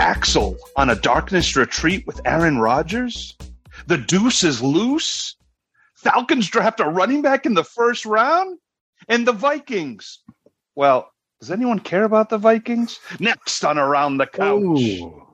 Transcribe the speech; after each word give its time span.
Axel 0.00 0.56
on 0.76 0.88
a 0.88 0.94
darkness 0.94 1.54
retreat 1.54 2.06
with 2.06 2.22
Aaron 2.24 2.58
Rodgers? 2.58 3.36
The 3.86 3.98
deuce 3.98 4.42
is 4.42 4.62
loose? 4.62 5.36
Falcons 5.94 6.48
draft 6.48 6.80
a 6.80 6.84
running 6.86 7.20
back 7.20 7.44
in 7.44 7.52
the 7.52 7.64
first 7.64 8.06
round? 8.06 8.58
And 9.08 9.28
the 9.28 9.32
Vikings? 9.32 10.20
Well, 10.74 11.12
does 11.38 11.50
anyone 11.50 11.80
care 11.80 12.04
about 12.04 12.30
the 12.30 12.38
Vikings? 12.38 12.98
Next 13.18 13.62
on 13.62 13.76
Around 13.76 14.16
the 14.16 14.26
Couch. 14.26 14.62
Ooh. 14.62 15.26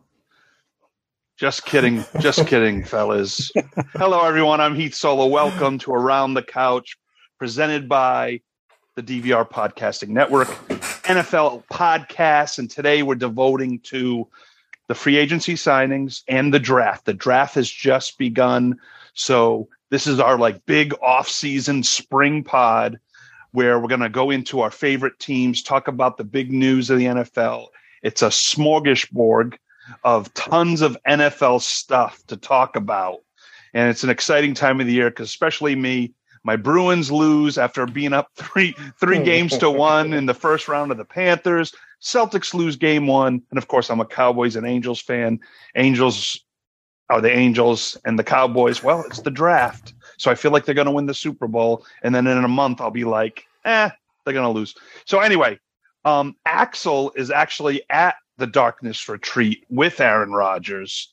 Just 1.36 1.64
kidding. 1.64 2.04
Just 2.18 2.48
kidding, 2.48 2.82
fellas. 2.86 3.52
Hello, 3.92 4.24
everyone. 4.24 4.60
I'm 4.60 4.74
Heath 4.74 4.96
Solo. 4.96 5.26
Welcome 5.26 5.78
to 5.78 5.92
Around 5.92 6.34
the 6.34 6.42
Couch, 6.42 6.96
presented 7.38 7.88
by 7.88 8.40
the 8.96 9.02
DVR 9.04 9.48
Podcasting 9.48 10.08
Network, 10.08 10.48
NFL 11.04 11.62
podcasts. 11.72 12.58
And 12.58 12.68
today 12.68 13.04
we're 13.04 13.14
devoting 13.14 13.78
to 13.84 14.26
the 14.88 14.94
free 14.94 15.16
agency 15.16 15.54
signings 15.54 16.22
and 16.28 16.52
the 16.52 16.60
draft. 16.60 17.04
The 17.04 17.14
draft 17.14 17.54
has 17.56 17.70
just 17.70 18.18
begun. 18.18 18.78
So 19.14 19.68
this 19.90 20.06
is 20.06 20.20
our 20.20 20.38
like 20.38 20.66
big 20.66 20.94
off-season 21.02 21.82
spring 21.82 22.44
pod 22.44 22.98
where 23.52 23.80
we're 23.80 23.88
going 23.88 24.00
to 24.00 24.08
go 24.08 24.30
into 24.30 24.60
our 24.60 24.70
favorite 24.70 25.18
teams, 25.18 25.62
talk 25.62 25.88
about 25.88 26.16
the 26.16 26.24
big 26.24 26.52
news 26.52 26.90
of 26.90 26.98
the 26.98 27.06
NFL. 27.06 27.68
It's 28.02 28.22
a 28.22 28.28
smorgasbord 28.28 29.56
of 30.04 30.32
tons 30.34 30.82
of 30.82 30.96
NFL 31.08 31.62
stuff 31.62 32.22
to 32.26 32.36
talk 32.36 32.76
about. 32.76 33.20
And 33.72 33.88
it's 33.88 34.04
an 34.04 34.10
exciting 34.10 34.54
time 34.54 34.80
of 34.80 34.86
the 34.86 34.92
year 34.92 35.10
because 35.10 35.28
especially 35.28 35.74
me, 35.74 36.12
my 36.44 36.56
Bruins 36.56 37.10
lose 37.10 37.58
after 37.58 37.86
being 37.86 38.12
up 38.12 38.30
three 38.36 38.74
three 39.00 39.18
hmm. 39.18 39.24
games 39.24 39.58
to 39.58 39.70
one 39.70 40.12
in 40.12 40.26
the 40.26 40.34
first 40.34 40.68
round 40.68 40.92
of 40.92 40.98
the 40.98 41.04
Panthers. 41.04 41.74
Celtics 42.00 42.54
lose 42.54 42.76
game 42.76 43.06
one, 43.06 43.42
and 43.50 43.58
of 43.58 43.68
course, 43.68 43.90
I'm 43.90 44.00
a 44.00 44.06
Cowboys 44.06 44.56
and 44.56 44.66
Angels 44.66 45.00
fan. 45.00 45.40
Angels 45.74 46.44
are 47.08 47.20
the 47.20 47.30
Angels, 47.30 47.96
and 48.04 48.18
the 48.18 48.24
Cowboys. 48.24 48.82
Well, 48.82 49.04
it's 49.06 49.20
the 49.20 49.30
draft, 49.30 49.94
so 50.18 50.30
I 50.30 50.34
feel 50.34 50.50
like 50.50 50.64
they're 50.64 50.74
going 50.74 50.86
to 50.86 50.92
win 50.92 51.06
the 51.06 51.14
Super 51.14 51.46
Bowl, 51.46 51.86
and 52.02 52.14
then 52.14 52.26
in 52.26 52.44
a 52.44 52.48
month, 52.48 52.80
I'll 52.80 52.90
be 52.90 53.04
like, 53.04 53.44
eh, 53.64 53.90
they're 54.24 54.34
going 54.34 54.46
to 54.46 54.50
lose. 54.50 54.74
So 55.04 55.20
anyway, 55.20 55.58
um, 56.04 56.34
Axel 56.44 57.12
is 57.14 57.30
actually 57.30 57.82
at 57.90 58.16
the 58.38 58.46
Darkness 58.46 59.08
Retreat 59.08 59.64
with 59.70 60.00
Aaron 60.00 60.32
Rodgers, 60.32 61.12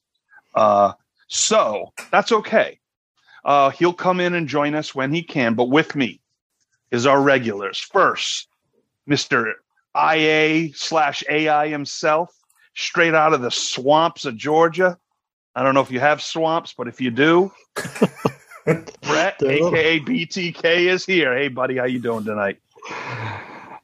uh, 0.55 0.93
so 1.27 1.93
that's 2.11 2.31
okay. 2.31 2.79
Uh, 3.45 3.69
he'll 3.71 3.93
come 3.93 4.19
in 4.19 4.33
and 4.33 4.47
join 4.47 4.73
us 4.73 4.95
when 4.95 5.13
he 5.13 5.21
can, 5.21 5.53
but 5.53 5.69
with 5.69 5.95
me 5.95 6.21
is 6.91 7.05
our 7.05 7.21
regulars. 7.21 7.79
First, 7.79 8.47
Mr. 9.09 9.53
IA 9.95 10.73
slash 10.73 11.23
AI 11.29 11.67
himself, 11.67 12.29
straight 12.75 13.13
out 13.13 13.33
of 13.33 13.41
the 13.41 13.51
swamps 13.51 14.25
of 14.25 14.35
Georgia. 14.37 14.97
I 15.55 15.63
don't 15.63 15.73
know 15.73 15.81
if 15.81 15.91
you 15.91 15.99
have 15.99 16.21
swamps, 16.21 16.73
but 16.75 16.87
if 16.87 16.99
you 16.99 17.11
do, 17.11 17.51
Brett, 18.65 19.41
aka 19.43 19.99
BTK, 19.99 20.63
is 20.87 21.05
here. 21.05 21.35
Hey, 21.35 21.47
buddy, 21.47 21.77
how 21.77 21.85
you 21.85 21.99
doing 21.99 22.25
tonight? 22.25 22.59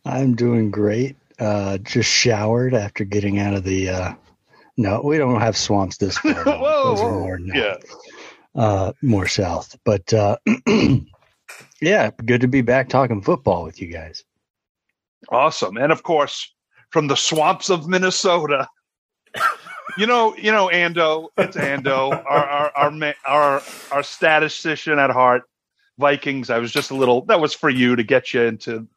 I'm 0.06 0.36
doing 0.36 0.72
great. 0.72 1.16
Uh, 1.38 1.78
just 1.78 2.10
showered 2.10 2.74
after 2.74 3.04
getting 3.06 3.40
out 3.40 3.54
of 3.54 3.64
the. 3.64 3.90
Uh, 3.90 4.14
no, 4.78 5.02
we 5.04 5.18
don't 5.18 5.42
have 5.42 5.56
swamps 5.56 5.98
this 5.98 6.18
far. 6.20 6.34
whoa, 6.44 6.96
whoa. 6.96 7.20
More, 7.20 7.40
yeah 7.40 7.76
uh, 8.56 8.94
more 9.02 9.28
south. 9.28 9.78
But 9.84 10.14
uh, 10.14 10.38
yeah, 11.82 12.12
good 12.26 12.42
to 12.42 12.48
be 12.48 12.62
back 12.62 12.90
talking 12.90 13.22
football 13.22 13.64
with 13.64 13.82
you 13.82 13.88
guys. 13.92 14.24
Awesome, 15.30 15.78
and 15.78 15.92
of 15.92 16.04
course, 16.04 16.54
from 16.92 17.08
the 17.08 17.16
swamps 17.16 17.70
of 17.70 17.88
Minnesota. 17.88 18.68
you 19.98 20.08
know, 20.08 20.36
you 20.38 20.52
know, 20.52 20.70
Ando. 20.70 21.28
It's 21.38 21.58
Ando, 21.58 22.12
our 22.26 22.46
our 22.46 22.72
our 22.76 23.16
our, 23.26 23.62
our 23.92 24.04
statistician 24.04 24.98
at 25.00 25.10
heart. 25.10 25.44
Vikings. 26.00 26.50
I 26.50 26.60
was 26.60 26.72
just 26.72 26.92
a 26.92 26.96
little. 26.96 27.26
That 27.26 27.42
was 27.42 27.54
for 27.54 27.70
you 27.70 27.96
to 27.98 28.04
get 28.04 28.34
you 28.34 28.42
into 28.42 28.88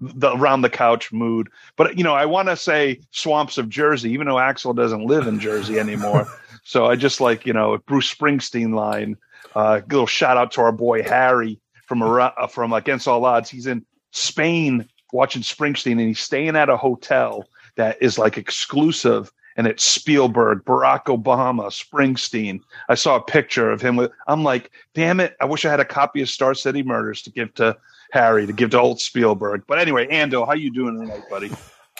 the 0.00 0.32
around 0.34 0.62
the 0.62 0.70
couch 0.70 1.12
mood. 1.12 1.48
But 1.76 1.98
you 1.98 2.04
know, 2.04 2.14
I 2.14 2.26
want 2.26 2.48
to 2.48 2.56
say 2.56 3.00
swamps 3.10 3.58
of 3.58 3.68
Jersey, 3.68 4.10
even 4.12 4.26
though 4.26 4.38
Axel 4.38 4.72
doesn't 4.72 5.04
live 5.04 5.26
in 5.26 5.38
Jersey 5.40 5.78
anymore. 5.78 6.26
So 6.64 6.86
I 6.86 6.94
just 6.94 7.20
like 7.20 7.44
you 7.44 7.52
know 7.52 7.78
Bruce 7.86 8.14
Springsteen 8.14 8.72
line. 8.72 9.16
Uh, 9.52 9.80
little 9.90 10.06
shout 10.06 10.36
out 10.36 10.52
to 10.52 10.60
our 10.60 10.70
boy 10.70 11.02
Harry 11.02 11.60
from 11.86 12.02
uh, 12.02 12.46
from 12.46 12.72
Against 12.72 13.08
All 13.08 13.24
Odds. 13.24 13.50
He's 13.50 13.66
in 13.66 13.84
Spain 14.12 14.88
watching 15.12 15.42
Springsteen, 15.42 15.92
and 15.92 16.00
he's 16.00 16.20
staying 16.20 16.56
at 16.56 16.68
a 16.68 16.76
hotel 16.76 17.46
that 17.76 17.96
is 18.02 18.18
like 18.18 18.36
exclusive, 18.36 19.32
and 19.56 19.66
it's 19.66 19.84
Spielberg, 19.84 20.64
Barack 20.64 21.04
Obama, 21.04 21.68
Springsteen. 21.70 22.60
I 22.88 22.94
saw 22.94 23.16
a 23.16 23.22
picture 23.22 23.70
of 23.70 23.80
him 23.80 23.96
with. 23.96 24.10
I'm 24.26 24.42
like, 24.42 24.70
damn 24.94 25.20
it! 25.20 25.36
I 25.40 25.44
wish 25.44 25.64
I 25.64 25.70
had 25.70 25.80
a 25.80 25.84
copy 25.84 26.22
of 26.22 26.28
Star 26.28 26.54
City 26.54 26.82
Murders 26.82 27.22
to 27.22 27.30
give 27.30 27.54
to 27.54 27.76
Harry 28.12 28.46
to 28.46 28.52
give 28.52 28.70
to 28.70 28.80
old 28.80 29.00
Spielberg. 29.00 29.64
But 29.66 29.78
anyway, 29.78 30.06
Ando, 30.08 30.46
how 30.46 30.52
you 30.52 30.70
doing 30.70 30.98
tonight, 30.98 31.24
buddy? 31.30 31.50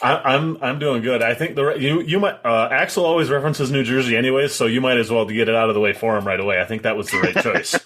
I, 0.01 0.33
am 0.33 0.57
I'm, 0.57 0.63
I'm 0.63 0.79
doing 0.79 1.03
good. 1.03 1.21
I 1.21 1.35
think 1.35 1.55
the 1.55 1.75
you 1.75 2.01
you 2.01 2.19
might 2.19 2.43
uh, 2.43 2.67
Axel 2.71 3.05
always 3.05 3.29
references 3.29 3.69
New 3.69 3.83
Jersey 3.83 4.17
anyways, 4.17 4.51
so 4.51 4.65
you 4.65 4.81
might 4.81 4.97
as 4.97 5.11
well 5.11 5.25
get 5.25 5.47
it 5.47 5.55
out 5.55 5.69
of 5.69 5.75
the 5.75 5.79
way 5.79 5.93
for 5.93 6.17
him 6.17 6.25
right 6.25 6.39
away. 6.39 6.59
I 6.59 6.65
think 6.65 6.81
that 6.81 6.97
was 6.97 7.11
the 7.11 7.19
right 7.19 7.35
choice. 7.43 7.79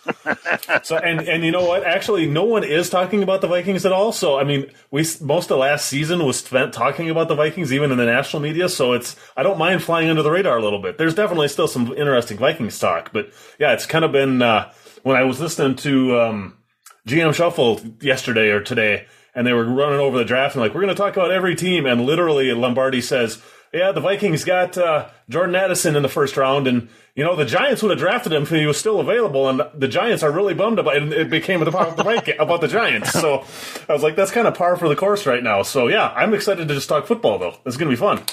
so 0.88 0.96
and 0.98 1.20
and 1.28 1.44
you 1.44 1.52
know 1.52 1.66
what? 1.66 1.84
Actually, 1.84 2.26
no 2.26 2.46
one 2.46 2.64
is 2.64 2.90
talking 2.90 3.24
about 3.24 3.42
the 3.42 3.48
Vikings 3.48 3.86
at 3.86 3.92
all. 3.92 4.14
So 4.14 4.40
I 4.40 4.46
mean, 4.46 4.72
we 4.90 5.06
most 5.20 5.52
of 5.52 5.60
last 5.60 5.88
season 5.88 6.26
was 6.26 6.40
spent 6.40 6.74
talking 6.74 7.10
about 7.10 7.28
the 7.28 7.36
Vikings, 7.36 7.74
even 7.74 7.92
in 7.92 7.98
the 7.98 8.06
national 8.06 8.42
media. 8.42 8.70
So 8.70 8.94
it's 8.94 9.18
I 9.36 9.44
don't 9.44 9.58
mind 9.58 9.84
flying 9.84 10.10
under 10.10 10.24
the 10.24 10.32
radar 10.32 10.58
a 10.58 10.64
little 10.64 10.82
bit. 10.82 10.98
There's 10.98 11.16
definitely 11.16 11.50
still 11.50 11.68
some 11.68 11.94
interesting 11.94 12.38
Vikings 12.38 12.80
talk, 12.80 13.12
but 13.12 13.32
yeah, 13.60 13.74
it's 13.74 13.86
kind 13.86 14.06
of 14.06 14.14
been 14.14 14.42
uh, 14.42 14.72
when 15.04 15.18
I 15.18 15.24
was 15.24 15.42
listening 15.42 15.76
to 15.78 16.22
um, 16.22 16.58
GM 17.06 17.34
Shuffle 17.34 17.82
yesterday 18.00 18.50
or 18.50 18.62
today 18.62 19.08
and 19.38 19.46
they 19.46 19.54
were 19.54 19.64
running 19.64 20.00
over 20.00 20.18
the 20.18 20.26
draft 20.26 20.56
and 20.56 20.62
like 20.64 20.74
we're 20.74 20.82
going 20.82 20.94
to 20.94 21.00
talk 21.00 21.16
about 21.16 21.32
every 21.32 21.56
team 21.56 21.86
and 21.86 22.02
literally 22.02 22.52
Lombardi 22.52 23.00
says 23.00 23.40
yeah 23.72 23.92
the 23.92 24.02
Vikings 24.02 24.44
got 24.44 24.78
uh, 24.78 25.08
Jordan 25.30 25.56
Addison 25.56 25.96
in 25.96 26.02
the 26.02 26.10
first 26.10 26.36
round 26.36 26.68
and 26.68 26.90
you 27.16 27.24
know 27.24 27.36
the 27.36 27.46
Giants 27.46 27.84
would 27.84 27.92
have 27.92 28.00
drafted 28.00 28.34
him 28.34 28.44
if 28.44 28.50
he 28.50 28.66
was 28.66 28.78
still 28.78 29.00
available 29.00 29.48
and 29.48 29.62
the 29.76 29.88
Giants 29.88 30.24
are 30.24 30.32
really 30.32 30.56
bummed 30.56 30.80
about 30.80 30.98
it 30.98 31.04
and 31.04 31.14
it 31.14 31.30
became 31.30 31.62
about 31.62 31.96
the 31.96 32.36
about 32.42 32.62
the 32.62 32.68
Giants. 32.68 33.12
So 33.12 33.46
I 33.88 33.94
was 33.94 34.02
like 34.02 34.16
that's 34.16 34.32
kind 34.32 34.48
of 34.48 34.56
par 34.56 34.76
for 34.76 34.90
the 34.90 34.96
course 34.96 35.26
right 35.28 35.44
now. 35.44 35.62
So 35.62 35.88
yeah 35.88 36.10
I'm 36.10 36.34
excited 36.34 36.68
to 36.68 36.74
just 36.74 36.90
talk 36.90 37.06
football 37.06 37.38
though. 37.38 37.56
It's 37.66 37.78
going 37.78 37.90
to 37.90 37.96
be 37.96 38.00
fun. 38.00 38.24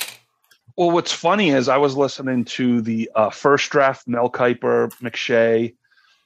Well, 0.76 0.91
what's 0.91 1.12
funny 1.12 1.50
is 1.50 1.69
I 1.69 1.76
was 1.76 1.94
listening 1.94 2.47
to 2.47 2.81
the 2.81 3.09
uh, 3.15 3.31
first 3.31 3.71
draft, 3.71 4.09
Mel 4.09 4.28
Kiper, 4.28 4.91
McShay, 5.00 5.75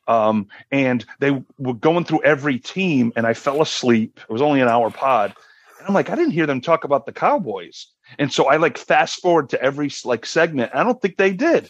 um, 0.09 0.49
and 0.73 1.05
they 1.21 1.43
were 1.59 1.75
going 1.75 2.05
through 2.05 2.23
every 2.25 2.59
team, 2.59 3.13
and 3.15 3.27
I 3.27 3.35
fell 3.35 3.63
asleep. 3.63 4.19
It 4.29 4.33
was 4.33 4.43
only 4.43 4.61
an 4.61 4.69
hour 4.69 4.91
pod. 4.91 5.35
And 5.79 5.87
I'm 5.87 5.95
like, 5.95 6.11
I 6.11 6.17
didn't 6.17 6.33
hear 6.33 6.47
them 6.47 6.61
talk 6.61 6.85
about 6.85 7.07
the 7.07 7.13
Cowboys. 7.13 7.87
And 8.19 8.33
so 8.33 8.47
I 8.47 8.57
like 8.57 8.79
fast 8.79 9.21
forward 9.21 9.51
to 9.51 9.63
every 9.63 9.91
like 10.05 10.27
segment. 10.27 10.73
I 10.75 10.83
don't 10.83 11.01
think 11.01 11.19
they 11.19 11.33
did. 11.33 11.69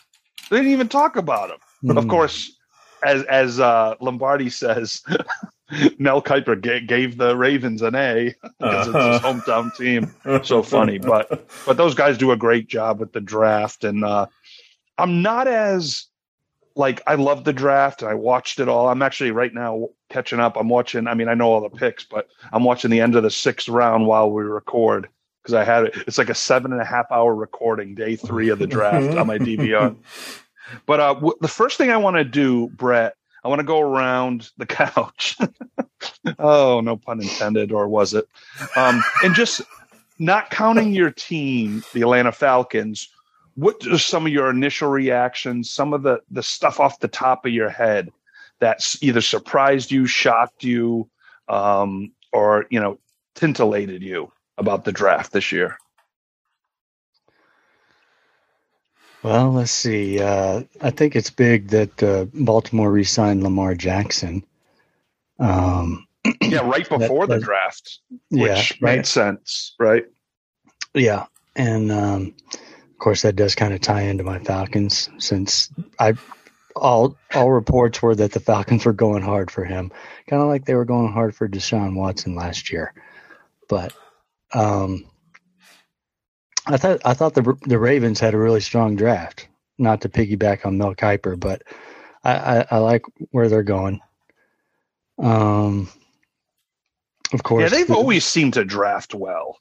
They 0.50 0.56
didn't 0.56 0.72
even 0.72 0.88
talk 0.88 1.16
about 1.16 1.48
them. 1.48 1.58
Mm. 1.84 1.98
Of 1.98 2.04
hmm. 2.04 2.10
course, 2.10 2.56
as 3.04 3.24
as 3.24 3.60
uh, 3.60 3.96
Lombardi 4.00 4.50
says, 4.50 5.02
Mel 5.98 6.22
Kiper 6.22 6.62
g- 6.62 6.86
gave 6.86 7.18
the 7.18 7.36
Ravens 7.36 7.82
an 7.82 7.96
A 7.96 8.34
because 8.58 8.88
uh-huh. 8.88 8.98
it's 8.98 9.24
his 9.24 9.32
hometown 9.32 9.76
team. 9.76 10.14
So 10.44 10.62
funny, 10.62 10.98
but 10.98 11.48
but 11.66 11.76
those 11.76 11.94
guys 11.94 12.16
do 12.16 12.30
a 12.30 12.36
great 12.36 12.68
job 12.68 13.00
with 13.00 13.12
the 13.12 13.20
draft, 13.20 13.82
and 13.82 14.04
uh, 14.04 14.26
I'm 14.96 15.22
not 15.22 15.48
as 15.48 16.06
like 16.78 17.02
I 17.08 17.16
love 17.16 17.44
the 17.44 17.52
draft 17.52 18.02
and 18.02 18.10
I 18.10 18.14
watched 18.14 18.60
it 18.60 18.68
all. 18.68 18.88
I'm 18.88 19.02
actually 19.02 19.32
right 19.32 19.52
now 19.52 19.88
catching 20.08 20.38
up. 20.38 20.56
I'm 20.56 20.68
watching. 20.68 21.08
I 21.08 21.14
mean, 21.14 21.28
I 21.28 21.34
know 21.34 21.52
all 21.52 21.60
the 21.60 21.68
picks, 21.68 22.04
but 22.04 22.28
I'm 22.52 22.62
watching 22.62 22.90
the 22.90 23.00
end 23.00 23.16
of 23.16 23.24
the 23.24 23.30
sixth 23.30 23.68
round 23.68 24.06
while 24.06 24.30
we 24.30 24.44
record 24.44 25.08
because 25.42 25.54
I 25.54 25.64
had 25.64 25.84
it. 25.84 25.96
It's 26.06 26.18
like 26.18 26.30
a 26.30 26.34
seven 26.34 26.72
and 26.72 26.80
a 26.80 26.84
half 26.84 27.10
hour 27.10 27.34
recording, 27.34 27.96
day 27.96 28.14
three 28.14 28.48
of 28.48 28.60
the 28.60 28.66
draft 28.68 29.16
on 29.16 29.26
my 29.26 29.38
DVR. 29.38 29.96
But 30.86 31.00
uh, 31.00 31.14
w- 31.14 31.36
the 31.40 31.48
first 31.48 31.78
thing 31.78 31.90
I 31.90 31.96
want 31.96 32.16
to 32.16 32.24
do, 32.24 32.68
Brett, 32.68 33.14
I 33.42 33.48
want 33.48 33.58
to 33.58 33.66
go 33.66 33.80
around 33.80 34.50
the 34.56 34.66
couch. 34.66 35.36
oh, 36.38 36.80
no 36.80 36.96
pun 36.96 37.20
intended, 37.20 37.72
or 37.72 37.88
was 37.88 38.14
it? 38.14 38.28
Um, 38.76 39.02
and 39.24 39.34
just 39.34 39.62
not 40.20 40.50
counting 40.50 40.92
your 40.92 41.10
team, 41.10 41.82
the 41.92 42.02
Atlanta 42.02 42.30
Falcons 42.30 43.08
what 43.58 43.84
are 43.88 43.98
some 43.98 44.24
of 44.24 44.32
your 44.32 44.50
initial 44.50 44.88
reactions 44.88 45.68
some 45.68 45.92
of 45.92 46.04
the 46.04 46.20
the 46.30 46.42
stuff 46.42 46.78
off 46.78 47.00
the 47.00 47.08
top 47.08 47.44
of 47.44 47.52
your 47.52 47.68
head 47.68 48.08
that's 48.60 49.02
either 49.02 49.20
surprised 49.20 49.90
you 49.90 50.06
shocked 50.06 50.62
you 50.62 51.08
um, 51.48 52.12
or 52.32 52.66
you 52.70 52.78
know 52.78 52.98
tintillated 53.34 54.00
you 54.00 54.30
about 54.58 54.84
the 54.84 54.92
draft 54.92 55.32
this 55.32 55.52
year? 55.52 55.76
Well 59.24 59.52
let's 59.52 59.72
see 59.72 60.20
uh, 60.20 60.62
i 60.80 60.90
think 60.90 61.16
it's 61.16 61.30
big 61.30 61.68
that 61.68 62.02
uh, 62.02 62.26
baltimore 62.32 62.92
re-signed 62.92 63.42
lamar 63.42 63.74
jackson. 63.74 64.44
Um, 65.40 66.06
yeah 66.42 66.60
right 66.60 66.88
before 66.88 67.26
that, 67.26 67.40
the 67.40 67.44
draft 67.44 67.98
which 68.30 68.70
yeah, 68.70 68.76
made 68.80 69.06
sense 69.06 69.74
right? 69.80 70.06
Yeah 70.94 71.26
and 71.56 71.90
um, 71.90 72.34
of 72.98 73.00
course, 73.00 73.22
that 73.22 73.36
does 73.36 73.54
kind 73.54 73.72
of 73.72 73.80
tie 73.80 74.02
into 74.02 74.24
my 74.24 74.40
Falcons 74.40 75.08
since 75.18 75.70
I 76.00 76.14
all 76.74 77.16
all 77.32 77.52
reports 77.52 78.02
were 78.02 78.16
that 78.16 78.32
the 78.32 78.40
Falcons 78.40 78.84
were 78.84 78.92
going 78.92 79.22
hard 79.22 79.52
for 79.52 79.64
him, 79.64 79.92
kind 80.26 80.42
of 80.42 80.48
like 80.48 80.64
they 80.64 80.74
were 80.74 80.84
going 80.84 81.12
hard 81.12 81.36
for 81.36 81.48
Deshaun 81.48 81.94
Watson 81.94 82.34
last 82.34 82.72
year. 82.72 82.92
But 83.68 83.92
um, 84.52 85.08
I 86.66 86.76
thought 86.76 87.02
I 87.04 87.14
thought 87.14 87.34
the 87.34 87.56
the 87.62 87.78
Ravens 87.78 88.18
had 88.18 88.34
a 88.34 88.38
really 88.38 88.60
strong 88.60 88.96
draft. 88.96 89.46
Not 89.78 90.00
to 90.00 90.08
piggyback 90.08 90.66
on 90.66 90.76
Mel 90.76 90.96
Kiper, 90.96 91.38
but 91.38 91.62
I, 92.24 92.32
I, 92.32 92.66
I 92.68 92.78
like 92.78 93.04
where 93.30 93.48
they're 93.48 93.62
going. 93.62 94.00
Um, 95.20 95.88
of 97.32 97.44
course, 97.44 97.62
yeah, 97.62 97.68
they've 97.68 97.86
the, 97.86 97.94
always 97.94 98.24
seemed 98.24 98.54
to 98.54 98.64
draft 98.64 99.14
well. 99.14 99.56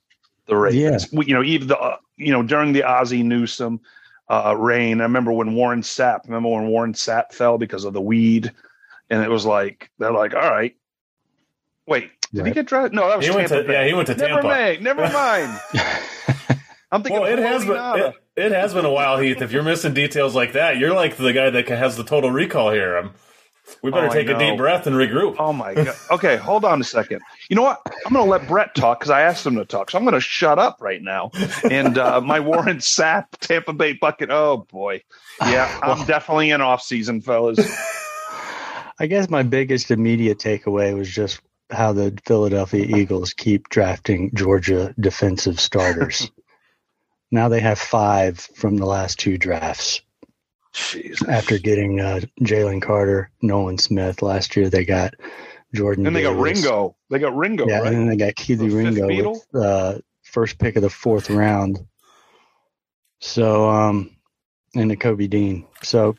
The 0.47 0.55
Ravens, 0.55 1.07
yeah. 1.11 1.21
you 1.21 1.33
know, 1.33 1.43
even 1.43 1.67
the 1.67 1.77
uh, 1.77 1.97
you 2.15 2.31
know 2.31 2.43
during 2.43 2.73
the 2.73 2.83
Ozzie 2.83 3.23
Newsome 3.23 3.81
uh, 4.29 4.55
reign. 4.57 5.01
I 5.01 5.03
remember 5.03 5.31
when 5.31 5.53
Warren 5.53 5.81
Sapp. 5.81 6.25
Remember 6.25 6.49
when 6.49 6.67
Warren 6.67 6.93
Sapp 6.93 7.33
fell 7.33 7.57
because 7.57 7.85
of 7.85 7.93
the 7.93 8.01
weed, 8.01 8.51
and 9.09 9.23
it 9.23 9.29
was 9.29 9.45
like 9.45 9.91
they're 9.99 10.11
like, 10.11 10.33
all 10.33 10.49
right, 10.49 10.75
wait, 11.85 12.11
did 12.33 12.41
right. 12.41 12.47
he 12.47 12.53
get 12.53 12.67
drafted? 12.67 12.93
No, 12.93 13.07
that 13.07 13.17
was 13.17 13.25
he 13.25 13.33
Tampa 13.33 13.55
went 13.55 13.67
to, 13.67 13.73
Yeah, 13.73 13.85
he 13.87 13.93
went 13.93 14.07
to 14.07 14.15
never 14.15 14.41
Tampa. 14.41 14.47
Mind, 14.47 14.83
never 14.83 15.01
mind. 15.01 15.59
I'm 16.91 17.03
thinking. 17.03 17.21
Well, 17.21 17.31
it 17.31 17.39
has 17.39 17.65
been 17.65 17.75
it, 17.75 18.15
it, 18.35 18.51
has 18.51 18.73
been 18.73 18.85
a 18.85 18.91
while, 18.91 19.17
Heath. 19.17 19.41
If 19.41 19.51
you're 19.51 19.63
missing 19.63 19.93
details 19.93 20.35
like 20.35 20.53
that, 20.53 20.77
you're 20.77 20.93
like 20.93 21.17
the 21.17 21.33
guy 21.33 21.49
that 21.49 21.67
has 21.67 21.97
the 21.97 22.03
total 22.03 22.31
recall 22.31 22.71
here. 22.71 22.97
I'm, 22.97 23.11
we 23.81 23.91
better 23.91 24.07
oh, 24.07 24.11
take 24.11 24.29
a 24.29 24.37
deep 24.37 24.57
breath 24.57 24.87
and 24.87 24.95
regroup. 24.95 25.35
Oh 25.39 25.53
my 25.53 25.73
god. 25.73 25.95
Okay, 26.11 26.37
hold 26.37 26.65
on 26.65 26.81
a 26.81 26.83
second. 26.83 27.21
You 27.49 27.55
know 27.55 27.63
what? 27.63 27.81
I'm 28.05 28.13
going 28.13 28.25
to 28.25 28.29
let 28.29 28.47
Brett 28.47 28.75
talk 28.75 28.99
because 28.99 29.09
I 29.09 29.21
asked 29.21 29.45
him 29.45 29.55
to 29.55 29.65
talk. 29.65 29.91
So 29.91 29.97
I'm 29.97 30.03
going 30.03 30.13
to 30.13 30.21
shut 30.21 30.59
up 30.59 30.77
right 30.79 31.01
now. 31.01 31.31
And 31.69 31.97
uh, 31.97 32.21
my 32.25 32.39
Warren 32.39 32.77
Sapp 32.77 33.25
Tampa 33.39 33.73
Bay 33.73 33.93
bucket. 33.93 34.29
Oh 34.31 34.65
boy, 34.71 35.03
yeah, 35.41 35.79
I'm 35.81 36.05
definitely 36.05 36.51
in 36.51 36.61
off 36.61 36.81
season, 36.81 37.21
fellas. 37.21 37.59
I 38.99 39.05
guess 39.07 39.29
my 39.29 39.43
biggest 39.43 39.91
immediate 39.91 40.39
takeaway 40.39 40.97
was 40.97 41.09
just 41.09 41.39
how 41.69 41.93
the 41.93 42.17
Philadelphia 42.25 42.97
Eagles 42.97 43.33
keep 43.33 43.69
drafting 43.69 44.31
Georgia 44.33 44.93
defensive 44.99 45.59
starters. 45.59 46.31
now 47.31 47.49
they 47.49 47.59
have 47.59 47.77
five 47.77 48.39
from 48.39 48.77
the 48.77 48.85
last 48.85 49.19
two 49.19 49.37
drafts. 49.37 50.01
Jesus. 50.77 51.27
After 51.27 51.57
getting 51.57 51.99
uh, 51.99 52.21
Jalen 52.41 52.81
Carter, 52.81 53.31
Nolan 53.41 53.77
Smith 53.77 54.21
last 54.21 54.55
year, 54.55 54.69
they 54.69 54.85
got 54.85 55.13
Jordan. 55.73 56.07
And 56.07 56.15
they 56.15 56.23
Davis. 56.23 56.35
got 56.35 56.41
Ringo. 56.41 56.95
They 57.09 57.19
got 57.19 57.35
Ringo. 57.35 57.67
Yeah, 57.67 57.79
right? 57.79 57.87
and 57.87 57.97
then 57.97 58.07
they 58.07 58.15
got 58.15 58.35
Kelee 58.35 58.73
Ringo 58.73 59.31
with 59.31 59.55
uh, 59.55 59.99
first 60.23 60.59
pick 60.59 60.75
of 60.75 60.81
the 60.81 60.89
fourth 60.89 61.29
round. 61.29 61.79
So, 63.19 63.69
um, 63.69 64.15
and 64.75 64.91
the 64.91 64.95
Kobe 64.95 65.27
Dean. 65.27 65.65
So, 65.81 66.15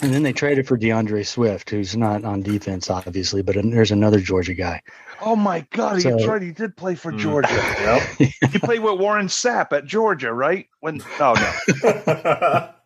and 0.00 0.14
then 0.14 0.22
they 0.22 0.32
traded 0.32 0.68
for 0.68 0.76
D'Andre 0.76 1.24
Swift, 1.24 1.70
who's 1.70 1.96
not 1.96 2.24
on 2.24 2.42
defense, 2.42 2.88
obviously, 2.88 3.42
but 3.42 3.56
there's 3.56 3.90
another 3.90 4.20
Georgia 4.20 4.54
guy. 4.54 4.80
Oh 5.20 5.34
my 5.34 5.66
God, 5.70 6.00
so, 6.00 6.10
that's 6.10 6.26
right. 6.26 6.40
He 6.40 6.52
did 6.52 6.76
play 6.76 6.94
for 6.94 7.10
hmm. 7.10 7.18
Georgia. 7.18 7.48
yep. 8.20 8.30
He 8.52 8.58
played 8.60 8.80
with 8.80 9.00
Warren 9.00 9.26
Sapp 9.26 9.72
at 9.72 9.84
Georgia, 9.84 10.32
right? 10.32 10.68
When? 10.80 11.02
Oh 11.18 11.34
no. 11.34 12.70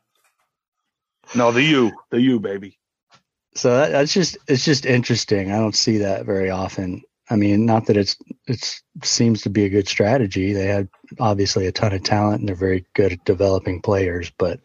No, 1.35 1.53
the 1.53 1.63
U, 1.63 1.93
the 2.11 2.21
U, 2.21 2.41
baby. 2.41 2.79
So 3.55 3.77
that, 3.77 3.93
that's 3.93 4.13
just 4.13 4.39
it's 4.49 4.65
just 4.65 4.87
interesting. 4.87 5.53
I 5.53 5.59
don't 5.59 5.77
see 5.77 5.99
that 5.99 6.25
very 6.25 6.51
often. 6.51 7.03
I 7.31 7.37
mean, 7.37 7.67
not 7.67 7.87
that 7.87 7.97
it's 7.97 8.17
it 8.47 8.81
seems 9.03 9.43
to 9.43 9.51
be 9.51 9.65
a 9.65 9.71
good 9.71 9.89
strategy. 9.89 10.53
They 10.53 10.67
had 10.67 10.89
obviously 11.21 11.67
a 11.67 11.73
ton 11.73 11.93
of 11.93 12.03
talent 12.03 12.41
and 12.41 12.49
they're 12.49 12.57
very 12.57 12.85
good 12.95 13.13
at 13.13 13.25
developing 13.25 13.81
players, 13.81 14.31
but 14.39 14.61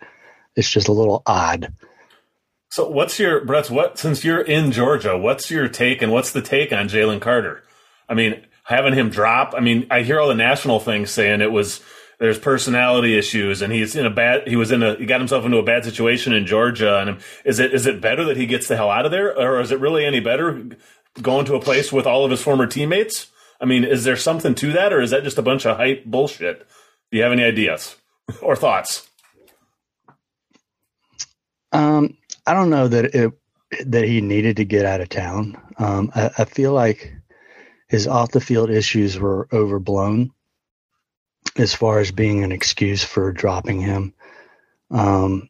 it's 0.55 0.69
just 0.69 0.87
a 0.87 0.93
little 0.93 1.21
odd. 1.25 1.73
So, 2.69 2.89
what's 2.89 3.19
your 3.19 3.45
Brett? 3.45 3.69
What 3.69 3.97
since 3.97 4.23
you're 4.23 4.41
in 4.41 4.71
Georgia, 4.71 5.17
what's 5.17 5.49
your 5.49 5.67
take 5.67 6.01
and 6.01 6.11
what's 6.11 6.31
the 6.31 6.41
take 6.41 6.73
on 6.73 6.89
Jalen 6.89 7.21
Carter? 7.21 7.63
I 8.09 8.13
mean, 8.13 8.45
having 8.63 8.93
him 8.93 9.09
drop. 9.09 9.53
I 9.55 9.61
mean, 9.61 9.87
I 9.89 10.03
hear 10.03 10.19
all 10.19 10.27
the 10.27 10.35
national 10.35 10.79
things 10.79 11.11
saying 11.11 11.41
it 11.41 11.51
was 11.51 11.81
there's 12.19 12.39
personality 12.39 13.17
issues 13.17 13.61
and 13.61 13.71
he's 13.71 13.95
in 13.95 14.05
a 14.05 14.09
bad 14.09 14.47
he 14.47 14.55
was 14.55 14.71
in 14.71 14.81
a 14.81 14.95
he 14.95 15.05
got 15.05 15.21
himself 15.21 15.45
into 15.45 15.57
a 15.57 15.63
bad 15.63 15.83
situation 15.83 16.33
in 16.33 16.45
Georgia 16.45 16.99
and 16.99 17.19
is 17.45 17.59
it 17.59 17.73
is 17.73 17.85
it 17.85 18.01
better 18.01 18.25
that 18.25 18.37
he 18.37 18.45
gets 18.45 18.67
the 18.67 18.75
hell 18.75 18.89
out 18.89 19.05
of 19.05 19.11
there 19.11 19.37
or 19.37 19.59
is 19.59 19.71
it 19.71 19.79
really 19.79 20.05
any 20.05 20.19
better 20.19 20.67
going 21.21 21.45
to 21.45 21.55
a 21.55 21.61
place 21.61 21.91
with 21.91 22.05
all 22.05 22.25
of 22.25 22.31
his 22.31 22.41
former 22.41 22.67
teammates? 22.67 23.27
I 23.59 23.65
mean, 23.65 23.83
is 23.83 24.03
there 24.03 24.17
something 24.17 24.55
to 24.55 24.71
that 24.73 24.93
or 24.93 25.01
is 25.01 25.11
that 25.11 25.23
just 25.23 25.37
a 25.37 25.43
bunch 25.43 25.65
of 25.65 25.77
hype 25.77 26.05
bullshit? 26.05 26.67
Do 27.11 27.17
you 27.17 27.23
have 27.23 27.31
any 27.31 27.43
ideas 27.43 27.95
or 28.41 28.55
thoughts? 28.55 29.07
Um, 31.71 32.17
I 32.45 32.53
don't 32.53 32.69
know 32.69 32.87
that 32.87 33.15
it 33.15 33.33
that 33.85 34.05
he 34.05 34.21
needed 34.21 34.57
to 34.57 34.65
get 34.65 34.85
out 34.85 35.01
of 35.01 35.09
town. 35.09 35.61
Um, 35.77 36.11
I, 36.15 36.29
I 36.37 36.45
feel 36.45 36.71
like 36.71 37.13
his 37.89 38.07
off 38.07 38.31
the 38.31 38.41
field 38.41 38.69
issues 38.69 39.19
were 39.19 39.47
overblown 39.51 40.31
as 41.57 41.73
far 41.73 41.99
as 41.99 42.11
being 42.11 42.43
an 42.43 42.51
excuse 42.51 43.03
for 43.03 43.31
dropping 43.31 43.81
him. 43.81 44.13
Um, 44.91 45.49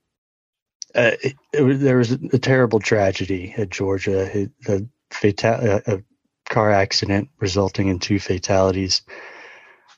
uh, 0.95 1.11
it, 1.21 1.35
it, 1.53 1.79
there 1.79 1.97
was 1.97 2.11
a 2.11 2.39
terrible 2.39 2.79
tragedy 2.79 3.53
at 3.57 3.69
Georgia. 3.69 4.39
It, 4.39 4.51
the 4.63 4.87
fatal, 5.11 5.81
a 5.85 6.03
car 6.49 6.71
accident 6.71 7.29
resulting 7.39 7.89
in 7.89 7.99
two 7.99 8.19
fatalities. 8.19 9.01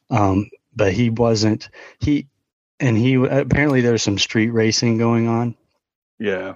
Um, 0.10 0.50
but 0.76 0.94
he 0.94 1.10
wasn't 1.10 1.70
he, 2.00 2.28
and 2.80 2.98
he 2.98 3.16
apparently 3.16 3.82
there 3.82 3.92
was 3.92 4.04
some 4.04 4.18
street 4.18 4.50
racing 4.50 4.98
going 4.98 5.28
on. 5.28 5.56
Yeah, 6.20 6.56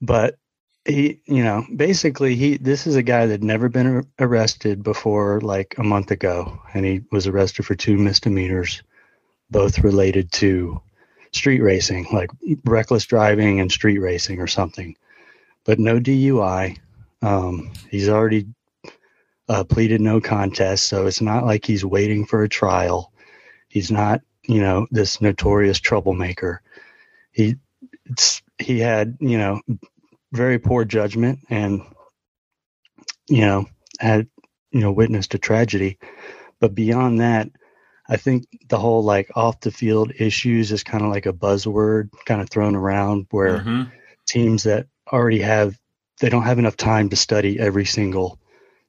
but 0.00 0.36
he, 0.84 1.20
you 1.26 1.44
know, 1.44 1.64
basically 1.74 2.34
he. 2.34 2.56
This 2.56 2.86
is 2.86 2.96
a 2.96 3.02
guy 3.02 3.26
that 3.26 3.42
never 3.42 3.68
been 3.68 4.06
arrested 4.18 4.82
before, 4.82 5.40
like 5.40 5.76
a 5.78 5.84
month 5.84 6.10
ago, 6.10 6.60
and 6.74 6.84
he 6.84 7.02
was 7.10 7.26
arrested 7.26 7.64
for 7.64 7.74
two 7.74 7.96
misdemeanors 7.96 8.82
both 9.50 9.80
related 9.80 10.32
to 10.32 10.80
street 11.32 11.60
racing, 11.60 12.06
like 12.12 12.30
reckless 12.64 13.06
driving 13.06 13.60
and 13.60 13.70
street 13.70 13.98
racing 13.98 14.40
or 14.40 14.46
something, 14.46 14.96
but 15.64 15.78
no 15.78 16.00
DUI. 16.00 16.78
Um, 17.20 17.72
he's 17.90 18.08
already 18.08 18.46
uh, 19.48 19.64
pleaded 19.64 20.00
no 20.00 20.20
contest, 20.20 20.86
so 20.86 21.06
it's 21.06 21.20
not 21.20 21.44
like 21.44 21.64
he's 21.64 21.84
waiting 21.84 22.26
for 22.26 22.42
a 22.42 22.48
trial. 22.48 23.12
He's 23.68 23.90
not, 23.90 24.22
you 24.48 24.60
know, 24.60 24.86
this 24.90 25.20
notorious 25.20 25.78
troublemaker. 25.78 26.62
He 27.30 27.56
he 28.58 28.80
had, 28.80 29.16
you 29.20 29.38
know, 29.38 29.60
very 30.32 30.58
poor 30.58 30.84
judgment 30.84 31.40
and, 31.48 31.82
you 33.28 33.42
know, 33.42 33.66
had, 34.00 34.28
you 34.70 34.80
know, 34.80 34.92
witnessed 34.92 35.34
a 35.34 35.38
tragedy. 35.38 35.98
But 36.60 36.74
beyond 36.74 37.20
that, 37.20 37.50
I 38.08 38.16
think 38.16 38.46
the 38.68 38.78
whole 38.78 39.04
like 39.04 39.30
off 39.36 39.60
the 39.60 39.70
field 39.70 40.12
issues 40.18 40.72
is 40.72 40.82
kind 40.82 41.04
of 41.04 41.10
like 41.10 41.26
a 41.26 41.32
buzzword 41.32 42.10
kind 42.26 42.40
of 42.40 42.50
thrown 42.50 42.74
around 42.74 43.26
where 43.30 43.58
mm-hmm. 43.58 43.82
teams 44.26 44.64
that 44.64 44.86
already 45.10 45.40
have 45.40 45.78
they 46.20 46.28
don't 46.28 46.42
have 46.44 46.58
enough 46.58 46.76
time 46.76 47.08
to 47.10 47.16
study 47.16 47.58
every 47.58 47.84
single 47.84 48.38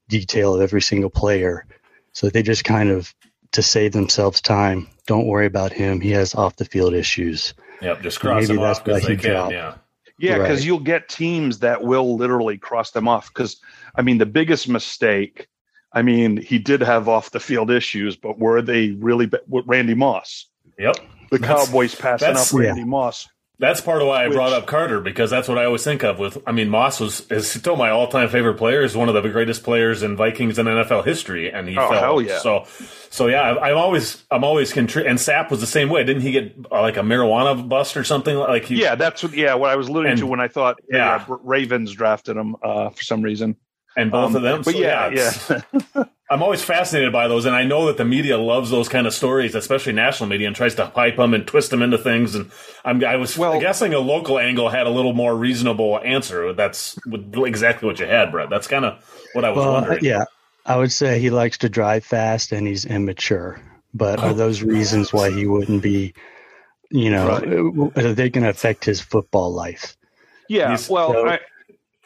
detail 0.07 0.55
of 0.55 0.62
every 0.62 0.81
single 0.81 1.09
player. 1.09 1.65
So 2.12 2.29
they 2.29 2.43
just 2.43 2.63
kind 2.63 2.89
of 2.89 3.13
to 3.53 3.62
save 3.62 3.91
themselves 3.91 4.41
time, 4.41 4.88
don't 5.07 5.27
worry 5.27 5.45
about 5.45 5.73
him. 5.73 6.01
He 6.01 6.12
has 6.12 6.35
off 6.35 6.55
the 6.55 6.65
field 6.65 6.93
issues. 6.93 7.53
Yep, 7.81 8.01
just 8.01 8.19
cross 8.19 8.41
Maybe 8.43 8.53
him 8.53 8.59
off 8.59 8.83
because 8.83 9.05
they 9.05 9.15
can. 9.15 9.51
Yeah. 9.51 9.75
Yeah, 10.23 10.37
because 10.37 10.59
right. 10.59 10.65
you'll 10.65 10.79
get 10.79 11.09
teams 11.09 11.59
that 11.59 11.83
will 11.83 12.15
literally 12.15 12.57
cross 12.57 12.91
them 12.91 13.07
off. 13.07 13.27
Because 13.27 13.57
I 13.95 14.01
mean, 14.01 14.17
the 14.17 14.25
biggest 14.25 14.69
mistake 14.69 15.47
I 15.93 16.01
mean, 16.01 16.37
he 16.37 16.57
did 16.57 16.81
have 16.81 17.07
off 17.07 17.31
the 17.31 17.39
field 17.39 17.69
issues, 17.69 18.15
but 18.15 18.39
were 18.39 18.61
they 18.61 18.91
really 18.91 19.27
be- 19.27 19.37
Randy 19.47 19.93
Moss? 19.93 20.47
Yep. 20.79 20.97
The 21.29 21.37
that's, 21.37 21.65
Cowboys 21.65 21.95
passing 21.95 22.35
up 22.35 22.51
Randy 22.51 22.81
yeah. 22.81 22.85
Moss. 22.85 23.27
That's 23.60 23.81
part 23.81 24.01
of 24.01 24.07
why 24.07 24.24
I 24.24 24.27
Which, 24.27 24.36
brought 24.36 24.51
up 24.51 24.65
Carter 24.65 25.00
because 25.00 25.29
that's 25.29 25.48
what 25.48 25.60
I 25.60 25.65
always 25.65 25.83
think 25.83 26.03
of. 26.03 26.17
With 26.17 26.38
I 26.48 26.51
mean, 26.51 26.69
Moss 26.69 27.00
was 27.00 27.29
is 27.29 27.50
still 27.50 27.75
my 27.75 27.91
all 27.91 28.07
time 28.07 28.27
favorite 28.29 28.55
player. 28.55 28.81
Is 28.81 28.98
one 28.98 29.10
of 29.10 29.13
the 29.13 29.29
greatest 29.29 29.63
players 29.63 30.01
in 30.01 30.15
Vikings 30.17 30.57
and 30.57 30.67
NFL 30.67 31.05
history, 31.05 31.51
and 31.51 31.69
he 31.69 31.77
oh, 31.77 31.88
fell. 31.88 32.00
Hell 32.00 32.22
yeah. 32.22 32.39
So, 32.39 32.65
so 33.12 33.27
yeah, 33.27 33.41
I'm 33.41 33.77
always 33.77 34.24
I'm 34.31 34.43
always 34.43 34.74
contri- 34.74 35.07
and 35.07 35.19
Sapp 35.19 35.51
was 35.51 35.62
the 35.62 35.67
same 35.67 35.89
way. 35.89 36.03
Didn't 36.03 36.24
he 36.24 36.31
get 36.31 36.55
uh, 36.72 36.81
like 36.81 36.98
a 36.98 37.01
marijuana 37.01 37.69
bust 37.69 37.95
or 37.95 38.03
something? 38.03 38.36
Like 38.36 38.65
he, 38.65 38.81
yeah, 38.81 38.95
that's 38.95 39.22
what 39.22 39.33
yeah 39.33 39.53
what 39.53 39.69
I 39.69 39.75
was 39.75 39.88
alluding 39.88 40.13
and, 40.13 40.19
to 40.19 40.25
when 40.25 40.39
I 40.39 40.48
thought 40.48 40.79
yeah, 40.89 41.24
yeah 41.27 41.38
Ravens 41.43 41.93
drafted 41.93 42.36
him 42.36 42.55
uh, 42.63 42.89
for 42.89 43.03
some 43.03 43.22
reason 43.22 43.55
and 43.95 44.12
both 44.12 44.31
um, 44.31 44.36
of 44.38 44.41
them. 44.41 44.62
But 44.63 44.74
so, 44.74 44.79
yeah, 44.79 45.10
yeah. 45.10 45.62
yeah. 45.95 46.03
I'm 46.33 46.41
always 46.41 46.63
fascinated 46.63 47.13
by 47.13 47.27
those, 47.27 47.45
and 47.45 47.55
I 47.55 47.63
know 47.63 47.85
that 47.85 47.97
the 47.97 48.05
media 48.05 48.37
loves 48.37 48.71
those 48.71 48.89
kind 48.89 49.05
of 49.05 49.13
stories, 49.13 49.53
especially 49.53 49.93
national 49.93 50.29
media, 50.29 50.47
and 50.47 50.55
tries 50.55 50.75
to 50.75 50.87
pipe 50.87 51.17
them 51.17 51.33
and 51.33 51.45
twist 51.45 51.69
them 51.69 51.81
into 51.81 51.97
things. 51.97 52.33
And 52.33 52.51
I'm, 52.83 53.03
I 53.05 53.17
was 53.17 53.37
well, 53.37 53.59
guessing 53.59 53.93
a 53.93 53.99
local 53.99 54.39
angle 54.39 54.69
had 54.69 54.87
a 54.87 54.89
little 54.89 55.13
more 55.13 55.35
reasonable 55.35 55.99
answer. 56.03 56.51
That's 56.53 56.97
exactly 57.35 57.87
what 57.87 57.99
you 57.99 58.07
had, 58.07 58.31
Brett. 58.31 58.49
That's 58.49 58.67
kind 58.67 58.83
of 58.83 59.29
what 59.33 59.45
I 59.45 59.49
was 59.51 59.57
well, 59.57 59.73
wondering. 59.73 60.03
Yeah, 60.03 60.25
I 60.65 60.77
would 60.77 60.91
say 60.91 61.19
he 61.19 61.29
likes 61.29 61.59
to 61.59 61.69
drive 61.69 62.03
fast 62.03 62.51
and 62.51 62.65
he's 62.65 62.85
immature. 62.85 63.61
But 63.93 64.19
are 64.19 64.31
oh. 64.31 64.33
those 64.33 64.63
reasons 64.63 65.13
why 65.13 65.29
he 65.29 65.45
wouldn't 65.45 65.83
be 65.83 66.15
you 66.93 67.09
know, 67.09 67.27
right. 67.27 67.43
Uh, 67.43 68.01
are 68.01 68.11
uh, 68.11 68.13
they 68.13 68.29
going 68.29 68.43
to 68.43 68.49
affect 68.49 68.85
his 68.85 69.01
football 69.01 69.51
life? 69.51 69.97
Yeah. 70.47 70.71
He's, 70.71 70.87
well, 70.87 71.11
so, 71.11 71.27
I, 71.27 71.39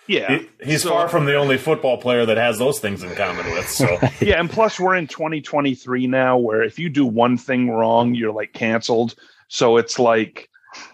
yeah, 0.08 0.40
he, 0.40 0.50
he's 0.64 0.84
so, 0.84 0.90
far 0.90 1.10
from 1.10 1.26
the 1.26 1.36
only 1.36 1.58
football 1.58 1.98
player 1.98 2.26
that 2.26 2.38
has 2.38 2.58
those 2.58 2.80
things 2.80 3.04
in 3.04 3.14
common 3.16 3.46
with. 3.52 3.70
So 3.70 3.86
yeah, 4.22 4.40
and 4.40 4.50
plus 4.50 4.80
we're 4.80 4.96
in 4.96 5.08
2023 5.08 6.08
now, 6.08 6.38
where 6.38 6.64
if 6.64 6.80
you 6.80 6.90
do 6.90 7.06
one 7.06 7.38
thing 7.38 7.70
wrong, 7.70 8.16
you're 8.16 8.32
like 8.32 8.54
canceled. 8.54 9.16
So 9.50 9.78
it's 9.78 10.00
like, 10.00 10.50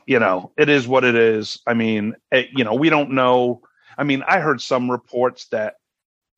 you 0.06 0.20
know, 0.20 0.52
it 0.58 0.70
is 0.70 0.88
what 0.88 1.04
it 1.04 1.16
is. 1.16 1.60
I 1.68 1.74
mean, 1.74 2.16
it, 2.32 2.50
you 2.54 2.64
know, 2.64 2.74
we 2.74 2.90
don't 2.90 3.12
know. 3.12 3.62
I 3.98 4.04
mean, 4.04 4.24
I 4.28 4.40
heard 4.40 4.62
some 4.62 4.90
reports 4.90 5.46
that 5.48 5.76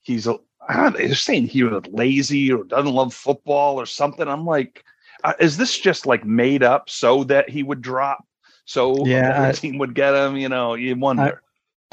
he's 0.01 0.27
a. 0.27 0.37
They're 0.69 1.15
saying 1.15 1.47
he 1.47 1.63
was 1.63 1.83
lazy 1.87 2.51
or 2.51 2.63
doesn't 2.63 2.93
love 2.93 3.13
football 3.13 3.79
or 3.79 3.85
something. 3.85 4.27
I'm 4.27 4.45
like, 4.45 4.83
uh, 5.23 5.33
is 5.39 5.57
this 5.57 5.77
just 5.77 6.05
like 6.05 6.25
made 6.25 6.63
up 6.63 6.89
so 6.89 7.23
that 7.25 7.49
he 7.49 7.63
would 7.63 7.81
drop? 7.81 8.25
So 8.65 9.05
yeah, 9.05 9.51
the 9.51 9.57
team 9.57 9.77
would 9.77 9.93
get 9.93 10.15
him. 10.15 10.35
You 10.35 10.49
know, 10.49 10.73
you 10.73 10.95
wonder. 10.95 11.41
I 11.43 11.44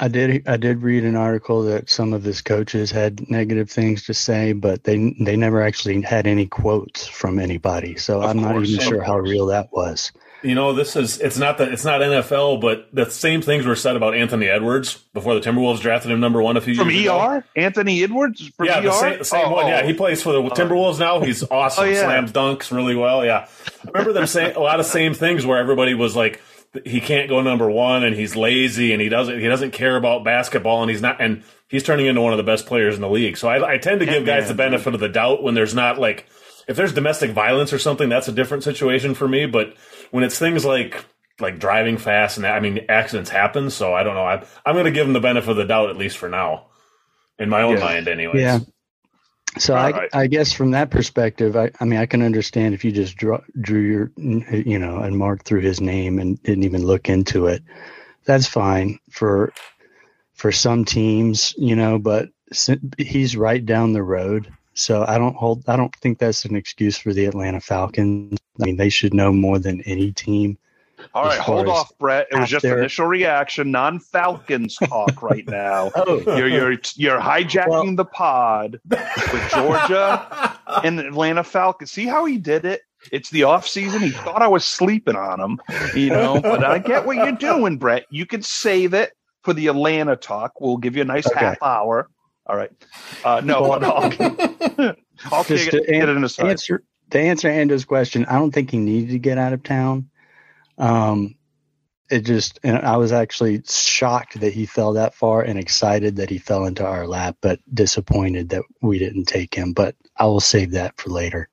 did. 0.08 0.46
I 0.48 0.56
did 0.56 0.82
read 0.82 1.04
an 1.04 1.16
article 1.16 1.62
that 1.64 1.88
some 1.90 2.12
of 2.12 2.24
his 2.24 2.42
coaches 2.42 2.90
had 2.90 3.30
negative 3.30 3.70
things 3.70 4.04
to 4.06 4.14
say, 4.14 4.52
but 4.52 4.84
they 4.84 5.14
they 5.20 5.36
never 5.36 5.62
actually 5.62 6.02
had 6.02 6.26
any 6.26 6.46
quotes 6.46 7.06
from 7.06 7.38
anybody. 7.38 7.96
So 7.96 8.22
of 8.22 8.30
I'm 8.30 8.38
course, 8.40 8.52
not 8.54 8.66
even 8.66 8.88
sure 8.88 9.02
how 9.02 9.18
real 9.18 9.46
that 9.46 9.72
was. 9.72 10.12
You 10.42 10.56
know, 10.56 10.72
this 10.72 10.96
is 10.96 11.20
it's 11.20 11.38
not 11.38 11.58
that 11.58 11.68
it's 11.68 11.84
not 11.84 12.00
NFL, 12.00 12.60
but 12.60 12.88
the 12.92 13.08
same 13.08 13.42
things 13.42 13.64
were 13.64 13.76
said 13.76 13.94
about 13.94 14.14
Anthony 14.14 14.48
Edwards 14.48 14.96
before 15.14 15.34
the 15.34 15.40
Timberwolves 15.40 15.80
drafted 15.80 16.10
him 16.10 16.18
number 16.18 16.42
one 16.42 16.56
a 16.56 16.60
few 16.60 16.74
from 16.74 16.90
years 16.90 17.06
ER. 17.06 17.36
Ago. 17.36 17.42
Anthony 17.54 18.02
Edwards 18.02 18.48
from 18.56 18.66
yeah, 18.66 18.80
ER? 18.80 18.82
the 18.82 18.92
same, 18.92 19.24
same 19.24 19.46
oh, 19.46 19.52
one. 19.52 19.66
Yeah, 19.68 19.84
he 19.84 19.92
plays 19.92 20.20
for 20.20 20.32
the 20.32 20.42
Timberwolves 20.42 20.98
now. 20.98 21.20
He's 21.20 21.44
awesome. 21.50 21.84
oh, 21.84 21.86
yeah. 21.86 22.02
Slams 22.02 22.32
dunks 22.32 22.74
really 22.74 22.96
well. 22.96 23.24
Yeah, 23.24 23.46
I 23.84 23.90
remember 23.90 24.12
them 24.12 24.26
saying 24.26 24.56
a 24.56 24.60
lot 24.60 24.80
of 24.80 24.86
same 24.86 25.14
things 25.14 25.46
where 25.46 25.58
everybody 25.58 25.94
was 25.94 26.16
like 26.16 26.40
he 26.84 27.00
can't 27.00 27.28
go 27.28 27.42
number 27.42 27.70
one 27.70 28.02
and 28.02 28.16
he's 28.16 28.34
lazy 28.34 28.92
and 28.92 29.02
he 29.02 29.08
doesn't 29.08 29.38
he 29.38 29.46
doesn't 29.46 29.72
care 29.72 29.96
about 29.96 30.24
basketball 30.24 30.80
and 30.82 30.90
he's 30.90 31.02
not 31.02 31.20
and 31.20 31.42
he's 31.68 31.82
turning 31.82 32.06
into 32.06 32.20
one 32.20 32.32
of 32.32 32.38
the 32.38 32.42
best 32.42 32.66
players 32.66 32.94
in 32.94 33.00
the 33.00 33.08
league. 33.10 33.36
So 33.36 33.48
I, 33.48 33.74
I 33.74 33.78
tend 33.78 34.00
to 34.00 34.06
give 34.06 34.24
guys 34.24 34.48
the 34.48 34.54
benefit 34.54 34.94
of 34.94 35.00
the 35.00 35.08
doubt 35.08 35.42
when 35.42 35.54
there's 35.54 35.74
not 35.74 35.98
like 35.98 36.26
if 36.68 36.76
there's 36.76 36.92
domestic 36.92 37.32
violence 37.32 37.72
or 37.72 37.78
something, 37.78 38.08
that's 38.08 38.28
a 38.28 38.32
different 38.32 38.62
situation 38.62 39.14
for 39.14 39.28
me. 39.28 39.46
But 39.46 39.74
when 40.10 40.24
it's 40.24 40.38
things 40.38 40.64
like 40.64 41.04
like 41.40 41.58
driving 41.58 41.98
fast 41.98 42.36
and 42.36 42.46
I 42.46 42.60
mean 42.60 42.86
accidents 42.88 43.30
happen, 43.30 43.70
so 43.70 43.92
I 43.94 44.02
don't 44.02 44.14
know. 44.14 44.24
I, 44.24 44.44
I'm 44.64 44.74
going 44.74 44.84
to 44.86 44.90
give 44.90 45.06
him 45.06 45.12
the 45.12 45.20
benefit 45.20 45.50
of 45.50 45.56
the 45.56 45.64
doubt 45.64 45.90
at 45.90 45.96
least 45.96 46.16
for 46.16 46.28
now, 46.28 46.66
in 47.38 47.48
my 47.48 47.62
own 47.62 47.76
yeah. 47.76 47.84
mind, 47.84 48.08
anyways. 48.08 48.40
Yeah, 48.40 48.60
so 49.58 49.74
I, 49.74 49.90
right. 49.90 50.10
I 50.12 50.26
guess 50.28 50.52
from 50.52 50.70
that 50.70 50.90
perspective, 50.90 51.56
I, 51.56 51.70
I 51.78 51.84
mean, 51.84 51.98
I 51.98 52.06
can 52.06 52.22
understand 52.22 52.74
if 52.74 52.84
you 52.84 52.92
just 52.92 53.16
drew, 53.16 53.42
drew 53.60 53.80
your, 53.80 54.12
you 54.16 54.78
know, 54.78 54.98
and 54.98 55.16
marked 55.16 55.46
through 55.46 55.60
his 55.60 55.80
name 55.80 56.18
and 56.18 56.42
didn't 56.42 56.64
even 56.64 56.84
look 56.84 57.08
into 57.08 57.46
it. 57.46 57.62
That's 58.24 58.46
fine 58.46 58.98
for 59.10 59.52
for 60.34 60.52
some 60.52 60.84
teams, 60.84 61.54
you 61.58 61.76
know, 61.76 61.98
but 61.98 62.30
he's 62.98 63.36
right 63.36 63.64
down 63.64 63.92
the 63.92 64.02
road. 64.02 64.52
So 64.74 65.04
I 65.06 65.18
don't 65.18 65.36
hold. 65.36 65.64
I 65.68 65.76
don't 65.76 65.94
think 65.96 66.18
that's 66.18 66.44
an 66.46 66.56
excuse 66.56 66.96
for 66.96 67.12
the 67.12 67.26
Atlanta 67.26 67.60
Falcons. 67.60 68.38
I 68.60 68.64
mean, 68.64 68.76
they 68.76 68.88
should 68.88 69.12
know 69.12 69.32
more 69.32 69.58
than 69.58 69.82
any 69.82 70.12
team 70.12 70.56
all 71.14 71.24
right, 71.24 71.38
hold 71.38 71.68
off, 71.68 71.96
Brett. 71.98 72.26
It 72.30 72.38
was 72.38 72.48
just 72.48 72.62
their... 72.62 72.78
initial 72.78 73.06
reaction, 73.06 73.70
non 73.70 74.00
Falcons 74.00 74.76
talk 74.76 75.22
right 75.22 75.46
now. 75.46 75.90
oh. 75.96 76.22
You're 76.36 76.48
you're 76.48 76.72
you're 76.94 77.20
hijacking 77.20 77.68
well... 77.68 77.96
the 77.96 78.04
pod 78.04 78.80
with 78.88 79.50
Georgia 79.52 80.58
and 80.82 80.98
Atlanta 80.98 81.44
Falcons. 81.44 81.90
See 81.90 82.06
how 82.06 82.24
he 82.24 82.38
did 82.38 82.64
it? 82.64 82.82
It's 83.10 83.30
the 83.30 83.42
off 83.42 83.66
season. 83.66 84.00
He 84.00 84.10
thought 84.10 84.42
I 84.42 84.48
was 84.48 84.64
sleeping 84.64 85.16
on 85.16 85.40
him, 85.40 85.60
you 85.94 86.10
know. 86.10 86.40
But 86.40 86.64
I 86.64 86.78
get 86.78 87.04
what 87.04 87.16
you're 87.16 87.32
doing, 87.32 87.76
Brett. 87.76 88.06
You 88.10 88.26
can 88.26 88.42
save 88.42 88.94
it 88.94 89.12
for 89.42 89.52
the 89.52 89.66
Atlanta 89.66 90.16
talk. 90.16 90.60
We'll 90.60 90.76
give 90.76 90.96
you 90.96 91.02
a 91.02 91.06
nice 91.06 91.26
okay. 91.26 91.40
half 91.40 91.62
hour. 91.62 92.08
All 92.46 92.56
right. 92.56 92.70
Uh, 93.24 93.40
no, 93.44 93.62
well, 93.62 93.84
I'll, 93.84 94.04
I'll 95.32 95.44
get, 95.44 95.70
to 95.70 95.80
get 95.80 96.08
it 96.08 96.08
in 96.08 96.24
a 96.24 96.44
answer 96.44 96.82
to 97.10 97.18
answer 97.18 97.48
Ando's 97.48 97.84
question. 97.84 98.24
I 98.26 98.34
don't 98.34 98.52
think 98.52 98.70
he 98.70 98.78
needed 98.78 99.10
to 99.10 99.18
get 99.18 99.38
out 99.38 99.52
of 99.52 99.62
town. 99.62 100.08
Um, 100.78 101.36
it 102.10 102.20
just, 102.20 102.60
and 102.62 102.78
I 102.78 102.96
was 102.98 103.10
actually 103.10 103.62
shocked 103.66 104.38
that 104.40 104.52
he 104.52 104.66
fell 104.66 104.92
that 104.92 105.14
far 105.14 105.42
and 105.42 105.58
excited 105.58 106.16
that 106.16 106.28
he 106.28 106.38
fell 106.38 106.66
into 106.66 106.84
our 106.84 107.06
lap, 107.06 107.36
but 107.40 107.58
disappointed 107.72 108.50
that 108.50 108.62
we 108.82 108.98
didn't 108.98 109.24
take 109.24 109.54
him. 109.54 109.72
But 109.72 109.96
I 110.18 110.26
will 110.26 110.40
save 110.40 110.72
that 110.72 111.00
for 111.00 111.08
later. 111.08 111.48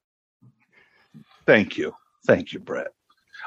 Thank 1.46 1.78
you. 1.78 1.96
Thank 2.28 2.52
you, 2.52 2.60
Brett. 2.60 2.90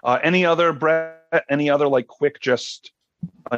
Uh, 0.02 0.18
any 0.22 0.46
other, 0.46 0.72
Brett, 0.72 1.44
any 1.50 1.68
other 1.68 1.86
like 1.86 2.06
quick, 2.06 2.40
just 2.40 2.92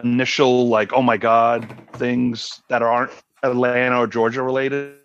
initial, 0.02 0.68
like, 0.68 0.92
oh 0.92 1.02
my 1.02 1.16
God, 1.16 1.66
things 1.94 2.60
that 2.68 2.82
aren't 2.82 3.12
Atlanta 3.42 4.00
or 4.00 4.06
Georgia 4.06 4.42
related? 4.42 4.96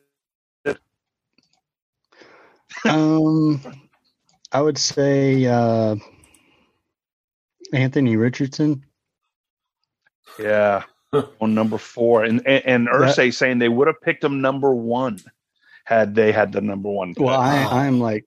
um, 2.86 3.62
I 4.52 4.62
would 4.62 4.78
say, 4.78 5.46
uh, 5.46 5.96
Anthony 7.74 8.16
Richardson. 8.16 8.86
Yeah, 10.38 10.84
on 11.42 11.54
number 11.54 11.78
four, 11.78 12.24
and 12.24 12.46
and, 12.48 12.66
and 12.66 12.88
Irsay 12.88 13.34
saying 13.34 13.60
they 13.60 13.70
would 13.70 13.88
have 13.88 14.02
picked 14.02 14.24
him 14.24 14.42
number 14.42 14.74
one 14.74 15.20
had 15.86 16.16
they 16.16 16.32
had 16.32 16.52
the 16.52 16.62
number 16.62 16.90
one. 16.90 17.16
Pick. 17.16 17.26
Well, 17.26 17.40
I, 17.40 17.86
I'm 17.86 18.00
like, 18.00 18.26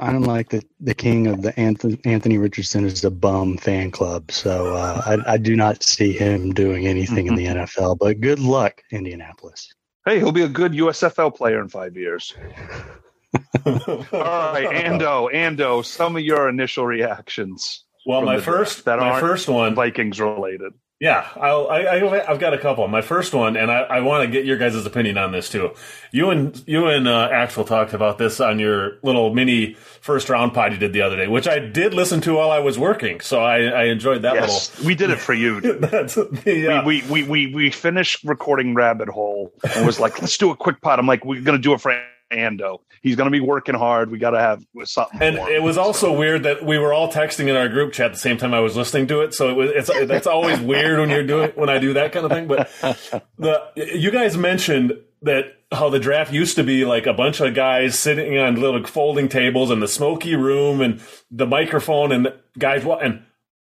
I'm 0.00 0.22
like 0.22 0.48
the, 0.48 0.62
the 0.80 0.94
king 0.94 1.26
of 1.26 1.42
the 1.42 1.58
Anthony, 1.60 2.00
Anthony 2.04 2.38
Richardson 2.38 2.86
is 2.86 3.04
a 3.04 3.10
bum 3.10 3.58
fan 3.58 3.90
club, 3.90 4.32
so 4.32 4.74
uh, 4.74 5.02
I, 5.04 5.34
I 5.34 5.36
do 5.36 5.54
not 5.54 5.82
see 5.82 6.12
him 6.12 6.54
doing 6.54 6.86
anything 6.86 7.26
in 7.26 7.34
the 7.34 7.46
NFL. 7.46 7.98
But 7.98 8.20
good 8.20 8.38
luck, 8.38 8.82
Indianapolis. 8.90 9.72
Hey, 10.06 10.18
he'll 10.18 10.32
be 10.32 10.42
a 10.42 10.48
good 10.48 10.72
USFL 10.72 11.36
player 11.36 11.60
in 11.60 11.68
five 11.68 11.96
years. 11.96 12.34
All 13.34 14.52
right, 14.52 14.68
Ando, 14.70 15.32
Ando, 15.32 15.84
some 15.84 16.16
of 16.16 16.22
your 16.22 16.48
initial 16.48 16.86
reactions. 16.86 17.84
Well, 18.06 18.22
my 18.22 18.40
first 18.40 18.86
that 18.86 18.98
my 18.98 19.20
first 19.20 19.48
one 19.48 19.74
Vikings 19.74 20.20
related. 20.20 20.72
Yeah, 21.00 21.26
I'll, 21.34 21.66
I, 21.68 21.78
I 21.86 22.24
have 22.26 22.38
got 22.38 22.52
a 22.52 22.58
couple. 22.58 22.86
My 22.86 23.00
first 23.00 23.32
one, 23.32 23.56
and 23.56 23.70
I, 23.70 23.80
I 23.80 24.00
want 24.00 24.22
to 24.22 24.30
get 24.30 24.44
your 24.44 24.58
guys' 24.58 24.84
opinion 24.84 25.16
on 25.16 25.32
this 25.32 25.48
too. 25.48 25.70
You 26.12 26.28
and 26.28 26.62
you 26.66 26.88
and 26.88 27.08
uh, 27.08 27.30
Axel 27.32 27.64
talked 27.64 27.94
about 27.94 28.18
this 28.18 28.38
on 28.38 28.58
your 28.58 28.98
little 29.02 29.32
mini 29.34 29.74
first 30.02 30.28
round 30.28 30.52
pod 30.52 30.72
you 30.72 30.78
did 30.78 30.92
the 30.92 31.00
other 31.00 31.16
day, 31.16 31.26
which 31.26 31.48
I 31.48 31.58
did 31.58 31.94
listen 31.94 32.20
to 32.22 32.34
while 32.34 32.50
I 32.50 32.58
was 32.58 32.78
working, 32.78 33.20
so 33.20 33.40
I, 33.40 33.60
I 33.62 33.84
enjoyed 33.84 34.20
that 34.22 34.34
yes, 34.34 34.70
little. 34.70 34.88
We 34.88 34.94
did 34.94 35.08
it 35.08 35.18
for 35.18 35.32
you. 35.32 35.60
That's 35.80 36.18
uh, 36.18 36.26
we, 36.44 36.68
we, 36.84 37.02
we 37.02 37.22
we 37.24 37.46
we 37.54 37.70
finished 37.70 38.22
recording 38.22 38.74
Rabbit 38.74 39.08
Hole 39.08 39.54
and 39.74 39.86
was 39.86 40.00
like, 40.00 40.20
let's 40.20 40.36
do 40.36 40.50
a 40.50 40.56
quick 40.56 40.82
pod. 40.82 40.98
I'm 40.98 41.06
like, 41.06 41.24
we're 41.24 41.40
gonna 41.40 41.56
do 41.56 41.72
it 41.72 41.80
for 41.80 41.98
Ando. 42.30 42.80
He's 43.00 43.16
going 43.16 43.26
to 43.26 43.30
be 43.30 43.40
working 43.40 43.74
hard. 43.74 44.10
We 44.10 44.18
got 44.18 44.30
to 44.30 44.40
have 44.40 44.64
something. 44.84 45.22
And 45.22 45.36
it 45.36 45.62
was 45.62 45.78
also 45.78 46.16
weird 46.16 46.42
that 46.42 46.64
we 46.64 46.78
were 46.78 46.92
all 46.92 47.10
texting 47.10 47.48
in 47.48 47.56
our 47.56 47.68
group 47.68 47.94
chat 47.94 48.06
at 48.06 48.12
the 48.12 48.18
same 48.18 48.36
time 48.36 48.52
I 48.52 48.60
was 48.60 48.76
listening 48.76 49.06
to 49.08 49.22
it. 49.22 49.32
So 49.32 49.48
it 49.48 49.54
was 49.54 49.70
it's 49.74 50.06
that's 50.06 50.26
always 50.26 50.60
weird 50.60 50.98
when 50.98 51.08
you're 51.08 51.26
doing 51.26 51.50
when 51.54 51.70
I 51.70 51.78
do 51.78 51.94
that 51.94 52.12
kind 52.12 52.26
of 52.26 52.30
thing. 52.30 52.46
But 52.46 52.70
the 53.38 53.62
you 53.74 54.10
guys 54.10 54.36
mentioned 54.36 54.92
that 55.22 55.56
how 55.72 55.88
the 55.88 55.98
draft 55.98 56.32
used 56.32 56.56
to 56.56 56.64
be 56.64 56.84
like 56.84 57.06
a 57.06 57.14
bunch 57.14 57.40
of 57.40 57.54
guys 57.54 57.98
sitting 57.98 58.36
on 58.36 58.56
little 58.56 58.84
folding 58.84 59.28
tables 59.28 59.70
in 59.70 59.80
the 59.80 59.88
smoky 59.88 60.34
room 60.34 60.80
and 60.80 61.00
the 61.30 61.46
microphone 61.46 62.12
and 62.12 62.34
guys 62.58 62.84
and 62.84 63.22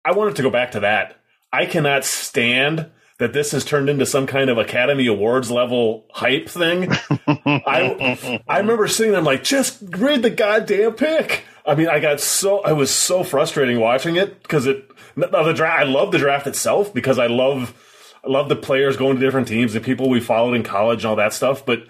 I 0.04 0.12
wanted 0.12 0.36
to 0.38 0.42
go 0.42 0.50
back 0.50 0.72
to 0.72 0.82
that. 0.82 1.18
I 1.54 1.66
cannot 1.66 2.04
stand 2.04 2.92
that 3.22 3.34
this 3.34 3.52
has 3.52 3.64
turned 3.64 3.88
into 3.88 4.04
some 4.04 4.26
kind 4.26 4.50
of 4.50 4.58
Academy 4.58 5.06
Awards 5.06 5.52
level 5.52 6.06
hype 6.12 6.50
thing. 6.50 6.92
I 7.28 8.42
I 8.48 8.58
remember 8.58 8.88
sitting 8.88 9.12
there 9.12 9.20
I'm 9.20 9.26
like, 9.26 9.44
just 9.44 9.78
read 9.96 10.24
the 10.24 10.32
goddamn 10.32 10.94
pick. 10.94 11.44
I 11.64 11.76
mean, 11.76 11.88
I 11.88 12.00
got 12.00 12.20
so 12.20 12.62
I 12.62 12.72
was 12.72 12.90
so 12.90 13.24
frustrating 13.24 13.80
watching 13.80 14.16
it 14.16 14.42
because 14.42 14.66
it 14.66 14.90
the 15.16 15.54
draft. 15.54 15.82
I 15.82 15.84
love 15.84 16.12
the 16.12 16.18
draft 16.18 16.48
itself 16.48 16.96
because 16.96 17.20
I 17.20 17.28
love 17.28 17.76
I 18.26 18.30
love 18.32 18.50
the 18.50 18.56
players 18.56 18.98
going 18.98 19.18
to 19.18 19.22
different 19.24 19.48
teams, 19.48 19.76
and 19.76 19.86
people 19.86 20.10
we 20.10 20.20
followed 20.20 20.56
in 20.56 20.64
college 20.64 21.04
and 21.04 21.12
all 21.12 21.16
that 21.18 21.34
stuff. 21.34 21.64
But 21.64 21.84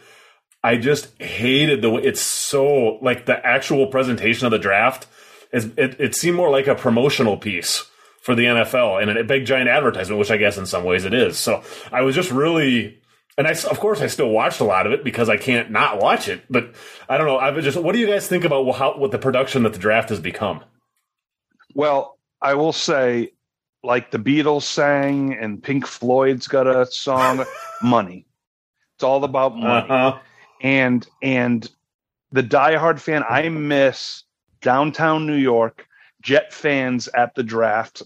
I 0.61 0.75
just 0.75 1.17
hated 1.21 1.81
the 1.81 1.91
way 1.91 2.01
it's 2.03 2.19
so 2.19 2.99
like 3.01 3.25
the 3.25 3.45
actual 3.45 3.87
presentation 3.87 4.47
of 4.47 4.51
the 4.51 4.59
draft. 4.59 5.07
It, 5.53 5.97
it 5.97 6.15
seemed 6.15 6.35
more 6.35 6.49
like 6.49 6.67
a 6.67 6.75
promotional 6.75 7.37
piece 7.37 7.89
for 8.21 8.35
the 8.35 8.43
NFL 8.43 9.01
and 9.01 9.17
a 9.17 9.23
big 9.23 9.45
giant 9.45 9.67
advertisement, 9.67 10.19
which 10.19 10.31
I 10.31 10.37
guess 10.37 10.57
in 10.57 10.65
some 10.65 10.83
ways 10.83 11.05
it 11.05 11.13
is. 11.13 11.37
So 11.37 11.63
I 11.91 12.01
was 12.01 12.15
just 12.15 12.31
really, 12.31 13.01
and 13.37 13.47
I 13.47 13.51
of 13.51 13.79
course 13.79 13.99
I 13.99 14.07
still 14.07 14.29
watched 14.29 14.59
a 14.59 14.63
lot 14.63 14.85
of 14.85 14.93
it 14.93 15.03
because 15.03 15.27
I 15.27 15.37
can't 15.37 15.71
not 15.71 15.99
watch 15.99 16.29
it. 16.29 16.43
But 16.49 16.75
I 17.09 17.17
don't 17.17 17.27
know. 17.27 17.37
I 17.37 17.49
was 17.49 17.65
just, 17.65 17.77
what 17.77 17.93
do 17.93 17.99
you 17.99 18.07
guys 18.07 18.27
think 18.27 18.45
about 18.45 18.71
how 18.73 18.97
what 18.97 19.11
the 19.11 19.17
production 19.17 19.63
that 19.63 19.73
the 19.73 19.79
draft 19.79 20.09
has 20.09 20.19
become? 20.19 20.63
Well, 21.73 22.19
I 22.41 22.53
will 22.53 22.73
say, 22.73 23.33
like 23.83 24.11
the 24.11 24.19
Beatles 24.19 24.63
sang 24.63 25.33
and 25.33 25.61
Pink 25.61 25.87
Floyd's 25.87 26.47
got 26.47 26.67
a 26.67 26.85
song, 26.85 27.43
money. 27.81 28.27
It's 28.95 29.03
all 29.03 29.23
about 29.23 29.57
money. 29.57 29.89
Uh-huh. 29.89 30.19
And 30.61 31.07
and 31.23 31.67
the 32.31 32.43
diehard 32.43 32.99
fan, 32.99 33.23
I 33.27 33.49
miss 33.49 34.23
downtown 34.61 35.25
New 35.25 35.37
York 35.37 35.87
Jet 36.21 36.53
fans 36.53 37.07
at 37.09 37.35
the 37.35 37.43
draft, 37.43 38.03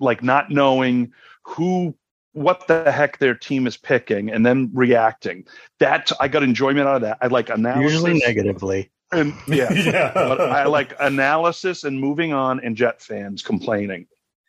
like 0.00 0.22
not 0.22 0.50
knowing 0.50 1.12
who 1.42 1.94
what 2.32 2.66
the 2.68 2.92
heck 2.92 3.18
their 3.18 3.34
team 3.34 3.66
is 3.66 3.76
picking 3.76 4.30
and 4.30 4.44
then 4.44 4.70
reacting. 4.74 5.46
That 5.78 6.12
I 6.20 6.28
got 6.28 6.42
enjoyment 6.42 6.86
out 6.86 6.96
of 6.96 7.02
that. 7.02 7.18
I 7.22 7.28
like 7.28 7.48
analysis. 7.48 7.92
Usually 7.92 8.18
negatively. 8.18 8.90
And 9.12 9.32
yeah, 9.48 9.72
yeah. 9.72 10.10
but 10.12 10.40
I 10.40 10.66
like 10.66 10.94
analysis 11.00 11.84
and 11.84 11.98
moving 11.98 12.32
on 12.32 12.60
and 12.60 12.76
Jet 12.76 13.00
fans 13.00 13.42
complaining. 13.42 14.06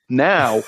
Now 0.10 0.64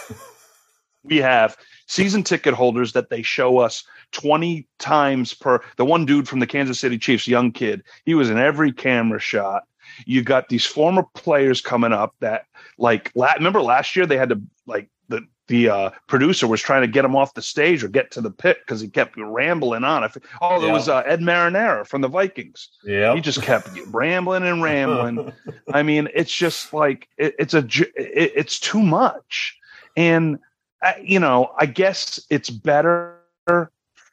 we 1.04 1.18
have 1.18 1.58
season 1.88 2.24
ticket 2.24 2.54
holders 2.54 2.94
that 2.94 3.10
they 3.10 3.22
show 3.22 3.58
us 3.58 3.84
20 4.12 4.68
times 4.80 5.34
per 5.34 5.62
the 5.78 5.86
one 5.86 6.06
dude 6.06 6.28
from 6.28 6.40
the 6.40 6.48
Kansas 6.48 6.80
City 6.80 6.98
Chiefs, 6.98 7.28
young 7.28 7.52
kid, 7.52 7.84
he 8.06 8.16
was 8.16 8.30
in 8.30 8.38
every 8.38 8.72
camera 8.72 9.20
shot. 9.20 9.64
You 10.06 10.24
got 10.24 10.50
these 10.50 10.66
former 10.66 11.04
players 11.16 11.62
coming 11.62 11.94
up 11.94 12.16
that 12.20 12.46
like 12.80 13.12
remember 13.16 13.62
last 13.62 13.96
year 13.96 14.06
they 14.06 14.18
had 14.18 14.30
to 14.30 14.42
like 14.66 14.90
the 15.10 15.28
the 15.48 15.68
uh, 15.68 15.90
producer 16.08 16.48
was 16.48 16.62
trying 16.62 16.82
to 16.82 16.88
get 16.88 17.04
him 17.04 17.16
off 17.16 17.34
the 17.34 17.42
stage 17.42 17.84
or 17.84 17.88
get 17.88 18.12
to 18.12 18.22
the 18.22 18.30
pit 18.30 18.60
because 18.60 18.80
he 18.80 18.88
kept 18.88 19.18
rambling 19.18 19.84
on. 19.84 20.04
If, 20.04 20.16
oh, 20.42 20.60
there 20.60 20.70
yeah. 20.70 20.74
was 20.74 20.88
uh, 20.88 21.00
Ed 21.00 21.22
Marinaro 21.22 21.86
from 21.88 22.02
the 22.02 22.08
Vikings. 22.08 22.70
Yeah, 22.84 23.16
he 23.16 23.22
just 23.22 23.42
kept 23.42 23.68
rambling 23.88 24.44
and 24.44 24.62
rambling. 24.62 25.34
I 25.74 25.84
mean, 25.84 26.08
it's 26.14 26.34
just 26.34 26.74
like 26.74 27.10
it, 27.18 27.36
it's 27.40 27.54
a 27.54 27.66
it, 27.68 28.32
it's 28.36 28.60
too 28.60 28.82
much, 28.82 29.58
and 29.98 30.40
uh, 30.82 30.94
you 31.02 31.20
know, 31.20 31.52
I 31.58 31.66
guess 31.66 32.20
it's 32.30 32.50
better 32.50 33.18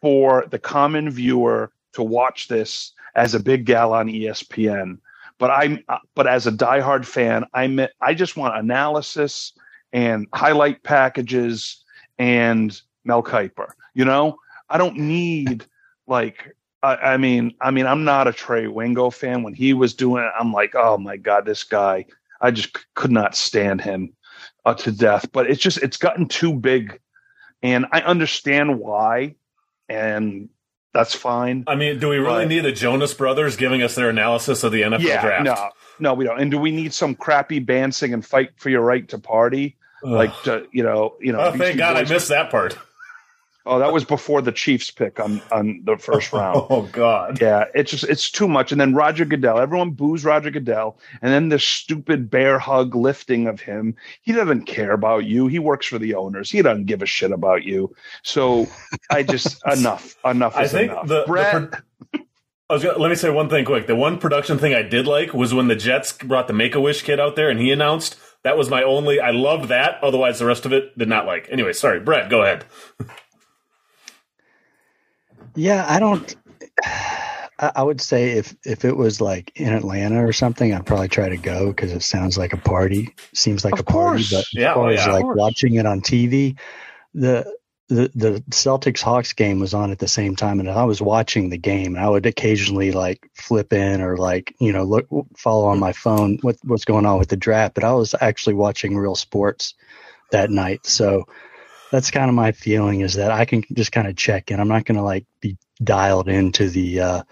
for 0.01 0.47
the 0.51 0.59
common 0.59 1.11
viewer 1.11 1.71
to 1.93 2.03
watch 2.03 2.49
this 2.49 2.93
as 3.15 3.35
a 3.35 3.41
big 3.41 3.67
gal 3.67 3.93
on 3.93 4.09
ESPN. 4.09 4.99
But 5.39 5.51
I'm 5.51 5.85
uh, 5.89 5.99
but 6.15 6.27
as 6.27 6.47
a 6.47 6.53
diehard 6.53 7.05
fan, 7.05 7.45
I 7.53 7.89
I 8.01 8.15
just 8.15 8.37
want 8.37 8.57
analysis 8.57 9.53
and 9.93 10.27
highlight 10.35 10.83
packages 10.83 11.85
and 12.19 12.81
Mel 13.05 13.23
Kiper. 13.23 13.71
You 13.95 14.05
know, 14.05 14.39
I 14.69 14.79
don't 14.79 14.97
need 14.97 15.67
like 16.07 16.57
I, 16.83 16.97
I, 16.97 17.17
mean 17.17 17.55
I 17.61 17.71
mean 17.71 17.87
I'm 17.87 18.05
not 18.05 18.29
a 18.29 18.33
Trey 18.33 18.67
Wingo 18.67 19.11
fan. 19.11 19.43
When 19.43 19.55
he 19.55 19.73
was 19.73 19.95
doing 19.95 20.25
it, 20.25 20.33
I'm 20.39 20.53
like, 20.53 20.75
oh 20.75 20.99
my 20.99 21.17
god, 21.17 21.45
this 21.47 21.65
guy. 21.65 22.07
I 22.41 22.51
just 22.51 22.77
could 22.95 23.11
not 23.11 23.35
stand 23.35 23.81
him 23.81 24.13
uh, 24.67 24.75
to 24.75 24.93
death. 24.93 25.31
But 25.33 25.49
it's 25.51 25.61
just 25.61 25.79
it's 25.83 25.97
gotten 25.97 26.29
too 26.29 26.53
big, 26.53 27.01
and 27.63 27.87
I 27.93 28.01
understand 28.03 28.79
why, 28.79 29.37
and 29.89 30.51
that's 30.97 31.15
fine. 31.15 31.65
I 31.67 31.75
mean, 31.75 31.99
do 31.99 32.09
we 32.09 32.17
really 32.17 32.45
but, 32.45 32.49
need 32.49 32.61
the 32.61 32.73
Jonas 32.73 33.13
Brothers 33.13 33.57
giving 33.57 33.83
us 33.83 33.95
their 33.95 34.09
analysis 34.09 34.65
of 34.65 34.73
the 34.73 34.83
NFL 34.83 35.01
yeah, 35.01 35.23
draft? 35.23 35.45
No, 35.45 35.71
no, 35.99 36.15
we 36.15 36.25
don't. 36.25 36.41
And 36.41 36.51
do 36.51 36.59
we 36.59 36.71
need 36.71 36.95
some 36.95 37.15
crappy 37.15 37.59
band 37.59 37.95
singing 37.95 38.23
"Fight 38.23 38.51
for 38.57 38.71
Your 38.71 38.83
Right 38.83 39.07
to 39.09 39.19
Party"? 39.19 39.77
like 40.03 40.43
to, 40.43 40.67
you 40.73 40.83
know, 40.83 41.15
you 41.21 41.33
know. 41.33 41.41
Oh, 41.41 41.53
thank 41.53 41.79
God 41.79 41.97
I 41.97 42.05
missed 42.05 42.29
that 42.29 42.51
part. 42.51 42.79
Oh, 43.67 43.81
that 43.81 43.93
was 43.93 44.05
before 44.05 44.41
the 44.43 44.53
Chiefs 44.53 44.91
pick 44.91 45.19
on 45.19 45.43
on 45.51 45.83
the 45.85 45.97
first 45.97 46.33
round. 46.33 46.65
oh 46.71 46.83
God. 46.93 47.41
Yeah, 47.41 47.65
it's 47.75 47.91
just 47.91 48.05
it's 48.05 48.31
too 48.31 48.47
much. 48.47 48.71
And 48.73 48.81
then 48.81 48.95
Roger 48.95 49.25
Goodell, 49.25 49.59
everyone 49.59 49.91
boos 49.91 50.25
Roger 50.25 50.51
Goodell, 50.51 50.99
and 51.21 51.33
then 51.33 51.49
this 51.49 51.65
stupid 51.65 52.31
bear 52.31 52.59
hug 52.59 52.95
lifting 52.95 53.49
of 53.49 53.61
him. 53.61 53.97
He 54.23 54.33
doesn't 54.33 54.67
care 54.67 54.93
about 54.93 55.25
you. 55.25 55.49
He 55.49 55.59
works 55.59 55.87
for 55.87 55.99
the 55.99 56.15
owners. 56.15 56.51
He 56.51 56.63
doesn't 56.63 56.87
give 56.87 57.03
a 57.03 57.07
shit 57.07 57.33
about 57.33 57.65
you. 57.65 57.95
So 58.23 58.67
I 59.11 59.23
just 59.25 59.61
enough. 59.71 60.17
Enough 60.25 60.61
is 60.61 60.75
I 60.75 60.79
think 60.79 60.93
enough. 60.93 61.09
The, 61.09 61.25
Brett, 61.27 61.53
the 61.53 61.67
pro- 62.13 62.21
I 62.71 62.75
was 62.75 62.83
gonna, 62.83 62.99
let 62.99 63.09
me 63.11 63.15
say 63.17 63.31
one 63.31 63.49
thing 63.49 63.65
quick. 63.65 63.87
The 63.87 63.97
one 63.97 64.19
production 64.19 64.59
thing 64.59 64.75
I 64.75 64.83
did 64.83 65.07
like 65.07 65.33
was 65.35 65.53
when 65.55 65.69
the 65.69 65.77
Jets 65.77 66.13
brought 66.13 66.47
the 66.47 66.53
Make 66.53 66.75
a 66.75 66.81
Wish 66.81 67.03
kid 67.03 67.21
out 67.21 67.37
there 67.37 67.49
and 67.51 67.61
he 67.61 67.71
announced 67.73 68.17
that 68.43 68.57
was 68.57 68.71
my 68.71 68.83
only. 68.85 69.19
I 69.19 69.33
loved 69.33 69.71
that. 69.71 69.99
Otherwise, 70.03 70.39
the 70.39 70.47
rest 70.47 70.67
of 70.67 70.73
it 70.73 70.97
did 70.97 71.09
not 71.09 71.27
like. 71.27 71.49
Anyway, 71.51 71.73
sorry, 71.73 71.99
Brett. 72.01 72.31
Go 72.31 72.43
ahead. 72.43 72.65
yeah, 75.57 75.85
I 75.89 75.99
don't. 75.99 76.37
I 77.59 77.83
would 77.83 78.03
say 78.03 78.33
if 78.33 78.55
if 78.67 78.85
it 78.85 78.95
was 78.95 79.19
like 79.19 79.51
in 79.55 79.73
Atlanta 79.73 80.23
or 80.23 80.33
something, 80.35 80.75
I'd 80.75 80.85
probably 80.85 81.09
try 81.09 81.31
to 81.31 81.39
go 81.39 81.69
because 81.69 81.91
it 81.91 82.03
sounds 82.03 82.37
like 82.37 82.53
a 82.53 82.59
party. 82.59 83.15
Seems 83.33 83.65
like 83.65 83.73
of 83.75 83.81
a 83.81 83.83
party, 83.83 84.25
course. 84.25 84.31
but 84.31 84.41
as 84.41 84.49
yeah, 84.53 84.75
far 84.75 84.89
oh, 84.89 84.91
yeah, 84.91 85.01
as 85.01 85.07
like 85.07 85.25
watching 85.25 85.77
it 85.77 85.87
on 85.87 86.03
TV, 86.03 86.59
the 87.15 87.51
the 87.89 88.11
the 88.15 88.45
Celtics 88.51 89.01
Hawks 89.01 89.33
game 89.33 89.59
was 89.59 89.73
on 89.73 89.91
at 89.91 90.01
the 90.01 90.09
same 90.09 90.37
time, 90.37 90.61
and 90.61 90.69
I 90.69 90.85
was 90.85 91.01
watching 91.01 91.49
the 91.49 91.57
game. 91.57 91.95
And 91.97 92.05
I 92.05 92.11
would 92.11 92.27
occasionally 92.27 92.93
like 92.93 93.27
flip 93.35 93.73
in 93.73 94.03
or 94.03 94.19
like 94.19 94.55
you 94.61 94.73
know 94.73 94.85
look 94.85 95.07
follow 95.39 95.67
on 95.67 95.79
my 95.79 95.93
phone 95.93 96.39
what 96.43 96.57
what's 96.63 96.85
going 96.85 97.07
on 97.07 97.19
with 97.19 97.29
the 97.29 97.37
draft. 97.37 97.75
But 97.75 97.85
I 97.85 97.95
was 97.95 98.15
actually 98.21 98.55
watching 98.55 98.97
real 98.97 99.15
sports 99.15 99.73
that 100.31 100.51
night, 100.51 100.85
so 100.85 101.27
that's 101.97 102.11
kind 102.11 102.29
of 102.29 102.35
my 102.35 102.53
feeling 102.53 103.01
is 103.01 103.15
that 103.15 103.31
I 103.31 103.47
can 103.47 103.65
just 103.73 103.91
kind 103.91 104.07
of 104.07 104.17
check 104.17 104.51
in. 104.51 104.61
I'm 104.61 104.69
not 104.69 104.85
going 104.85 104.99
to 104.99 105.03
like 105.03 105.25
be 105.41 105.57
dialed 105.83 106.29
into 106.29 106.69
the 106.69 107.01
uh, 107.01 107.23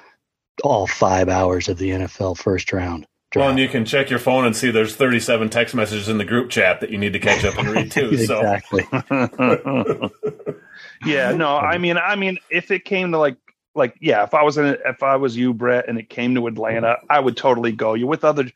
all 0.63 0.87
five 0.87 1.29
hours 1.29 1.69
of 1.69 1.77
the 1.77 1.91
NFL 1.91 2.39
first 2.39 2.73
round. 2.73 3.07
Well, 3.37 3.51
and 3.51 3.59
you 3.59 3.69
can 3.69 3.85
check 3.85 4.09
your 4.09 4.19
phone 4.19 4.47
and 4.47 4.57
see 4.57 4.71
there's 4.71 4.97
37 4.97 5.51
text 5.51 5.75
messages 5.75 6.09
in 6.09 6.17
the 6.17 6.25
group 6.25 6.49
chat 6.49 6.81
that 6.81 6.89
you 6.89 6.97
need 6.97 7.13
to 7.13 7.19
catch 7.19 7.45
up 7.45 7.59
and 7.59 7.69
read 7.69 7.91
too. 7.91 8.09
exactly. 8.09 8.87
yeah, 11.05 11.33
no, 11.33 11.59
I 11.59 11.77
mean, 11.77 11.99
I 11.99 12.17
mean, 12.17 12.39
if 12.49 12.71
it 12.71 12.87
came 12.87 13.13
to 13.13 13.19
like, 13.19 13.37
like, 13.75 13.97
yeah, 14.01 14.25
if 14.25 14.33
I 14.33 14.45
was 14.45 14.57
in, 14.57 14.79
if 14.87 15.03
I 15.03 15.17
was 15.17 15.37
you, 15.37 15.53
Brett, 15.53 15.91
and 15.91 15.99
it 15.99 16.09
came 16.09 16.35
to 16.37 16.47
Atlanta, 16.47 16.97
I 17.11 17.21
would 17.21 17.37
totally 17.37 17.73
go. 17.73 17.93
You're 17.93 18.09
with 18.09 18.25
other 18.25 18.51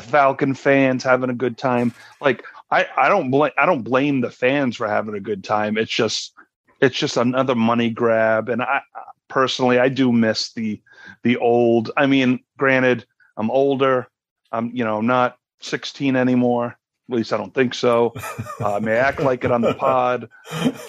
Falcon 0.00 0.54
fans 0.54 1.04
having 1.04 1.28
a 1.28 1.34
good 1.34 1.58
time. 1.58 1.92
Like, 2.22 2.44
I, 2.70 2.86
I 2.96 3.08
don't 3.08 3.30
blame, 3.30 3.52
I 3.58 3.66
don't 3.66 3.82
blame 3.82 4.20
the 4.20 4.30
fans 4.30 4.76
for 4.76 4.88
having 4.88 5.14
a 5.14 5.20
good 5.20 5.44
time. 5.44 5.76
It's 5.76 5.92
just, 5.92 6.34
it's 6.80 6.96
just 6.96 7.16
another 7.16 7.54
money 7.54 7.90
grab. 7.90 8.48
And 8.48 8.62
I 8.62 8.80
personally, 9.28 9.78
I 9.78 9.88
do 9.88 10.12
miss 10.12 10.52
the, 10.52 10.80
the 11.22 11.36
old. 11.36 11.90
I 11.96 12.06
mean, 12.06 12.40
granted 12.56 13.06
I'm 13.36 13.50
older. 13.50 14.08
I'm, 14.52 14.70
you 14.74 14.84
know, 14.84 15.00
not 15.00 15.36
16 15.60 16.16
anymore. 16.16 16.76
At 17.10 17.16
least 17.16 17.32
I 17.32 17.36
don't 17.36 17.52
think 17.52 17.74
so. 17.74 18.14
Uh, 18.60 18.76
I 18.76 18.78
may 18.78 18.96
act 18.96 19.20
like 19.20 19.44
it 19.44 19.52
on 19.52 19.60
the 19.60 19.74
pod, 19.78 20.30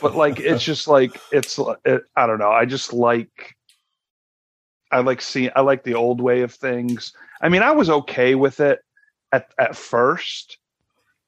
but 0.01 0.15
like 0.15 0.39
it's 0.39 0.63
just 0.63 0.87
like 0.87 1.19
it's. 1.31 1.59
It, 1.83 2.03
I 2.15 2.25
don't 2.25 2.39
know. 2.39 2.51
I 2.51 2.65
just 2.65 2.93
like. 2.93 3.55
I 4.91 4.99
like 4.99 5.21
seeing. 5.21 5.49
I 5.55 5.61
like 5.61 5.83
the 5.83 5.95
old 5.95 6.21
way 6.21 6.41
of 6.41 6.53
things. 6.53 7.11
I 7.41 7.49
mean, 7.49 7.63
I 7.63 7.71
was 7.71 7.89
okay 7.89 8.35
with 8.35 8.61
it 8.61 8.79
at 9.33 9.49
at 9.59 9.75
first, 9.75 10.57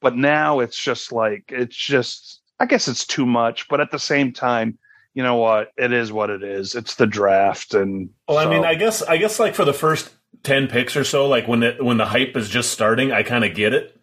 but 0.00 0.16
now 0.16 0.60
it's 0.60 0.78
just 0.78 1.12
like 1.12 1.44
it's 1.48 1.76
just. 1.76 2.42
I 2.60 2.66
guess 2.66 2.88
it's 2.88 3.06
too 3.06 3.24
much, 3.24 3.68
but 3.68 3.80
at 3.80 3.92
the 3.92 4.00
same 4.00 4.32
time, 4.32 4.78
you 5.14 5.22
know 5.22 5.36
what? 5.36 5.70
It 5.76 5.92
is 5.92 6.10
what 6.10 6.28
it 6.28 6.42
is. 6.42 6.74
It's 6.74 6.96
the 6.96 7.06
draft, 7.06 7.72
and 7.72 8.10
well, 8.26 8.42
so. 8.42 8.48
I 8.48 8.52
mean, 8.52 8.64
I 8.64 8.74
guess 8.74 9.00
I 9.00 9.16
guess 9.16 9.38
like 9.38 9.54
for 9.54 9.64
the 9.64 9.72
first 9.72 10.10
10 10.42 10.68
picks 10.68 10.96
or 10.96 11.04
so 11.04 11.26
like 11.26 11.48
when 11.48 11.62
it 11.62 11.84
when 11.84 11.96
the 11.96 12.06
hype 12.06 12.36
is 12.36 12.48
just 12.48 12.70
starting 12.70 13.12
i 13.12 13.22
kind 13.22 13.44
of 13.44 13.54
get 13.54 13.74
it 13.74 14.02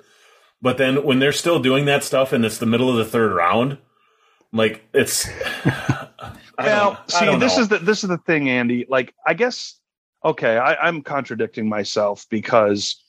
but 0.62 0.78
then 0.78 1.04
when 1.04 1.20
they're 1.20 1.32
still 1.32 1.60
doing 1.60 1.86
that 1.86 2.04
stuff 2.04 2.34
and 2.34 2.46
it's 2.46 2.58
the 2.58 2.66
middle 2.66 2.90
of 2.90 2.98
the 2.98 3.06
third 3.06 3.32
round 3.32 3.78
like 4.52 4.84
it's 4.94 5.28
well 6.58 7.02
see 7.08 7.36
this 7.38 7.58
is 7.58 7.68
the 7.70 7.78
this 7.80 8.04
is 8.04 8.10
the 8.10 8.18
thing 8.20 8.50
andy 8.50 8.86
like 8.90 9.14
i 9.26 9.34
guess 9.34 9.80
okay 10.24 10.58
I, 10.58 10.76
i'm 10.76 11.02
contradicting 11.02 11.70
myself 11.70 12.26
because 12.30 13.02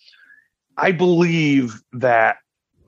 i 0.77 0.93
believe 0.93 1.83
that 1.95 2.37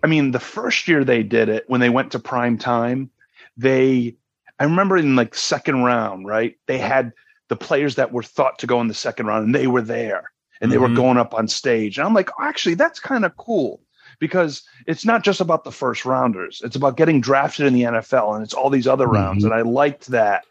i 0.03 0.07
mean 0.07 0.31
the 0.31 0.41
first 0.41 0.89
year 0.89 1.05
they 1.05 1.23
did 1.23 1.49
it 1.49 1.65
when 1.69 1.81
they 1.81 1.91
went 1.91 2.13
to 2.13 2.19
prime 2.19 2.59
time 2.59 3.11
they 3.57 4.15
i 4.59 4.65
remember 4.65 4.97
in 4.97 5.17
like 5.17 5.35
second 5.35 5.83
round 5.83 6.27
right 6.27 6.57
they 6.67 6.79
had 6.79 7.13
the 7.49 7.57
players 7.57 7.97
that 7.97 8.13
were 8.13 8.23
thought 8.23 8.59
to 8.59 8.67
go 8.67 8.81
in 8.81 8.89
the 8.89 8.95
second 8.95 9.27
round 9.27 9.47
and 9.47 9.55
they 9.55 9.67
were 9.67 9.83
there 9.83 10.31
and 10.61 10.71
they 10.71 10.77
mm-hmm. 10.77 10.95
were 10.95 10.97
going 10.97 11.19
up 11.19 11.35
on 11.35 11.49
stage. 11.49 11.99
And 11.99 12.07
I'm 12.07 12.15
like, 12.15 12.31
actually, 12.41 12.75
that's 12.75 13.01
kind 13.01 13.25
of 13.25 13.37
cool 13.37 13.81
because 14.19 14.63
it's 14.87 15.05
not 15.05 15.25
just 15.25 15.41
about 15.41 15.65
the 15.65 15.73
first 15.73 16.05
rounders. 16.05 16.61
It's 16.65 16.77
about 16.77 16.97
getting 16.97 17.21
drafted 17.21 17.67
in 17.67 17.75
the 17.75 17.83
NFL 17.83 18.35
and 18.35 18.45
it's 18.45 18.55
all 18.55 18.71
these 18.71 18.87
other 18.87 19.07
rounds. 19.07 19.45
Mm-hmm. 19.45 19.53
And 19.53 19.61
I 19.61 19.69
liked 19.69 20.07
that 20.09 20.45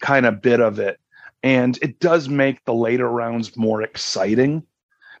kind 0.00 0.26
of 0.26 0.42
bit 0.42 0.60
of 0.60 0.78
it. 0.78 0.98
And 1.42 1.78
it 1.82 2.00
does 2.00 2.28
make 2.28 2.64
the 2.64 2.74
later 2.74 3.08
rounds 3.08 3.56
more 3.56 3.82
exciting 3.82 4.62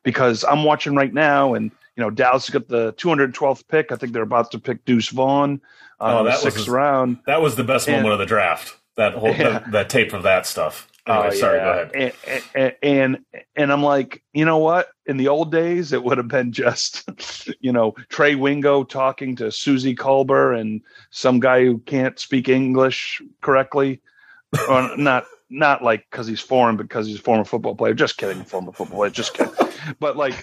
because 0.02 0.44
I'm 0.44 0.64
watching 0.64 0.94
right 0.94 1.12
now 1.12 1.54
and 1.54 1.70
you 2.00 2.06
know, 2.06 2.10
Dallas 2.10 2.48
got 2.48 2.66
the 2.66 2.94
212th 2.94 3.68
pick. 3.68 3.92
I 3.92 3.96
think 3.96 4.14
they're 4.14 4.22
about 4.22 4.50
to 4.52 4.58
pick 4.58 4.86
Deuce 4.86 5.10
Vaughn 5.10 5.60
uh, 6.00 6.20
oh, 6.20 6.24
that 6.24 6.30
the 6.30 6.36
sixth 6.38 6.60
was, 6.60 6.68
round. 6.70 7.18
That 7.26 7.42
was 7.42 7.56
the 7.56 7.64
best 7.64 7.88
and, 7.88 7.98
moment 7.98 8.14
of 8.14 8.18
the 8.18 8.24
draft. 8.24 8.74
That 8.96 9.12
whole 9.12 9.28
yeah. 9.28 9.50
that, 9.50 9.72
that 9.72 9.90
tape 9.90 10.14
of 10.14 10.22
that 10.22 10.46
stuff. 10.46 10.90
Anyway, 11.06 11.28
oh, 11.30 11.34
sorry, 11.34 11.58
yeah. 11.58 11.64
go 11.64 11.70
ahead. 11.70 12.14
And, 12.24 12.42
and, 12.54 12.74
and 12.82 13.42
and 13.54 13.72
I'm 13.72 13.82
like, 13.82 14.22
you 14.32 14.46
know 14.46 14.56
what? 14.56 14.88
In 15.04 15.18
the 15.18 15.28
old 15.28 15.52
days, 15.52 15.92
it 15.92 16.02
would 16.02 16.16
have 16.16 16.28
been 16.28 16.52
just, 16.52 17.10
you 17.60 17.70
know, 17.70 17.94
Trey 18.08 18.34
Wingo 18.34 18.82
talking 18.82 19.36
to 19.36 19.52
Suzy 19.52 19.94
Kolber 19.94 20.58
and 20.58 20.80
some 21.10 21.38
guy 21.38 21.66
who 21.66 21.80
can't 21.80 22.18
speak 22.18 22.48
English 22.48 23.20
correctly, 23.42 24.00
or 24.70 24.96
not 24.96 25.26
not 25.50 25.84
like 25.84 26.06
because 26.10 26.26
he's 26.26 26.40
foreign, 26.40 26.78
because 26.78 27.06
he's 27.06 27.18
a 27.18 27.22
former 27.22 27.44
football 27.44 27.74
player. 27.74 27.92
Just 27.92 28.16
kidding, 28.16 28.42
former 28.42 28.72
football 28.72 29.00
player. 29.00 29.10
Just 29.10 29.34
kidding. 29.34 29.52
but 29.98 30.16
like, 30.16 30.42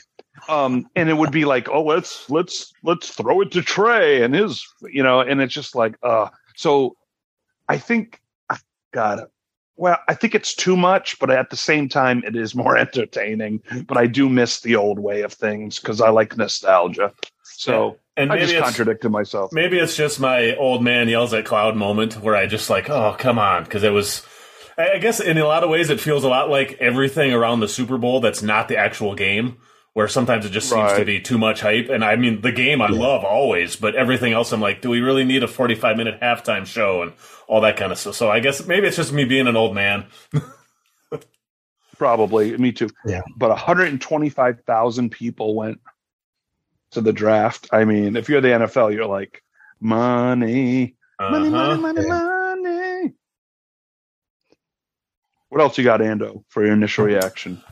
um, 0.50 0.90
and 0.96 1.10
it 1.10 1.14
would 1.14 1.32
be 1.32 1.46
like, 1.46 1.70
oh, 1.70 1.84
let's 1.84 2.30
let's 2.30 2.74
let's 2.84 3.10
throw 3.10 3.42
it 3.42 3.52
to 3.52 3.62
Trey 3.62 4.24
and 4.24 4.34
his, 4.34 4.66
you 4.90 5.04
know, 5.04 5.20
and 5.22 5.42
it's 5.42 5.54
just 5.54 5.76
like, 5.76 5.96
uh. 6.04 6.30
So, 6.56 6.96
I 7.70 7.78
think, 7.78 8.20
God, 8.92 9.28
well, 9.76 10.00
I 10.08 10.16
think 10.16 10.34
it's 10.34 10.56
too 10.56 10.76
much, 10.76 11.20
but 11.20 11.30
at 11.30 11.52
the 11.52 11.56
same 11.56 11.88
time, 11.88 12.24
it 12.26 12.36
is 12.36 12.56
more 12.56 12.76
entertaining. 12.78 13.62
But 13.86 13.98
I 13.98 14.08
do 14.08 14.28
miss 14.28 14.62
the 14.62 14.76
old 14.76 15.00
way 15.00 15.22
of 15.22 15.34
things 15.34 15.80
because 15.80 16.02
I 16.02 16.10
like 16.10 16.36
nostalgia. 16.36 17.14
So. 17.44 17.98
And 18.18 18.32
I 18.32 18.40
just 18.40 18.58
contradicted 18.58 19.12
myself. 19.12 19.54
Maybe 19.54 19.78
it's 19.78 19.96
just 19.96 20.20
my 20.20 20.56
old 20.56 20.84
man 20.84 21.08
yells 21.08 21.36
at 21.36 21.46
cloud 21.46 21.76
moment 21.76 22.20
where 22.20 22.36
I 22.36 22.48
just 22.48 22.68
like, 22.68 22.90
oh, 22.90 23.16
come 23.20 23.38
on, 23.38 23.64
because 23.64 23.84
it 23.84 23.92
was. 23.92 24.26
I 24.76 24.98
guess 24.98 25.20
in 25.20 25.38
a 25.38 25.46
lot 25.46 25.64
of 25.64 25.70
ways 25.70 25.90
it 25.90 26.00
feels 26.00 26.24
a 26.24 26.28
lot 26.28 26.50
like 26.50 26.78
everything 26.80 27.34
around 27.34 27.60
the 27.60 27.68
Super 27.68 27.98
Bowl 27.98 28.20
that's 28.20 28.44
not 28.44 28.68
the 28.68 28.78
actual 28.78 29.14
game 29.16 29.58
where 29.98 30.08
sometimes 30.08 30.46
it 30.46 30.52
just 30.52 30.70
seems 30.70 30.92
right. 30.92 31.00
to 31.00 31.06
be 31.06 31.20
too 31.20 31.40
much 31.40 31.62
hype. 31.62 31.90
And 31.90 32.06
I 32.06 32.18
mean, 32.18 32.42
the 32.42 32.52
game 32.52 32.84
I 32.84 32.90
yeah. 32.90 33.00
love 33.00 33.24
always, 33.24 33.76
but 33.76 33.96
everything 33.96 34.32
else 34.32 34.52
I'm 34.52 34.62
like, 34.62 34.80
do 34.80 34.92
we 34.92 35.00
really 35.00 35.24
need 35.24 35.42
a 35.42 35.48
45 35.48 35.98
minute 35.98 36.22
halftime 36.22 36.68
show 36.68 37.02
and 37.02 37.14
all 37.48 37.62
that 37.62 37.78
kind 37.78 37.92
of 37.92 37.98
stuff? 37.98 38.14
So 38.14 38.30
I 38.30 38.40
guess 38.40 38.64
maybe 38.68 38.86
it's 38.86 38.96
just 38.96 39.12
me 39.12 39.26
being 39.26 39.48
an 39.48 39.56
old 39.56 39.74
man. 39.74 40.06
Probably, 41.98 42.56
me 42.58 42.74
too. 42.74 42.92
Yeah. 43.08 43.24
But 43.38 43.50
125,000 43.50 45.10
people 45.10 45.56
went 45.56 45.82
to 46.92 47.02
the 47.02 47.12
draft. 47.12 47.68
I 47.72 47.84
mean, 47.84 48.16
if 48.18 48.30
you're 48.30 48.40
the 48.40 48.50
NFL, 48.50 48.94
you're 48.94 49.08
like, 49.08 49.42
money, 49.80 50.96
uh-huh. 51.18 51.32
money, 51.32 51.50
money, 51.50 51.82
money, 51.82 52.02
yeah. 52.08 52.54
money. 52.54 53.14
What 55.50 55.60
else 55.60 55.76
you 55.76 55.84
got, 55.84 56.02
Ando, 56.02 56.44
for 56.50 56.64
your 56.64 56.74
initial 56.74 57.06
reaction? 57.06 57.64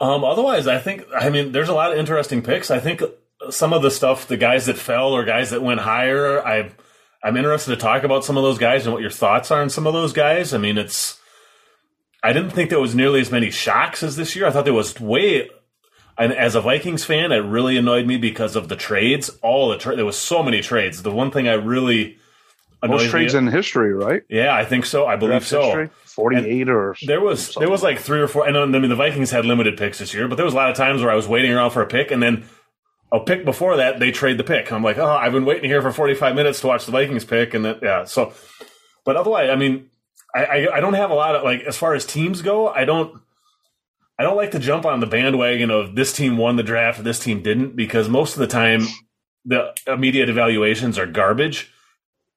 Um, 0.00 0.24
otherwise, 0.24 0.66
I 0.66 0.78
think 0.78 1.04
I 1.18 1.30
mean 1.30 1.52
there's 1.52 1.68
a 1.68 1.74
lot 1.74 1.92
of 1.92 1.98
interesting 1.98 2.42
picks. 2.42 2.70
I 2.70 2.80
think 2.80 3.02
some 3.50 3.72
of 3.72 3.82
the 3.82 3.90
stuff, 3.90 4.28
the 4.28 4.36
guys 4.36 4.66
that 4.66 4.78
fell 4.78 5.12
or 5.12 5.24
guys 5.24 5.50
that 5.50 5.62
went 5.62 5.80
higher, 5.80 6.44
I 6.44 6.70
I'm 7.22 7.36
interested 7.36 7.70
to 7.72 7.76
talk 7.76 8.04
about 8.04 8.24
some 8.24 8.36
of 8.36 8.42
those 8.42 8.58
guys 8.58 8.84
and 8.84 8.92
what 8.92 9.02
your 9.02 9.10
thoughts 9.10 9.50
are 9.50 9.62
on 9.62 9.70
some 9.70 9.86
of 9.86 9.94
those 9.94 10.12
guys. 10.12 10.54
I 10.54 10.58
mean, 10.58 10.78
it's 10.78 11.18
I 12.22 12.32
didn't 12.32 12.50
think 12.50 12.70
there 12.70 12.80
was 12.80 12.94
nearly 12.94 13.20
as 13.20 13.30
many 13.30 13.50
shocks 13.50 14.02
as 14.02 14.16
this 14.16 14.36
year. 14.36 14.46
I 14.46 14.50
thought 14.50 14.64
there 14.64 14.74
was 14.74 15.00
way. 15.00 15.48
And 16.18 16.32
as 16.32 16.54
a 16.54 16.62
Vikings 16.62 17.04
fan, 17.04 17.30
it 17.30 17.38
really 17.38 17.76
annoyed 17.76 18.06
me 18.06 18.16
because 18.16 18.56
of 18.56 18.68
the 18.68 18.76
trades. 18.76 19.28
All 19.42 19.68
the 19.68 19.76
tra- 19.76 19.96
there 19.96 20.06
was 20.06 20.16
so 20.16 20.42
many 20.42 20.62
trades. 20.62 21.02
The 21.02 21.12
one 21.12 21.30
thing 21.30 21.46
I 21.46 21.54
really 21.54 22.18
most 22.82 23.10
trades 23.10 23.34
me, 23.34 23.38
in 23.38 23.46
history, 23.48 23.92
right? 23.92 24.22
Yeah, 24.28 24.54
I 24.54 24.64
think 24.64 24.86
so. 24.86 25.06
I 25.06 25.16
believe 25.16 25.32
Draft 25.32 25.46
so. 25.46 25.62
History? 25.62 25.90
48 26.16 26.70
or 26.70 26.96
there 27.02 27.20
was 27.20 27.54
there 27.56 27.68
was 27.68 27.82
like 27.82 27.98
three 27.98 28.20
or 28.20 28.26
four 28.26 28.48
and 28.48 28.56
um, 28.56 28.74
I 28.74 28.78
mean 28.78 28.88
the 28.88 28.96
Vikings 28.96 29.30
had 29.30 29.44
limited 29.44 29.76
picks 29.76 29.98
this 29.98 30.14
year 30.14 30.26
but 30.28 30.36
there 30.36 30.46
was 30.46 30.54
a 30.54 30.56
lot 30.56 30.70
of 30.70 30.76
times 30.76 31.02
where 31.02 31.10
I 31.10 31.14
was 31.14 31.28
waiting 31.28 31.52
around 31.52 31.72
for 31.72 31.82
a 31.82 31.86
pick 31.86 32.10
and 32.10 32.22
then 32.22 32.46
a 33.12 33.20
pick 33.20 33.44
before 33.44 33.76
that 33.76 34.00
they 34.00 34.10
trade 34.10 34.38
the 34.38 34.44
pick. 34.44 34.72
I'm 34.72 34.82
like 34.82 34.96
oh 34.96 35.06
I've 35.06 35.32
been 35.32 35.44
waiting 35.44 35.68
here 35.68 35.82
for 35.82 35.92
45 35.92 36.34
minutes 36.34 36.60
to 36.62 36.68
watch 36.68 36.86
the 36.86 36.92
Vikings 36.92 37.26
pick 37.26 37.52
and 37.52 37.66
then 37.66 37.78
yeah 37.82 38.04
so 38.04 38.32
but 39.04 39.16
otherwise 39.16 39.50
I 39.50 39.56
mean 39.56 39.90
I, 40.34 40.44
I, 40.44 40.76
I 40.76 40.80
don't 40.80 40.94
have 40.94 41.10
a 41.10 41.14
lot 41.14 41.36
of 41.36 41.42
like 41.44 41.60
as 41.64 41.76
far 41.76 41.94
as 41.94 42.06
teams 42.06 42.40
go 42.40 42.68
I 42.68 42.86
don't 42.86 43.20
I 44.18 44.22
don't 44.22 44.36
like 44.36 44.52
to 44.52 44.58
jump 44.58 44.86
on 44.86 45.00
the 45.00 45.06
bandwagon 45.06 45.70
of 45.70 45.96
this 45.96 46.14
team 46.14 46.38
won 46.38 46.56
the 46.56 46.62
draft 46.62 47.04
this 47.04 47.18
team 47.20 47.42
didn't 47.42 47.76
because 47.76 48.08
most 48.08 48.32
of 48.32 48.38
the 48.38 48.46
time 48.46 48.86
the 49.44 49.74
immediate 49.86 50.30
evaluations 50.30 50.98
are 50.98 51.06
garbage. 51.06 51.70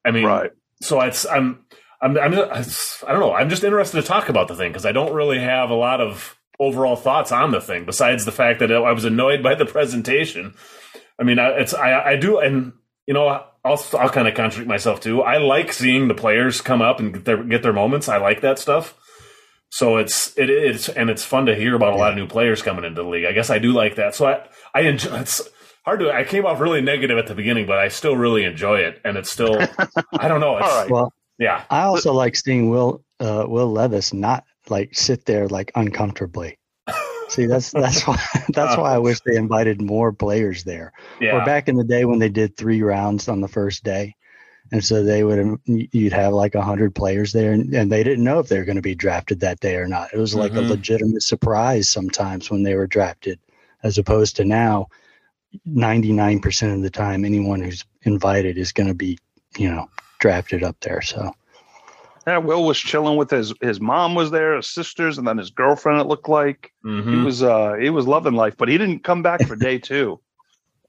I 0.04 0.12
mean 0.12 0.26
right. 0.26 0.52
so 0.82 1.00
it's 1.00 1.26
I'm 1.26 1.65
I'm, 2.02 2.18
I'm 2.18 2.34
I 2.34 3.12
don't 3.12 3.20
know. 3.20 3.34
I'm 3.34 3.50
just 3.50 3.64
interested 3.64 4.02
to 4.02 4.08
talk 4.08 4.30
about 4.30 4.48
the 4.48 4.56
thing 4.56 4.72
because 4.72 4.86
I 4.86 4.92
don't 4.92 5.14
really 5.14 5.40
have 5.40 5.70
a 5.70 5.76
lot 5.76 6.02
of 6.02 6.38
overall 6.60 6.96
thoughts 6.96 7.32
on 7.32 7.52
the 7.52 7.62
thing 7.62 7.86
besides 7.86 8.26
the 8.26 8.32
fact 8.32 8.60
that 8.60 8.72
I 8.72 8.92
was 8.92 9.06
annoyed 9.06 9.44
by 9.44 9.56
the 9.56 9.66
presentation. 9.66 10.54
I 11.20 11.24
mean, 11.24 11.38
it's 11.40 11.74
I, 11.74 12.12
I 12.12 12.16
do, 12.16 12.40
and 12.40 12.74
you 13.06 13.14
know, 13.14 13.28
I'll 13.66 13.86
I'll 13.94 14.10
kind 14.10 14.28
of 14.28 14.36
contradict 14.36 14.68
myself 14.68 15.02
too. 15.02 15.22
I 15.22 15.38
like 15.38 15.74
seeing 15.74 16.08
the 16.08 16.14
players 16.14 16.62
come 16.62 16.82
up 16.82 17.00
and 17.00 17.14
get 17.14 17.26
their 17.26 17.44
get 17.44 17.64
their 17.64 17.74
moments. 17.74 18.08
I 18.08 18.18
like 18.18 18.42
that 18.42 18.60
stuff. 18.60 18.96
So 19.72 19.98
it's 19.98 20.36
it 20.38 20.50
is 20.50 20.90
and 20.90 21.10
it's 21.10 21.24
fun 21.24 21.46
to 21.46 21.56
hear 21.56 21.76
about 21.76 21.94
a 21.94 21.98
lot 21.98 22.12
of 22.12 22.18
new 22.18 22.28
players 22.28 22.62
coming 22.62 22.86
into 22.86 23.04
the 23.04 23.10
league. 23.10 23.26
I 23.26 23.34
guess 23.34 23.50
I 23.50 23.60
do 23.60 23.72
like 23.72 23.96
that. 23.96 24.16
So 24.16 24.28
I 24.28 24.48
I 24.74 24.82
enjoy. 24.82 25.20
It's 25.20 25.48
hard 25.84 26.00
to. 26.00 26.12
I 26.12 26.24
came 26.24 26.46
off 26.46 26.60
really 26.60 26.82
negative 26.82 27.18
at 27.18 27.28
the 27.28 27.36
beginning, 27.36 27.68
but 27.68 27.78
I 27.78 27.90
still 27.90 28.16
really 28.16 28.46
enjoy 28.46 28.80
it, 28.80 29.02
and 29.04 29.18
it's 29.18 29.30
still. 29.30 29.60
I 30.18 30.28
don't 30.28 30.40
know. 30.40 30.58
It's, 30.58 30.68
All 30.68 30.82
right. 30.82 30.90
Well, 30.90 31.14
yeah. 31.39 31.63
I 31.69 31.84
also 31.84 32.13
like 32.13 32.36
seeing 32.36 32.69
Will 32.69 33.04
uh, 33.19 33.45
Will 33.47 33.71
Levis 33.71 34.13
not 34.13 34.43
like 34.69 34.93
sit 34.93 35.25
there 35.25 35.47
like 35.47 35.71
uncomfortably. 35.75 36.58
See, 37.30 37.45
that's 37.45 37.71
that's 37.71 38.06
why 38.06 38.19
that's 38.49 38.78
why 38.78 38.93
I 38.93 38.97
wish 38.97 39.19
they 39.21 39.36
invited 39.36 39.82
more 39.82 40.12
players 40.12 40.63
there. 40.63 40.91
Yeah. 41.21 41.38
Or 41.41 41.45
back 41.45 41.69
in 41.69 41.75
the 41.75 41.84
day 41.84 42.06
when 42.06 42.19
they 42.19 42.30
did 42.30 42.58
three 42.58 42.82
rounds 42.82 43.28
on 43.28 43.41
the 43.41 43.47
first 43.47 43.84
day, 43.84 44.15
and 44.71 44.84
so 44.84 45.04
they 45.04 45.23
would 45.23 45.60
you'd 45.65 46.13
have 46.13 46.34
like 46.34 46.56
a 46.56 46.62
hundred 46.62 46.93
players 46.93 47.32
there, 47.32 47.54
and, 47.54 47.73
and, 47.73 47.91
they 47.91 48.04
didn't 48.04 48.23
know 48.23 48.39
if 48.39 48.49
they 48.49 48.58
were 48.58 48.65
going 48.65 48.75
to 48.75 48.82
be 48.82 48.95
drafted 48.95 49.39
that 49.39 49.60
day 49.60 49.75
or 49.75 49.88
not. 49.88 50.13
It 50.13 50.17
was 50.17 50.36
like 50.36 50.52
mm-hmm. 50.52 50.65
a 50.65 50.69
legitimate 50.69 51.23
surprise 51.23 51.89
sometimes 51.89 52.52
when 52.52 52.63
they 52.63 52.75
were 52.75 52.88
drafted, 52.88 53.39
as 53.84 53.97
opposed 53.97 54.36
to 54.38 54.45
now, 54.45 54.88
ninety 55.65 56.12
nine 56.12 56.39
percent 56.39 56.73
of 56.73 56.82
the 56.82 56.89
time, 56.89 57.25
anyone 57.25 57.62
who's 57.62 57.86
invited 58.02 58.58
is 58.58 58.73
going 58.73 58.89
to 58.89 58.95
be 58.95 59.17
you 59.58 59.69
know 59.69 59.89
drafted 60.20 60.64
up 60.64 60.80
there. 60.82 61.02
So. 61.02 61.34
Yeah, 62.28 62.38
Will 62.38 62.64
was 62.64 62.78
chilling 62.78 63.18
with 63.18 63.32
his 63.32 63.54
his 63.62 63.80
mom 63.80 64.14
was 64.14 64.30
there, 64.30 64.56
his 64.56 64.70
sisters, 64.70 65.18
and 65.18 65.28
then 65.28 65.38
his 65.38 65.50
girlfriend. 65.50 66.00
It 66.00 66.08
looked 66.08 66.30
like 66.30 66.72
mm-hmm. 66.86 67.10
he 67.10 67.16
was 67.24 67.42
uh 67.42 67.74
he 67.74 67.90
was 67.90 68.06
loving 68.06 68.36
life, 68.36 68.56
but 68.56 68.70
he 68.70 68.78
didn't 68.78 69.04
come 69.04 69.24
back 69.24 69.48
for 69.48 69.56
day 69.56 69.80
two. 69.80 70.20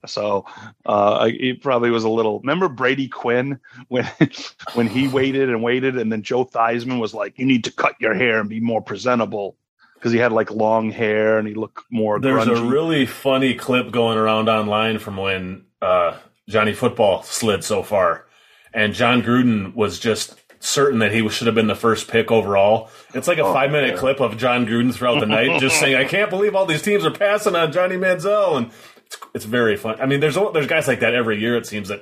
So 0.07 0.47
uh, 0.87 1.27
he 1.27 1.53
probably 1.53 1.91
was 1.91 2.05
a 2.05 2.09
little. 2.09 2.41
Remember 2.41 2.69
Brady 2.69 3.09
Quinn 3.09 3.59
when 3.89 4.09
when 4.75 4.87
he 4.87 5.09
waited 5.09 5.49
and 5.49 5.63
waited, 5.63 5.97
and 5.97 6.11
then 6.13 6.23
Joe 6.23 6.45
Theismann 6.45 7.01
was 7.01 7.15
like, 7.15 7.39
"You 7.39 7.47
need 7.47 7.65
to 7.65 7.73
cut 7.73 7.95
your 8.01 8.15
hair 8.15 8.41
and 8.41 8.49
be 8.49 8.61
more 8.61 8.83
presentable," 8.83 9.57
because 9.95 10.13
he 10.13 10.19
had 10.19 10.33
like 10.33 10.51
long 10.51 10.91
hair 10.91 11.39
and 11.39 11.47
he 11.47 11.55
looked 11.55 11.85
more. 11.91 12.19
There's 12.19 12.47
grungy. 12.47 12.67
a 12.67 12.71
really 12.71 13.07
funny 13.07 13.55
clip 13.55 13.93
going 13.93 14.19
around 14.19 14.49
online 14.49 14.99
from 14.99 15.17
when 15.17 15.67
uh, 15.83 16.17
Johnny 16.49 16.73
Football 16.73 17.23
slid 17.23 17.63
so 17.63 17.83
far 17.83 18.27
and 18.73 18.95
Jon 18.95 19.23
Gruden 19.23 19.75
was 19.75 19.99
just 19.99 20.37
certain 20.61 20.99
that 20.99 21.13
he 21.13 21.27
should 21.31 21.47
have 21.47 21.55
been 21.55 21.67
the 21.67 21.75
first 21.75 22.09
pick 22.09 22.31
overall. 22.31 22.91
It's 23.15 23.27
like 23.27 23.39
a 23.39 23.43
oh, 23.43 23.53
five 23.53 23.71
minute 23.71 23.99
clip 23.99 24.21
of 24.21 24.37
Jon 24.37 24.67
Gruden 24.67 24.95
throughout 24.95 25.21
the 25.21 25.27
night, 25.27 25.61
just 25.61 25.81
saying, 25.81 25.97
"I 25.97 26.05
can't 26.05 26.31
believe 26.31 26.55
all 26.55 26.67
these 26.67 26.83
teams 26.83 27.05
are 27.05 27.11
passing 27.11 27.57
on 27.57 27.73
Johnny 27.73 27.97
Manziel," 27.97 28.57
and 28.57 28.71
it's, 29.07 29.19
it's 29.35 29.45
very 29.45 29.77
fun. 29.77 30.01
I 30.01 30.07
mean, 30.07 30.21
there's 30.21 30.37
there's 30.53 30.67
guys 30.67 30.87
like 30.87 31.01
that 31.01 31.15
every 31.15 31.41
year. 31.41 31.57
It 31.57 31.67
seems 31.67 31.89
that, 31.89 32.01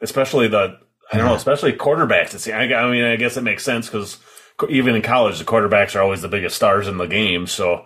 especially 0.00 0.48
the 0.48 0.78
I 1.12 1.16
don't 1.16 1.26
know, 1.26 1.34
especially 1.34 1.72
quarterbacks. 1.72 2.34
It's, 2.34 2.48
I, 2.48 2.64
I 2.64 2.90
mean, 2.90 3.04
I 3.04 3.16
guess 3.16 3.36
it 3.36 3.42
makes 3.42 3.64
sense 3.64 3.86
because 3.86 4.18
even 4.68 4.94
in 4.94 5.02
college, 5.02 5.38
the 5.38 5.44
quarterbacks 5.44 5.94
are 5.94 6.02
always 6.02 6.22
the 6.22 6.28
biggest 6.28 6.56
stars 6.56 6.88
in 6.88 6.96
the 6.96 7.06
game. 7.06 7.46
So, 7.46 7.84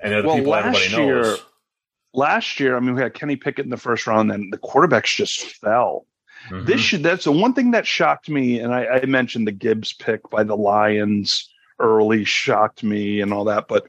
and 0.00 0.12
they're 0.12 0.22
the 0.22 0.28
well, 0.28 0.36
people 0.36 0.54
everybody 0.54 0.88
knows. 0.90 1.26
Year, 1.26 1.36
last 2.14 2.60
year, 2.60 2.76
I 2.76 2.80
mean, 2.80 2.94
we 2.94 3.02
had 3.02 3.14
Kenny 3.14 3.36
Pickett 3.36 3.64
in 3.64 3.70
the 3.70 3.76
first 3.76 4.06
round, 4.06 4.30
and 4.30 4.52
the 4.52 4.58
quarterbacks 4.58 5.16
just 5.16 5.42
fell. 5.56 6.06
Mm-hmm. 6.50 6.66
This 6.66 6.80
should 6.80 7.02
that's 7.02 7.24
the 7.24 7.32
one 7.32 7.54
thing 7.54 7.70
that 7.72 7.86
shocked 7.86 8.28
me, 8.28 8.58
and 8.58 8.74
I, 8.74 8.86
I 8.86 9.06
mentioned 9.06 9.46
the 9.46 9.52
Gibbs 9.52 9.92
pick 9.92 10.28
by 10.30 10.44
the 10.44 10.56
Lions 10.56 11.48
early 11.78 12.24
shocked 12.24 12.82
me 12.82 13.20
and 13.20 13.32
all 13.32 13.44
that. 13.44 13.68
But 13.68 13.88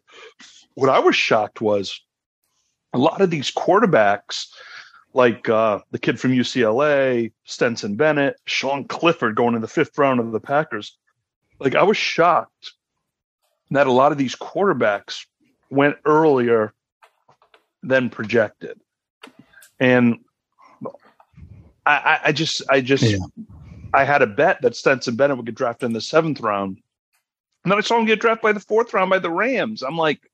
what 0.76 0.90
I 0.90 1.00
was 1.00 1.16
shocked 1.16 1.62
was 1.62 2.00
a 2.94 2.98
lot 2.98 3.22
of 3.22 3.30
these 3.30 3.52
quarterbacks, 3.52 4.48
like 5.14 5.50
uh, 5.50 5.80
the 5.92 6.00
kid 6.00 6.20
from 6.20 6.32
UCLA, 6.32 7.32
Stetson 7.44 7.96
Bennett, 7.96 8.36
Sean 8.46 8.86
Clifford 8.86 9.36
going 9.36 9.56
in 9.56 9.62
the 9.62 9.68
fifth 9.68 9.98
round 9.98 10.20
of 10.20 10.32
the 10.32 10.40
Packers. 10.40 10.98
Like 11.60 11.76
I 11.76 11.84
was 11.84 11.98
shocked 11.98 12.74
that 13.72 13.88
a 13.88 13.92
lot 13.92 14.12
of 14.12 14.18
these 14.18 14.36
quarterbacks 14.36 15.26
went 15.70 15.98
earlier 16.06 16.74
than 17.82 18.10
projected. 18.10 18.80
And 19.80 20.20
I, 21.86 22.20
I 22.26 22.32
just, 22.32 22.62
I 22.70 22.82
just, 22.82 23.04
yeah. 23.04 23.18
I 23.94 24.04
had 24.04 24.22
a 24.22 24.28
bet 24.28 24.62
that 24.62 24.76
Stetson 24.76 25.16
Bennett 25.16 25.38
would 25.38 25.46
get 25.46 25.56
drafted 25.56 25.88
in 25.88 25.94
the 25.94 26.02
seventh 26.02 26.40
round, 26.40 26.82
and 27.64 27.72
then 27.72 27.78
I 27.78 27.82
saw 27.82 28.00
him 28.00 28.06
get 28.06 28.20
drafted 28.20 28.42
by 28.42 28.54
the 28.54 28.60
fourth 28.60 28.94
round 28.94 29.10
by 29.10 29.20
the 29.20 29.30
Rams. 29.30 29.84
I'm 29.84 29.98
like, 29.98 30.30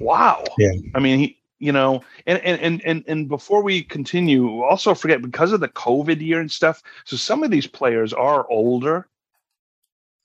wow. 0.00 0.44
Yeah. 0.58 0.72
I 0.94 1.00
mean, 1.00 1.18
he, 1.18 1.38
you 1.58 1.72
know, 1.72 2.02
and 2.26 2.38
and 2.40 2.84
and 2.84 3.04
and 3.06 3.28
before 3.28 3.62
we 3.62 3.82
continue, 3.82 4.62
also 4.62 4.94
forget 4.94 5.22
because 5.22 5.52
of 5.52 5.60
the 5.60 5.68
COVID 5.68 6.20
year 6.20 6.40
and 6.40 6.50
stuff. 6.50 6.82
So 7.04 7.16
some 7.16 7.42
of 7.42 7.50
these 7.50 7.66
players 7.66 8.12
are 8.12 8.46
older 8.50 9.08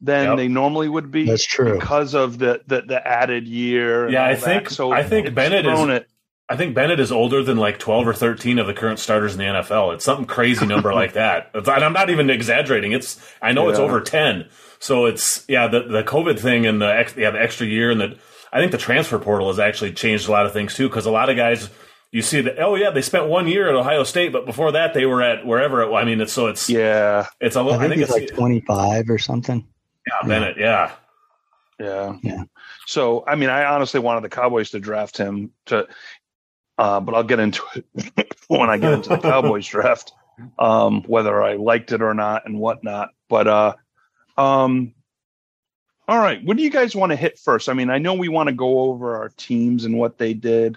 than 0.02 0.30
yep. 0.30 0.38
they 0.38 0.48
normally 0.48 0.90
would 0.90 1.12
be. 1.12 1.26
That's 1.26 1.46
true 1.46 1.76
because 1.76 2.14
of 2.14 2.38
the 2.38 2.62
the, 2.68 2.82
the 2.82 3.08
added 3.08 3.48
year. 3.48 4.10
Yeah, 4.10 4.26
I 4.26 4.36
think 4.36 4.70
that. 4.70 4.74
so. 4.74 4.92
I 4.92 5.04
think 5.04 5.34
Bennett 5.34 5.66
is. 5.66 5.80
It, 5.88 6.08
I 6.52 6.58
think 6.58 6.76
Bennett 6.76 7.00
is 7.00 7.14
older 7.14 7.42
than 7.44 7.56
like 7.56 7.80
12 7.80 8.10
or 8.10 8.14
13 8.14 8.60
of 8.60 8.68
the 8.68 8.74
current 8.74 9.00
starters 9.00 9.32
in 9.32 9.40
the 9.40 9.46
NFL. 9.46 9.94
It's 9.94 10.04
something 10.04 10.26
crazy 10.26 10.66
number 10.66 10.94
like 11.02 11.14
that. 11.14 11.50
And 11.54 11.66
I'm 11.70 11.94
not 11.94 12.10
even 12.10 12.30
exaggerating. 12.30 12.92
It's 12.92 13.18
I 13.42 13.54
know 13.54 13.64
yeah. 13.64 13.70
it's 13.70 13.80
over 13.80 14.02
10. 14.02 14.50
So 14.80 15.06
it's 15.06 15.46
yeah, 15.48 15.68
the 15.68 15.84
the 15.84 16.04
COVID 16.04 16.38
thing 16.38 16.66
and 16.66 16.82
the 16.82 16.94
ex, 16.94 17.16
yeah, 17.16 17.32
the 17.32 17.42
extra 17.42 17.66
year 17.66 17.90
and 17.90 18.02
the 18.02 18.18
I 18.52 18.60
think 18.60 18.74
the 18.74 18.78
transfer 18.78 19.18
portal 19.18 19.48
has 19.48 19.60
actually 19.60 19.94
changed 19.94 20.28
a 20.28 20.32
lot 20.32 20.46
of 20.46 20.52
things 20.52 20.76
too 20.76 20.90
cuz 20.90 21.06
a 21.06 21.12
lot 21.12 21.30
of 21.30 21.38
guys 21.38 21.70
you 22.12 22.22
see 22.22 22.42
that 22.42 22.60
oh 22.60 22.76
yeah 22.76 22.90
they 22.90 23.02
spent 23.02 23.28
one 23.28 23.48
year 23.48 23.70
at 23.70 23.76
Ohio 23.76 24.04
State, 24.04 24.34
but 24.34 24.46
before 24.46 24.74
that 24.74 24.94
they 24.94 25.06
were 25.06 25.22
at 25.22 25.46
wherever. 25.46 25.82
It, 25.84 25.94
I 25.94 26.04
mean, 26.04 26.20
it's 26.20 26.34
so 26.34 26.48
it's 26.48 26.70
yeah, 26.70 27.28
it's 27.40 27.56
a 27.56 27.64
little. 27.64 27.80
I 27.80 27.88
think, 27.88 27.94
I 27.94 27.96
think 27.96 28.02
it's 28.02 28.12
like 28.12 28.38
twenty 28.38 28.60
five 28.60 29.10
or 29.10 29.18
something. 29.18 29.66
Yeah, 30.06 30.28
Bennett. 30.28 30.58
Yeah. 30.58 30.92
yeah, 31.80 32.18
yeah, 32.24 32.44
So 32.88 33.24
I 33.26 33.36
mean, 33.36 33.50
I 33.50 33.64
honestly 33.64 34.02
wanted 34.02 34.24
the 34.24 34.30
Cowboys 34.30 34.72
to 34.72 34.80
draft 34.80 35.18
him 35.18 35.52
to, 35.68 35.88
uh, 36.82 37.00
but 37.00 37.14
I'll 37.14 37.24
get 37.24 37.40
into 37.40 37.62
it 37.76 38.36
when 38.48 38.72
I 38.72 38.80
get 38.80 38.94
into 38.94 39.10
the 39.10 39.20
Cowboys 39.20 39.68
draft, 39.68 40.14
um, 40.58 41.04
whether 41.04 41.44
I 41.44 41.54
liked 41.54 41.92
it 41.92 42.02
or 42.02 42.16
not 42.16 42.48
and 42.48 42.58
whatnot. 42.58 43.10
But 43.30 43.48
uh, 43.48 43.74
um, 44.36 44.96
all 46.08 46.18
right, 46.18 46.44
what 46.44 46.58
do 46.58 46.64
you 46.64 46.72
guys 46.72 46.96
want 46.96 47.12
to 47.12 47.16
hit 47.16 47.38
first? 47.38 47.70
I 47.70 47.74
mean, 47.74 47.92
I 47.92 48.00
know 48.00 48.16
we 48.16 48.30
want 48.30 48.50
to 48.50 48.56
go 48.56 48.80
over 48.80 49.16
our 49.18 49.30
teams 49.30 49.86
and 49.86 50.00
what 50.00 50.18
they 50.18 50.34
did 50.34 50.76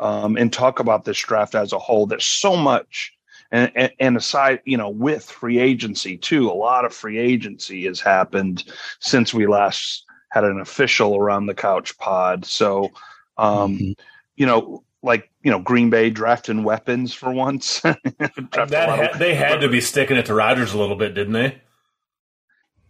um, 0.00 0.36
and 0.36 0.52
talk 0.52 0.80
about 0.80 1.04
this 1.04 1.18
draft 1.20 1.54
as 1.54 1.72
a 1.72 1.78
whole. 1.78 2.06
There's 2.06 2.24
so 2.24 2.56
much. 2.56 3.12
And, 3.52 3.70
and, 3.76 3.92
and, 4.00 4.16
aside, 4.16 4.58
you 4.64 4.76
know, 4.76 4.88
with 4.88 5.30
free 5.30 5.60
agency 5.60 6.16
too, 6.16 6.50
a 6.50 6.52
lot 6.52 6.84
of 6.84 6.92
free 6.92 7.18
agency 7.18 7.84
has 7.84 8.00
happened 8.00 8.64
since 8.98 9.32
we 9.32 9.46
last 9.46 10.04
had 10.30 10.42
an 10.42 10.58
official 10.58 11.16
around 11.16 11.46
the 11.46 11.54
couch 11.54 11.96
pod. 11.98 12.44
So, 12.44 12.90
um, 13.38 13.78
mm-hmm. 13.78 13.92
you 14.34 14.46
know, 14.46 14.82
like 15.06 15.30
you 15.42 15.50
know, 15.50 15.60
Green 15.60 15.88
Bay 15.88 16.10
drafting 16.10 16.64
weapons 16.64 17.14
for 17.14 17.32
once. 17.32 17.80
that 17.80 18.70
had, 18.70 19.18
they 19.18 19.34
had 19.34 19.60
to 19.60 19.68
be 19.68 19.80
sticking 19.80 20.16
it 20.16 20.26
to 20.26 20.34
Rodgers 20.34 20.74
a 20.74 20.78
little 20.78 20.96
bit, 20.96 21.14
didn't 21.14 21.32
they? 21.32 21.62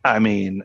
I 0.03 0.19
mean, 0.19 0.65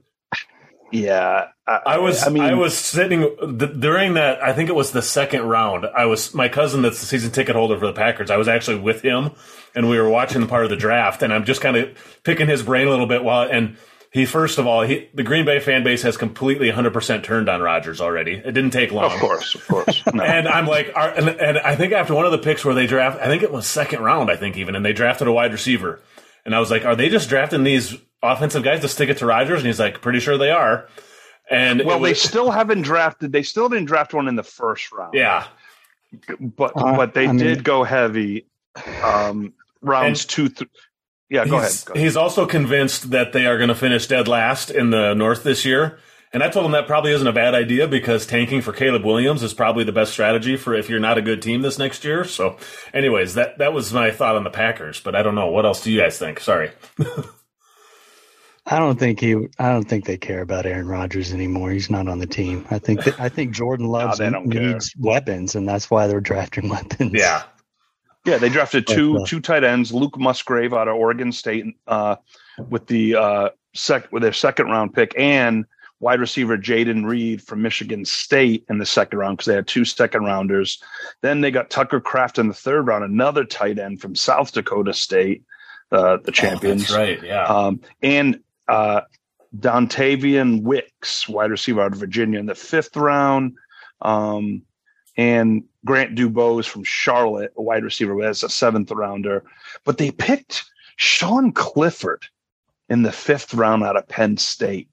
yeah, 0.91 1.47
I, 1.67 1.79
I, 1.85 1.97
was. 1.97 2.25
I 2.25 2.29
mean, 2.29 2.43
I 2.43 2.53
was 2.53 2.77
sitting 2.77 3.21
th- 3.21 3.79
during 3.79 4.13
that. 4.15 4.41
I 4.43 4.53
think 4.53 4.69
it 4.69 4.75
was 4.75 4.91
the 4.91 5.01
second 5.01 5.43
round. 5.43 5.85
I 5.85 6.05
was 6.05 6.33
my 6.33 6.47
cousin, 6.47 6.81
that's 6.81 6.99
the 6.99 7.05
season 7.05 7.31
ticket 7.31 7.55
holder 7.55 7.77
for 7.77 7.87
the 7.87 7.93
Packers. 7.93 8.31
I 8.31 8.37
was 8.37 8.47
actually 8.47 8.79
with 8.79 9.01
him, 9.01 9.31
and 9.75 9.89
we 9.89 9.99
were 9.99 10.09
watching 10.09 10.41
the 10.41 10.47
part 10.47 10.63
of 10.63 10.69
the 10.69 10.77
draft. 10.77 11.23
And 11.23 11.33
I'm 11.33 11.45
just 11.45 11.61
kind 11.61 11.75
of 11.75 12.21
picking 12.23 12.47
his 12.47 12.63
brain 12.63 12.87
a 12.87 12.89
little 12.89 13.07
bit 13.07 13.23
while. 13.23 13.49
And 13.49 13.77
he, 14.11 14.25
first 14.25 14.57
of 14.57 14.67
all, 14.67 14.81
he 14.81 15.09
the 15.13 15.23
Green 15.23 15.45
Bay 15.45 15.59
fan 15.59 15.83
base 15.83 16.01
has 16.03 16.17
completely 16.17 16.67
100 16.67 16.91
percent 16.93 17.23
turned 17.23 17.47
on 17.49 17.61
Rodgers 17.61 18.01
already. 18.01 18.33
It 18.33 18.51
didn't 18.51 18.71
take 18.71 18.91
long. 18.91 19.05
Of 19.11 19.19
course, 19.19 19.55
of 19.55 19.65
course. 19.67 20.03
No. 20.13 20.23
and 20.23 20.47
I'm 20.47 20.67
like, 20.67 20.91
are, 20.95 21.09
and, 21.09 21.29
and 21.29 21.57
I 21.59 21.75
think 21.75 21.93
after 21.93 22.13
one 22.13 22.25
of 22.25 22.31
the 22.31 22.37
picks 22.37 22.65
where 22.65 22.75
they 22.75 22.87
draft, 22.87 23.19
I 23.19 23.27
think 23.27 23.41
it 23.43 23.51
was 23.51 23.67
second 23.67 24.01
round, 24.01 24.29
I 24.29 24.35
think 24.35 24.57
even, 24.57 24.75
and 24.75 24.85
they 24.85 24.91
drafted 24.93 25.27
a 25.27 25.31
wide 25.31 25.53
receiver. 25.53 26.01
And 26.45 26.53
I 26.53 26.59
was 26.59 26.69
like, 26.69 26.83
are 26.83 26.95
they 26.95 27.07
just 27.07 27.29
drafting 27.29 27.63
these 27.63 27.95
offensive 28.21 28.63
guys 28.63 28.81
to 28.81 28.87
stick 28.89 29.09
it 29.09 29.17
to 29.19 29.25
Rodgers? 29.25 29.59
And 29.59 29.67
he's 29.67 29.79
like, 29.79 30.01
pretty 30.01 30.19
sure 30.19 30.37
they 30.37 30.51
are. 30.51 30.87
And 31.49 31.83
well, 31.85 31.99
was, 31.99 32.09
they 32.09 32.13
still 32.13 32.51
haven't 32.51 32.81
drafted. 32.81 33.31
They 33.31 33.43
still 33.43 33.69
didn't 33.69 33.85
draft 33.85 34.13
one 34.13 34.27
in 34.27 34.35
the 34.35 34.43
first 34.43 34.91
round. 34.91 35.13
Yeah, 35.13 35.47
but 36.39 36.71
uh, 36.75 36.95
but 36.95 37.13
they 37.13 37.27
I 37.27 37.35
did 37.35 37.57
mean, 37.57 37.63
go 37.63 37.83
heavy. 37.83 38.47
Um, 39.03 39.53
rounds 39.81 40.25
two. 40.25 40.49
Th- 40.49 40.69
yeah, 41.31 41.45
go 41.45 41.59
ahead, 41.59 41.71
go 41.85 41.93
ahead. 41.93 42.03
He's 42.03 42.17
also 42.17 42.45
convinced 42.45 43.11
that 43.11 43.31
they 43.31 43.45
are 43.45 43.57
going 43.57 43.69
to 43.69 43.75
finish 43.75 44.05
dead 44.05 44.27
last 44.27 44.69
in 44.69 44.89
the 44.89 45.13
North 45.13 45.43
this 45.43 45.63
year. 45.63 45.97
And 46.33 46.43
I 46.43 46.49
told 46.49 46.65
him 46.65 46.73
that 46.73 46.87
probably 46.87 47.13
isn't 47.13 47.27
a 47.27 47.31
bad 47.31 47.55
idea 47.55 47.87
because 47.87 48.25
tanking 48.25 48.61
for 48.61 48.73
Caleb 48.73 49.05
Williams 49.05 49.41
is 49.41 49.53
probably 49.53 49.85
the 49.85 49.93
best 49.93 50.11
strategy 50.11 50.57
for 50.57 50.73
if 50.73 50.89
you're 50.89 50.99
not 50.99 51.17
a 51.17 51.21
good 51.21 51.41
team 51.41 51.61
this 51.61 51.79
next 51.79 52.03
year. 52.03 52.25
So, 52.25 52.57
anyways, 52.93 53.35
that 53.35 53.57
that 53.59 53.71
was 53.73 53.93
my 53.93 54.11
thought 54.11 54.35
on 54.35 54.43
the 54.43 54.49
Packers. 54.49 54.99
But 54.99 55.15
I 55.15 55.23
don't 55.23 55.35
know 55.35 55.47
what 55.47 55.65
else 55.65 55.81
do 55.81 55.91
you 55.91 56.01
guys 56.01 56.19
think? 56.19 56.41
Sorry. 56.41 56.71
I 58.65 58.79
don't 58.79 58.99
think 58.99 59.21
he. 59.21 59.35
I 59.57 59.71
don't 59.71 59.85
think 59.85 60.05
they 60.05 60.17
care 60.17 60.41
about 60.41 60.65
Aaron 60.65 60.87
Rodgers 60.87 61.33
anymore. 61.33 61.71
He's 61.71 61.89
not 61.89 62.07
on 62.07 62.19
the 62.19 62.27
team. 62.27 62.65
I 62.69 62.79
think. 62.79 63.03
That, 63.05 63.19
I 63.19 63.29
think 63.29 63.53
Jordan 63.53 63.87
loves 63.89 64.19
no, 64.19 64.41
needs 64.41 64.89
care. 64.89 65.01
weapons, 65.01 65.55
and 65.55 65.67
that's 65.67 65.89
why 65.89 66.07
they're 66.07 66.21
drafting 66.21 66.69
weapons. 66.69 67.11
Yeah, 67.13 67.43
yeah. 68.25 68.37
They 68.37 68.49
drafted 68.49 68.87
two 68.87 69.17
uh, 69.17 69.25
two 69.25 69.39
tight 69.39 69.63
ends. 69.63 69.93
Luke 69.93 70.17
Musgrave 70.19 70.73
out 70.73 70.87
of 70.87 70.95
Oregon 70.95 71.31
State, 71.31 71.65
uh, 71.87 72.15
with 72.69 72.87
the 72.87 73.15
uh, 73.15 73.49
sec 73.73 74.11
with 74.11 74.23
their 74.23 74.33
second 74.33 74.67
round 74.67 74.93
pick, 74.93 75.13
and 75.17 75.65
wide 75.99 76.19
receiver 76.19 76.57
Jayden 76.57 77.05
Reed 77.05 77.41
from 77.41 77.61
Michigan 77.61 78.05
State 78.05 78.65
in 78.69 78.79
the 78.79 78.85
second 78.85 79.19
round 79.19 79.37
because 79.37 79.47
they 79.47 79.55
had 79.55 79.67
two 79.67 79.85
second 79.85 80.23
rounders. 80.25 80.81
Then 81.21 81.41
they 81.41 81.51
got 81.51 81.69
Tucker 81.69 82.01
Kraft 82.01 82.39
in 82.39 82.47
the 82.47 82.53
third 82.53 82.87
round, 82.87 83.03
another 83.03 83.45
tight 83.45 83.79
end 83.79 84.01
from 84.01 84.15
South 84.15 84.51
Dakota 84.51 84.93
State. 84.93 85.43
Uh, 85.91 86.17
the 86.23 86.31
champions, 86.31 86.91
oh, 86.91 86.97
right? 86.97 87.23
Yeah, 87.23 87.43
um, 87.45 87.81
and 88.01 88.39
uh, 88.67 89.01
Dontayvion 89.57 90.63
Wicks, 90.63 91.27
wide 91.27 91.51
receiver 91.51 91.81
out 91.81 91.93
of 91.93 91.99
Virginia, 91.99 92.39
in 92.39 92.45
the 92.45 92.55
fifth 92.55 92.95
round. 92.95 93.55
Um, 94.01 94.63
and 95.17 95.63
Grant 95.85 96.15
DuBose 96.15 96.65
from 96.65 96.83
Charlotte, 96.83 97.53
a 97.57 97.61
wide 97.61 97.83
receiver, 97.83 98.21
as 98.23 98.43
a 98.43 98.49
seventh 98.49 98.91
rounder. 98.91 99.43
But 99.83 99.97
they 99.97 100.11
picked 100.11 100.65
Sean 100.97 101.51
Clifford 101.51 102.25
in 102.89 103.01
the 103.01 103.11
fifth 103.11 103.53
round 103.53 103.83
out 103.83 103.97
of 103.97 104.07
Penn 104.07 104.37
State. 104.37 104.89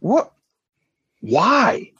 What? 0.00 0.32
Why? 1.20 1.92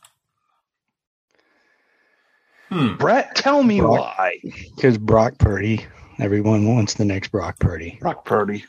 Hmm. 2.70 2.94
Brett, 2.96 3.36
tell 3.36 3.62
me 3.62 3.80
Brock, 3.80 4.16
why. 4.18 4.38
Because 4.74 4.98
Brock 4.98 5.38
Purdy. 5.38 5.86
Everyone 6.18 6.66
wants 6.74 6.94
the 6.94 7.04
next 7.04 7.28
Brock 7.28 7.58
Purdy. 7.58 7.98
Brock 8.00 8.24
Purdy. 8.24 8.64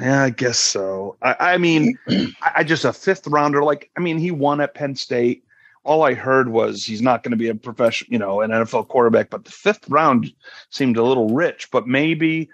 Yeah, 0.00 0.24
I 0.24 0.30
guess 0.30 0.58
so. 0.58 1.16
I, 1.22 1.36
I 1.40 1.58
mean, 1.58 1.98
I 2.54 2.62
just 2.62 2.84
a 2.84 2.92
fifth 2.92 3.26
rounder. 3.26 3.64
Like, 3.64 3.90
I 3.96 4.00
mean, 4.00 4.18
he 4.18 4.30
won 4.30 4.60
at 4.60 4.74
Penn 4.74 4.94
State. 4.94 5.44
All 5.86 6.02
I 6.02 6.14
heard 6.14 6.48
was 6.48 6.84
he's 6.84 7.00
not 7.00 7.22
going 7.22 7.30
to 7.30 7.36
be 7.36 7.48
a 7.48 7.54
professional, 7.54 8.12
you 8.12 8.18
know, 8.18 8.40
an 8.40 8.50
NFL 8.50 8.88
quarterback. 8.88 9.30
But 9.30 9.44
the 9.44 9.52
fifth 9.52 9.88
round 9.88 10.32
seemed 10.70 10.96
a 10.96 11.02
little 11.02 11.28
rich. 11.28 11.70
But 11.70 11.86
maybe 11.86 12.50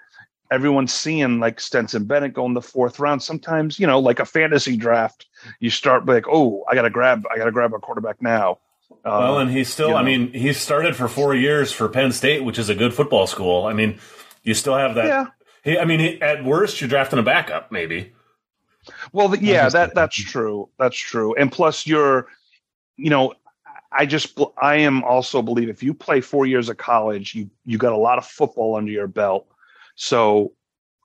everyone's 0.51 0.93
seeing 0.93 1.39
like 1.39 1.59
Stetson 1.59 2.05
Bennett 2.05 2.33
go 2.33 2.45
in 2.45 2.53
the 2.53 2.61
fourth 2.61 2.99
round. 2.99 3.23
Sometimes, 3.23 3.79
you 3.79 3.87
know, 3.87 3.99
like 3.99 4.19
a 4.19 4.25
fantasy 4.25 4.77
draft, 4.77 5.25
you 5.59 5.69
start 5.69 6.05
like, 6.05 6.25
oh, 6.27 6.63
I 6.69 6.75
got 6.75 6.83
to 6.83 6.91
grab, 6.91 7.25
I 7.31 7.37
got 7.37 7.45
to 7.45 7.51
grab 7.51 7.73
a 7.73 7.79
quarterback 7.79 8.21
now. 8.21 8.59
Uh, 9.03 9.19
well, 9.19 9.39
and 9.39 9.51
he's 9.51 9.67
still, 9.67 9.87
you 9.87 9.93
know. 9.93 9.99
I 9.99 10.03
mean, 10.03 10.31
he 10.31 10.53
started 10.53 10.95
for 10.95 11.07
four 11.07 11.33
years 11.33 11.71
for 11.71 11.89
Penn 11.89 12.11
State, 12.11 12.43
which 12.43 12.59
is 12.59 12.69
a 12.69 12.75
good 12.75 12.93
football 12.93 13.25
school. 13.27 13.65
I 13.65 13.73
mean, 13.73 13.99
you 14.43 14.53
still 14.53 14.75
have 14.75 14.95
that. 14.95 15.07
Yeah. 15.07 15.25
He, 15.63 15.77
I 15.77 15.85
mean, 15.85 15.99
he, 15.99 16.21
at 16.21 16.45
worst, 16.45 16.79
you're 16.79 16.89
drafting 16.89 17.19
a 17.19 17.23
backup, 17.23 17.71
maybe. 17.71 18.13
Well, 19.11 19.35
yeah, 19.35 19.69
that 19.69 19.95
that's 19.95 20.15
true. 20.15 20.69
That's 20.77 20.97
true. 20.97 21.33
And 21.35 21.51
plus, 21.51 21.87
you're, 21.87 22.27
you 22.97 23.09
know, 23.09 23.33
I 23.91 24.05
just 24.05 24.39
I 24.61 24.77
am 24.77 25.03
also 25.03 25.41
believe 25.41 25.69
if 25.69 25.83
you 25.83 25.93
play 25.93 26.21
four 26.21 26.45
years 26.45 26.69
of 26.69 26.77
college, 26.77 27.35
you 27.35 27.49
you 27.65 27.77
got 27.77 27.93
a 27.93 27.97
lot 27.97 28.17
of 28.17 28.25
football 28.25 28.75
under 28.75 28.91
your 28.91 29.07
belt. 29.07 29.47
So 29.95 30.53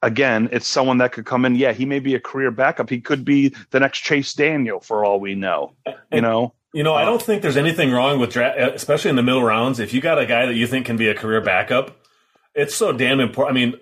again, 0.02 0.48
it's 0.52 0.66
someone 0.66 0.98
that 0.98 1.12
could 1.12 1.26
come 1.26 1.44
in. 1.44 1.54
Yeah, 1.54 1.72
he 1.72 1.84
may 1.84 1.98
be 1.98 2.14
a 2.14 2.20
career 2.20 2.50
backup. 2.50 2.88
He 2.88 3.00
could 3.00 3.24
be 3.24 3.54
the 3.70 3.80
next 3.80 4.00
Chase 4.00 4.32
Daniel 4.32 4.80
for 4.80 5.04
all 5.04 5.20
we 5.20 5.34
know. 5.34 5.74
You 6.12 6.22
know. 6.22 6.54
You 6.74 6.82
know, 6.82 6.94
I 6.94 7.06
don't 7.06 7.20
think 7.20 7.40
there's 7.40 7.56
anything 7.56 7.90
wrong 7.90 8.20
with 8.20 8.30
draft, 8.30 8.58
especially 8.58 9.08
in 9.08 9.16
the 9.16 9.22
middle 9.22 9.42
rounds. 9.42 9.80
If 9.80 9.94
you 9.94 10.02
got 10.02 10.18
a 10.18 10.26
guy 10.26 10.44
that 10.46 10.54
you 10.54 10.66
think 10.66 10.84
can 10.84 10.98
be 10.98 11.08
a 11.08 11.14
career 11.14 11.40
backup, 11.40 11.96
it's 12.54 12.74
so 12.74 12.92
damn 12.92 13.20
important. 13.20 13.56
I 13.56 13.60
mean, 13.60 13.80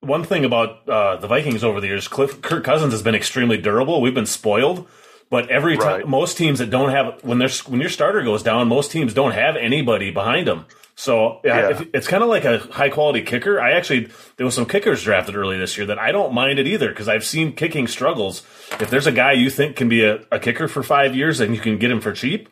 one 0.00 0.22
thing 0.22 0.44
about 0.44 0.88
uh, 0.88 1.16
the 1.16 1.26
Vikings 1.26 1.64
over 1.64 1.80
the 1.80 1.88
years, 1.88 2.06
Cliff, 2.06 2.40
Kirk 2.40 2.64
Cousins 2.64 2.92
has 2.92 3.02
been 3.02 3.16
extremely 3.16 3.58
durable. 3.58 4.00
We've 4.00 4.14
been 4.14 4.26
spoiled, 4.26 4.88
but 5.30 5.48
every 5.48 5.76
right. 5.76 6.00
time 6.00 6.10
most 6.10 6.36
teams 6.36 6.58
that 6.58 6.70
don't 6.70 6.90
have 6.90 7.22
when 7.22 7.38
there's 7.38 7.66
when 7.66 7.80
your 7.80 7.88
starter 7.88 8.22
goes 8.22 8.42
down, 8.42 8.68
most 8.68 8.90
teams 8.90 9.14
don't 9.14 9.32
have 9.32 9.56
anybody 9.56 10.10
behind 10.10 10.46
them. 10.46 10.66
So 10.96 11.40
yeah, 11.44 11.70
yeah. 11.70 11.84
it's 11.94 12.08
kind 12.08 12.22
of 12.22 12.28
like 12.28 12.44
a 12.44 12.58
high 12.58 12.90
quality 12.90 13.22
kicker. 13.22 13.60
I 13.60 13.72
actually 13.72 14.10
there 14.36 14.44
was 14.44 14.54
some 14.54 14.66
kickers 14.66 15.04
drafted 15.04 15.36
early 15.36 15.56
this 15.56 15.78
year 15.78 15.86
that 15.86 15.98
I 15.98 16.12
don't 16.12 16.34
mind 16.34 16.58
it 16.58 16.66
either 16.66 16.88
because 16.88 17.08
I've 17.08 17.24
seen 17.24 17.52
kicking 17.52 17.86
struggles. 17.86 18.42
If 18.80 18.90
there's 18.90 19.06
a 19.06 19.12
guy 19.12 19.32
you 19.32 19.48
think 19.50 19.76
can 19.76 19.88
be 19.88 20.04
a, 20.04 20.20
a, 20.30 20.38
kicker 20.38 20.68
for 20.68 20.82
five 20.82 21.16
years 21.16 21.40
and 21.40 21.54
you 21.54 21.60
can 21.60 21.78
get 21.78 21.90
him 21.90 22.00
for 22.00 22.12
cheap, 22.12 22.50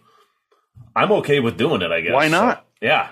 I'm 0.96 1.12
okay 1.12 1.40
with 1.40 1.58
doing 1.58 1.82
it. 1.82 1.90
I 1.90 2.00
guess. 2.00 2.12
Why 2.12 2.28
not? 2.28 2.58
So, 2.58 2.86
yeah. 2.86 3.10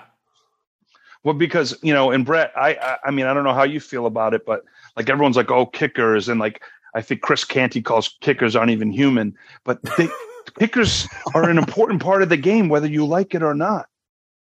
Well, 1.23 1.35
because 1.35 1.77
you 1.83 1.93
know, 1.93 2.11
and 2.11 2.25
Brett, 2.25 2.53
I, 2.55 2.69
I, 2.75 2.97
I 3.05 3.11
mean, 3.11 3.25
I 3.25 3.33
don't 3.33 3.43
know 3.43 3.53
how 3.53 3.63
you 3.63 3.81
feel 3.81 4.05
about 4.05 4.33
it, 4.33 4.45
but 4.45 4.63
like 4.95 5.09
everyone's 5.09 5.35
like, 5.35 5.51
oh, 5.51 5.65
kickers, 5.65 6.29
and 6.29 6.39
like 6.39 6.63
I 6.95 7.01
think 7.01 7.21
Chris 7.21 7.43
Canty 7.43 7.81
calls 7.81 8.17
kickers 8.21 8.55
aren't 8.55 8.71
even 8.71 8.91
human, 8.91 9.35
but 9.63 9.81
they, 9.97 10.09
kickers 10.59 11.07
are 11.33 11.49
an 11.49 11.57
important 11.57 12.01
part 12.01 12.21
of 12.21 12.29
the 12.29 12.37
game, 12.37 12.69
whether 12.69 12.87
you 12.87 13.05
like 13.05 13.35
it 13.35 13.43
or 13.43 13.53
not. 13.53 13.87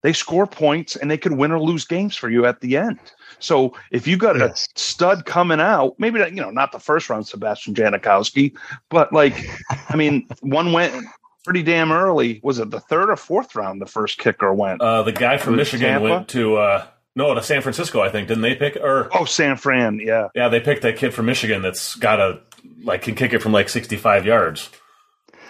They 0.04 0.14
score 0.14 0.48
points 0.48 0.96
and 0.96 1.12
they 1.12 1.18
can 1.18 1.38
win 1.38 1.52
or 1.52 1.60
lose 1.60 1.86
games 1.86 2.16
for 2.16 2.30
you 2.30 2.46
at 2.46 2.62
the 2.62 2.76
end. 2.76 3.00
So 3.40 3.76
if 3.92 4.08
you 4.08 4.18
got 4.18 4.38
yes. 4.38 4.68
a 4.76 4.80
stud 4.80 5.26
coming 5.26 5.60
out, 5.60 5.94
maybe 6.00 6.20
not, 6.20 6.32
you 6.32 6.42
know, 6.42 6.50
not 6.50 6.72
the 6.72 6.80
first 6.80 7.10
round, 7.10 7.28
Sebastian 7.28 7.76
Janikowski, 7.76 8.56
but 8.90 9.14
like, 9.14 9.36
I 9.90 9.96
mean, 9.96 10.28
one 10.42 10.74
went 10.74 11.06
pretty 11.44 11.62
damn 11.62 11.92
early. 11.92 12.40
Was 12.44 12.58
it 12.58 12.72
the 12.72 12.80
third 12.80 13.10
or 13.12 13.16
fourth 13.16 13.56
round? 13.56 13.80
The 13.80 13.86
first 13.86 14.18
kicker 14.18 14.54
went. 14.54 14.82
Uh, 14.82 15.04
the 15.04 15.12
guy 15.12 15.38
from 15.38 15.56
Michigan 15.56 15.88
Tampa? 15.88 16.10
went 16.10 16.28
to 16.30 16.58
uh, 16.58 16.88
no 17.16 17.34
to 17.34 17.44
San 17.44 17.62
Francisco. 17.62 18.02
I 18.02 18.10
think 18.10 18.28
didn't 18.28 18.44
they 18.44 18.56
pick 18.56 18.78
or 18.78 19.10
oh 19.16 19.26
San 19.26 19.58
Fran? 19.58 20.00
Yeah, 20.00 20.30
yeah. 20.36 20.50
They 20.50 20.60
picked 20.60 20.84
that 20.84 20.98
kid 20.98 21.14
from 21.14 21.26
Michigan 21.26 21.62
that's 21.62 21.96
got 21.96 22.20
a 22.20 22.42
like 22.84 23.02
can 23.02 23.16
kick 23.16 23.34
it 23.34 23.40
from 23.40 23.52
like 23.52 23.70
sixty 23.70 23.98
five 23.98 24.26
yards. 24.26 24.70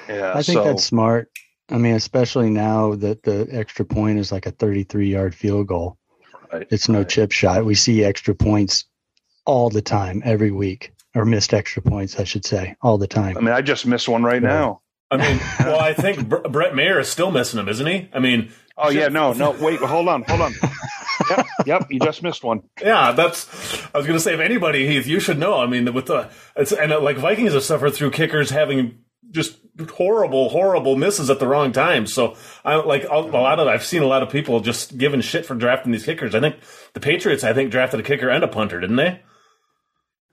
Yeah, 0.08 0.32
I 0.32 0.42
think 0.42 0.58
so. 0.58 0.64
that's 0.64 0.84
smart. 0.84 1.30
I 1.70 1.78
mean, 1.78 1.96
especially 1.96 2.50
now 2.50 2.96
that 2.96 3.24
the 3.24 3.48
extra 3.52 3.86
point 3.86 4.20
is 4.20 4.32
like 4.32 4.46
a 4.46 4.52
thirty 4.52 4.84
three 4.84 5.10
yard 5.10 5.36
field 5.36 5.68
goal. 5.68 5.98
Right. 6.52 6.68
It's 6.70 6.90
no 6.90 7.00
right. 7.00 7.10
chip 7.10 7.32
shot. 7.32 7.66
We 7.66 7.76
see 7.76 8.04
extra 8.04 8.36
points 8.36 8.86
all 9.46 9.70
the 9.70 9.82
time, 9.82 10.22
every 10.26 10.52
week, 10.52 10.94
or 11.16 11.26
missed 11.26 11.54
extra 11.54 11.82
points, 11.82 12.20
I 12.20 12.26
should 12.26 12.46
say, 12.46 12.76
all 12.82 12.98
the 12.98 13.08
time. 13.08 13.38
I 13.38 13.42
mean, 13.42 13.54
I 13.54 13.62
just 13.62 13.86
missed 13.86 14.10
one 14.10 14.24
right 14.24 14.42
yeah. 14.42 14.50
now. 14.50 14.82
I 15.10 15.18
mean, 15.18 15.40
well, 15.60 15.80
I 15.80 15.94
think 15.94 16.28
Brett 16.28 16.76
Maher 16.76 17.00
is 17.00 17.10
still 17.10 17.32
missing 17.32 17.58
them, 17.58 17.70
isn't 17.70 17.86
he? 17.86 18.10
I 18.14 18.20
mean, 18.20 18.52
oh 18.82 18.90
yeah, 18.90 19.08
no, 19.08 19.34
no, 19.34 19.52
wait, 19.60 19.80
hold 19.80 20.08
on, 20.08 20.24
hold 20.28 20.42
on. 20.42 20.54
yep, 21.30 21.46
yep, 21.66 21.88
you 21.90 22.00
just 22.00 22.24
missed 22.24 22.44
one. 22.44 22.64
Yeah, 22.82 23.12
that's. 23.12 23.48
I 23.94 23.98
was 23.98 24.08
going 24.08 24.18
to 24.18 24.24
say, 24.24 24.34
if 24.34 24.40
anybody, 24.40 24.88
Heath, 24.88 25.08
you 25.08 25.20
should 25.20 25.40
know. 25.40 25.60
I 25.60 25.68
mean, 25.68 25.94
with 25.94 26.08
the 26.08 26.30
it's 26.56 26.72
and 26.72 26.92
uh, 26.92 27.02
like 27.02 27.18
Vikings 27.18 27.54
have 27.54 27.64
suffered 27.64 27.92
through 27.94 28.12
kickers 28.12 28.50
having 28.50 29.00
just 29.32 29.58
horrible, 29.96 30.50
horrible 30.50 30.96
misses 30.96 31.30
at 31.30 31.40
the 31.40 31.48
wrong 31.48 31.72
time. 31.72 32.06
So 32.06 32.36
I 32.66 32.76
like 32.76 33.06
a 33.10 33.18
lot 33.18 33.60
of 33.60 33.68
I've 33.68 33.86
seen 33.86 34.02
a 34.02 34.08
lot 34.08 34.24
of 34.24 34.30
people 34.30 34.60
just 34.60 34.98
giving 34.98 35.22
shit 35.22 35.46
for 35.46 35.56
drafting 35.56 35.92
these 35.92 36.06
kickers. 36.06 36.36
I 36.36 36.40
think 36.40 36.58
the 36.94 37.00
Patriots, 37.00 37.44
I 37.44 37.54
think, 37.54 37.72
drafted 37.72 38.00
a 38.00 38.04
kicker 38.04 38.30
and 38.30 38.44
a 38.44 38.48
punter, 38.48 38.80
didn't 38.80 38.98
they? 38.98 39.22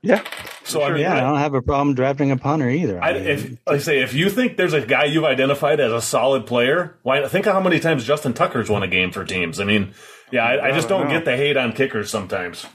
Yeah. 0.01 0.23
So 0.63 0.79
sure, 0.79 0.83
I 0.83 0.91
mean, 0.91 1.01
yeah, 1.01 1.15
I, 1.15 1.17
I, 1.17 1.21
don't 1.21 1.39
have 1.39 1.53
a 1.53 1.61
problem 1.61 1.95
drafting 1.95 2.31
a 2.31 2.37
punter 2.37 2.69
either. 2.69 3.03
I, 3.03 3.09
I 3.09 3.13
mean, 3.13 3.23
if 3.25 3.57
I 3.67 3.77
say 3.79 4.01
if 4.01 4.13
you 4.13 4.29
think 4.29 4.55
there's 4.55 4.73
a 4.73 4.85
guy 4.85 5.05
you've 5.05 5.25
identified 5.25 5.79
as 5.79 5.91
a 5.91 6.01
solid 6.01 6.45
player, 6.45 6.97
why 7.03 7.27
think 7.27 7.47
of 7.47 7.53
how 7.53 7.59
many 7.59 7.79
times 7.79 8.05
Justin 8.05 8.33
Tucker's 8.33 8.69
won 8.69 8.83
a 8.83 8.87
game 8.87 9.11
for 9.11 9.25
teams. 9.25 9.59
I 9.59 9.65
mean, 9.65 9.93
yeah, 10.31 10.45
I, 10.45 10.71
just 10.71 10.87
don't, 10.87 11.01
don't 11.01 11.09
get 11.09 11.25
the 11.25 11.35
hate 11.35 11.57
on 11.57 11.73
kickers 11.73 12.09
sometimes. 12.09 12.65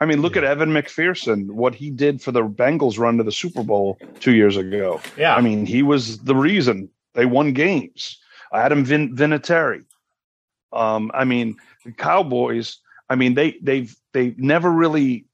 I 0.00 0.06
mean, 0.06 0.22
look 0.22 0.36
yeah. 0.36 0.42
at 0.42 0.48
Evan 0.48 0.70
McPherson, 0.70 1.50
what 1.50 1.74
he 1.74 1.90
did 1.90 2.22
for 2.22 2.30
the 2.32 2.42
Bengals 2.42 2.98
run 2.98 3.16
to 3.16 3.24
the 3.24 3.32
Super 3.32 3.64
Bowl 3.64 3.98
two 4.20 4.34
years 4.34 4.56
ago. 4.56 5.00
Yeah. 5.16 5.34
I 5.34 5.40
mean, 5.40 5.66
he 5.66 5.82
was 5.82 6.18
the 6.18 6.36
reason 6.36 6.90
they 7.14 7.26
won 7.26 7.52
games. 7.52 8.18
Adam 8.52 8.84
Vin- 8.84 9.16
Vinatieri. 9.16 9.84
Um, 10.72 11.10
I 11.14 11.24
mean, 11.24 11.56
the 11.84 11.92
Cowboys, 11.92 12.78
I 13.08 13.16
mean, 13.16 13.34
they 13.34 13.56
they've 13.62 13.94
they 14.12 14.34
never 14.36 14.70
really 14.70 15.24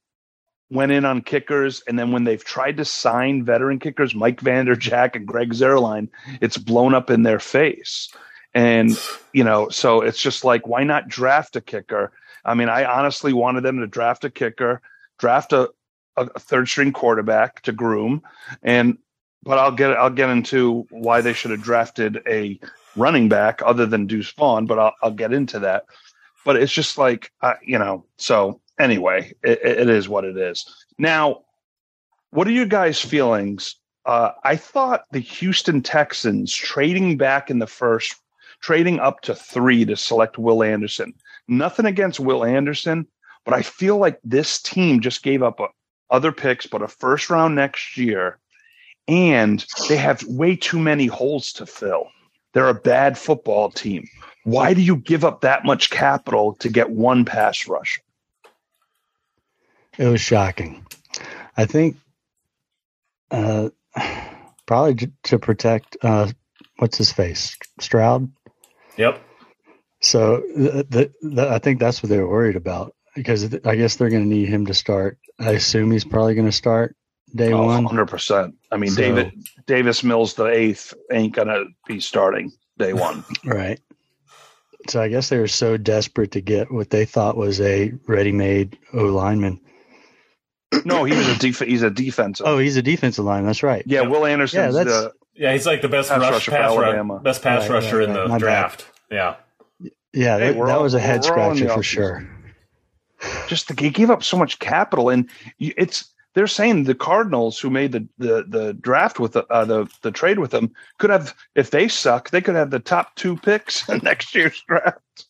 went 0.69 0.91
in 0.91 1.05
on 1.05 1.21
kickers, 1.21 1.83
and 1.87 1.97
then 1.97 2.11
when 2.11 2.23
they've 2.23 2.43
tried 2.43 2.77
to 2.77 2.85
sign 2.85 3.43
veteran 3.43 3.79
kickers, 3.79 4.15
Mike 4.15 4.41
Vanderjagt 4.41 5.15
and 5.15 5.27
Greg 5.27 5.53
Zuerlein, 5.53 6.09
it's 6.41 6.57
blown 6.57 6.93
up 6.93 7.09
in 7.09 7.23
their 7.23 7.39
face. 7.39 8.09
And 8.53 8.97
you 9.33 9.43
know, 9.43 9.69
so 9.69 10.01
it's 10.01 10.19
just 10.19 10.43
like, 10.43 10.67
why 10.67 10.83
not 10.83 11.07
draft 11.07 11.55
a 11.55 11.61
kicker? 11.61 12.13
I 12.43 12.53
mean, 12.53 12.69
I 12.69 12.85
honestly 12.85 13.33
wanted 13.33 13.63
them 13.63 13.79
to 13.79 13.87
draft 13.87 14.23
a 14.23 14.29
kicker, 14.29 14.81
draft 15.19 15.51
a, 15.51 15.69
a 16.15 16.39
third 16.39 16.67
string 16.67 16.93
quarterback 16.93 17.61
to 17.63 17.71
groom, 17.71 18.21
and 18.63 18.97
but 19.43 19.59
I'll 19.59 19.71
get 19.71 19.91
I'll 19.91 20.09
get 20.09 20.29
into 20.29 20.87
why 20.89 21.21
they 21.21 21.33
should 21.33 21.51
have 21.51 21.61
drafted 21.61 22.21
a 22.27 22.59
running 22.95 23.29
back 23.29 23.61
other 23.65 23.85
than 23.85 24.07
Deuce 24.07 24.31
Vaughn, 24.31 24.65
but 24.65 24.79
I'll, 24.79 24.93
I'll 25.03 25.11
get 25.11 25.33
into 25.33 25.59
that. 25.59 25.85
But 26.45 26.55
it's 26.55 26.71
just 26.71 26.97
like 26.97 27.31
uh, 27.41 27.55
you 27.61 27.77
know, 27.77 28.05
so 28.17 28.61
anyway, 28.79 29.33
it, 29.43 29.59
it 29.63 29.89
is 29.89 30.09
what 30.09 30.25
it 30.25 30.37
is. 30.37 30.65
Now, 30.97 31.41
what 32.31 32.47
are 32.47 32.51
your 32.51 32.65
guys' 32.65 32.99
feelings? 32.99 33.75
Uh, 34.05 34.31
I 34.43 34.55
thought 34.55 35.05
the 35.11 35.19
Houston 35.19 35.81
Texans 35.81 36.53
trading 36.53 37.17
back 37.17 37.49
in 37.49 37.59
the 37.59 37.67
first, 37.67 38.15
trading 38.61 38.99
up 38.99 39.21
to 39.21 39.33
three 39.33 39.85
to 39.85 39.95
select 39.95 40.37
Will 40.37 40.63
Anderson. 40.63 41.13
Nothing 41.47 41.85
against 41.85 42.19
Will 42.19 42.43
Anderson, 42.43 43.07
but 43.45 43.53
I 43.53 43.61
feel 43.61 43.97
like 43.97 44.19
this 44.23 44.61
team 44.61 45.01
just 45.01 45.23
gave 45.23 45.41
up 45.41 45.59
a, 45.59 45.67
other 46.09 46.31
picks, 46.31 46.67
but 46.67 46.81
a 46.81 46.87
first 46.87 47.29
round 47.29 47.55
next 47.55 47.97
year, 47.97 48.39
and 49.07 49.65
they 49.89 49.97
have 49.97 50.23
way 50.23 50.55
too 50.55 50.79
many 50.79 51.07
holes 51.07 51.51
to 51.53 51.65
fill. 51.65 52.09
They're 52.53 52.69
a 52.69 52.73
bad 52.73 53.17
football 53.17 53.69
team. 53.69 54.07
Why 54.43 54.73
do 54.73 54.81
you 54.81 54.97
give 54.97 55.25
up 55.25 55.41
that 55.41 55.65
much 55.65 55.89
capital 55.89 56.55
to 56.55 56.69
get 56.69 56.91
one 56.91 57.25
pass 57.25 57.67
rusher? 57.67 58.01
It 59.97 60.07
was 60.07 60.21
shocking. 60.21 60.85
I 61.57 61.65
think 61.65 61.97
uh, 63.31 63.69
probably 64.65 65.11
to 65.23 65.39
protect 65.39 65.97
uh, 66.01 66.31
what's 66.77 66.97
his 66.97 67.11
face 67.11 67.57
Stroud. 67.79 68.31
Yep. 68.97 69.21
So 70.01 70.37
the, 70.37 71.11
I 71.49 71.59
think 71.59 71.79
that's 71.79 72.03
what 72.03 72.09
they 72.09 72.19
were 72.19 72.29
worried 72.29 72.55
about 72.55 72.95
because 73.15 73.45
I 73.65 73.75
guess 73.75 73.95
they're 73.95 74.09
going 74.09 74.23
to 74.23 74.29
need 74.29 74.49
him 74.49 74.65
to 74.67 74.73
start. 74.73 75.17
I 75.39 75.51
assume 75.51 75.91
he's 75.91 76.05
probably 76.05 76.35
going 76.35 76.47
to 76.47 76.51
start 76.51 76.95
day 77.33 77.51
oh, 77.51 77.65
one. 77.65 77.85
Hundred 77.85 78.07
percent. 78.07 78.55
I 78.71 78.77
mean, 78.77 78.91
so, 78.91 79.01
David 79.01 79.33
Davis 79.65 80.03
Mills 80.03 80.35
the 80.35 80.45
eighth 80.45 80.93
ain't 81.11 81.33
going 81.33 81.47
to 81.47 81.65
be 81.87 81.99
starting 81.99 82.51
day 82.77 82.93
one. 82.93 83.23
right. 83.45 83.79
So 84.87 85.01
I 85.01 85.07
guess 85.07 85.29
they 85.29 85.39
were 85.39 85.47
so 85.47 85.77
desperate 85.77 86.31
to 86.33 86.41
get 86.41 86.71
what 86.71 86.91
they 86.91 87.05
thought 87.05 87.37
was 87.37 87.59
a 87.59 87.91
ready-made 88.07 88.77
O 88.93 89.05
lineman 89.05 89.59
no, 90.83 91.03
he 91.03 91.15
was 91.15 91.27
a 91.27 91.37
def- 91.37 91.59
he's 91.59 91.83
a 91.83 91.89
defensive. 91.89 92.45
Oh, 92.45 92.57
he's 92.57 92.77
a 92.77 92.81
defensive 92.81 93.23
line. 93.23 93.45
That's 93.45 93.63
right. 93.63 93.83
Yeah, 93.85 94.01
Will 94.01 94.25
Anderson. 94.25 94.59
Yeah, 94.59 94.71
that's, 94.71 94.89
the, 94.89 95.13
yeah, 95.35 95.53
he's 95.53 95.65
like 95.65 95.81
the 95.81 95.89
best 95.89 96.09
pass 96.09 96.19
rush, 96.19 96.31
rusher 96.31 96.51
pass 96.51 96.71
Alabama. 96.71 97.19
best 97.19 97.41
pass 97.41 97.61
right, 97.63 97.75
rusher 97.75 97.99
right, 97.99 98.09
right, 98.09 98.25
in 98.25 98.31
the 98.31 98.37
draft. 98.37 98.85
Bad. 99.09 99.15
Yeah. 99.15 99.35
Yeah, 100.13 100.37
hey, 100.37 100.53
that, 100.53 100.65
that 100.65 100.75
all, 100.77 100.83
was 100.83 100.93
a 100.93 100.99
head 100.99 101.25
scratcher 101.25 101.67
for 101.67 101.83
sure. 101.83 102.27
Just 103.47 103.67
the, 103.67 103.81
he 103.81 103.89
gave 103.89 104.09
up 104.09 104.23
so 104.23 104.37
much 104.37 104.59
capital, 104.59 105.09
and 105.09 105.29
it's 105.59 106.09
they're 106.35 106.47
saying 106.47 106.83
the 106.83 106.95
Cardinals, 106.95 107.59
who 107.59 107.69
made 107.69 107.91
the 107.91 108.07
the, 108.17 108.45
the 108.47 108.73
draft 108.73 109.19
with 109.19 109.33
the, 109.33 109.45
uh, 109.47 109.65
the 109.65 109.87
the 110.01 110.11
trade 110.11 110.39
with 110.39 110.51
them, 110.51 110.71
could 110.99 111.09
have 111.09 111.35
if 111.55 111.71
they 111.71 111.87
suck, 111.87 112.29
they 112.29 112.41
could 112.41 112.55
have 112.55 112.71
the 112.71 112.79
top 112.79 113.15
two 113.15 113.35
picks 113.37 113.87
in 113.89 113.99
next 114.03 114.33
year's 114.33 114.61
draft. 114.67 115.25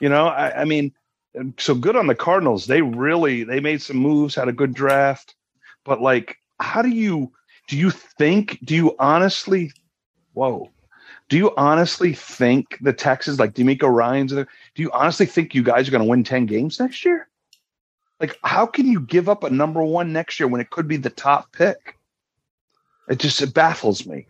You 0.00 0.08
know, 0.08 0.26
I, 0.26 0.62
I 0.62 0.64
mean, 0.64 0.92
so 1.58 1.74
good 1.74 1.96
on 1.96 2.06
the 2.06 2.14
Cardinals. 2.14 2.66
They 2.66 2.82
really 2.82 3.44
they 3.44 3.60
made 3.60 3.82
some 3.82 3.96
moves, 3.96 4.34
had 4.34 4.48
a 4.48 4.52
good 4.52 4.74
draft. 4.74 5.34
But 5.84 6.00
like, 6.00 6.38
how 6.60 6.82
do 6.82 6.90
you 6.90 7.32
do 7.68 7.76
you 7.76 7.90
think? 7.90 8.58
Do 8.64 8.74
you 8.74 8.96
honestly? 8.98 9.72
Whoa. 10.34 10.70
Do 11.28 11.38
you 11.38 11.54
honestly 11.56 12.12
think 12.12 12.76
the 12.82 12.92
Texans, 12.92 13.38
like 13.38 13.54
DeMeco 13.54 13.90
Ryans, 13.90 14.32
do 14.32 14.46
you 14.76 14.90
honestly 14.92 15.24
think 15.24 15.54
you 15.54 15.62
guys 15.62 15.88
are 15.88 15.90
going 15.90 16.02
to 16.02 16.08
win 16.08 16.24
10 16.24 16.44
games 16.44 16.78
next 16.78 17.04
year? 17.04 17.28
Like, 18.20 18.38
how 18.44 18.66
can 18.66 18.86
you 18.86 19.00
give 19.00 19.28
up 19.28 19.42
a 19.42 19.50
number 19.50 19.82
one 19.82 20.12
next 20.12 20.38
year 20.38 20.46
when 20.46 20.60
it 20.60 20.70
could 20.70 20.86
be 20.86 20.98
the 20.98 21.10
top 21.10 21.52
pick? 21.52 21.98
It 23.08 23.18
just 23.18 23.40
it 23.40 23.54
baffles 23.54 24.06
me. 24.06 24.26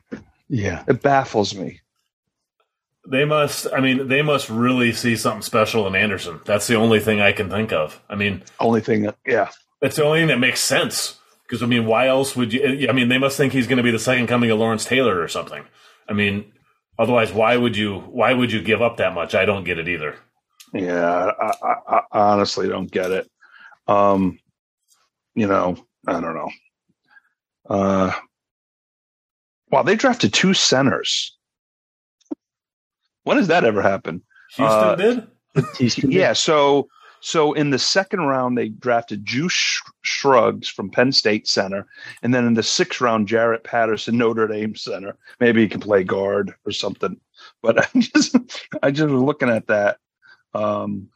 Yeah. 0.48 0.84
It 0.86 1.02
baffles 1.02 1.54
me. 1.54 1.80
They 3.08 3.24
must. 3.24 3.66
I 3.72 3.80
mean, 3.80 4.08
they 4.08 4.22
must 4.22 4.48
really 4.48 4.92
see 4.92 5.16
something 5.16 5.42
special 5.42 5.86
in 5.86 5.96
Anderson. 5.96 6.40
That's 6.44 6.68
the 6.68 6.76
only 6.76 7.00
thing 7.00 7.20
I 7.20 7.32
can 7.32 7.50
think 7.50 7.72
of. 7.72 8.00
I 8.08 8.14
mean, 8.14 8.44
only 8.60 8.80
thing 8.80 9.02
that 9.02 9.16
yeah, 9.26 9.50
that's 9.80 9.96
the 9.96 10.04
only 10.04 10.20
thing 10.20 10.28
that 10.28 10.38
makes 10.38 10.60
sense. 10.60 11.18
Because 11.42 11.62
I 11.62 11.66
mean, 11.66 11.86
why 11.86 12.06
else 12.06 12.36
would 12.36 12.52
you? 12.52 12.88
I 12.88 12.92
mean, 12.92 13.08
they 13.08 13.18
must 13.18 13.36
think 13.36 13.52
he's 13.52 13.66
going 13.66 13.78
to 13.78 13.82
be 13.82 13.90
the 13.90 13.98
second 13.98 14.28
coming 14.28 14.50
of 14.50 14.58
Lawrence 14.58 14.84
Taylor 14.84 15.20
or 15.20 15.26
something. 15.28 15.64
I 16.08 16.12
mean, 16.12 16.52
otherwise, 16.98 17.32
why 17.32 17.56
would 17.56 17.76
you? 17.76 17.98
Why 18.00 18.32
would 18.32 18.52
you 18.52 18.62
give 18.62 18.80
up 18.80 18.98
that 18.98 19.14
much? 19.14 19.34
I 19.34 19.44
don't 19.44 19.64
get 19.64 19.78
it 19.78 19.88
either. 19.88 20.16
Yeah, 20.72 21.32
I, 21.38 21.52
I, 21.62 22.00
I 22.12 22.18
honestly 22.32 22.68
don't 22.68 22.90
get 22.90 23.10
it. 23.10 23.30
Um, 23.88 24.38
you 25.34 25.46
know, 25.46 25.76
I 26.06 26.20
don't 26.20 26.34
know. 26.34 26.50
Uh, 27.68 28.12
well, 29.70 29.84
they 29.84 29.96
drafted 29.96 30.32
two 30.32 30.54
centers. 30.54 31.36
When 33.24 33.36
does 33.36 33.48
that 33.48 33.64
ever 33.64 33.82
happen? 33.82 34.22
Houston 34.56 34.78
uh, 34.78 34.94
did. 34.96 35.26
yeah. 36.04 36.32
So 36.32 36.88
so 37.20 37.52
in 37.52 37.70
the 37.70 37.78
second 37.78 38.22
round, 38.22 38.58
they 38.58 38.68
drafted 38.70 39.24
Juice 39.24 39.80
Scruggs 40.04 40.68
from 40.68 40.90
Penn 40.90 41.12
State 41.12 41.46
center, 41.46 41.86
and 42.22 42.34
then 42.34 42.44
in 42.44 42.54
the 42.54 42.64
sixth 42.64 43.00
round, 43.00 43.28
Jarrett 43.28 43.62
Patterson, 43.62 44.18
Notre 44.18 44.48
Dame 44.48 44.74
center. 44.74 45.16
Maybe 45.38 45.62
he 45.62 45.68
can 45.68 45.80
play 45.80 46.02
guard 46.02 46.52
or 46.66 46.72
something. 46.72 47.18
But 47.62 47.78
I 47.94 48.00
just 48.00 48.36
I 48.82 48.90
just 48.90 49.08
was 49.08 49.22
looking 49.22 49.50
at 49.50 49.68
that. 49.68 49.98
Um, 50.52 51.08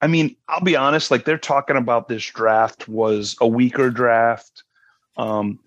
I 0.00 0.06
mean, 0.06 0.36
I'll 0.48 0.60
be 0.60 0.76
honest. 0.76 1.10
Like 1.10 1.24
they're 1.24 1.38
talking 1.38 1.76
about 1.76 2.06
this 2.06 2.24
draft 2.24 2.88
was 2.88 3.36
a 3.40 3.48
weaker 3.48 3.90
draft. 3.90 4.62
Um, 5.16 5.58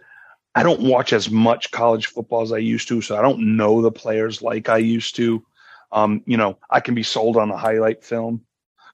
I 0.58 0.64
don't 0.64 0.82
watch 0.82 1.14
as 1.14 1.30
much 1.30 1.70
college 1.70 2.08
football 2.08 2.42
as 2.42 2.52
I 2.52 2.58
used 2.58 2.88
to, 2.88 3.00
so 3.00 3.16
I 3.16 3.22
don't 3.22 3.56
know 3.56 3.80
the 3.80 3.92
players 3.92 4.42
like 4.42 4.70
I 4.70 4.78
used 4.78 5.16
to. 5.18 5.46
Um, 5.92 6.24
you 6.26 6.36
know, 6.36 6.58
I 6.72 6.80
can 6.80 6.96
be 6.96 7.04
sold 7.04 7.38
on 7.38 7.52
a 7.52 7.58
highlight 7.58 8.04
film. 8.04 8.42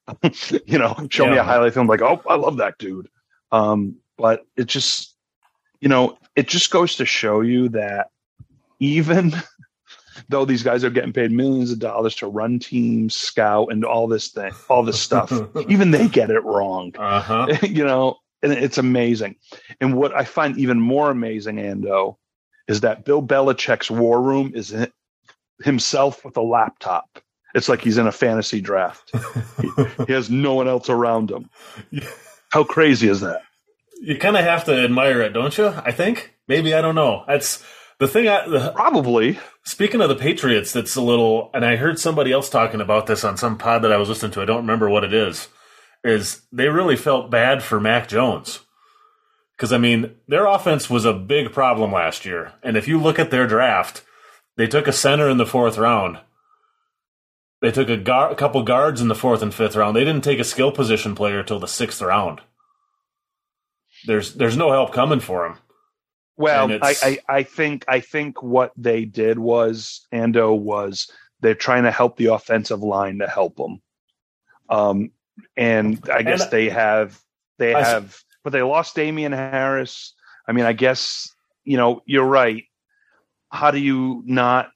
you 0.66 0.78
know, 0.78 1.08
show 1.10 1.24
yeah. 1.24 1.32
me 1.32 1.38
a 1.38 1.44
highlight 1.44 1.74
film, 1.74 1.88
like, 1.88 2.02
oh, 2.02 2.22
I 2.28 2.36
love 2.36 2.58
that 2.58 2.78
dude. 2.80 3.08
Um, 3.54 3.96
but 4.18 4.46
it 4.58 4.66
just, 4.66 5.16
you 5.80 5.88
know, 5.88 6.18
it 6.36 6.50
just 6.50 6.70
goes 6.70 6.98
to 6.98 7.06
show 7.06 7.40
you 7.40 7.70
that 7.70 8.10
even 8.82 9.34
though 10.28 10.44
these 10.44 10.64
guys 10.64 10.84
are 10.84 10.90
getting 10.90 11.14
paid 11.14 11.32
millions 11.32 11.72
of 11.72 11.80
dollars 11.80 12.16
to 12.16 12.28
run 12.28 12.60
teams, 12.60 13.16
scout, 13.16 13.72
and 13.72 13.86
all 13.86 14.10
this 14.10 14.28
thing, 14.28 14.52
all 14.70 14.84
this 14.84 15.00
stuff, 15.00 15.32
even 15.70 15.92
they 15.92 16.10
get 16.10 16.30
it 16.30 16.44
wrong. 16.44 16.94
Uh-huh. 16.98 17.48
you 17.62 17.86
know, 17.86 18.18
and 18.44 18.52
it's 18.54 18.78
amazing. 18.78 19.38
And 19.82 19.96
what 19.96 20.14
I 20.14 20.26
find 20.26 20.58
even 20.58 20.80
more 20.80 21.10
amazing, 21.10 21.56
Ando, 21.56 22.18
is 22.68 22.82
that 22.82 23.06
Bill 23.06 23.24
Belichick's 23.24 23.90
war 23.90 24.22
room 24.22 24.52
is 24.54 24.76
himself 25.64 26.24
with 26.26 26.38
a 26.38 26.42
laptop 26.42 27.20
It's 27.56 27.70
like 27.70 27.82
he's 27.82 27.98
in 27.98 28.08
a 28.08 28.12
fantasy 28.12 28.62
draft. 28.62 29.12
he, 29.62 29.70
he 30.08 30.14
has 30.14 30.30
no 30.30 30.54
one 30.56 30.68
else 30.68 30.90
around 30.90 31.32
him. 31.32 31.50
How 32.52 32.64
crazy 32.64 33.08
is 33.08 33.22
that? 33.22 33.42
You 34.02 34.18
kind 34.18 34.38
of 34.38 34.44
have 34.44 34.66
to 34.66 34.74
admire 34.74 35.22
it, 35.22 35.34
don't 35.34 35.58
you? 35.58 35.68
I 35.68 35.92
think 35.92 36.36
maybe 36.48 36.74
I 36.74 36.82
don't 36.82 36.96
know. 36.96 37.24
That's 37.28 37.64
the 38.00 38.08
thing. 38.08 38.28
I 38.28 38.48
the, 38.48 38.72
probably 38.76 39.40
speaking 39.64 40.02
of 40.02 40.10
the 40.10 40.16
Patriots. 40.16 40.74
That's 40.74 40.96
a 40.96 41.02
little. 41.02 41.50
And 41.54 41.64
I 41.64 41.78
heard 41.78 42.00
somebody 42.00 42.32
else 42.32 42.50
talking 42.50 42.82
about 42.82 43.08
this 43.08 43.24
on 43.24 43.38
some 43.38 43.58
pod 43.58 43.84
that 43.84 43.94
I 43.94 43.98
was 43.98 44.10
listening 44.10 44.32
to. 44.34 44.42
I 44.42 44.46
don't 44.46 44.58
remember 44.58 44.90
what 44.90 45.04
it 45.04 45.14
is. 45.14 45.48
Is 46.04 46.42
they 46.52 46.68
really 46.68 46.98
felt 46.98 47.32
bad 47.32 47.64
for 47.64 47.80
Mac 47.80 48.08
Jones 48.10 48.60
because 49.56 49.72
I 49.72 49.78
mean 49.78 50.16
their 50.28 50.46
offense 50.46 50.90
was 50.90 51.06
a 51.06 51.14
big 51.14 51.54
problem 51.54 51.92
last 51.92 52.26
year, 52.26 52.54
and 52.62 52.76
if 52.76 52.88
you 52.88 53.00
look 53.00 53.20
at 53.20 53.32
their 53.32 53.48
draft, 53.48 54.04
they 54.58 54.68
took 54.68 54.88
a 54.88 54.94
center 54.94 55.30
in 55.30 55.38
the 55.38 55.46
fourth 55.46 55.78
round 55.78 56.20
they 57.64 57.72
took 57.72 57.88
a, 57.88 57.96
gar- 57.96 58.30
a 58.30 58.36
couple 58.36 58.62
guards 58.64 59.00
in 59.00 59.08
the 59.08 59.16
fourth 59.16 59.42
and 59.42 59.54
fifth 59.54 59.78
round. 59.78 59.96
They 59.96 60.04
didn't 60.04 60.26
take 60.26 60.38
a 60.40 60.44
skill 60.44 60.74
position 60.74 61.16
player 61.16 61.40
until 61.40 61.60
the 61.60 61.68
sixth 61.68 62.02
round. 62.02 62.42
There's 64.06 64.34
there's 64.34 64.58
no 64.58 64.70
help 64.70 64.92
coming 64.92 65.22
for 65.22 65.46
him. 65.46 65.58
Well, 66.36 66.70
I, 66.82 66.96
I, 67.02 67.20
I 67.30 67.44
think 67.44 67.86
I 67.88 68.02
think 68.02 68.44
what 68.44 68.74
they 68.76 69.06
did 69.06 69.40
was 69.40 70.06
Ando 70.12 70.60
was 70.60 71.10
they're 71.40 71.56
trying 71.56 71.84
to 71.84 71.92
help 71.92 72.18
the 72.18 72.34
offensive 72.34 72.84
line 72.84 73.20
to 73.20 73.28
help 73.30 73.56
them. 73.56 73.82
Um, 74.70 75.12
and 75.56 76.00
I 76.12 76.24
guess 76.24 76.44
and 76.44 76.52
they 76.52 76.70
have 76.70 77.20
they 77.58 77.74
I, 77.74 77.84
have, 77.84 78.18
but 78.44 78.52
they 78.52 78.62
lost 78.62 78.96
Damian 78.96 79.32
Harris. 79.32 80.14
I 80.48 80.52
mean, 80.52 80.66
I 80.66 80.74
guess 80.74 81.30
you 81.64 81.78
know 81.78 82.02
you're 82.06 82.26
right. 82.26 82.66
How 83.50 83.72
do 83.72 83.80
you 83.80 84.24
not 84.26 84.72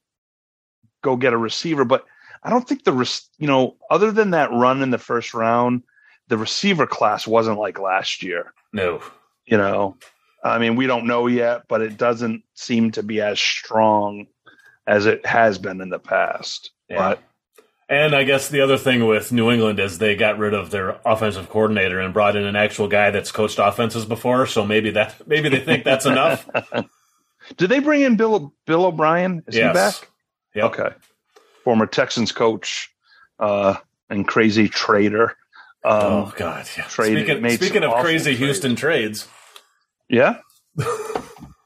go 1.04 1.16
get 1.16 1.34
a 1.34 1.38
receiver? 1.38 1.86
But 1.86 2.06
I 2.44 2.50
don't 2.50 2.68
think 2.68 2.84
the 2.84 3.22
you 3.38 3.48
know 3.48 3.76
other 3.90 4.12
than 4.12 4.32
that 4.32 4.52
run 4.52 4.82
in 4.82 4.92
the 4.92 4.98
first 4.98 5.34
round, 5.34 5.84
the 6.28 6.38
receiver 6.38 6.88
class 6.88 7.28
wasn't 7.28 7.60
like 7.60 7.80
last 7.80 8.24
year. 8.24 8.54
No, 8.74 9.02
you 9.46 9.58
know, 9.58 9.98
I 10.44 10.60
mean 10.60 10.76
we 10.76 10.88
don't 10.88 11.08
know 11.08 11.28
yet, 11.28 11.64
but 11.68 11.82
it 11.82 11.98
doesn't 11.98 12.44
seem 12.54 12.92
to 12.92 13.04
be 13.04 13.22
as 13.22 13.40
strong 13.40 14.28
as 14.86 15.06
it 15.06 15.26
has 15.26 15.58
been 15.58 15.82
in 15.82 15.90
the 15.90 16.00
past. 16.00 16.72
Yeah. 16.90 16.98
But 16.98 17.24
and 17.90 18.16
I 18.16 18.24
guess 18.24 18.50
the 18.50 18.62
other 18.62 18.78
thing 18.78 19.06
with 19.06 19.32
New 19.32 19.52
England 19.52 19.80
is 19.80 19.98
they 19.98 20.16
got 20.16 20.38
rid 20.38 20.54
of 20.54 20.72
their 20.72 21.00
offensive 21.06 21.50
coordinator 21.50 22.00
and 22.00 22.14
brought 22.14 22.36
in 22.36 22.46
an 22.46 22.56
actual 22.56 22.88
guy 22.88 23.12
that's 23.12 23.32
coached 23.32 23.60
offenses 23.60 24.06
before. 24.06 24.46
So 24.46 24.66
maybe 24.66 24.92
that 24.92 25.28
maybe 25.28 25.50
they 25.50 25.60
think 25.60 25.84
that's 25.84 26.06
enough. 26.06 26.48
Did 27.58 27.70
they 27.70 27.80
bring 27.80 28.02
in 28.02 28.16
Bill 28.16 28.54
Bill 28.66 28.86
O'Brien? 28.86 29.44
Is 29.48 29.56
yes. 29.56 29.68
he 29.68 29.74
back? 29.74 30.10
Yep. 30.56 30.66
Okay 30.66 30.96
former 31.68 31.86
Texans 31.86 32.32
coach 32.32 32.90
uh, 33.42 33.76
and 34.10 34.26
crazy 34.26 34.70
trader. 34.70 35.36
Um, 35.84 36.02
oh 36.02 36.34
God! 36.38 36.66
Yeah. 36.78 36.86
Traded, 36.86 37.26
speaking, 37.26 37.50
speaking 37.58 37.84
of 37.84 37.92
crazy 38.02 38.24
trades. 38.24 38.40
Houston 38.40 38.78
trades, 38.78 39.28
yeah. 40.08 40.38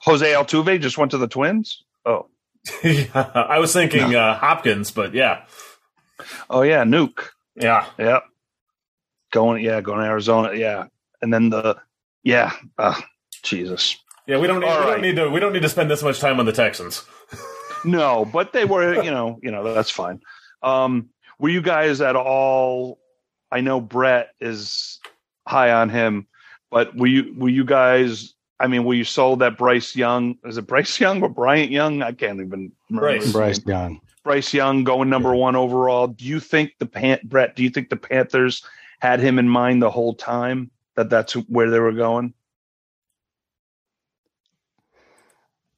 Jose 0.02 0.26
Altuve 0.26 0.82
just 0.82 0.98
went 0.98 1.12
to 1.12 1.20
the 1.20 1.28
Twins. 1.28 1.84
Oh, 2.04 2.30
yeah, 2.84 3.32
I 3.36 3.60
was 3.60 3.74
thinking 3.74 4.14
no. 4.14 4.20
uh, 4.20 4.38
Hopkins, 4.40 4.90
but 4.90 5.14
yeah. 5.14 5.46
Oh 6.50 6.62
yeah, 6.62 6.84
Nuke. 6.84 7.30
Yeah, 7.56 7.86
yeah. 7.98 8.20
Going, 9.32 9.64
yeah, 9.64 9.82
going 9.82 10.00
to 10.00 10.06
Arizona. 10.06 10.54
Yeah, 10.54 10.88
and 11.22 11.34
then 11.34 11.50
the, 11.50 11.78
yeah. 12.24 12.54
Uh, 12.78 13.00
Jesus. 13.44 13.98
Yeah, 14.28 14.38
we 14.38 14.48
don't 14.48 14.60
need, 14.60 14.68
we 14.68 14.72
right. 14.72 14.86
don't 14.86 15.02
need 15.02 15.16
to 15.16 15.30
we 15.30 15.40
don't 15.40 15.54
need 15.54 15.64
to 15.64 15.70
spend 15.70 15.90
this 15.90 16.04
much 16.04 16.20
time 16.20 16.40
on 16.40 16.46
the 16.46 16.54
Texans 16.54 17.04
no, 17.86 18.26
but 18.26 18.54
they 18.54 18.66
were, 18.66 19.02
you 19.04 19.12
know, 19.12 19.40
you 19.42 19.52
know, 19.52 19.74
that's 19.74 19.90
fine. 19.90 20.22
Um, 20.62 21.10
were 21.40 21.50
you 21.50 21.62
guys 21.62 22.02
at 22.02 22.16
all? 22.16 23.00
I 23.52 23.62
know 23.62 23.82
Brett 23.82 24.30
is 24.40 25.00
high 25.48 25.72
on 25.72 25.90
him, 25.90 26.28
but 26.70 26.96
were 26.96 27.08
you 27.08 27.34
were 27.36 27.50
you 27.50 27.66
guys? 27.66 28.34
I 28.60 28.68
mean, 28.68 28.84
were 28.84 28.94
you 28.94 29.04
sold 29.04 29.40
that 29.40 29.58
Bryce 29.58 29.96
Young? 29.96 30.38
Is 30.46 30.58
it 30.58 30.68
Bryce 30.68 31.00
Young 31.00 31.24
or 31.24 31.30
Bryant 31.30 31.72
Young? 31.72 32.04
I 32.04 32.12
can't 32.12 32.40
even 32.40 32.72
remember. 32.90 33.20
Bryce, 33.20 33.32
Bryce 33.32 33.66
Young. 33.66 34.00
Bryce 34.24 34.54
Young 34.54 34.84
going 34.84 35.10
number 35.10 35.36
one 35.36 35.56
overall. 35.56 36.08
Do 36.08 36.26
you 36.26 36.40
think 36.40 36.74
the 36.80 36.86
Pan- 36.86 37.22
Brett? 37.24 37.56
Do 37.56 37.64
you 37.64 37.70
think 37.70 37.90
the 37.90 37.98
Panthers 37.98 38.64
had 39.00 39.20
him 39.20 39.40
in 39.40 39.50
mind 39.50 39.82
the 39.82 39.90
whole 39.90 40.14
time 40.14 40.72
that 40.96 41.10
that's 41.10 41.34
where 41.34 41.70
they 41.70 41.80
were 41.80 41.92
going? 41.92 42.34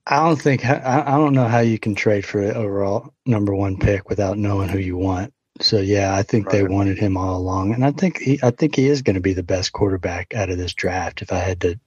I 0.05 0.17
don't 0.17 0.41
think 0.41 0.65
I, 0.65 1.11
don't 1.11 1.33
know 1.33 1.47
how 1.47 1.59
you 1.59 1.79
can 1.79 1.95
trade 1.95 2.25
for 2.25 2.41
an 2.41 2.57
overall 2.57 3.13
number 3.25 3.55
one 3.55 3.77
pick 3.77 4.09
without 4.09 4.37
knowing 4.37 4.67
who 4.67 4.77
you 4.77 4.97
want. 4.97 5.33
So 5.61 5.79
yeah, 5.79 6.13
I 6.13 6.23
think 6.23 6.47
right. 6.47 6.53
they 6.53 6.63
wanted 6.63 6.97
him 6.97 7.15
all 7.15 7.37
along, 7.37 7.73
and 7.73 7.85
I 7.85 7.91
think 7.91 8.17
he, 8.17 8.39
I 8.43 8.51
think 8.51 8.75
he 8.75 8.87
is 8.87 9.01
going 9.01 9.13
to 9.13 9.21
be 9.21 9.33
the 9.33 9.43
best 9.43 9.71
quarterback 9.71 10.33
out 10.33 10.49
of 10.49 10.57
this 10.57 10.73
draft 10.73 11.21
if 11.21 11.31
I 11.31 11.37
had 11.37 11.61
to 11.61 11.79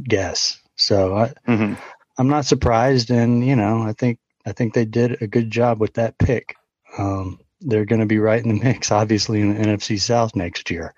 guess. 0.00 0.60
So 0.76 1.16
I, 1.16 1.32
mm-hmm. 1.48 1.74
I'm 2.16 2.28
not 2.28 2.44
surprised, 2.44 3.10
and 3.10 3.44
you 3.44 3.56
know, 3.56 3.82
I 3.82 3.92
think 3.92 4.18
I 4.48 4.52
think 4.52 4.72
they 4.72 4.86
did 4.86 5.20
a 5.20 5.26
good 5.26 5.50
job 5.50 5.78
with 5.78 5.94
that 5.94 6.16
pick. 6.18 6.56
Um, 6.96 7.38
they're 7.60 7.84
going 7.84 8.00
to 8.00 8.06
be 8.06 8.18
right 8.18 8.42
in 8.42 8.48
the 8.48 8.64
mix, 8.64 8.90
obviously, 8.90 9.42
in 9.42 9.54
the 9.54 9.60
NFC 9.62 10.00
South 10.00 10.34
next 10.34 10.70
year, 10.70 10.94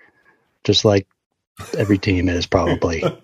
just 0.62 0.84
like 0.84 1.08
every 1.76 1.98
team 1.98 2.28
is 2.28 2.46
probably. 2.46 3.02
oh 3.04 3.18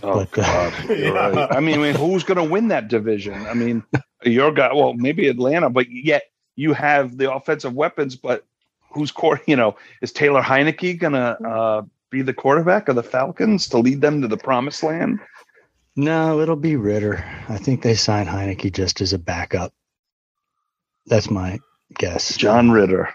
but, 0.00 0.02
uh, 0.02 0.24
God, 0.30 0.74
uh, 0.88 0.92
yeah. 0.94 1.08
right. 1.10 1.48
I 1.56 1.60
mean, 1.60 1.74
I 1.74 1.82
mean, 1.82 1.94
who's 1.94 2.24
going 2.24 2.38
to 2.38 2.44
win 2.44 2.68
that 2.68 2.88
division? 2.88 3.34
I 3.46 3.52
mean, 3.52 3.82
your 4.24 4.50
guy. 4.50 4.72
Well, 4.72 4.94
maybe 4.94 5.28
Atlanta, 5.28 5.68
but 5.68 5.90
yet 5.90 6.22
you 6.54 6.72
have 6.72 7.18
the 7.18 7.32
offensive 7.32 7.74
weapons. 7.74 8.16
But 8.16 8.44
who's 8.90 9.12
core? 9.12 9.42
You 9.46 9.56
know, 9.56 9.76
is 10.00 10.10
Taylor 10.10 10.42
Heinicke 10.42 10.98
going 10.98 11.12
to 11.12 11.36
uh, 11.46 11.82
be 12.08 12.22
the 12.22 12.34
quarterback 12.34 12.88
of 12.88 12.96
the 12.96 13.02
Falcons 13.02 13.68
to 13.68 13.78
lead 13.78 14.00
them 14.00 14.22
to 14.22 14.28
the 14.28 14.38
promised 14.38 14.82
land? 14.82 15.20
No, 15.96 16.40
it'll 16.40 16.56
be 16.56 16.76
Ridder. 16.76 17.24
I 17.48 17.56
think 17.56 17.82
they 17.82 17.94
signed 17.94 18.28
Heinicke 18.28 18.72
just 18.72 19.00
as 19.00 19.14
a 19.14 19.18
backup. 19.18 19.72
That's 21.06 21.30
my 21.30 21.58
guess. 21.98 22.36
John 22.36 22.70
Ritter. 22.70 23.08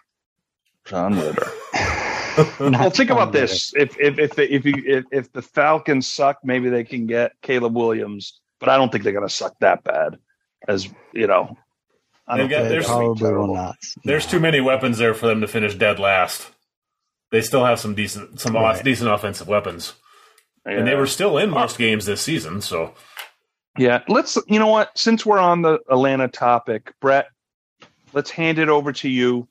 John 0.86 1.20
Ridder. 1.20 1.52
well, 2.60 2.90
think 2.90 3.12
about 3.12 3.34
this: 3.34 3.74
if 3.76 4.00
if 4.00 4.18
if 4.18 4.40
if, 4.40 4.66
you, 4.66 4.74
if 4.86 5.06
if 5.12 5.32
the 5.32 5.42
Falcons 5.42 6.08
suck, 6.08 6.40
maybe 6.44 6.70
they 6.70 6.84
can 6.84 7.06
get 7.06 7.34
Caleb 7.42 7.76
Williams, 7.76 8.40
but 8.60 8.70
I 8.70 8.78
don't 8.78 8.92
think 8.92 9.04
they're 9.04 9.14
going 9.14 9.28
to 9.28 9.34
suck 9.34 9.56
that 9.60 9.84
bad. 9.84 10.18
As 10.68 10.90
you 11.14 11.28
know, 11.28 11.58
I 12.28 12.38
don't 12.38 12.50
got, 12.50 12.70
there's, 12.70 12.86
probably 12.86 13.34
will 13.34 13.54
not. 13.54 13.76
There's 14.04 14.26
too 14.26 14.40
many 14.40 14.62
weapons 14.62 14.98
there 14.98 15.14
for 15.14 15.28
them 15.28 15.42
to 15.42 15.48
finish 15.48 15.76
dead 15.76 16.00
last. 16.00 16.50
They 17.32 17.42
still 17.42 17.66
have 17.66 17.80
some 17.80 17.94
decent 17.94 18.40
some 18.40 18.54
right. 18.54 18.84
decent 18.84 19.12
offensive 19.12 19.48
weapons, 19.48 19.94
yeah. 20.66 20.74
and 20.74 20.88
they 20.88 20.96
were 20.96 21.08
still 21.08 21.38
in 21.38 21.50
most 21.50 21.78
games 21.78 22.06
this 22.06 22.22
season. 22.22 22.62
So, 22.62 22.94
yeah, 23.78 24.04
let's. 24.08 24.38
You 24.48 24.60
know 24.60 24.68
what? 24.68 24.98
Since 24.98 25.26
we're 25.26 25.40
on 25.40 25.62
the 25.62 25.80
Atlanta 25.90 26.28
topic, 26.28 26.94
Brett, 27.00 27.28
let's 28.14 28.30
hand 28.30 28.60
it 28.60 28.70
over 28.70 28.92
to 28.94 29.10
you 29.10 29.48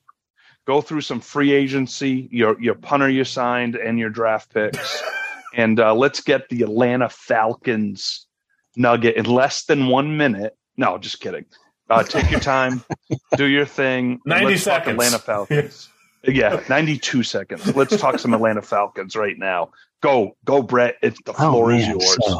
go 0.65 0.81
through 0.81 1.01
some 1.01 1.19
free 1.19 1.51
agency, 1.51 2.27
your 2.31 2.59
your 2.61 2.75
punter 2.75 3.09
you 3.09 3.23
signed, 3.23 3.75
and 3.75 3.99
your 3.99 4.09
draft 4.09 4.53
picks, 4.53 5.03
and 5.55 5.79
uh, 5.79 5.93
let's 5.93 6.21
get 6.21 6.49
the 6.49 6.63
Atlanta 6.63 7.09
Falcons 7.09 8.27
nugget 8.75 9.15
in 9.15 9.25
less 9.25 9.65
than 9.65 9.87
one 9.87 10.17
minute. 10.17 10.57
No, 10.77 10.97
just 10.97 11.19
kidding. 11.19 11.45
Uh, 11.89 12.03
take 12.03 12.31
your 12.31 12.39
time, 12.39 12.83
do 13.37 13.45
your 13.45 13.65
thing. 13.65 14.21
Ninety 14.25 14.57
seconds. 14.57 14.93
Atlanta 14.93 15.19
Falcons. 15.19 15.89
yeah, 16.23 16.63
ninety-two 16.69 17.23
seconds. 17.23 17.75
Let's 17.75 17.97
talk 17.97 18.19
some 18.19 18.33
Atlanta 18.39 18.61
Falcons 18.61 19.15
right 19.15 19.37
now. 19.37 19.71
Go, 20.01 20.35
go, 20.45 20.63
Brett. 20.63 20.97
It's 21.01 21.19
the 21.25 21.31
oh, 21.33 21.51
floor 21.51 21.71
oh, 21.71 21.75
is 21.75 21.87
yours. 21.87 22.17
So, 22.25 22.39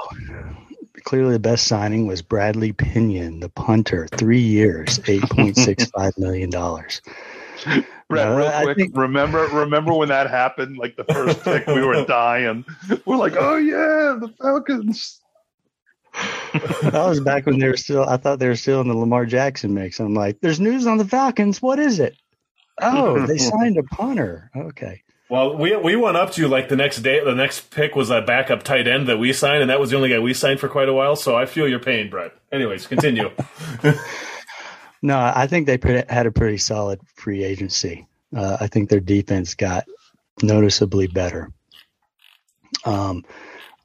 clearly, 1.03 1.33
the 1.33 1.39
best 1.39 1.67
signing 1.67 2.07
was 2.07 2.21
Bradley 2.21 2.73
Pinion, 2.73 3.39
the 3.39 3.49
punter. 3.49 4.07
Three 4.17 4.41
years, 4.41 4.99
eight 5.07 5.23
point 5.23 5.55
six 5.55 5.85
five 5.85 6.17
million 6.17 6.49
dollars. 6.49 7.01
Brett, 7.63 7.85
no, 8.09 8.37
real 8.37 8.61
quick, 8.63 8.77
think... 8.77 8.97
remember 8.97 9.45
remember 9.47 9.93
when 9.93 10.09
that 10.09 10.29
happened? 10.29 10.77
Like 10.77 10.95
the 10.95 11.03
first 11.05 11.43
pick, 11.43 11.67
we 11.67 11.81
were 11.81 12.03
dying. 12.05 12.65
We're 13.05 13.17
like, 13.17 13.35
oh 13.37 13.57
yeah, 13.57 14.17
the 14.19 14.33
Falcons. 14.41 15.19
that 16.13 16.93
was 16.93 17.21
back 17.21 17.45
when 17.45 17.59
they 17.59 17.67
were 17.67 17.77
still. 17.77 18.03
I 18.03 18.17
thought 18.17 18.39
they 18.39 18.47
were 18.47 18.55
still 18.55 18.81
in 18.81 18.87
the 18.87 18.95
Lamar 18.95 19.25
Jackson 19.25 19.73
mix. 19.73 19.99
I'm 19.99 20.15
like, 20.15 20.41
there's 20.41 20.59
news 20.59 20.87
on 20.87 20.97
the 20.97 21.05
Falcons. 21.05 21.61
What 21.61 21.79
is 21.79 21.99
it? 21.99 22.17
Oh, 22.81 23.25
they 23.25 23.37
signed 23.37 23.77
a 23.77 23.83
punter. 23.83 24.49
Okay. 24.55 25.03
Well, 25.31 25.55
we 25.55 25.73
we 25.77 25.95
went 25.95 26.17
up 26.17 26.33
to 26.33 26.49
like 26.49 26.67
the 26.67 26.75
next 26.75 26.97
day. 26.97 27.23
The 27.23 27.33
next 27.33 27.71
pick 27.71 27.95
was 27.95 28.09
a 28.09 28.21
backup 28.21 28.63
tight 28.63 28.85
end 28.85 29.07
that 29.07 29.17
we 29.17 29.31
signed, 29.31 29.61
and 29.61 29.69
that 29.69 29.79
was 29.79 29.89
the 29.89 29.95
only 29.95 30.09
guy 30.09 30.19
we 30.19 30.33
signed 30.33 30.59
for 30.59 30.67
quite 30.67 30.89
a 30.89 30.93
while. 30.93 31.15
So 31.15 31.37
I 31.37 31.45
feel 31.45 31.69
your 31.69 31.79
pain, 31.79 32.09
Brett. 32.09 32.33
Anyways, 32.51 32.85
continue. 32.85 33.31
No, 35.03 35.17
I 35.17 35.47
think 35.47 35.65
they 35.65 35.79
had 36.09 36.27
a 36.27 36.31
pretty 36.31 36.57
solid 36.57 36.99
free 37.15 37.43
agency. 37.43 38.07
Uh, 38.35 38.57
I 38.59 38.67
think 38.67 38.89
their 38.89 38.99
defense 38.99 39.55
got 39.55 39.85
noticeably 40.43 41.07
better. 41.07 41.51
Um, 42.85 43.25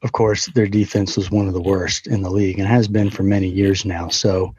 of 0.03 0.13
course, 0.13 0.45
their 0.47 0.67
defense 0.67 1.17
was 1.17 1.31
one 1.31 1.49
of 1.49 1.55
the 1.55 1.63
worst 1.63 2.07
in 2.07 2.21
the 2.21 2.31
league 2.31 2.59
and 2.59 2.69
has 2.69 2.87
been 2.87 3.09
for 3.09 3.23
many 3.23 3.49
years 3.49 3.87
now. 3.87 4.09
So, 4.09 4.55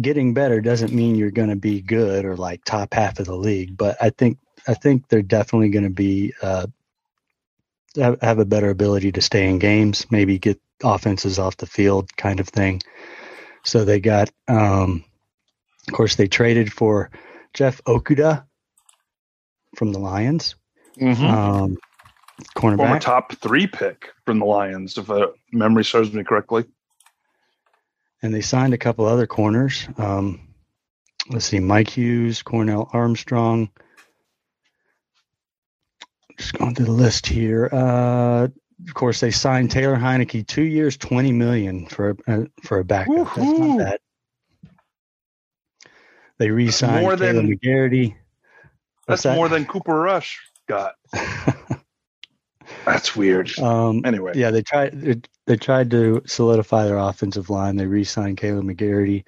getting 0.00 0.34
better 0.34 0.60
doesn't 0.60 0.92
mean 0.92 1.16
you're 1.16 1.32
going 1.32 1.48
to 1.48 1.56
be 1.56 1.80
good 1.80 2.24
or 2.24 2.36
like 2.36 2.64
top 2.64 2.94
half 2.94 3.18
of 3.18 3.26
the 3.26 3.34
league. 3.34 3.76
But 3.76 3.96
I 4.00 4.10
think 4.10 4.38
I 4.66 4.74
think 4.74 5.08
they're 5.08 5.22
definitely 5.22 5.70
going 5.70 5.84
to 5.84 5.90
be 5.90 6.34
uh, 6.42 6.66
have, 7.96 8.20
have 8.20 8.38
a 8.38 8.44
better 8.44 8.70
ability 8.70 9.12
to 9.12 9.20
stay 9.20 9.48
in 9.48 9.58
games, 9.58 10.06
maybe 10.10 10.38
get 10.38 10.60
offenses 10.82 11.38
off 11.38 11.56
the 11.56 11.66
field, 11.66 12.14
kind 12.16 12.40
of 12.40 12.48
thing. 12.48 12.82
So 13.64 13.84
they 13.84 14.00
got, 14.00 14.30
um, 14.48 15.04
of 15.88 15.94
course, 15.94 16.16
they 16.16 16.28
traded 16.28 16.72
for 16.72 17.10
Jeff 17.54 17.82
Okudah 17.84 18.44
from 19.76 19.92
the 19.92 19.98
Lions, 19.98 20.56
mm-hmm. 20.98 21.24
um, 21.24 21.78
cornerback, 22.56 22.76
former 22.76 22.98
top 23.00 23.34
three 23.36 23.66
pick 23.66 24.10
from 24.26 24.38
the 24.38 24.44
Lions, 24.44 24.98
if 24.98 25.10
uh, 25.10 25.28
memory 25.52 25.84
serves 25.84 26.12
me 26.12 26.24
correctly. 26.24 26.64
And 28.22 28.32
they 28.32 28.40
signed 28.40 28.74
a 28.74 28.78
couple 28.78 29.06
other 29.06 29.26
corners. 29.26 29.88
Um, 29.96 30.40
let's 31.30 31.46
see, 31.46 31.60
Mike 31.60 31.90
Hughes, 31.90 32.42
Cornell 32.42 32.88
Armstrong. 32.92 33.70
Just 36.42 36.54
going 36.54 36.74
through 36.74 36.86
the 36.86 36.92
list 36.92 37.26
here. 37.26 37.68
Uh, 37.72 38.48
of 38.88 38.94
course, 38.94 39.20
they 39.20 39.30
signed 39.30 39.70
Taylor 39.70 39.96
Heinicke 39.96 40.44
two 40.44 40.64
years, 40.64 40.96
twenty 40.96 41.30
million 41.30 41.86
for 41.86 42.16
a, 42.26 42.32
uh, 42.32 42.44
for 42.64 42.80
a 42.80 42.84
backup. 42.84 43.14
Woo-hoo. 43.14 43.40
That's 43.40 43.58
not 43.58 43.78
bad. 43.78 43.98
They 46.38 46.50
re-signed 46.50 47.02
more 47.02 47.14
than 47.14 47.48
McGarity. 47.48 48.16
That's 49.06 49.22
that? 49.22 49.36
more 49.36 49.48
than 49.48 49.66
Cooper 49.66 49.94
Rush 49.94 50.40
got. 50.66 50.94
that's 52.84 53.14
weird. 53.14 53.56
Um, 53.60 54.02
anyway, 54.04 54.32
yeah, 54.34 54.50
they 54.50 54.62
tried. 54.62 55.22
They 55.46 55.56
tried 55.56 55.92
to 55.92 56.22
solidify 56.26 56.86
their 56.86 56.98
offensive 56.98 57.50
line. 57.50 57.76
They 57.76 57.86
re-signed 57.86 58.38
Caleb 58.38 58.64
McGarity. 58.64 59.24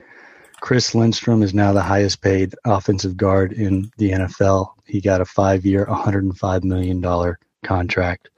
Chris 0.65 0.95
Lindstrom 0.95 1.43
is 1.43 1.53
now 1.53 1.75
the 1.75 1.83
highest 1.83 2.23
paid 2.23 2.55
offensive 2.65 3.19
guard 3.19 3.53
in 3.53 3.93
the 3.99 4.13
NFL. 4.13 4.73
He 4.87 4.99
got 4.99 5.21
a 5.21 5.27
five-year, 5.27 5.85
$105 5.85 6.65
million 6.65 7.37
contract. 7.63 8.31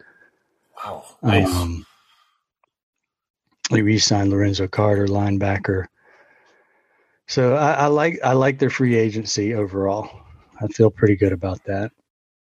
Wow, 0.77 1.05
nice. 1.23 1.47
Um, 1.47 1.87
they 3.71 3.81
re-signed 3.81 4.31
Lorenzo 4.31 4.67
Carter, 4.67 5.07
linebacker. 5.07 5.87
So 7.29 7.55
I, 7.55 7.75
I, 7.75 7.87
like 7.87 8.19
I 8.25 8.33
like 8.33 8.59
their 8.59 8.71
free 8.71 8.97
agency 8.97 9.55
overall. 9.55 10.11
I 10.61 10.67
feel 10.67 10.91
pretty 10.91 11.15
good 11.15 11.33
about 11.33 11.63
that. 11.67 11.93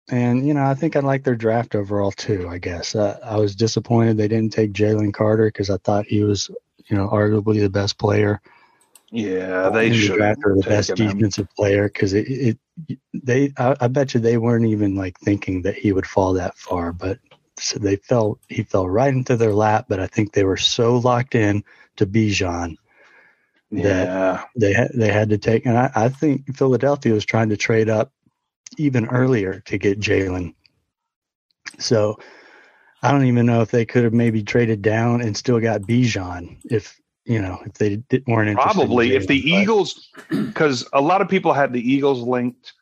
And 0.09 0.47
you 0.49 0.55
know, 0.55 0.65
I 0.65 0.73
think 0.73 0.97
I 0.97 1.01
like 1.01 1.25
their 1.25 1.37
draft 1.37 1.75
overall 1.75 2.11
too. 2.11 2.49
I 2.49 2.57
guess 2.57 2.95
uh, 2.95 3.19
I 3.23 3.37
was 3.37 3.55
disappointed 3.55 4.17
they 4.17 4.29
didn't 4.29 4.55
take 4.55 4.73
Jalen 4.73 5.13
Carter 5.13 5.49
because 5.49 5.69
I 5.69 5.77
thought 5.77 6.07
he 6.07 6.25
was, 6.25 6.49
you 6.87 6.97
know, 6.97 7.07
arguably 7.11 7.61
the 7.61 7.69
best 7.69 7.99
player. 7.99 8.41
Yeah, 9.15 9.71
they 9.71 9.97
should 9.97 10.17
draft 10.17 10.41
the 10.41 10.61
best 10.67 10.97
defensive 10.97 11.47
player 11.55 11.85
because 11.85 12.15
it, 12.15 12.27
it, 12.29 12.99
they. 13.13 13.53
I, 13.57 13.77
I 13.81 13.87
bet 13.87 14.13
you 14.13 14.19
they 14.19 14.39
weren't 14.39 14.67
even 14.67 14.97
like 14.97 15.17
thinking 15.21 15.63
that 15.63 15.77
he 15.77 15.93
would 15.93 16.05
fall 16.05 16.33
that 16.33 16.59
far, 16.59 16.93
but 16.93 17.21
so 17.57 17.79
they 17.79 17.95
fell. 17.95 18.41
He 18.49 18.65
fell 18.65 18.89
right 18.89 19.15
into 19.15 19.37
their 19.37 19.55
lap. 19.55 19.87
But 19.89 20.01
I 20.01 20.09
think 20.09 20.33
they 20.33 20.43
were 20.43 20.57
so 20.57 20.97
locked 20.97 21.37
in 21.37 21.63
to 21.95 22.07
Bijan 22.07 22.75
that 23.71 24.09
yeah. 24.09 24.45
they 24.57 24.73
had 24.73 24.91
they 24.93 25.13
had 25.13 25.31
to 25.31 25.39
take. 25.39 25.65
And 25.65 25.79
I, 25.79 25.93
I 25.95 26.09
think 26.09 26.57
Philadelphia 26.57 27.15
was 27.15 27.25
trying 27.25 27.51
to 27.51 27.57
trade 27.57 27.89
up 27.89 28.13
even 28.79 29.07
earlier 29.07 29.61
to 29.67 29.79
get 29.79 30.01
Jalen. 30.01 30.57
So 31.79 32.19
I 33.01 33.13
don't 33.13 33.27
even 33.27 33.47
know 33.47 33.61
if 33.61 33.71
they 33.71 33.87
could 33.87 34.03
have 34.03 34.13
maybe 34.13 34.43
traded 34.43 34.83
down 34.83 35.21
and 35.21 35.37
still 35.37 35.61
got 35.61 35.83
Bijan 35.83 36.59
if 36.65 36.99
you 37.25 37.41
know 37.41 37.61
if 37.65 37.75
they 37.75 37.97
did, 37.97 38.25
weren't 38.27 38.49
interested. 38.49 38.75
Probably 38.75 39.15
if 39.15 39.27
the 39.27 39.41
but. 39.41 39.49
Eagles, 39.49 40.11
because 40.29 40.87
a 40.93 41.01
lot 41.01 41.21
of 41.21 41.29
people 41.29 41.53
had 41.53 41.73
the 41.73 41.81
Eagles 41.81 42.21
linked 42.21 42.73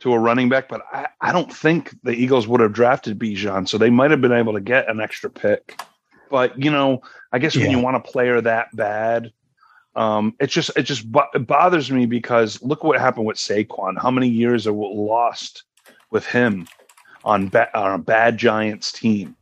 to 0.00 0.12
a 0.12 0.18
running 0.18 0.48
back, 0.48 0.68
but 0.68 0.82
I, 0.92 1.08
I 1.20 1.32
don't 1.32 1.52
think 1.52 1.96
the 2.02 2.12
Eagles 2.12 2.46
would 2.46 2.60
have 2.60 2.72
drafted 2.72 3.18
Bijan, 3.18 3.68
so 3.68 3.78
they 3.78 3.90
might 3.90 4.10
have 4.10 4.20
been 4.20 4.32
able 4.32 4.52
to 4.52 4.60
get 4.60 4.88
an 4.88 5.00
extra 5.00 5.28
pick. 5.30 5.80
But 6.30 6.62
you 6.62 6.70
know, 6.70 7.02
I 7.32 7.38
guess 7.38 7.56
yeah. 7.56 7.62
when 7.62 7.70
you 7.70 7.78
want 7.80 7.96
a 7.96 8.00
player 8.00 8.40
that 8.40 8.74
bad, 8.76 9.32
um, 9.96 10.34
it 10.38 10.48
just 10.48 10.70
it 10.76 10.82
just 10.82 11.06
it 11.34 11.46
bothers 11.46 11.90
me 11.90 12.06
because 12.06 12.62
look 12.62 12.84
what 12.84 13.00
happened 13.00 13.26
with 13.26 13.36
Saquon. 13.36 14.00
How 14.00 14.10
many 14.10 14.28
years 14.28 14.66
are 14.66 14.72
lost 14.72 15.64
with 16.10 16.24
him 16.26 16.68
on, 17.24 17.48
ba- 17.48 17.76
on 17.76 17.94
a 17.94 17.98
bad 17.98 18.38
Giants 18.38 18.92
team? 18.92 19.34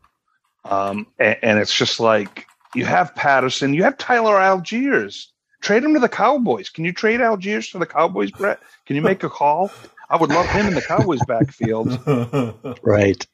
Um, 0.65 1.07
and, 1.19 1.37
and, 1.43 1.59
it's 1.61 1.75
just 1.75 2.01
like 2.01 2.47
you 2.77 2.85
have 2.85 3.15
Patterson, 3.15 3.75
you 3.75 3.83
have 3.83 3.99
Tyler 3.99 4.35
Allgeier. 4.35 5.27
Trade 5.61 5.85
him 5.85 5.95
to 5.95 6.01
the 6.01 6.09
Cowboys. 6.09 6.69
Can 6.69 6.85
you 6.85 6.93
trade 6.93 7.21
Allgeier 7.21 7.71
to 7.73 7.79
the 7.79 7.87
Cowboys, 7.87 8.31
Brett? 8.31 8.61
Can 8.85 8.95
you 8.97 9.03
make 9.03 9.25
a 9.25 9.31
call? 9.31 9.71
I 10.09 10.17
would 10.17 10.31
love 10.31 10.47
him 10.47 10.67
in 10.67 10.75
the 10.75 10.83
Cowboys 10.83 11.21
backfield. 11.27 11.99
right. 12.83 13.27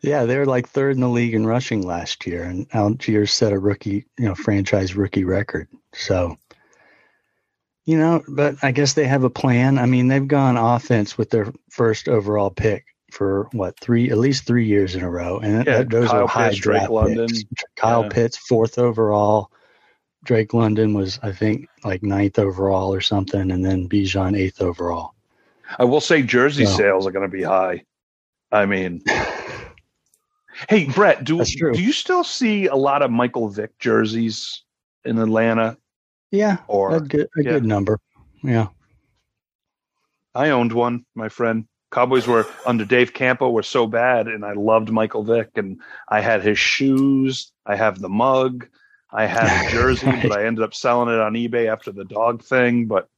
Yeah, 0.00 0.24
they 0.24 0.38
were 0.38 0.46
like 0.46 0.68
third 0.68 0.94
in 0.94 1.00
the 1.00 1.08
league 1.08 1.34
in 1.34 1.46
rushing 1.46 1.86
last 1.86 2.26
year, 2.26 2.44
and 2.44 2.68
Allgeier 2.70 3.28
set 3.28 3.52
a 3.52 3.58
rookie, 3.58 4.06
you 4.18 4.26
know, 4.26 4.34
franchise 4.34 4.94
rookie 4.94 5.24
record. 5.24 5.68
So, 5.92 6.36
you 7.84 7.98
know, 7.98 8.22
but 8.28 8.56
I 8.62 8.70
guess 8.70 8.92
they 8.92 9.06
have 9.06 9.24
a 9.24 9.30
plan. 9.30 9.78
I 9.78 9.86
mean, 9.86 10.08
they've 10.08 10.26
gone 10.26 10.56
offense 10.56 11.18
with 11.18 11.30
their 11.30 11.52
first 11.70 12.08
overall 12.08 12.50
pick 12.50 12.86
for 13.14 13.48
what 13.52 13.78
three, 13.80 14.10
at 14.10 14.18
least 14.18 14.46
three 14.46 14.66
years 14.66 14.94
in 14.94 15.02
a 15.02 15.10
row, 15.10 15.38
and 15.38 15.66
yeah, 15.66 15.82
those 15.82 16.08
Kyle 16.08 16.24
are 16.24 16.28
high 16.28 16.48
Pitts, 16.48 16.60
draft 16.60 16.86
Drake 16.88 17.06
picks. 17.06 17.18
London. 17.18 17.28
Kyle 17.76 18.02
yeah. 18.02 18.08
Pitts, 18.08 18.36
fourth 18.36 18.78
overall. 18.78 19.50
Drake 20.24 20.54
London 20.54 20.94
was, 20.94 21.18
I 21.22 21.32
think, 21.32 21.68
like 21.84 22.02
ninth 22.02 22.38
overall 22.38 22.92
or 22.92 23.00
something, 23.00 23.50
and 23.50 23.64
then 23.64 23.88
Bijan 23.88 24.36
eighth 24.36 24.60
overall. 24.60 25.14
I 25.78 25.84
will 25.84 26.00
say 26.00 26.22
jersey 26.22 26.66
so. 26.66 26.76
sales 26.76 27.06
are 27.06 27.10
going 27.10 27.28
to 27.28 27.36
be 27.36 27.42
high. 27.42 27.84
I 28.50 28.66
mean, 28.66 29.02
Hey, 30.68 30.84
Brett, 30.86 31.24
do 31.24 31.42
do 31.44 31.82
you 31.82 31.92
still 31.92 32.24
see 32.24 32.66
a 32.66 32.76
lot 32.76 33.02
of 33.02 33.10
Michael 33.10 33.48
Vick 33.48 33.76
jerseys 33.78 34.62
in 35.04 35.18
Atlanta? 35.18 35.76
Yeah, 36.30 36.58
or 36.68 36.96
a 36.96 37.00
good, 37.00 37.28
a 37.38 37.42
yeah. 37.42 37.50
good 37.52 37.64
number. 37.64 37.98
Yeah, 38.42 38.68
I 40.34 40.50
owned 40.50 40.72
one, 40.72 41.04
my 41.14 41.28
friend. 41.28 41.66
Cowboys 41.94 42.26
were 42.26 42.46
under 42.66 42.84
Dave 42.84 43.14
Campo 43.14 43.50
were 43.50 43.62
so 43.62 43.86
bad, 43.86 44.26
and 44.26 44.44
I 44.44 44.52
loved 44.52 44.90
Michael 44.90 45.22
Vick, 45.22 45.50
and 45.54 45.80
I 46.08 46.20
had 46.20 46.42
his 46.42 46.58
shoes. 46.58 47.52
I 47.64 47.76
have 47.76 48.00
the 48.00 48.08
mug. 48.08 48.66
I 49.10 49.26
had 49.26 49.68
a 49.68 49.70
jersey, 49.72 50.10
but 50.10 50.32
I 50.32 50.44
ended 50.44 50.64
up 50.64 50.74
selling 50.74 51.14
it 51.14 51.20
on 51.20 51.34
eBay 51.34 51.72
after 51.72 51.92
the 51.92 52.04
dog 52.04 52.42
thing. 52.42 52.86
But 52.86 53.08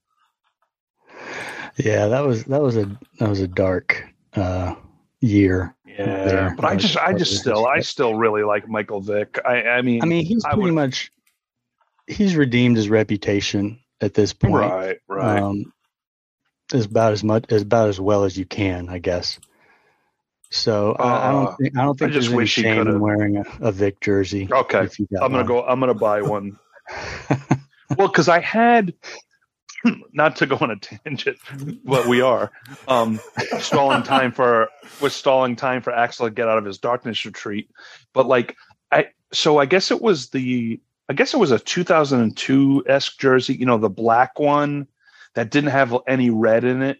yeah, 1.76 2.08
that 2.08 2.20
was 2.20 2.44
that 2.44 2.60
was 2.60 2.76
a 2.76 2.98
that 3.18 3.28
was 3.30 3.40
a 3.40 3.48
dark 3.48 4.04
uh, 4.34 4.74
year 5.20 5.74
yeah, 5.98 6.24
there. 6.24 6.54
but 6.56 6.64
I 6.66 6.76
just, 6.76 6.96
I 6.98 7.12
just 7.14 7.38
still, 7.38 7.66
I 7.66 7.80
still 7.80 8.14
really 8.14 8.42
like 8.42 8.68
Michael 8.68 9.00
Vick. 9.00 9.38
I, 9.44 9.62
I 9.62 9.82
mean, 9.82 10.02
I 10.02 10.06
mean, 10.06 10.26
he's 10.26 10.44
pretty 10.44 10.62
would, 10.62 10.74
much, 10.74 11.10
he's 12.06 12.36
redeemed 12.36 12.76
his 12.76 12.90
reputation 12.90 13.80
at 14.00 14.14
this 14.14 14.32
point. 14.32 14.54
Right, 14.54 14.98
right. 15.08 15.40
Um, 15.40 15.72
is 16.72 16.86
about 16.86 17.12
as 17.12 17.22
much, 17.22 17.44
as 17.50 17.62
about 17.62 17.88
as 17.88 18.00
well 18.00 18.24
as 18.24 18.36
you 18.36 18.44
can, 18.44 18.88
I 18.88 18.98
guess. 18.98 19.38
So 20.50 20.92
uh, 20.92 21.02
I 21.02 21.32
don't 21.32 21.56
think 21.56 21.76
I 21.76 21.82
don't 21.82 21.98
think 21.98 22.10
I 22.10 22.14
just 22.14 22.28
there's 22.28 22.36
wish 22.36 22.58
any 22.58 22.76
shame 22.76 22.86
in 22.86 23.00
wearing 23.00 23.36
a, 23.36 23.44
a 23.60 23.72
Vick 23.72 24.00
jersey. 24.00 24.48
Okay, 24.50 24.88
I'm 25.20 25.32
gonna 25.32 25.36
one. 25.38 25.46
go. 25.46 25.64
I'm 25.64 25.80
gonna 25.80 25.94
buy 25.94 26.22
one. 26.22 26.58
well, 27.96 28.08
because 28.08 28.28
I 28.28 28.40
had 28.40 28.94
not 30.12 30.36
to 30.36 30.46
go 30.46 30.56
on 30.60 30.70
a 30.70 30.76
tangent, 30.76 31.38
but 31.84 32.06
we 32.06 32.20
are 32.20 32.52
um, 32.86 33.20
stalling 33.58 34.02
time 34.02 34.32
for 34.32 34.68
was 35.00 35.14
stalling 35.14 35.56
time 35.56 35.82
for 35.82 35.92
Axel 35.92 36.26
to 36.26 36.32
get 36.32 36.48
out 36.48 36.58
of 36.58 36.64
his 36.64 36.78
darkness 36.78 37.24
retreat. 37.24 37.70
But 38.12 38.26
like, 38.26 38.56
I 38.92 39.08
so 39.32 39.58
I 39.58 39.66
guess 39.66 39.90
it 39.90 40.00
was 40.00 40.30
the 40.30 40.80
I 41.08 41.12
guess 41.12 41.34
it 41.34 41.38
was 41.38 41.50
a 41.50 41.58
2002 41.58 42.84
esque 42.88 43.18
jersey, 43.18 43.54
you 43.54 43.66
know, 43.66 43.78
the 43.78 43.90
black 43.90 44.38
one 44.38 44.86
that 45.36 45.50
didn't 45.50 45.70
have 45.70 45.94
any 46.08 46.30
red 46.30 46.64
in 46.64 46.82
it. 46.82 46.98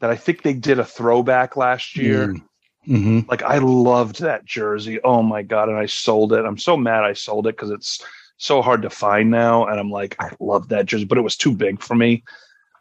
That 0.00 0.10
I 0.10 0.16
think 0.16 0.42
they 0.42 0.54
did 0.54 0.78
a 0.78 0.84
throwback 0.84 1.56
last 1.56 1.96
year. 1.96 2.28
Mm. 2.28 2.42
Mm-hmm. 2.88 3.20
Like 3.28 3.42
I 3.42 3.58
loved 3.58 4.20
that 4.20 4.44
jersey. 4.44 5.00
Oh 5.02 5.22
my 5.22 5.42
god! 5.42 5.68
And 5.68 5.78
I 5.78 5.86
sold 5.86 6.32
it. 6.32 6.44
I'm 6.44 6.58
so 6.58 6.76
mad 6.76 7.04
I 7.04 7.12
sold 7.12 7.46
it 7.46 7.56
because 7.56 7.70
it's 7.70 8.04
so 8.38 8.62
hard 8.62 8.82
to 8.82 8.90
find 8.90 9.30
now. 9.30 9.66
And 9.66 9.78
I'm 9.78 9.90
like, 9.90 10.16
I 10.18 10.30
love 10.40 10.68
that 10.68 10.86
jersey, 10.86 11.04
but 11.04 11.18
it 11.18 11.22
was 11.22 11.36
too 11.36 11.52
big 11.52 11.80
for 11.80 11.94
me. 11.94 12.24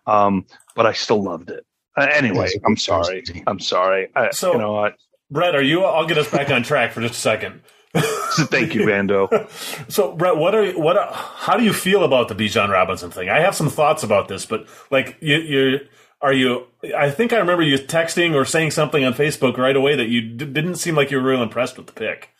Um, 0.08 0.46
but 0.76 0.86
I 0.86 0.94
still 0.94 1.24
loved 1.24 1.50
it. 1.50 1.66
Uh, 1.98 2.08
anyway, 2.12 2.50
I'm 2.66 2.78
sorry. 2.78 3.24
I'm 3.48 3.60
sorry. 3.60 4.10
I, 4.16 4.32
so, 4.32 4.54
you 4.54 4.60
know 4.60 4.74
what? 4.74 4.96
Brett, 5.32 5.56
are 5.56 5.62
you? 5.62 5.84
I'll 5.84 6.06
get 6.06 6.18
us 6.18 6.30
back 6.30 6.50
on 6.50 6.64
track 6.64 6.92
for 6.92 7.02
just 7.02 7.16
a 7.16 7.18
second. 7.18 7.62
Thank 7.96 8.76
you, 8.76 8.82
Vando. 8.82 9.50
so, 9.92 10.14
Brett, 10.14 10.38
what 10.38 10.54
are 10.54 10.72
what? 10.74 10.98
Are, 10.98 11.12
how 11.12 11.58
do 11.58 11.64
you 11.64 11.74
feel 11.74 12.04
about 12.04 12.28
the 12.28 12.36
Bijan 12.36 12.70
Robinson 12.70 13.12
thing? 13.12 13.30
I 13.30 13.40
have 13.40 13.56
some 13.56 13.70
thoughts 13.70 14.04
about 14.04 14.28
this, 14.28 14.46
but 14.46 14.68
like 14.92 15.18
you, 15.22 15.38
you 15.38 15.80
are 16.22 16.34
you? 16.34 16.68
I 16.96 17.12
think 17.12 17.34
I 17.34 17.38
remember 17.38 17.64
you 17.64 17.78
texting 17.78 18.36
or 18.36 18.46
saying 18.46 18.72
something 18.72 19.04
on 19.04 19.14
Facebook 19.14 19.58
right 19.58 19.76
away 19.76 19.96
that 19.96 20.10
you 20.10 20.22
d- 20.22 20.46
didn't 20.46 20.76
seem 20.76 20.96
like 20.96 21.12
you 21.12 21.18
were 21.18 21.30
real 21.30 21.42
impressed 21.42 21.78
with 21.78 21.88
the 21.88 21.94
pick. 21.94 22.32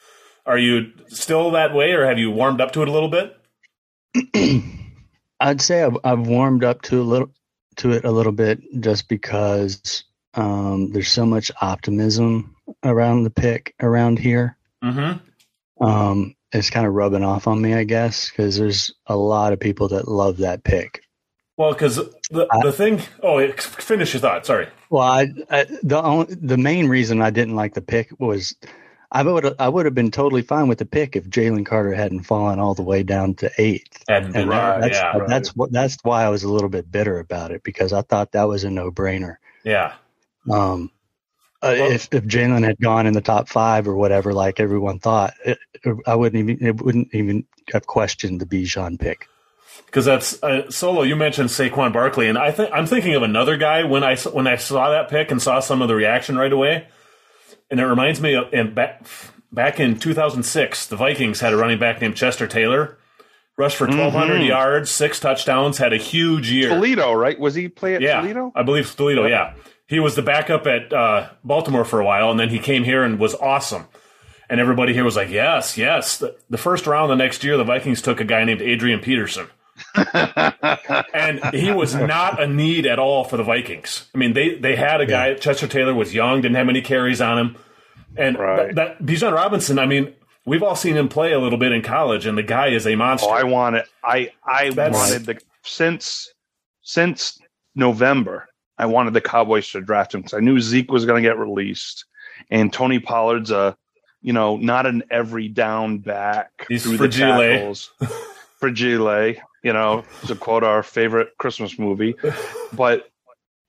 Are 0.46 0.58
you 0.58 0.92
still 1.08 1.52
that 1.52 1.74
way, 1.74 1.92
or 1.94 2.06
have 2.06 2.20
you 2.20 2.32
warmed 2.32 2.62
up 2.62 2.72
to 2.74 2.82
it 2.82 2.88
a 2.88 2.92
little 2.92 3.10
bit? 3.10 3.38
I'd 5.40 5.62
say 5.62 5.84
I've, 5.84 5.98
I've 6.04 6.28
warmed 6.28 6.64
up 6.64 6.82
to 6.84 7.02
a 7.02 7.04
little 7.04 7.32
to 7.78 7.92
it 7.92 8.06
a 8.06 8.12
little 8.12 8.32
bit 8.32 8.62
just 8.80 9.08
because 9.08 10.04
um, 10.34 10.92
there's 10.92 11.10
so 11.10 11.26
much 11.26 11.52
optimism 11.62 12.56
around 12.84 13.24
the 13.24 13.30
pick 13.30 13.74
around 13.82 14.20
here. 14.20 14.58
Mm-hmm. 14.84 15.20
Um, 15.80 16.36
it's 16.52 16.70
kind 16.70 16.88
of 16.88 16.94
rubbing 16.94 17.24
off 17.24 17.48
on 17.48 17.62
me, 17.62 17.74
I 17.74 17.84
guess, 17.84 18.30
because 18.30 18.58
there's 18.58 18.94
a 19.08 19.16
lot 19.16 19.54
of 19.54 19.60
people 19.60 19.90
that 19.90 20.08
love 20.08 20.38
that 20.38 20.64
pick. 20.64 21.02
Well, 21.58 21.74
because 21.74 21.96
the 21.96 22.48
the 22.64 22.74
thing. 22.74 23.02
Oh, 23.24 23.46
finish 23.54 24.14
your 24.14 24.22
thought. 24.22 24.46
Sorry. 24.46 24.68
Well, 24.90 25.04
I, 25.04 25.28
I, 25.50 25.66
the 25.84 26.02
only, 26.02 26.36
the 26.36 26.58
main 26.58 26.88
reason 26.88 27.22
I 27.22 27.30
didn't 27.30 27.56
like 27.56 27.74
the 27.74 27.82
pick 27.82 28.10
was 28.20 28.56
I 29.12 29.24
would 29.24 29.56
I 29.60 29.70
would 29.70 29.86
have 29.86 29.96
been 29.96 30.12
totally 30.12 30.42
fine 30.42 30.68
with 30.68 30.80
the 30.80 30.86
pick 30.86 31.16
if 31.16 31.30
Jalen 31.30 31.66
Carter 31.66 31.94
hadn't 31.94 32.24
fallen 32.24 32.60
all 32.60 32.74
the 32.74 32.84
way 32.84 33.04
down 33.04 33.36
to 33.36 33.52
eighth. 33.58 34.04
And, 34.10 34.36
and 34.36 34.50
right, 34.50 34.82
that's 34.82 34.98
yeah, 34.98 35.20
that's 35.28 35.56
what 35.56 35.72
that's 35.72 35.98
why 36.04 36.26
I 36.26 36.30
was 36.30 36.44
a 36.44 36.52
little 36.52 36.68
bit 36.68 36.92
bitter 36.92 37.20
about 37.20 37.52
it 37.52 37.64
because 37.64 37.94
I 37.94 38.02
thought 38.02 38.34
that 38.34 38.50
was 38.50 38.66
a 38.66 38.70
no 38.70 38.92
brainer. 38.92 39.38
Yeah. 39.64 39.94
Um, 40.52 40.92
uh, 41.66 41.76
well, 41.80 41.92
if 41.92 42.08
if 42.12 42.24
Jalen 42.26 42.64
had 42.64 42.80
gone 42.80 43.08
in 43.08 43.14
the 43.14 43.22
top 43.22 43.50
five 43.50 43.88
or 43.88 43.96
whatever, 43.96 44.34
like 44.34 44.60
everyone 44.60 45.00
thought, 45.00 45.34
it, 45.44 45.58
I 46.06 46.16
wouldn't 46.16 46.50
even 46.50 46.66
it 46.66 46.82
wouldn't 46.82 47.14
even 47.14 47.46
have 47.74 47.88
questioned 47.88 48.40
the 48.40 48.46
Bijan 48.46 49.00
pick. 49.00 49.28
Because 49.86 50.06
that's 50.06 50.42
uh, 50.44 50.70
solo. 50.70 51.04
You 51.04 51.16
mentioned 51.16 51.50
Saquon 51.50 51.94
Barkley, 51.94 52.28
and 52.28 52.38
I 52.38 52.52
think 52.52 52.70
I'm 52.74 52.86
thinking 52.86 53.16
of 53.16 53.24
another 53.24 53.58
guy 53.58 53.84
when 53.84 54.04
I 54.04 54.16
when 54.18 54.48
I 54.48 54.56
saw 54.56 54.90
that 54.90 55.10
pick 55.10 55.32
and 55.32 55.42
saw 55.42 55.60
some 55.60 55.82
of 55.82 55.88
the 55.88 55.96
reaction 55.96 56.38
right 56.38 56.52
away, 56.52 56.88
and 57.70 57.80
it 57.80 57.86
reminds 57.86 58.22
me 58.22 58.36
of 58.36 58.54
and 58.54 58.76
back 58.76 59.06
back 59.52 59.80
in 59.80 59.98
2006, 59.98 60.88
the 60.88 60.96
Vikings 60.96 61.40
had 61.40 61.54
a 61.54 61.58
running 61.58 61.80
back 61.80 62.02
named 62.02 62.16
Chester 62.16 62.48
Taylor, 62.48 62.98
rushed 63.58 63.78
for 63.78 63.88
1,200 63.88 64.34
mm-hmm. 64.36 64.44
yards, 64.44 64.92
six 64.92 65.20
touchdowns, 65.20 65.78
had 65.78 65.94
a 65.94 65.98
huge 65.98 66.52
year. 66.52 66.70
Toledo, 66.70 67.14
right? 67.14 67.40
Was 67.40 67.56
he 67.56 67.70
play 67.70 67.96
at 67.96 68.02
yeah, 68.02 68.22
Toledo? 68.22 68.52
I 68.56 68.64
believe 68.64 68.94
Toledo. 68.96 69.26
Yeah, 69.26 69.54
he 69.88 70.00
was 70.00 70.16
the 70.16 70.22
backup 70.22 70.66
at 70.68 70.92
uh, 70.92 71.30
Baltimore 71.44 71.86
for 71.86 72.00
a 72.00 72.06
while, 72.06 72.32
and 72.32 72.40
then 72.40 72.50
he 72.50 72.60
came 72.60 72.84
here 72.84 73.04
and 73.04 73.20
was 73.20 73.36
awesome. 73.36 73.88
And 74.50 74.60
everybody 74.60 74.94
here 74.94 75.04
was 75.04 75.16
like, 75.16 75.30
"Yes, 75.30 75.78
yes." 75.78 76.18
The, 76.18 76.36
the 76.50 76.58
first 76.58 76.86
round 76.86 77.10
the 77.10 77.16
next 77.16 77.44
year, 77.44 77.58
the 77.58 77.64
Vikings 77.64 78.02
took 78.02 78.20
a 78.20 78.26
guy 78.26 78.44
named 78.44 78.62
Adrian 78.62 79.00
Peterson 79.00 79.48
and 81.14 81.44
he 81.54 81.72
was 81.72 81.96
not 81.96 82.42
a 82.42 82.48
need 82.48 82.86
at 82.86 82.98
all 82.98 83.24
for 83.26 83.36
the 83.38 83.44
Vikings. 83.44 84.10
I 84.16 84.18
mean, 84.18 84.34
they 84.34 84.56
they 84.56 84.76
had 84.76 85.02
a 85.02 85.06
guy. 85.06 85.30
Yeah. 85.30 85.36
Chester 85.36 85.68
Taylor 85.68 85.94
was 85.94 86.14
young, 86.14 86.42
didn't 86.42 86.56
have 86.56 86.66
many 86.66 86.82
carries 86.82 87.22
on 87.22 87.38
him, 87.38 87.58
and 88.16 88.38
right. 88.38 88.74
that, 88.74 89.00
that 89.00 89.06
Bijan 89.06 89.34
Robinson. 89.34 89.78
I 89.78 89.86
mean, 89.86 90.14
we've 90.46 90.64
all 90.64 90.76
seen 90.76 90.96
him 90.96 91.10
play 91.10 91.34
a 91.34 91.40
little 91.40 91.58
bit 91.58 91.74
in 91.74 91.82
college, 91.82 92.26
and 92.26 92.38
the 92.38 92.44
guy 92.44 92.70
is 92.70 92.88
a 92.88 92.96
monster. 92.96 93.28
Oh, 93.30 93.34
I 93.34 93.44
want 93.44 93.76
it. 93.76 93.86
I 94.04 94.32
I 94.46 94.70
That's, 94.70 94.96
wanted 94.96 95.26
the 95.26 95.42
since 95.64 96.34
since 96.82 97.38
November. 97.76 98.48
I 98.78 98.86
wanted 98.88 99.14
the 99.14 99.22
Cowboys 99.22 99.70
to 99.72 99.82
draft 99.82 100.14
him 100.14 100.22
because 100.22 100.34
I 100.34 100.42
knew 100.42 100.60
Zeke 100.60 100.92
was 100.92 101.06
going 101.06 101.22
to 101.22 101.28
get 101.28 101.38
released, 101.38 102.06
and 102.50 102.72
Tony 102.72 103.00
Pollard's 103.00 103.52
a 103.52 103.78
you 104.22 104.34
know 104.34 104.58
not 104.58 104.86
an 104.86 105.04
every 105.10 105.48
down 105.48 106.00
back 106.00 106.66
He's 106.68 106.84
through 106.84 106.98
fragile. 106.98 107.38
the 107.38 107.48
tackles. 107.50 107.92
fragile 108.60 109.36
you 109.64 109.74
know, 109.74 110.06
to 110.28 110.36
quote 110.36 110.64
our 110.64 110.84
favorite 110.84 111.38
Christmas 111.40 111.80
movie. 111.80 112.16
But 112.72 113.10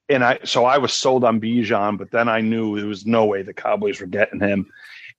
and 0.09 0.23
I 0.23 0.41
so 0.45 0.65
I 0.65 0.79
was 0.79 0.93
sold 0.93 1.25
on 1.25 1.41
Bijan, 1.41 1.97
but 1.99 2.11
then 2.11 2.29
I 2.29 2.41
knew 2.41 2.79
there 2.79 2.87
was 2.87 3.07
no 3.07 3.25
way 3.25 3.43
the 3.43 3.55
Cowboys 3.55 4.01
were 4.01 4.07
getting 4.07 4.41
him. 4.41 4.71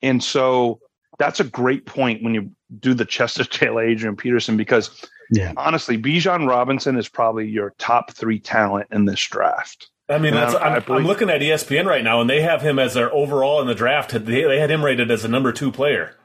And 0.01 0.23
so 0.23 0.79
that's 1.17 1.39
a 1.39 1.43
great 1.43 1.85
point 1.85 2.23
when 2.23 2.33
you 2.33 2.51
do 2.79 2.93
the 2.93 3.05
Chester 3.05 3.43
Taylor 3.45 3.83
Adrian 3.83 4.15
Peterson 4.15 4.57
because 4.57 5.05
yeah. 5.31 5.53
honestly, 5.57 5.97
Bijan 5.97 6.47
Robinson 6.47 6.97
is 6.97 7.09
probably 7.09 7.47
your 7.47 7.73
top 7.77 8.11
three 8.11 8.39
talent 8.39 8.87
in 8.91 9.05
this 9.05 9.21
draft. 9.21 9.89
I 10.09 10.19
mean, 10.19 10.33
that's, 10.33 10.55
I'm, 10.55 10.81
I'm, 10.87 11.05
looking 11.05 11.29
at 11.29 11.41
ESPN 11.41 11.85
right 11.85 12.03
now, 12.03 12.21
and 12.21 12.29
they 12.29 12.41
have 12.41 12.61
him 12.61 12.79
as 12.79 12.93
their 12.93 13.13
overall 13.13 13.59
in 13.59 13.67
the 13.67 13.75
draft. 13.75 14.11
They, 14.11 14.43
they 14.43 14.57
had 14.57 14.71
him 14.71 14.85
rated 14.85 15.11
as 15.11 15.25
a 15.25 15.27
number 15.27 15.51
two 15.51 15.69
player. 15.69 16.15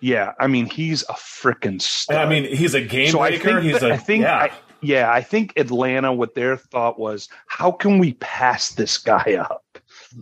Yeah, 0.00 0.32
I 0.38 0.48
mean 0.48 0.66
he's 0.66 1.02
a 1.04 1.14
freaking 1.14 1.80
star. 1.80 2.18
I 2.18 2.28
mean 2.28 2.44
he's 2.44 2.74
a 2.74 2.80
game 2.80 3.10
so 3.10 3.20
maker. 3.20 3.60
He's 3.60 3.80
that, 3.80 3.90
a 3.90 3.94
I 3.94 3.96
think 3.96 4.22
yeah. 4.22 4.36
I, 4.36 4.50
yeah, 4.84 5.10
I 5.10 5.22
think 5.22 5.54
Atlanta 5.56 6.12
what 6.12 6.34
their 6.34 6.56
thought 6.56 6.98
was, 6.98 7.28
how 7.46 7.70
can 7.70 7.98
we 7.98 8.14
pass 8.14 8.70
this 8.70 8.98
guy 8.98 9.38
up? 9.40 9.64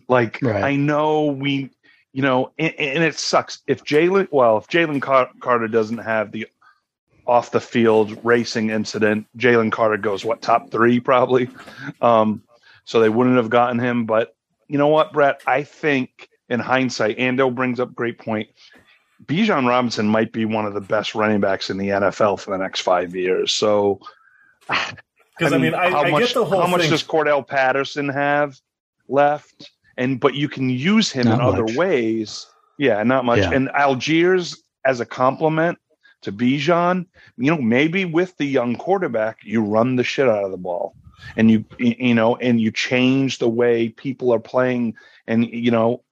Like 0.08 0.38
right. 0.40 0.62
I 0.62 0.76
know 0.76 1.26
we, 1.26 1.70
you 2.12 2.22
know, 2.22 2.52
and, 2.58 2.74
and 2.78 3.04
it 3.04 3.18
sucks 3.18 3.62
if 3.66 3.84
Jalen. 3.84 4.28
Well, 4.30 4.58
if 4.58 4.68
Jalen 4.68 5.00
Carter 5.02 5.68
doesn't 5.68 5.98
have 5.98 6.32
the 6.32 6.46
off 7.26 7.52
the 7.52 7.60
field 7.60 8.18
racing 8.24 8.70
incident, 8.70 9.26
Jalen 9.36 9.72
Carter 9.72 9.96
goes 9.96 10.24
what 10.24 10.42
top 10.42 10.70
three 10.70 11.00
probably. 11.00 11.48
Um, 12.00 12.42
so 12.84 13.00
they 13.00 13.08
wouldn't 13.08 13.36
have 13.36 13.50
gotten 13.50 13.78
him. 13.78 14.06
But 14.06 14.34
you 14.68 14.78
know 14.78 14.88
what, 14.88 15.12
Brett? 15.12 15.42
I 15.46 15.62
think 15.62 16.28
in 16.48 16.60
hindsight, 16.60 17.18
Ando 17.18 17.54
brings 17.54 17.80
up 17.80 17.94
great 17.94 18.18
point. 18.18 18.48
Bijan 19.24 19.68
Robinson 19.68 20.06
might 20.06 20.32
be 20.32 20.44
one 20.44 20.66
of 20.66 20.74
the 20.74 20.80
best 20.80 21.14
running 21.14 21.40
backs 21.40 21.70
in 21.70 21.78
the 21.78 21.88
NFL 21.88 22.40
for 22.40 22.50
the 22.50 22.58
next 22.58 22.80
five 22.80 23.14
years. 23.14 23.52
So, 23.52 24.00
because 24.68 25.52
I 25.52 25.58
mean, 25.58 25.58
I, 25.58 25.58
mean, 25.58 25.74
I, 25.74 25.90
how 25.90 26.02
I 26.02 26.10
much, 26.10 26.34
How 26.34 26.44
thing. 26.44 26.70
much 26.70 26.88
does 26.88 27.04
Cordarrelle 27.04 27.46
Patterson 27.46 28.08
have 28.08 28.58
left? 29.08 29.70
And 29.96 30.20
but 30.20 30.34
you 30.34 30.48
can 30.48 30.70
use 30.70 31.10
him 31.10 31.26
not 31.26 31.40
in 31.40 31.44
much. 31.44 31.54
other 31.54 31.78
ways. 31.78 32.46
Yeah, 32.78 33.02
not 33.02 33.24
much. 33.24 33.40
Yeah. 33.40 33.52
And 33.52 33.68
Allgeier 33.68 34.56
as 34.84 35.00
a 35.00 35.06
complement 35.06 35.78
to 36.22 36.32
Bijan, 36.32 37.06
you 37.36 37.50
know, 37.50 37.60
maybe 37.60 38.04
with 38.04 38.36
the 38.36 38.46
young 38.46 38.76
quarterback, 38.76 39.38
you 39.42 39.62
run 39.62 39.96
the 39.96 40.04
shit 40.04 40.28
out 40.28 40.44
of 40.44 40.50
the 40.50 40.56
ball, 40.56 40.94
and 41.36 41.50
you 41.50 41.64
you 41.78 42.14
know, 42.14 42.36
and 42.36 42.60
you 42.60 42.70
change 42.70 43.38
the 43.38 43.48
way 43.48 43.88
people 43.88 44.32
are 44.32 44.40
playing. 44.40 44.94
And 45.26 45.46
you 45.46 45.70
know, 45.70 46.02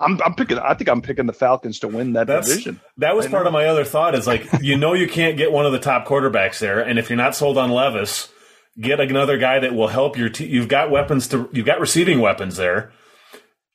I'm, 0.00 0.20
I'm 0.24 0.34
picking. 0.34 0.58
I 0.58 0.74
think 0.74 0.88
I'm 0.88 1.02
picking 1.02 1.26
the 1.26 1.32
Falcons 1.32 1.80
to 1.80 1.88
win 1.88 2.14
that 2.14 2.26
That's, 2.26 2.48
division. 2.48 2.80
That 2.98 3.14
was 3.14 3.26
part 3.26 3.46
of 3.46 3.52
my 3.52 3.66
other 3.66 3.84
thought. 3.84 4.14
Is 4.14 4.26
like 4.26 4.46
you 4.60 4.76
know 4.76 4.94
you 4.94 5.08
can't 5.08 5.36
get 5.36 5.52
one 5.52 5.66
of 5.66 5.72
the 5.72 5.78
top 5.78 6.06
quarterbacks 6.06 6.58
there, 6.58 6.80
and 6.80 6.98
if 6.98 7.10
you're 7.10 7.16
not 7.16 7.36
sold 7.36 7.58
on 7.58 7.70
Levis, 7.70 8.28
get 8.78 8.98
another 8.98 9.38
guy 9.38 9.58
that 9.60 9.74
will 9.74 9.88
help 9.88 10.16
your 10.16 10.30
team. 10.30 10.50
You've 10.50 10.68
got 10.68 10.90
weapons 10.90 11.28
to. 11.28 11.48
You've 11.52 11.66
got 11.66 11.80
receiving 11.80 12.20
weapons 12.20 12.56
there. 12.56 12.92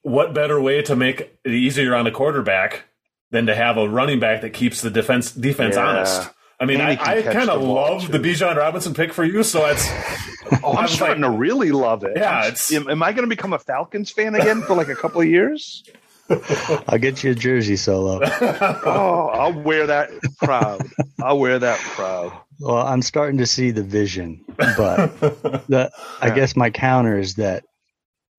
What 0.06 0.36
better 0.36 0.62
way 0.62 0.84
to 0.84 0.95
make 0.95 1.22
it 1.43 1.51
easier 1.51 1.95
on 1.95 2.06
a 2.06 2.12
quarterback 2.12 2.84
than 3.32 3.47
to 3.47 3.56
have 3.56 3.78
a 3.78 3.89
running 3.89 4.20
back 4.20 4.41
that 4.41 4.51
keeps 4.51 4.84
the 4.84 4.91
defense 4.91 5.32
defense 5.32 5.76
yeah. 5.76 5.84
honest? 5.84 6.30
I 6.60 6.66
mean, 6.66 6.80
I, 6.80 6.91
I 6.91 7.22
kind 7.24 7.49
of 7.49 7.60
love 7.64 8.12
the 8.12 8.20
Bijan 8.20 8.56
Robinson 8.56 8.93
pick 8.93 9.14
for 9.14 9.24
you, 9.24 9.41
so 9.41 9.66
it's. 9.66 9.89
oh, 10.64 10.78
I'm 10.78 10.88
starting 10.88 11.24
like, 11.24 11.32
to 11.32 11.38
really 11.38 11.72
love 11.72 12.03
it. 12.03 12.14
Yeah, 12.18 12.45
it's. 12.45 12.72
Am, 12.72 12.88
am 12.88 13.01
I 13.01 13.14
going 13.14 13.24
to 13.24 13.36
become 13.36 13.53
a 13.53 13.58
Falcons 13.58 14.12
fan 14.12 14.36
again 14.36 14.62
for 14.62 14.76
like 14.76 14.89
a 14.89 14.95
couple 14.95 15.22
of 15.22 15.28
years? 15.28 15.84
I'll 16.88 16.99
get 16.99 17.24
you 17.24 17.32
a 17.32 17.36
jersey 17.36 17.78
solo. 17.78 18.20
oh, 18.41 19.30
I'll 19.34 19.60
wear 19.60 19.88
that 19.88 20.12
proud. 20.38 20.88
I'll 21.20 21.39
wear 21.39 21.58
that 21.58 21.80
proud. 21.80 22.32
Well, 22.60 22.78
I'm 22.78 23.01
starting 23.01 23.39
to 23.39 23.47
see 23.47 23.72
the 23.72 23.84
vision, 23.84 24.45
but 24.56 25.20
the, 25.20 25.91
I 26.22 26.30
guess 26.30 26.56
my 26.56 26.70
counter 26.70 27.18
is 27.18 27.36
that 27.36 27.64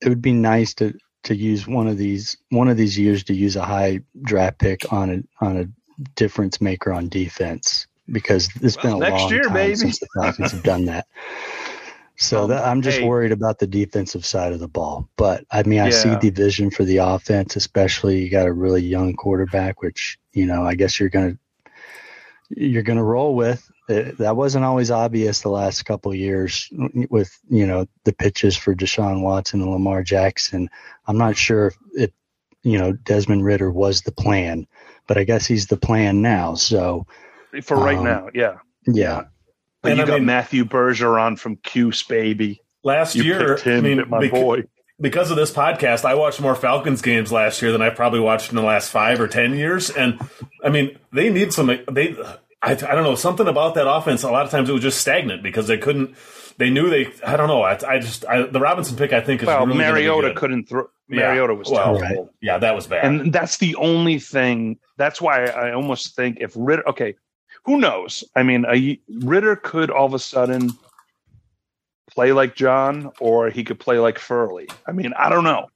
it 0.01 0.09
would 0.09 0.23
be 0.23 0.33
nice 0.33 0.75
to 0.75 0.95
to 1.27 1.35
use 1.35 1.67
one 1.67 1.89
of 1.89 1.99
these 1.99 2.37
one 2.51 2.69
of 2.69 2.77
these 2.77 2.99
years 2.99 3.25
to 3.25 3.35
use 3.35 3.57
a 3.57 3.65
high 3.65 4.01
draft 4.23 4.59
pick 4.59 4.93
on 4.93 5.11
a 5.11 5.45
on 5.45 5.57
a 5.57 5.67
difference 6.15 6.61
maker 6.61 6.93
on 6.93 7.09
defense 7.09 7.87
because 8.13 8.49
it's 8.63 8.77
well, 8.83 9.01
been 9.01 9.09
a 9.09 9.17
long 9.17 9.31
year, 9.31 9.43
time 9.43 9.55
baby. 9.55 9.75
since 9.75 9.99
the 9.99 10.07
Falcons 10.15 10.53
have 10.53 10.63
done 10.63 10.87
that. 10.87 11.07
So 12.19 12.45
um, 12.45 12.49
that, 12.49 12.65
I'm 12.65 12.81
just 12.81 13.01
hey, 13.01 13.07
worried 13.07 13.31
about 13.31 13.59
the 13.59 13.67
defensive 13.67 14.25
side 14.25 14.55
of 14.55 14.59
the 14.59 14.69
ball. 14.69 15.07
But 15.17 15.45
I 15.51 15.65
mean, 15.65 15.81
I 15.81 15.89
yeah. 15.89 15.91
see 15.91 16.15
the 16.15 16.31
vision 16.31 16.71
for 16.71 16.83
the 16.83 16.97
offense, 16.97 17.57
especially 17.57 18.25
you 18.25 18.31
got 18.31 18.47
a 18.47 18.53
really 18.55 18.81
young 18.81 19.13
quarterback, 19.13 19.83
which 19.83 20.19
you 20.33 20.47
know 20.47 20.65
I 20.65 20.77
guess 20.77 20.99
you're 20.99 21.11
gonna 21.11 21.37
you're 22.49 22.83
gonna 22.83 23.05
roll 23.05 23.35
with. 23.35 23.71
It, 23.89 24.19
that 24.19 24.37
wasn't 24.37 24.65
always 24.65 24.91
obvious 24.91 25.41
the 25.41 25.49
last 25.49 25.85
couple 25.85 26.13
years 26.13 26.69
with 27.09 27.39
you 27.49 27.67
know 27.67 27.87
the 28.05 28.13
pitches 28.13 28.57
for 28.57 28.75
Deshaun 28.75 29.23
Watson 29.23 29.63
and 29.63 29.71
Lamar 29.71 30.03
Jackson. 30.03 30.69
I'm 31.07 31.19
not 31.19 31.37
sure 31.37 31.69
if 31.69 31.77
it 31.95 32.15
you 32.63 32.79
know 32.79 32.93
Desmond 32.93 33.45
Ridder 33.45 33.71
was 33.71 34.03
the 34.03 34.13
plan, 34.13 34.67
but 35.07 35.19
I 35.19 35.25
guess 35.25 35.47
he's 35.47 35.69
the 35.69 35.77
plan 35.77 36.21
now. 36.21 36.55
So 36.55 37.07
for 37.63 37.77
right 37.77 37.99
um, 37.99 38.05
now, 38.05 38.29
yeah, 38.35 38.57
yeah. 38.87 39.25
But 39.83 39.93
and 39.93 39.99
you 39.99 40.05
I 40.05 40.07
got 40.09 40.15
mean, 40.15 40.27
Matthew 40.27 40.65
Bergeron 40.65 41.39
from 41.39 41.57
Cuse, 41.57 42.03
baby. 42.03 42.63
Last 42.83 43.15
you 43.15 43.23
year, 43.23 43.57
him, 43.57 43.79
I 43.85 43.89
mean, 43.89 44.09
my 44.09 44.29
boy. 44.29 44.65
Because 44.99 45.31
of 45.31 45.37
this 45.37 45.53
podcast, 45.53 46.07
I 46.07 46.15
watched 46.15 46.41
more 46.41 46.55
Falcons 46.55 47.03
games 47.03 47.31
last 47.31 47.61
year 47.61 47.71
than 47.71 47.83
I 47.83 47.91
probably 47.91 48.19
watched 48.19 48.49
in 48.51 48.57
the 48.57 48.63
last 48.63 48.91
five 48.91 49.21
or 49.21 49.29
ten 49.29 49.55
years. 49.55 49.91
And 49.91 50.19
I 50.65 50.71
mean, 50.71 50.99
they 51.13 51.29
need 51.29 51.53
some. 51.53 51.67
They, 51.67 52.17
I, 52.63 52.73
I 52.73 52.75
don't 52.75 53.05
know, 53.05 53.15
something 53.15 53.47
about 53.47 53.75
that 53.75 53.89
offense. 53.89 54.23
A 54.23 54.31
lot 54.31 54.45
of 54.45 54.51
times 54.51 54.69
it 54.69 54.73
was 54.73 54.83
just 54.83 55.01
stagnant 55.01 55.43
because 55.43 55.67
they 55.67 55.79
couldn't. 55.79 56.15
They 56.59 56.71
knew 56.71 56.89
they. 56.89 57.13
I 57.25 57.37
don't 57.37 57.49
know. 57.49 57.63
I, 57.63 57.79
I 57.87 57.99
just 57.99 58.25
I, 58.27 58.43
the 58.43 58.61
Robinson 58.61 58.97
pick. 58.97 59.13
I 59.13 59.21
think 59.21 59.43
is 59.43 59.47
well. 59.47 59.67
Really 59.67 59.79
Mariota 59.79 60.33
couldn't 60.35 60.69
throw. 60.69 60.89
Mariota 61.09 61.53
yeah. 61.53 61.59
was 61.59 61.71
well, 61.71 61.99
terrible. 61.99 62.35
Yeah, 62.41 62.59
that 62.59 62.75
was 62.75 62.87
bad. 62.87 63.05
And 63.05 63.33
that's 63.33 63.59
the 63.59 63.77
only 63.77 64.19
thing. 64.19 64.79
That's 64.97 65.21
why 65.21 65.45
I 65.45 65.73
almost 65.73 66.17
think 66.17 66.39
if 66.41 66.53
Ridder. 66.57 66.89
Okay, 66.89 67.15
who 67.65 67.79
knows? 67.79 68.25
I 68.35 68.43
mean, 68.43 68.65
a, 68.69 68.99
Ridder 69.21 69.57
could 69.57 69.91
all 69.91 70.07
of 70.07 70.15
a 70.15 70.19
sudden 70.19 70.71
play 72.11 72.33
like 72.33 72.57
John, 72.57 73.13
or 73.21 73.51
he 73.51 73.63
could 73.63 73.79
play 73.79 73.99
like 73.99 74.19
Furley. 74.19 74.69
I 74.87 74.93
mean, 74.93 75.13
I 75.13 75.29
don't 75.29 75.45
know, 75.45 75.69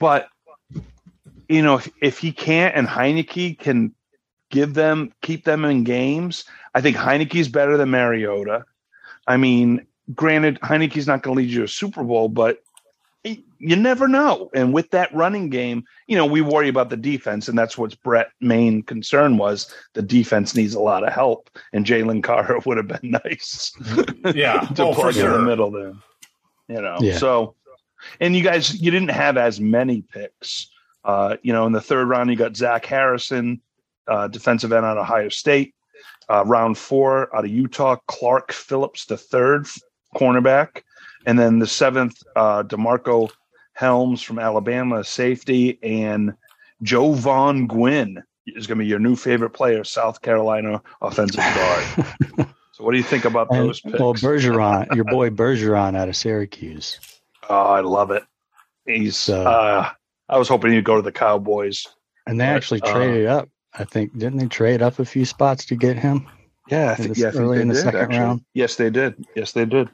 but 0.00 0.28
you 1.48 1.62
know, 1.62 1.76
if, 1.76 1.88
if 2.02 2.18
he 2.18 2.32
can't 2.32 2.74
and 2.74 2.88
Heinicke 2.88 3.58
can 3.58 3.94
give 4.50 4.74
them 4.74 5.12
keep 5.22 5.44
them 5.44 5.64
in 5.64 5.84
games, 5.84 6.44
I 6.74 6.80
think 6.80 6.96
Heinicke's 6.96 7.48
better 7.48 7.76
than 7.76 7.90
Mariota. 7.90 8.64
I 9.26 9.36
mean, 9.36 9.86
granted, 10.14 10.58
Heinicke's 10.60 11.06
not 11.06 11.22
going 11.22 11.36
to 11.36 11.42
lead 11.42 11.50
you 11.50 11.58
to 11.58 11.64
a 11.64 11.68
Super 11.68 12.02
Bowl, 12.02 12.28
but 12.28 12.62
you 13.24 13.76
never 13.76 14.08
know. 14.08 14.50
And 14.54 14.72
with 14.72 14.90
that 14.90 15.12
running 15.14 15.50
game, 15.50 15.84
you 16.06 16.16
know, 16.16 16.24
we 16.24 16.40
worry 16.40 16.68
about 16.68 16.90
the 16.90 16.96
defense, 16.96 17.48
and 17.48 17.58
that's 17.58 17.76
what's 17.76 17.94
Brett's 17.94 18.32
main 18.40 18.82
concern 18.82 19.36
was 19.36 19.72
the 19.94 20.02
defense 20.02 20.54
needs 20.54 20.74
a 20.74 20.80
lot 20.80 21.06
of 21.06 21.12
help, 21.12 21.50
and 21.72 21.84
Jalen 21.84 22.22
Carter 22.22 22.58
would 22.66 22.76
have 22.76 22.88
been 22.88 23.18
nice. 23.24 23.72
Yeah, 24.34 24.60
to 24.74 24.84
oh, 24.84 24.94
plug 24.94 25.14
sure. 25.14 25.26
in 25.26 25.32
the 25.32 25.46
middle 25.46 25.70
there. 25.70 25.94
You 26.68 26.82
know, 26.82 26.98
yeah. 27.00 27.16
so 27.16 27.54
and 28.20 28.36
you 28.36 28.42
guys, 28.42 28.80
you 28.80 28.90
didn't 28.90 29.10
have 29.10 29.36
as 29.36 29.60
many 29.60 30.02
picks. 30.02 30.68
Uh, 31.04 31.36
you 31.42 31.52
know, 31.52 31.66
in 31.66 31.72
the 31.72 31.80
third 31.80 32.08
round, 32.08 32.30
you 32.30 32.36
got 32.36 32.56
Zach 32.56 32.84
Harrison, 32.84 33.60
uh, 34.08 34.28
defensive 34.28 34.72
end 34.72 34.84
out 34.84 34.96
of 34.96 35.02
Ohio 35.02 35.28
State. 35.28 35.74
Uh, 36.30 36.44
round 36.44 36.76
four 36.76 37.34
out 37.34 37.44
of 37.44 37.50
Utah, 37.50 37.96
Clark 38.06 38.52
Phillips, 38.52 39.06
the 39.06 39.16
third 39.16 39.66
cornerback. 40.14 40.82
And 41.26 41.38
then 41.38 41.58
the 41.58 41.66
seventh, 41.66 42.22
uh, 42.36 42.62
DeMarcco 42.64 43.30
Hellams 43.78 44.22
from 44.22 44.38
Alabama, 44.38 45.04
safety, 45.04 45.78
and 45.82 46.34
Jovaughn 46.82 47.66
Gwynn 47.66 48.22
is 48.46 48.66
going 48.66 48.78
to 48.78 48.84
be 48.84 48.88
your 48.88 48.98
new 48.98 49.16
favorite 49.16 49.50
player, 49.50 49.84
South 49.84 50.20
Carolina 50.20 50.82
offensive 51.00 51.38
guard. 51.54 51.84
so, 52.72 52.84
what 52.84 52.92
do 52.92 52.98
you 52.98 53.04
think 53.04 53.24
about 53.24 53.48
and, 53.50 53.68
those 53.68 53.80
picks? 53.80 53.98
Well, 53.98 54.14
Bergeron, 54.14 54.94
your 54.94 55.04
boy 55.10 55.30
Bergeron 55.30 55.96
out 55.96 56.08
of 56.08 56.16
Syracuse. 56.16 56.98
Oh, 57.48 57.54
I 57.54 57.80
love 57.80 58.10
it. 58.10 58.24
He's. 58.86 59.28
uh, 59.28 59.90
I 60.28 60.38
was 60.38 60.48
hoping 60.48 60.72
he'd 60.72 60.84
go 60.84 60.96
to 60.96 61.02
the 61.02 61.12
Cowboys. 61.12 61.86
And 62.26 62.40
they 62.40 62.44
but, 62.44 62.56
actually 62.56 62.82
uh, 62.82 62.92
traded 62.92 63.26
up. 63.26 63.48
I 63.78 63.84
think 63.84 64.16
didn't 64.18 64.38
they 64.38 64.46
trade 64.46 64.82
up 64.82 64.98
a 64.98 65.04
few 65.04 65.24
spots 65.24 65.64
to 65.66 65.76
get 65.76 65.96
him? 65.96 66.26
Yeah, 66.68 66.90
I 66.90 66.94
think, 66.96 67.16
yeah, 67.16 67.28
I 67.28 67.30
think 67.30 67.42
early 67.42 67.60
in 67.60 67.68
the 67.68 67.74
did, 67.74 67.82
second 67.82 68.00
actually. 68.00 68.18
round. 68.18 68.44
Yes, 68.54 68.76
they 68.76 68.90
did. 68.90 69.24
Yes, 69.34 69.52
they 69.52 69.64
did. 69.64 69.88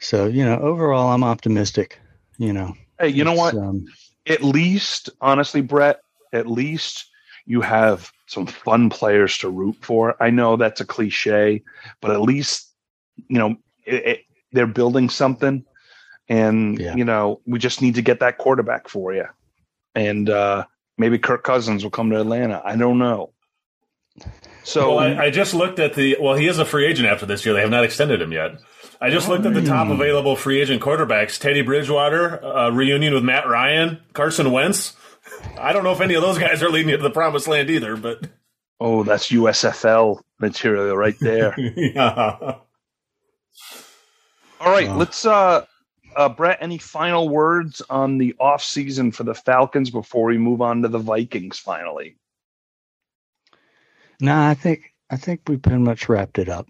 So 0.00 0.26
you 0.26 0.44
know, 0.44 0.58
overall, 0.58 1.12
I'm 1.12 1.24
optimistic. 1.24 1.98
You 2.38 2.52
know. 2.52 2.74
Hey, 2.98 3.08
you 3.08 3.24
know 3.24 3.34
what? 3.34 3.54
Um, 3.54 3.86
at 4.26 4.42
least, 4.42 5.10
honestly, 5.20 5.62
Brett, 5.62 6.00
at 6.32 6.46
least 6.46 7.06
you 7.46 7.60
have 7.60 8.12
some 8.26 8.46
fun 8.46 8.90
players 8.90 9.38
to 9.38 9.48
root 9.48 9.76
for. 9.80 10.22
I 10.22 10.30
know 10.30 10.56
that's 10.56 10.80
a 10.80 10.86
cliche, 10.86 11.62
but 12.00 12.10
at 12.10 12.20
least 12.20 12.72
you 13.28 13.38
know 13.38 13.56
it, 13.84 14.06
it, 14.06 14.20
they're 14.52 14.66
building 14.66 15.08
something, 15.08 15.64
and 16.28 16.78
yeah. 16.78 16.94
you 16.94 17.04
know 17.04 17.40
we 17.46 17.58
just 17.58 17.82
need 17.82 17.94
to 17.94 18.02
get 18.02 18.20
that 18.20 18.38
quarterback 18.38 18.88
for 18.88 19.14
you, 19.14 19.26
and 19.94 20.28
uh, 20.28 20.64
maybe 21.00 21.18
Kirk 21.18 21.42
Cousins 21.42 21.82
will 21.82 21.90
come 21.90 22.10
to 22.10 22.20
Atlanta. 22.20 22.62
I 22.64 22.76
don't 22.76 22.98
know. 22.98 23.32
So 24.62 24.96
well, 24.96 24.98
I, 24.98 25.24
I, 25.24 25.30
just 25.30 25.54
looked 25.54 25.78
at 25.78 25.94
the. 25.94 26.18
Well, 26.20 26.34
he 26.34 26.46
is 26.46 26.58
a 26.58 26.64
free 26.64 26.86
agent 26.86 27.08
after 27.08 27.26
this 27.26 27.44
year. 27.44 27.54
They 27.54 27.62
have 27.62 27.70
not 27.70 27.84
extended 27.84 28.20
him 28.20 28.32
yet. 28.32 28.60
I 29.00 29.08
just 29.08 29.28
looked 29.28 29.46
at 29.46 29.54
the 29.54 29.64
top 29.64 29.86
hmm. 29.86 29.94
available 29.94 30.36
free 30.36 30.60
agent 30.60 30.82
quarterbacks: 30.82 31.40
Teddy 31.40 31.62
Bridgewater, 31.62 32.44
uh, 32.44 32.70
reunion 32.70 33.14
with 33.14 33.24
Matt 33.24 33.48
Ryan, 33.48 33.98
Carson 34.12 34.52
Wentz. 34.52 34.94
I 35.58 35.72
don't 35.72 35.84
know 35.84 35.92
if 35.92 36.02
any 36.02 36.14
of 36.14 36.22
those 36.22 36.38
guys 36.38 36.62
are 36.62 36.68
leading 36.68 36.90
you 36.90 36.98
to 36.98 37.02
the 37.02 37.10
promised 37.10 37.48
land 37.48 37.70
either, 37.70 37.96
but 37.96 38.28
oh, 38.78 39.02
that's 39.02 39.30
USFL 39.30 40.20
material 40.38 40.96
right 40.96 41.18
there. 41.18 41.58
yeah. 41.76 42.58
All 44.60 44.70
right, 44.70 44.90
let's 44.90 45.24
uh 45.24 45.64
uh, 46.16 46.28
Brett, 46.28 46.58
any 46.60 46.78
final 46.78 47.28
words 47.28 47.82
on 47.90 48.18
the 48.18 48.34
off 48.38 48.62
season 48.62 49.12
for 49.12 49.24
the 49.24 49.34
Falcons 49.34 49.90
before 49.90 50.26
we 50.26 50.38
move 50.38 50.60
on 50.60 50.82
to 50.82 50.88
the 50.88 50.98
Vikings 50.98 51.58
finally? 51.58 52.16
No, 54.20 54.38
I 54.38 54.54
think 54.54 54.94
I 55.10 55.16
think 55.16 55.42
we 55.46 55.56
pretty 55.56 55.78
much 55.78 56.08
wrapped 56.08 56.38
it 56.38 56.48
up. 56.48 56.68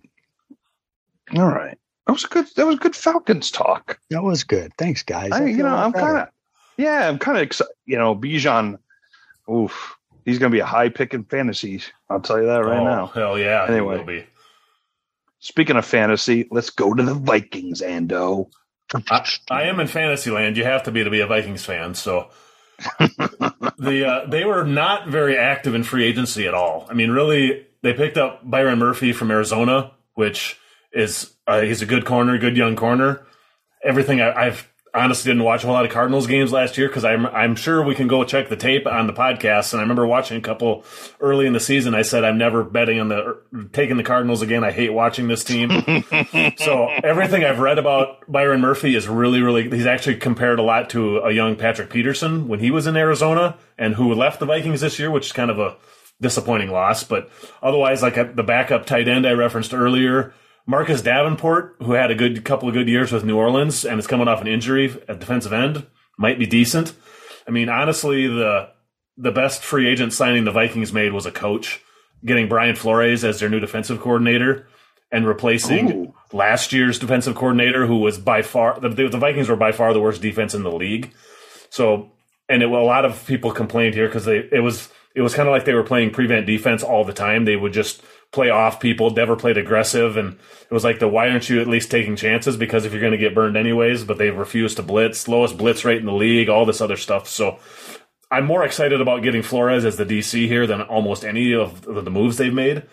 All 1.37 1.49
right. 1.49 1.77
That 2.07 2.13
was 2.13 2.25
good. 2.25 2.47
That 2.57 2.67
was 2.67 2.79
good 2.79 2.97
Falcons 2.97 3.51
talk. 3.51 3.99
That 4.11 4.23
was 4.23 4.43
good. 4.45 4.73
Thanks, 4.77 5.03
guys. 5.03 5.31
I, 5.33 5.45
I 5.45 5.47
you 5.47 5.59
know, 5.59 5.75
I'm 5.75 5.93
kind 5.93 6.19
of, 6.19 6.29
yeah, 6.77 7.09
I'm 7.09 7.19
kind 7.19 7.37
of 7.37 7.43
excited. 7.43 7.73
You 7.87 7.99
know, 7.99 8.17
Bijan, 8.17 8.79
oof, 9.49 9.97
he's 10.25 10.39
going 10.39 10.51
to 10.51 10.57
be 10.57 10.61
a 10.61 10.67
high 10.67 10.89
pick 10.89 11.15
in 11.15 11.25
fantasy. 11.25 11.83
I'll 12.09 12.21
tell 12.21 12.41
you 12.41 12.47
that 12.47 12.65
right 12.65 12.81
oh, 12.81 12.85
now. 12.85 13.07
Hell 13.07 13.39
yeah. 13.39 13.67
Anyway, 13.69 14.27
speaking 15.39 15.77
of 15.77 15.85
fantasy, 15.85 16.49
let's 16.51 16.71
go 16.71 16.95
to 16.95 17.03
the 17.03 17.15
Vikings, 17.15 17.81
Ando. 17.81 18.51
I, 18.95 19.27
I 19.51 19.63
am 19.65 19.81
in 19.81 19.87
fantasy 19.87 20.31
land. 20.31 20.57
You 20.57 20.65
have 20.65 20.83
to 20.85 20.91
be 20.91 21.05
to 21.05 21.11
be 21.11 21.21
a 21.21 21.27
Vikings 21.27 21.65
fan. 21.65 21.95
So 21.95 22.31
the 23.79 24.07
uh, 24.07 24.27
they 24.29 24.45
were 24.45 24.65
not 24.65 25.09
very 25.09 25.37
active 25.37 25.75
in 25.75 25.83
free 25.83 26.05
agency 26.05 26.47
at 26.47 26.55
all. 26.55 26.87
I 26.91 26.95
mean, 26.95 27.11
really, 27.11 27.67
they 27.83 27.93
picked 27.93 28.17
up 28.17 28.49
Byron 28.49 28.79
Murphy 28.79 29.13
from 29.13 29.31
Arizona, 29.31 29.93
which 30.15 30.59
is 30.93 31.35
uh, 31.47 31.61
he's 31.61 31.83
a 31.83 31.87
good 31.87 32.05
corner, 32.05 32.39
good 32.39 32.57
young 32.57 32.77
corner. 32.77 33.27
Everything 33.85 34.21
I, 34.21 34.45
have 34.45 34.67
honestly 34.95 35.31
didn't 35.31 35.45
watch 35.45 35.63
a 35.63 35.67
whole 35.67 35.75
lot 35.75 35.85
of 35.85 35.91
Cardinals 35.91 36.27
games 36.27 36.53
last 36.53 36.77
year 36.77 36.89
because 36.89 37.05
I'm 37.05 37.27
I'm 37.27 37.57
sure 37.57 37.83
we 37.83 37.95
can 37.95 38.09
go 38.09 38.25
check 38.25 38.49
the 38.49 38.57
tape 38.57 38.87
on 38.87 39.07
the 39.07 39.13
podcast. 39.13 39.73
And 39.73 39.81
I 39.81 39.83
remember 39.83 40.07
watching 40.07 40.37
a 40.37 40.41
couple 40.41 40.85
early 41.21 41.47
in 41.47 41.53
the 41.53 41.61
season. 41.61 41.95
I 41.95 42.03
said 42.03 42.25
I'm 42.25 42.39
never 42.39 42.65
betting 42.65 43.01
on 43.01 43.09
the 43.09 43.17
er, 43.17 43.43
taking 43.73 43.97
the 43.97 44.03
Cardinals 44.03 44.43
again. 44.43 44.65
I 44.65 44.73
hate 44.73 44.93
watching 44.93 45.29
this 45.29 45.45
team. 45.45 45.71
so 46.59 46.89
everything 47.05 47.45
I've 47.45 47.61
read 47.61 47.79
about 47.79 48.31
Byron 48.31 48.61
Murphy 48.61 48.95
is 48.95 49.09
really 49.09 49.41
really. 49.43 49.71
He's 49.71 49.87
actually 49.87 50.17
compared 50.17 50.59
a 50.59 50.63
lot 50.63 50.91
to 50.91 51.19
a 51.19 51.33
young 51.33 51.57
Patrick 51.57 51.91
Peterson 51.91 52.49
when 52.49 52.61
he 52.61 52.71
was 52.71 52.87
in 52.87 52.97
Arizona 52.97 53.57
and 53.79 53.95
who 53.95 54.13
left 54.13 54.41
the 54.41 54.47
Vikings 54.47 54.81
this 54.81 54.99
year, 54.99 55.11
which 55.11 55.27
is 55.27 55.33
kind 55.33 55.51
of 55.51 55.59
a 55.59 55.77
disappointing 56.21 56.71
loss. 56.71 57.05
But 57.05 57.31
otherwise, 57.63 58.03
like 58.03 58.37
the 58.37 58.43
backup 58.43 58.87
tight 58.87 59.09
end 59.09 59.27
I 59.27 59.33
referenced 59.33 59.75
earlier. 59.75 60.35
Marcus 60.67 61.03
Davenport, 61.03 61.77
who 61.81 61.93
had 61.93 62.11
a 62.11 62.15
good 62.15 62.45
couple 62.45 62.69
of 62.69 62.75
good 62.75 62.89
years 62.89 63.13
with 63.13 63.25
New 63.25 63.37
Orleans 63.37 63.85
and 63.85 63.99
is 63.99 64.07
coming 64.07 64.29
off 64.29 64.41
an 64.41 64.47
injury 64.47 64.91
at 65.09 65.21
defensive 65.21 65.53
end, 65.53 65.87
might 66.19 66.39
be 66.39 66.47
decent. 66.47 66.93
I 67.47 67.51
mean, 67.51 67.69
honestly, 67.69 68.27
the 68.27 68.71
the 69.17 69.33
best 69.33 69.63
free 69.63 69.89
agent 69.89 70.13
signing 70.13 70.45
the 70.45 70.53
Vikings 70.53 70.93
made 70.93 71.13
was 71.13 71.27
a 71.27 71.33
coach, 71.33 71.81
getting 72.25 72.49
Brian 72.49 72.77
Flores 72.77 73.25
as 73.25 73.41
their 73.41 73.49
new 73.49 73.61
defensive 73.61 74.01
coordinator 74.01 74.67
and 75.13 75.27
replacing 75.27 75.93
Ooh. 75.93 76.15
last 76.33 76.73
year's 76.73 76.99
defensive 76.99 77.35
coordinator, 77.35 77.87
who 77.87 77.99
was 77.99 78.19
by 78.19 78.43
far 78.43 78.79
the, 78.81 78.89
the, 78.89 79.19
Vikings 79.19 79.49
were 79.49 79.57
by 79.57 79.73
far 79.73 79.93
the 79.93 80.01
worst 80.01 80.23
defense 80.23 80.55
in 80.55 80.63
the 80.63 80.71
league. 80.71 81.13
So, 81.69 82.13
and 82.49 82.63
it, 82.63 82.71
a 82.71 82.79
lot 82.79 83.05
of 83.05 83.27
people 83.27 83.53
complained 83.53 83.95
here 83.95 84.07
because 84.07 84.25
they 84.25 84.49
it 84.53 84.63
was 84.63 84.89
it 85.15 85.23
was 85.23 85.35
kind 85.35 85.49
of 85.49 85.53
like 85.53 85.65
they 85.65 85.75
were 85.75 85.83
playing 85.83 86.11
prevent 86.11 86.47
defense 86.47 86.83
all 86.83 87.05
the 87.05 87.13
time. 87.13 87.45
They 87.45 87.57
would 87.57 87.73
just 87.73 88.03
play 88.33 88.51
off 88.51 88.81
people. 88.81 89.11
Never 89.11 89.37
played 89.37 89.59
aggressive, 89.59 90.17
and 90.17 90.35
it 90.35 90.73
was 90.73 90.85
like 90.85 90.99
the 90.99 91.09
why 91.09 91.31
aren't 91.31 91.49
you 91.49 91.61
at 91.61 91.67
least 91.67 91.91
taking 91.91 92.17
chances? 92.17 92.57
Because 92.57 92.85
if 92.85 92.93
you're 92.93 93.01
going 93.01 93.13
to 93.13 93.19
get 93.19 93.35
burned 93.35 93.57
anyways, 93.57 94.05
but 94.05 94.19
they 94.19 94.31
refused 94.31 94.77
to 94.77 94.83
blitz, 94.83 95.29
lowest 95.29 95.57
blitz 95.57 95.85
rate 95.85 96.01
in 96.01 96.07
the 96.07 96.13
league, 96.13 96.49
all 96.49 96.65
this 96.65 96.81
other 96.81 96.97
stuff. 96.97 97.29
So 97.29 97.59
I'm 98.31 98.47
more 98.47 98.65
excited 98.65 99.01
about 99.01 99.23
getting 99.23 99.43
Flores 99.43 99.85
as 99.85 99.97
the 99.97 100.07
DC 100.07 100.47
here 100.47 100.67
than 100.67 100.83
almost 100.83 101.25
any 101.25 101.55
of 101.55 101.83
the 101.83 102.11
moves 102.11 102.37
they've 102.37 102.55
made. 102.55 102.85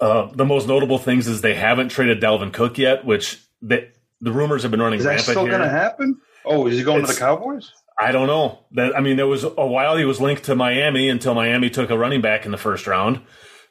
Uh, 0.00 0.30
the 0.34 0.44
most 0.44 0.68
notable 0.68 0.98
things 0.98 1.26
is 1.26 1.40
they 1.40 1.54
haven't 1.54 1.88
traded 1.88 2.20
Dalvin 2.20 2.52
Cook 2.52 2.78
yet, 2.78 3.04
which 3.04 3.40
they, 3.62 3.90
the 4.20 4.32
rumors 4.32 4.62
have 4.62 4.70
been 4.70 4.80
running 4.80 4.98
is 4.98 5.04
that 5.04 5.10
rampant 5.10 5.30
still 5.30 5.46
going 5.46 5.60
to 5.60 5.68
happen? 5.68 6.20
Oh, 6.44 6.66
is 6.66 6.76
he 6.76 6.84
going 6.84 7.00
it's, 7.00 7.08
to 7.10 7.14
the 7.14 7.18
Cowboys? 7.20 7.70
I 7.98 8.12
don't 8.12 8.26
know. 8.26 8.60
That 8.72 8.96
I 8.96 9.00
mean, 9.00 9.16
there 9.16 9.26
was 9.26 9.44
a 9.44 9.66
while 9.66 9.96
he 9.96 10.04
was 10.04 10.20
linked 10.20 10.44
to 10.44 10.54
Miami 10.54 11.08
until 11.08 11.34
Miami 11.34 11.70
took 11.70 11.90
a 11.90 11.96
running 11.98 12.20
back 12.20 12.44
in 12.44 12.52
the 12.52 12.58
first 12.58 12.86
round. 12.86 13.22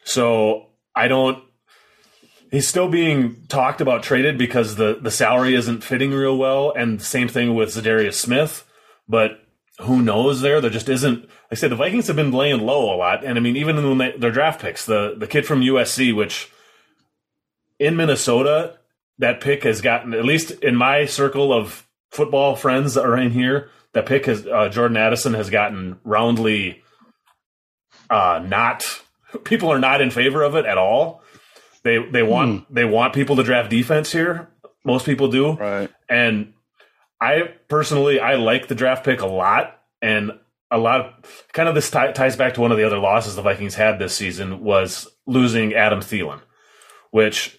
So 0.05 0.67
I 0.95 1.09
don't. 1.09 1.43
He's 2.51 2.67
still 2.67 2.87
being 2.87 3.45
talked 3.47 3.81
about 3.81 4.03
traded 4.03 4.37
because 4.37 4.75
the 4.75 4.97
the 5.01 5.11
salary 5.11 5.55
isn't 5.55 5.83
fitting 5.83 6.11
real 6.11 6.37
well, 6.37 6.71
and 6.71 7.01
same 7.01 7.27
thing 7.27 7.53
with 7.53 7.69
Za'Darius 7.69 8.13
Smith. 8.13 8.63
But 9.09 9.41
who 9.79 10.01
knows? 10.01 10.39
There, 10.41 10.61
there 10.61 10.69
just 10.69 10.87
isn't. 10.87 11.23
Like 11.23 11.31
I 11.51 11.55
said 11.55 11.71
the 11.71 11.75
Vikings 11.75 12.07
have 12.07 12.15
been 12.15 12.31
laying 12.31 12.61
low 12.61 12.93
a 12.93 12.95
lot, 12.95 13.25
and 13.25 13.37
I 13.37 13.41
mean, 13.41 13.57
even 13.57 13.77
in 13.77 14.19
their 14.19 14.31
draft 14.31 14.61
picks, 14.61 14.85
the 14.85 15.15
the 15.17 15.27
kid 15.27 15.45
from 15.45 15.61
USC, 15.61 16.15
which 16.15 16.49
in 17.79 17.97
Minnesota, 17.97 18.77
that 19.17 19.41
pick 19.41 19.63
has 19.63 19.81
gotten 19.81 20.13
at 20.13 20.23
least 20.23 20.51
in 20.51 20.75
my 20.75 21.05
circle 21.05 21.51
of 21.51 21.87
football 22.11 22.55
friends 22.55 22.93
that 22.93 23.05
are 23.05 23.17
in 23.17 23.31
here. 23.31 23.69
That 23.93 24.05
pick 24.05 24.27
has 24.27 24.45
uh, 24.45 24.69
Jordan 24.69 24.97
Addison 24.97 25.33
has 25.33 25.49
gotten 25.49 25.99
roundly 26.03 26.83
uh, 28.09 28.43
not 28.45 29.01
people 29.43 29.71
are 29.71 29.79
not 29.79 30.01
in 30.01 30.11
favor 30.11 30.43
of 30.43 30.55
it 30.55 30.65
at 30.65 30.77
all. 30.77 31.21
They 31.83 31.97
they 31.97 32.23
want 32.23 32.67
hmm. 32.67 32.73
they 32.73 32.85
want 32.85 33.13
people 33.13 33.35
to 33.37 33.43
draft 33.43 33.69
defense 33.69 34.11
here. 34.11 34.49
Most 34.83 35.05
people 35.05 35.29
do. 35.29 35.53
Right. 35.53 35.89
And 36.09 36.53
I 37.21 37.53
personally 37.67 38.19
I 38.19 38.35
like 38.35 38.67
the 38.67 38.75
draft 38.75 39.03
pick 39.05 39.21
a 39.21 39.27
lot 39.27 39.79
and 40.01 40.31
a 40.71 40.77
lot 40.77 41.01
of 41.01 41.47
kind 41.53 41.69
of 41.69 41.75
this 41.75 41.89
t- 41.89 42.11
ties 42.13 42.35
back 42.35 42.55
to 42.55 42.61
one 42.61 42.71
of 42.71 42.77
the 42.77 42.83
other 42.83 42.99
losses 42.99 43.35
the 43.35 43.41
Vikings 43.41 43.75
had 43.75 43.99
this 43.99 44.15
season 44.15 44.63
was 44.63 45.07
losing 45.25 45.73
Adam 45.73 45.99
Thielen, 45.99 46.41
which 47.11 47.57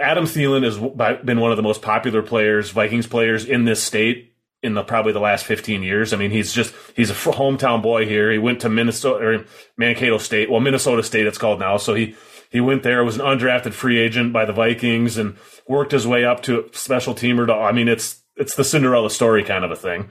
Adam 0.00 0.24
Thielen 0.24 0.64
has 0.64 0.76
been 1.24 1.40
one 1.40 1.50
of 1.50 1.56
the 1.56 1.62
most 1.62 1.82
popular 1.82 2.22
players, 2.22 2.70
Vikings 2.70 3.06
players 3.06 3.44
in 3.44 3.64
this 3.64 3.82
state 3.82 4.34
in 4.62 4.74
the 4.74 4.82
probably 4.82 5.12
the 5.12 5.20
last 5.20 5.44
15 5.44 5.82
years. 5.82 6.12
I 6.12 6.16
mean, 6.16 6.30
he's 6.30 6.52
just 6.52 6.74
he's 6.94 7.10
a 7.10 7.14
hometown 7.14 7.82
boy 7.82 8.06
here. 8.06 8.32
He 8.32 8.38
went 8.38 8.60
to 8.60 8.68
Minnesota 8.68 9.24
or 9.24 9.44
Mankato 9.76 10.18
State, 10.18 10.50
well 10.50 10.60
Minnesota 10.60 11.02
State 11.02 11.26
it's 11.26 11.38
called 11.38 11.60
now. 11.60 11.76
So 11.76 11.94
he 11.94 12.16
he 12.50 12.60
went 12.60 12.82
there, 12.82 13.04
was 13.04 13.16
an 13.16 13.26
undrafted 13.26 13.72
free 13.72 13.98
agent 13.98 14.32
by 14.32 14.44
the 14.44 14.52
Vikings 14.52 15.18
and 15.18 15.36
worked 15.68 15.92
his 15.92 16.06
way 16.06 16.24
up 16.24 16.42
to 16.44 16.64
a 16.64 16.76
special 16.76 17.14
teamer 17.14 17.46
to 17.46 17.54
I 17.54 17.72
mean, 17.72 17.88
it's 17.88 18.22
it's 18.36 18.54
the 18.54 18.64
Cinderella 18.64 19.10
story 19.10 19.44
kind 19.44 19.64
of 19.64 19.70
a 19.70 19.76
thing. 19.76 20.10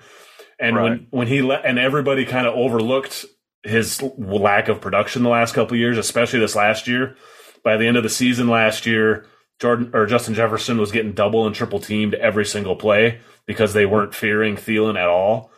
And 0.60 0.76
right. 0.76 0.84
when 0.84 1.08
when 1.10 1.28
he 1.28 1.42
let 1.42 1.66
and 1.66 1.80
everybody 1.80 2.26
kind 2.26 2.48
of 2.48 2.56
overlooked 2.56 3.26
his 3.64 4.02
lack 4.18 4.68
of 4.68 4.80
production 4.80 5.24
the 5.24 5.30
last 5.30 5.54
couple 5.54 5.76
years, 5.76 5.98
especially 5.98 6.40
this 6.40 6.56
last 6.56 6.88
year. 6.88 7.16
By 7.64 7.78
the 7.78 7.88
end 7.88 7.98
of 7.98 8.04
the 8.04 8.10
season 8.10 8.48
last 8.48 8.86
year, 8.86 9.26
Jordan 9.60 9.90
or 9.94 10.06
Justin 10.06 10.36
Jefferson 10.36 10.78
was 10.78 10.92
getting 10.92 11.14
double 11.14 11.48
and 11.48 11.56
triple 11.56 11.80
teamed 11.80 12.14
every 12.14 12.46
single 12.46 12.76
play 12.76 13.22
because 13.46 13.74
they 13.74 13.86
weren't 13.86 14.16
fearing 14.16 14.56
Thielen 14.56 15.00
at 15.00 15.08
all. 15.08 15.52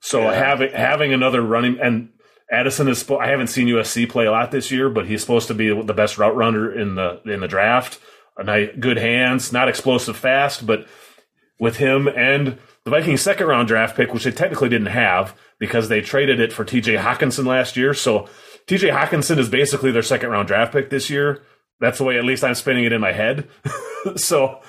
So 0.00 0.22
yeah. 0.22 0.34
having 0.34 0.72
having 0.72 1.12
another 1.12 1.42
running 1.42 1.78
and 1.80 2.10
Addison 2.50 2.88
is 2.88 3.08
I 3.10 3.28
haven't 3.28 3.48
seen 3.48 3.66
USC 3.68 4.08
play 4.08 4.26
a 4.26 4.30
lot 4.30 4.50
this 4.50 4.70
year, 4.70 4.88
but 4.88 5.06
he's 5.06 5.20
supposed 5.20 5.48
to 5.48 5.54
be 5.54 5.68
the 5.82 5.94
best 5.94 6.16
route 6.16 6.36
runner 6.36 6.72
in 6.72 6.94
the 6.94 7.20
in 7.24 7.40
the 7.40 7.48
draft. 7.48 7.98
A 8.38 8.44
nice, 8.44 8.68
good 8.78 8.98
hands, 8.98 9.52
not 9.52 9.68
explosive 9.68 10.16
fast, 10.16 10.66
but 10.66 10.86
with 11.58 11.78
him 11.78 12.06
and 12.06 12.58
the 12.84 12.90
Vikings 12.90 13.22
second 13.22 13.46
round 13.46 13.66
draft 13.66 13.96
pick, 13.96 14.12
which 14.12 14.24
they 14.24 14.30
technically 14.30 14.68
didn't 14.68 14.88
have 14.88 15.36
because 15.58 15.88
they 15.88 16.00
traded 16.00 16.38
it 16.38 16.52
for 16.52 16.64
TJ 16.64 17.00
Hockenson 17.00 17.46
last 17.46 17.76
year. 17.76 17.94
So 17.94 18.28
TJ 18.66 18.92
Hockenson 18.92 19.38
is 19.38 19.48
basically 19.48 19.90
their 19.90 20.02
second 20.02 20.30
round 20.30 20.46
draft 20.46 20.72
pick 20.72 20.90
this 20.90 21.10
year. 21.10 21.42
That's 21.80 21.98
the 21.98 22.04
way 22.04 22.16
at 22.16 22.24
least 22.24 22.44
I'm 22.44 22.54
spinning 22.54 22.84
it 22.84 22.92
in 22.92 23.00
my 23.00 23.12
head. 23.12 23.48
so 24.16 24.60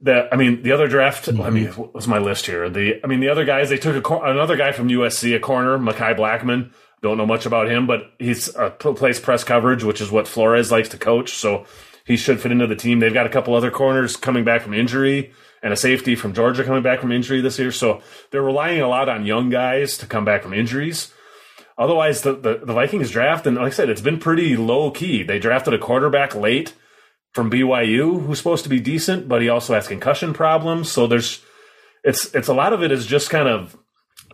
the 0.00 0.28
I 0.32 0.36
mean 0.36 0.62
the 0.62 0.72
other 0.72 0.88
draft. 0.88 1.26
Mm-hmm. 1.26 1.42
I 1.42 1.50
mean, 1.50 1.66
what's 1.68 2.06
my 2.06 2.18
list 2.18 2.46
here? 2.46 2.68
The 2.68 3.00
I 3.02 3.06
mean 3.06 3.20
the 3.20 3.28
other 3.28 3.44
guys 3.44 3.68
they 3.68 3.78
took 3.78 4.08
a, 4.08 4.14
another 4.18 4.56
guy 4.56 4.72
from 4.72 4.88
USC, 4.88 5.34
a 5.34 5.40
corner, 5.40 5.78
Mekhi 5.78 6.16
Blackman. 6.16 6.72
Don't 7.02 7.18
know 7.18 7.26
much 7.26 7.46
about 7.46 7.68
him, 7.68 7.86
but 7.86 8.12
he's 8.18 8.54
uh, 8.56 8.70
plays 8.70 9.20
press 9.20 9.44
coverage, 9.44 9.84
which 9.84 10.00
is 10.00 10.10
what 10.10 10.26
Flores 10.26 10.72
likes 10.72 10.88
to 10.90 10.98
coach. 10.98 11.34
So 11.34 11.66
he 12.04 12.16
should 12.16 12.40
fit 12.40 12.52
into 12.52 12.66
the 12.66 12.76
team. 12.76 13.00
They've 13.00 13.12
got 13.12 13.26
a 13.26 13.30
couple 13.30 13.54
other 13.54 13.70
corners 13.70 14.16
coming 14.16 14.44
back 14.44 14.62
from 14.62 14.74
injury 14.74 15.32
and 15.62 15.72
a 15.72 15.76
safety 15.76 16.14
from 16.14 16.32
Georgia 16.32 16.64
coming 16.64 16.82
back 16.82 17.00
from 17.00 17.12
injury 17.12 17.40
this 17.40 17.58
year. 17.58 17.72
So 17.72 18.00
they're 18.30 18.42
relying 18.42 18.80
a 18.80 18.88
lot 18.88 19.08
on 19.08 19.26
young 19.26 19.50
guys 19.50 19.98
to 19.98 20.06
come 20.06 20.24
back 20.24 20.42
from 20.42 20.54
injuries. 20.54 21.12
Otherwise, 21.78 22.22
the, 22.22 22.34
the, 22.34 22.60
the 22.64 22.72
Vikings 22.72 23.10
draft, 23.10 23.46
and 23.46 23.56
like 23.56 23.66
I 23.66 23.70
said, 23.70 23.90
it's 23.90 24.00
been 24.00 24.18
pretty 24.18 24.56
low 24.56 24.90
key. 24.90 25.22
They 25.22 25.38
drafted 25.38 25.74
a 25.74 25.78
quarterback 25.78 26.34
late 26.34 26.72
from 27.36 27.50
BYU 27.50 28.24
who's 28.24 28.38
supposed 28.38 28.64
to 28.64 28.70
be 28.70 28.80
decent, 28.80 29.28
but 29.28 29.42
he 29.42 29.50
also 29.50 29.74
has 29.74 29.86
concussion 29.86 30.32
problems. 30.32 30.90
So 30.90 31.06
there's, 31.06 31.44
it's, 32.02 32.34
it's 32.34 32.48
a 32.48 32.54
lot 32.54 32.72
of 32.72 32.82
it 32.82 32.90
is 32.90 33.04
just 33.04 33.28
kind 33.28 33.46
of 33.46 33.76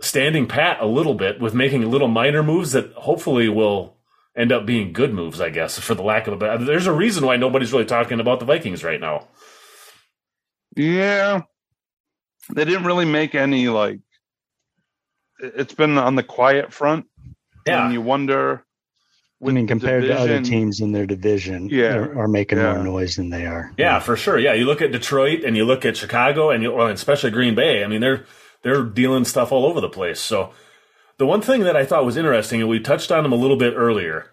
standing 0.00 0.46
pat 0.46 0.80
a 0.80 0.86
little 0.86 1.14
bit 1.14 1.40
with 1.40 1.52
making 1.52 1.90
little 1.90 2.06
minor 2.06 2.44
moves 2.44 2.70
that 2.72 2.92
hopefully 2.92 3.48
will 3.48 3.96
end 4.36 4.52
up 4.52 4.66
being 4.66 4.92
good 4.92 5.12
moves, 5.12 5.40
I 5.40 5.50
guess, 5.50 5.80
for 5.80 5.96
the 5.96 6.04
lack 6.04 6.28
of 6.28 6.34
a 6.34 6.36
better. 6.36 6.64
There's 6.64 6.86
a 6.86 6.92
reason 6.92 7.26
why 7.26 7.36
nobody's 7.36 7.72
really 7.72 7.86
talking 7.86 8.20
about 8.20 8.38
the 8.38 8.46
Vikings 8.46 8.84
right 8.84 9.00
now. 9.00 9.26
Yeah. 10.76 11.40
They 12.54 12.64
didn't 12.64 12.84
really 12.84 13.04
make 13.04 13.34
any 13.34 13.68
like 13.68 13.98
it's 15.40 15.74
been 15.74 15.98
on 15.98 16.14
the 16.14 16.22
quiet 16.22 16.72
front. 16.72 17.06
Yeah. 17.66 17.84
And 17.84 17.92
you 17.92 18.00
wonder 18.00 18.64
I 19.50 19.52
mean, 19.52 19.66
compared 19.66 20.02
division, 20.02 20.26
to 20.26 20.34
other 20.34 20.44
teams 20.44 20.80
in 20.80 20.92
their 20.92 21.06
division, 21.06 21.68
yeah, 21.68 21.96
are, 21.96 22.20
are 22.20 22.28
making 22.28 22.58
yeah. 22.58 22.74
more 22.74 22.84
noise 22.84 23.16
than 23.16 23.30
they 23.30 23.46
are. 23.46 23.72
Yeah, 23.76 23.94
yeah, 23.94 23.98
for 23.98 24.16
sure. 24.16 24.38
Yeah, 24.38 24.54
you 24.54 24.64
look 24.64 24.80
at 24.80 24.92
Detroit 24.92 25.42
and 25.44 25.56
you 25.56 25.64
look 25.64 25.84
at 25.84 25.96
Chicago 25.96 26.50
and 26.50 26.62
you, 26.62 26.72
well, 26.72 26.86
especially 26.88 27.30
Green 27.30 27.54
Bay. 27.54 27.82
I 27.82 27.88
mean, 27.88 28.00
they're 28.00 28.24
they're 28.62 28.84
dealing 28.84 29.24
stuff 29.24 29.50
all 29.50 29.66
over 29.66 29.80
the 29.80 29.88
place. 29.88 30.20
So, 30.20 30.52
the 31.18 31.26
one 31.26 31.40
thing 31.40 31.62
that 31.62 31.76
I 31.76 31.84
thought 31.84 32.04
was 32.04 32.16
interesting, 32.16 32.60
and 32.60 32.70
we 32.70 32.78
touched 32.78 33.10
on 33.10 33.24
them 33.24 33.32
a 33.32 33.36
little 33.36 33.56
bit 33.56 33.74
earlier, 33.76 34.30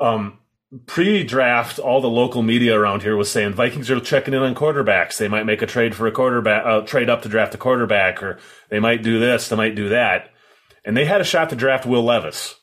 um, 0.00 0.38
pre-draft, 0.86 1.78
all 1.78 2.00
the 2.00 2.08
local 2.08 2.42
media 2.42 2.78
around 2.78 3.02
here 3.02 3.16
was 3.16 3.30
saying 3.30 3.52
Vikings 3.52 3.90
are 3.90 4.00
checking 4.00 4.34
in 4.34 4.42
on 4.42 4.54
quarterbacks. 4.54 5.16
They 5.16 5.28
might 5.28 5.46
make 5.46 5.62
a 5.62 5.66
trade 5.66 5.94
for 5.94 6.06
a 6.06 6.12
quarterback, 6.12 6.64
uh, 6.66 6.80
trade 6.80 7.08
up 7.08 7.22
to 7.22 7.28
draft 7.28 7.54
a 7.54 7.58
quarterback, 7.58 8.22
or 8.22 8.38
they 8.68 8.80
might 8.80 9.02
do 9.02 9.18
this, 9.18 9.48
they 9.48 9.56
might 9.56 9.74
do 9.74 9.90
that. 9.90 10.30
And 10.84 10.96
they 10.96 11.04
had 11.04 11.20
a 11.20 11.24
shot 11.24 11.50
to 11.50 11.56
draft 11.56 11.86
Will 11.86 12.04
Levis, 12.04 12.56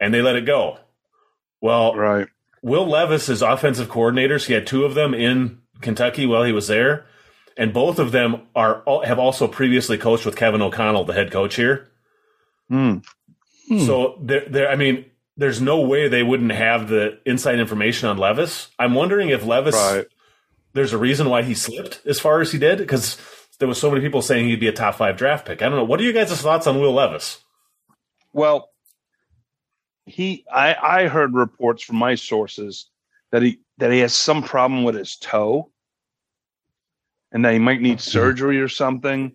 and 0.00 0.12
they 0.12 0.22
let 0.22 0.36
it 0.36 0.46
go. 0.46 0.78
Well, 1.62 1.94
right. 1.94 2.26
Will 2.60 2.86
Levis 2.86 3.28
is 3.28 3.40
offensive 3.40 3.88
coordinators. 3.88 4.46
He 4.46 4.52
had 4.52 4.66
two 4.66 4.84
of 4.84 4.94
them 4.94 5.14
in 5.14 5.60
Kentucky 5.80 6.26
while 6.26 6.44
he 6.44 6.52
was 6.52 6.66
there, 6.66 7.06
and 7.56 7.72
both 7.72 7.98
of 7.98 8.12
them 8.12 8.42
are 8.54 8.82
have 9.04 9.18
also 9.18 9.48
previously 9.48 9.96
coached 9.96 10.26
with 10.26 10.36
Kevin 10.36 10.60
O'Connell, 10.60 11.04
the 11.04 11.14
head 11.14 11.30
coach 11.30 11.54
here. 11.54 11.88
Hmm. 12.68 12.98
So 13.78 14.18
there, 14.20 14.44
there. 14.48 14.70
I 14.70 14.76
mean, 14.76 15.06
there's 15.36 15.60
no 15.60 15.80
way 15.80 16.08
they 16.08 16.22
wouldn't 16.22 16.52
have 16.52 16.88
the 16.88 17.18
inside 17.24 17.58
information 17.58 18.08
on 18.08 18.18
Levis. 18.18 18.68
I'm 18.78 18.94
wondering 18.94 19.30
if 19.30 19.44
Levis, 19.44 19.74
right. 19.74 20.06
there's 20.72 20.92
a 20.92 20.98
reason 20.98 21.28
why 21.30 21.42
he 21.42 21.54
slipped 21.54 22.02
as 22.04 22.20
far 22.20 22.40
as 22.40 22.52
he 22.52 22.58
did 22.58 22.78
because 22.78 23.18
there 23.58 23.68
was 23.68 23.80
so 23.80 23.90
many 23.90 24.02
people 24.02 24.20
saying 24.20 24.48
he'd 24.48 24.60
be 24.60 24.68
a 24.68 24.72
top 24.72 24.96
five 24.96 25.16
draft 25.16 25.46
pick. 25.46 25.62
I 25.62 25.68
don't 25.68 25.78
know. 25.78 25.84
What 25.84 26.00
are 26.00 26.04
you 26.04 26.12
guys' 26.12 26.40
thoughts 26.40 26.66
on 26.66 26.80
Will 26.80 26.92
Levis? 26.92 27.38
Well, 28.32 28.71
he, 30.06 30.44
I, 30.52 30.74
I 30.74 31.08
heard 31.08 31.34
reports 31.34 31.82
from 31.82 31.96
my 31.96 32.14
sources 32.14 32.88
that 33.30 33.42
he 33.42 33.60
that 33.78 33.90
he 33.90 34.00
has 34.00 34.14
some 34.14 34.42
problem 34.42 34.84
with 34.84 34.94
his 34.94 35.16
toe, 35.16 35.70
and 37.32 37.44
that 37.44 37.52
he 37.52 37.58
might 37.58 37.80
need 37.80 38.00
surgery 38.00 38.60
or 38.60 38.68
something. 38.68 39.32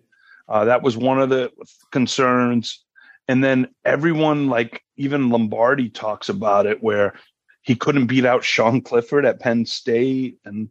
Uh, 0.48 0.64
that 0.64 0.82
was 0.82 0.96
one 0.96 1.20
of 1.20 1.28
the 1.28 1.52
concerns. 1.90 2.84
And 3.26 3.44
then 3.44 3.68
everyone, 3.84 4.48
like 4.48 4.82
even 4.96 5.28
Lombardi, 5.28 5.90
talks 5.90 6.30
about 6.30 6.64
it, 6.64 6.82
where 6.82 7.14
he 7.60 7.74
couldn't 7.74 8.06
beat 8.06 8.24
out 8.24 8.44
Sean 8.44 8.80
Clifford 8.80 9.26
at 9.26 9.40
Penn 9.40 9.66
State. 9.66 10.38
And 10.46 10.70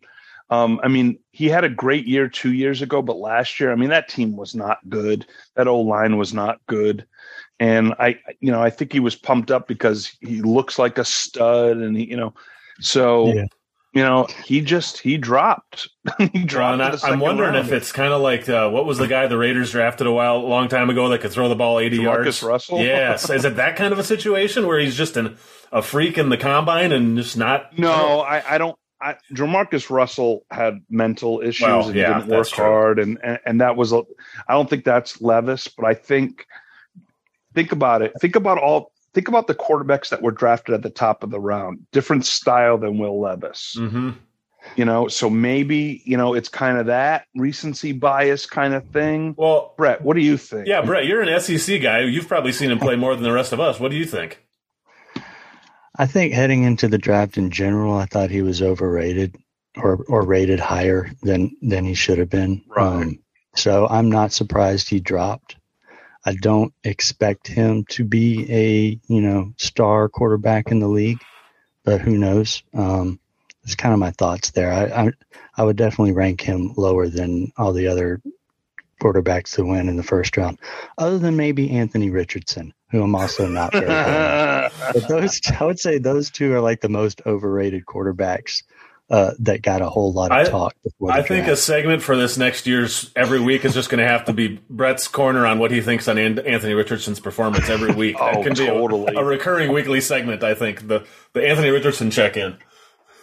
um, 0.50 0.80
I 0.82 0.88
mean, 0.88 1.20
he 1.32 1.48
had 1.48 1.64
a 1.64 1.70
great 1.70 2.08
year 2.08 2.28
two 2.28 2.54
years 2.54 2.82
ago, 2.82 3.02
but 3.04 3.18
last 3.18 3.60
year, 3.60 3.72
I 3.72 3.76
mean, 3.76 3.90
that 3.90 4.10
team 4.10 4.36
was 4.36 4.56
not 4.56 4.80
good. 4.90 5.28
That 5.56 5.68
old 5.68 5.86
line 5.88 6.18
was 6.18 6.34
not 6.34 6.60
good. 6.68 7.06
And 7.60 7.94
I, 8.00 8.20
you 8.40 8.52
know, 8.52 8.62
I 8.62 8.70
think 8.70 8.94
he 8.94 9.00
was 9.00 9.16
pumped 9.16 9.50
up 9.50 9.68
because 9.68 10.16
he 10.22 10.42
looks 10.42 10.78
like 10.78 10.98
a 10.98 11.06
stud, 11.06 11.78
and 11.78 11.98
he, 11.98 12.06
you 12.06 12.18
know, 12.18 12.34
so 12.80 13.34
yeah 13.34 13.46
you 13.98 14.04
know, 14.04 14.28
he 14.46 14.62
just 14.62 15.00
he 15.00 15.18
dropped. 15.18 15.90
he 16.32 16.44
dropped. 16.44 16.78
Well, 16.80 17.00
I, 17.04 17.14
am 17.14 17.20
wondering 17.20 17.54
round. 17.54 17.66
if 17.66 17.74
it's 17.74 17.92
kind 17.92 18.14
of 18.14 18.22
like 18.22 18.48
uh, 18.48 18.70
what 18.70 18.86
was 18.86 19.00
the 19.00 19.08
guy 19.08 19.26
the 19.26 19.40
Raiders 19.40 19.72
drafted 19.72 20.06
a 20.06 20.12
while, 20.12 20.38
a 20.38 20.46
long 20.46 20.68
time 20.68 20.92
ago 20.92 21.10
that 21.10 21.22
could 21.22 21.32
throw 21.32 21.50
the 21.50 21.56
ball 21.56 21.80
80 21.80 21.98
yards? 21.98 22.44
Russell. 22.44 22.80
Yes, 22.80 23.28
is 23.32 23.44
it 23.44 23.56
that 23.56 23.76
kind 23.76 23.94
of 23.94 23.98
a 23.98 24.04
situation 24.04 24.68
where 24.68 24.78
he's 24.78 24.96
just 24.96 25.18
an, 25.18 25.38
a 25.72 25.82
freak 25.82 26.20
in 26.20 26.30
the 26.30 26.38
combine 26.38 26.92
and 26.92 27.18
just 27.18 27.38
not? 27.38 27.76
No, 27.80 28.20
I, 28.20 28.56
I 28.56 28.58
don't. 28.60 28.78
I, 29.02 29.16
Jamarcus 29.34 29.90
Russell 29.90 30.46
had 30.52 30.82
mental 30.92 31.42
issues 31.42 31.68
well, 31.68 31.88
and 31.88 31.96
yeah, 31.96 32.20
didn't 32.20 32.36
work 32.36 32.50
hard, 32.50 33.00
and, 33.00 33.18
and 33.24 33.40
and 33.48 33.62
that 33.62 33.76
was. 33.76 33.94
A, 33.94 34.04
I 34.48 34.54
don't 34.54 34.70
think 34.70 34.86
that's 34.86 35.22
Levis, 35.22 35.70
but 35.70 35.86
I 35.88 35.96
think 35.96 36.46
think 37.58 37.72
about 37.72 38.04
it. 38.04 38.14
Think 38.22 38.36
about 38.36 38.60
all 38.60 38.92
think 39.14 39.28
about 39.28 39.48
the 39.48 39.56
quarterbacks 39.56 40.10
that 40.10 40.22
were 40.22 40.32
drafted 40.32 40.76
at 40.76 40.84
the 40.84 40.92
top 40.92 41.24
of 41.24 41.32
the 41.32 41.40
round. 41.40 41.80
Different 41.92 42.26
style 42.26 42.78
than 42.78 43.00
Will 43.00 43.20
Levis. 43.20 43.76
Mm-hmm. 43.78 44.12
You 44.76 44.86
know, 44.86 45.08
so 45.08 45.30
maybe 45.30 46.04
you 46.06 46.18
know 46.18 46.34
it's 46.36 46.50
kind 46.50 46.78
of 46.78 46.86
that 46.88 47.26
recency 47.36 47.94
bias 47.94 48.46
kind 48.46 48.74
of 48.74 48.86
thing. 48.90 49.34
Well, 49.38 49.74
Brett, 49.78 50.02
what 50.02 50.16
do 50.16 50.22
you 50.22 50.38
think? 50.38 50.68
Yeah, 50.68 50.82
Brett, 50.82 51.06
you're 51.06 51.22
an 51.22 51.40
SEC 51.40 51.82
guy. 51.82 52.02
You've 52.02 52.28
probably 52.28 52.52
seen 52.52 52.70
him 52.70 52.80
play 52.80 52.96
more 52.96 53.16
than 53.16 53.24
the 53.24 53.32
rest 53.32 53.54
of 53.54 53.60
us. 53.60 53.80
What 53.80 53.92
do 53.92 53.98
you 53.98 54.06
think? 54.06 54.44
I 56.00 56.06
think 56.06 56.34
heading 56.34 56.64
into 56.64 56.88
the 56.88 57.00
draft 57.00 57.38
in 57.38 57.50
general, 57.50 57.96
I 57.96 58.06
thought 58.06 58.30
he 58.30 58.44
was 58.44 58.62
overrated 58.62 59.36
or 59.76 60.04
or 60.08 60.22
rated 60.24 60.60
higher 60.60 61.10
than 61.24 61.56
than 61.62 61.86
he 61.86 61.96
should 61.96 62.20
have 62.20 62.30
been. 62.30 62.62
Right. 62.68 62.86
Um, 62.86 63.20
so 63.56 63.88
I'm 63.88 64.12
not 64.12 64.32
surprised 64.32 64.90
he 64.90 65.00
dropped. 65.00 65.56
I 66.28 66.34
don't 66.34 66.74
expect 66.84 67.48
him 67.48 67.86
to 67.92 68.04
be 68.04 68.46
a 68.52 69.00
you 69.08 69.22
know 69.22 69.54
star 69.56 70.10
quarterback 70.10 70.72
in 70.72 70.82
the 70.82 70.88
league, 70.90 71.22
but 71.86 72.02
who 72.02 72.18
knows? 72.18 72.64
Um, 72.74 73.22
it's 73.64 73.76
kind 73.76 73.94
of 73.94 74.00
my 74.00 74.12
thoughts 74.12 74.52
there. 74.52 74.74
I, 74.74 75.06
I, 75.06 75.12
I 75.56 75.64
would 75.64 75.78
definitely 75.78 76.12
rank 76.12 76.42
him 76.42 76.74
lower 76.76 77.08
than 77.08 77.54
all 77.56 77.72
the 77.72 77.88
other 77.88 78.22
quarterbacks 79.02 79.56
to 79.56 79.64
win 79.64 79.88
in 79.88 79.96
the 79.96 80.04
first 80.04 80.36
round, 80.36 80.60
other 80.98 81.18
than 81.18 81.38
maybe 81.38 81.72
Anthony 81.72 82.10
Richardson, 82.10 82.74
who 82.92 83.02
I'm 83.02 83.16
also 83.16 83.48
not 83.48 83.72
very. 83.72 83.86
but 83.86 85.08
those 85.08 85.40
I 85.60 85.64
would 85.64 85.80
say 85.80 85.98
those 85.98 86.30
two 86.30 86.54
are 86.54 86.62
like 86.62 86.82
the 86.82 86.90
most 86.90 87.22
overrated 87.26 87.86
quarterbacks 87.86 88.64
uh, 89.10 89.32
that 89.40 89.62
got 89.62 89.82
a 89.82 89.90
whole 89.90 90.12
lot 90.12 90.32
of 90.32 90.38
I, 90.38 90.50
talk. 90.50 90.76
I 91.10 91.22
think 91.22 91.48
a 91.48 91.56
segment 91.56 92.02
for 92.02 92.18
this 92.18 92.38
next 92.38 92.68
year's 92.68 93.12
every 93.16 93.40
week 93.40 93.64
is 93.64 93.74
just 93.74 93.90
going 93.90 94.00
to 94.00 94.08
have 94.08 94.26
to 94.26 94.34
be 94.34 94.60
Brett's 94.70 95.08
corner 95.08 95.46
on 95.46 95.60
what 95.60 95.72
he 95.72 95.82
thinks 95.82 96.08
on 96.08 96.18
Anthony 96.18 96.74
Richardson's 96.74 97.20
performance 97.20 97.70
every 97.70 97.94
week. 97.94 98.18
oh, 98.20 98.26
that 98.26 98.44
can 98.44 98.56
totally. 98.56 99.12
be 99.12 99.18
a, 99.18 99.22
a, 99.22 99.26
recurring 99.26 99.72
weekly 99.72 100.02
segment. 100.02 100.44
I 100.44 100.56
think 100.56 100.88
the 100.88 101.06
the 101.34 101.48
Anthony 101.48 101.70
Richardson 101.70 102.12
check 102.12 102.36
in. 102.36 102.58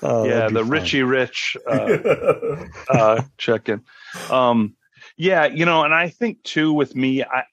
Oh, 0.00 0.24
yeah, 0.24 0.48
the 0.48 0.60
fun. 0.60 0.70
Richie 0.70 1.02
Rich 1.02 1.56
uh, 1.66 2.64
uh, 2.88 3.22
check 3.36 3.68
in. 3.68 3.82
Um, 4.30 4.76
yeah, 5.16 5.46
you 5.46 5.66
know, 5.66 5.84
and 5.84 5.94
I 5.94 6.08
think 6.08 6.42
too 6.44 6.72
with 6.72 6.96
me, 6.96 7.22
I 7.22 7.44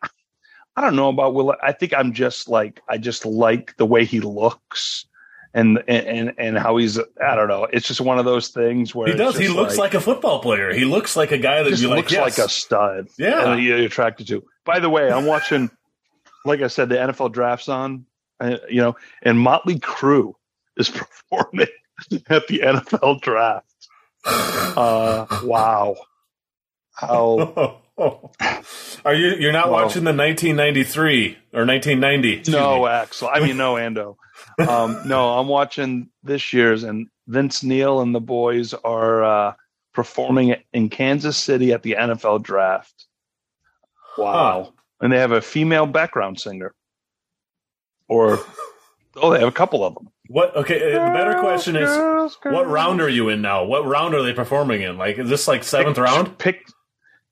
I 0.76 0.82
don't 0.82 0.96
know 0.96 1.10
about 1.10 1.34
Will. 1.34 1.54
I 1.62 1.74
think 1.74 1.94
I'm 1.94 2.14
just 2.14 2.48
like 2.48 2.82
I 2.88 2.98
just 2.98 3.26
like 3.26 3.76
the 3.76 3.86
way 3.86 4.06
he 4.06 4.22
looks 4.22 5.06
and 5.54 5.84
and 5.88 6.34
and 6.38 6.58
how 6.58 6.78
he's 6.78 6.98
I 7.00 7.36
don't 7.36 7.48
know. 7.48 7.66
It's 7.66 7.88
just 7.88 8.02
one 8.02 8.20
of 8.20 8.26
those 8.26 8.50
things 8.50 8.96
where 8.96 9.08
he 9.08 9.16
does. 9.16 9.38
He 9.38 9.48
looks 9.48 9.78
like, 9.78 9.94
like, 9.94 10.02
a 10.02 10.04
football 10.04 10.42
player. 10.42 10.74
He 10.74 10.86
looks 10.86 11.16
like 11.16 11.32
a 11.32 11.38
guy 11.38 11.64
that 11.64 11.78
you 11.80 11.90
like. 11.90 11.98
Looks 11.98 12.12
yes. 12.12 12.38
like 12.38 12.46
a 12.46 12.50
stud. 12.50 13.08
Yeah, 13.18 13.56
you're 13.56 13.80
attracted 13.80 14.28
to. 14.28 14.44
By 14.66 14.80
the 14.80 14.90
way, 14.90 15.12
I'm 15.12 15.26
watching. 15.26 15.70
like 16.46 16.62
I 16.62 16.68
said, 16.68 16.90
the 16.90 16.96
NFL 16.96 17.32
drafts 17.32 17.70
on. 17.70 18.06
Uh, 18.40 18.58
you 18.70 18.82
know, 18.82 18.96
and 19.22 19.40
Motley 19.40 19.80
Crue 19.80 20.34
is 20.78 20.90
performing 21.30 21.68
at 22.30 22.48
the 22.48 22.60
NFL 22.60 23.22
draft. 23.22 23.68
Uh, 24.72 25.26
wow. 25.44 25.96
How 26.94 27.82
Are 29.04 29.14
you 29.14 29.36
you're 29.36 29.52
not 29.52 29.70
watching 29.70 30.04
the 30.04 30.14
1993 30.14 31.38
or 31.54 31.66
1990? 31.66 32.52
No, 32.52 32.88
Axel. 32.88 33.30
I 33.34 33.40
mean 33.40 33.58
no 33.58 33.74
Ando. 33.74 34.16
Um, 34.60 35.02
no, 35.06 35.38
I'm 35.38 35.48
watching 35.48 36.10
this 36.24 36.54
year's, 36.54 36.84
and 36.84 37.08
Vince 37.28 37.64
Neil 37.64 38.02
and 38.02 38.14
the 38.14 38.20
boys 38.20 38.74
are 38.74 39.24
uh, 39.24 39.54
performing 39.94 40.56
in 40.74 40.90
Kansas 40.90 41.38
City 41.38 41.74
at 41.74 41.84
the 41.84 41.96
NFL 42.00 42.44
draft. 42.44 43.06
Wow. 44.18 44.64
Huh. 44.64 44.72
And 45.02 45.14
they 45.14 45.18
have 45.18 45.32
a 45.32 45.42
female 45.42 45.86
background 45.86 46.40
singer. 46.40 46.74
Or, 48.08 48.40
oh, 49.16 49.32
they 49.32 49.40
have 49.40 49.48
a 49.48 49.54
couple 49.54 49.84
of 49.84 49.96
them. 49.96 50.10
What? 50.28 50.56
Okay, 50.56 50.94
uh, 50.94 51.06
the 51.08 51.12
better 51.12 51.40
question 51.40 51.76
is, 51.76 51.90
girls, 51.90 52.38
girls. 52.38 52.56
what 52.56 52.68
round 52.70 53.02
are 53.02 53.10
you 53.10 53.30
in 53.30 53.42
now? 53.42 53.66
What 53.66 53.86
round 53.86 54.14
are 54.16 54.24
they 54.24 54.34
performing 54.34 54.82
in? 54.82 54.98
Like, 54.98 55.18
is 55.18 55.30
this 55.30 55.48
like 55.48 55.64
seventh 55.64 55.96
pick, 55.96 56.04
round? 56.04 56.38
Pick. 56.38 56.66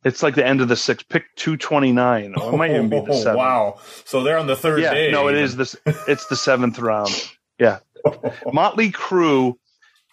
It's 0.03 0.23
like 0.23 0.35
the 0.35 0.45
end 0.45 0.61
of 0.61 0.69
the 0.69 0.75
sixth. 0.75 1.09
Pick 1.09 1.25
two 1.35 1.57
twenty 1.57 1.91
nine. 1.91 2.33
Or 2.35 2.53
it 2.53 2.57
might 2.57 2.71
even 2.71 2.89
be 2.89 2.99
the 3.01 3.11
oh, 3.11 3.15
seventh. 3.15 3.37
Wow! 3.37 3.79
So 4.05 4.23
they're 4.23 4.37
on 4.37 4.47
the 4.47 4.55
third 4.55 4.81
yeah, 4.81 4.93
day. 4.93 5.11
No, 5.11 5.27
it 5.27 5.35
is 5.35 5.57
this. 5.57 5.75
It's 6.07 6.25
the 6.27 6.37
seventh 6.37 6.79
round. 6.79 7.11
Yeah, 7.59 7.79
Motley 8.53 8.91
Crue 8.91 9.55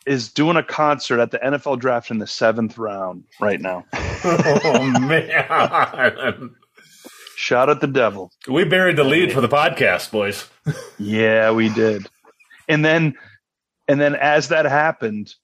is 0.04 0.32
doing 0.32 0.56
a 0.56 0.62
concert 0.62 1.20
at 1.20 1.30
the 1.30 1.38
NFL 1.38 1.78
draft 1.78 2.10
in 2.10 2.18
the 2.18 2.26
seventh 2.26 2.78
round 2.78 3.24
right 3.40 3.60
now. 3.60 3.84
oh 3.94 4.98
man! 5.00 6.54
Shout 7.36 7.68
at 7.68 7.80
the 7.80 7.86
devil. 7.86 8.32
We 8.48 8.64
buried 8.64 8.96
the 8.96 9.04
lead 9.04 9.32
for 9.32 9.40
the 9.40 9.48
podcast, 9.48 10.10
boys. 10.10 10.48
yeah, 10.98 11.52
we 11.52 11.68
did. 11.68 12.08
And 12.68 12.84
then, 12.84 13.14
and 13.86 14.00
then 14.00 14.16
as 14.16 14.48
that 14.48 14.64
happened, 14.64 15.34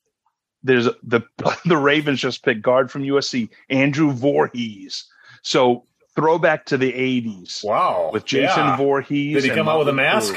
there's 0.62 0.88
the 1.02 1.22
the 1.64 1.76
Ravens 1.76 2.20
just 2.20 2.44
picked 2.44 2.62
guard 2.62 2.90
from 2.90 3.02
USC, 3.02 3.48
Andrew 3.68 4.12
Vorhees. 4.12 5.04
So 5.42 5.84
throwback 6.14 6.66
to 6.66 6.76
the 6.76 6.92
'80s. 6.92 7.64
Wow, 7.64 8.10
with 8.12 8.24
Jason 8.24 8.64
yeah. 8.64 8.76
Voorhees. 8.76 9.42
Did 9.42 9.50
he 9.50 9.56
come 9.56 9.68
out 9.68 9.78
with 9.78 9.88
a 9.88 9.92
mask? 9.92 10.34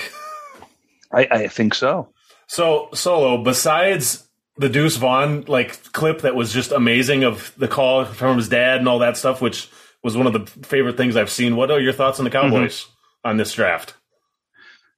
I, 1.12 1.28
I 1.32 1.48
think 1.48 1.74
so. 1.74 2.10
So 2.48 2.90
solo, 2.94 3.44
besides 3.44 4.28
the 4.58 4.70
Deuce 4.70 4.96
Vaughn 4.96 5.44
like 5.48 5.92
clip 5.92 6.22
that 6.22 6.36
was 6.36 6.54
just 6.54 6.72
amazing 6.72 7.24
of 7.24 7.54
the 7.58 7.68
call 7.68 8.06
from 8.06 8.38
his 8.38 8.50
dad 8.50 8.80
and 8.80 8.88
all 8.88 9.00
that 9.00 9.18
stuff, 9.18 9.42
which 9.42 9.70
was 10.04 10.16
one 10.16 10.28
of 10.28 10.34
the 10.34 10.46
favorite 10.68 10.98
things 10.98 11.16
I've 11.16 11.32
seen. 11.32 11.56
What 11.56 11.72
are 11.72 11.80
your 11.80 11.94
thoughts 11.94 12.20
on 12.20 12.26
the 12.26 12.32
Cowboys 12.32 12.82
mm-hmm. 12.82 13.30
on 13.30 13.38
this 13.38 13.54
draft? 13.54 13.96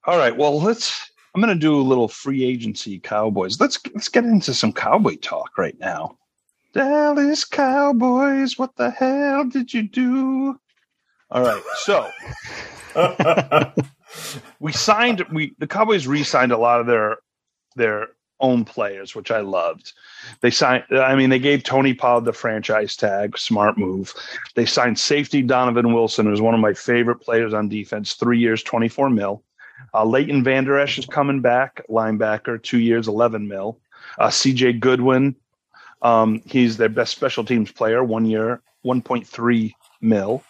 All 0.05 0.17
right, 0.17 0.35
well 0.35 0.61
let's. 0.61 1.11
I'm 1.37 1.43
going 1.43 1.55
to 1.55 1.59
do 1.59 1.79
a 1.79 1.83
little 1.83 2.07
free 2.07 2.43
agency 2.43 2.97
Cowboys. 2.97 3.61
Let's 3.61 3.79
let's 3.93 4.09
get 4.09 4.23
into 4.23 4.55
some 4.55 4.73
Cowboy 4.73 5.17
talk 5.17 5.55
right 5.55 5.79
now. 5.79 6.17
Dallas 6.73 7.45
Cowboys, 7.45 8.57
what 8.57 8.75
the 8.75 8.89
hell 8.89 9.45
did 9.45 9.71
you 9.71 9.83
do? 9.83 10.59
All 11.29 11.43
right, 11.43 11.61
so 11.75 12.09
we 14.59 14.71
signed 14.71 15.23
we 15.31 15.53
the 15.59 15.67
Cowboys 15.67 16.07
re-signed 16.07 16.51
a 16.51 16.57
lot 16.57 16.79
of 16.79 16.87
their 16.87 17.17
their 17.75 18.07
own 18.39 18.65
players, 18.65 19.13
which 19.13 19.29
I 19.29 19.41
loved. 19.41 19.93
They 20.41 20.49
signed 20.49 20.85
I 20.89 21.13
mean 21.13 21.29
they 21.29 21.37
gave 21.37 21.61
Tony 21.61 21.93
Pollard 21.93 22.25
the 22.25 22.33
franchise 22.33 22.95
tag, 22.95 23.37
smart 23.37 23.77
move. 23.77 24.11
They 24.55 24.65
signed 24.65 24.97
safety 24.97 25.43
Donovan 25.43 25.93
Wilson, 25.93 26.25
who's 26.25 26.41
one 26.41 26.55
of 26.55 26.59
my 26.61 26.73
favorite 26.73 27.21
players 27.21 27.53
on 27.53 27.69
defense, 27.69 28.15
three 28.15 28.39
years, 28.39 28.63
24 28.63 29.11
mil. 29.11 29.43
Uh, 29.93 30.05
Leighton 30.05 30.43
Vander 30.43 30.77
Esch 30.77 30.97
is 30.97 31.05
coming 31.05 31.41
back, 31.41 31.81
linebacker, 31.89 32.61
two 32.61 32.79
years, 32.79 33.07
11 33.07 33.47
mil. 33.47 33.79
Uh, 34.17 34.27
CJ 34.27 34.79
Goodwin, 34.79 35.35
um, 36.01 36.41
he's 36.45 36.77
their 36.77 36.89
best 36.89 37.11
special 37.11 37.43
teams 37.43 37.71
player, 37.71 38.03
one 38.03 38.25
year, 38.25 38.61
1.3 38.85 39.73
mil. 40.01 40.43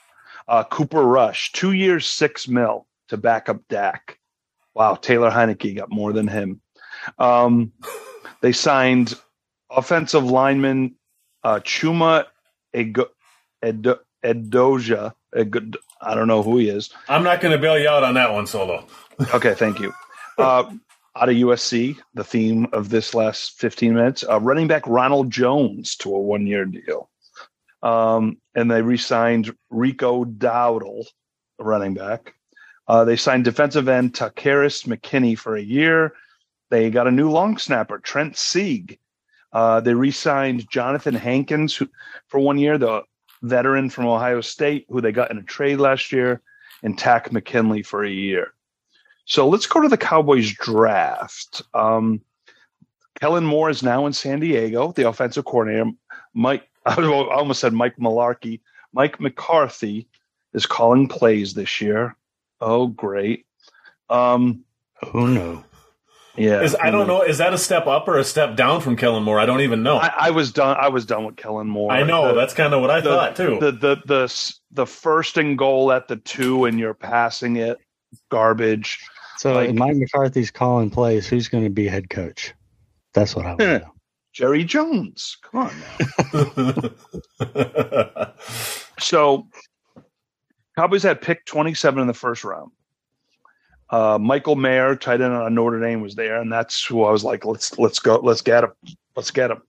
Uh, 0.48 0.64
Cooper 0.64 1.04
Rush, 1.04 1.52
two 1.52 1.74
years, 1.74 2.08
six 2.08 2.48
mil 2.48 2.88
to 3.10 3.18
back 3.18 3.50
up 3.50 3.62
Dak. 3.68 4.20
Wow, 4.74 4.96
Taylor 4.96 5.32
Heinicke 5.32 5.76
got 5.76 5.90
more 5.90 6.14
than 6.14 6.28
him. 6.28 6.62
Um, 7.18 7.72
they 8.42 8.52
signed 8.52 9.16
offensive 9.70 10.24
lineman 10.24 10.96
uh, 11.44 11.60
Chuma 11.60 12.26
Edo, 12.76 13.08
Edo, 13.66 14.00
Edoja. 14.24 15.14
I 16.02 16.16
don't 16.16 16.28
know 16.28 16.44
who 16.44 16.58
he 16.58 16.70
is. 16.70 16.90
I'm 17.10 17.24
not 17.24 17.42
going 17.42 17.52
to 17.52 17.58
bail 17.58 17.78
you 17.78 17.90
out 17.90 18.04
on 18.04 18.14
that 18.16 18.32
one, 18.32 18.48
Solo. 18.48 18.86
okay, 19.34 19.54
thank 19.54 19.80
you. 19.80 19.94
Uh, 20.38 20.72
out 21.16 21.30
of 21.30 21.36
USC, 21.36 21.98
the 22.14 22.24
theme 22.24 22.68
of 22.74 22.90
this 22.90 23.14
last 23.14 23.60
15 23.60 23.96
minutes, 23.96 24.24
uh, 24.30 24.40
running 24.40 24.68
back 24.68 24.84
Ronald 24.86 25.32
Jones 25.32 25.96
to 25.98 26.14
a 26.14 26.20
one 26.20 26.46
year 26.46 26.66
deal. 26.66 27.10
Um, 27.82 28.38
and 28.56 28.70
they 28.70 28.82
re 28.82 28.98
signed 28.98 29.56
Rico 29.70 30.26
Dowdle, 30.26 31.06
running 31.60 31.94
back. 31.94 32.34
Uh, 32.88 33.04
they 33.04 33.16
signed 33.16 33.44
defensive 33.44 33.88
end 33.88 34.14
Takkarist 34.14 34.88
McKinney 34.88 35.38
for 35.38 35.56
a 35.56 35.62
year. 35.62 36.14
They 36.70 36.90
got 36.90 37.08
a 37.08 37.12
new 37.12 37.30
long 37.30 37.58
snapper, 37.58 38.00
Trent 38.00 38.38
Sieg. 38.38 39.00
Uh, 39.54 39.80
they 39.80 39.94
re-signed 39.94 40.70
Jonathan 40.70 41.16
Hankins 41.16 41.76
who, 41.76 41.90
for 42.28 42.40
one 42.40 42.58
year, 42.58 42.78
the 42.78 43.04
veteran 43.42 43.90
from 43.90 44.08
Ohio 44.08 44.42
State, 44.42 44.86
who 44.90 45.02
they 45.02 45.12
got 45.12 45.32
in 45.32 45.38
a 45.38 45.44
trade 45.44 45.80
last 45.80 46.12
year, 46.12 46.42
and 46.84 46.98
Tack 46.98 47.32
McKinley 47.32 47.84
for 47.84 48.04
a 48.04 48.10
year. 48.10 48.54
So 49.26 49.48
let's 49.48 49.68
go 49.68 49.82
to 49.82 49.90
the 49.90 49.98
Cowboys 49.98 50.52
draft. 50.52 51.62
Um, 51.74 52.22
Kellen 53.20 53.46
Moore 53.46 53.70
is 53.70 53.84
now 53.84 54.06
in 54.06 54.14
San 54.14 54.40
Diego, 54.40 54.92
the 54.94 55.08
offensive 55.08 55.46
coordinator. 55.46 55.92
Mike, 56.34 56.70
I 56.86 56.96
almost 57.04 57.60
said 57.60 57.74
Mike 57.74 57.98
Malarkey. 57.98 58.62
Mike 58.94 59.20
McCarthy 59.20 60.08
is 60.54 60.66
calling 60.66 61.08
plays 61.08 61.54
this 61.54 61.82
year. 61.82 62.16
Oh, 62.62 62.88
great. 62.88 63.46
Um, 64.10 64.64
oh 65.14 65.26
no. 65.26 65.64
Yeah, 66.38 66.62
is, 66.62 66.76
I 66.80 66.92
don't 66.92 67.08
know. 67.08 67.24
Is 67.24 67.40
that 67.40 67.54
a 67.54 67.58
step 67.58 67.88
up 67.88 68.08
or 68.08 68.18
a 68.18 68.24
step 68.24 68.56
down 68.56 68.82
from 68.82 68.96
Kellen 68.96 69.24
Moore? 69.24 69.40
I 69.40 69.46
don't 69.46 69.62
even 69.62 69.82
know. 69.82 69.98
I, 69.98 70.14
I 70.18 70.30
was 70.30 70.52
done. 70.52 70.78
I 70.80 70.90
was 70.90 71.06
done 71.06 71.26
with 71.26 71.36
Kellen 71.36 71.68
Moore. 71.68 71.92
I 71.92 72.04
know 72.04 72.30
the, 72.30 72.34
that's 72.36 72.54
kind 72.54 72.74
of 72.74 72.82
what 72.82 72.92
I 72.92 73.02
the, 73.02 73.10
thought 73.10 73.36
too. 73.36 73.58
The, 73.60 73.72
the 73.72 74.02
the 74.06 74.56
the 74.72 74.86
first 74.86 75.38
and 75.38 75.58
goal 75.58 75.92
at 75.92 76.08
the 76.08 76.18
two, 76.18 76.66
and 76.66 76.80
you're 76.80 76.94
passing 76.94 77.56
it, 77.56 77.80
garbage. 78.30 79.00
So 79.38 79.54
like, 79.54 79.74
Mike 79.74 79.98
McCarthy's 79.98 80.52
calling 80.52 80.90
plays. 80.90 81.28
Who's 81.28 81.48
going 81.48 81.64
to 81.64 81.70
be 81.70 81.88
head 81.88 82.10
coach? 82.10 82.54
That's 83.14 83.36
what 83.36 83.46
I 83.46 83.50
want 83.50 83.60
to 83.62 83.80
know. 83.80 83.94
Jerry 84.34 84.64
Jones. 84.64 85.38
Come 85.42 85.62
on 85.62 85.82
now. 87.42 88.32
so 89.00 89.48
Cowboys 90.78 91.02
had 91.02 91.22
picked 91.22 91.48
27 91.48 92.00
in 92.00 92.06
the 92.06 92.14
first 92.14 92.44
round. 92.44 92.72
Uh, 93.90 94.18
Michael 94.20 94.56
Mayer, 94.56 94.96
tight 94.96 95.22
end 95.22 95.34
on 95.34 95.56
Notre 95.56 95.80
Dame, 95.80 96.02
was 96.02 96.16
there, 96.16 96.42
and 96.42 96.52
that's 96.52 96.86
who 96.86 97.04
I 97.04 97.12
was 97.12 97.24
like, 97.24 97.46
let's 97.46 97.78
let's 97.80 98.00
go, 98.00 98.18
let's 98.18 98.42
get 98.42 98.64
him, 98.64 98.72
let's 99.16 99.32
get 99.32 99.52
him. 99.52 99.62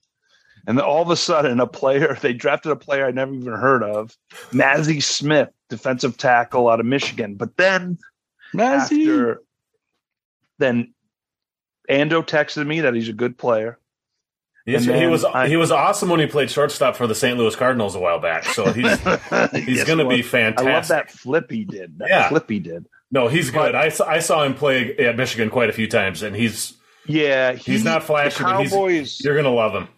And 0.66 0.76
then 0.76 0.84
all 0.84 1.02
of 1.02 1.10
a 1.10 1.16
sudden, 1.16 1.60
a 1.60 1.66
player 1.66 2.18
they 2.22 2.32
drafted 2.32 2.72
a 2.72 2.76
player 2.76 3.06
I 3.06 3.10
never 3.10 3.32
even 3.32 3.54
heard 3.54 3.82
of, 3.82 4.16
Mazi 4.50 5.02
Smith, 5.02 5.50
defensive 5.68 6.16
tackle 6.16 6.68
out 6.68 6.80
of 6.80 6.86
Michigan. 6.86 7.36
But 7.36 7.56
then, 7.56 7.98
Mazi. 8.52 9.02
after 9.02 9.42
then, 10.58 10.94
Ando 11.88 12.26
texted 12.26 12.66
me 12.66 12.80
that 12.80 12.94
he's 12.94 13.08
a 13.08 13.14
good 13.14 13.38
player. 13.38 13.78
Yes, 14.66 14.84
he 14.84 15.06
was 15.06 15.24
I, 15.24 15.48
he 15.48 15.56
was 15.56 15.70
awesome 15.70 16.10
when 16.10 16.20
he 16.20 16.26
played 16.26 16.50
shortstop 16.50 16.94
for 16.94 17.06
the 17.06 17.14
St. 17.14 17.38
Louis 17.38 17.56
Cardinals 17.56 17.94
a 17.94 18.00
while 18.00 18.18
back. 18.18 18.44
So 18.44 18.70
he's 18.70 18.98
he's 19.64 19.84
going 19.84 19.98
to 19.98 20.06
be 20.06 20.20
fantastic. 20.20 20.68
I 20.68 20.74
love 20.74 20.88
that 20.88 21.10
flip 21.10 21.50
he 21.50 21.64
did. 21.64 21.98
That 22.00 22.08
yeah. 22.10 22.28
flip 22.28 22.50
he 22.50 22.58
did. 22.58 22.84
No, 23.10 23.28
he's 23.28 23.50
good. 23.50 23.74
I, 23.74 23.90
I 24.06 24.18
saw 24.18 24.44
him 24.44 24.54
play 24.54 24.96
at 24.96 25.16
Michigan 25.16 25.50
quite 25.50 25.70
a 25.70 25.72
few 25.72 25.86
times, 25.86 26.22
and 26.22 26.36
he's 26.36 26.74
Yeah, 27.06 27.52
he, 27.52 27.72
he's 27.72 27.84
not 27.84 28.02
flashy. 28.02 28.42
Cowboys, 28.44 29.20
you're 29.24 29.36
gonna 29.36 29.54
love 29.54 29.74
him. 29.74 29.88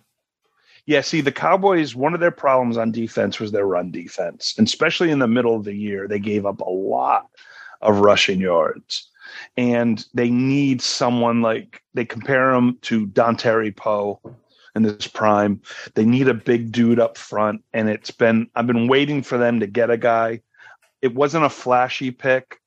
Yeah, 0.87 1.03
see, 1.03 1.21
the 1.21 1.33
Cowboys, 1.33 1.95
one 1.95 2.15
of 2.15 2.21
their 2.21 2.31
problems 2.31 2.77
on 2.77 2.91
defense 2.91 3.39
was 3.39 3.53
their 3.53 3.67
run 3.67 3.91
defense, 3.91 4.55
and 4.57 4.67
especially 4.67 5.11
in 5.11 5.19
the 5.19 5.29
middle 5.29 5.55
of 5.55 5.65
the 5.65 5.75
year, 5.75 6.09
they 6.09 6.19
gave 6.19 6.47
up 6.47 6.61
a 6.61 6.71
lot 6.71 7.29
of 7.81 8.01
rushing 8.01 8.41
yards. 8.41 9.09
And 9.57 10.05
they 10.15 10.31
need 10.31 10.83
someone 10.83 11.41
like 11.43 11.83
they 11.95 12.05
compare 12.05 12.53
him 12.53 12.79
to 12.83 13.07
Dontari 13.07 13.75
Poe 13.75 14.21
in 14.75 14.83
this 14.83 15.07
prime. 15.07 15.61
They 15.95 16.05
need 16.05 16.29
a 16.29 16.35
big 16.35 16.73
dude 16.73 17.01
up 17.01 17.17
front, 17.17 17.63
and 17.73 17.89
it's 17.89 18.11
been 18.11 18.49
I've 18.55 18.67
been 18.67 18.89
waiting 18.89 19.23
for 19.23 19.39
them 19.39 19.61
to 19.61 19.67
get 19.67 19.91
a 19.91 19.97
guy. 19.97 20.43
It 21.03 21.15
wasn't 21.15 21.45
a 21.45 21.51
flashy 21.51 22.11
pick, 22.11 22.60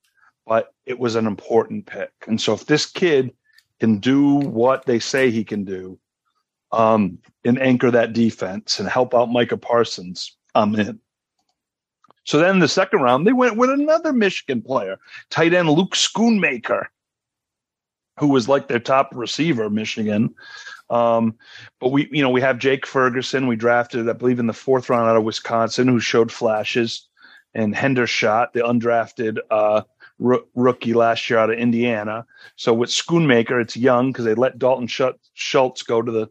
but 0.45 0.73
it 0.85 0.99
was 0.99 1.15
an 1.15 1.27
important 1.27 1.85
pick. 1.85 2.11
And 2.27 2.39
so 2.39 2.53
if 2.53 2.65
this 2.65 2.85
kid 2.85 3.33
can 3.79 3.99
do 3.99 4.35
what 4.35 4.85
they 4.85 4.99
say 4.99 5.31
he 5.31 5.43
can 5.43 5.63
do, 5.63 5.99
um, 6.71 7.19
and 7.45 7.61
anchor 7.61 7.91
that 7.91 8.13
defense 8.13 8.79
and 8.79 8.89
help 8.89 9.13
out 9.13 9.31
Micah 9.31 9.57
Parsons, 9.57 10.35
I'm 10.55 10.73
in. 10.75 10.99
So 12.25 12.39
then 12.39 12.59
the 12.59 12.67
second 12.67 13.01
round, 13.01 13.27
they 13.27 13.33
went 13.33 13.57
with 13.57 13.69
another 13.69 14.13
Michigan 14.13 14.61
player, 14.61 14.97
tight 15.29 15.53
end 15.53 15.69
Luke 15.69 15.93
Schoonmaker, 15.93 16.85
who 18.19 18.27
was 18.27 18.47
like 18.47 18.67
their 18.67 18.79
top 18.79 19.09
receiver, 19.13 19.69
Michigan. 19.69 20.33
Um, 20.89 21.35
but 21.79 21.89
we, 21.89 22.07
you 22.11 22.21
know, 22.21 22.29
we 22.29 22.41
have 22.41 22.59
Jake 22.59 22.85
Ferguson. 22.85 23.47
We 23.47 23.55
drafted, 23.55 24.07
I 24.07 24.13
believe, 24.13 24.39
in 24.39 24.47
the 24.47 24.53
fourth 24.53 24.89
round 24.89 25.09
out 25.09 25.17
of 25.17 25.23
Wisconsin, 25.23 25.87
who 25.87 25.99
showed 25.99 26.31
flashes, 26.31 27.09
and 27.53 27.75
Hendershot, 27.75 28.53
the 28.53 28.61
undrafted 28.61 29.39
uh, 29.51 29.81
r- 30.23 30.43
rookie 30.55 30.93
last 30.93 31.29
year 31.29 31.39
out 31.39 31.49
of 31.49 31.57
Indiana. 31.57 32.25
So 32.55 32.73
with 32.73 32.89
Schoonmaker, 32.89 33.61
it's 33.61 33.77
young 33.77 34.11
because 34.11 34.25
they 34.25 34.35
let 34.35 34.59
Dalton 34.59 34.87
Schultz 34.87 35.83
go 35.83 36.01
to 36.01 36.11
the 36.11 36.29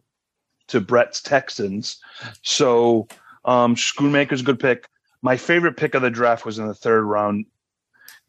to 0.67 0.79
Brett's 0.79 1.21
Texans. 1.21 1.97
So 2.41 3.07
um, 3.45 3.75
Schoonmaker's 3.75 4.41
a 4.41 4.45
good 4.45 4.59
pick. 4.59 4.87
My 5.21 5.37
favorite 5.37 5.77
pick 5.77 5.93
of 5.93 6.01
the 6.01 6.09
draft 6.09 6.45
was 6.45 6.59
in 6.59 6.67
the 6.67 6.73
third 6.73 7.03
round. 7.03 7.45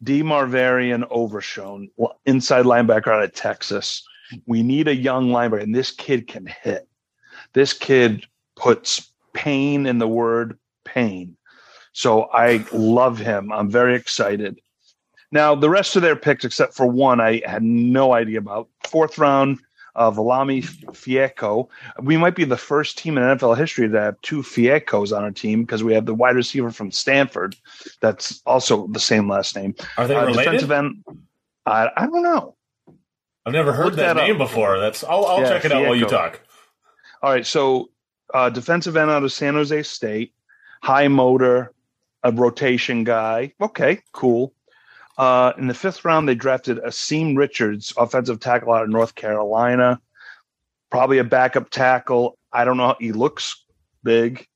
DeMarvion 0.03 1.07
Overshown, 1.09 1.89
inside 2.25 2.65
linebacker 2.65 3.07
out 3.07 3.23
of 3.23 3.33
Texas. 3.33 4.03
We 4.45 4.63
need 4.63 4.87
a 4.87 4.95
young 4.95 5.29
linebacker, 5.29 5.63
and 5.63 5.73
this 5.75 5.91
kid 5.91 6.27
can 6.27 6.45
hit. 6.45 6.87
This 7.53 7.73
kid 7.73 8.25
puts 8.55 9.11
pain 9.33 9.85
in 9.85 9.99
the 9.99 10.07
word 10.07 10.57
pain. 10.83 11.37
So 11.93 12.23
I 12.33 12.65
love 12.73 13.17
him. 13.17 13.51
I'm 13.51 13.69
very 13.69 13.95
excited. 13.95 14.59
Now, 15.31 15.55
the 15.55 15.69
rest 15.69 15.95
of 15.95 16.01
their 16.01 16.15
picks, 16.15 16.45
except 16.45 16.73
for 16.73 16.85
one, 16.85 17.19
I 17.19 17.41
had 17.45 17.63
no 17.63 18.13
idea 18.13 18.39
about. 18.39 18.69
Fourth 18.87 19.17
round, 19.17 19.59
uh, 19.95 20.11
Viliami 20.11 20.63
Fehoko. 20.91 21.67
We 22.01 22.17
might 22.17 22.35
be 22.35 22.43
the 22.43 22.57
first 22.57 22.97
team 22.97 23.17
in 23.17 23.23
NFL 23.23 23.57
history 23.57 23.89
to 23.89 23.99
have 23.99 24.21
two 24.21 24.41
Fehokos 24.41 25.15
on 25.15 25.23
our 25.23 25.31
team 25.31 25.63
because 25.63 25.83
we 25.83 25.93
have 25.93 26.05
the 26.05 26.13
wide 26.13 26.35
receiver 26.35 26.71
from 26.71 26.91
Stanford 26.91 27.55
that's 28.01 28.41
also 28.45 28.87
the 28.87 28.99
same 28.99 29.29
last 29.29 29.55
name. 29.55 29.75
Are 29.97 30.07
they 30.07 30.15
uh, 30.15 30.25
related? 30.25 30.43
Defensive 30.43 30.71
end, 30.71 31.03
I, 31.65 31.89
I 31.95 32.05
don't 32.05 32.23
know. 32.23 32.55
I've 33.45 33.53
never 33.53 33.73
heard 33.73 33.93
that, 33.93 34.15
that, 34.15 34.27
name 34.27 34.37
before. 34.37 34.79
That's 34.79 35.03
I'll, 35.03 35.25
I'll 35.25 35.41
yeah, 35.41 35.49
check 35.49 35.65
it 35.65 35.71
out 35.71 35.83
while 35.83 35.95
you 35.95 36.07
talk. 36.07 36.41
All 37.21 37.31
right, 37.31 37.45
so 37.45 37.89
uh, 38.33 38.49
defensive 38.49 38.97
end 38.97 39.11
out 39.11 39.23
of 39.23 39.31
San 39.31 39.53
Jose 39.53 39.83
State, 39.83 40.33
high 40.81 41.07
motor, 41.07 41.71
a 42.23 42.31
rotation 42.31 43.03
guy. 43.03 43.53
Okay, 43.61 44.01
cool. 44.13 44.53
Uh, 45.17 45.53
in 45.57 45.67
the 45.67 45.73
fifth 45.73 46.03
round, 46.03 46.27
they 46.27 46.35
drafted 46.35 46.77
Asim 46.79 47.37
Richards, 47.37 47.93
offensive 47.97 48.39
tackle 48.39 48.73
out 48.73 48.83
of 48.83 48.89
North 48.89 49.15
Carolina. 49.15 49.99
Probably 50.91 51.19
a 51.19 51.23
backup 51.23 51.69
tackle. 51.69 52.37
I 52.51 52.65
don't 52.65 52.77
know. 52.77 52.87
How 52.87 52.97
he 52.99 53.11
looks 53.11 53.63
big. 54.03 54.47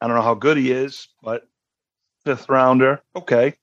I 0.00 0.06
don't 0.06 0.16
know 0.16 0.22
how 0.22 0.34
good 0.34 0.56
he 0.56 0.70
is, 0.72 1.08
but 1.22 1.48
fifth 2.24 2.48
rounder. 2.48 3.00
Okay. 3.16 3.54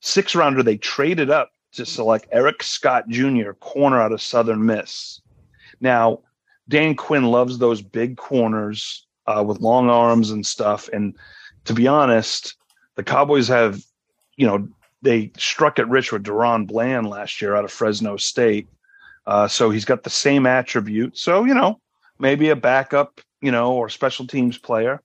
Sixth 0.00 0.34
rounder, 0.34 0.62
they 0.62 0.76
traded 0.76 1.30
up 1.30 1.50
to 1.72 1.86
select 1.86 2.26
Eric 2.32 2.62
Scott 2.62 3.08
Jr., 3.08 3.52
corner 3.52 4.00
out 4.00 4.12
of 4.12 4.22
Southern 4.22 4.64
Miss. 4.64 5.20
Now, 5.80 6.20
Dan 6.68 6.94
Quinn 6.94 7.24
loves 7.24 7.58
those 7.58 7.82
big 7.82 8.16
corners 8.16 9.06
uh, 9.26 9.42
with 9.46 9.60
long 9.60 9.88
arms 9.88 10.30
and 10.30 10.44
stuff. 10.44 10.88
And 10.92 11.16
to 11.64 11.74
be 11.74 11.86
honest, 11.86 12.56
the 12.96 13.02
Cowboys 13.02 13.48
have, 13.48 13.82
you 14.36 14.46
know, 14.46 14.68
they 15.02 15.32
struck 15.38 15.78
it 15.78 15.88
rich 15.88 16.12
with 16.12 16.24
DaRon 16.24 16.66
Bland 16.66 17.08
last 17.08 17.40
year 17.40 17.54
out 17.54 17.64
of 17.64 17.72
Fresno 17.72 18.16
State. 18.16 18.68
Uh, 19.26 19.48
so 19.48 19.70
he's 19.70 19.84
got 19.84 20.02
the 20.02 20.10
same 20.10 20.46
attribute. 20.46 21.16
So, 21.16 21.44
you 21.44 21.54
know, 21.54 21.80
maybe 22.18 22.50
a 22.50 22.56
backup, 22.56 23.20
you 23.40 23.50
know, 23.50 23.72
or 23.72 23.88
special 23.88 24.26
teams 24.26 24.58
player. 24.58 25.02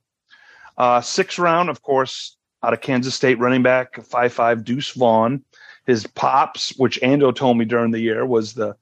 Uh, 0.77 1.01
sixth 1.01 1.39
round, 1.39 1.69
of 1.69 1.81
course, 1.81 2.35
out 2.63 2.73
of 2.73 2.81
Kansas 2.81 3.15
State, 3.15 3.39
running 3.39 3.63
back 3.63 4.03
five 4.03 4.33
five 4.33 4.63
Deuce 4.63 4.91
Vaughn. 4.91 5.43
His 5.85 6.07
pops, 6.07 6.73
which 6.77 6.99
Ando 7.01 7.33
told 7.33 7.57
me 7.57 7.65
during 7.65 7.91
the 7.91 7.99
year, 7.99 8.25
was 8.25 8.53
the 8.53 8.75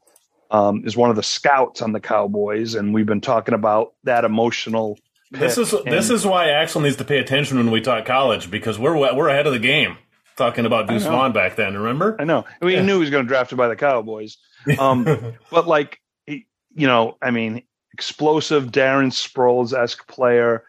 um, 0.49 0.83
is 0.85 0.95
one 0.95 1.09
of 1.09 1.15
the 1.15 1.23
scouts 1.23 1.81
on 1.81 1.91
the 1.91 1.99
Cowboys, 1.99 2.75
and 2.75 2.93
we've 2.93 3.05
been 3.05 3.21
talking 3.21 3.53
about 3.53 3.93
that 4.05 4.23
emotional. 4.23 4.97
This 5.31 5.57
is 5.57 5.73
and, 5.73 5.91
this 5.91 6.09
is 6.09 6.25
why 6.25 6.49
Axel 6.49 6.81
needs 6.81 6.95
to 6.97 7.03
pay 7.03 7.17
attention 7.19 7.57
when 7.57 7.71
we 7.71 7.81
talk 7.81 8.05
college 8.05 8.49
because 8.49 8.79
we're 8.79 8.95
we're 9.15 9.27
ahead 9.27 9.47
of 9.47 9.53
the 9.53 9.59
game 9.59 9.97
talking 10.35 10.65
about 10.65 10.87
Deuce 10.87 11.05
Vaughn 11.05 11.31
back 11.31 11.55
then. 11.55 11.77
Remember? 11.77 12.15
I 12.19 12.23
know. 12.23 12.45
We 12.61 12.73
yeah. 12.73 12.81
knew 12.81 12.93
he 12.93 12.99
was 12.99 13.09
going 13.09 13.25
to 13.25 13.27
draft 13.27 13.51
it 13.51 13.55
by 13.55 13.67
the 13.67 13.75
Cowboys. 13.75 14.37
Um, 14.79 15.03
but 15.51 15.67
like, 15.67 16.01
he, 16.25 16.47
you 16.75 16.87
know, 16.87 17.17
I 17.21 17.31
mean, 17.31 17.63
explosive 17.93 18.71
Darren 18.71 19.11
Sproles 19.11 19.77
esque 19.77 20.07
player. 20.07 20.63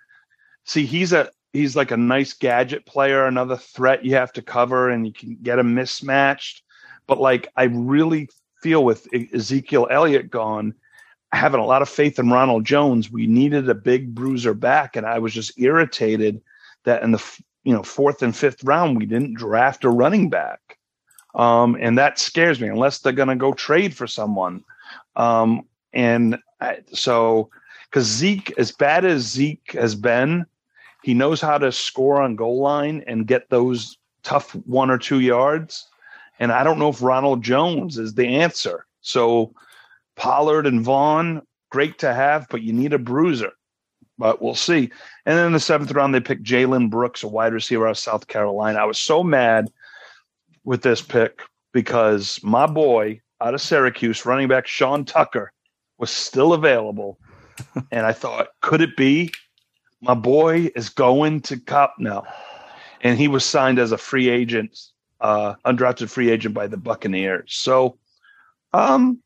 See, 0.64 0.86
he's 0.86 1.12
a 1.12 1.30
he's 1.52 1.76
like 1.76 1.90
a 1.90 1.96
nice 1.96 2.32
gadget 2.32 2.84
player, 2.86 3.26
another 3.26 3.56
threat 3.56 4.04
you 4.04 4.14
have 4.14 4.32
to 4.34 4.42
cover, 4.42 4.90
and 4.90 5.06
you 5.06 5.12
can 5.12 5.38
get 5.42 5.58
him 5.58 5.74
mismatched. 5.74 6.62
But 7.06 7.20
like, 7.20 7.48
I 7.56 7.64
really 7.64 8.28
feel 8.62 8.84
with 8.84 9.06
Ezekiel 9.34 9.88
Elliott 9.90 10.30
gone, 10.30 10.74
having 11.32 11.60
a 11.60 11.66
lot 11.66 11.82
of 11.82 11.88
faith 11.88 12.18
in 12.18 12.30
Ronald 12.30 12.64
Jones. 12.64 13.10
We 13.10 13.26
needed 13.26 13.68
a 13.68 13.74
big 13.74 14.14
bruiser 14.14 14.54
back, 14.54 14.96
and 14.96 15.06
I 15.06 15.18
was 15.18 15.32
just 15.32 15.58
irritated 15.58 16.40
that 16.84 17.02
in 17.02 17.12
the 17.12 17.38
you 17.64 17.72
know 17.72 17.82
fourth 17.82 18.22
and 18.22 18.36
fifth 18.36 18.62
round 18.64 18.96
we 18.96 19.06
didn't 19.06 19.34
draft 19.34 19.84
a 19.84 19.90
running 19.90 20.30
back. 20.30 20.78
Um, 21.34 21.76
and 21.80 21.98
that 21.98 22.20
scares 22.20 22.60
me 22.60 22.68
unless 22.68 23.00
they're 23.00 23.12
going 23.12 23.28
to 23.28 23.34
go 23.34 23.52
trade 23.52 23.96
for 23.96 24.06
someone. 24.06 24.62
Um, 25.16 25.66
and 25.92 26.38
I, 26.60 26.78
so 26.92 27.50
because 27.90 28.06
zeke 28.06 28.56
as 28.56 28.70
bad 28.70 29.04
as 29.04 29.22
zeke 29.22 29.72
has 29.72 29.94
been 29.94 30.46
he 31.02 31.12
knows 31.12 31.40
how 31.40 31.58
to 31.58 31.70
score 31.70 32.22
on 32.22 32.36
goal 32.36 32.60
line 32.60 33.04
and 33.06 33.26
get 33.26 33.50
those 33.50 33.98
tough 34.22 34.52
one 34.64 34.90
or 34.90 34.98
two 34.98 35.20
yards. 35.20 35.86
And 36.38 36.52
i 36.52 36.62
don't 36.62 36.78
know 36.78 36.88
if 36.88 37.02
ronald 37.02 37.42
jones 37.42 37.98
is 37.98 38.14
the 38.14 38.26
answer. 38.26 38.86
So 39.00 39.54
pollard 40.16 40.66
and 40.66 40.82
vaughn 40.82 41.42
great 41.70 41.98
to 41.98 42.14
have 42.14 42.46
but 42.48 42.62
you 42.62 42.72
need 42.72 42.92
a 42.92 42.98
bruiser 42.98 43.52
but 44.18 44.40
we'll 44.40 44.54
see. 44.54 44.90
And 45.26 45.38
then 45.38 45.46
in 45.46 45.52
the 45.52 45.60
seventh 45.60 45.90
round, 45.92 46.14
they 46.14 46.20
picked 46.20 46.44
Jalen 46.44 46.90
Brooks, 46.90 47.22
a 47.22 47.28
wide 47.28 47.52
receiver 47.52 47.86
out 47.86 47.92
of 47.92 47.98
South 47.98 48.26
Carolina. 48.28 48.78
I 48.78 48.84
was 48.84 48.98
so 48.98 49.22
mad 49.22 49.70
with 50.64 50.82
this 50.82 51.02
pick 51.02 51.42
because 51.72 52.40
my 52.42 52.66
boy 52.66 53.20
out 53.40 53.54
of 53.54 53.60
Syracuse, 53.60 54.24
running 54.24 54.48
back 54.48 54.66
Sean 54.66 55.04
Tucker, 55.04 55.52
was 55.98 56.10
still 56.10 56.52
available. 56.52 57.18
and 57.90 58.06
I 58.06 58.12
thought, 58.12 58.48
could 58.60 58.80
it 58.80 58.96
be 58.96 59.32
my 60.00 60.14
boy 60.14 60.70
is 60.74 60.88
going 60.88 61.40
to 61.42 61.58
Cop 61.58 61.94
now? 61.98 62.24
And 63.00 63.18
he 63.18 63.28
was 63.28 63.44
signed 63.44 63.78
as 63.78 63.92
a 63.92 63.98
free 63.98 64.28
agent, 64.28 64.78
uh, 65.20 65.54
undrafted 65.64 66.08
free 66.08 66.30
agent 66.30 66.54
by 66.54 66.66
the 66.66 66.76
Buccaneers. 66.76 67.54
So, 67.54 67.98
um, 68.72 69.20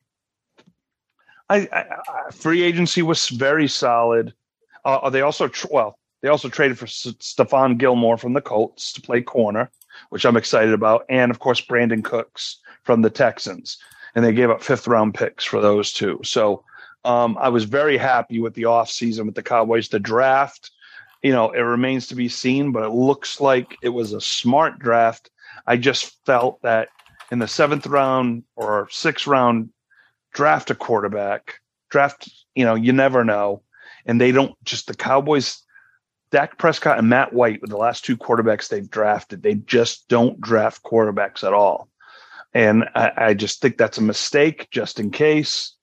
I, 1.49 1.69
I, 1.73 1.85
I 2.27 2.31
free 2.31 2.63
agency 2.63 3.03
was 3.03 3.29
very 3.29 3.69
solid. 3.69 4.35
Uh, 4.85 5.11
they 5.11 5.21
also 5.21 5.49
tr- 5.49 5.67
well, 5.71 5.99
they 6.23 6.29
also 6.29 6.49
traded 6.49 6.79
for 6.79 6.87
S- 6.87 7.15
Stephon 7.21 7.79
Gilmore 7.79 8.19
from 8.19 8.33
the 8.33 8.41
Colts 8.41 8.93
to 8.93 9.01
play 9.01 9.23
corner, 9.23 9.71
which 10.11 10.25
I'm 10.25 10.37
excited 10.37 10.75
about, 10.75 11.05
and 11.09 11.31
of 11.31 11.39
course 11.39 11.61
Brandin 11.61 12.05
Cooks 12.05 12.59
from 12.85 13.03
the 13.03 13.11
Texans, 13.11 13.79
and 14.15 14.25
they 14.25 14.33
gave 14.33 14.51
up 14.51 14.63
fifth 14.63 14.89
round 14.89 15.15
picks 15.15 15.45
for 15.45 15.61
those 15.61 15.93
two. 15.93 16.21
So 16.25 16.65
um, 17.05 17.37
I 17.41 17.49
was 17.49 17.65
very 17.65 17.97
happy 17.97 18.41
with 18.41 18.55
the 18.55 18.63
offseason 18.63 19.27
with 19.27 19.35
the 19.35 19.43
Cowboys. 19.43 19.89
The 19.89 20.01
draft, 20.01 20.71
you 21.23 21.33
know, 21.33 21.51
it 21.51 21.61
remains 21.61 22.09
to 22.09 22.15
be 22.15 22.29
seen, 22.29 22.73
but 22.73 22.83
it 22.83 22.91
looks 22.91 23.41
like 23.41 23.77
it 23.83 23.91
was 23.91 24.13
a 24.13 24.21
smart 24.21 24.79
draft. 24.79 25.31
I 25.67 25.77
just 25.77 26.25
felt 26.25 26.61
that 26.63 26.89
in 27.31 27.39
the 27.39 27.49
seventh 27.49 27.87
round 27.87 28.45
or 28.57 28.89
sixth 28.91 29.27
round, 29.27 29.71
draft 30.33 30.71
a 30.71 30.75
quarterback. 30.75 31.61
Draft, 31.91 32.31
you 32.55 32.65
know, 32.65 32.75
you 32.75 32.93
never 32.93 33.25
know 33.25 33.63
and 34.09 34.21
they 34.21 34.33
don't 34.33 34.57
just 34.65 34.89
the 34.89 34.97
Cowboys. 34.97 35.63
Dak 36.33 36.59
Prescott 36.59 36.99
and 36.99 37.09
Matt 37.09 37.33
White 37.33 37.61
were 37.61 37.69
the 37.69 37.77
last 37.77 38.05
two 38.05 38.17
quarterbacks 38.17 38.69
they've 38.69 38.91
drafted. 38.91 39.45
They 39.45 39.55
just 39.55 40.09
don't 40.09 40.41
draft 40.41 40.83
quarterbacks 40.83 41.45
at 41.45 41.55
all, 41.55 41.89
and 42.53 42.85
I, 42.97 43.13
I 43.17 43.35
just 43.35 43.61
think 43.61 43.79
that's 43.79 43.99
a 43.99 44.03
mistake. 44.03 44.69
Just 44.73 44.99
in 44.99 45.11
case, 45.13 45.77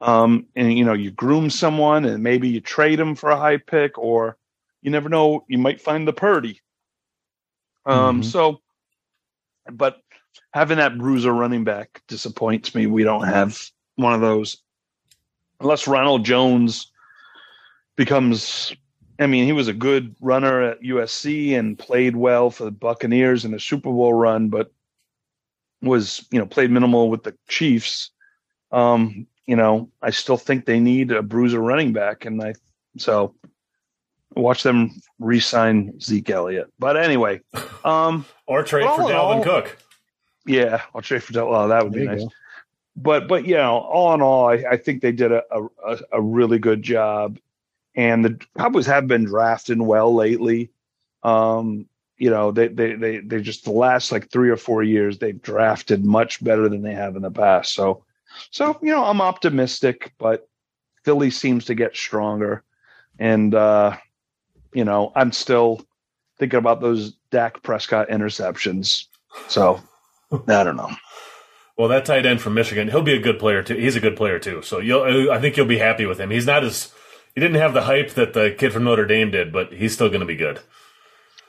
Um, 0.00 0.46
and 0.54 0.76
you 0.76 0.84
know, 0.84 0.92
you 0.92 1.10
groom 1.10 1.48
someone, 1.48 2.04
and 2.04 2.22
maybe 2.22 2.48
you 2.48 2.60
trade 2.60 2.98
them 2.98 3.14
for 3.14 3.30
a 3.30 3.36
high 3.36 3.56
pick, 3.56 3.96
or 3.96 4.36
you 4.82 4.90
never 4.90 5.08
know, 5.08 5.44
you 5.48 5.58
might 5.58 5.80
find 5.80 6.06
the 6.06 6.12
Purdy. 6.12 6.60
Um, 7.86 8.20
mm-hmm. 8.20 8.28
so, 8.28 8.60
but 9.72 9.96
having 10.52 10.78
that 10.78 10.98
bruiser 10.98 11.32
running 11.32 11.64
back 11.64 12.02
disappoints 12.08 12.74
me. 12.74 12.86
We 12.86 13.04
don't 13.04 13.24
have 13.24 13.58
one 13.96 14.12
of 14.12 14.20
those 14.20 14.58
unless 15.60 15.88
Ronald 15.88 16.24
Jones 16.24 16.92
becomes. 17.96 18.74
I 19.18 19.26
mean, 19.26 19.46
he 19.46 19.52
was 19.52 19.68
a 19.68 19.72
good 19.72 20.14
runner 20.20 20.62
at 20.62 20.82
USC 20.82 21.58
and 21.58 21.78
played 21.78 22.16
well 22.16 22.50
for 22.50 22.64
the 22.64 22.70
Buccaneers 22.70 23.46
in 23.46 23.52
the 23.52 23.60
Super 23.60 23.90
Bowl 23.90 24.12
run, 24.12 24.50
but 24.50 24.72
was 25.82 26.26
you 26.30 26.38
know 26.38 26.46
played 26.46 26.70
minimal 26.70 27.08
with 27.08 27.24
the 27.24 27.34
Chiefs. 27.48 28.10
Um, 28.72 29.26
you 29.46 29.56
know, 29.56 29.90
I 30.02 30.10
still 30.10 30.36
think 30.36 30.66
they 30.66 30.80
need 30.80 31.12
a 31.12 31.22
bruiser 31.22 31.60
running 31.60 31.92
back, 31.92 32.24
and 32.24 32.42
I 32.42 32.54
so 32.98 33.34
watch 34.34 34.62
them 34.62 34.90
re-sign 35.18 35.98
Zeke 36.00 36.30
Elliott. 36.30 36.70
But 36.78 36.96
anyway, 36.96 37.40
um, 37.84 38.26
or 38.46 38.62
trade 38.62 38.84
for 38.84 39.02
Dalvin 39.02 39.14
all, 39.14 39.44
Cook. 39.44 39.78
Yeah, 40.44 40.82
I'll 40.94 41.02
trade 41.02 41.22
for 41.22 41.32
Dalvin. 41.32 41.64
Oh, 41.64 41.68
that 41.68 41.84
would 41.84 41.92
there 41.92 42.00
be 42.02 42.06
nice. 42.06 42.20
Go 42.20 42.30
but 42.96 43.28
but 43.28 43.46
you 43.46 43.54
know, 43.54 43.78
all 43.78 44.14
in 44.14 44.22
all, 44.22 44.48
I, 44.48 44.64
I 44.70 44.76
think 44.76 45.02
they 45.02 45.12
did 45.12 45.30
a, 45.30 45.42
a, 45.84 45.98
a 46.12 46.22
really 46.22 46.58
good 46.58 46.82
job, 46.82 47.38
and 47.96 48.24
the 48.24 48.40
Cowboys 48.56 48.86
have 48.86 49.08
been 49.08 49.24
drafting 49.24 49.84
well 49.84 50.14
lately. 50.14 50.70
Um, 51.22 51.86
you 52.18 52.30
know, 52.30 52.52
they 52.52 52.68
they 52.68 52.94
they 52.94 53.18
they 53.18 53.40
just 53.40 53.64
the 53.64 53.72
last 53.72 54.12
like 54.12 54.30
three 54.30 54.50
or 54.50 54.56
four 54.56 54.82
years 54.82 55.18
they've 55.18 55.40
drafted 55.40 56.04
much 56.04 56.42
better 56.44 56.68
than 56.68 56.82
they 56.82 56.94
have 56.94 57.16
in 57.16 57.22
the 57.22 57.30
past. 57.30 57.74
So 57.74 58.04
so 58.50 58.78
you 58.82 58.90
know, 58.90 59.04
I'm 59.04 59.20
optimistic, 59.20 60.12
but 60.18 60.48
Philly 61.04 61.30
seems 61.30 61.66
to 61.66 61.74
get 61.74 61.96
stronger, 61.96 62.62
and 63.18 63.54
uh, 63.54 63.96
you 64.72 64.84
know, 64.84 65.12
I'm 65.16 65.32
still 65.32 65.80
thinking 66.38 66.58
about 66.58 66.80
those 66.80 67.12
Dak 67.30 67.62
Prescott 67.62 68.08
interceptions. 68.08 69.06
So 69.48 69.82
I 70.32 70.64
don't 70.64 70.76
know. 70.76 70.90
Well, 71.76 71.88
that 71.88 72.06
tight 72.06 72.24
end 72.24 72.40
from 72.40 72.54
Michigan, 72.54 72.88
he'll 72.88 73.02
be 73.02 73.12
a 73.12 73.20
good 73.20 73.38
player 73.38 73.62
too. 73.62 73.74
He's 73.76 73.96
a 73.96 74.00
good 74.00 74.16
player 74.16 74.38
too. 74.38 74.62
So 74.62 74.80
I 75.30 75.38
think 75.40 75.56
you'll 75.56 75.66
be 75.66 75.78
happy 75.78 76.06
with 76.06 76.18
him. 76.18 76.30
He's 76.30 76.46
not 76.46 76.64
as, 76.64 76.90
he 77.36 77.40
didn't 77.42 77.60
have 77.60 77.74
the 77.74 77.82
hype 77.82 78.12
that 78.12 78.32
the 78.32 78.54
kid 78.56 78.72
from 78.72 78.84
Notre 78.84 79.04
Dame 79.04 79.30
did, 79.30 79.52
but 79.52 79.70
he's 79.70 79.92
still 79.92 80.08
going 80.08 80.20
to 80.20 80.26
be 80.26 80.36
good. 80.36 80.58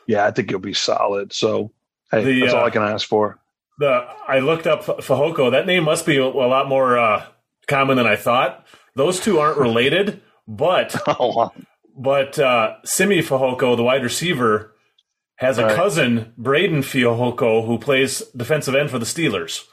Yeah, 0.05 0.25
I 0.25 0.31
think 0.31 0.49
he'll 0.49 0.59
be 0.59 0.73
solid. 0.73 1.31
So 1.31 1.71
hey, 2.11 2.23
the, 2.23 2.41
that's 2.41 2.53
all 2.53 2.65
I 2.65 2.67
uh, 2.67 2.71
can 2.71 2.83
ask 2.83 3.07
for. 3.07 3.39
The 3.79 4.05
I 4.27 4.39
looked 4.39 4.67
up 4.67 4.83
Fehoko. 4.83 5.49
That 5.51 5.65
name 5.65 5.85
must 5.85 6.05
be 6.05 6.17
a, 6.17 6.23
a 6.23 6.27
lot 6.27 6.67
more 6.67 6.97
uh, 6.97 7.25
common 7.67 7.95
than 7.95 8.05
I 8.05 8.17
thought. 8.17 8.67
Those 8.95 9.21
two 9.21 9.39
aren't 9.39 9.57
related, 9.57 10.21
but 10.45 10.93
oh, 11.07 11.51
but 11.97 12.37
uh, 12.37 12.75
Simi 12.83 13.19
Fehoko, 13.19 13.77
the 13.77 13.83
wide 13.83 14.03
receiver, 14.03 14.73
has 15.37 15.57
a 15.57 15.67
right. 15.67 15.75
cousin, 15.75 16.33
Braden 16.37 16.81
Fehoko, 16.81 17.65
who 17.65 17.77
plays 17.77 18.19
defensive 18.35 18.75
end 18.75 18.91
for 18.91 18.99
the 18.99 19.05
Steelers. 19.05 19.63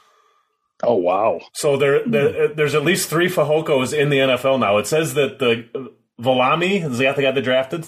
Oh 0.81 0.95
wow! 0.95 1.41
So 1.53 1.75
there, 1.75 2.05
there, 2.05 2.49
there's 2.49 2.75
at 2.75 2.83
least 2.83 3.09
three 3.09 3.29
Fehokos 3.29 3.97
in 3.97 4.09
the 4.09 4.17
NFL 4.17 4.59
now. 4.59 4.77
It 4.77 4.87
says 4.87 5.13
that 5.15 5.39
the 5.39 5.91
Viliami 6.19 6.83
is 6.83 6.97
the 6.97 7.05
guy 7.05 7.31
that 7.31 7.41
drafted. 7.41 7.87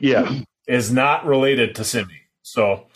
Yeah, 0.00 0.40
is 0.66 0.92
not 0.92 1.26
related 1.26 1.74
to 1.76 1.84
Simi. 1.84 2.22
So, 2.42 2.86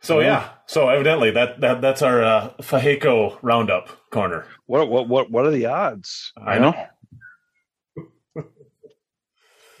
so 0.00 0.20
yeah. 0.20 0.26
yeah. 0.26 0.48
So 0.66 0.88
evidently 0.88 1.30
that 1.32 1.60
that 1.60 1.80
that's 1.80 2.02
our 2.02 2.22
uh, 2.22 2.50
Fehoko 2.60 3.38
roundup 3.42 3.88
corner. 4.10 4.46
What 4.66 4.88
what 4.88 5.08
what 5.08 5.30
what 5.30 5.46
are 5.46 5.50
the 5.50 5.66
odds? 5.66 6.32
I 6.36 6.58
know. 6.58 6.74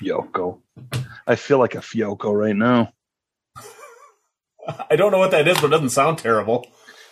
Yoko. 0.00 0.60
I 1.26 1.36
feel 1.36 1.58
like 1.58 1.74
a 1.74 1.78
Fiocco 1.78 2.32
right 2.32 2.56
now. 2.56 2.92
I 4.90 4.96
don't 4.96 5.12
know 5.12 5.18
what 5.18 5.30
that 5.30 5.48
is, 5.48 5.56
but 5.56 5.66
it 5.66 5.70
doesn't 5.70 5.90
sound 5.90 6.18
terrible. 6.18 6.66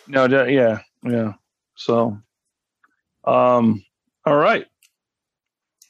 No, 0.07 0.25
yeah, 0.25 0.79
yeah. 1.03 1.33
So, 1.75 2.19
um, 3.23 3.83
all 4.25 4.35
right. 4.35 4.65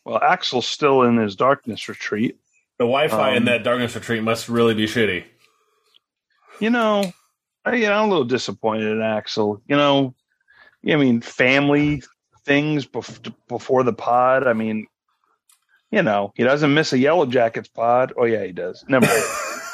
Well, 0.05 0.19
Axel's 0.21 0.67
still 0.67 1.03
in 1.03 1.17
his 1.17 1.35
darkness 1.35 1.87
retreat. 1.87 2.37
The 2.77 2.85
Wi-Fi 2.85 3.31
um, 3.31 3.37
in 3.37 3.45
that 3.45 3.63
darkness 3.63 3.95
retreat 3.95 4.23
must 4.23 4.49
really 4.49 4.73
be 4.73 4.85
shitty. 4.85 5.23
You 6.59 6.69
know, 6.69 7.11
I, 7.65 7.75
you 7.75 7.87
know, 7.87 7.93
I'm 7.93 8.05
a 8.05 8.09
little 8.09 8.25
disappointed 8.25 8.91
in 8.91 9.01
Axel. 9.01 9.61
You 9.67 9.75
know, 9.75 10.15
I 10.87 10.95
mean, 10.95 11.21
family 11.21 12.03
things 12.45 12.85
bef- 12.85 13.33
before 13.47 13.83
the 13.83 13.93
pod. 13.93 14.47
I 14.47 14.53
mean, 14.53 14.87
you 15.91 16.01
know, 16.03 16.33
he 16.35 16.43
doesn't 16.43 16.73
miss 16.73 16.91
a 16.93 16.97
Yellow 16.97 17.25
Jackets 17.25 17.69
pod. 17.69 18.13
Oh 18.17 18.25
yeah, 18.25 18.43
he 18.43 18.51
does. 18.51 18.83
Never. 18.87 19.07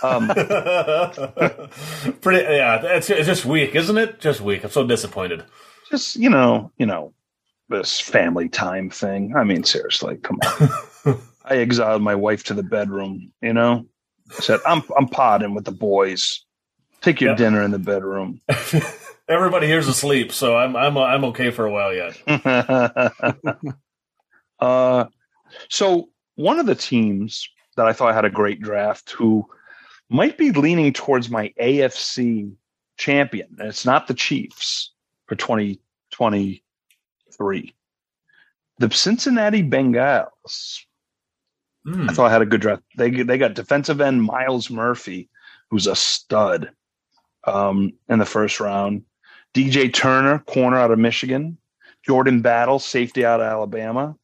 Um, 0.03 0.27
Pretty, 2.21 2.43
yeah. 2.43 2.81
It's, 2.83 3.09
it's 3.09 3.27
just 3.27 3.45
weak, 3.45 3.75
isn't 3.75 3.97
it? 3.97 4.19
Just 4.19 4.41
weak. 4.41 4.63
I'm 4.63 4.69
so 4.69 4.85
disappointed. 4.85 5.43
Just 5.89 6.15
you 6.15 6.29
know, 6.29 6.71
you 6.77 6.85
know, 6.85 7.13
this 7.69 7.99
family 7.99 8.49
time 8.49 8.89
thing. 8.89 9.35
I 9.35 9.43
mean, 9.43 9.63
seriously, 9.63 10.17
come 10.17 10.39
on. 11.05 11.21
I 11.45 11.57
exiled 11.57 12.01
my 12.01 12.15
wife 12.15 12.43
to 12.45 12.53
the 12.53 12.63
bedroom. 12.63 13.31
You 13.41 13.53
know, 13.53 13.85
I 14.31 14.41
said, 14.41 14.59
"I'm 14.65 14.83
I'm 14.97 15.07
potting 15.07 15.55
with 15.55 15.65
the 15.65 15.71
boys. 15.71 16.43
Take 17.01 17.21
your 17.21 17.31
yep. 17.31 17.37
dinner 17.37 17.61
in 17.63 17.71
the 17.71 17.79
bedroom." 17.79 18.41
Everybody 19.29 19.67
here's 19.67 19.87
asleep, 19.87 20.31
so 20.31 20.57
I'm 20.57 20.75
I'm 20.75 20.97
I'm 20.97 21.23
okay 21.25 21.51
for 21.51 21.65
a 21.65 21.71
while 21.71 21.93
yet. 21.93 22.19
uh, 24.59 25.05
so 25.69 26.09
one 26.35 26.59
of 26.59 26.65
the 26.65 26.75
teams 26.75 27.47
that 27.75 27.85
I 27.85 27.93
thought 27.93 28.13
had 28.13 28.25
a 28.25 28.29
great 28.29 28.61
draft, 28.61 29.11
who 29.11 29.47
might 30.09 30.37
be 30.37 30.51
leaning 30.51 30.91
towards 30.91 31.29
my 31.29 31.53
AFC 31.61 32.51
champion. 32.97 33.55
And 33.57 33.69
it's 33.69 33.85
not 33.85 34.07
the 34.07 34.13
Chiefs 34.13 34.91
for 35.27 35.35
2023. 37.39 37.73
The 38.79 38.95
Cincinnati 38.95 39.63
Bengals. 39.63 40.85
Mm. 41.87 42.09
I 42.09 42.13
thought 42.13 42.27
I 42.27 42.33
had 42.33 42.41
a 42.41 42.45
good 42.45 42.61
draft. 42.61 42.83
They 42.97 43.09
they 43.09 43.37
got 43.37 43.53
defensive 43.53 44.01
end 44.01 44.23
Myles 44.23 44.69
Murphy, 44.69 45.29
who's 45.69 45.87
a 45.87 45.95
stud, 45.95 46.71
um, 47.45 47.93
in 48.07 48.19
the 48.19 48.25
first 48.25 48.59
round. 48.59 49.03
DJ 49.53 49.93
Turner, 49.93 50.39
corner 50.39 50.77
out 50.77 50.91
of 50.91 50.99
Michigan. 50.99 51.57
Jordan 52.05 52.41
Battle, 52.41 52.79
safety 52.79 53.25
out 53.25 53.41
of 53.41 53.47
Alabama. 53.47 54.15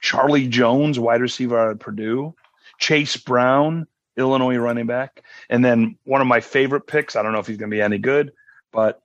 Charlie 0.00 0.48
Jones, 0.48 0.98
wide 0.98 1.20
receiver 1.20 1.58
out 1.58 1.70
of 1.70 1.80
Purdue. 1.80 2.34
Chase 2.78 3.16
Brown, 3.16 3.86
Illinois 4.16 4.56
running 4.56 4.86
back. 4.86 5.22
And 5.50 5.64
then 5.64 5.98
one 6.04 6.20
of 6.20 6.26
my 6.26 6.40
favorite 6.40 6.86
picks, 6.86 7.16
I 7.16 7.22
don't 7.22 7.32
know 7.32 7.38
if 7.38 7.46
he's 7.46 7.56
going 7.56 7.70
to 7.70 7.76
be 7.76 7.82
any 7.82 7.98
good, 7.98 8.32
but 8.72 9.02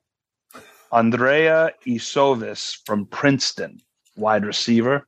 Andrei 0.93 1.71
Iosivas 1.85 2.77
from 2.85 3.07
Princeton, 3.07 3.79
wide 4.15 4.45
receiver. 4.45 5.07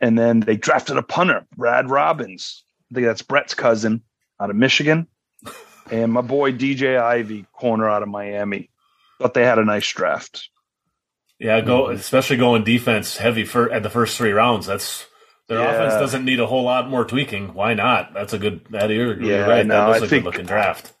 And 0.00 0.18
then 0.18 0.40
they 0.40 0.56
drafted 0.56 0.96
a 0.96 1.02
punter, 1.02 1.46
Brad 1.56 1.90
Robbins. 1.90 2.64
I 2.90 2.94
think 2.94 3.06
that's 3.06 3.22
Brett's 3.22 3.54
cousin 3.54 4.02
out 4.40 4.50
of 4.50 4.56
Michigan. 4.56 5.06
And 5.90 6.12
my 6.12 6.20
boy 6.22 6.52
DJ 6.52 6.98
Ivey, 6.98 7.44
corner 7.52 7.90
out 7.90 8.02
of 8.02 8.08
Miami. 8.08 8.70
Thought 9.18 9.34
they 9.34 9.44
had 9.44 9.58
a 9.58 9.64
nice 9.64 9.92
draft. 9.92 10.48
Yeah, 11.38 11.60
go 11.60 11.88
especially 11.88 12.36
going 12.36 12.62
defense 12.62 13.16
heavy 13.16 13.44
for 13.44 13.70
at 13.70 13.82
the 13.82 13.90
first 13.90 14.16
three 14.16 14.30
rounds. 14.30 14.64
That's 14.64 15.04
their 15.48 15.58
yeah. 15.58 15.72
offense 15.72 15.94
doesn't 15.94 16.24
need 16.24 16.40
a 16.40 16.46
whole 16.46 16.62
lot 16.62 16.88
more 16.88 17.04
tweaking. 17.04 17.52
Why 17.52 17.74
not? 17.74 18.14
That's 18.14 18.32
a 18.32 18.38
good. 18.38 18.64
That 18.70 18.90
you're, 18.90 19.20
yeah, 19.20 19.44
right. 19.44 19.66
No, 19.66 19.74
that 19.74 19.88
was 19.88 20.02
I 20.02 20.06
a 20.06 20.08
think, 20.08 20.24
good 20.24 20.30
looking 20.30 20.46
draft. 20.46 20.92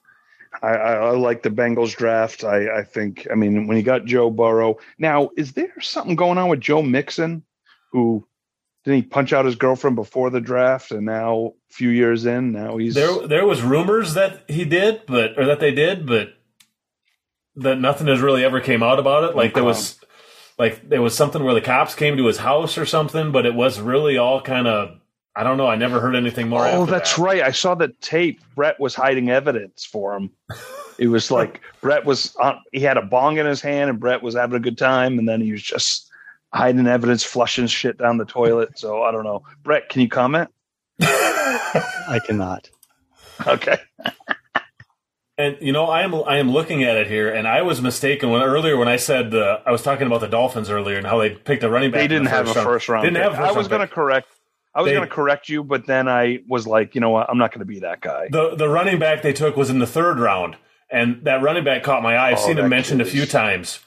I, 0.62 0.68
I, 0.68 0.92
I, 0.94 1.10
like 1.10 1.42
the 1.42 1.50
Bengals 1.50 1.96
draft. 1.96 2.44
I, 2.44 2.80
I 2.80 2.82
think. 2.84 3.26
I 3.30 3.34
mean, 3.34 3.66
when 3.66 3.76
you 3.76 3.82
got 3.82 4.04
Joe 4.04 4.30
Burrow, 4.30 4.78
now 4.98 5.30
is 5.36 5.52
there 5.52 5.80
something 5.80 6.16
going 6.16 6.38
on 6.38 6.48
with 6.48 6.60
Joe 6.60 6.82
Mixon, 6.82 7.42
who 7.90 8.26
didn't 8.84 8.96
he 8.96 9.02
punch 9.02 9.32
out 9.32 9.44
his 9.44 9.56
girlfriend 9.56 9.96
before 9.96 10.30
the 10.30 10.40
draft, 10.40 10.90
and 10.90 11.06
now 11.06 11.52
a 11.70 11.74
few 11.74 11.88
years 11.88 12.26
in, 12.26 12.52
now 12.52 12.76
he's 12.76 12.94
there. 12.94 13.26
There 13.26 13.46
was 13.46 13.62
rumors 13.62 14.14
that 14.14 14.44
he 14.48 14.64
did, 14.64 15.02
but 15.06 15.38
or 15.38 15.46
that 15.46 15.60
they 15.60 15.72
did, 15.72 16.06
but 16.06 16.34
that 17.56 17.78
nothing 17.78 18.06
has 18.06 18.20
really 18.20 18.44
ever 18.44 18.60
came 18.60 18.82
out 18.82 18.98
about 18.98 19.24
it. 19.24 19.36
Like 19.36 19.54
there 19.54 19.64
was 19.64 20.00
like 20.58 20.88
there 20.88 21.02
was 21.02 21.16
something 21.16 21.42
where 21.42 21.54
the 21.54 21.60
cops 21.60 21.94
came 21.94 22.16
to 22.16 22.26
his 22.26 22.38
house 22.38 22.78
or 22.78 22.86
something, 22.86 23.32
but 23.32 23.46
it 23.46 23.54
was 23.54 23.80
really 23.80 24.16
all 24.16 24.40
kind 24.40 24.66
of 24.66 24.98
I 25.34 25.44
don't 25.44 25.56
know. 25.56 25.66
I 25.66 25.76
never 25.76 25.98
heard 25.98 26.14
anything 26.14 26.48
more. 26.48 26.66
Oh, 26.66 26.84
that's 26.84 27.16
that. 27.16 27.22
right. 27.22 27.42
I 27.42 27.52
saw 27.52 27.74
the 27.74 27.88
tape. 28.00 28.40
Brett 28.54 28.78
was 28.78 28.94
hiding 28.94 29.30
evidence 29.30 29.84
for 29.84 30.14
him. 30.14 30.30
it 30.98 31.08
was 31.08 31.30
like 31.30 31.62
Brett 31.80 32.04
was 32.04 32.36
on, 32.36 32.60
he 32.72 32.80
had 32.80 32.98
a 32.98 33.02
bong 33.02 33.38
in 33.38 33.46
his 33.46 33.60
hand 33.60 33.90
and 33.90 33.98
Brett 33.98 34.22
was 34.22 34.34
having 34.34 34.56
a 34.56 34.60
good 34.60 34.78
time, 34.78 35.18
and 35.18 35.28
then 35.28 35.40
he 35.40 35.52
was 35.52 35.62
just 35.62 36.10
hiding 36.52 36.86
evidence, 36.86 37.24
flushing 37.24 37.66
shit 37.66 37.98
down 37.98 38.18
the 38.18 38.26
toilet. 38.26 38.78
So 38.78 39.02
I 39.02 39.10
don't 39.10 39.24
know. 39.24 39.42
Brett, 39.62 39.88
can 39.88 40.02
you 40.02 40.08
comment? 40.08 40.50
I 41.00 42.20
cannot. 42.26 42.68
Okay. 43.46 43.78
And 45.38 45.56
you 45.62 45.72
know, 45.72 45.86
I 45.86 46.02
am 46.02 46.14
I 46.14 46.36
am 46.36 46.50
looking 46.50 46.84
at 46.84 46.96
it 46.96 47.06
here, 47.06 47.32
and 47.32 47.48
I 47.48 47.62
was 47.62 47.80
mistaken 47.80 48.30
when 48.30 48.42
earlier 48.42 48.76
when 48.76 48.88
I 48.88 48.96
said 48.96 49.34
uh, 49.34 49.60
I 49.64 49.72
was 49.72 49.82
talking 49.82 50.06
about 50.06 50.20
the 50.20 50.28
Dolphins 50.28 50.68
earlier 50.68 50.98
and 50.98 51.06
how 51.06 51.18
they 51.18 51.30
picked 51.30 51.64
a 51.64 51.70
running 51.70 51.90
back. 51.90 52.02
They 52.02 52.08
didn't 52.08 52.26
have 52.26 52.48
a 52.48 52.54
first 52.54 52.88
round. 52.88 53.04
Didn't 53.04 53.22
have. 53.22 53.34
I 53.40 53.50
was 53.50 53.66
going 53.66 53.80
to 53.80 53.88
correct. 53.88 54.28
I 54.74 54.82
was 54.82 54.90
going 54.90 55.06
to 55.06 55.14
correct 55.14 55.48
you, 55.48 55.62
but 55.62 55.86
then 55.86 56.08
I 56.08 56.38
was 56.48 56.66
like, 56.66 56.94
you 56.94 57.00
know 57.00 57.10
what? 57.10 57.28
I'm 57.28 57.38
not 57.38 57.50
going 57.50 57.60
to 57.60 57.66
be 57.66 57.80
that 57.80 58.00
guy. 58.00 58.28
The 58.30 58.54
the 58.54 58.68
running 58.68 58.98
back 58.98 59.22
they 59.22 59.32
took 59.32 59.56
was 59.56 59.68
in 59.68 59.78
the 59.80 59.86
third 59.86 60.18
round, 60.18 60.56
and 60.90 61.24
that 61.24 61.42
running 61.42 61.64
back 61.64 61.82
caught 61.82 62.02
my 62.02 62.16
eye. 62.16 62.30
I've 62.30 62.38
oh, 62.38 62.46
seen 62.46 62.58
him 62.58 62.68
mentioned 62.68 63.02
a 63.02 63.04
few 63.04 63.26
times, 63.26 63.80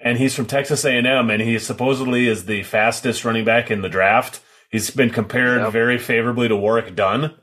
and 0.00 0.16
he's 0.16 0.34
from 0.34 0.46
Texas 0.46 0.84
A&M, 0.84 1.30
and 1.30 1.42
he 1.42 1.58
supposedly 1.58 2.26
is 2.26 2.46
the 2.46 2.62
fastest 2.62 3.24
running 3.24 3.44
back 3.44 3.70
in 3.70 3.82
the 3.82 3.88
draft. 3.88 4.40
He's 4.70 4.90
been 4.90 5.10
compared 5.10 5.60
yep. 5.60 5.72
very 5.72 5.98
favorably 5.98 6.48
to 6.48 6.56
Warrick 6.56 6.94
Dunn 6.94 7.34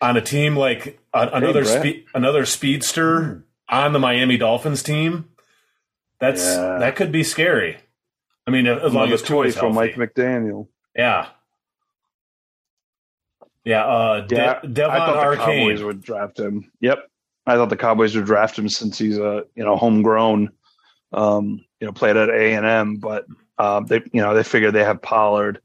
on 0.00 0.16
a 0.16 0.22
team 0.22 0.56
like 0.56 1.00
uh, 1.12 1.28
another 1.32 1.64
spe- 1.64 2.06
another 2.14 2.46
speedster 2.46 3.20
mm. 3.20 3.42
on 3.68 3.92
the 3.92 3.98
Miami 3.98 4.36
Dolphins 4.36 4.82
team. 4.82 5.28
That's 6.20 6.44
yeah. 6.44 6.78
that 6.78 6.96
could 6.96 7.12
be 7.12 7.22
scary. 7.22 7.76
I 8.46 8.50
mean, 8.50 8.66
as 8.66 8.94
long 8.94 9.12
as 9.12 9.20
choice 9.20 9.56
from 9.56 9.74
Mike 9.74 9.96
McDaniel. 9.96 10.68
Yeah. 10.96 11.28
Yeah, 13.68 13.84
uh, 13.84 14.26
yeah. 14.30 14.60
De- 14.60 14.68
Devon 14.68 14.96
I 14.96 14.98
thought 14.98 15.26
Achane. 15.26 15.30
the 15.30 15.36
Cowboys 15.36 15.82
would 15.82 16.00
draft 16.00 16.40
him. 16.40 16.72
Yep, 16.80 17.06
I 17.46 17.56
thought 17.56 17.68
the 17.68 17.76
Cowboys 17.76 18.16
would 18.16 18.24
draft 18.24 18.58
him 18.58 18.66
since 18.70 18.96
he's 18.96 19.18
a 19.18 19.44
you 19.54 19.62
know 19.62 19.76
homegrown, 19.76 20.50
um, 21.12 21.62
you 21.78 21.86
know, 21.86 21.92
played 21.92 22.16
at 22.16 22.30
A 22.30 22.54
and 22.54 22.64
M. 22.64 22.96
But 22.96 23.26
uh, 23.58 23.80
they 23.80 24.00
you 24.10 24.22
know 24.22 24.32
they 24.32 24.42
figured 24.42 24.72
they 24.72 24.84
have 24.84 25.02
Pollard, 25.02 25.60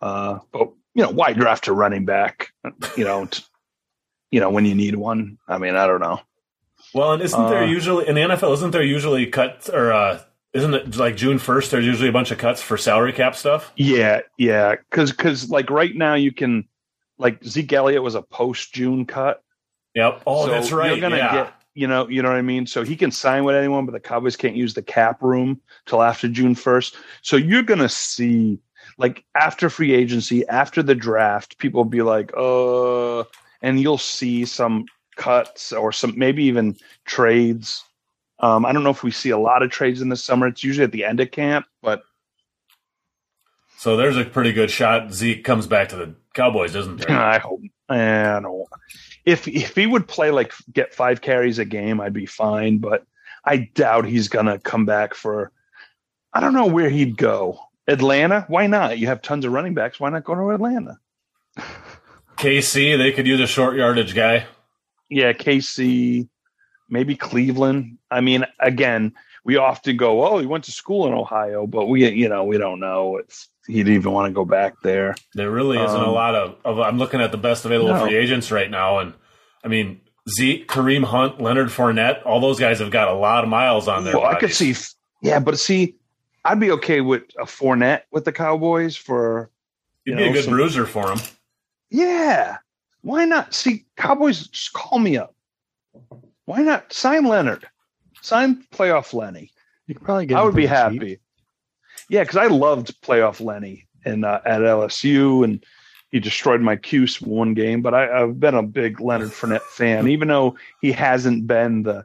uh, 0.00 0.38
but 0.50 0.70
you 0.94 1.02
know 1.02 1.10
why 1.10 1.34
draft 1.34 1.68
a 1.68 1.74
running 1.74 2.06
back? 2.06 2.54
You 2.96 3.04
know, 3.04 3.26
t- 3.26 3.44
you 4.30 4.40
know, 4.40 4.48
when 4.48 4.64
you 4.64 4.74
need 4.74 4.96
one. 4.96 5.36
I 5.46 5.58
mean, 5.58 5.76
I 5.76 5.86
don't 5.86 6.00
know. 6.00 6.20
Well, 6.94 7.12
and 7.12 7.22
isn't 7.22 7.48
there 7.50 7.64
uh, 7.64 7.66
usually 7.66 8.08
in 8.08 8.14
the 8.14 8.22
NFL? 8.22 8.54
Isn't 8.54 8.70
there 8.70 8.82
usually 8.82 9.26
cuts 9.26 9.68
or 9.68 9.92
uh, 9.92 10.22
isn't 10.54 10.72
it 10.72 10.96
like 10.96 11.16
June 11.16 11.38
first? 11.38 11.70
There's 11.70 11.84
usually 11.84 12.08
a 12.08 12.12
bunch 12.12 12.30
of 12.30 12.38
cuts 12.38 12.62
for 12.62 12.78
salary 12.78 13.12
cap 13.12 13.36
stuff. 13.36 13.72
Yeah, 13.76 14.22
yeah, 14.38 14.76
because 14.88 15.10
because 15.10 15.50
like 15.50 15.68
right 15.68 15.94
now 15.94 16.14
you 16.14 16.32
can 16.32 16.66
like 17.18 17.42
Zeke 17.44 17.72
Elliott 17.72 18.02
was 18.02 18.14
a 18.14 18.22
post 18.22 18.72
June 18.72 19.06
cut. 19.06 19.42
Yep. 19.94 20.22
Oh, 20.26 20.46
so 20.46 20.52
that's 20.52 20.72
right. 20.72 20.90
You're 20.90 21.00
gonna 21.00 21.16
yeah. 21.16 21.34
get 21.34 21.54
you 21.74 21.86
know 21.86 22.08
you 22.08 22.22
know 22.22 22.28
what 22.28 22.38
I 22.38 22.42
mean. 22.42 22.66
So 22.66 22.82
he 22.82 22.96
can 22.96 23.10
sign 23.10 23.44
with 23.44 23.56
anyone, 23.56 23.86
but 23.86 23.92
the 23.92 24.00
Cowboys 24.00 24.36
can't 24.36 24.56
use 24.56 24.74
the 24.74 24.82
cap 24.82 25.22
room 25.22 25.60
till 25.86 26.02
after 26.02 26.28
June 26.28 26.54
first. 26.54 26.96
So 27.22 27.36
you're 27.36 27.62
gonna 27.62 27.88
see 27.88 28.60
like 28.98 29.24
after 29.34 29.70
free 29.70 29.92
agency, 29.92 30.46
after 30.48 30.82
the 30.82 30.94
draft, 30.94 31.58
people 31.58 31.82
will 31.82 31.90
be 31.90 32.02
like, 32.02 32.32
uh 32.36 33.24
and 33.62 33.80
you'll 33.80 33.98
see 33.98 34.44
some 34.44 34.84
cuts 35.16 35.72
or 35.72 35.92
some 35.92 36.14
maybe 36.16 36.44
even 36.44 36.76
trades. 37.04 37.82
Um, 38.38 38.66
I 38.66 38.72
don't 38.72 38.84
know 38.84 38.90
if 38.90 39.02
we 39.02 39.10
see 39.10 39.30
a 39.30 39.38
lot 39.38 39.62
of 39.62 39.70
trades 39.70 40.02
in 40.02 40.10
the 40.10 40.16
summer. 40.16 40.46
It's 40.46 40.62
usually 40.62 40.84
at 40.84 40.92
the 40.92 41.06
end 41.06 41.20
of 41.20 41.30
camp, 41.30 41.66
but 41.82 42.02
so 43.78 43.96
there's 43.96 44.16
a 44.16 44.24
pretty 44.24 44.52
good 44.52 44.70
shot 44.70 45.12
Zeke 45.12 45.44
comes 45.44 45.66
back 45.66 45.90
to 45.90 45.96
the 45.96 46.14
Cowboys, 46.36 46.76
isn't 46.76 47.00
there? 47.08 47.18
I 47.18 47.38
hope. 47.38 47.60
Eh, 47.90 48.36
I 48.36 48.40
don't. 48.40 48.66
If 49.24 49.48
if 49.48 49.74
he 49.74 49.86
would 49.86 50.06
play 50.06 50.30
like 50.30 50.52
get 50.72 50.94
five 50.94 51.20
carries 51.20 51.58
a 51.58 51.64
game, 51.64 52.00
I'd 52.00 52.12
be 52.12 52.26
fine. 52.26 52.78
But 52.78 53.04
I 53.44 53.68
doubt 53.74 54.04
he's 54.04 54.28
gonna 54.28 54.58
come 54.60 54.86
back 54.86 55.14
for. 55.14 55.50
I 56.32 56.40
don't 56.40 56.54
know 56.54 56.66
where 56.66 56.90
he'd 56.90 57.16
go. 57.16 57.58
Atlanta? 57.88 58.44
Why 58.48 58.66
not? 58.66 58.98
You 58.98 59.06
have 59.06 59.22
tons 59.22 59.44
of 59.44 59.52
running 59.52 59.74
backs. 59.74 59.98
Why 59.98 60.10
not 60.10 60.24
go 60.24 60.34
to 60.34 60.50
Atlanta? 60.50 60.98
KC, 62.36 62.98
they 62.98 63.12
could 63.12 63.26
use 63.26 63.40
a 63.40 63.46
short 63.46 63.76
yardage 63.76 64.14
guy. 64.14 64.46
Yeah, 65.08 65.32
KC, 65.32 66.28
maybe 66.90 67.16
Cleveland. 67.16 67.98
I 68.10 68.20
mean, 68.20 68.44
again, 68.60 69.14
we 69.44 69.56
often 69.56 69.96
go, 69.96 70.26
"Oh, 70.26 70.38
he 70.38 70.46
went 70.46 70.64
to 70.64 70.72
school 70.72 71.06
in 71.06 71.14
Ohio," 71.14 71.66
but 71.66 71.86
we, 71.86 72.08
you 72.10 72.28
know, 72.28 72.44
we 72.44 72.58
don't 72.58 72.80
know 72.80 73.16
if 73.18 73.46
he'd 73.66 73.88
even 73.88 74.12
want 74.12 74.30
to 74.30 74.34
go 74.34 74.44
back 74.44 74.74
there. 74.82 75.14
There 75.34 75.50
really 75.50 75.78
isn't 75.78 76.00
um, 76.00 76.08
a 76.08 76.10
lot 76.10 76.34
of, 76.34 76.56
of, 76.64 76.78
I'm 76.78 76.98
looking 76.98 77.20
at 77.20 77.32
the 77.32 77.38
best 77.38 77.64
available 77.64 77.94
no. 77.94 78.04
free 78.04 78.16
agents 78.16 78.50
right 78.50 78.70
now, 78.70 78.98
and 78.98 79.14
I 79.64 79.68
mean, 79.68 80.00
Zeke, 80.28 80.66
Kareem 80.68 81.04
Hunt, 81.04 81.40
Leonard 81.40 81.68
Fournette, 81.68 82.24
all 82.24 82.40
those 82.40 82.58
guys 82.58 82.78
have 82.80 82.90
got 82.90 83.08
a 83.08 83.14
lot 83.14 83.44
of 83.44 83.50
miles 83.50 83.88
on 83.88 84.04
their. 84.04 84.14
Well, 84.14 84.22
bodies. 84.22 84.36
I 84.36 84.40
could 84.40 84.54
see, 84.54 84.74
yeah, 85.22 85.38
but 85.38 85.58
see, 85.58 85.96
I'd 86.44 86.60
be 86.60 86.70
okay 86.72 87.00
with 87.00 87.22
a 87.38 87.44
Fournette 87.44 88.02
with 88.12 88.24
the 88.24 88.32
Cowboys 88.32 88.96
for. 88.96 89.50
You'd 90.04 90.12
you 90.12 90.18
be 90.18 90.24
know, 90.24 90.30
a 90.30 90.34
good 90.34 90.44
some, 90.44 90.52
bruiser 90.52 90.86
for 90.86 91.10
him. 91.10 91.18
Yeah. 91.90 92.58
Why 93.02 93.24
not? 93.24 93.54
See, 93.54 93.84
Cowboys 93.96 94.46
just 94.48 94.72
call 94.72 94.98
me 94.98 95.16
up. 95.16 95.34
Why 96.44 96.62
not 96.62 96.92
sign 96.92 97.24
Leonard? 97.24 97.68
Sign 98.22 98.64
playoff 98.72 99.12
Lenny. 99.14 99.50
You 99.86 99.94
could 99.94 100.04
probably 100.04 100.26
get. 100.26 100.38
I 100.38 100.42
would 100.44 100.54
be 100.54 100.66
happy. 100.66 100.98
Cheap. 100.98 101.20
Yeah, 102.08 102.22
because 102.22 102.36
I 102.36 102.46
loved 102.46 103.00
playoff 103.02 103.44
Lenny 103.44 103.86
and 104.04 104.24
uh, 104.24 104.40
at 104.44 104.60
LSU, 104.60 105.44
and 105.44 105.64
he 106.10 106.20
destroyed 106.20 106.60
my 106.60 106.76
Cuse 106.76 107.20
one 107.20 107.54
game. 107.54 107.82
But 107.82 107.94
I, 107.94 108.20
have 108.20 108.38
been 108.38 108.54
a 108.54 108.62
big 108.62 109.00
Leonard 109.00 109.30
Fournette 109.30 109.62
fan, 109.62 110.08
even 110.08 110.28
though 110.28 110.56
he 110.80 110.92
hasn't 110.92 111.46
been 111.46 111.82
the, 111.82 112.04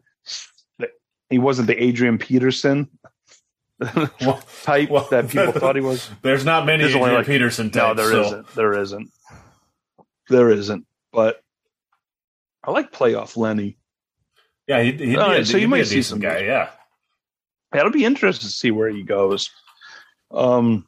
the 0.80 0.90
he 1.30 1.38
wasn't 1.38 1.68
the 1.68 1.82
Adrian 1.82 2.18
Peterson 2.18 2.90
well, 4.22 4.44
type 4.64 4.90
well, 4.90 5.08
that 5.10 5.30
people 5.30 5.52
thought 5.54 5.76
he 5.76 5.82
was. 5.82 6.10
There's 6.22 6.46
not 6.46 6.66
many 6.66 6.84
There's 6.84 6.96
Adrian 6.96 7.16
like, 7.16 7.26
Peterson 7.26 7.72
types. 7.72 7.98
No, 7.98 8.04
there 8.04 8.24
so. 8.24 8.38
not 8.38 8.54
There 8.54 8.80
isn't. 8.80 9.12
There 10.30 10.52
isn't, 10.52 10.86
but 11.12 11.44
I 12.64 12.72
like 12.72 12.92
playoff 12.92 13.38
Lenny. 13.38 13.78
Yeah, 14.68 14.84
he'd, 14.84 15.00
he'd 15.00 15.18
right, 15.18 15.46
so 15.46 15.58
you 15.58 15.68
might 15.68 15.88
see 15.88 16.04
some 16.04 16.20
guy. 16.20 16.42
Yeah, 16.42 16.70
that'll 17.72 17.92
be 17.92 18.06
interesting 18.06 18.48
to 18.48 18.54
see 18.54 18.72
where 18.72 18.90
he 18.90 19.04
goes. 19.04 19.50
Um, 20.34 20.88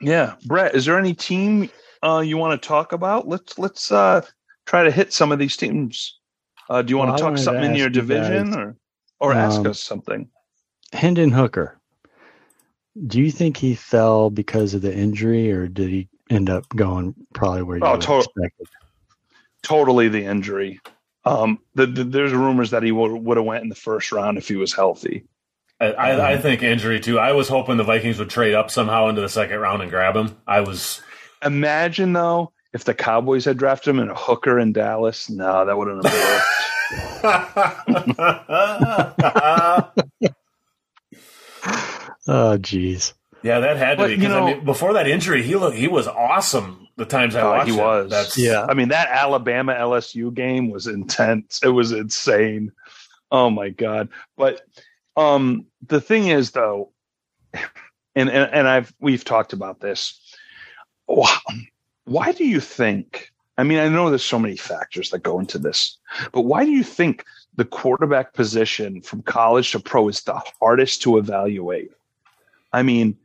yeah, 0.00 0.34
Brett, 0.46 0.74
is 0.74 0.84
there 0.84 0.98
any 0.98 1.14
team 1.14 1.70
uh, 2.02 2.22
you 2.24 2.36
want 2.36 2.60
to 2.60 2.68
talk 2.68 2.92
about? 2.92 3.26
Let's 3.26 3.58
let's 3.58 3.90
uh, 3.90 4.22
try 4.66 4.84
to 4.84 4.90
hit 4.90 5.12
some 5.12 5.32
of 5.32 5.38
these 5.38 5.56
teams. 5.56 6.18
Uh, 6.70 6.82
do 6.82 6.90
you 6.90 6.98
want 6.98 7.10
well, 7.10 7.18
to 7.18 7.22
talk 7.22 7.38
something 7.38 7.70
in 7.70 7.76
your 7.76 7.90
division, 7.90 8.54
or 8.54 8.76
or 9.20 9.32
um, 9.32 9.38
ask 9.38 9.66
us 9.66 9.80
something? 9.80 10.28
Hendon 10.92 11.30
Hooker. 11.30 11.78
Do 13.06 13.20
you 13.20 13.30
think 13.30 13.56
he 13.56 13.74
fell 13.74 14.30
because 14.30 14.74
of 14.74 14.82
the 14.82 14.94
injury, 14.94 15.52
or 15.52 15.68
did 15.68 15.88
he 15.88 16.08
end 16.30 16.50
up 16.50 16.68
going 16.70 17.14
probably 17.32 17.62
where 17.62 17.78
you 17.78 17.84
oh, 17.84 17.96
to- 17.96 18.18
expected. 18.18 18.68
Totally 19.62 20.08
the 20.08 20.24
injury. 20.24 20.80
Um, 21.24 21.58
the, 21.74 21.86
the, 21.86 22.04
there's 22.04 22.32
rumors 22.32 22.70
that 22.70 22.82
he 22.82 22.92
would, 22.92 23.12
would 23.12 23.36
have 23.36 23.46
went 23.46 23.62
in 23.62 23.68
the 23.68 23.74
first 23.74 24.12
round 24.12 24.38
if 24.38 24.48
he 24.48 24.56
was 24.56 24.72
healthy. 24.72 25.24
I, 25.80 25.92
I, 25.92 26.34
um, 26.34 26.42
think 26.42 26.62
injury 26.62 27.00
too. 27.00 27.18
I 27.18 27.32
was 27.32 27.48
hoping 27.48 27.76
the 27.76 27.84
Vikings 27.84 28.18
would 28.18 28.30
trade 28.30 28.54
up 28.54 28.70
somehow 28.70 29.08
into 29.08 29.20
the 29.20 29.28
second 29.28 29.58
round 29.60 29.82
and 29.82 29.90
grab 29.90 30.16
him. 30.16 30.36
I 30.46 30.60
was. 30.60 31.00
Imagine 31.44 32.12
though 32.12 32.52
if 32.72 32.84
the 32.84 32.94
Cowboys 32.94 33.44
had 33.44 33.56
drafted 33.56 33.94
him 33.94 34.00
in 34.00 34.08
a 34.08 34.14
hooker 34.14 34.58
in 34.58 34.72
Dallas. 34.72 35.30
No, 35.30 35.64
that 35.64 35.76
wouldn't 35.76 36.04
have 36.04 36.14
worked. 36.14 36.44
oh, 42.26 42.58
jeez. 42.58 43.12
Yeah, 43.42 43.60
that 43.60 43.76
had 43.76 43.92
to 43.92 43.96
but, 43.98 44.08
be 44.08 44.16
because 44.16 44.32
I 44.32 44.44
mean, 44.44 44.64
before 44.64 44.94
that 44.94 45.06
injury, 45.06 45.42
he 45.42 45.54
looked, 45.54 45.76
he 45.76 45.88
was 45.88 46.08
awesome. 46.08 46.88
The 46.96 47.04
times 47.04 47.36
I 47.36 47.42
uh, 47.42 47.50
watched, 47.50 47.70
he 47.70 47.76
was. 47.76 48.10
That's, 48.10 48.36
yeah, 48.36 48.66
I 48.68 48.74
mean 48.74 48.88
that 48.88 49.08
Alabama 49.08 49.74
LSU 49.74 50.34
game 50.34 50.70
was 50.70 50.88
intense. 50.88 51.60
It 51.62 51.68
was 51.68 51.92
insane. 51.92 52.72
Oh 53.30 53.50
my 53.50 53.68
god! 53.68 54.08
But 54.36 54.62
um, 55.18 55.66
the 55.86 56.00
thing 56.00 56.28
is, 56.28 56.52
though, 56.52 56.92
and, 58.14 58.30
and 58.30 58.50
and 58.52 58.68
I've 58.68 58.94
we've 59.00 59.24
talked 59.24 59.52
about 59.52 59.80
this. 59.80 60.18
Why 62.04 62.32
do 62.32 62.46
you 62.46 62.60
think? 62.60 63.32
I 63.56 63.64
mean, 63.64 63.80
I 63.80 63.88
know 63.88 64.08
there's 64.08 64.24
so 64.24 64.38
many 64.38 64.56
factors 64.56 65.10
that 65.10 65.24
go 65.24 65.40
into 65.40 65.58
this, 65.58 65.98
but 66.32 66.42
why 66.42 66.64
do 66.64 66.70
you 66.70 66.84
think 66.84 67.24
the 67.56 67.64
quarterback 67.64 68.32
position 68.32 69.02
from 69.02 69.22
college 69.22 69.72
to 69.72 69.80
pro 69.80 70.06
is 70.08 70.20
the 70.20 70.40
hardest 70.60 71.02
to 71.02 71.18
evaluate? 71.18 71.90
I 72.72 72.84
mean, 72.84 73.16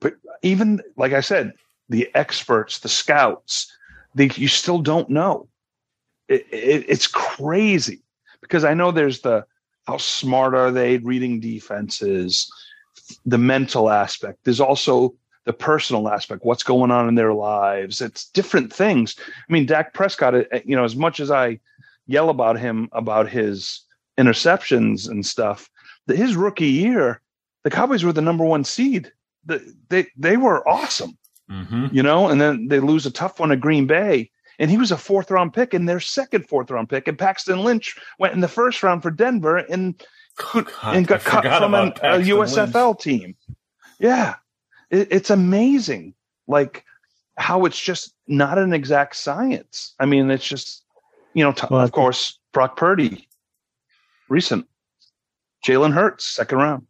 but 0.00 0.16
even 0.42 0.82
like 0.96 1.12
I 1.12 1.20
said, 1.20 1.52
the 1.88 2.10
experts, 2.14 2.80
the 2.80 2.88
scouts, 2.88 3.72
they, 4.16 4.30
you 4.34 4.48
still 4.48 4.80
don't 4.80 5.08
know. 5.08 5.46
It, 6.28 6.44
it, 6.50 6.86
it's 6.88 7.06
crazy 7.06 8.02
because 8.40 8.64
I 8.64 8.74
know 8.74 8.90
there's 8.90 9.20
the 9.20 9.46
how 9.86 9.96
smart 9.96 10.54
are 10.54 10.70
they 10.70 10.98
reading 10.98 11.40
defenses, 11.40 12.50
the 13.26 13.38
mental 13.38 13.90
aspect. 13.90 14.38
There's 14.44 14.60
also 14.60 15.14
the 15.44 15.52
personal 15.52 16.08
aspect, 16.08 16.44
what's 16.44 16.62
going 16.62 16.90
on 16.90 17.08
in 17.08 17.16
their 17.16 17.34
lives. 17.34 18.00
It's 18.00 18.28
different 18.28 18.72
things. 18.72 19.16
I 19.18 19.52
mean, 19.52 19.66
Dak 19.66 19.92
Prescott, 19.92 20.34
uh, 20.34 20.60
you 20.64 20.76
know, 20.76 20.84
as 20.84 20.94
much 20.94 21.18
as 21.18 21.30
I 21.30 21.58
yell 22.06 22.30
about 22.30 22.58
him 22.58 22.88
about 22.92 23.28
his 23.28 23.80
interceptions 24.18 25.08
and 25.08 25.26
stuff, 25.26 25.68
his 26.06 26.36
rookie 26.36 26.66
year, 26.66 27.20
the 27.64 27.70
Cowboys 27.70 28.04
were 28.04 28.12
the 28.12 28.20
number 28.20 28.44
one 28.44 28.64
seed 28.64 29.10
they 29.44 30.06
they 30.16 30.36
were 30.36 30.66
awesome, 30.68 31.16
mm-hmm. 31.50 31.86
you 31.92 32.02
know. 32.02 32.28
And 32.28 32.40
then 32.40 32.68
they 32.68 32.80
lose 32.80 33.06
a 33.06 33.10
tough 33.10 33.40
one 33.40 33.50
to 33.50 33.56
Green 33.56 33.86
Bay, 33.86 34.30
and 34.58 34.70
he 34.70 34.76
was 34.76 34.90
a 34.90 34.96
fourth 34.96 35.30
round 35.30 35.52
pick 35.52 35.74
and 35.74 35.88
their 35.88 36.00
second 36.00 36.48
fourth 36.48 36.70
round 36.70 36.88
pick. 36.88 37.08
And 37.08 37.18
Paxton 37.18 37.64
Lynch 37.64 37.98
went 38.18 38.34
in 38.34 38.40
the 38.40 38.48
first 38.48 38.82
round 38.82 39.02
for 39.02 39.10
Denver 39.10 39.58
and 39.58 40.00
God, 40.36 40.66
and 40.84 41.06
got 41.06 41.20
cut 41.20 41.44
from 41.44 41.74
an, 41.74 41.88
a 42.02 42.18
USFL 42.18 42.88
Lynch. 42.88 43.00
team. 43.00 43.36
Yeah, 43.98 44.34
it, 44.90 45.08
it's 45.10 45.30
amazing, 45.30 46.14
like 46.46 46.84
how 47.36 47.64
it's 47.64 47.80
just 47.80 48.14
not 48.26 48.58
an 48.58 48.72
exact 48.72 49.16
science. 49.16 49.94
I 49.98 50.06
mean, 50.06 50.30
it's 50.30 50.46
just 50.46 50.84
you 51.34 51.44
know, 51.44 51.52
t- 51.52 51.66
well, 51.70 51.80
of 51.80 51.92
course, 51.92 52.38
Brock 52.52 52.76
Purdy, 52.76 53.28
recent, 54.28 54.66
Jalen 55.66 55.92
Hurts, 55.92 56.26
second 56.26 56.58
round. 56.58 56.86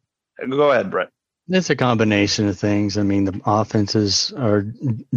Go 0.48 0.72
ahead, 0.72 0.90
Brett. 0.90 1.10
It's 1.48 1.70
a 1.70 1.76
combination 1.76 2.48
of 2.48 2.58
things. 2.58 2.96
I 2.96 3.02
mean, 3.02 3.24
the 3.24 3.40
offenses 3.44 4.32
are 4.36 4.62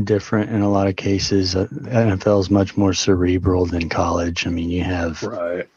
different 0.03 0.49
in 0.49 0.61
a 0.61 0.69
lot 0.69 0.87
of 0.87 0.95
cases. 0.95 1.55
Uh, 1.55 1.67
NFL 1.67 2.41
is 2.41 2.49
much 2.49 2.75
more 2.75 2.93
cerebral 2.93 3.65
than 3.65 3.89
college. 3.89 4.47
I 4.47 4.49
mean, 4.49 4.71
you 4.71 4.83
have 4.83 5.21
right. 5.23 5.67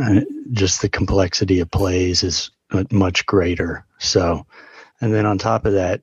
Uh, 0.00 0.20
just 0.52 0.82
the 0.82 0.88
complexity 0.88 1.60
of 1.60 1.70
plays 1.70 2.22
is 2.22 2.50
much 2.90 3.24
greater. 3.26 3.86
So, 3.98 4.46
and 5.00 5.12
then 5.12 5.26
on 5.26 5.38
top 5.38 5.64
of 5.64 5.72
that, 5.72 6.02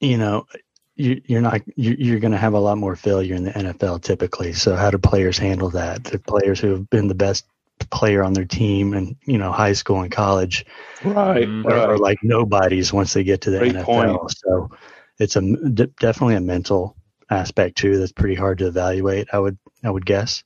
you 0.00 0.16
know, 0.16 0.46
you, 0.94 1.20
are 1.36 1.42
not 1.42 1.60
you, 1.76 2.16
are 2.16 2.20
going 2.20 2.32
to 2.32 2.38
have 2.38 2.54
a 2.54 2.58
lot 2.58 2.78
more 2.78 2.96
failure 2.96 3.34
in 3.34 3.44
the 3.44 3.50
NFL 3.50 4.02
typically. 4.02 4.52
So, 4.52 4.76
how 4.76 4.90
do 4.90 4.98
players 4.98 5.38
handle 5.38 5.70
that? 5.70 6.04
The 6.04 6.18
players 6.18 6.60
who 6.60 6.70
have 6.70 6.88
been 6.88 7.08
the 7.08 7.14
best 7.14 7.44
player 7.90 8.24
on 8.24 8.32
their 8.32 8.44
team 8.44 8.94
and 8.94 9.16
you 9.24 9.38
know 9.38 9.52
high 9.52 9.72
school 9.72 10.00
and 10.00 10.10
college. 10.10 10.64
Right, 11.04 11.48
are, 11.48 11.62
right. 11.62 11.88
are 11.90 11.98
like 11.98 12.18
nobodies 12.22 12.92
once 12.92 13.12
they 13.12 13.24
get 13.24 13.40
to 13.42 13.50
the 13.50 13.58
Great 13.58 13.74
NFL 13.74 13.84
point. 13.84 14.30
so 14.30 14.70
it's 15.18 15.36
a 15.36 15.40
d- 15.40 15.92
definitely 16.00 16.36
a 16.36 16.40
mental 16.40 16.96
aspect 17.30 17.76
too 17.76 17.98
that's 17.98 18.12
pretty 18.12 18.34
hard 18.34 18.58
to 18.58 18.66
evaluate 18.66 19.28
I 19.32 19.38
would 19.38 19.58
I 19.84 19.90
would 19.90 20.06
guess. 20.06 20.44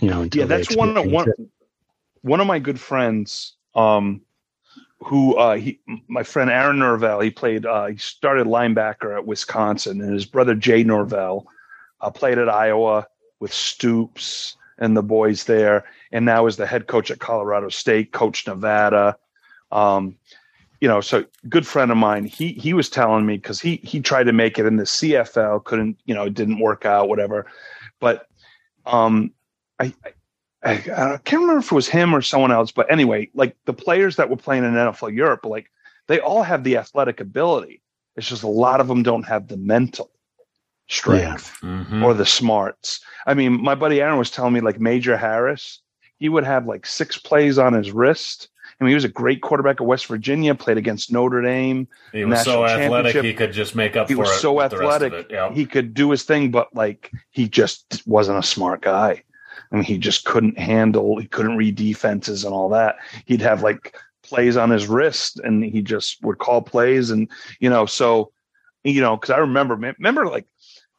You 0.00 0.08
know 0.08 0.28
yeah 0.32 0.46
that's 0.46 0.74
one 0.74 0.96
of 0.96 1.06
one, 1.06 1.28
one 2.22 2.40
of 2.40 2.46
my 2.46 2.58
good 2.58 2.80
friends 2.80 3.54
um 3.74 4.22
who 5.00 5.36
uh 5.36 5.56
he 5.56 5.80
my 6.08 6.22
friend 6.22 6.50
Aaron 6.50 6.78
Norvell 6.78 7.20
he 7.20 7.30
played 7.30 7.66
uh 7.66 7.86
he 7.86 7.96
started 7.98 8.46
linebacker 8.46 9.16
at 9.16 9.26
Wisconsin 9.26 10.00
and 10.00 10.12
his 10.12 10.24
brother 10.24 10.54
Jay 10.54 10.82
Norvell 10.82 11.46
uh, 12.00 12.10
played 12.10 12.38
at 12.38 12.48
Iowa 12.48 13.06
with 13.38 13.52
Stoops 13.52 14.56
and 14.82 14.96
the 14.96 15.02
boys 15.02 15.44
there, 15.44 15.84
and 16.10 16.24
now 16.24 16.46
is 16.46 16.56
the 16.56 16.66
head 16.66 16.88
coach 16.88 17.12
at 17.12 17.20
Colorado 17.20 17.68
State, 17.68 18.10
coach 18.10 18.48
Nevada. 18.48 19.16
Um, 19.70 20.18
you 20.80 20.88
know, 20.88 21.00
so 21.00 21.24
good 21.48 21.64
friend 21.64 21.92
of 21.92 21.96
mine. 21.96 22.24
He 22.24 22.54
he 22.54 22.74
was 22.74 22.90
telling 22.90 23.24
me 23.24 23.36
because 23.36 23.60
he 23.60 23.76
he 23.84 24.00
tried 24.00 24.24
to 24.24 24.32
make 24.32 24.58
it 24.58 24.66
in 24.66 24.76
the 24.76 24.82
CFL, 24.82 25.62
couldn't, 25.62 25.98
you 26.04 26.14
know, 26.16 26.24
it 26.24 26.34
didn't 26.34 26.58
work 26.58 26.84
out, 26.84 27.08
whatever. 27.08 27.46
But 28.00 28.26
um, 28.84 29.30
I, 29.78 29.94
I, 30.64 30.72
I 30.72 31.20
can't 31.24 31.42
remember 31.42 31.60
if 31.60 31.70
it 31.70 31.74
was 31.76 31.86
him 31.86 32.12
or 32.12 32.20
someone 32.20 32.50
else. 32.50 32.72
But 32.72 32.90
anyway, 32.90 33.30
like 33.34 33.56
the 33.66 33.72
players 33.72 34.16
that 34.16 34.30
were 34.30 34.36
playing 34.36 34.64
in 34.64 34.72
NFL 34.72 35.14
Europe, 35.14 35.46
like 35.46 35.70
they 36.08 36.18
all 36.18 36.42
have 36.42 36.64
the 36.64 36.76
athletic 36.76 37.20
ability. 37.20 37.82
It's 38.16 38.28
just 38.28 38.42
a 38.42 38.48
lot 38.48 38.80
of 38.80 38.88
them 38.88 39.04
don't 39.04 39.22
have 39.22 39.46
the 39.46 39.56
mental 39.56 40.10
strength 40.92 41.58
yeah. 41.62 41.68
mm-hmm. 41.68 42.04
or 42.04 42.14
the 42.14 42.26
smarts. 42.26 43.00
I 43.26 43.34
mean, 43.34 43.62
my 43.62 43.74
buddy 43.74 44.00
Aaron 44.00 44.18
was 44.18 44.30
telling 44.30 44.52
me 44.52 44.60
like 44.60 44.80
Major 44.80 45.16
Harris, 45.16 45.80
he 46.18 46.28
would 46.28 46.44
have 46.44 46.66
like 46.66 46.86
six 46.86 47.16
plays 47.18 47.58
on 47.58 47.72
his 47.72 47.90
wrist. 47.90 48.48
I 48.80 48.84
mean, 48.84 48.90
he 48.90 48.94
was 48.94 49.04
a 49.04 49.08
great 49.08 49.42
quarterback 49.42 49.80
at 49.80 49.86
West 49.86 50.06
Virginia, 50.06 50.54
played 50.54 50.76
against 50.76 51.12
Notre 51.12 51.40
Dame. 51.40 51.86
He 52.12 52.24
was 52.24 52.42
so 52.42 52.64
athletic, 52.66 53.24
he 53.24 53.34
could 53.34 53.52
just 53.52 53.74
make 53.74 53.96
up 53.96 54.08
he 54.08 54.14
for 54.14 54.20
was 54.20 54.40
so 54.40 54.60
athletic, 54.60 55.30
yeah. 55.30 55.52
he 55.52 55.66
could 55.66 55.94
do 55.94 56.10
his 56.10 56.24
thing, 56.24 56.50
but 56.50 56.74
like 56.74 57.10
he 57.30 57.48
just 57.48 58.02
wasn't 58.06 58.38
a 58.38 58.42
smart 58.42 58.82
guy. 58.82 59.22
I 59.70 59.74
mean, 59.74 59.84
he 59.84 59.98
just 59.98 60.24
couldn't 60.24 60.58
handle, 60.58 61.18
he 61.18 61.26
couldn't 61.26 61.56
read 61.56 61.76
defenses 61.76 62.44
and 62.44 62.52
all 62.52 62.68
that. 62.70 62.96
He'd 63.24 63.40
have 63.40 63.62
like 63.62 63.96
plays 64.22 64.56
on 64.56 64.70
his 64.70 64.86
wrist 64.86 65.40
and 65.40 65.64
he 65.64 65.80
just 65.80 66.22
would 66.22 66.38
call 66.38 66.60
plays. 66.60 67.10
And, 67.10 67.28
you 67.60 67.70
know, 67.70 67.86
so, 67.86 68.32
you 68.84 69.00
know, 69.00 69.16
because 69.16 69.30
I 69.30 69.38
remember, 69.38 69.74
remember 69.74 70.26
like 70.26 70.46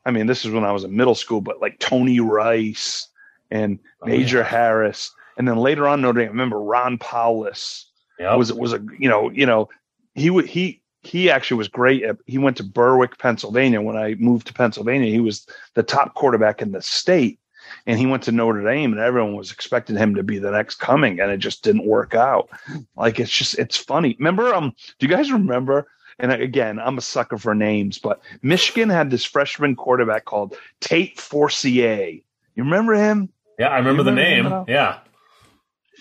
I 0.06 0.12
mean, 0.12 0.28
this 0.28 0.46
is 0.46 0.52
when 0.52 0.64
I 0.64 0.72
was 0.72 0.84
in 0.84 0.96
middle 0.96 1.16
school, 1.16 1.42
but 1.42 1.62
like 1.62 1.80
Tony 1.80 2.20
Rice 2.20 3.08
and 3.52 3.80
oh, 4.02 4.08
Major 4.08 4.40
yeah. 4.40 4.44
Harris, 4.44 5.12
and 5.38 5.48
then 5.48 5.58
later 5.58 5.88
on 5.88 6.02
Notre 6.02 6.20
Dame. 6.20 6.30
I 6.30 6.32
remember 6.32 6.60
Ron 6.60 6.98
Powlus 6.98 7.86
yep. 8.20 8.38
was 8.38 8.52
was 8.54 8.74
a 8.74 8.84
you 8.98 9.10
know 9.10 9.30
you 9.30 9.46
know 9.46 9.70
he 10.16 10.30
would 10.30 10.46
he 10.46 10.82
he 11.02 11.30
actually 11.30 11.58
was 11.58 11.68
great. 11.68 12.04
At, 12.04 12.18
he 12.26 12.38
went 12.38 12.58
to 12.58 12.64
Berwick, 12.64 13.18
Pennsylvania. 13.18 13.82
When 13.82 13.98
I 13.98 14.16
moved 14.16 14.48
to 14.48 14.54
Pennsylvania, 14.54 15.12
he 15.12 15.20
was 15.20 15.46
the 15.74 15.84
top 15.84 16.16
quarterback 16.16 16.62
in 16.62 16.72
the 16.72 16.82
state, 16.82 17.40
and 17.86 18.00
he 18.00 18.06
went 18.06 18.24
to 18.24 18.32
Notre 18.32 18.64
Dame, 18.64 18.94
and 18.94 19.02
everyone 19.02 19.36
was 19.36 19.52
expecting 19.52 19.96
him 19.96 20.16
to 20.16 20.24
be 20.24 20.40
the 20.40 20.52
next 20.52 20.76
coming, 20.76 21.20
and 21.20 21.32
it 21.32 21.38
just 21.38 21.64
didn't 21.64 21.86
work 21.86 22.16
out. 22.16 22.50
Like 22.96 23.20
it's 23.20 23.32
just 23.32 23.58
it's 23.60 23.78
funny. 23.78 24.16
Remember, 24.20 24.54
um, 24.54 24.74
do 25.00 25.08
you 25.08 25.14
guys 25.14 25.32
remember? 25.32 25.88
And 26.19 26.31
again, 26.31 26.80
I'm 26.80 26.98
a 26.98 27.02
sucker 27.02 27.38
for 27.38 27.56
names, 27.56 27.98
but 27.98 28.22
Michigan 28.41 28.90
had 28.90 29.10
this 29.10 29.23
freshman 29.23 29.76
quarterback 29.76 30.26
called 30.26 30.56
Tate 30.80 31.19
Forcier. 31.19 32.19
You 32.56 32.64
remember 32.64 32.94
him? 32.94 33.30
Yeah, 33.57 33.68
I 33.68 33.77
remember, 33.77 34.03
remember 34.03 34.22
the 34.22 34.49
name. 34.49 34.65
Yeah. 34.68 34.99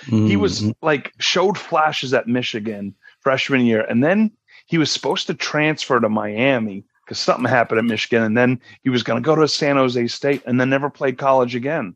He 0.07 0.37
was 0.37 0.63
mm-hmm. 0.63 0.71
like 0.85 1.13
showed 1.19 1.57
flashes 1.57 2.13
at 2.13 2.27
Michigan 2.27 2.95
freshman 3.21 3.65
year, 3.65 3.83
and 3.83 4.03
then 4.03 4.33
he 4.67 4.79
was 4.79 4.91
supposed 4.91 5.27
to 5.29 5.35
transfer 5.35 6.01
to 6.01 6.09
Miami 6.09 6.85
because 7.05 7.19
something 7.19 7.47
happened 7.47 7.79
at 7.79 7.85
Michigan, 7.85 8.23
and 8.23 8.37
then 8.37 8.61
he 8.83 8.91
was 8.91 9.03
going 9.03 9.23
to 9.23 9.25
go 9.25 9.37
to 9.37 9.47
San 9.47 9.77
Jose 9.77 10.07
State, 10.09 10.43
and 10.47 10.61
then 10.61 10.71
never 10.71 10.91
played 10.91 11.19
college 11.19 11.55
again. 11.55 11.95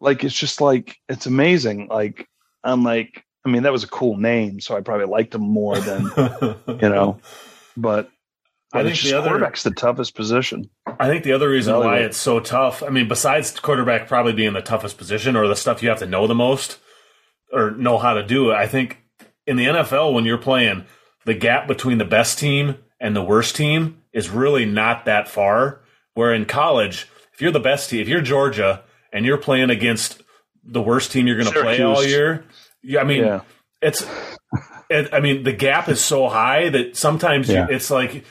Like 0.00 0.24
it's 0.24 0.34
just 0.34 0.60
like 0.60 0.98
it's 1.08 1.26
amazing. 1.26 1.88
Like 1.88 2.28
I'm 2.64 2.84
like, 2.84 3.24
I 3.44 3.50
mean, 3.50 3.62
that 3.62 3.72
was 3.72 3.84
a 3.84 3.88
cool 3.88 4.16
name, 4.16 4.60
so 4.60 4.76
I 4.76 4.80
probably 4.80 5.06
liked 5.06 5.34
him 5.34 5.42
more 5.42 5.78
than 5.78 6.02
you 6.68 6.88
know. 6.88 7.18
But 7.80 8.10
I 8.72 8.82
think 8.82 9.00
the 9.00 9.14
other, 9.14 9.28
quarterback's 9.28 9.62
the 9.62 9.70
toughest 9.70 10.14
position. 10.14 10.68
I 10.86 11.08
think 11.08 11.24
the 11.24 11.32
other 11.32 11.48
reason 11.48 11.76
why 11.78 11.98
it's 11.98 12.18
so 12.18 12.40
tough, 12.40 12.82
I 12.82 12.90
mean, 12.90 13.08
besides 13.08 13.58
quarterback 13.58 14.08
probably 14.08 14.32
being 14.32 14.52
the 14.52 14.60
toughest 14.60 14.98
position 14.98 15.36
or 15.36 15.46
the 15.46 15.56
stuff 15.56 15.82
you 15.82 15.88
have 15.88 16.00
to 16.00 16.06
know 16.06 16.26
the 16.26 16.34
most 16.34 16.78
or 17.52 17.70
know 17.70 17.98
how 17.98 18.14
to 18.14 18.22
do 18.22 18.50
it, 18.50 18.54
I 18.54 18.66
think 18.66 18.98
in 19.46 19.56
the 19.56 19.64
NFL 19.64 20.12
when 20.12 20.24
you're 20.24 20.36
playing, 20.36 20.84
the 21.24 21.34
gap 21.34 21.66
between 21.66 21.98
the 21.98 22.04
best 22.04 22.38
team 22.38 22.76
and 23.00 23.14
the 23.14 23.22
worst 23.22 23.56
team 23.56 24.02
is 24.12 24.28
really 24.28 24.64
not 24.64 25.04
that 25.04 25.28
far. 25.28 25.80
Where 26.14 26.34
in 26.34 26.44
college, 26.46 27.06
if 27.32 27.40
you're 27.40 27.52
the 27.52 27.60
best 27.60 27.90
team, 27.90 28.00
if 28.00 28.08
you're 28.08 28.20
Georgia 28.20 28.82
and 29.12 29.24
you're 29.24 29.38
playing 29.38 29.70
against 29.70 30.20
the 30.64 30.82
worst 30.82 31.12
team 31.12 31.26
you're 31.26 31.38
going 31.38 31.52
to 31.52 31.62
play 31.62 31.80
all 31.80 32.04
year, 32.04 32.44
I 32.98 33.04
mean, 33.04 33.24
yeah. 33.24 33.40
it's 33.80 34.04
I 34.90 35.20
mean, 35.20 35.42
the 35.42 35.52
gap 35.52 35.88
is 35.88 36.02
so 36.02 36.28
high 36.28 36.70
that 36.70 36.96
sometimes 36.96 37.48
yeah. 37.48 37.68
you, 37.68 37.74
it's 37.74 37.90
like 37.90 38.24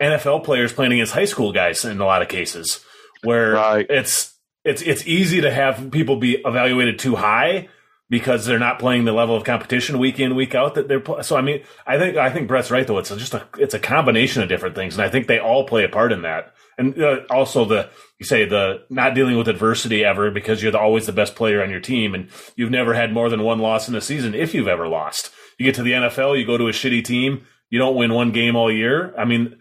NFL 0.00 0.44
players 0.44 0.72
playing 0.72 0.92
against 0.92 1.12
high 1.12 1.24
school 1.24 1.52
guys 1.52 1.84
in 1.84 2.00
a 2.00 2.06
lot 2.06 2.22
of 2.22 2.28
cases, 2.28 2.84
where 3.22 3.52
right. 3.52 3.86
it's 3.88 4.34
it's 4.64 4.82
it's 4.82 5.06
easy 5.06 5.40
to 5.42 5.50
have 5.50 5.90
people 5.90 6.16
be 6.16 6.42
evaluated 6.44 6.98
too 6.98 7.16
high 7.16 7.68
because 8.08 8.46
they're 8.46 8.58
not 8.58 8.78
playing 8.78 9.04
the 9.04 9.12
level 9.12 9.36
of 9.36 9.44
competition 9.44 9.98
week 9.98 10.20
in 10.20 10.36
week 10.36 10.54
out 10.54 10.74
that 10.74 10.88
they're 10.88 11.02
so 11.22 11.36
I 11.36 11.40
mean 11.40 11.62
I 11.86 11.98
think 11.98 12.16
I 12.16 12.30
think 12.30 12.48
Brett's 12.48 12.70
right 12.70 12.86
though 12.86 12.98
it's 12.98 13.10
just 13.10 13.34
a 13.34 13.46
it's 13.58 13.74
a 13.74 13.78
combination 13.78 14.42
of 14.42 14.48
different 14.48 14.74
things 14.74 14.94
and 14.94 15.04
I 15.04 15.08
think 15.08 15.26
they 15.26 15.38
all 15.38 15.64
play 15.66 15.84
a 15.84 15.88
part 15.88 16.12
in 16.12 16.22
that 16.22 16.54
and 16.78 17.00
uh, 17.00 17.20
also 17.30 17.64
the 17.64 17.90
you 18.18 18.26
say 18.26 18.44
the 18.44 18.84
not 18.90 19.14
dealing 19.14 19.36
with 19.36 19.48
adversity 19.48 20.04
ever 20.04 20.30
because 20.30 20.62
you're 20.62 20.72
the, 20.72 20.78
always 20.78 21.06
the 21.06 21.12
best 21.12 21.34
player 21.34 21.62
on 21.62 21.70
your 21.70 21.80
team 21.80 22.14
and 22.14 22.28
you've 22.54 22.70
never 22.70 22.94
had 22.94 23.12
more 23.12 23.28
than 23.28 23.42
one 23.42 23.58
loss 23.58 23.88
in 23.88 23.94
a 23.94 24.00
season 24.00 24.34
if 24.34 24.54
you've 24.54 24.68
ever 24.68 24.86
lost 24.86 25.32
you 25.58 25.64
get 25.64 25.74
to 25.76 25.82
the 25.82 25.92
NFL, 25.92 26.38
you 26.38 26.46
go 26.46 26.58
to 26.58 26.68
a 26.68 26.72
shitty 26.72 27.04
team, 27.04 27.46
you 27.70 27.78
don't 27.78 27.96
win 27.96 28.12
one 28.12 28.32
game 28.32 28.56
all 28.56 28.70
year. 28.70 29.14
I 29.18 29.24
mean, 29.24 29.58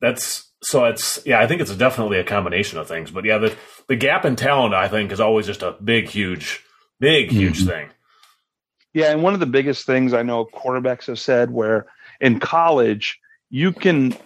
that's 0.00 0.50
so 0.62 0.84
it's 0.86 1.20
yeah, 1.24 1.40
I 1.40 1.46
think 1.46 1.60
it's 1.60 1.74
definitely 1.74 2.18
a 2.18 2.24
combination 2.24 2.78
of 2.78 2.88
things. 2.88 3.10
But 3.10 3.24
yeah, 3.24 3.38
the 3.38 3.56
the 3.88 3.96
gap 3.96 4.24
in 4.24 4.36
talent 4.36 4.74
I 4.74 4.88
think 4.88 5.12
is 5.12 5.20
always 5.20 5.46
just 5.46 5.62
a 5.62 5.76
big, 5.82 6.08
huge, 6.08 6.64
big, 7.00 7.30
huge 7.30 7.60
mm-hmm. 7.60 7.68
thing. 7.68 7.88
Yeah, 8.94 9.12
and 9.12 9.22
one 9.22 9.34
of 9.34 9.40
the 9.40 9.46
biggest 9.46 9.86
things 9.86 10.12
I 10.12 10.22
know 10.22 10.46
quarterbacks 10.46 11.06
have 11.06 11.18
said 11.18 11.50
where 11.50 11.86
in 12.20 12.40
college 12.40 13.18
you 13.50 13.72
can 13.72 14.16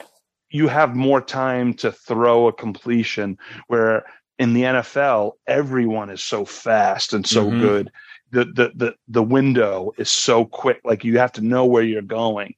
you 0.50 0.68
have 0.68 0.94
more 0.94 1.20
time 1.20 1.74
to 1.74 1.92
throw 1.92 2.48
a 2.48 2.52
completion 2.52 3.38
where 3.68 4.04
in 4.38 4.54
the 4.54 4.62
NFL 4.62 5.32
everyone 5.46 6.10
is 6.10 6.22
so 6.22 6.44
fast 6.44 7.12
and 7.12 7.26
so 7.26 7.46
mm-hmm. 7.46 7.60
good 7.60 7.92
the 8.32 8.44
the 8.44 8.72
the 8.74 8.94
the 9.08 9.22
window 9.22 9.92
is 9.98 10.10
so 10.10 10.44
quick 10.44 10.80
like 10.84 11.04
you 11.04 11.18
have 11.18 11.32
to 11.32 11.40
know 11.40 11.64
where 11.64 11.82
you're 11.82 12.02
going 12.02 12.54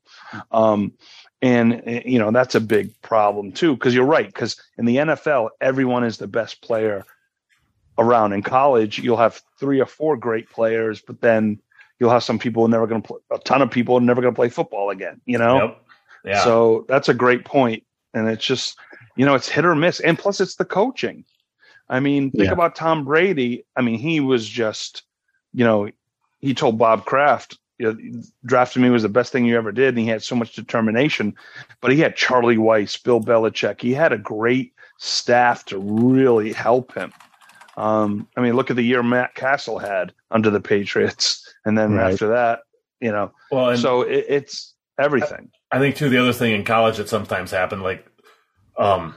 um 0.52 0.92
and 1.42 1.82
you 2.06 2.18
know 2.18 2.30
that's 2.30 2.54
a 2.54 2.60
big 2.60 2.90
problem 3.02 3.52
too 3.52 3.74
because 3.74 3.94
you're 3.94 4.04
right 4.04 4.26
because 4.26 4.60
in 4.78 4.86
the 4.86 4.96
NFL 4.96 5.50
everyone 5.60 6.04
is 6.04 6.16
the 6.18 6.26
best 6.26 6.62
player 6.62 7.04
around 7.98 8.32
in 8.32 8.42
college 8.42 8.98
you'll 8.98 9.16
have 9.16 9.42
three 9.60 9.80
or 9.80 9.86
four 9.86 10.16
great 10.16 10.48
players 10.50 11.00
but 11.00 11.20
then 11.20 11.60
you'll 12.00 12.10
have 12.10 12.24
some 12.24 12.38
people 12.38 12.66
never 12.66 12.86
going 12.86 13.02
to 13.02 13.08
play 13.08 13.18
a 13.30 13.38
ton 13.40 13.62
of 13.62 13.70
people 13.70 13.96
are 13.96 14.00
never 14.00 14.22
going 14.22 14.32
to 14.32 14.38
play 14.38 14.48
football 14.48 14.90
again 14.90 15.20
you 15.26 15.38
know 15.38 15.56
yep. 15.56 15.82
yeah. 16.24 16.44
so 16.44 16.84
that's 16.88 17.08
a 17.08 17.14
great 17.14 17.44
point 17.44 17.84
and 18.14 18.28
it's 18.28 18.44
just 18.44 18.76
you 19.16 19.24
know, 19.24 19.34
it's 19.34 19.48
hit 19.48 19.64
or 19.64 19.74
miss. 19.74 20.00
And 20.00 20.18
plus, 20.18 20.40
it's 20.40 20.56
the 20.56 20.64
coaching. 20.64 21.24
I 21.88 22.00
mean, 22.00 22.30
think 22.30 22.44
yeah. 22.44 22.52
about 22.52 22.74
Tom 22.74 23.04
Brady. 23.04 23.64
I 23.76 23.82
mean, 23.82 23.98
he 23.98 24.20
was 24.20 24.48
just, 24.48 25.02
you 25.54 25.64
know, 25.64 25.88
he 26.40 26.52
told 26.52 26.76
Bob 26.76 27.06
Kraft, 27.06 27.58
you 27.78 27.92
know, 27.92 28.22
drafting 28.44 28.82
me 28.82 28.90
was 28.90 29.02
the 29.02 29.08
best 29.08 29.32
thing 29.32 29.46
you 29.46 29.56
ever 29.56 29.72
did. 29.72 29.88
And 29.88 29.98
he 29.98 30.06
had 30.06 30.22
so 30.22 30.36
much 30.36 30.54
determination. 30.54 31.34
But 31.80 31.92
he 31.92 32.00
had 32.00 32.16
Charlie 32.16 32.56
Weis, 32.56 33.02
Bill 33.02 33.20
Belichick. 33.20 33.80
He 33.80 33.94
had 33.94 34.12
a 34.12 34.18
great 34.18 34.74
staff 34.98 35.64
to 35.66 35.78
really 35.78 36.52
help 36.52 36.94
him. 36.94 37.12
Um, 37.76 38.28
I 38.36 38.40
mean, 38.40 38.54
look 38.54 38.70
at 38.70 38.76
the 38.76 38.82
year 38.82 39.02
Matt 39.02 39.34
Cassel 39.34 39.78
had 39.78 40.12
under 40.30 40.50
the 40.50 40.60
Patriots. 40.60 41.40
And 41.64 41.78
then 41.78 41.94
right. 41.94 42.12
after 42.12 42.28
that, 42.28 42.60
you 43.00 43.10
know, 43.10 43.32
well, 43.50 43.74
so 43.76 44.02
it, 44.02 44.26
it's 44.28 44.74
everything. 44.98 45.50
I 45.72 45.78
think, 45.78 45.96
too, 45.96 46.10
the 46.10 46.18
other 46.18 46.34
thing 46.34 46.52
in 46.52 46.64
college 46.64 46.98
that 46.98 47.08
sometimes 47.08 47.50
happened, 47.50 47.82
like, 47.82 48.06
um, 48.76 49.14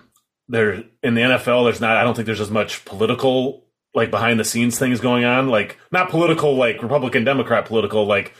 there 0.47 0.85
in 1.03 1.14
the 1.14 1.22
NFL, 1.22 1.65
there's 1.65 1.81
not. 1.81 1.97
I 1.97 2.03
don't 2.03 2.15
think 2.15 2.26
there's 2.26 2.39
as 2.39 2.49
much 2.49 2.85
political 2.85 3.66
like 3.93 4.11
behind 4.11 4.39
the 4.39 4.45
scenes 4.45 4.77
things 4.77 4.99
going 4.99 5.26
on. 5.26 5.49
Like 5.49 5.77
not 5.91 6.09
political, 6.09 6.55
like 6.55 6.81
Republican 6.81 7.23
Democrat 7.23 7.65
political, 7.65 8.05
like 8.05 8.34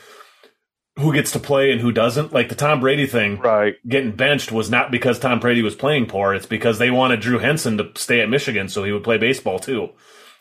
who 0.98 1.12
gets 1.12 1.30
to 1.32 1.38
play 1.38 1.70
and 1.70 1.80
who 1.80 1.92
doesn't. 1.92 2.32
Like 2.32 2.48
the 2.48 2.54
Tom 2.54 2.80
Brady 2.80 3.06
thing, 3.06 3.38
right? 3.38 3.74
Getting 3.86 4.12
benched 4.12 4.52
was 4.52 4.70
not 4.70 4.90
because 4.90 5.18
Tom 5.18 5.40
Brady 5.40 5.62
was 5.62 5.74
playing 5.74 6.06
poor. 6.06 6.34
It's 6.34 6.46
because 6.46 6.78
they 6.78 6.90
wanted 6.90 7.20
Drew 7.20 7.38
Henson 7.38 7.78
to 7.78 7.90
stay 7.96 8.20
at 8.20 8.28
Michigan 8.28 8.68
so 8.68 8.84
he 8.84 8.92
would 8.92 9.04
play 9.04 9.18
baseball 9.18 9.58
too. 9.58 9.90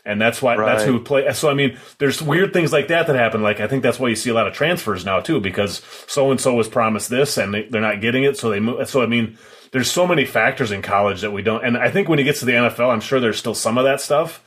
And 0.06 0.22
that's 0.22 0.42
why 0.42 0.56
right. 0.56 0.66
that's 0.66 0.86
who 0.86 0.94
would 0.94 1.06
play. 1.06 1.32
So 1.34 1.50
I 1.50 1.54
mean, 1.54 1.78
there's 2.00 2.22
weird 2.22 2.54
things 2.54 2.72
like 2.72 2.88
that 2.88 3.08
that 3.08 3.16
happen. 3.16 3.44
Like 3.44 3.60
I 3.60 3.68
think 3.68 3.84
that's 3.84 4.00
why 4.00 4.10
you 4.10 4.16
see 4.16 4.30
a 4.30 4.34
lot 4.34 4.48
of 4.48 4.54
transfers 4.54 5.06
now 5.06 5.20
too, 5.20 5.40
because 5.40 5.82
so 6.08 6.32
and 6.32 6.40
so 6.40 6.54
was 6.54 6.68
promised 6.68 7.10
this 7.10 7.38
and 7.38 7.54
they, 7.54 7.68
are 7.68 7.82
not 7.82 8.02
getting 8.02 8.24
it, 8.24 8.38
so 8.38 8.50
they 8.50 8.60
move. 8.60 8.90
So 8.90 9.04
I 9.04 9.06
mean, 9.06 9.38
there's 9.72 9.92
so 9.92 10.08
many 10.08 10.26
factors 10.26 10.72
in 10.72 10.82
college 10.82 11.22
that 11.22 11.32
we 11.32 11.42
don't. 11.42 11.64
And 11.64 11.78
I 11.78 11.92
think 11.92 12.08
when 12.08 12.20
he 12.20 12.26
gets 12.26 12.40
to 12.40 12.46
the 12.46 12.54
NFL, 12.54 12.90
I'm 12.90 13.02
sure 13.02 13.20
there's 13.20 13.38
still 13.38 13.54
some 13.54 13.78
of 13.78 13.84
that 13.84 14.02
stuff. 14.02 14.42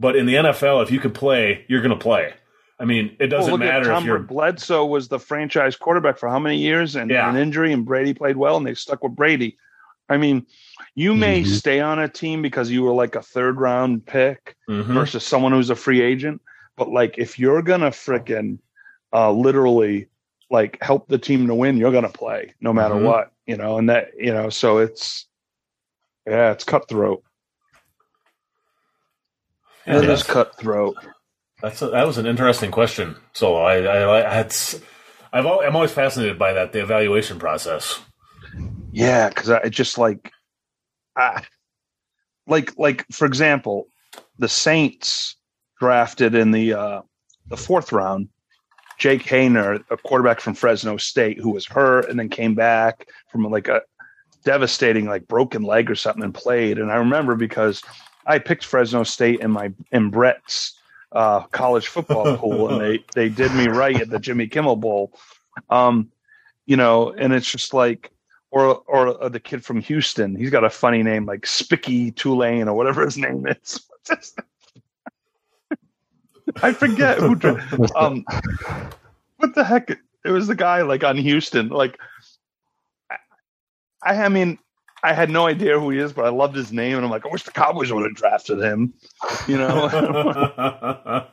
But 0.00 0.16
in 0.16 0.26
the 0.26 0.34
NFL, 0.34 0.82
if 0.82 0.90
you 0.90 1.00
can 1.00 1.12
play, 1.12 1.64
you're 1.68 1.80
going 1.80 1.96
to 1.96 2.02
play. 2.02 2.32
I 2.80 2.84
mean, 2.84 3.16
it 3.18 3.26
doesn't 3.26 3.50
well, 3.50 3.58
matter 3.58 3.92
if 3.92 4.04
you're. 4.04 4.20
Bledsoe 4.20 4.86
was 4.86 5.08
the 5.08 5.18
franchise 5.18 5.74
quarterback 5.74 6.16
for 6.16 6.28
how 6.28 6.38
many 6.38 6.58
years 6.58 6.94
and 6.94 7.10
yeah. 7.10 7.28
an 7.28 7.36
injury, 7.36 7.72
and 7.72 7.84
Brady 7.84 8.14
played 8.14 8.36
well, 8.36 8.56
and 8.56 8.66
they 8.66 8.74
stuck 8.74 9.02
with 9.02 9.16
Brady. 9.16 9.58
I 10.08 10.16
mean, 10.16 10.46
you 10.94 11.14
may 11.14 11.42
mm-hmm. 11.42 11.52
stay 11.52 11.80
on 11.80 11.98
a 11.98 12.08
team 12.08 12.40
because 12.40 12.70
you 12.70 12.82
were 12.82 12.92
like 12.92 13.14
a 13.14 13.22
third 13.22 13.58
round 13.58 14.06
pick 14.06 14.56
mm-hmm. 14.68 14.92
versus 14.92 15.24
someone 15.24 15.52
who's 15.52 15.70
a 15.70 15.76
free 15.76 16.00
agent. 16.00 16.40
But 16.76 16.90
like, 16.90 17.18
if 17.18 17.38
you're 17.38 17.62
gonna 17.62 17.90
fricking 17.90 18.58
uh, 19.12 19.32
literally 19.32 20.08
like 20.50 20.78
help 20.80 21.08
the 21.08 21.18
team 21.18 21.48
to 21.48 21.54
win, 21.54 21.76
you're 21.76 21.92
gonna 21.92 22.08
play 22.08 22.54
no 22.60 22.72
matter 22.72 22.94
mm-hmm. 22.94 23.06
what, 23.06 23.32
you 23.46 23.56
know. 23.56 23.78
And 23.78 23.90
that 23.90 24.12
you 24.16 24.32
know, 24.32 24.50
so 24.50 24.78
it's 24.78 25.26
yeah, 26.26 26.52
it's 26.52 26.64
cutthroat. 26.64 27.22
Yeah, 29.88 29.98
it 29.98 30.08
is 30.10 30.22
cutthroat. 30.22 30.96
That's 31.62 31.82
a, 31.82 31.88
that 31.88 32.06
was 32.06 32.18
an 32.18 32.26
interesting 32.26 32.70
question. 32.70 33.16
So 33.32 33.56
I, 33.56 33.78
I, 33.78 34.30
I 34.30 34.34
had, 34.34 34.54
I've 35.32 35.46
I'm 35.46 35.74
always 35.74 35.90
fascinated 35.90 36.38
by 36.38 36.52
that 36.52 36.72
the 36.72 36.82
evaluation 36.82 37.38
process. 37.38 38.00
Yeah, 38.92 39.28
because 39.28 39.50
I 39.50 39.68
just 39.68 39.98
like, 39.98 40.32
I, 41.16 41.42
like 42.46 42.78
like 42.78 43.04
for 43.10 43.26
example, 43.26 43.88
the 44.38 44.48
Saints 44.48 45.36
drafted 45.80 46.34
in 46.34 46.50
the 46.50 46.74
uh, 46.74 47.02
the 47.48 47.56
fourth 47.56 47.92
round 47.92 48.28
Jake 48.98 49.22
Haener, 49.22 49.82
a 49.90 49.96
quarterback 49.96 50.40
from 50.40 50.54
Fresno 50.54 50.96
State, 50.96 51.38
who 51.38 51.50
was 51.50 51.66
hurt 51.66 52.10
and 52.10 52.18
then 52.18 52.28
came 52.28 52.54
back 52.54 53.08
from 53.30 53.44
like 53.44 53.68
a 53.68 53.82
devastating 54.44 55.06
like 55.06 55.28
broken 55.28 55.62
leg 55.62 55.90
or 55.90 55.94
something 55.94 56.24
and 56.24 56.34
played. 56.34 56.78
And 56.78 56.90
I 56.90 56.96
remember 56.96 57.36
because 57.36 57.82
I 58.28 58.38
picked 58.38 58.64
Fresno 58.64 59.02
State 59.02 59.40
in 59.40 59.50
my 59.50 59.72
in 59.90 60.10
Brett's 60.10 60.78
uh, 61.12 61.40
college 61.46 61.88
football 61.88 62.36
pool, 62.40 62.68
and 62.68 62.80
they 62.80 63.04
they 63.14 63.28
did 63.30 63.52
me 63.54 63.66
right 63.66 63.98
at 64.00 64.10
the 64.10 64.18
Jimmy 64.18 64.46
Kimmel 64.46 64.76
Bowl. 64.76 65.12
Um, 65.70 66.12
you 66.66 66.76
know, 66.76 67.10
and 67.10 67.32
it's 67.32 67.50
just 67.50 67.72
like, 67.72 68.12
or 68.50 68.82
or 68.86 69.28
the 69.30 69.40
kid 69.40 69.64
from 69.64 69.80
Houston, 69.80 70.36
he's 70.36 70.50
got 70.50 70.62
a 70.62 70.70
funny 70.70 71.02
name 71.02 71.24
like 71.24 71.46
Spicky 71.46 72.10
Tulane 72.12 72.68
or 72.68 72.74
whatever 72.74 73.04
his 73.04 73.16
name 73.16 73.46
is. 73.46 73.80
I 76.62 76.72
forget 76.72 77.18
who. 77.18 77.38
Um, 77.96 78.24
what 79.38 79.54
the 79.54 79.64
heck? 79.64 79.90
It 80.24 80.30
was 80.30 80.46
the 80.46 80.54
guy 80.54 80.82
like 80.82 81.04
on 81.04 81.16
Houston. 81.16 81.68
Like, 81.68 81.98
I, 84.02 84.24
I 84.24 84.28
mean, 84.28 84.58
I 85.02 85.12
had 85.12 85.30
no 85.30 85.46
idea 85.46 85.78
who 85.78 85.90
he 85.90 85.98
is, 85.98 86.12
but 86.12 86.24
I 86.24 86.30
loved 86.30 86.56
his 86.56 86.72
name, 86.72 86.96
and 86.96 87.04
I'm 87.04 87.10
like, 87.10 87.24
I 87.24 87.28
wish 87.28 87.44
the 87.44 87.50
Cowboys 87.50 87.92
would 87.92 88.04
have 88.04 88.14
drafted 88.14 88.60
him. 88.60 88.94
You 89.46 89.58
know, 89.58 89.82
what 89.88 91.32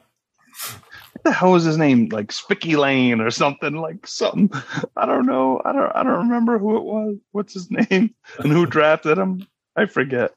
the 1.23 1.31
hell 1.31 1.51
was 1.51 1.63
his 1.63 1.77
name? 1.77 2.09
Like 2.09 2.31
Spicky 2.31 2.75
Lane 2.75 3.21
or 3.21 3.31
something 3.31 3.75
like 3.75 4.05
something. 4.05 4.51
I 4.95 5.05
don't 5.05 5.25
know. 5.25 5.61
I 5.65 5.71
don't. 5.71 5.91
I 5.95 6.03
don't 6.03 6.27
remember 6.27 6.59
who 6.59 6.77
it 6.77 6.83
was. 6.83 7.17
What's 7.31 7.53
his 7.53 7.71
name 7.71 8.13
and 8.39 8.51
who 8.51 8.65
drafted 8.65 9.17
him? 9.17 9.47
I 9.75 9.85
forget. 9.87 10.31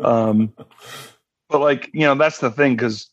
Um, 0.00 0.54
but 1.48 1.60
like 1.60 1.90
you 1.92 2.02
know, 2.02 2.14
that's 2.14 2.38
the 2.38 2.50
thing 2.50 2.76
because 2.76 3.10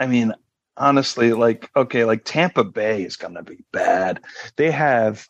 I 0.00 0.06
mean, 0.06 0.32
honestly, 0.76 1.32
like, 1.32 1.70
okay, 1.76 2.04
like 2.04 2.22
Tampa 2.24 2.64
Bay 2.64 3.02
is 3.02 3.16
going 3.16 3.34
to 3.34 3.42
be 3.42 3.64
bad. 3.72 4.20
They 4.56 4.70
have 4.70 5.28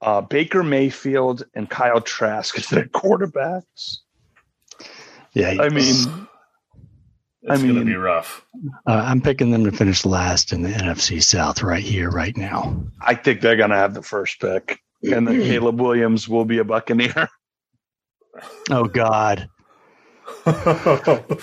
uh, 0.00 0.20
Baker 0.20 0.62
Mayfield 0.62 1.44
and 1.54 1.68
Kyle 1.68 2.00
Trask 2.00 2.58
as 2.58 2.68
their 2.68 2.84
quarterbacks. 2.94 3.98
Yeah. 5.32 5.56
I 5.60 5.68
mean, 5.68 5.78
it's 5.88 6.06
I 7.48 7.56
mean, 7.56 7.74
going 7.74 7.86
to 7.86 7.92
be 7.92 7.96
rough. 7.96 8.44
Uh, 8.86 9.02
I'm 9.06 9.20
picking 9.20 9.50
them 9.50 9.64
to 9.64 9.72
finish 9.72 10.04
last 10.04 10.52
in 10.52 10.62
the 10.62 10.70
NFC 10.70 11.22
South 11.22 11.62
right 11.62 11.82
here, 11.82 12.10
right 12.10 12.36
now. 12.36 12.84
I 13.00 13.14
think 13.14 13.40
they're 13.40 13.56
going 13.56 13.70
to 13.70 13.76
have 13.76 13.94
the 13.94 14.02
first 14.02 14.40
pick, 14.40 14.80
and 15.02 15.26
then 15.26 15.40
Caleb 15.42 15.80
Williams 15.80 16.28
will 16.28 16.44
be 16.44 16.58
a 16.58 16.64
Buccaneer. 16.64 17.28
Oh 18.70 18.84
God. 18.84 19.48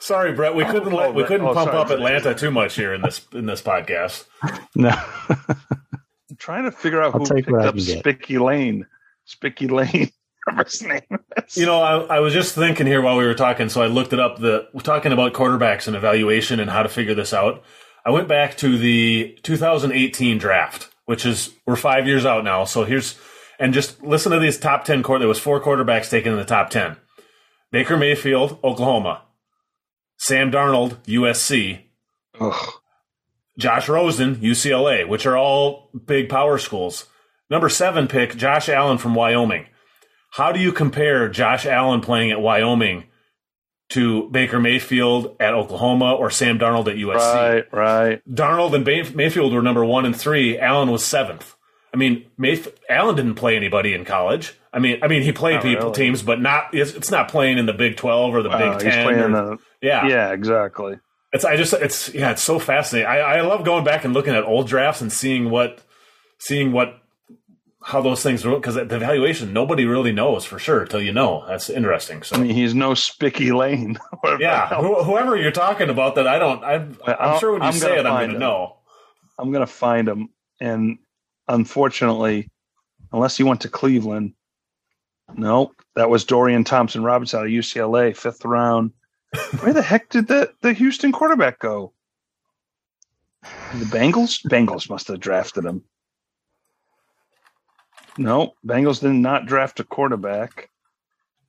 Sorry, 0.00 0.32
Brett. 0.32 0.54
We 0.54 0.64
couldn't 0.64 0.92
let, 0.92 1.14
we 1.14 1.22
couldn't 1.22 1.46
oh, 1.46 1.54
pump 1.54 1.70
sorry. 1.70 1.78
up 1.78 1.90
Atlanta 1.90 2.34
too 2.34 2.50
much 2.50 2.74
here 2.74 2.92
in 2.92 3.02
this 3.02 3.24
in 3.32 3.46
this 3.46 3.62
podcast. 3.62 4.24
No. 4.74 4.90
I'm 6.40 6.44
trying 6.44 6.64
to 6.64 6.72
figure 6.72 7.02
out 7.02 7.14
I'll 7.14 7.20
who 7.20 7.34
picked 7.34 7.52
up 7.52 7.78
Spicky 7.78 8.38
Lane. 8.38 8.86
Spicky 9.26 9.66
Lane. 9.66 10.10
Remember 10.46 10.64
his 10.64 10.82
name? 10.82 11.02
You 11.52 11.66
know, 11.66 11.82
I, 11.82 12.16
I, 12.16 12.20
was 12.20 12.32
just 12.32 12.54
thinking 12.54 12.86
here 12.86 13.02
while 13.02 13.18
we 13.18 13.26
were 13.26 13.34
talking, 13.34 13.68
so 13.68 13.82
I 13.82 13.88
looked 13.88 14.14
it 14.14 14.20
up. 14.20 14.38
The 14.38 14.66
we're 14.72 14.80
talking 14.80 15.12
about 15.12 15.34
quarterbacks 15.34 15.86
and 15.86 15.94
evaluation 15.94 16.58
and 16.58 16.70
how 16.70 16.82
to 16.82 16.88
figure 16.88 17.14
this 17.14 17.34
out. 17.34 17.62
I 18.06 18.10
went 18.10 18.26
back 18.26 18.56
to 18.58 18.78
the 18.78 19.38
2018 19.42 20.38
draft, 20.38 20.88
which 21.04 21.26
is 21.26 21.50
we're 21.66 21.76
five 21.76 22.06
years 22.06 22.24
out 22.24 22.42
now. 22.42 22.64
So 22.64 22.84
here's 22.84 23.18
and 23.58 23.74
just 23.74 24.02
listen 24.02 24.32
to 24.32 24.38
these 24.38 24.58
top 24.58 24.86
ten. 24.86 25.02
There 25.02 25.28
was 25.28 25.38
four 25.38 25.60
quarterbacks 25.60 26.08
taken 26.08 26.32
in 26.32 26.38
the 26.38 26.46
top 26.46 26.70
ten: 26.70 26.96
Baker 27.70 27.98
Mayfield, 27.98 28.58
Oklahoma; 28.64 29.24
Sam 30.16 30.50
Darnold, 30.50 30.96
USC. 31.04 31.82
Ugh. 32.40 32.79
Josh 33.58 33.88
Rosen, 33.88 34.36
UCLA, 34.36 35.06
which 35.06 35.26
are 35.26 35.36
all 35.36 35.90
big 36.06 36.28
power 36.28 36.58
schools. 36.58 37.06
Number 37.50 37.68
seven 37.68 38.06
pick, 38.06 38.36
Josh 38.36 38.68
Allen 38.68 38.98
from 38.98 39.14
Wyoming. 39.14 39.66
How 40.32 40.52
do 40.52 40.60
you 40.60 40.72
compare 40.72 41.28
Josh 41.28 41.66
Allen 41.66 42.00
playing 42.00 42.30
at 42.30 42.40
Wyoming 42.40 43.04
to 43.90 44.30
Baker 44.30 44.60
Mayfield 44.60 45.36
at 45.40 45.54
Oklahoma 45.54 46.14
or 46.14 46.30
Sam 46.30 46.58
Darnold 46.58 46.88
at 46.88 46.96
USC? 46.96 47.16
Right, 47.34 47.72
right. 47.72 48.22
Darnold 48.30 48.74
and 48.74 49.16
Mayfield 49.16 49.52
were 49.52 49.62
number 49.62 49.84
one 49.84 50.06
and 50.06 50.16
three. 50.16 50.56
Allen 50.58 50.90
was 50.90 51.04
seventh. 51.04 51.56
I 51.92 51.96
mean, 51.96 52.26
Mayf- 52.38 52.72
Allen 52.88 53.16
didn't 53.16 53.34
play 53.34 53.56
anybody 53.56 53.94
in 53.94 54.04
college. 54.04 54.54
I 54.72 54.78
mean, 54.78 55.00
I 55.02 55.08
mean, 55.08 55.22
he 55.22 55.32
played 55.32 55.54
not 55.54 55.62
people 55.64 55.86
really. 55.86 55.96
teams, 55.96 56.22
but 56.22 56.40
not. 56.40 56.72
It's, 56.72 56.92
it's, 56.94 57.10
not 57.10 57.28
playing 57.28 57.58
in 57.58 57.66
the 57.66 57.72
Big 57.72 57.96
Twelve 57.96 58.32
or 58.32 58.42
the 58.42 58.50
Big 58.50 58.78
Ten. 58.78 59.34
Or, 59.34 59.58
yeah, 59.82 60.06
yeah, 60.06 60.30
exactly. 60.30 61.00
It's 61.32 61.44
I 61.44 61.56
just 61.56 61.72
it's 61.74 62.12
yeah, 62.12 62.32
it's 62.32 62.42
so 62.42 62.58
fascinating. 62.58 63.08
I, 63.08 63.18
I 63.18 63.40
love 63.42 63.64
going 63.64 63.84
back 63.84 64.04
and 64.04 64.12
looking 64.12 64.34
at 64.34 64.44
old 64.44 64.66
drafts 64.66 65.00
and 65.00 65.12
seeing 65.12 65.50
what 65.50 65.82
seeing 66.38 66.72
what 66.72 67.00
how 67.82 68.02
those 68.02 68.22
things 68.22 68.44
work 68.44 68.60
because 68.60 68.76
at 68.76 68.88
the 68.88 68.96
evaluation 68.96 69.52
nobody 69.52 69.86
really 69.86 70.12
knows 70.12 70.44
for 70.44 70.58
sure 70.58 70.84
till 70.84 71.00
you 71.00 71.12
know. 71.12 71.44
That's 71.46 71.70
interesting. 71.70 72.22
So 72.22 72.36
I 72.36 72.40
mean, 72.40 72.54
he's 72.54 72.74
no 72.74 72.94
Spicky 72.94 73.52
Lane. 73.52 73.98
yeah, 74.38 74.68
wh- 74.68 75.04
whoever 75.04 75.36
you're 75.36 75.50
talking 75.50 75.88
about, 75.88 76.16
that 76.16 76.26
I 76.26 76.38
don't. 76.38 76.64
I, 76.64 76.74
am 76.74 77.38
sure 77.38 77.52
when 77.52 77.62
you 77.62 77.68
I'm 77.68 77.74
say 77.74 77.98
it, 77.98 78.06
I'm 78.06 78.18
going 78.18 78.32
to 78.32 78.38
know. 78.38 78.76
I'm 79.38 79.52
going 79.52 79.66
to 79.66 79.72
find 79.72 80.08
him, 80.08 80.28
and 80.60 80.98
unfortunately, 81.48 82.50
unless 83.12 83.36
he 83.36 83.44
went 83.44 83.62
to 83.62 83.68
Cleveland, 83.68 84.34
no, 85.34 85.72
that 85.96 86.10
was 86.10 86.24
Dorian 86.24 86.64
Thompson 86.64 87.02
Robinson 87.02 87.40
out 87.40 87.46
of 87.46 87.52
UCLA, 87.52 88.16
fifth 88.16 88.44
round. 88.44 88.92
Where 89.60 89.72
the 89.72 89.82
heck 89.82 90.08
did 90.08 90.28
the, 90.28 90.52
the 90.60 90.72
Houston 90.72 91.12
quarterback 91.12 91.58
go? 91.60 91.92
The 93.42 93.84
Bengals? 93.86 94.42
Bengals 94.48 94.90
must 94.90 95.08
have 95.08 95.20
drafted 95.20 95.64
him. 95.64 95.84
No, 98.18 98.54
Bengals 98.66 99.00
did 99.00 99.12
not 99.12 99.46
draft 99.46 99.80
a 99.80 99.84
quarterback. 99.84 100.68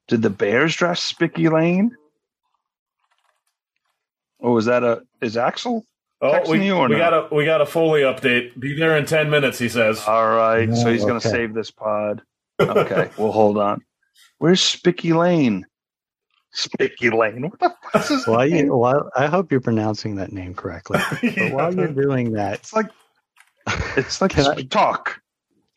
Did 0.07 0.21
the 0.21 0.29
Bears 0.29 0.75
draft 0.75 1.01
Spicky 1.01 1.49
Lane? 1.49 1.95
Oh, 4.41 4.57
is 4.57 4.65
that 4.65 4.83
a 4.83 5.01
is 5.21 5.37
Axel? 5.37 5.85
Oh, 6.21 6.39
we, 6.49 6.59
we 6.59 6.67
no? 6.69 6.87
got 6.89 7.13
a 7.13 7.27
we 7.33 7.45
got 7.45 7.61
a 7.61 7.65
Foley 7.65 8.01
update. 8.01 8.59
Be 8.59 8.77
there 8.77 8.95
in 8.95 9.05
ten 9.05 9.29
minutes, 9.29 9.57
he 9.57 9.69
says. 9.69 10.03
All 10.07 10.29
right, 10.29 10.73
so 10.75 10.91
he's 10.91 11.03
oh, 11.03 11.07
going 11.07 11.19
to 11.19 11.27
save 11.27 11.53
this 11.53 11.71
pod. 11.71 12.21
Okay, 12.59 13.09
we'll 13.17 13.31
hold 13.31 13.57
on. 13.57 13.81
Where's 14.37 14.61
Spicky 14.61 15.13
Lane? 15.13 15.65
Spicky 16.52 17.10
Lane. 17.10 17.49
What 17.49 17.60
the 17.60 17.76
fuck 17.91 18.11
is 18.11 18.28
while 18.28 18.45
you, 18.45 18.76
while, 18.76 19.10
I 19.15 19.28
hope 19.28 19.52
you're 19.52 19.61
pronouncing 19.61 20.15
that 20.18 20.32
name 20.32 20.53
correctly. 20.53 20.99
yeah. 21.23 21.53
While 21.53 21.73
you're 21.73 21.88
doing 21.88 22.34
that, 22.34 22.56
it's 22.56 22.73
like 22.73 22.90
it's 23.98 24.22
like 24.22 24.38
I, 24.38 24.64
talk. 24.64 25.22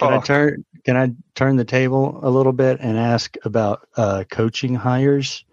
Can 0.01 0.13
I 0.13 0.21
turn 0.21 0.65
Can 0.85 0.97
I 0.97 1.13
turn 1.35 1.57
the 1.57 1.65
table 1.65 2.21
a 2.23 2.31
little 2.31 2.53
bit 2.53 2.81
and 2.81 2.99
ask 2.99 3.37
about 3.45 3.89
uh, 3.97 4.25
coaching 4.31 4.75
hires? 4.75 5.45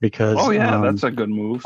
Because 0.00 0.36
oh 0.38 0.50
yeah, 0.50 0.76
um, 0.76 0.82
that's 0.82 1.02
a 1.02 1.10
good 1.10 1.30
move. 1.30 1.64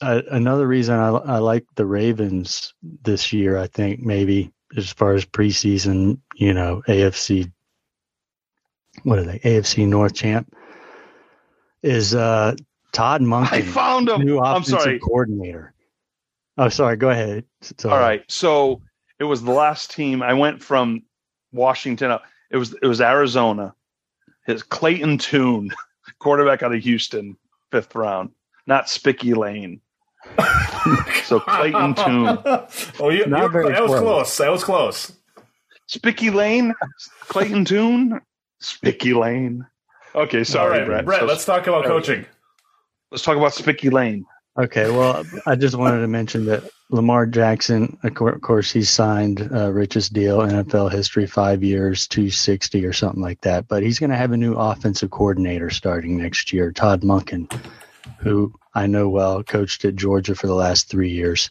I, 0.00 0.22
another 0.30 0.66
reason 0.66 0.98
I, 0.98 1.08
I 1.08 1.38
like 1.38 1.64
the 1.76 1.86
Ravens 1.86 2.74
this 2.82 3.32
year, 3.32 3.56
I 3.56 3.68
think 3.68 4.00
maybe 4.00 4.52
as 4.76 4.92
far 4.92 5.14
as 5.14 5.24
preseason, 5.24 6.18
you 6.34 6.52
know, 6.52 6.82
AFC, 6.88 7.50
what 9.04 9.18
are 9.18 9.24
they? 9.24 9.38
AFC 9.38 9.86
North 9.86 10.14
champ 10.14 10.52
is 11.84 12.14
uh, 12.14 12.56
Todd 12.92 13.20
Monken. 13.20 13.52
I 13.52 13.62
found 13.62 14.08
him. 14.08 14.22
New 14.22 14.38
offensive 14.38 14.74
I'm 14.74 14.80
sorry. 14.80 14.98
coordinator. 14.98 15.74
Oh, 16.56 16.68
sorry. 16.68 16.96
Go 16.96 17.10
ahead. 17.10 17.44
Sorry. 17.60 17.94
All 17.94 18.00
right. 18.00 18.24
So 18.28 18.80
it 19.18 19.24
was 19.24 19.42
the 19.42 19.52
last 19.52 19.92
team. 19.92 20.22
I 20.22 20.32
went 20.32 20.62
from 20.62 21.02
Washington. 21.52 22.18
It 22.50 22.56
was 22.56 22.74
it 22.82 22.86
was 22.86 23.00
Arizona. 23.00 23.74
His 24.46 24.62
Clayton 24.62 25.18
Tune, 25.18 25.70
quarterback 26.18 26.62
out 26.62 26.74
of 26.74 26.82
Houston, 26.82 27.36
fifth 27.70 27.94
round. 27.94 28.30
Not 28.66 28.88
Spicky 28.88 29.34
Lane. 29.34 29.80
so 31.24 31.38
Clayton 31.40 31.94
Tune. 31.94 32.38
Oh, 32.98 33.10
you, 33.10 33.26
Not 33.26 33.52
very 33.52 33.70
that 33.72 33.82
was 33.82 33.90
close. 33.90 34.00
close. 34.00 34.36
That 34.38 34.50
was 34.50 34.64
close. 34.64 35.12
Spicky 35.86 36.30
Lane, 36.30 36.74
Clayton 37.28 37.66
Tune, 37.66 38.20
Spicky 38.58 39.12
Lane. 39.12 39.66
Okay, 40.14 40.44
sorry, 40.44 40.78
right, 40.78 40.86
Brett. 40.86 41.04
Brett, 41.04 41.20
so, 41.20 41.26
let's 41.26 41.44
talk 41.44 41.66
about 41.66 41.84
coaching. 41.84 42.24
Let's 43.10 43.24
talk 43.24 43.36
about 43.36 43.52
Spicky 43.52 43.90
Lane. 43.90 44.24
Okay, 44.56 44.88
well, 44.88 45.24
I 45.46 45.56
just 45.56 45.74
wanted 45.74 46.00
to 46.00 46.06
mention 46.06 46.44
that 46.46 46.62
Lamar 46.90 47.26
Jackson, 47.26 47.98
of 48.04 48.40
course, 48.40 48.70
he 48.70 48.84
signed 48.84 49.48
uh, 49.52 49.72
richest 49.72 50.12
deal 50.12 50.38
NFL 50.38 50.92
history, 50.92 51.26
five 51.26 51.64
years, 51.64 52.06
two 52.06 52.30
sixty 52.30 52.84
or 52.84 52.92
something 52.92 53.22
like 53.22 53.40
that. 53.40 53.66
But 53.66 53.82
he's 53.82 53.98
going 53.98 54.10
to 54.10 54.16
have 54.16 54.30
a 54.30 54.36
new 54.36 54.54
offensive 54.54 55.10
coordinator 55.10 55.70
starting 55.70 56.16
next 56.16 56.52
year, 56.52 56.70
Todd 56.70 57.02
Monken, 57.02 57.52
who 58.18 58.54
I 58.74 58.86
know 58.86 59.08
well, 59.08 59.42
coached 59.42 59.84
at 59.84 59.96
Georgia 59.96 60.36
for 60.36 60.46
the 60.46 60.54
last 60.54 60.88
three 60.88 61.10
years. 61.10 61.50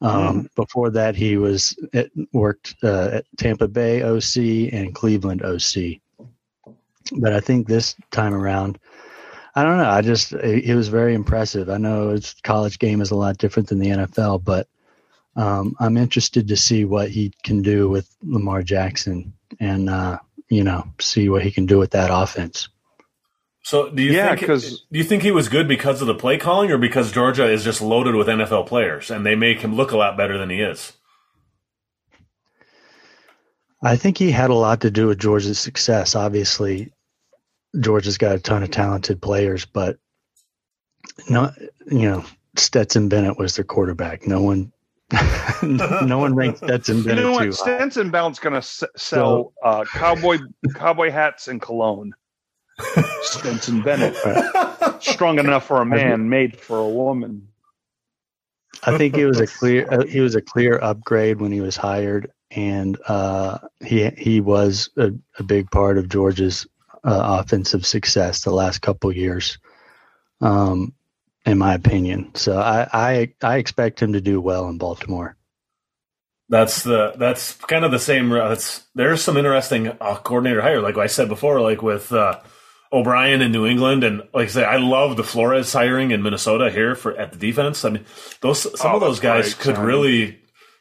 Um, 0.00 0.42
mm. 0.42 0.54
Before 0.56 0.90
that, 0.90 1.14
he 1.14 1.36
was 1.36 1.76
at, 1.92 2.10
worked 2.32 2.74
uh, 2.82 3.10
at 3.12 3.24
Tampa 3.36 3.68
Bay 3.68 4.02
OC 4.02 4.72
and 4.72 4.94
Cleveland 4.94 5.42
OC. 5.42 6.00
But 7.16 7.32
I 7.32 7.40
think 7.40 7.66
this 7.66 7.94
time 8.10 8.34
around, 8.34 8.78
I 9.54 9.64
don't 9.64 9.78
know. 9.78 9.88
I 9.88 10.02
just 10.02 10.30
he 10.30 10.74
was 10.74 10.88
very 10.88 11.14
impressive. 11.14 11.68
I 11.68 11.78
know 11.78 12.10
his 12.10 12.34
college 12.44 12.78
game 12.78 13.00
is 13.00 13.10
a 13.10 13.16
lot 13.16 13.38
different 13.38 13.68
than 13.68 13.78
the 13.78 13.88
NFL, 13.88 14.44
but 14.44 14.68
um, 15.36 15.76
I'm 15.78 15.96
interested 15.96 16.48
to 16.48 16.56
see 16.56 16.84
what 16.84 17.10
he 17.10 17.32
can 17.44 17.62
do 17.62 17.88
with 17.88 18.08
Lamar 18.22 18.62
Jackson 18.62 19.34
and 19.60 19.88
uh, 19.88 20.18
you 20.48 20.64
know 20.64 20.84
see 21.00 21.28
what 21.28 21.42
he 21.42 21.50
can 21.50 21.66
do 21.66 21.78
with 21.78 21.92
that 21.92 22.10
offense. 22.12 22.68
So 23.62 23.90
do 23.90 24.02
you 24.02 24.12
yeah, 24.12 24.34
think 24.34 24.60
do 24.60 24.98
you 24.98 25.04
think 25.04 25.22
he 25.22 25.30
was 25.30 25.48
good 25.48 25.68
because 25.68 26.00
of 26.00 26.06
the 26.06 26.14
play 26.14 26.38
calling 26.38 26.70
or 26.70 26.78
because 26.78 27.12
Georgia 27.12 27.44
is 27.44 27.64
just 27.64 27.82
loaded 27.82 28.14
with 28.14 28.26
NFL 28.26 28.66
players 28.66 29.10
and 29.10 29.26
they 29.26 29.34
make 29.34 29.60
him 29.60 29.74
look 29.74 29.92
a 29.92 29.96
lot 29.96 30.16
better 30.16 30.38
than 30.38 30.50
he 30.50 30.60
is? 30.60 30.94
I 33.82 33.96
think 33.96 34.18
he 34.18 34.30
had 34.30 34.50
a 34.50 34.54
lot 34.54 34.80
to 34.80 34.90
do 34.90 35.06
with 35.06 35.18
Georgia's 35.18 35.58
success. 35.58 36.16
Obviously, 36.16 36.92
Georgia's 37.80 38.18
got 38.18 38.34
a 38.34 38.38
ton 38.38 38.62
of 38.62 38.70
talented 38.70 39.20
players, 39.20 39.64
but 39.64 39.98
not 41.28 41.54
you 41.90 42.10
know, 42.10 42.24
Stetson 42.56 43.08
Bennett 43.08 43.38
was 43.38 43.56
their 43.56 43.64
quarterback. 43.64 44.26
No 44.26 44.42
one, 44.42 44.72
no 45.62 46.18
one 46.18 46.34
ranked 46.34 46.58
Stetson 46.58 47.02
Bennett. 47.02 47.24
You 47.24 47.30
know 47.30 47.32
what? 47.32 47.54
Stetson 47.54 48.10
Bennett's 48.10 48.38
going 48.38 48.54
to 48.54 48.62
sell 48.62 48.88
so, 48.96 49.52
uh, 49.62 49.84
cowboy 49.84 50.38
cowboy 50.74 51.10
hats 51.10 51.48
and 51.48 51.60
cologne. 51.60 52.14
Stetson 53.22 53.82
Bennett. 53.82 54.16
Strong 55.00 55.38
enough 55.38 55.66
for 55.66 55.80
a 55.80 55.86
man, 55.86 56.28
made 56.28 56.56
for 56.56 56.78
a 56.78 56.88
woman. 56.88 57.48
I 58.84 58.96
think 58.96 59.16
he 59.16 59.24
was 59.24 59.40
a 59.40 59.46
clear 59.46 59.86
uh, 59.90 60.06
he 60.06 60.20
was 60.20 60.34
a 60.34 60.42
clear 60.42 60.78
upgrade 60.80 61.40
when 61.40 61.52
he 61.52 61.60
was 61.60 61.76
hired, 61.76 62.30
and 62.50 62.98
uh, 63.08 63.58
he 63.84 64.08
he 64.16 64.40
was 64.40 64.90
a, 64.96 65.12
a, 65.38 65.42
big 65.42 65.70
part 65.70 65.98
of 65.98 66.08
Georgia's 66.08 66.66
uh, 67.04 67.40
offensive 67.42 67.86
success 67.86 68.42
the 68.42 68.50
last 68.52 68.80
couple 68.82 69.12
years, 69.12 69.58
um, 70.40 70.94
in 71.46 71.58
my 71.58 71.74
opinion. 71.74 72.34
So 72.34 72.58
I, 72.58 72.88
I 72.92 73.32
I 73.42 73.56
expect 73.58 74.00
him 74.00 74.12
to 74.14 74.20
do 74.20 74.40
well 74.40 74.68
in 74.68 74.78
Baltimore. 74.78 75.36
That's 76.48 76.82
the 76.82 77.12
that's 77.16 77.54
kind 77.54 77.84
of 77.84 77.90
the 77.90 77.98
same. 77.98 78.30
That's 78.30 78.84
there's 78.94 79.22
some 79.22 79.36
interesting 79.36 79.88
uh, 79.88 80.16
coordinator 80.16 80.62
hire, 80.62 80.80
like 80.80 80.96
I 80.96 81.06
said 81.06 81.28
before, 81.28 81.60
like 81.60 81.82
with. 81.82 82.12
Uh, 82.12 82.40
O'Brien 82.90 83.42
in 83.42 83.52
New 83.52 83.66
England, 83.66 84.02
and 84.02 84.22
like 84.32 84.46
I 84.46 84.50
say, 84.50 84.64
I 84.64 84.78
love 84.78 85.18
the 85.18 85.22
Flores 85.22 85.70
hiring 85.70 86.10
in 86.10 86.22
Minnesota 86.22 86.70
here 86.70 86.94
for 86.94 87.14
at 87.18 87.32
the 87.32 87.38
defense. 87.38 87.84
I 87.84 87.90
mean, 87.90 88.06
those 88.40 88.62
some 88.80 88.92
oh, 88.92 88.94
of 88.94 89.00
those 89.02 89.20
guys 89.20 89.52
great, 89.52 89.58
could 89.58 89.74
sorry. 89.74 89.86
really 89.86 90.38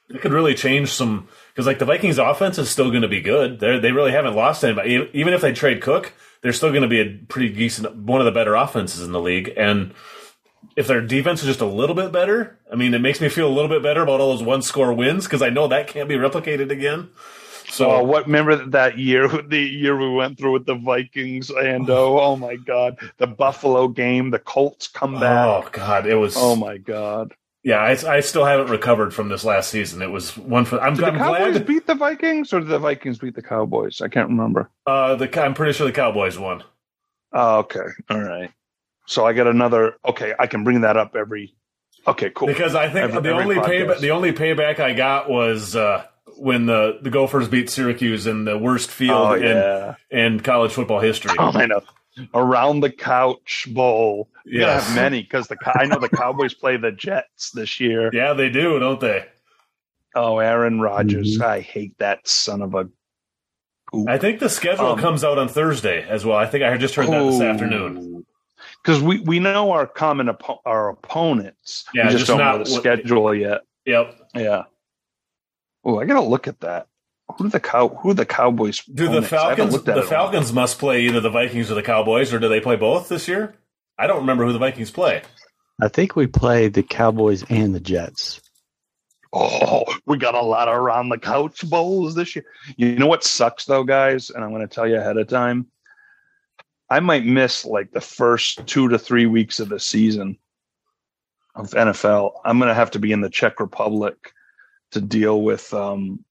it 0.09 0.21
could 0.21 0.31
really 0.31 0.55
change 0.55 0.93
some 0.93 1.27
because 1.57 1.65
like 1.65 1.79
the 1.79 1.85
Vikings 1.85 2.19
offense 2.19 2.59
is 2.59 2.69
still 2.69 2.91
going 2.91 3.01
to 3.01 3.07
be 3.07 3.19
good. 3.19 3.59
They 3.59 3.79
they 3.79 3.91
really 3.91 4.11
haven't 4.11 4.35
lost 4.35 4.63
anybody. 4.63 5.09
Even 5.11 5.33
if 5.33 5.41
they 5.41 5.53
trade 5.53 5.81
Cook, 5.81 6.13
they're 6.43 6.53
still 6.53 6.69
going 6.69 6.83
to 6.83 6.87
be 6.87 6.99
a 6.99 7.17
pretty 7.27 7.49
decent 7.49 7.95
one 7.95 8.21
of 8.21 8.25
the 8.25 8.31
better 8.31 8.53
offenses 8.53 9.01
in 9.01 9.11
the 9.11 9.19
league. 9.19 9.51
And 9.57 9.95
if 10.75 10.85
their 10.85 11.01
defense 11.01 11.39
is 11.39 11.47
just 11.47 11.61
a 11.61 11.65
little 11.65 11.95
bit 11.95 12.11
better, 12.11 12.59
I 12.71 12.75
mean, 12.75 12.93
it 12.93 13.01
makes 13.01 13.19
me 13.19 13.27
feel 13.27 13.47
a 13.47 13.49
little 13.49 13.69
bit 13.69 13.81
better 13.81 14.03
about 14.03 14.21
all 14.21 14.37
those 14.37 14.43
one 14.43 14.61
score 14.61 14.93
wins 14.93 15.23
because 15.23 15.41
I 15.41 15.49
know 15.49 15.67
that 15.67 15.87
can't 15.87 16.07
be 16.07 16.13
replicated 16.13 16.69
again. 16.69 17.09
So 17.69 17.89
uh, 17.89 18.03
what? 18.03 18.27
Remember 18.27 18.63
that 18.67 18.99
year, 18.99 19.27
the 19.47 19.57
year 19.57 19.97
we 19.97 20.11
went 20.11 20.37
through 20.37 20.51
with 20.51 20.67
the 20.67 20.75
Vikings, 20.75 21.49
and 21.49 21.89
oh, 21.89 22.19
oh 22.19 22.35
my 22.35 22.55
God, 22.55 22.99
the 23.17 23.25
Buffalo 23.25 23.87
game, 23.87 24.29
the 24.29 24.37
Colts 24.37 24.87
come 24.87 25.19
back. 25.19 25.47
Oh 25.47 25.67
God, 25.71 26.05
it 26.05 26.15
was. 26.17 26.35
Oh 26.37 26.55
my 26.55 26.77
God. 26.77 27.33
Yeah, 27.67 27.81
I, 27.81 28.15
I 28.15 28.19
still 28.21 28.45
haven't 28.45 28.69
recovered 28.69 29.13
from 29.13 29.27
this 29.27 29.43
last 29.43 29.69
season. 29.69 30.01
It 30.01 30.09
was 30.09 30.37
one 30.37 30.63
for. 30.63 30.79
I'm, 30.79 30.95
did 30.95 31.03
I'm 31.03 31.15
the 31.15 31.19
Cowboys 31.19 31.51
glad. 31.51 31.67
beat 31.67 31.85
the 31.85 31.95
Vikings, 31.95 32.53
or 32.53 32.61
did 32.61 32.69
the 32.69 32.79
Vikings 32.79 33.17
beat 33.17 33.35
the 33.35 33.41
Cowboys? 33.41 33.99
I 33.99 34.07
can't 34.07 34.29
remember. 34.29 34.69
Uh, 34.85 35.15
the 35.15 35.43
I'm 35.43 35.53
pretty 35.53 35.73
sure 35.73 35.85
the 35.85 35.91
Cowboys 35.91 36.39
won. 36.39 36.63
Oh, 37.33 37.57
okay, 37.57 37.83
all 38.09 38.21
right. 38.21 38.53
So 39.05 39.25
I 39.25 39.33
get 39.33 39.47
another. 39.47 39.97
Okay, 40.07 40.33
I 40.39 40.47
can 40.47 40.63
bring 40.63 40.79
that 40.79 40.95
up 40.95 41.13
every. 41.17 41.55
Okay, 42.07 42.31
cool. 42.33 42.47
Because 42.47 42.73
I 42.73 42.87
think 42.87 43.13
every, 43.13 43.21
the 43.21 43.31
only 43.31 43.55
payback 43.57 43.99
the 43.99 44.11
only 44.11 44.31
payback 44.31 44.79
I 44.79 44.93
got 44.93 45.29
was. 45.29 45.75
Uh, 45.75 46.05
when 46.39 46.67
the, 46.67 46.99
the 47.01 47.09
Gophers 47.09 47.47
beat 47.47 47.67
Syracuse 47.67 48.27
in 48.27 48.45
the 48.45 48.59
worst 48.59 48.91
field 48.91 49.17
oh, 49.17 49.33
yeah. 49.33 49.95
in, 50.11 50.33
in 50.33 50.39
college 50.41 50.71
football 50.71 50.99
history. 50.99 51.31
Oh, 51.39 51.51
I 51.51 51.65
know. 51.65 51.81
Around 52.33 52.81
the 52.81 52.91
Couch 52.91 53.67
Bowl. 53.69 54.29
You 54.45 54.61
yes. 54.61 54.85
have 54.85 54.95
many 54.95 55.21
because 55.21 55.47
the 55.47 55.57
I 55.65 55.85
know 55.85 55.99
the 55.99 56.09
Cowboys 56.09 56.53
play 56.53 56.77
the 56.77 56.91
Jets 56.91 57.51
this 57.51 57.79
year. 57.79 58.11
Yeah, 58.17 58.33
they 58.33 58.49
do, 58.49 58.79
don't 58.79 58.99
they? 58.99 59.25
Oh, 60.15 60.39
Aaron 60.39 60.79
Rodgers. 60.79 61.35
Mm-hmm. 61.37 61.43
I 61.43 61.59
hate 61.59 61.97
that 61.99 62.27
son 62.27 62.61
of 62.61 62.73
a. 62.73 62.89
Oop. 63.95 64.09
I 64.09 64.17
think 64.17 64.39
the 64.39 64.49
schedule 64.49 64.87
um, 64.87 64.99
comes 64.99 65.23
out 65.23 65.37
on 65.37 65.47
Thursday 65.47 66.07
as 66.07 66.25
well. 66.25 66.37
I 66.37 66.47
think 66.47 66.63
I 66.63 66.75
just 66.77 66.95
heard 66.95 67.07
that 67.07 67.23
this 67.23 67.41
afternoon. 67.41 68.25
Because 68.83 69.01
we, 69.01 69.19
we 69.19 69.39
know 69.39 69.71
our 69.71 69.85
common 69.85 70.29
our 70.65 70.89
opponents. 70.89 71.85
Yeah, 71.93 72.05
we 72.05 72.11
just, 72.11 72.25
just 72.25 72.27
don't 72.27 72.39
know 72.39 72.57
the 72.59 72.65
schedule 72.65 73.35
yet. 73.35 73.61
Yep. 73.85 74.29
Yeah. 74.35 74.63
Oh, 75.83 75.99
I 75.99 76.05
gotta 76.05 76.21
look 76.21 76.47
at 76.47 76.59
that. 76.61 76.87
Who 77.37 77.45
do 77.45 77.49
the 77.49 77.59
cow? 77.59 77.89
Who 77.89 78.11
are 78.11 78.13
the 78.13 78.25
Cowboys? 78.25 78.83
Do 78.83 79.09
the 79.09 79.21
Falcons? 79.21 79.83
The 79.83 80.03
Falcons 80.03 80.51
must 80.51 80.79
play 80.79 81.01
either 81.01 81.19
the 81.19 81.29
Vikings 81.29 81.69
or 81.69 81.75
the 81.75 81.83
Cowboys, 81.83 82.33
or 82.33 82.39
do 82.39 82.47
they 82.47 82.59
play 82.59 82.75
both 82.75 83.09
this 83.09 83.27
year? 83.27 83.55
I 83.97 84.07
don't 84.07 84.17
remember 84.17 84.45
who 84.45 84.53
the 84.53 84.59
Vikings 84.59 84.91
play. 84.91 85.21
I 85.79 85.87
think 85.87 86.15
we 86.15 86.25
play 86.25 86.67
the 86.67 86.83
Cowboys 86.83 87.43
and 87.49 87.75
the 87.75 87.79
Jets. 87.79 88.41
Oh, 89.33 89.83
we 90.05 90.17
got 90.17 90.35
a 90.35 90.41
lot 90.41 90.67
of 90.67 90.75
around 90.75 91.09
the 91.09 91.19
couch 91.19 91.67
bowls 91.69 92.15
this 92.15 92.35
year. 92.35 92.45
You 92.77 92.95
know 92.95 93.07
what 93.07 93.23
sucks 93.23 93.65
though, 93.65 93.83
guys? 93.83 94.29
And 94.29 94.43
I'm 94.43 94.51
going 94.51 94.67
to 94.67 94.73
tell 94.73 94.87
you 94.87 94.97
ahead 94.97 95.17
of 95.17 95.27
time. 95.27 95.67
I 96.89 97.01
might 97.01 97.25
miss 97.25 97.65
like 97.65 97.91
the 97.91 98.01
first 98.01 98.65
two 98.65 98.87
to 98.87 98.97
three 98.97 99.25
weeks 99.25 99.59
of 99.59 99.69
the 99.69 99.79
season 99.79 100.37
of 101.53 101.71
NFL. 101.71 102.31
I'm 102.45 102.57
going 102.57 102.69
to 102.69 102.73
have 102.73 102.91
to 102.91 102.99
be 102.99 103.11
in 103.11 103.21
the 103.21 103.29
Czech 103.29 103.59
Republic 103.59 104.31
to 104.91 105.01
deal 105.01 105.41
with 105.41 105.73
um, 105.73 106.23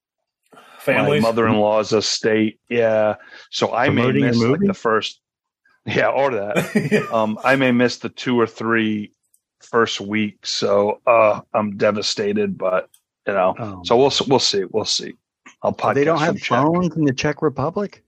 Families? 0.86 1.22
my 1.22 1.28
mother-in-law's 1.28 1.92
estate. 1.92 2.60
Yeah, 2.68 3.16
so 3.50 3.74
I 3.74 3.90
may 3.90 4.12
miss 4.12 4.38
like 4.38 4.60
the 4.60 4.74
first. 4.74 5.20
Yeah, 5.84 6.08
or 6.08 6.30
that. 6.30 6.90
yeah. 6.90 7.06
Um, 7.12 7.38
I 7.44 7.56
may 7.56 7.72
miss 7.72 7.98
the 7.98 8.08
two 8.08 8.38
or 8.38 8.46
three 8.46 9.12
first 9.60 10.00
week, 10.00 10.46
so 10.46 11.00
uh, 11.06 11.40
I'm 11.52 11.76
devastated. 11.76 12.56
But 12.56 12.88
you 13.26 13.34
know, 13.34 13.54
um, 13.58 13.84
so 13.84 13.96
we'll 13.96 14.12
we'll 14.28 14.38
see, 14.38 14.64
we'll 14.70 14.84
see. 14.84 15.14
I'll 15.62 15.72
podcast. 15.72 15.94
They 15.94 16.04
don't 16.04 16.18
have 16.18 16.40
phones 16.40 16.96
in 16.96 17.04
the 17.04 17.12
Czech 17.12 17.42
Republic. 17.42 18.02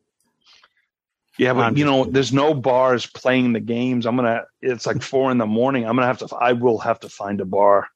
Yeah, 1.38 1.52
but 1.52 1.76
you 1.76 1.84
know, 1.84 2.05
there's 2.05 2.32
no 2.32 2.52
bars 2.52 3.06
playing 3.06 3.52
the 3.52 3.60
games. 3.60 4.06
I'm 4.06 4.16
gonna. 4.16 4.44
It's 4.60 4.86
like 4.86 5.02
four 5.12 5.30
in 5.30 5.38
the 5.38 5.46
morning. 5.46 5.84
I'm 5.84 5.94
gonna 5.96 6.06
have 6.06 6.18
to. 6.18 6.36
I 6.36 6.52
will 6.52 6.78
have 6.78 7.00
to 7.00 7.09
find 7.09 7.40
a 7.40 7.44
bar. 7.44 7.88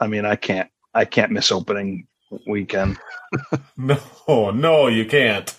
I 0.00 0.06
mean, 0.06 0.24
I 0.24 0.36
can't. 0.36 0.70
I 0.94 1.04
can't 1.04 1.32
miss 1.32 1.50
opening 1.50 2.06
weekend. 2.46 2.98
no, 3.76 4.50
no, 4.50 4.88
you 4.88 5.04
can't. 5.06 5.54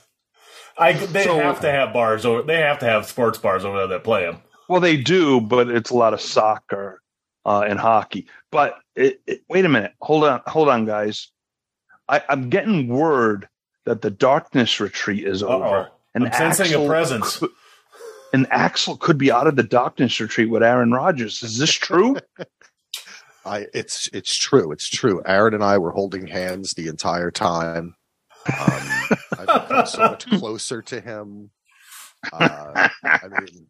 I 0.78 0.94
they 0.94 1.24
so, 1.24 1.38
have 1.38 1.62
to 1.62 1.72
have 1.72 1.94
bars 1.94 2.26
over. 2.26 2.42
They 2.44 2.58
have 2.58 2.80
to 2.80 2.86
have 2.86 3.06
sports 3.06 3.38
bars 3.38 3.64
over 3.64 3.78
there 3.78 3.88
that 3.88 4.04
play 4.04 4.26
them. 4.26 4.42
Well, 4.68 4.82
they 4.82 4.98
do, 4.98 5.40
but 5.40 5.70
it's 5.70 5.90
a 5.90 5.96
lot 5.96 6.14
of 6.14 6.22
soccer 6.22 7.02
uh, 7.46 7.62
and 7.68 7.80
hockey. 7.80 8.28
But 8.52 8.78
it, 8.96 9.22
it, 9.26 9.42
wait 9.48 9.66
a 9.66 9.70
minute, 9.70 9.94
hold 10.02 10.24
on, 10.24 10.42
hold 10.48 10.70
on, 10.70 10.86
guys. 10.86 11.32
I, 12.08 12.22
am 12.30 12.50
getting 12.50 12.88
word 12.88 13.48
that 13.86 14.02
the 14.02 14.12
darkness 14.12 14.80
retreat 14.80 15.26
is 15.26 15.44
Uh-oh. 15.44 15.64
over. 15.64 15.90
And 16.14 16.26
I'm 16.26 16.34
sensing 16.34 16.68
Axel 16.68 16.86
a 16.86 16.88
presence. 16.88 17.38
Could, 17.38 17.50
and 18.34 18.48
Axel 18.52 18.98
could 18.98 19.18
be 19.18 19.32
out 19.32 19.48
of 19.48 19.56
the 19.56 19.64
darkness 19.64 20.20
retreat 20.20 20.50
with 20.50 20.64
Aaron 20.64 20.92
Rodgers. 20.92 21.42
Is 21.44 21.58
this 21.58 21.74
true? 21.74 22.18
I 23.46 23.68
it's 23.74 24.10
it's 24.12 24.36
true. 24.36 24.72
It's 24.72 24.90
true. 24.90 25.22
Aaron 25.26 25.54
and 25.54 25.64
I 25.64 25.78
were 25.78 25.92
holding 25.92 26.28
hands 26.28 26.74
the 26.74 26.88
entire 26.88 27.32
time. 27.32 27.96
Um, 28.48 28.90
I've 29.40 29.68
become 29.68 29.86
so 29.86 30.00
much 30.00 30.30
closer 30.40 30.82
to 30.82 31.00
him. 31.00 31.52
Uh, 32.34 32.90
I 33.04 33.28
mean, 33.28 33.68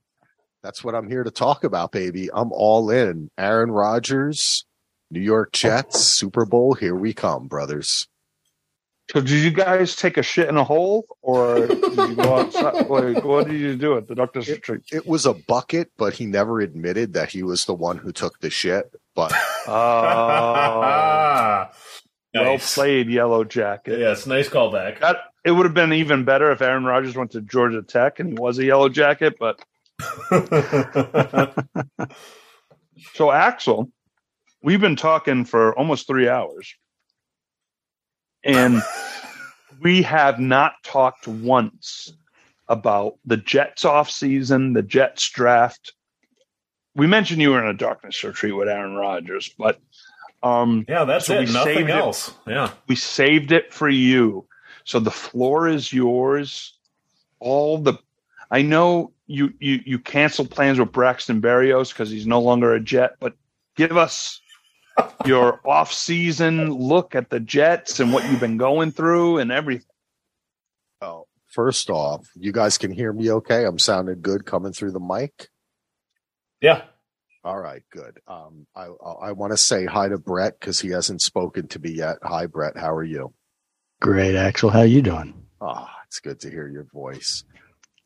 that's 0.64 0.84
what 0.84 0.95
I'm 0.95 1.10
here 1.10 1.23
to 1.23 1.31
talk 1.31 1.64
about, 1.64 1.91
baby. 1.91 2.30
I'm 2.34 2.52
all 2.52 2.89
in. 2.89 3.30
Aaron 3.38 3.72
Rodgers, 3.72 4.65
New 5.11 5.19
York 5.19 5.52
Jets, 5.52 5.99
Super 6.02 6.45
Bowl. 6.45 6.73
Here 6.73 6.95
we 6.95 7.14
come, 7.14 7.47
brothers. 7.47 8.07
So, 9.11 9.22
did 9.22 9.30
you 9.30 9.52
guys 9.52 9.95
take 9.95 10.18
a 10.18 10.23
shit 10.23 10.49
in 10.49 10.57
a 10.57 10.64
hole, 10.64 11.06
or 11.22 11.68
did 11.68 11.95
you 11.95 12.15
go 12.15 12.38
outside? 12.38 12.73
like, 12.89 13.23
what 13.23 13.47
did 13.47 13.60
you 13.60 13.76
do 13.76 13.97
at 13.97 14.07
the 14.07 14.15
doctor's 14.15 14.49
it, 14.49 14.53
retreat? 14.53 14.81
It 14.91 15.06
was 15.06 15.26
a 15.26 15.34
bucket, 15.34 15.91
but 15.97 16.14
he 16.14 16.26
never 16.26 16.60
admitted 16.60 17.14
that 17.14 17.30
he 17.30 17.43
was 17.43 17.65
the 17.65 17.73
one 17.76 17.97
who 17.97 18.11
took 18.11 18.39
the 18.39 18.49
shit. 18.49 18.95
But 19.16 19.34
oh, 19.68 20.86
Nice. 22.36 22.46
Well 22.46 22.58
played, 22.58 23.10
Yellow 23.10 23.46
Jacket. 23.46 23.98
Yes, 23.98 24.28
nice 24.28 24.50
callback. 24.50 25.00
That, 25.00 25.18
it 25.46 25.52
would 25.52 25.66
have 25.66 25.74
been 25.74 25.94
even 25.94 26.26
better 26.26 26.52
if 26.52 26.62
Aaron 26.62 26.84
Rodgers 26.84 27.16
went 27.16 27.32
to 27.32 27.40
Georgia 27.40 27.82
Tech 27.82 28.20
and 28.20 28.30
he 28.30 28.36
was 28.36 28.60
a 28.60 28.66
Yellow 28.66 28.90
Jacket, 28.90 29.38
but. 29.40 29.64
so, 33.14 33.32
Axel, 33.32 33.90
we've 34.62 34.82
been 34.82 34.98
talking 34.98 35.46
for 35.46 35.74
almost 35.78 36.08
three 36.08 36.28
hours, 36.28 36.76
and 38.44 38.84
we 39.82 40.02
have 40.02 40.38
not 40.38 40.74
talked 40.84 41.26
once 41.30 42.12
about 42.68 43.14
the 43.26 43.38
Jets 43.38 43.86
off 43.86 44.12
season, 44.12 44.74
the 44.74 44.82
Jets 44.82 45.30
draft. 45.30 45.94
We 46.95 47.07
mentioned 47.07 47.41
you 47.41 47.51
were 47.51 47.61
in 47.61 47.69
a 47.69 47.73
darkness 47.73 48.23
retreat 48.23 48.55
with 48.55 48.69
Aaron 48.69 48.95
Rodgers, 48.95 49.49
but 49.57 49.80
um, 50.43 50.85
yeah, 50.88 51.03
that's 51.05 51.26
so 51.26 51.39
it. 51.39 51.51
Nothing 51.51 51.89
else. 51.89 52.30
It. 52.30 52.51
Yeah, 52.51 52.72
we 52.88 52.95
saved 52.95 53.51
it 53.51 53.73
for 53.73 53.89
you. 53.89 54.45
So 54.84 54.99
the 54.99 55.11
floor 55.11 55.67
is 55.67 55.91
yours. 55.91 56.73
All 57.39 57.80
the, 57.80 57.97
I 58.51 58.61
know 58.61 59.11
you 59.27 59.53
you 59.59 59.81
you 59.85 59.99
canceled 59.99 60.51
plans 60.51 60.80
with 60.80 60.91
Braxton 60.91 61.41
Berrios 61.41 61.89
because 61.89 62.09
he's 62.09 62.27
no 62.27 62.39
longer 62.39 62.73
a 62.73 62.80
Jet, 62.80 63.15
but 63.19 63.34
give 63.76 63.97
us 63.97 64.39
your 65.26 65.59
off-season 65.65 66.72
look 66.72 67.15
at 67.15 67.30
the 67.30 67.39
Jets 67.39 67.99
and 67.99 68.13
what 68.13 68.30
you've 68.30 68.39
been 68.39 68.57
going 68.57 68.91
through 68.91 69.39
and 69.39 69.51
everything. 69.51 69.88
Oh, 71.01 71.27
first 71.47 71.89
off, 71.89 72.30
you 72.35 72.51
guys 72.51 72.77
can 72.77 72.91
hear 72.91 73.11
me 73.11 73.31
okay? 73.31 73.65
I'm 73.65 73.80
sounding 73.80 74.22
good 74.22 74.45
coming 74.45 74.73
through 74.73 74.91
the 74.91 74.99
mic. 74.99 75.49
Yeah, 76.61 76.84
all 77.45 77.60
right, 77.60 77.84
good. 77.91 78.19
Um, 78.27 78.65
I 78.76 78.88
I 79.22 79.32
want 79.34 79.53
to 79.53 79.57
say 79.57 79.86
hi 79.86 80.10
to 80.10 80.18
Brett 80.18 80.60
because 80.60 80.80
he 80.80 80.90
hasn't 80.90 81.22
spoken 81.22 81.68
to 81.69 81.80
me 81.80 81.91
yet. 81.91 82.18
Hi, 82.23 82.48
Brett. 82.48 82.76
How 82.76 82.91
are 82.95 83.03
you? 83.03 83.36
Great, 84.02 84.36
Axel. 84.36 84.72
How 84.72 84.82
you 84.82 85.03
doing? 85.03 85.45
Oh, 85.61 85.88
it's 86.07 86.19
good 86.19 86.40
to 86.40 86.49
hear 86.49 86.68
your 86.68 86.86
voice. 86.86 87.44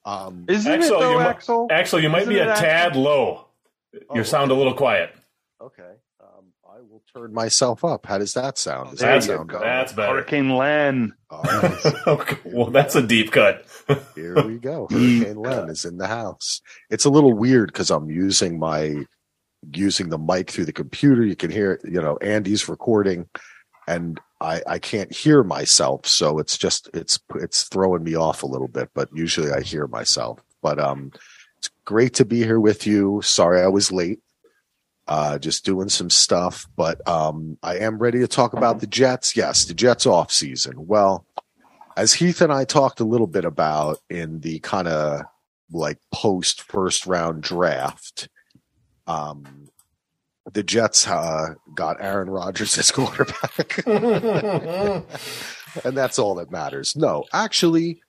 Um, 0.03 0.43
Isn't 0.49 0.71
Axel, 0.71 0.97
it 0.97 0.99
though, 0.99 1.11
you 1.11 1.19
Axel? 1.21 1.67
Axel, 1.71 2.01
you 2.01 2.09
might 2.09 2.23
Isn't 2.23 2.33
be 2.33 2.39
a 2.39 2.53
tad 2.53 2.97
low. 2.97 3.45
You 3.93 4.01
oh, 4.09 4.23
sound 4.23 4.51
a 4.51 4.55
little 4.55 4.73
quiet. 4.73 5.11
Okay. 5.61 5.93
I 6.79 6.83
will 6.83 7.03
turn 7.13 7.33
myself 7.33 7.83
up. 7.83 8.05
How 8.05 8.19
does 8.19 8.33
that 8.35 8.57
sound? 8.57 8.91
Does 8.91 8.99
that 8.99 9.23
sound 9.23 9.49
go. 9.49 9.59
That's 9.59 9.91
better. 9.91 10.13
Hurricane 10.13 10.49
Len. 10.49 11.13
Oh, 11.29 11.41
nice. 11.43 11.85
okay. 12.07 12.37
Well, 12.45 12.69
that's 12.69 12.95
a 12.95 13.05
deep 13.05 13.33
cut. 13.33 13.65
Here 14.15 14.41
we 14.41 14.59
go. 14.59 14.87
Hurricane 14.89 15.35
Len 15.35 15.69
is 15.69 15.83
in 15.83 15.97
the 15.97 16.07
house. 16.07 16.61
It's 16.89 17.03
a 17.03 17.09
little 17.09 17.33
weird 17.33 17.73
because 17.73 17.91
I'm 17.91 18.09
using 18.09 18.59
my 18.59 19.03
using 19.73 20.07
the 20.07 20.17
mic 20.17 20.51
through 20.51 20.65
the 20.65 20.71
computer. 20.71 21.25
You 21.25 21.35
can 21.35 21.51
hear, 21.51 21.81
you 21.83 22.01
know, 22.01 22.15
Andy's 22.17 22.69
recording 22.69 23.27
and 23.85 24.17
I, 24.39 24.61
I 24.65 24.79
can't 24.79 25.13
hear 25.13 25.43
myself. 25.43 26.07
So 26.07 26.39
it's 26.39 26.57
just, 26.57 26.89
it's, 26.93 27.19
it's 27.35 27.63
throwing 27.63 28.05
me 28.05 28.15
off 28.15 28.41
a 28.41 28.47
little 28.47 28.69
bit, 28.69 28.89
but 28.93 29.09
usually 29.13 29.51
I 29.51 29.59
hear 29.61 29.87
myself, 29.87 30.39
but, 30.61 30.79
um, 30.79 31.11
it's 31.57 31.69
great 31.83 32.13
to 32.13 32.23
be 32.23 32.37
here 32.37 32.61
with 32.61 32.87
you. 32.87 33.19
Sorry 33.21 33.61
I 33.61 33.67
was 33.67 33.91
late. 33.91 34.21
Uh, 35.09 35.39
just 35.39 35.65
doing 35.65 35.89
some 35.89 36.09
stuff, 36.11 36.67
but, 36.75 37.05
um, 37.09 37.57
I 37.63 37.77
am 37.79 37.97
ready 37.97 38.19
to 38.19 38.27
talk 38.27 38.53
about 38.53 38.79
the 38.79 38.85
Jets. 38.85 39.35
Yes, 39.35 39.65
the 39.65 39.73
Jets 39.73 40.05
off 40.05 40.31
season. 40.31 40.85
Well, 40.85 41.25
as 41.97 42.13
Heath 42.13 42.41
and 42.41 42.53
I 42.53 42.63
talked 42.63 42.99
a 42.99 43.05
little 43.05 43.25
bit 43.25 43.43
about 43.43 43.99
in 44.09 44.41
the 44.41 44.59
kind 44.59 44.87
of 44.87 45.23
like 45.71 45.97
post 46.13 46.61
first 46.61 47.07
round 47.07 47.41
draft, 47.43 48.29
um, 49.07 49.69
the 50.53 50.63
Jets 50.63 51.07
uh, 51.07 51.55
got 51.75 51.97
Aaron 51.99 52.29
Rodgers 52.29 52.77
as 52.77 52.91
quarterback, 52.95 53.85
and 53.87 55.03
that's 55.97 56.19
all 56.19 56.35
that 56.35 56.51
matters. 56.51 56.95
No, 56.95 57.25
actually, 57.33 58.01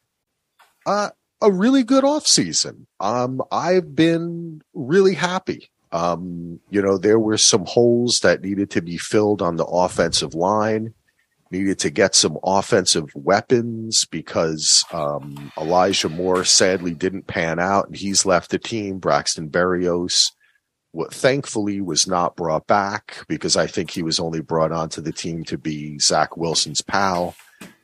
uh, 0.87 1.11
a 1.43 1.51
really 1.51 1.83
good 1.83 2.05
offseason. 2.05 2.87
Um, 3.01 3.43
I've 3.51 3.97
been 3.97 4.63
really 4.75 5.15
happy. 5.15 5.71
Um, 5.93 6.61
you 6.71 6.81
know, 6.83 6.99
there 6.99 7.19
were 7.19 7.39
some 7.39 7.65
holes 7.67 8.21
that 8.21 8.43
needed 8.43 8.71
to 8.71 8.83
be 8.83 8.97
filled 8.97 9.43
on 9.43 9.57
the 9.57 9.65
offensive 9.65 10.35
line, 10.35 10.95
needed 11.51 11.79
to 11.81 11.91
get 11.91 12.15
some 12.15 12.39
offensive 12.45 13.11
weapons 13.15 14.05
because 14.07 14.85
um, 14.93 15.51
Elijah 15.59 16.09
Moore 16.09 16.45
sadly 16.45 16.95
didn't 16.95 17.27
pan 17.27 17.59
out 17.59 17.89
and 17.89 17.97
he's 17.97 18.25
left 18.25 18.51
the 18.51 18.59
team. 18.59 18.99
Braxton 18.99 19.51
Berrios 19.51 20.31
what 20.93 21.15
thankfully 21.15 21.81
was 21.81 22.07
not 22.07 22.37
brought 22.37 22.67
back 22.67 23.25
because 23.29 23.57
I 23.57 23.67
think 23.67 23.91
he 23.91 24.03
was 24.03 24.19
only 24.19 24.41
brought 24.41 24.73
onto 24.73 25.01
the 25.01 25.12
team 25.12 25.45
to 25.45 25.57
be 25.57 25.99
Zach 25.99 26.37
Wilson's 26.37 26.83
pal 26.83 27.35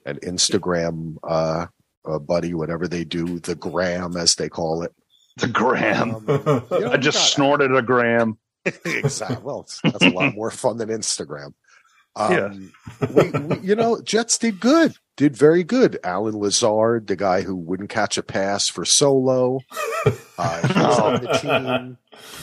an 0.04 0.18
Instagram 0.20 1.16
uh, 1.22 1.66
uh, 2.04 2.18
buddy, 2.18 2.54
whatever 2.54 2.86
they 2.86 3.04
do, 3.04 3.38
the 3.40 3.54
gram 3.54 4.16
as 4.16 4.36
they 4.36 4.48
call 4.48 4.82
it. 4.82 4.94
The 5.40 5.48
gram. 5.48 6.14
Um, 6.28 6.90
I 6.90 6.96
just 6.96 7.34
snorted 7.34 7.74
a 7.74 7.82
gram. 7.82 8.38
exactly. 8.64 9.36
Well, 9.42 9.68
that's 9.84 10.02
a 10.02 10.08
lot 10.08 10.34
more 10.34 10.50
fun 10.50 10.78
than 10.78 10.88
Instagram. 10.88 11.52
Um, 12.16 12.72
yeah. 13.00 13.06
we, 13.14 13.30
we, 13.30 13.58
you 13.58 13.74
know, 13.74 14.00
Jets 14.00 14.38
did 14.38 14.58
good, 14.58 14.94
did 15.18 15.36
very 15.36 15.62
good. 15.62 15.98
Allen 16.02 16.38
Lazard, 16.38 17.06
the 17.06 17.16
guy 17.16 17.42
who 17.42 17.54
wouldn't 17.54 17.90
catch 17.90 18.16
a 18.16 18.22
pass 18.22 18.66
for 18.66 18.86
solo, 18.86 19.60
uh, 20.38 20.66
he's 20.66 20.76
on 20.98 21.22
the 21.22 21.28
team. 21.42 21.98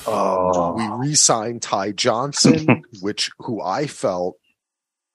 Oh. 0.06 0.76
We 0.76 1.08
re-signed 1.08 1.64
Ty 1.64 1.94
Johnson, 1.94 2.84
which 3.02 3.32
who 3.40 3.60
I 3.60 3.88
felt 3.88 4.38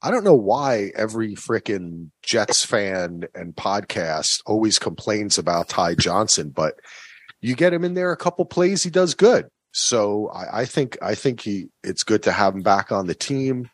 I 0.01 0.11
don't 0.13 0.25
know 0.25 0.35
why 0.35 0.93
every 0.95 1.35
freaking 1.35 2.11
Jets 2.23 2.65
fan 2.65 3.25
and 3.35 3.57
podcast 3.57 4.43
always 4.47 4.79
complains 4.79 5.39
about 5.39 5.69
Ty 5.69 5.97
Johnson, 5.97 6.51
but 6.51 6.75
you 7.40 7.55
get 7.55 7.73
him 7.73 7.85
in 7.85 7.94
there 7.94 8.12
a 8.12 8.16
couple 8.16 8.44
plays, 8.44 8.82
he 8.82 8.90
does 8.90 9.15
good. 9.15 9.48
So 9.73 10.28
I, 10.28 10.60
I 10.60 10.65
think 10.65 10.97
I 11.02 11.15
think 11.15 11.40
he 11.40 11.69
it's 11.82 12.02
good 12.02 12.23
to 12.24 12.32
have 12.32 12.55
him 12.55 12.62
back 12.62 12.90
on 12.90 13.06
the 13.06 13.15
team. 13.15 13.70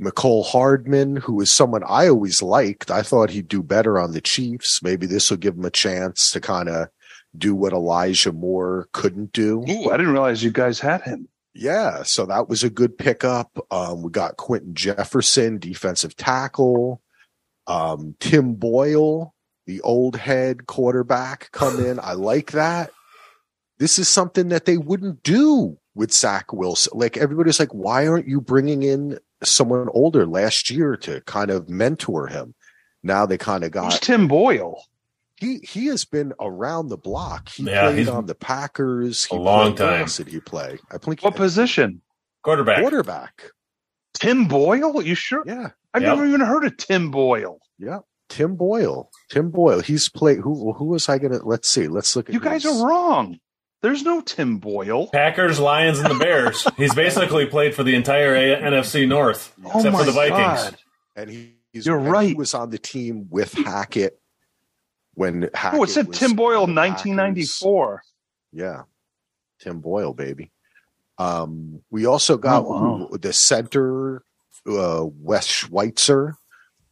Mecole 0.00 0.44
Hardman, 0.44 1.16
who 1.16 1.40
is 1.40 1.50
someone 1.50 1.82
I 1.86 2.08
always 2.08 2.42
liked. 2.42 2.90
I 2.90 3.02
thought 3.02 3.30
he'd 3.30 3.48
do 3.48 3.62
better 3.62 3.98
on 3.98 4.12
the 4.12 4.20
Chiefs. 4.20 4.82
Maybe 4.82 5.06
this 5.06 5.30
will 5.30 5.38
give 5.38 5.54
him 5.54 5.64
a 5.64 5.70
chance 5.70 6.30
to 6.32 6.40
kind 6.40 6.68
of 6.68 6.88
do 7.36 7.54
what 7.54 7.72
Elijah 7.72 8.32
Moore 8.32 8.88
couldn't 8.92 9.32
do. 9.32 9.64
Ooh, 9.68 9.90
I 9.90 9.96
didn't 9.96 10.12
realize 10.12 10.42
you 10.42 10.50
guys 10.50 10.80
had 10.80 11.02
him. 11.02 11.28
Yeah, 11.54 12.02
so 12.02 12.26
that 12.26 12.48
was 12.50 12.62
a 12.62 12.70
good 12.70 12.98
pickup. 12.98 13.58
Um, 13.70 14.02
we 14.02 14.10
got 14.10 14.36
Quinton 14.36 14.74
Jefferson, 14.74 15.58
defensive 15.58 16.14
tackle. 16.14 17.00
Um, 17.66 18.14
Tim 18.20 18.54
Boyle, 18.54 19.34
the 19.66 19.80
old 19.82 20.16
head 20.16 20.66
quarterback, 20.66 21.50
come 21.52 21.84
in. 21.84 21.98
I 22.00 22.12
like 22.12 22.52
that. 22.52 22.90
this 23.78 23.98
is 23.98 24.08
something 24.08 24.48
that 24.48 24.64
they 24.64 24.78
wouldn't 24.78 25.22
do 25.22 25.76
with 25.94 26.12
Zach 26.12 26.52
Wilson. 26.52 26.92
Like 26.98 27.16
everybody's 27.18 27.60
like, 27.60 27.74
why 27.74 28.06
aren't 28.06 28.26
you 28.28 28.40
bringing 28.40 28.82
in 28.82 29.18
someone 29.44 29.88
older 29.92 30.24
last 30.26 30.70
year 30.70 30.96
to 30.98 31.20
kind 31.22 31.50
of 31.50 31.68
mentor 31.68 32.26
him? 32.28 32.54
Now 33.02 33.26
they 33.26 33.36
kind 33.38 33.64
of 33.64 33.70
got 33.72 33.92
Who's 33.92 34.00
Tim 34.00 34.28
Boyle. 34.28 34.82
He 35.36 35.58
he 35.58 35.86
has 35.88 36.06
been 36.06 36.32
around 36.40 36.88
the 36.88 36.96
block. 36.96 37.50
He 37.50 37.64
Yeah, 37.64 37.82
played 37.88 37.98
he's 37.98 38.08
on 38.08 38.24
the 38.26 38.34
Packers. 38.34 39.26
He 39.26 39.36
a 39.36 39.38
long 39.38 39.74
played- 39.74 39.80
where 39.80 39.90
time. 39.96 40.00
else 40.02 40.16
did 40.16 40.28
he 40.28 40.40
play? 40.40 40.78
I 40.90 40.96
think 40.98 41.20
What 41.22 41.36
position? 41.36 42.00
Quarterback. 42.42 42.80
quarterback. 42.80 43.42
Tim 44.14 44.48
Boyle? 44.48 45.02
You 45.02 45.14
sure? 45.14 45.42
Yeah, 45.46 45.68
I've 45.92 46.00
Yep. 46.02 46.16
never 46.16 46.26
even 46.26 46.40
heard 46.40 46.64
of 46.64 46.76
Tim 46.78 47.10
Boyle. 47.10 47.58
yeah. 47.78 47.98
Tim 48.28 48.56
Boyle. 48.56 49.10
Tim 49.30 49.50
Boyle. 49.50 49.80
He's 49.80 50.08
played. 50.08 50.38
Who 50.38 50.72
who 50.72 50.86
was 50.86 51.08
I 51.08 51.18
gonna? 51.18 51.44
Let's 51.44 51.68
see. 51.68 51.88
Let's 51.88 52.14
look 52.16 52.28
at. 52.28 52.34
You 52.34 52.40
guys 52.40 52.64
his- 52.64 52.80
are 52.80 52.86
wrong. 52.88 53.38
There's 53.82 54.02
no 54.02 54.20
Tim 54.20 54.58
Boyle. 54.58 55.08
Packers, 55.08 55.60
Lions, 55.60 55.98
and 56.00 56.10
the 56.10 56.18
Bears. 56.18 56.66
He's 56.76 56.94
basically 56.94 57.46
played 57.46 57.74
for 57.74 57.84
the 57.84 57.94
entire 57.94 58.34
A- 58.34 58.60
NFC 58.62 59.06
North, 59.06 59.54
Oh 59.64 59.76
except 59.76 59.92
my 59.92 59.98
for 60.00 60.06
the 60.06 60.12
Vikings. 60.12 60.38
God. 60.70 60.76
and 61.14 61.30
he, 61.30 61.54
he's 61.72 61.86
You're 61.86 61.98
and 61.98 62.06
He 62.06 62.10
right. 62.12 62.36
was 62.36 62.54
on 62.54 62.70
the 62.70 62.78
team 62.78 63.26
with 63.30 63.52
Hackett 63.52 64.18
when 65.14 65.50
Hackett. 65.54 65.78
Oh, 65.80 65.82
it 65.84 65.90
said 65.90 66.08
was 66.08 66.18
Tim 66.18 66.32
Boyle, 66.34 66.62
on 66.64 66.74
1994. 66.74 68.02
Yeah, 68.52 68.82
Tim 69.60 69.80
Boyle, 69.80 70.14
baby. 70.14 70.50
Um, 71.18 71.82
we 71.90 72.06
also 72.06 72.38
got 72.38 72.64
Oh, 72.64 73.06
wow. 73.10 73.16
the 73.20 73.32
center, 73.32 74.22
uh, 74.68 75.04
Wes 75.04 75.46
Schweitzer, 75.46 76.36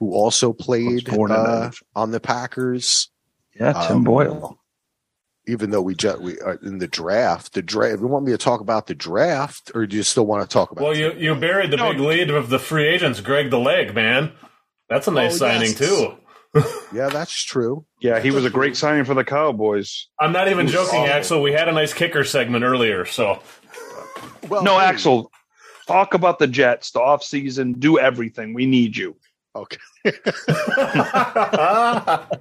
who 0.04 0.12
also 0.14 0.52
played 0.52 1.08
uh, 1.08 1.70
on 1.96 2.10
the 2.10 2.20
Packers. 2.20 3.10
Yeah, 3.58 3.72
Tim 3.86 3.98
Um, 3.98 4.04
Boyle. 4.04 4.58
Even 5.46 5.70
though 5.70 5.80
we 5.82 5.94
just 5.94 6.20
we 6.20 6.38
are 6.40 6.58
in 6.62 6.78
the 6.78 6.86
draft, 6.86 7.52
the 7.54 7.62
draft. 7.62 8.00
You 8.00 8.06
want 8.06 8.24
me 8.24 8.32
to 8.32 8.38
talk 8.38 8.60
about 8.60 8.86
the 8.86 8.94
draft, 8.94 9.70
or 9.74 9.86
do 9.86 9.96
you 9.96 10.02
still 10.02 10.26
want 10.26 10.42
to 10.42 10.52
talk 10.52 10.70
about? 10.72 10.84
Well, 10.84 10.96
you 10.96 11.12
you 11.12 11.34
buried 11.34 11.70
the 11.70 11.76
No. 11.76 11.90
big 11.92 12.00
lead 12.00 12.30
of 12.30 12.48
the 12.50 12.58
free 12.58 12.86
agents, 12.86 13.20
Greg 13.20 13.50
the 13.50 13.58
Leg, 13.58 13.94
man. 13.94 14.32
That's 14.88 15.06
a 15.06 15.10
nice 15.10 15.34
Oh, 15.34 15.36
signing 15.38 15.70
yes. 15.70 15.78
too. 15.78 16.14
yeah, 16.94 17.08
that's 17.08 17.32
true. 17.42 17.84
Yeah, 18.00 18.20
he 18.20 18.30
was 18.30 18.44
a 18.44 18.50
great 18.50 18.76
signing 18.76 19.04
for 19.04 19.14
the 19.14 19.24
Cowboys. 19.24 20.08
I'm 20.20 20.32
not 20.32 20.48
even 20.48 20.66
joking, 20.66 21.00
awful. 21.00 21.12
Axel. 21.12 21.42
We 21.42 21.52
had 21.52 21.68
a 21.68 21.72
nice 21.72 21.92
kicker 21.94 22.24
segment 22.24 22.64
earlier, 22.64 23.04
so 23.04 23.40
Well, 24.48 24.62
No, 24.62 24.78
hey, 24.78 24.86
Axel, 24.86 25.30
talk 25.86 26.14
about 26.14 26.38
the 26.38 26.46
Jets, 26.46 26.92
the 26.92 27.00
offseason, 27.00 27.78
do 27.80 27.98
everything. 27.98 28.54
We 28.54 28.64
need 28.66 28.96
you. 28.96 29.16
Okay. 29.56 29.78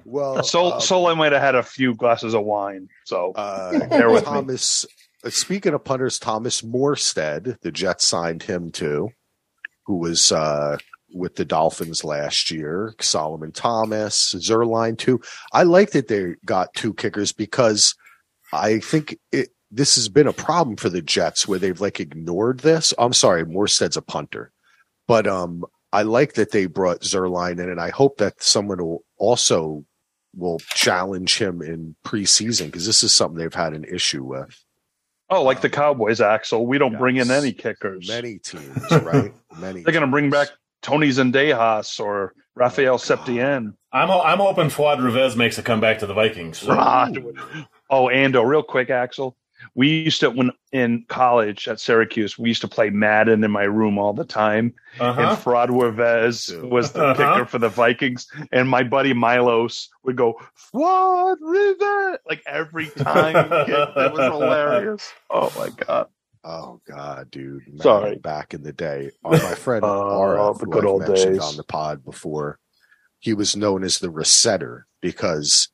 Well, 0.04 0.42
Sol, 0.42 0.74
uh, 0.74 0.80
Sol 0.80 1.14
might 1.14 1.32
have 1.32 1.40
had 1.42 1.54
a 1.54 1.62
few 1.62 1.94
glasses 1.94 2.34
of 2.34 2.44
wine. 2.44 2.88
So 3.04 3.32
Uh, 3.32 3.86
Bear 3.88 4.10
with 4.10 4.24
me. 4.30 4.54
Uh, 4.54 5.30
Speaking 5.30 5.72
of 5.74 5.82
punters, 5.84 6.18
Thomas 6.18 6.60
Morstead, 6.62 7.58
the 7.62 7.72
Jets 7.72 8.06
signed 8.06 8.42
him 8.42 8.70
too, 8.70 9.10
who 9.86 9.96
was 9.96 10.30
uh, 10.32 10.76
with 11.14 11.36
the 11.36 11.44
Dolphins 11.46 12.04
last 12.04 12.50
year. 12.50 12.94
Solomon 13.00 13.50
Thomas, 13.52 14.34
Zuerlein 14.34 14.98
too. 14.98 15.20
I 15.52 15.62
like 15.62 15.92
that 15.92 16.08
they 16.08 16.34
got 16.44 16.74
two 16.74 16.92
kickers 16.94 17.32
because 17.32 17.94
I 18.52 18.80
think 18.80 19.16
it, 19.32 19.48
this 19.70 19.94
has 19.96 20.08
been 20.08 20.26
a 20.26 20.32
problem 20.32 20.76
for 20.76 20.88
the 20.90 21.02
Jets 21.02 21.48
where 21.48 21.58
they've 21.58 21.80
like 21.80 22.00
ignored 22.00 22.60
this. 22.60 22.92
I'm 22.98 23.14
sorry, 23.14 23.44
Morstead's 23.44 23.96
a 23.96 24.02
punter, 24.02 24.52
but 25.08 25.26
um, 25.26 25.64
I 25.94 26.02
like 26.02 26.34
that 26.34 26.50
they 26.50 26.66
brought 26.66 27.02
Zuerlein 27.02 27.60
in, 27.60 27.70
and 27.70 27.80
I 27.80 27.90
hope 27.90 28.18
that 28.18 28.42
someone 28.42 28.78
will 28.78 29.04
also 29.16 29.84
will 30.36 30.58
challenge 30.58 31.38
him 31.38 31.62
in 31.62 31.94
preseason 32.04 32.66
because 32.66 32.84
this 32.84 33.04
is 33.04 33.12
something 33.12 33.38
they've 33.38 33.54
had 33.54 33.74
an 33.74 33.84
issue 33.84 34.24
with. 34.24 34.60
Oh, 35.30 35.44
like 35.44 35.60
the 35.60 35.70
Cowboys, 35.70 36.20
Axel. 36.20 36.66
We 36.66 36.78
don't 36.78 36.98
bring 36.98 37.16
in 37.16 37.30
any 37.30 37.52
kickers. 37.52 38.08
Many 38.08 38.38
teams, 38.38 38.90
right? 38.90 39.32
Many. 39.58 39.82
They're 39.82 39.92
going 39.92 40.04
to 40.04 40.10
bring 40.10 40.30
back 40.30 40.48
Tony 40.82 41.08
Zendejas 41.10 42.00
or 42.00 42.34
Rafael 42.56 42.94
Oh, 42.94 42.98
Septien. 42.98 43.74
I'm 43.92 44.10
I'm 44.10 44.38
hoping 44.38 44.70
Fuad 44.70 44.98
Reveiz 44.98 45.36
makes 45.36 45.58
a 45.58 45.62
comeback 45.62 46.00
to 46.00 46.06
the 46.06 46.14
Vikings. 46.14 46.58
So. 46.58 46.74
Rod. 46.74 47.18
Oh, 47.88 48.06
Ando, 48.06 48.44
real 48.44 48.64
quick, 48.64 48.90
Axel. 48.90 49.36
We 49.74 49.88
used 49.88 50.20
to, 50.20 50.30
when 50.30 50.52
in 50.72 51.04
college 51.08 51.68
at 51.68 51.80
Syracuse, 51.80 52.38
we 52.38 52.48
used 52.48 52.60
to 52.62 52.68
play 52.68 52.90
Madden 52.90 53.42
in 53.44 53.50
my 53.50 53.64
room 53.64 53.98
all 53.98 54.12
the 54.12 54.24
time. 54.24 54.74
Uh-huh. 55.00 55.20
And 55.20 55.38
Frod 55.38 55.68
Reveiz 55.68 56.68
was 56.68 56.92
the 56.92 57.02
Uh-huh. 57.04 57.34
kicker 57.34 57.46
for 57.46 57.58
the 57.58 57.68
Vikings. 57.68 58.26
And 58.52 58.68
my 58.68 58.82
buddy 58.82 59.12
Milos 59.14 59.88
would 60.04 60.16
go, 60.16 60.34
Frod 60.72 61.36
Reveiz, 61.40 62.18
like 62.28 62.42
every 62.46 62.90
time 62.90 63.34
he 63.44 63.50
kicked. 63.72 63.96
It 63.96 64.12
was 64.12 64.32
hilarious. 64.32 65.12
Oh, 65.30 65.50
my 65.56 65.70
God. 65.70 66.08
Oh 66.46 66.78
God, 66.86 67.30
dude! 67.30 67.66
Man, 67.68 67.78
Sorry. 67.80 68.16
back 68.16 68.52
in 68.52 68.62
the 68.62 68.72
day, 68.74 69.10
uh, 69.24 69.30
my 69.30 69.54
friend 69.54 69.82
Oh, 69.88 70.20
Ara, 70.20 70.52
the 70.52 70.66
who 70.66 70.72
good 70.72 70.84
old 70.84 71.00
mentioned 71.08 71.36
days. 71.36 71.40
on 71.40 71.56
the 71.56 71.64
pod 71.64 72.04
before, 72.04 72.58
he 73.18 73.32
was 73.32 73.56
known 73.56 73.82
as 73.82 73.98
the 73.98 74.08
resetter 74.08 74.82
because 75.00 75.70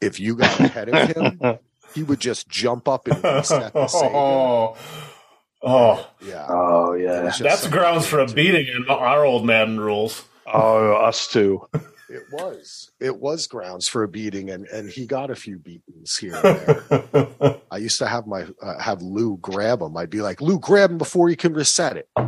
if 0.00 0.18
you 0.18 0.34
got 0.36 0.58
ahead 0.60 0.88
of 0.88 1.14
him, 1.14 1.38
he 1.94 2.02
would 2.02 2.20
just 2.20 2.48
jump 2.48 2.88
up 2.88 3.06
and 3.08 3.22
reset 3.22 3.72
the 3.72 3.86
save. 3.86 4.10
oh, 4.14 4.76
oh, 5.62 6.06
Yeah, 6.20 6.46
Oh, 6.48 6.94
yeah. 6.94 7.30
that's 7.38 7.66
grounds 7.68 8.06
for 8.06 8.20
a 8.20 8.26
to- 8.26 8.34
beating 8.34 8.66
in 8.66 8.86
our 8.88 9.24
old 9.24 9.44
Madden 9.46 9.78
rules. 9.80 10.24
Oh, 10.46 10.92
us 10.94 11.26
too. 11.28 11.66
It 12.10 12.22
was. 12.30 12.90
It 13.00 13.18
was 13.18 13.46
grounds 13.46 13.88
for 13.88 14.02
a 14.02 14.08
beating, 14.08 14.50
and 14.50 14.66
and 14.66 14.88
he 14.90 15.06
got 15.06 15.30
a 15.30 15.34
few 15.34 15.58
beatings 15.58 16.16
here 16.18 16.34
and 16.34 16.44
there. 16.44 17.56
I 17.70 17.78
used 17.78 17.98
to 18.00 18.06
have 18.06 18.26
my 18.26 18.46
uh, 18.62 18.78
have 18.78 19.00
Lou 19.02 19.38
grab 19.38 19.80
him. 19.80 19.96
I'd 19.96 20.10
be 20.10 20.20
like, 20.20 20.40
Lou, 20.42 20.60
grab 20.60 20.90
him 20.90 20.98
before 20.98 21.30
you 21.30 21.36
can 21.36 21.54
reset 21.54 21.96
it. 21.96 22.08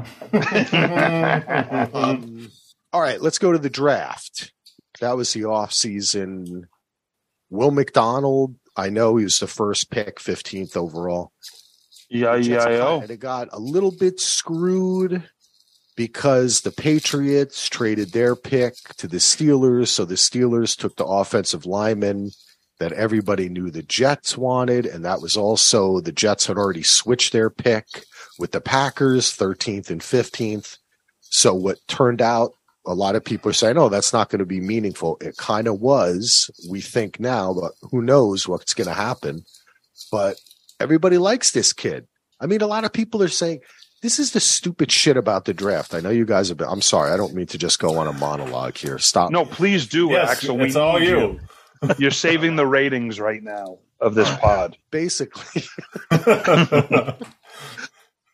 Um, 1.94 2.50
all 2.92 3.00
right, 3.00 3.20
let's 3.20 3.38
go 3.38 3.52
to 3.52 3.58
the 3.58 3.70
draft. 3.70 4.52
That 5.00 5.16
was 5.16 5.32
the 5.32 5.44
off 5.44 5.72
season. 5.72 6.68
Will 7.50 7.70
McDonald, 7.70 8.56
I 8.76 8.90
know 8.90 9.16
he 9.16 9.24
was 9.24 9.38
the 9.38 9.46
first 9.46 9.90
pick, 9.90 10.18
15th 10.18 10.76
overall. 10.76 11.32
Yeah, 12.08 12.36
yeah, 12.36 12.68
yeah. 12.68 12.98
kind 12.98 13.10
of 13.10 13.18
got 13.18 13.48
a 13.52 13.58
little 13.58 13.90
bit 13.90 14.20
screwed 14.20 15.24
because 15.96 16.60
the 16.60 16.70
Patriots 16.70 17.68
traded 17.68 18.12
their 18.12 18.36
pick 18.36 18.74
to 18.98 19.08
the 19.08 19.16
Steelers. 19.16 19.88
So 19.88 20.04
the 20.04 20.14
Steelers 20.14 20.76
took 20.76 20.96
the 20.96 21.06
offensive 21.06 21.66
lineman 21.66 22.30
that 22.78 22.92
everybody 22.92 23.48
knew 23.48 23.70
the 23.70 23.82
Jets 23.82 24.36
wanted. 24.36 24.86
And 24.86 25.04
that 25.04 25.22
was 25.22 25.36
also 25.36 26.00
the 26.00 26.12
Jets 26.12 26.46
had 26.46 26.58
already 26.58 26.82
switched 26.82 27.32
their 27.32 27.50
pick 27.50 27.86
with 28.38 28.52
the 28.52 28.60
Packers, 28.60 29.34
13th 29.36 29.90
and 29.90 30.00
15th. 30.00 30.76
So 31.20 31.54
what 31.54 31.78
turned 31.88 32.20
out, 32.20 32.52
a 32.86 32.94
lot 32.94 33.16
of 33.16 33.24
people 33.24 33.50
are 33.50 33.54
saying, 33.54 33.76
oh, 33.76 33.88
that's 33.88 34.12
not 34.12 34.30
going 34.30 34.38
to 34.38 34.46
be 34.46 34.60
meaningful. 34.60 35.18
It 35.20 35.36
kind 35.36 35.66
of 35.66 35.80
was. 35.80 36.50
We 36.70 36.80
think 36.80 37.18
now, 37.18 37.52
but 37.52 37.72
who 37.90 38.00
knows 38.00 38.46
what's 38.46 38.74
going 38.74 38.88
to 38.88 38.94
happen. 38.94 39.44
But 40.10 40.36
everybody 40.78 41.18
likes 41.18 41.50
this 41.50 41.72
kid. 41.72 42.06
I 42.40 42.46
mean, 42.46 42.60
a 42.60 42.66
lot 42.66 42.84
of 42.84 42.92
people 42.92 43.22
are 43.22 43.28
saying 43.28 43.60
this 44.02 44.18
is 44.18 44.32
the 44.32 44.40
stupid 44.40 44.92
shit 44.92 45.16
about 45.16 45.46
the 45.46 45.54
draft. 45.54 45.94
I 45.94 46.00
know 46.00 46.10
you 46.10 46.26
guys 46.26 46.48
have 46.48 46.58
been. 46.58 46.68
I'm 46.68 46.82
sorry, 46.82 47.10
I 47.10 47.16
don't 47.16 47.34
mean 47.34 47.46
to 47.46 47.58
just 47.58 47.78
go 47.78 47.98
on 47.98 48.06
a 48.06 48.12
monologue 48.12 48.76
here. 48.76 48.98
Stop. 48.98 49.30
No, 49.30 49.44
please 49.44 49.86
do, 49.86 50.10
yes, 50.10 50.30
Axel. 50.30 50.60
it's 50.60 50.74
we 50.74 50.80
all 50.80 50.98
need 50.98 51.08
you. 51.08 51.40
You're 51.98 52.10
saving 52.10 52.56
the 52.56 52.66
ratings 52.66 53.18
right 53.18 53.42
now 53.42 53.78
of 54.00 54.14
this 54.14 54.30
pod. 54.40 54.76
Basically, 54.90 55.62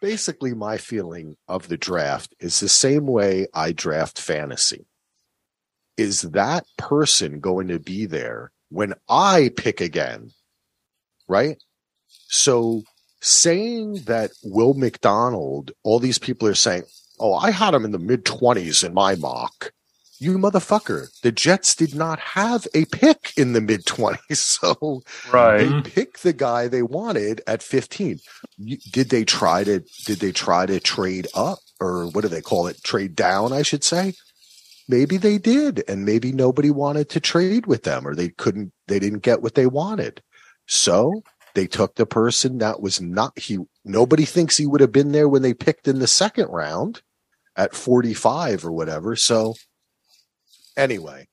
basically, 0.03 0.53
my 0.53 0.77
feeling 0.77 1.37
of 1.49 1.69
the 1.69 1.79
draft 1.79 2.35
is 2.41 2.61
the 2.61 2.69
same 2.69 3.07
way 3.07 3.47
I 3.55 3.73
draft 3.73 4.19
fantasy. 4.19 4.85
Is 5.97 6.23
that 6.23 6.67
person 6.77 7.41
going 7.41 7.69
to 7.69 7.79
be 7.79 8.05
there 8.05 8.51
when 8.69 8.95
I 9.09 9.51
pick 9.57 9.81
again? 9.81 10.33
Right. 11.29 11.63
So 12.27 12.83
saying 13.21 14.03
that 14.07 14.33
Will 14.43 14.75
McDonald, 14.75 15.71
all 15.85 16.01
these 16.01 16.19
people 16.19 16.49
are 16.49 16.55
saying, 16.55 16.83
Oh, 17.21 17.35
I 17.35 17.53
had 17.53 17.73
him 17.73 17.85
in 17.85 17.93
the 17.93 17.99
mid 17.99 18.25
20s 18.25 18.85
in 18.85 18.93
my 18.93 19.15
mock. 19.15 19.73
You 20.23 20.39
motherfucker. 20.39 21.09
The 21.23 21.33
Jets 21.33 21.75
did 21.75 21.97
not 21.97 22.21
have 22.21 22.69
a 22.75 22.85
pick 22.85 23.33
in 23.37 23.55
the 23.55 23.61
mid 23.61 23.85
20s. 23.85 24.19
So 24.63 25.03
Right. 25.33 25.59
they 25.59 25.69
Mhm. 25.71 25.85
picked 25.85 26.23
the 26.23 26.33
guy 26.33 26.69
they 26.69 26.83
wanted 26.83 27.43
at 27.47 27.61
15. 27.63 28.21
Did 28.93 29.09
they 29.11 29.25
try 29.25 29.65
to 29.65 29.83
did 30.07 30.21
they 30.21 30.31
try 30.31 30.67
to 30.67 30.79
trade 30.79 31.27
up 31.35 31.59
or 31.81 32.07
what 32.07 32.21
do 32.23 32.29
they 32.29 32.41
call 32.41 32.69
it? 32.69 32.83
Trade 32.85 33.17
down, 33.17 33.53
I 33.53 33.63
should 33.63 33.83
say. 33.83 34.15
Maybe 34.89 35.17
they 35.17 35.39
did 35.39 35.83
and 35.89 36.05
maybe 36.05 36.31
nobody 36.31 36.71
wanted 36.71 37.09
to 37.11 37.21
trade 37.21 37.67
with 37.67 37.83
them 37.83 38.07
or 38.07 38.15
they 38.15 38.29
couldn't 38.29 38.73
they 38.87 39.01
didn't 39.01 39.25
get 39.25 39.43
what 39.43 39.55
they 39.57 39.67
wanted. 39.67 40.23
So, 40.69 41.23
they 41.55 41.67
took 41.67 41.97
the 41.97 42.07
person 42.07 42.59
that 42.59 42.81
was 42.81 43.01
not 43.01 43.37
he 43.39 43.59
nobody 43.85 44.25
thinks 44.25 44.57
he 44.57 44.67
would 44.67 44.81
have 44.81 44.93
been 44.93 45.11
there 45.13 45.29
when 45.29 45.43
they 45.43 45.53
picked 45.55 45.89
in 45.89 45.99
the 45.99 46.07
second 46.07 46.47
round 46.49 47.03
at 47.57 47.75
45 47.75 48.65
or 48.65 48.73
whatever. 48.73 49.17
So, 49.17 49.55
anyway, 50.77 51.29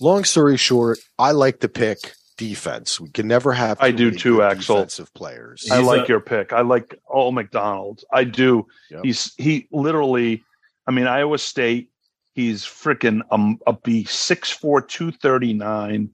long 0.00 0.24
story 0.24 0.56
short, 0.56 0.98
I 1.18 1.32
like 1.32 1.60
to 1.60 1.68
pick. 1.68 1.98
defense. 2.36 3.00
We 3.00 3.08
can 3.10 3.26
never 3.26 3.52
have. 3.52 3.78
I 3.80 3.90
do 3.90 4.10
too, 4.10 4.42
Axel. 4.42 4.76
Defensive 4.76 5.12
players. 5.14 5.68
I 5.70 5.80
like 5.80 6.04
a, 6.04 6.08
your 6.08 6.20
pick. 6.20 6.52
I 6.52 6.60
like 6.60 6.98
all 7.06 7.32
McDonald's. 7.32 8.04
I 8.12 8.24
do. 8.24 8.66
Yep. 8.90 9.04
He's 9.04 9.34
he 9.36 9.68
literally. 9.70 10.44
I 10.86 10.90
mean, 10.92 11.06
Iowa 11.06 11.38
State. 11.38 11.90
He's 12.34 12.64
freaking 12.64 13.22
um, 13.30 13.58
a 13.66 13.72
beast. 13.72 14.30
6'4", 14.30 14.86
239. 14.86 16.10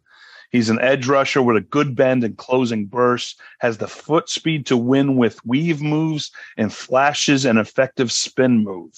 He's 0.53 0.71
an 0.71 0.81
edge 0.81 1.09
rusher 1.09 1.43
with 1.43 1.57
a 1.57 1.61
good 1.61 1.97
bend 1.97 2.23
and 2.23 2.37
closing 2.39 2.87
burst. 2.87 3.41
Has 3.59 3.79
the 3.79 3.89
foot 3.89 4.29
speed 4.29 4.67
to 4.67 4.77
win 4.77 5.17
with 5.17 5.45
weave 5.45 5.83
moves 5.83 6.31
and 6.57 6.73
flashes 6.73 7.45
an 7.45 7.59
effective 7.59 8.13
spin 8.13 8.63
move. 8.63 8.93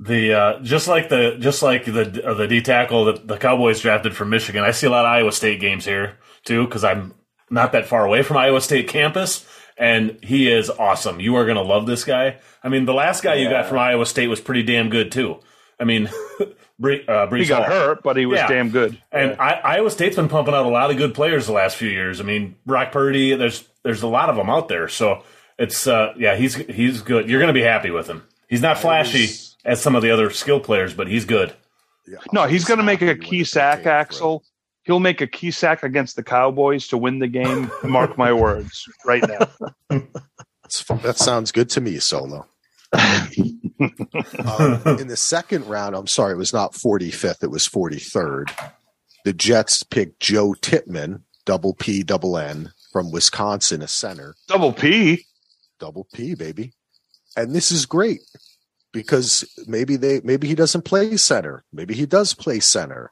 The 0.00 0.32
uh, 0.32 0.60
just 0.60 0.86
like 0.86 1.08
the 1.08 1.36
just 1.40 1.62
like 1.62 1.84
the 1.84 2.24
uh, 2.24 2.34
the 2.34 2.46
D 2.46 2.60
tackle 2.62 3.06
that 3.06 3.26
the 3.26 3.36
Cowboys 3.36 3.80
drafted 3.80 4.16
from 4.16 4.30
Michigan. 4.30 4.62
I 4.62 4.70
see 4.70 4.86
a 4.86 4.90
lot 4.90 5.04
of 5.04 5.10
Iowa 5.10 5.32
State 5.32 5.60
games 5.60 5.84
here 5.84 6.18
too 6.44 6.64
because 6.64 6.84
I'm 6.84 7.14
not 7.50 7.72
that 7.72 7.86
far 7.86 8.04
away 8.04 8.22
from 8.22 8.36
Iowa 8.36 8.60
State 8.60 8.86
campus, 8.88 9.44
and 9.76 10.18
he 10.22 10.50
is 10.50 10.70
awesome. 10.70 11.18
You 11.18 11.34
are 11.36 11.44
going 11.44 11.56
to 11.56 11.62
love 11.62 11.86
this 11.86 12.04
guy. 12.04 12.38
I 12.62 12.68
mean, 12.68 12.84
the 12.84 12.94
last 12.94 13.22
guy 13.22 13.34
yeah. 13.34 13.42
you 13.42 13.50
got 13.50 13.66
from 13.66 13.78
Iowa 13.78 14.06
State 14.06 14.28
was 14.28 14.40
pretty 14.40 14.62
damn 14.62 14.88
good 14.88 15.10
too. 15.10 15.40
I 15.80 15.84
mean, 15.84 16.08
Bree, 16.78 17.04
uh, 17.08 17.26
he 17.28 17.44
got 17.44 17.66
Hall. 17.66 17.70
hurt, 17.72 18.02
but 18.04 18.16
he 18.16 18.26
was 18.26 18.38
yeah. 18.38 18.46
damn 18.46 18.70
good. 18.70 19.02
And 19.10 19.32
yeah. 19.32 19.42
I, 19.42 19.74
Iowa 19.76 19.90
State's 19.90 20.14
been 20.14 20.28
pumping 20.28 20.54
out 20.54 20.66
a 20.66 20.68
lot 20.68 20.92
of 20.92 20.96
good 20.96 21.12
players 21.14 21.46
the 21.46 21.52
last 21.52 21.76
few 21.76 21.88
years. 21.88 22.20
I 22.20 22.24
mean, 22.24 22.54
Brock 22.64 22.92
Purdy. 22.92 23.34
There's 23.34 23.66
there's 23.82 24.02
a 24.02 24.08
lot 24.08 24.30
of 24.30 24.36
them 24.36 24.48
out 24.48 24.68
there. 24.68 24.88
So 24.88 25.24
it's 25.58 25.88
uh, 25.88 26.14
yeah, 26.16 26.36
he's 26.36 26.54
he's 26.54 27.02
good. 27.02 27.28
You're 27.28 27.40
going 27.40 27.52
to 27.52 27.60
be 27.60 27.62
happy 27.62 27.90
with 27.90 28.06
him. 28.06 28.22
He's 28.48 28.62
not 28.62 28.78
flashy 28.78 29.26
as 29.64 29.80
some 29.80 29.94
of 29.94 30.02
the 30.02 30.10
other 30.10 30.30
skill 30.30 30.60
players, 30.60 30.94
but 30.94 31.08
he's 31.08 31.24
good. 31.24 31.54
Yeah, 32.06 32.18
no, 32.32 32.46
he's 32.46 32.64
going 32.64 32.78
to 32.78 32.84
make 32.84 33.02
a 33.02 33.14
key 33.14 33.44
sack, 33.44 33.86
Axel. 33.86 34.42
He'll 34.84 35.00
make 35.00 35.20
a 35.20 35.26
key 35.26 35.50
sack 35.50 35.82
against 35.82 36.16
the 36.16 36.22
Cowboys 36.22 36.88
to 36.88 36.98
win 36.98 37.18
the 37.18 37.28
game. 37.28 37.70
Mark 37.82 38.16
my 38.16 38.32
words 38.32 38.88
right 39.04 39.22
now. 39.22 40.00
that 41.02 41.16
sounds 41.16 41.52
good 41.52 41.68
to 41.70 41.80
me, 41.80 41.98
Solo. 41.98 42.46
um, 42.94 43.02
in 44.98 45.08
the 45.08 45.16
second 45.16 45.66
round, 45.66 45.94
I'm 45.94 46.06
sorry, 46.06 46.32
it 46.32 46.38
was 46.38 46.54
not 46.54 46.72
45th, 46.72 47.42
it 47.42 47.50
was 47.50 47.68
43rd. 47.68 48.50
The 49.26 49.34
Jets 49.34 49.82
picked 49.82 50.20
Joe 50.20 50.54
Tippmann, 50.54 51.24
double 51.44 51.74
P, 51.74 52.02
double 52.02 52.38
N, 52.38 52.72
from 52.90 53.12
Wisconsin, 53.12 53.82
a 53.82 53.88
center. 53.88 54.34
Double 54.46 54.72
P? 54.72 55.26
Double 55.78 56.06
P, 56.14 56.34
baby. 56.34 56.72
And 57.36 57.54
this 57.54 57.70
is 57.70 57.84
great 57.84 58.20
because 58.92 59.44
maybe 59.66 59.96
they 59.96 60.20
maybe 60.22 60.48
he 60.48 60.54
doesn't 60.54 60.82
play 60.84 61.16
center. 61.16 61.64
Maybe 61.72 61.94
he 61.94 62.06
does 62.06 62.34
play 62.34 62.60
center. 62.60 63.10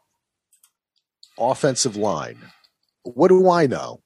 Offensive 1.38 1.96
line. 1.96 2.38
What 3.02 3.28
do 3.28 3.50
I 3.50 3.66
know? 3.66 4.02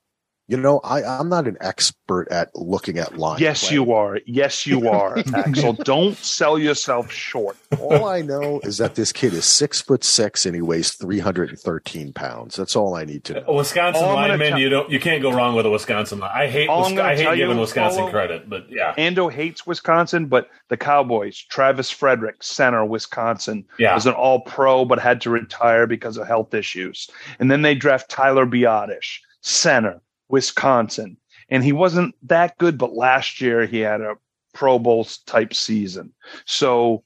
You 0.50 0.56
know, 0.56 0.80
I, 0.80 1.04
I'm 1.04 1.28
not 1.28 1.46
an 1.46 1.56
expert 1.60 2.26
at 2.28 2.52
looking 2.56 2.98
at 2.98 3.16
lines. 3.16 3.40
Yes, 3.40 3.68
play. 3.68 3.74
you 3.74 3.92
are. 3.92 4.18
Yes, 4.26 4.66
you 4.66 4.88
are, 4.90 5.16
Axel. 5.32 5.74
Don't 5.74 6.16
sell 6.16 6.58
yourself 6.58 7.08
short. 7.12 7.56
All 7.78 8.08
I 8.08 8.22
know 8.22 8.58
is 8.64 8.78
that 8.78 8.96
this 8.96 9.12
kid 9.12 9.32
is 9.32 9.44
six 9.44 9.80
foot 9.80 10.02
six 10.02 10.46
and 10.46 10.56
he 10.56 10.60
weighs 10.60 10.90
313 10.94 12.12
pounds. 12.14 12.56
That's 12.56 12.74
all 12.74 12.96
I 12.96 13.04
need 13.04 13.22
to 13.26 13.34
know. 13.34 13.44
A 13.46 13.54
Wisconsin 13.54 14.02
all 14.02 14.14
lineman, 14.14 14.58
you 14.58 14.68
don't, 14.68 14.90
you 14.90 14.98
can't 14.98 15.22
go 15.22 15.30
wrong 15.30 15.54
with 15.54 15.66
a 15.66 15.70
Wisconsin. 15.70 16.20
I 16.20 16.48
hate, 16.48 16.68
I 16.68 17.14
hate 17.14 17.36
giving 17.36 17.54
you, 17.54 17.60
Wisconsin 17.60 18.00
follow, 18.00 18.10
credit, 18.10 18.50
but 18.50 18.66
yeah. 18.68 18.92
Ando 18.98 19.30
hates 19.30 19.68
Wisconsin, 19.68 20.26
but 20.26 20.50
the 20.66 20.76
Cowboys, 20.76 21.38
Travis 21.38 21.92
Frederick, 21.92 22.42
center, 22.42 22.84
Wisconsin, 22.84 23.64
yeah. 23.78 23.94
was 23.94 24.06
an 24.06 24.14
All 24.14 24.40
Pro, 24.40 24.84
but 24.84 24.98
had 24.98 25.20
to 25.20 25.30
retire 25.30 25.86
because 25.86 26.16
of 26.16 26.26
health 26.26 26.54
issues. 26.54 27.08
And 27.38 27.52
then 27.52 27.62
they 27.62 27.76
draft 27.76 28.10
Tyler 28.10 28.46
Biadasz, 28.46 29.20
center 29.42 30.00
Wisconsin. 30.30 31.16
And 31.48 31.64
he 31.64 31.72
wasn't 31.72 32.14
that 32.28 32.56
good, 32.58 32.78
but 32.78 32.94
last 32.94 33.40
year 33.40 33.66
he 33.66 33.80
had 33.80 34.00
a 34.00 34.16
Pro 34.54 34.78
Bowl 34.78 35.06
type 35.26 35.54
season. 35.54 36.12
So 36.44 37.02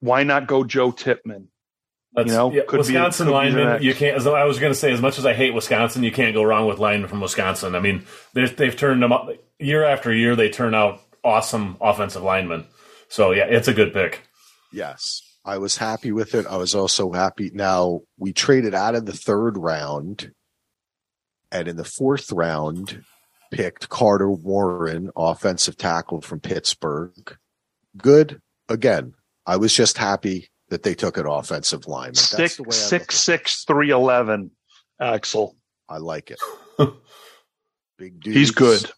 why 0.00 0.22
not 0.22 0.46
go 0.46 0.64
Joe 0.64 0.92
Tippmann? 0.92 1.48
That's, 2.12 2.28
you 2.28 2.32
know, 2.32 2.52
yeah, 2.52 2.62
Wisconsin 2.70 3.26
be, 3.26 3.32
lineman. 3.32 3.82
You 3.82 3.94
can't. 3.94 4.16
As 4.16 4.26
I 4.26 4.44
was 4.44 4.58
going 4.58 4.72
to 4.72 4.78
say, 4.78 4.92
as 4.92 5.00
much 5.00 5.18
as 5.18 5.26
I 5.26 5.34
hate 5.34 5.54
Wisconsin, 5.54 6.02
you 6.02 6.10
can't 6.10 6.34
go 6.34 6.42
wrong 6.42 6.66
with 6.66 6.78
linemen 6.78 7.08
from 7.08 7.20
Wisconsin. 7.20 7.74
I 7.74 7.80
mean, 7.80 8.04
they've 8.32 8.76
turned 8.76 9.02
them 9.02 9.12
up 9.12 9.28
year 9.58 9.84
after 9.84 10.12
year. 10.12 10.34
They 10.34 10.48
turn 10.48 10.74
out 10.74 11.00
awesome 11.22 11.76
offensive 11.80 12.22
linemen. 12.22 12.66
So 13.08 13.32
yeah, 13.32 13.44
it's 13.44 13.68
a 13.68 13.74
good 13.74 13.92
pick. 13.92 14.22
Yes, 14.72 15.22
I 15.44 15.58
was 15.58 15.76
happy 15.76 16.10
with 16.12 16.34
it. 16.34 16.46
I 16.46 16.56
was 16.56 16.74
also 16.74 17.12
happy. 17.12 17.50
Now 17.52 18.00
we 18.16 18.32
traded 18.32 18.74
out 18.74 18.94
of 18.94 19.06
the 19.06 19.12
third 19.12 19.56
round 19.56 20.32
and 21.50 21.68
in 21.68 21.76
the 21.76 21.84
fourth 21.84 22.30
round 22.32 23.02
picked 23.50 23.88
Carter 23.88 24.30
Warren, 24.30 25.10
offensive 25.16 25.76
tackle 25.76 26.20
from 26.20 26.40
Pittsburgh. 26.40 27.36
Good. 27.96 28.40
Again, 28.68 29.14
I 29.46 29.56
was 29.56 29.72
just 29.72 29.96
happy 29.96 30.50
that 30.68 30.82
they 30.82 30.94
took 30.94 31.16
an 31.16 31.26
offensive 31.26 31.86
lineman. 31.86 32.14
Six 32.14 32.60
six 32.70 33.18
six 33.18 33.64
three 33.64 33.90
eleven, 33.90 34.50
Axel. 35.00 35.56
I 35.88 35.98
like 35.98 36.30
it. 36.30 36.40
Big 37.98 38.20
dude. 38.20 38.36
He's 38.36 38.50
good. 38.50 38.90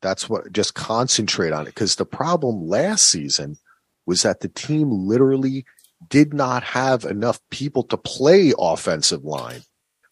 That's 0.00 0.28
what 0.28 0.52
just 0.52 0.74
concentrate 0.74 1.52
on 1.52 1.62
it. 1.62 1.74
Because 1.74 1.96
the 1.96 2.06
problem 2.06 2.66
last 2.66 3.04
season 3.04 3.56
was 4.06 4.22
that 4.22 4.40
the 4.40 4.48
team 4.48 4.90
literally 4.90 5.64
did 6.08 6.34
not 6.34 6.64
have 6.64 7.04
enough 7.04 7.38
people 7.50 7.84
to 7.84 7.96
play 7.96 8.52
offensive 8.58 9.24
line. 9.24 9.62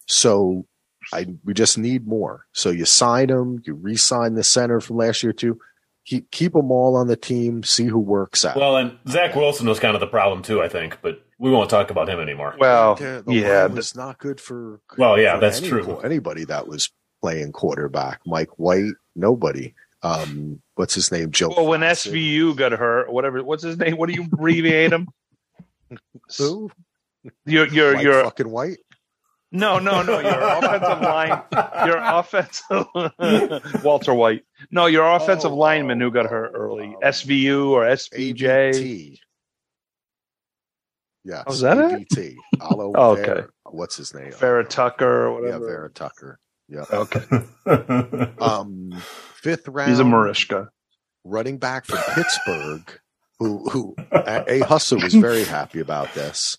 So 0.06 0.66
I 1.12 1.26
we 1.44 1.54
just 1.54 1.78
need 1.78 2.06
more. 2.06 2.46
So 2.52 2.70
you 2.70 2.84
sign 2.84 3.28
them, 3.28 3.62
you 3.64 3.74
re-sign 3.74 4.34
the 4.34 4.44
center 4.44 4.80
from 4.80 4.96
last 4.96 5.22
year 5.22 5.32
too. 5.32 5.60
Keep 6.06 6.30
keep 6.30 6.52
them 6.52 6.70
all 6.70 6.96
on 6.96 7.08
the 7.08 7.16
team. 7.16 7.62
See 7.62 7.86
who 7.86 7.98
works 7.98 8.44
out. 8.44 8.56
Well, 8.56 8.76
and 8.76 8.98
Zach 9.08 9.34
Wilson 9.34 9.68
was 9.68 9.78
kind 9.78 9.94
of 9.94 10.00
the 10.00 10.06
problem 10.06 10.42
too, 10.42 10.62
I 10.62 10.68
think, 10.68 10.98
but 11.02 11.22
we 11.38 11.50
won't 11.50 11.70
talk 11.70 11.90
about 11.90 12.08
him 12.08 12.20
anymore. 12.20 12.54
Well, 12.58 12.96
yeah, 13.00 13.22
yeah 13.26 13.66
was 13.66 13.94
not 13.96 14.18
good 14.18 14.40
for. 14.40 14.80
Well, 14.96 15.18
yeah, 15.18 15.34
for 15.34 15.40
that's 15.40 15.58
any, 15.58 15.68
true. 15.68 15.98
Anybody 16.00 16.44
that 16.44 16.68
was 16.68 16.90
playing 17.20 17.52
quarterback, 17.52 18.20
Mike 18.26 18.58
White, 18.58 18.92
nobody. 19.14 19.74
Um, 20.02 20.62
what's 20.76 20.94
his 20.94 21.12
name? 21.12 21.30
Joe. 21.30 21.52
Well, 21.54 21.66
when 21.66 21.80
SVU 21.80 22.56
got 22.56 22.72
hurt, 22.72 23.12
whatever. 23.12 23.42
What's 23.44 23.62
his 23.62 23.76
name? 23.76 23.96
What 23.96 24.08
do 24.08 24.14
you 24.14 24.24
abbreviate 24.24 24.92
him? 24.92 25.08
Who? 26.38 26.70
You're 27.44 27.66
you're 27.68 27.94
Mike 27.94 28.04
you're 28.04 28.24
fucking 28.24 28.50
White. 28.50 28.78
No, 29.52 29.78
no, 29.78 30.02
no. 30.02 30.20
Your 30.20 30.40
offensive 30.40 31.00
line, 31.00 31.42
your 31.86 31.98
offensive 31.98 33.82
Walter 33.84 34.14
White. 34.14 34.44
No, 34.70 34.86
your 34.86 35.04
offensive 35.04 35.52
oh, 35.52 35.56
lineman 35.56 36.00
who 36.00 36.10
got 36.10 36.26
hurt 36.26 36.52
early. 36.54 36.94
Oh. 36.96 37.06
SVU 37.06 37.70
or 37.70 37.82
SVJ. 37.82 38.74
ABT. 38.74 39.20
Yes. 41.24 41.44
Oh, 41.46 41.52
that 41.54 41.78
ABT. 41.78 42.18
it? 42.18 42.36
oh, 42.60 43.16
okay. 43.18 43.46
What's 43.64 43.96
his 43.96 44.14
name? 44.14 44.32
Vera 44.32 44.64
Tucker 44.64 45.26
or 45.26 45.34
whatever. 45.34 45.64
Yeah, 45.64 45.70
Vera 45.70 45.90
Tucker. 45.90 46.38
Yeah. 46.68 46.84
Okay. 46.92 48.34
um, 48.40 49.02
fifth 49.34 49.66
round. 49.68 49.90
He's 49.90 49.98
a 49.98 50.04
Marishka. 50.04 50.68
Running 51.24 51.58
back 51.58 51.84
from 51.84 51.98
Pittsburgh, 52.14 52.98
who 53.38 53.68
who 53.68 53.94
a 54.12 54.60
Hustle 54.60 55.00
was 55.00 55.12
very 55.12 55.44
happy 55.44 55.80
about 55.80 56.14
this. 56.14 56.56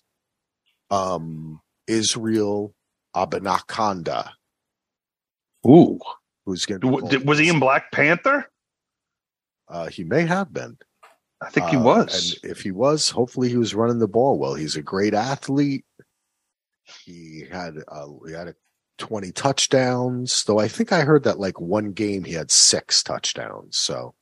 Um, 0.90 1.60
Israel 1.88 2.74
Abanikanda. 3.14 4.30
Ooh. 5.66 5.98
Who's 6.44 6.66
going 6.66 6.80
to 6.80 7.18
Was 7.24 7.38
he 7.38 7.48
in 7.48 7.60
Black 7.60 7.92
Panther? 7.92 8.50
Uh, 9.68 9.88
he 9.88 10.04
may 10.04 10.22
have 10.22 10.52
been. 10.52 10.76
I 11.40 11.50
think 11.50 11.68
he 11.68 11.76
uh, 11.76 11.82
was. 11.82 12.38
And 12.42 12.50
if 12.50 12.62
he 12.62 12.70
was, 12.70 13.10
hopefully 13.10 13.48
he 13.48 13.56
was 13.56 13.74
running 13.74 13.98
the 13.98 14.08
ball 14.08 14.38
well. 14.38 14.54
He's 14.54 14.76
a 14.76 14.82
great 14.82 15.14
athlete. 15.14 15.84
He 17.04 17.44
had 17.50 17.76
uh, 17.88 18.08
he 18.26 18.32
had 18.32 18.48
a 18.48 18.54
20 18.98 19.32
touchdowns, 19.32 20.44
though 20.44 20.58
I 20.58 20.68
think 20.68 20.92
I 20.92 21.02
heard 21.02 21.24
that 21.24 21.40
like 21.40 21.60
one 21.60 21.92
game 21.92 22.24
he 22.24 22.32
had 22.32 22.50
six 22.50 23.02
touchdowns. 23.02 23.76
So 23.76 24.14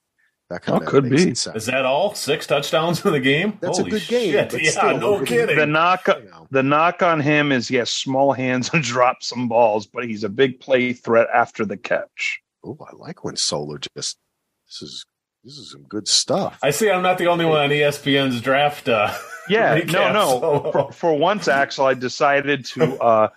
that 0.51 0.63
kind 0.63 0.83
oh, 0.83 0.85
of 0.85 0.89
could 0.89 1.09
be. 1.09 1.31
Is 1.31 1.45
that 1.45 1.85
all? 1.85 2.13
Six 2.15 2.45
touchdowns 2.49 3.05
in 3.05 3.13
the 3.13 3.21
game? 3.21 3.57
That's 3.61 3.79
Holy 3.79 3.89
a 3.89 3.93
good 3.93 4.09
game. 4.09 4.35
yeah, 4.61 4.71
still, 4.71 4.99
no 4.99 5.25
kidding. 5.25 5.57
The 5.57 5.65
knock, 5.65 6.09
the 6.51 6.63
knock 6.65 7.03
on 7.03 7.21
him 7.21 7.53
is 7.53 7.71
yes, 7.71 7.91
small 7.91 8.33
hands 8.33 8.69
and 8.75 8.83
drop 8.83 9.23
some 9.23 9.49
balls, 9.49 9.87
but 9.87 10.05
he's 10.05 10.25
a 10.25 10.29
big 10.29 10.59
play 10.59 10.93
threat 10.93 11.29
after 11.33 11.65
the 11.65 11.77
catch. 11.77 12.41
Oh, 12.65 12.77
I 12.81 12.97
like 12.97 13.25
when 13.25 13.37
Solar 13.37 13.79
just 13.79 14.19
this 14.67 14.83
is 14.83 15.07
this 15.45 15.57
is 15.57 15.71
some 15.71 15.85
good 15.85 16.09
stuff. 16.09 16.59
I 16.65 16.71
see. 16.71 16.91
I'm 16.91 17.03
not 17.03 17.19
the 17.19 17.29
only 17.29 17.45
one 17.45 17.61
on 17.61 17.71
ESPN's 17.71 18.41
draft. 18.41 18.89
Uh, 18.89 19.17
yeah, 19.49 19.81
no, 19.87 20.13
no. 20.13 20.73
For, 20.73 20.93
for, 20.93 21.17
once, 21.17 21.47
Axel, 21.47 21.87
I 21.87 21.95
decided 21.95 22.65
to 22.67 22.99
uh, 22.99 23.29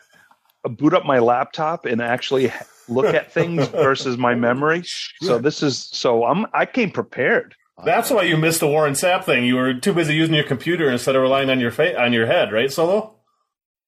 boot 0.64 0.96
up 0.96 1.06
my 1.06 1.20
laptop 1.20 1.86
and 1.86 2.02
actually 2.02 2.52
look 2.88 3.14
at 3.14 3.32
things 3.32 3.68
versus 3.70 4.18
my 4.18 4.36
memory. 4.36 4.84
So 5.22 5.38
this 5.38 5.64
is 5.64 5.90
so 5.92 6.26
I'm 6.26 6.46
I 6.54 6.66
came 6.66 6.92
prepared. 6.92 7.56
That's 7.84 8.12
why 8.12 8.24
you 8.24 8.38
missed 8.38 8.60
the 8.60 8.68
Warren 8.68 8.94
Sapp 8.94 9.24
thing. 9.24 9.46
You 9.46 9.56
were 9.56 9.74
too 9.74 9.94
busy 9.94 10.14
using 10.14 10.36
your 10.36 10.44
computer 10.44 10.90
instead 10.90 11.16
of 11.16 11.22
relying 11.22 11.50
on 11.50 11.60
your 11.60 11.72
fa- 11.72 12.00
on 12.00 12.14
your 12.14 12.26
head, 12.26 12.52
right, 12.52 12.72
Solo? 12.72 13.16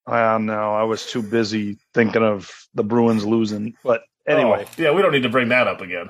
Well, 0.08 0.40
no, 0.40 0.74
I 0.74 0.84
was 0.84 1.06
too 1.06 1.22
busy 1.22 1.78
thinking 1.94 2.24
of 2.24 2.52
the 2.74 2.84
Bruins 2.84 3.26
losing. 3.26 3.76
But 3.84 4.04
anyway, 4.28 4.66
oh, 4.68 4.82
yeah, 4.82 4.92
we 4.92 5.02
don't 5.02 5.12
need 5.12 5.24
to 5.24 5.30
bring 5.30 5.50
that 5.50 5.68
up 5.68 5.82
again. 5.82 6.10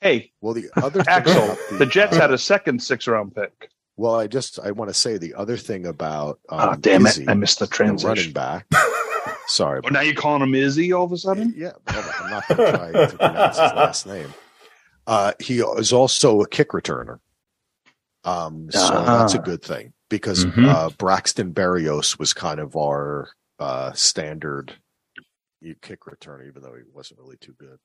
Hey, 0.00 0.32
well, 0.40 0.54
the 0.54 0.68
other 0.76 1.02
Axel, 1.06 1.56
the, 1.70 1.78
the, 1.78 1.86
Jets 1.86 2.16
uh, 2.16 2.20
had 2.20 2.30
a 2.30 2.38
second 2.38 2.82
six 2.82 3.06
round 3.06 3.34
pick. 3.34 3.70
Well, 3.96 4.14
I 4.14 4.26
just 4.26 4.58
I 4.58 4.72
want 4.72 4.90
to 4.90 4.94
say 4.94 5.16
the 5.16 5.34
other 5.34 5.56
thing 5.56 5.86
about 5.86 6.38
um, 6.48 6.60
oh 6.60 6.76
damn 6.76 7.06
Izzy, 7.06 7.22
it, 7.22 7.28
I 7.28 7.34
missed 7.34 7.60
the 7.60 7.66
transition. 7.66 8.08
running 8.08 8.32
back. 8.32 8.66
Sorry. 9.56 9.80
Well, 9.80 9.92
now 9.92 10.02
you're 10.02 10.14
calling 10.14 10.42
him 10.42 10.54
Izzy 10.54 10.92
all 10.92 11.04
of 11.04 11.12
a 11.12 11.16
sudden? 11.16 11.54
Yeah, 11.56 11.72
I'm 11.86 12.30
not 12.30 12.48
going 12.48 12.72
to 12.72 12.78
try 12.78 12.92
to 12.92 13.16
pronounce 13.16 13.58
his 13.58 13.72
last 13.72 14.06
name. 14.06 14.34
Uh, 15.06 15.32
he 15.40 15.60
is 15.60 15.94
also 15.94 16.42
a 16.42 16.48
kick 16.48 16.70
returner. 16.70 17.20
Um, 18.24 18.70
so 18.70 18.80
uh-huh. 18.80 19.18
that's 19.18 19.34
a 19.34 19.38
good 19.38 19.62
thing 19.62 19.94
because 20.10 20.44
mm-hmm. 20.44 20.66
uh, 20.66 20.90
Braxton 20.90 21.54
Berrios 21.54 22.18
was 22.18 22.34
kind 22.34 22.60
of 22.60 22.76
our 22.76 23.30
uh, 23.58 23.92
standard 23.92 24.74
kick 25.80 26.00
returner, 26.04 26.46
even 26.46 26.62
though 26.62 26.74
he 26.74 26.82
wasn't 26.92 27.20
really 27.20 27.38
too 27.38 27.54
good. 27.58 27.78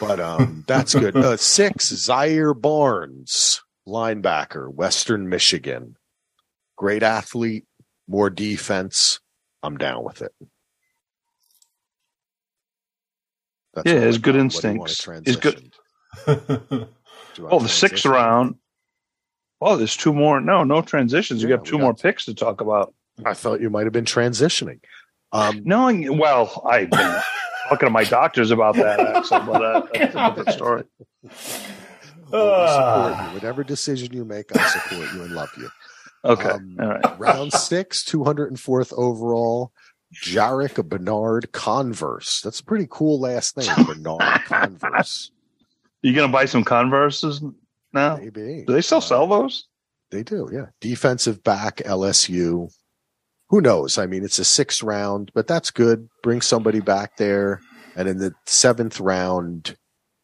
But 0.00 0.18
um, 0.18 0.64
that's 0.68 0.94
good. 0.94 1.16
Uh, 1.16 1.36
six, 1.36 1.88
Zaire 1.88 2.52
Barnes, 2.52 3.62
linebacker, 3.86 4.72
Western 4.72 5.28
Michigan. 5.28 5.96
Great 6.76 7.04
athlete, 7.04 7.66
more 8.08 8.28
defense. 8.28 9.20
I'm 9.62 9.76
down 9.76 10.02
with 10.02 10.22
it. 10.22 10.32
That's 13.74 13.90
yeah, 13.90 14.00
his 14.00 14.18
good 14.18 14.36
instincts. 14.36 15.08
He's 15.24 15.36
good. 15.36 15.72
oh, 16.26 17.60
the 17.60 17.68
sixth 17.68 18.04
round. 18.04 18.56
Oh, 19.60 19.76
there's 19.76 19.96
two 19.96 20.12
more. 20.12 20.40
No, 20.40 20.64
no 20.64 20.82
transitions. 20.82 21.42
Yeah, 21.42 21.48
you 21.48 21.56
got 21.56 21.64
two 21.64 21.72
got 21.72 21.80
more 21.82 21.94
picks 21.94 22.24
to 22.24 22.34
talk 22.34 22.60
about. 22.60 22.94
I 23.24 23.34
thought 23.34 23.60
you 23.60 23.70
might 23.70 23.84
have 23.84 23.92
been 23.92 24.06
transitioning. 24.06 24.80
Um, 25.32 25.62
no, 25.64 25.92
well, 26.12 26.62
I've 26.68 26.90
been 26.90 26.98
talking 27.68 27.86
to 27.86 27.90
my 27.90 28.04
doctors 28.04 28.50
about 28.50 28.74
that, 28.76 28.98
Axel, 28.98 29.40
but 29.40 29.62
uh, 29.62 29.86
that's 29.92 30.14
a 30.14 30.28
different 30.34 30.50
story. 30.50 30.84
Well, 32.30 33.12
support 33.12 33.28
you. 33.28 33.34
Whatever 33.34 33.64
decision 33.64 34.12
you 34.12 34.24
make, 34.24 34.56
I 34.56 34.66
support 34.68 35.12
you 35.14 35.22
and 35.22 35.32
love 35.32 35.50
you. 35.56 35.68
Okay. 36.24 36.50
Um, 36.50 36.76
All 36.80 36.88
right. 36.88 37.18
round 37.18 37.52
six, 37.52 38.04
204th 38.04 38.92
overall. 38.96 39.72
Jarrick 40.14 40.84
Bernard 40.88 41.52
Converse. 41.52 42.40
That's 42.42 42.60
a 42.60 42.64
pretty 42.64 42.86
cool 42.90 43.20
last 43.20 43.56
name, 43.56 43.68
Bernard 43.86 44.44
Converse. 44.44 45.30
You 46.02 46.14
gonna 46.14 46.32
buy 46.32 46.46
some 46.46 46.64
Converses 46.64 47.42
now? 47.92 48.16
Maybe. 48.16 48.64
Do 48.66 48.72
they 48.72 48.80
still 48.80 48.98
uh, 48.98 49.02
sell 49.02 49.26
those? 49.26 49.66
They 50.10 50.22
do, 50.22 50.48
yeah. 50.52 50.66
Defensive 50.80 51.42
back, 51.44 51.76
LSU. 51.78 52.72
Who 53.50 53.60
knows? 53.60 53.98
I 53.98 54.06
mean, 54.06 54.24
it's 54.24 54.38
a 54.38 54.44
sixth 54.44 54.82
round, 54.82 55.30
but 55.34 55.46
that's 55.46 55.70
good. 55.70 56.08
Bring 56.22 56.40
somebody 56.40 56.80
back 56.80 57.16
there. 57.16 57.60
And 57.96 58.08
in 58.08 58.18
the 58.18 58.32
seventh 58.46 59.00
round, 59.00 59.76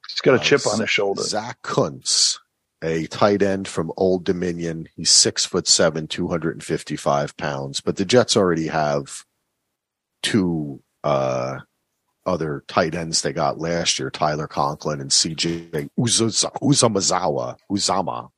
he's 0.09 0.21
got 0.21 0.35
a 0.35 0.39
chip 0.39 0.67
uh, 0.67 0.71
on 0.71 0.81
his 0.81 0.91
shoulder. 0.91 1.23
Zach 1.23 1.59
Kuntz, 1.63 2.39
a 2.83 3.07
tight 3.07 3.43
end 3.43 3.69
from 3.69 3.93
Old 3.97 4.25
Dominion. 4.25 4.89
He's 4.95 5.11
six 5.11 5.45
foot 5.45 5.67
seven, 5.67 6.07
255 6.07 7.37
pounds, 7.37 7.81
but 7.81 7.97
the 7.97 8.05
Jets 8.05 8.37
already 8.37 8.69
have 8.69 9.25
two 10.23 10.83
uh, 11.05 11.59
other 12.25 12.65
tight 12.67 12.95
ends 12.95 13.23
they 13.23 13.33
got 13.33 13.59
last 13.59 13.99
year, 13.99 14.11
Tyler 14.11 14.49
Conklin 14.49 15.01
and 15.01 15.11
CJ 15.11 15.91
Uzamazawa, 15.99 17.57
Uzomah. 17.71 18.31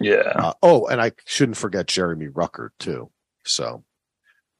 Yeah. 0.00 0.32
Uh, 0.34 0.52
oh, 0.62 0.86
and 0.86 1.00
I 1.00 1.12
shouldn't 1.24 1.56
forget 1.56 1.86
Jeremy 1.86 2.28
Rucker 2.28 2.72
too. 2.78 3.10
So 3.44 3.84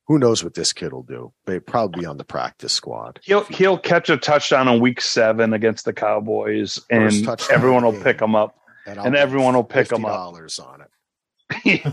who 0.07 0.19
knows 0.19 0.45
what 0.45 0.55
this 0.55 0.73
kid 0.73 0.93
will 0.93 1.03
do? 1.03 1.33
They 1.47 1.61
probably 1.61 2.01
be 2.01 2.07
on 2.07 2.19
the 2.19 2.25
practice 2.25 2.73
squad. 2.73 3.21
He'll 3.23 3.45
he'll 3.45 3.79
catch 3.79 4.11
a 4.11 4.17
touchdown 4.17 4.69
in 4.69 4.81
week 4.81 5.01
seven 5.01 5.53
against 5.55 5.85
the 5.85 5.93
Cowboys, 5.93 6.81
and 6.91 7.27
everyone 7.51 7.85
will 7.85 8.01
pick 8.03 8.21
him 8.21 8.35
up, 8.35 8.59
and, 8.87 8.99
and 8.99 9.17
everyone 9.17 9.55
will 9.55 9.65
pick 9.65 9.91
him 9.91 10.05
up. 10.05 10.13
Dollars 10.13 10.59
on 10.59 10.83
it. 10.83 10.89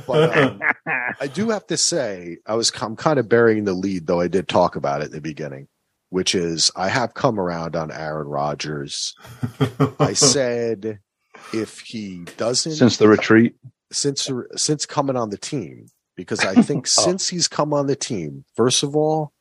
But 0.07 0.38
um, 0.38 0.61
I 1.19 1.28
do 1.28 1.49
have 1.49 1.68
to 1.68 1.78
say, 1.78 2.38
I 2.45 2.56
was 2.56 2.72
I'm 2.82 2.95
kind 2.95 3.19
of 3.19 3.30
burying 3.30 3.65
the 3.65 3.73
lead, 3.73 4.07
though 4.07 4.19
I 4.19 4.28
did 4.28 4.48
talk 4.48 4.76
about 4.76 5.02
it 5.02 5.06
in 5.06 5.11
the 5.11 5.22
beginning, 5.22 5.68
which 6.10 6.36
is 6.36 6.72
I 6.76 6.90
have 6.90 7.14
come 7.14 7.40
around 7.40 7.76
on 7.76 7.91
Aaron 7.91 8.28
Rodgers. 8.28 9.15
I 9.99 10.14
said 10.14 10.99
if 11.53 11.80
he 11.80 12.26
doesn't 12.38 12.73
since 12.73 12.98
the 12.98 13.07
retreat, 13.07 13.56
since 13.91 14.30
since 14.56 14.86
coming 14.86 15.15
on 15.15 15.30
the 15.30 15.38
team, 15.38 15.88
because 16.15 16.40
I 16.41 16.56
think 16.61 16.86
oh. 16.86 16.90
since 17.03 17.28
he's 17.28 17.48
come 17.48 17.73
on 17.73 17.88
the 17.88 17.95
team, 17.95 18.45
first 18.56 18.84
of 18.84 18.95
all, 18.95 19.34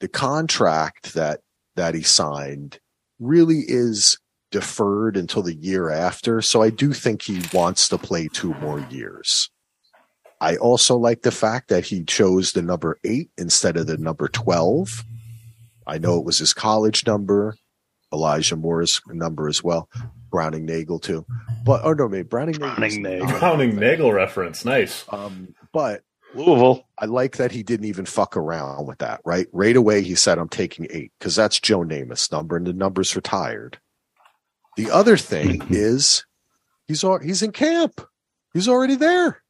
the 0.00 0.08
contract 0.08 1.14
that 1.14 1.40
that 1.76 1.94
he 1.94 2.02
signed 2.02 2.80
really 3.18 3.60
is 3.66 4.18
deferred 4.56 5.18
until 5.18 5.42
the 5.42 5.54
year 5.54 5.90
after. 5.90 6.40
So 6.40 6.62
I 6.62 6.70
do 6.70 6.94
think 6.94 7.20
he 7.20 7.42
wants 7.52 7.90
to 7.90 7.98
play 7.98 8.26
two 8.32 8.54
more 8.54 8.80
years. 8.88 9.50
I 10.40 10.56
also 10.56 10.96
like 10.96 11.20
the 11.20 11.30
fact 11.30 11.68
that 11.68 11.84
he 11.84 12.04
chose 12.04 12.52
the 12.52 12.62
number 12.62 12.98
eight 13.04 13.28
instead 13.36 13.76
of 13.76 13.86
the 13.86 13.98
number 13.98 14.28
12. 14.28 15.04
I 15.86 15.98
know 15.98 16.18
it 16.18 16.24
was 16.24 16.38
his 16.38 16.54
college 16.54 17.06
number, 17.06 17.54
Elijah 18.10 18.56
Moore's 18.56 19.02
number 19.08 19.46
as 19.46 19.62
well, 19.62 19.90
Browning 20.30 20.64
Nagle 20.64 21.00
too. 21.00 21.26
But, 21.62 21.82
oh 21.84 21.92
no, 21.92 22.08
maybe 22.08 22.22
Browning 22.22 22.56
Browning 22.56 23.02
Nagle. 23.02 23.26
Browning 23.38 23.76
Nagle 23.76 24.10
reference. 24.10 24.64
Nice. 24.64 25.04
Um, 25.10 25.54
but 25.74 26.00
Louisville. 26.32 26.86
I 26.98 27.04
like 27.04 27.36
that 27.36 27.52
he 27.52 27.62
didn't 27.62 27.88
even 27.88 28.06
fuck 28.06 28.38
around 28.38 28.86
with 28.86 29.00
that, 29.00 29.20
right? 29.26 29.48
Right 29.52 29.76
away, 29.76 30.00
he 30.00 30.14
said, 30.14 30.38
I'm 30.38 30.48
taking 30.48 30.86
eight 30.88 31.12
because 31.18 31.36
that's 31.36 31.60
Joe 31.60 31.80
Namath's 31.80 32.32
number 32.32 32.56
and 32.56 32.66
the 32.66 32.72
number's 32.72 33.14
retired. 33.14 33.78
The 34.76 34.90
other 34.90 35.16
thing 35.16 35.60
mm-hmm. 35.60 35.74
is 35.74 36.24
he's 36.86 37.04
he's 37.22 37.42
in 37.42 37.52
camp. 37.52 38.06
He's 38.52 38.68
already 38.68 38.94
there. 38.94 39.42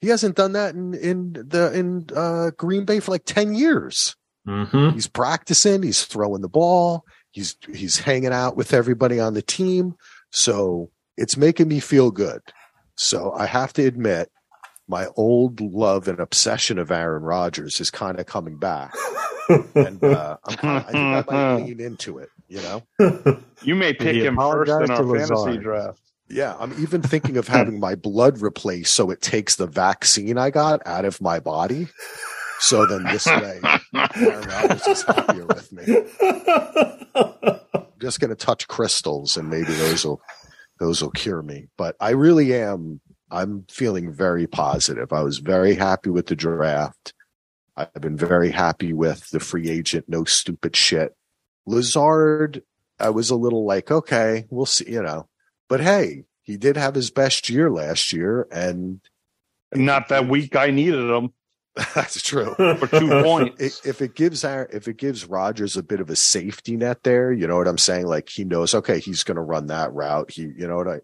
He 0.00 0.08
hasn't 0.08 0.36
done 0.36 0.52
that 0.52 0.74
in 0.74 0.94
in 0.94 1.32
the 1.34 1.70
in 1.72 2.06
uh, 2.16 2.50
Green 2.56 2.84
Bay 2.84 3.00
for 3.00 3.12
like 3.12 3.24
ten 3.24 3.54
years. 3.54 4.16
Mm-hmm. 4.48 4.90
He's 4.94 5.06
practicing. 5.06 5.82
He's 5.82 6.04
throwing 6.04 6.42
the 6.42 6.48
ball. 6.48 7.04
He's 7.30 7.56
he's 7.72 7.98
hanging 7.98 8.32
out 8.32 8.56
with 8.56 8.72
everybody 8.72 9.20
on 9.20 9.34
the 9.34 9.42
team. 9.42 9.94
So 10.30 10.90
it's 11.16 11.36
making 11.36 11.68
me 11.68 11.78
feel 11.78 12.10
good. 12.10 12.40
So 12.96 13.32
I 13.32 13.46
have 13.46 13.72
to 13.74 13.86
admit, 13.86 14.31
my 14.92 15.08
old 15.16 15.58
love 15.62 16.06
and 16.06 16.20
obsession 16.20 16.78
of 16.78 16.90
Aaron 16.90 17.22
Rodgers 17.22 17.80
is 17.80 17.90
kind 17.90 18.20
of 18.20 18.26
coming 18.26 18.58
back. 18.58 18.94
and 19.74 20.04
uh, 20.04 20.36
I'm 20.44 20.56
kinda, 20.58 20.76
I 20.76 20.92
think 20.92 20.96
I 20.96 21.24
might 21.34 21.64
lean 21.64 21.80
into 21.80 22.18
it. 22.18 22.28
You 22.46 22.60
know, 22.60 23.42
you 23.62 23.74
may 23.74 23.94
pick 23.94 24.16
him 24.16 24.36
first 24.36 24.70
in 24.70 24.90
our 24.90 24.98
fantasy 24.98 25.34
Lazard. 25.34 25.62
draft. 25.62 26.00
Yeah, 26.28 26.54
I'm 26.58 26.74
even 26.80 27.00
thinking 27.00 27.38
of 27.38 27.48
having 27.48 27.80
my 27.80 27.94
blood 27.94 28.42
replaced 28.42 28.92
so 28.92 29.10
it 29.10 29.22
takes 29.22 29.56
the 29.56 29.66
vaccine 29.66 30.36
I 30.36 30.50
got 30.50 30.86
out 30.86 31.06
of 31.06 31.20
my 31.22 31.40
body. 31.40 31.88
So 32.60 32.84
then 32.86 33.04
this 33.04 33.26
way, 33.26 33.60
Aaron 33.94 34.48
Rodgers 34.48 34.86
is 34.86 35.02
happier 35.04 35.46
with 35.46 35.72
me. 35.72 36.04
I'm 37.14 37.86
just 37.98 38.20
going 38.20 38.28
to 38.28 38.36
touch 38.36 38.68
crystals 38.68 39.38
and 39.38 39.48
maybe 39.48 39.72
those 39.72 40.04
will 40.04 40.20
those 40.78 41.02
will 41.02 41.10
cure 41.10 41.42
me. 41.42 41.68
But 41.78 41.96
I 41.98 42.10
really 42.10 42.54
am. 42.54 43.00
I'm 43.32 43.64
feeling 43.70 44.12
very 44.12 44.46
positive. 44.46 45.12
I 45.12 45.22
was 45.22 45.38
very 45.38 45.74
happy 45.74 46.10
with 46.10 46.26
the 46.26 46.36
draft. 46.36 47.14
I've 47.74 47.92
been 47.94 48.16
very 48.16 48.50
happy 48.50 48.92
with 48.92 49.30
the 49.30 49.40
free 49.40 49.70
agent, 49.70 50.04
no 50.06 50.24
stupid 50.24 50.76
shit. 50.76 51.16
Lazard, 51.66 52.62
I 53.00 53.08
was 53.10 53.30
a 53.30 53.36
little 53.36 53.64
like, 53.64 53.90
okay, 53.90 54.44
we'll 54.50 54.66
see, 54.66 54.90
you 54.90 55.02
know. 55.02 55.28
But 55.68 55.80
hey, 55.80 56.24
he 56.42 56.58
did 56.58 56.76
have 56.76 56.94
his 56.94 57.10
best 57.10 57.48
year 57.48 57.70
last 57.70 58.12
year, 58.12 58.46
and 58.52 59.00
not 59.74 60.08
that 60.08 60.28
week 60.28 60.54
I 60.54 60.70
needed 60.70 61.08
him. 61.08 61.32
That's 61.94 62.20
true. 62.20 62.54
For 62.54 62.86
two 62.86 63.08
points. 63.22 63.80
If 63.86 64.02
it 64.02 64.14
gives 64.14 64.44
our, 64.44 64.68
if 64.70 64.88
it 64.88 64.98
gives 64.98 65.24
Rodgers 65.24 65.78
a 65.78 65.82
bit 65.82 66.00
of 66.00 66.10
a 66.10 66.16
safety 66.16 66.76
net 66.76 67.02
there, 67.02 67.32
you 67.32 67.46
know 67.46 67.56
what 67.56 67.68
I'm 67.68 67.78
saying? 67.78 68.06
Like 68.06 68.28
he 68.28 68.44
knows, 68.44 68.74
okay, 68.74 69.00
he's 69.00 69.24
going 69.24 69.36
to 69.36 69.42
run 69.42 69.68
that 69.68 69.90
route. 69.94 70.32
He, 70.32 70.42
you 70.42 70.68
know 70.68 70.76
what 70.76 70.88
I, 70.88 71.00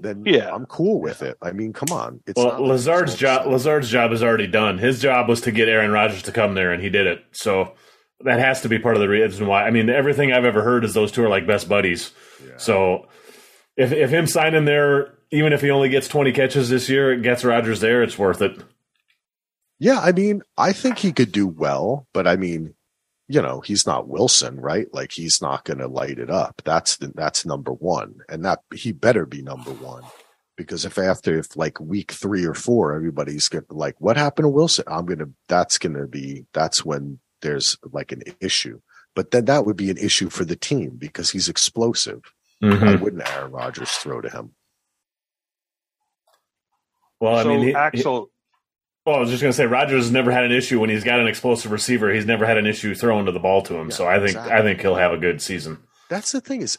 then 0.00 0.22
yeah, 0.24 0.52
I'm 0.52 0.66
cool 0.66 1.00
with 1.00 1.22
it. 1.22 1.36
I 1.42 1.52
mean, 1.52 1.72
come 1.72 1.96
on. 1.96 2.20
It's 2.26 2.38
well, 2.38 2.60
Lazard's 2.60 3.14
job, 3.14 3.46
Lazard's 3.46 3.90
job 3.90 4.12
is 4.12 4.22
already 4.22 4.46
done. 4.46 4.78
His 4.78 5.00
job 5.00 5.28
was 5.28 5.42
to 5.42 5.52
get 5.52 5.68
Aaron 5.68 5.90
Rodgers 5.90 6.22
to 6.22 6.32
come 6.32 6.54
there, 6.54 6.72
and 6.72 6.82
he 6.82 6.88
did 6.88 7.06
it. 7.06 7.24
So 7.32 7.74
that 8.20 8.38
has 8.38 8.62
to 8.62 8.68
be 8.68 8.78
part 8.78 8.96
of 8.96 9.00
the 9.00 9.08
reason 9.08 9.46
why. 9.46 9.64
I 9.64 9.70
mean, 9.70 9.90
everything 9.90 10.32
I've 10.32 10.44
ever 10.44 10.62
heard 10.62 10.84
is 10.84 10.94
those 10.94 11.12
two 11.12 11.24
are 11.24 11.28
like 11.28 11.46
best 11.46 11.68
buddies. 11.68 12.12
Yeah. 12.44 12.56
So 12.56 13.08
if 13.76 13.92
if 13.92 14.10
him 14.10 14.26
signing 14.26 14.64
there, 14.64 15.14
even 15.30 15.52
if 15.52 15.60
he 15.60 15.70
only 15.70 15.88
gets 15.88 16.08
20 16.08 16.32
catches 16.32 16.68
this 16.68 16.88
year, 16.88 17.12
it 17.12 17.22
gets 17.22 17.44
Rodgers 17.44 17.80
there, 17.80 18.02
it's 18.02 18.18
worth 18.18 18.42
it. 18.42 18.58
Yeah, 19.78 19.98
I 19.98 20.12
mean, 20.12 20.42
I 20.56 20.72
think 20.72 20.98
he 20.98 21.12
could 21.12 21.32
do 21.32 21.46
well, 21.46 22.06
but 22.12 22.26
I 22.26 22.36
mean, 22.36 22.74
you 23.32 23.40
know, 23.42 23.60
he's 23.60 23.86
not 23.86 24.08
Wilson, 24.08 24.60
right? 24.60 24.92
Like 24.92 25.12
he's 25.12 25.40
not 25.40 25.64
going 25.64 25.78
to 25.78 25.88
light 25.88 26.18
it 26.18 26.30
up. 26.30 26.60
That's 26.64 26.98
the, 26.98 27.12
that's 27.14 27.46
number 27.46 27.72
one, 27.72 28.16
and 28.28 28.44
that 28.44 28.60
he 28.74 28.92
better 28.92 29.26
be 29.26 29.42
number 29.42 29.72
one 29.72 30.04
Because 30.56 30.84
if 30.84 30.98
after 30.98 31.38
if 31.38 31.56
like 31.56 31.80
week 31.80 32.12
three 32.12 32.44
or 32.44 32.54
four, 32.54 32.94
everybody's 32.94 33.48
get 33.48 33.70
like, 33.70 33.96
what 34.00 34.16
happened 34.18 34.44
to 34.44 34.50
Wilson? 34.50 34.84
I'm 34.86 35.06
gonna 35.06 35.30
that's 35.48 35.78
gonna 35.78 36.06
be 36.06 36.46
that's 36.52 36.84
when 36.84 37.20
there's 37.42 37.78
like 37.92 38.12
an 38.12 38.22
issue. 38.40 38.80
But 39.14 39.30
then 39.30 39.46
that 39.46 39.66
would 39.66 39.76
be 39.76 39.90
an 39.90 39.98
issue 39.98 40.30
for 40.30 40.44
the 40.44 40.56
team 40.56 40.96
because 40.98 41.30
he's 41.30 41.48
explosive. 41.48 42.22
Mm-hmm. 42.62 42.86
Why 42.86 42.94
wouldn't 42.96 43.30
Aaron 43.30 43.52
Rodgers 43.52 43.90
throw 43.92 44.20
to 44.20 44.30
him? 44.30 44.54
Well, 47.20 47.36
I 47.36 47.44
so 47.44 47.50
mean, 47.50 47.68
he, 47.68 47.74
Axel. 47.74 48.31
Well, 49.04 49.16
I 49.16 49.18
was 49.18 49.30
just 49.30 49.42
going 49.42 49.50
to 49.50 49.56
say 49.56 49.66
Rodgers 49.66 50.04
has 50.04 50.12
never 50.12 50.30
had 50.30 50.44
an 50.44 50.52
issue 50.52 50.78
when 50.78 50.88
he's 50.88 51.02
got 51.02 51.18
an 51.18 51.26
explosive 51.26 51.72
receiver. 51.72 52.12
He's 52.12 52.26
never 52.26 52.46
had 52.46 52.56
an 52.56 52.66
issue 52.66 52.94
throwing 52.94 53.26
to 53.26 53.32
the 53.32 53.40
ball 53.40 53.62
to 53.62 53.74
him. 53.74 53.88
Yeah, 53.88 53.96
so 53.96 54.06
I 54.06 54.18
think 54.18 54.30
exactly. 54.30 54.52
I 54.52 54.62
think 54.62 54.80
he'll 54.80 54.94
have 54.94 55.12
a 55.12 55.18
good 55.18 55.42
season. 55.42 55.78
That's 56.08 56.30
the 56.30 56.40
thing 56.40 56.62
is, 56.62 56.78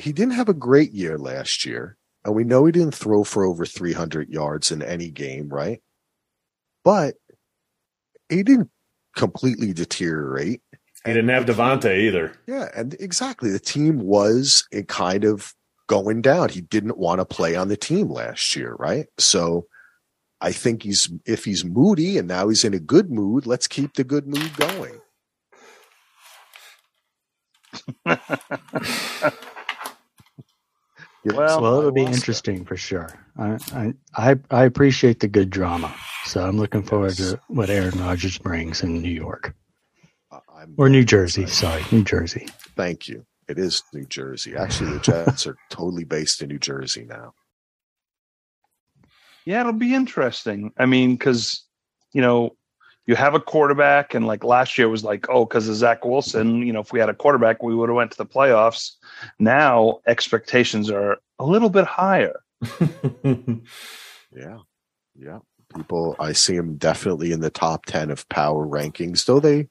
he 0.00 0.12
didn't 0.12 0.34
have 0.34 0.48
a 0.48 0.54
great 0.54 0.92
year 0.92 1.18
last 1.18 1.66
year, 1.66 1.98
and 2.24 2.34
we 2.34 2.44
know 2.44 2.64
he 2.64 2.72
didn't 2.72 2.94
throw 2.94 3.22
for 3.22 3.44
over 3.44 3.66
300 3.66 4.30
yards 4.30 4.70
in 4.70 4.80
any 4.82 5.10
game, 5.10 5.48
right? 5.48 5.82
But 6.84 7.16
he 8.30 8.42
didn't 8.42 8.70
completely 9.14 9.74
deteriorate. 9.74 10.62
He 11.04 11.12
didn't 11.12 11.28
have 11.28 11.44
Davante 11.44 11.98
either. 11.98 12.32
Yeah, 12.46 12.68
and 12.74 12.94
exactly. 12.98 13.50
The 13.50 13.58
team 13.58 13.98
was 13.98 14.66
a 14.72 14.84
kind 14.84 15.24
of 15.24 15.52
going 15.86 16.22
down. 16.22 16.48
He 16.48 16.62
didn't 16.62 16.96
want 16.96 17.20
to 17.20 17.26
play 17.26 17.56
on 17.56 17.68
the 17.68 17.76
team 17.76 18.08
last 18.08 18.56
year, 18.56 18.74
right? 18.78 19.06
So 19.18 19.66
I 20.44 20.52
think 20.52 20.82
he's 20.82 21.10
if 21.24 21.46
he's 21.46 21.64
moody 21.64 22.18
and 22.18 22.28
now 22.28 22.48
he's 22.48 22.64
in 22.64 22.74
a 22.74 22.78
good 22.78 23.10
mood, 23.10 23.46
let's 23.46 23.66
keep 23.66 23.94
the 23.94 24.04
good 24.04 24.26
mood 24.26 24.54
going. 24.58 25.00
well, 31.24 31.62
well, 31.62 31.78
it'll 31.78 31.92
be 31.92 32.02
interesting 32.02 32.58
that. 32.58 32.68
for 32.68 32.76
sure. 32.76 33.08
I, 33.38 33.94
I 34.14 34.36
I 34.50 34.64
appreciate 34.64 35.20
the 35.20 35.28
good 35.28 35.48
drama, 35.48 35.94
so 36.26 36.46
I'm 36.46 36.58
looking 36.58 36.82
forward 36.82 37.18
yes. 37.18 37.30
to 37.30 37.40
what 37.48 37.70
Aaron 37.70 37.98
Rodgers 37.98 38.36
brings 38.36 38.82
in 38.82 39.00
New 39.00 39.08
York 39.08 39.54
or 40.76 40.90
New 40.90 41.04
Jersey. 41.04 41.46
Sorry, 41.46 41.82
New 41.90 42.04
Jersey. 42.04 42.48
Thank 42.76 43.08
you. 43.08 43.24
It 43.48 43.58
is 43.58 43.82
New 43.94 44.04
Jersey. 44.04 44.56
Actually, 44.56 44.92
the 44.92 45.00
Jets 45.00 45.46
are 45.46 45.56
totally 45.70 46.04
based 46.04 46.42
in 46.42 46.48
New 46.48 46.58
Jersey 46.58 47.06
now. 47.06 47.32
Yeah, 49.44 49.60
it'll 49.60 49.72
be 49.72 49.94
interesting. 49.94 50.72
I 50.78 50.86
mean, 50.86 51.16
because 51.16 51.64
you 52.12 52.22
know, 52.22 52.56
you 53.06 53.16
have 53.16 53.34
a 53.34 53.40
quarterback, 53.40 54.14
and 54.14 54.26
like 54.26 54.44
last 54.44 54.78
year 54.78 54.88
was 54.88 55.04
like, 55.04 55.26
oh, 55.28 55.44
because 55.44 55.68
of 55.68 55.74
Zach 55.74 56.04
Wilson. 56.04 56.62
You 56.62 56.72
know, 56.72 56.80
if 56.80 56.92
we 56.92 57.00
had 57.00 57.10
a 57.10 57.14
quarterback, 57.14 57.62
we 57.62 57.74
would 57.74 57.88
have 57.88 57.96
went 57.96 58.12
to 58.12 58.16
the 58.16 58.26
playoffs. 58.26 58.92
Now 59.38 60.00
expectations 60.06 60.90
are 60.90 61.18
a 61.38 61.44
little 61.44 61.68
bit 61.68 61.84
higher. 61.84 62.40
yeah, 63.24 64.58
yeah. 65.14 65.38
People, 65.74 66.14
I 66.20 66.32
see 66.32 66.56
them 66.56 66.76
definitely 66.76 67.32
in 67.32 67.40
the 67.40 67.50
top 67.50 67.84
ten 67.86 68.10
of 68.10 68.28
power 68.28 68.66
rankings, 68.66 69.26
though 69.26 69.40
they, 69.40 69.68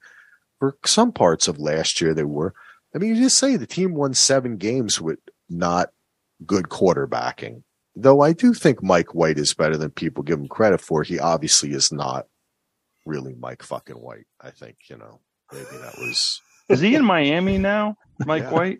for 0.59 0.77
some 0.85 1.11
parts 1.11 1.47
of 1.47 1.59
last 1.59 2.01
year, 2.01 2.13
they 2.13 2.23
were. 2.23 2.53
I 2.93 2.99
mean, 2.99 3.15
you 3.15 3.23
just 3.23 3.39
say 3.39 3.55
the 3.55 3.65
team 3.65 3.95
won 3.95 4.13
seven 4.13 4.57
games 4.57 5.01
with 5.01 5.17
not 5.49 5.89
good 6.45 6.65
quarterbacking. 6.65 7.63
Though 7.95 8.21
I 8.21 8.33
do 8.33 8.53
think 8.53 8.81
Mike 8.81 9.13
White 9.13 9.37
is 9.37 9.53
better 9.53 9.77
than 9.77 9.91
people 9.91 10.23
give 10.23 10.39
him 10.39 10.47
credit 10.47 10.81
for. 10.81 11.03
He 11.03 11.19
obviously 11.19 11.73
is 11.73 11.91
not 11.91 12.27
really 13.05 13.35
Mike 13.35 13.61
fucking 13.61 13.95
White. 13.95 14.25
I 14.41 14.49
think, 14.49 14.77
you 14.89 14.97
know, 14.97 15.19
maybe 15.51 15.77
that 15.81 15.97
was. 15.97 16.41
Is 16.69 16.79
he 16.79 16.95
in 16.95 17.03
Miami 17.03 17.57
now, 17.57 17.97
Mike 18.25 18.43
yeah. 18.43 18.51
White? 18.51 18.77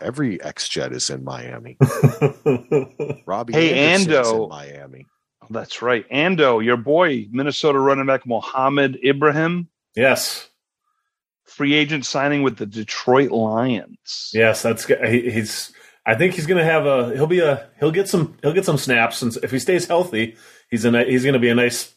Every 0.00 0.42
ex 0.42 0.68
Jet 0.68 0.92
is 0.92 1.08
in 1.08 1.22
Miami. 1.22 1.76
Robbie 3.26 3.52
hey, 3.52 3.94
Ando. 3.94 4.42
in 4.42 4.48
Miami. 4.48 5.06
Oh, 5.40 5.46
that's 5.50 5.80
right. 5.80 6.08
Ando, 6.10 6.62
your 6.62 6.76
boy, 6.76 7.28
Minnesota 7.30 7.78
running 7.78 8.06
back 8.06 8.26
Mohamed 8.26 8.98
Ibrahim. 9.04 9.68
Yes 9.94 10.48
free 11.52 11.74
agent 11.74 12.06
signing 12.06 12.42
with 12.42 12.56
the 12.56 12.66
Detroit 12.66 13.30
Lions. 13.30 14.30
Yes, 14.32 14.62
that's 14.62 14.86
he, 14.86 15.30
he's. 15.30 15.72
I 16.04 16.16
think 16.16 16.34
he's 16.34 16.46
going 16.46 16.58
to 16.58 16.70
have 16.70 16.86
a. 16.86 17.14
He'll 17.14 17.26
be 17.26 17.40
a. 17.40 17.68
He'll 17.78 17.92
get 17.92 18.08
some. 18.08 18.36
He'll 18.42 18.52
get 18.52 18.64
some 18.64 18.78
snaps, 18.78 19.22
and 19.22 19.34
if 19.36 19.50
he 19.50 19.58
stays 19.58 19.86
healthy, 19.86 20.36
he's 20.70 20.84
a. 20.84 21.04
He's 21.04 21.22
going 21.22 21.34
to 21.34 21.38
be 21.38 21.48
a 21.48 21.54
nice. 21.54 21.94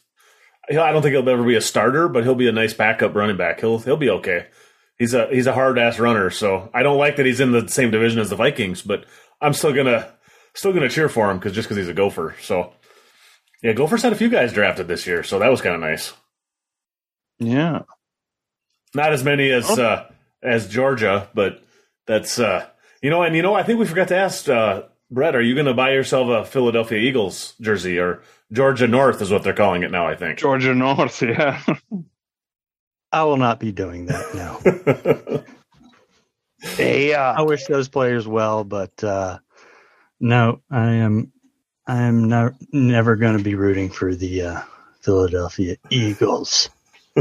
I 0.68 0.74
don't 0.74 1.02
think 1.02 1.14
he'll 1.14 1.28
ever 1.28 1.44
be 1.44 1.56
a 1.56 1.60
starter, 1.60 2.08
but 2.08 2.24
he'll 2.24 2.34
be 2.34 2.48
a 2.48 2.52
nice 2.52 2.74
backup 2.74 3.14
running 3.14 3.36
back. 3.36 3.60
He'll 3.60 3.78
he'll 3.78 3.96
be 3.96 4.10
okay. 4.10 4.46
He's 4.98 5.12
a 5.12 5.28
he's 5.28 5.46
a 5.46 5.52
hard 5.52 5.78
ass 5.78 5.98
runner, 5.98 6.30
so 6.30 6.70
I 6.72 6.82
don't 6.82 6.98
like 6.98 7.16
that 7.16 7.26
he's 7.26 7.40
in 7.40 7.52
the 7.52 7.68
same 7.68 7.90
division 7.90 8.20
as 8.20 8.30
the 8.30 8.36
Vikings, 8.36 8.82
but 8.82 9.04
I'm 9.40 9.52
still 9.52 9.72
gonna 9.72 10.12
still 10.54 10.72
gonna 10.72 10.88
cheer 10.88 11.08
for 11.08 11.30
him 11.30 11.38
because 11.38 11.52
just 11.52 11.68
because 11.68 11.76
he's 11.76 11.88
a 11.88 11.94
Gopher. 11.94 12.34
So 12.40 12.72
yeah, 13.62 13.72
Gophers 13.72 14.02
had 14.02 14.12
a 14.12 14.16
few 14.16 14.28
guys 14.28 14.52
drafted 14.52 14.88
this 14.88 15.06
year, 15.06 15.22
so 15.22 15.38
that 15.38 15.50
was 15.50 15.60
kind 15.60 15.74
of 15.74 15.80
nice. 15.80 16.14
Yeah, 17.38 17.82
not 18.94 19.12
as 19.12 19.22
many 19.22 19.50
as 19.50 19.78
oh. 19.78 19.82
uh, 19.82 20.08
as 20.42 20.68
Georgia, 20.68 21.28
but 21.34 21.62
that's 22.06 22.38
uh, 22.38 22.66
you 23.06 23.10
know, 23.10 23.22
and 23.22 23.36
you 23.36 23.42
know, 23.42 23.54
I 23.54 23.62
think 23.62 23.78
we 23.78 23.86
forgot 23.86 24.08
to 24.08 24.16
ask 24.16 24.48
uh, 24.48 24.82
Brett, 25.12 25.36
are 25.36 25.40
you 25.40 25.54
going 25.54 25.66
to 25.66 25.74
buy 25.74 25.92
yourself 25.92 26.28
a 26.28 26.44
Philadelphia 26.44 26.98
Eagles 26.98 27.54
jersey 27.60 28.00
or 28.00 28.20
Georgia 28.50 28.88
North 28.88 29.22
is 29.22 29.30
what 29.30 29.44
they're 29.44 29.54
calling 29.54 29.84
it 29.84 29.92
now? 29.92 30.08
I 30.08 30.16
think 30.16 30.40
Georgia 30.40 30.74
North, 30.74 31.22
yeah. 31.22 31.62
I 33.12 33.22
will 33.22 33.36
not 33.36 33.60
be 33.60 33.70
doing 33.70 34.06
that 34.06 34.34
now. 34.34 35.44
hey, 36.76 37.14
uh, 37.14 37.34
I 37.34 37.42
wish 37.42 37.66
those 37.66 37.88
players 37.88 38.26
well, 38.26 38.64
but 38.64 39.04
uh, 39.04 39.38
no, 40.18 40.60
I 40.68 40.94
am. 40.94 41.32
I 41.86 42.02
am 42.02 42.28
not, 42.28 42.54
never 42.72 43.14
going 43.14 43.38
to 43.38 43.44
be 43.44 43.54
rooting 43.54 43.88
for 43.88 44.16
the 44.16 44.42
uh, 44.42 44.62
Philadelphia 45.02 45.76
Eagles. 45.90 46.70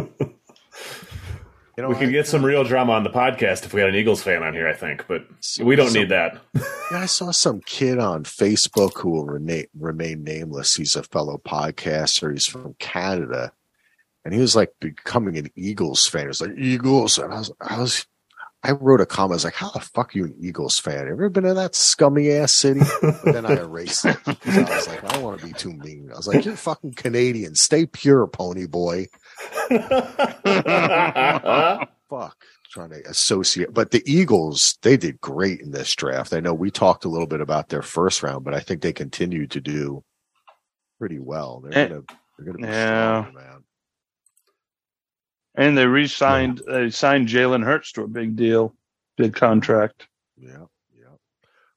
You 1.77 1.84
know, 1.84 1.89
we 1.89 1.95
could 1.95 2.11
get 2.11 2.26
some 2.26 2.43
uh, 2.43 2.47
real 2.47 2.64
drama 2.64 2.93
on 2.93 3.03
the 3.03 3.10
podcast 3.10 3.65
if 3.65 3.73
we 3.73 3.81
had 3.81 3.89
an 3.89 3.95
Eagles 3.95 4.23
fan 4.23 4.43
on 4.43 4.53
here, 4.53 4.68
I 4.68 4.73
think, 4.73 5.06
but 5.07 5.26
we 5.61 5.76
don't 5.76 5.89
some, 5.89 6.02
need 6.02 6.10
that. 6.10 6.39
yeah, 6.53 6.99
I 6.99 7.06
saw 7.06 7.31
some 7.31 7.60
kid 7.60 7.99
on 7.99 8.23
Facebook 8.23 8.97
who 8.99 9.10
will 9.10 9.26
remain, 9.26 9.65
remain 9.77 10.23
nameless. 10.23 10.76
He's 10.76 10.95
a 10.95 11.03
fellow 11.03 11.38
podcaster. 11.38 12.31
He's 12.31 12.45
from 12.45 12.76
Canada, 12.80 13.52
and 14.23 14.34
he 14.34 14.39
was 14.39 14.56
like 14.56 14.72
becoming 14.80 15.38
an 15.38 15.49
Eagles 15.56 16.07
fan. 16.07 16.22
He 16.22 16.27
was 16.27 16.41
like 16.41 16.57
Eagles, 16.57 17.18
and 17.18 17.34
I 17.34 17.39
was, 17.39 17.52
I 17.60 17.80
was, 17.81 18.06
I 18.64 18.72
wrote 18.72 19.02
a 19.02 19.06
comment. 19.06 19.34
I 19.34 19.35
was 19.35 19.43
like, 19.43 19.56
"How 19.56 19.72
the 19.72 19.81
fuck 19.81 20.15
are 20.15 20.18
you 20.18 20.26
an 20.26 20.35
Eagles 20.39 20.80
fan? 20.80 20.99
Have 20.99 21.07
you 21.07 21.14
ever 21.14 21.30
been 21.30 21.45
in 21.45 21.56
that 21.57 21.76
scummy 21.76 22.31
ass 22.31 22.53
city?" 22.53 22.81
But 23.02 23.26
then 23.26 23.45
I 23.45 23.57
erased 23.57 24.06
it 24.06 24.18
I 24.26 24.76
was 24.77 24.88
like, 24.88 25.03
"I 25.03 25.07
don't 25.10 25.23
want 25.23 25.41
to 25.41 25.45
be 25.45 25.52
too 25.52 25.73
mean." 25.73 26.10
I 26.14 26.15
was 26.15 26.27
like, 26.27 26.45
"You're 26.45 26.56
fucking 26.56 26.93
Canadian. 26.93 27.56
Stay 27.56 27.85
pure, 27.85 28.27
pony 28.27 28.65
boy." 28.65 29.07
Fuck. 32.09 32.37
Trying 32.71 32.89
to 32.89 33.09
associate, 33.09 33.73
but 33.73 33.91
the 33.91 34.03
Eagles, 34.05 34.77
they 34.81 34.97
did 34.97 35.21
great 35.21 35.61
in 35.61 35.71
this 35.71 35.95
draft. 35.95 36.33
I 36.33 36.41
know 36.41 36.53
we 36.53 36.71
talked 36.71 37.05
a 37.05 37.09
little 37.09 37.27
bit 37.27 37.39
about 37.39 37.69
their 37.69 37.81
first 37.81 38.21
round, 38.21 38.43
but 38.43 38.53
I 38.53 38.59
think 38.59 38.81
they 38.81 38.91
continue 38.91 39.47
to 39.47 39.61
do 39.61 40.03
pretty 40.99 41.19
well. 41.19 41.61
They're 41.61 41.77
eh, 41.77 41.87
gonna, 41.87 42.01
they're 42.37 42.45
gonna 42.45 42.57
be 42.57 42.63
yeah. 42.63 43.21
strong, 43.21 43.33
man. 43.33 43.63
And 45.55 45.77
they 45.77 45.85
re-signed, 45.85 46.61
yeah. 46.67 46.73
they 46.73 46.89
signed 46.89 47.29
Jalen 47.29 47.63
Hurts 47.63 47.93
to 47.93 48.03
a 48.03 48.07
big 48.07 48.35
deal, 48.35 48.75
big 49.15 49.33
contract. 49.33 50.07
Yeah, 50.37 50.65
yeah. 50.93 51.15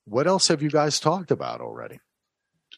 What 0.04 0.26
else 0.26 0.48
have 0.48 0.62
you 0.62 0.70
guys 0.70 0.98
talked 0.98 1.30
about 1.30 1.60
already? 1.60 2.00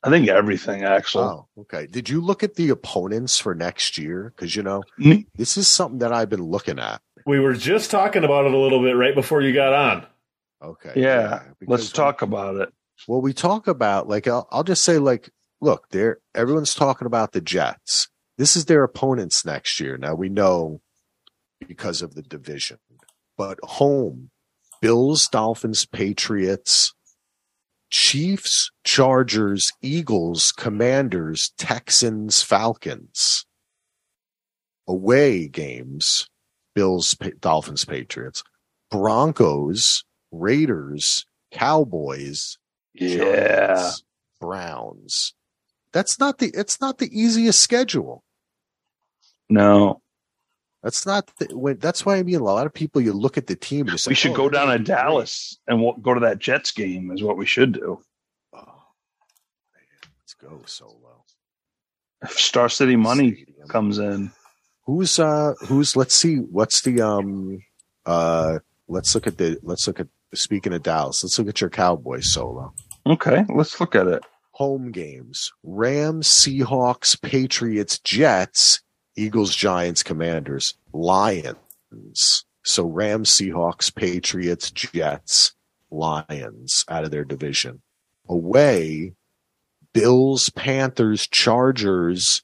I 0.02 0.10
think 0.10 0.28
everything 0.28 0.82
actually. 0.82 1.24
Oh, 1.24 1.46
okay. 1.58 1.86
Did 1.86 2.08
you 2.08 2.20
look 2.20 2.42
at 2.42 2.54
the 2.54 2.70
opponents 2.70 3.38
for 3.38 3.54
next 3.54 3.98
year? 3.98 4.32
Because 4.34 4.56
you 4.56 4.62
know 4.62 4.82
mm-hmm. 4.98 5.22
this 5.34 5.56
is 5.56 5.68
something 5.68 5.98
that 5.98 6.12
I've 6.12 6.30
been 6.30 6.44
looking 6.44 6.78
at. 6.78 7.02
We 7.26 7.38
were 7.38 7.54
just 7.54 7.90
talking 7.90 8.24
about 8.24 8.46
it 8.46 8.54
a 8.54 8.58
little 8.58 8.80
bit 8.80 8.96
right 8.96 9.14
before 9.14 9.42
you 9.42 9.52
got 9.52 9.74
on. 9.74 10.06
Okay. 10.62 10.92
Yeah. 10.96 11.02
yeah 11.02 11.42
let's 11.66 11.90
talk 11.90 12.22
we, 12.22 12.26
about 12.26 12.56
it. 12.56 12.72
Well, 13.06 13.20
we 13.20 13.32
talk 13.32 13.66
about 13.66 14.08
like 14.08 14.26
I'll, 14.26 14.48
I'll 14.50 14.64
just 14.64 14.84
say 14.84 14.98
like, 14.98 15.30
look, 15.60 15.88
there 15.90 16.18
everyone's 16.34 16.74
talking 16.74 17.06
about 17.06 17.32
the 17.32 17.40
Jets. 17.40 18.08
This 18.38 18.56
is 18.56 18.64
their 18.64 18.84
opponents 18.84 19.44
next 19.44 19.80
year. 19.80 19.98
Now 19.98 20.14
we 20.14 20.30
know 20.30 20.80
because 21.66 22.00
of 22.00 22.14
the 22.14 22.22
division, 22.22 22.78
but 23.36 23.58
home 23.62 24.30
Bills, 24.80 25.28
Dolphins, 25.28 25.84
Patriots, 25.84 26.94
Chiefs, 27.90 28.70
Chargers, 28.84 29.72
Eagles, 29.82 30.52
Commanders, 30.52 31.52
Texans, 31.58 32.42
Falcons. 32.42 33.44
Away 34.88 35.48
games, 35.48 36.28
Bills, 36.74 37.16
Dolphins, 37.40 37.84
Patriots, 37.84 38.42
Broncos, 38.90 40.04
Raiders, 40.32 41.26
Cowboys, 41.52 42.58
yeah, 42.94 43.16
Giants, 43.16 44.04
Browns. 44.40 45.34
That's 45.92 46.18
not 46.18 46.38
the 46.38 46.50
it's 46.54 46.80
not 46.80 46.98
the 46.98 47.10
easiest 47.12 47.60
schedule. 47.60 48.24
No. 49.48 50.00
That's 50.82 51.04
not 51.04 51.30
the, 51.38 51.56
when, 51.56 51.78
that's 51.78 52.06
why 52.06 52.16
I 52.16 52.22
mean 52.22 52.36
a 52.36 52.44
lot 52.44 52.66
of 52.66 52.72
people 52.72 53.02
you 53.02 53.12
look 53.12 53.36
at 53.36 53.46
the 53.46 53.56
team 53.56 53.88
and 53.88 54.00
we 54.06 54.14
should 54.14 54.32
oh, 54.32 54.36
go 54.36 54.48
down 54.48 54.68
to 54.68 54.78
Dallas 54.78 55.58
and 55.66 55.82
we'll 55.82 55.92
go 55.94 56.14
to 56.14 56.20
that 56.20 56.38
Jets 56.38 56.72
game 56.72 57.10
is 57.10 57.22
what 57.22 57.36
we 57.36 57.44
should 57.44 57.72
do. 57.72 58.00
Oh, 58.54 58.64
man. 59.74 60.12
let's 60.18 60.34
go 60.34 60.62
solo. 60.64 61.24
If 62.22 62.32
Star 62.32 62.68
City 62.68 62.96
Money 62.96 63.34
Stadium. 63.34 63.68
comes 63.68 63.98
in. 63.98 64.32
Who's 64.86 65.18
uh 65.18 65.54
who's 65.60 65.96
let's 65.96 66.14
see 66.14 66.36
what's 66.36 66.80
the 66.80 67.02
um 67.02 67.62
uh 68.06 68.58
let's 68.88 69.14
look 69.14 69.26
at 69.26 69.36
the 69.36 69.58
let's 69.62 69.86
look 69.86 70.00
at 70.00 70.08
speaking 70.34 70.72
of 70.72 70.82
Dallas, 70.82 71.22
let's 71.22 71.38
look 71.38 71.48
at 71.48 71.60
your 71.60 71.70
Cowboys 71.70 72.32
solo. 72.32 72.72
Okay, 73.06 73.44
let's 73.54 73.78
look 73.80 73.94
at 73.94 74.06
it. 74.06 74.22
Home 74.52 74.90
games. 74.92 75.52
Rams, 75.62 76.28
Seahawks, 76.28 77.20
Patriots, 77.20 77.98
Jets, 78.00 78.82
Eagles, 79.16 79.54
Giants, 79.54 80.02
Commanders, 80.02 80.74
Lions. 80.92 82.44
So 82.64 82.84
Rams, 82.84 83.30
Seahawks, 83.30 83.94
Patriots, 83.94 84.70
Jets, 84.70 85.54
Lions 85.90 86.84
out 86.88 87.04
of 87.04 87.10
their 87.10 87.24
division. 87.24 87.82
Away, 88.28 89.14
Bills, 89.92 90.50
Panthers, 90.50 91.26
Chargers, 91.26 92.42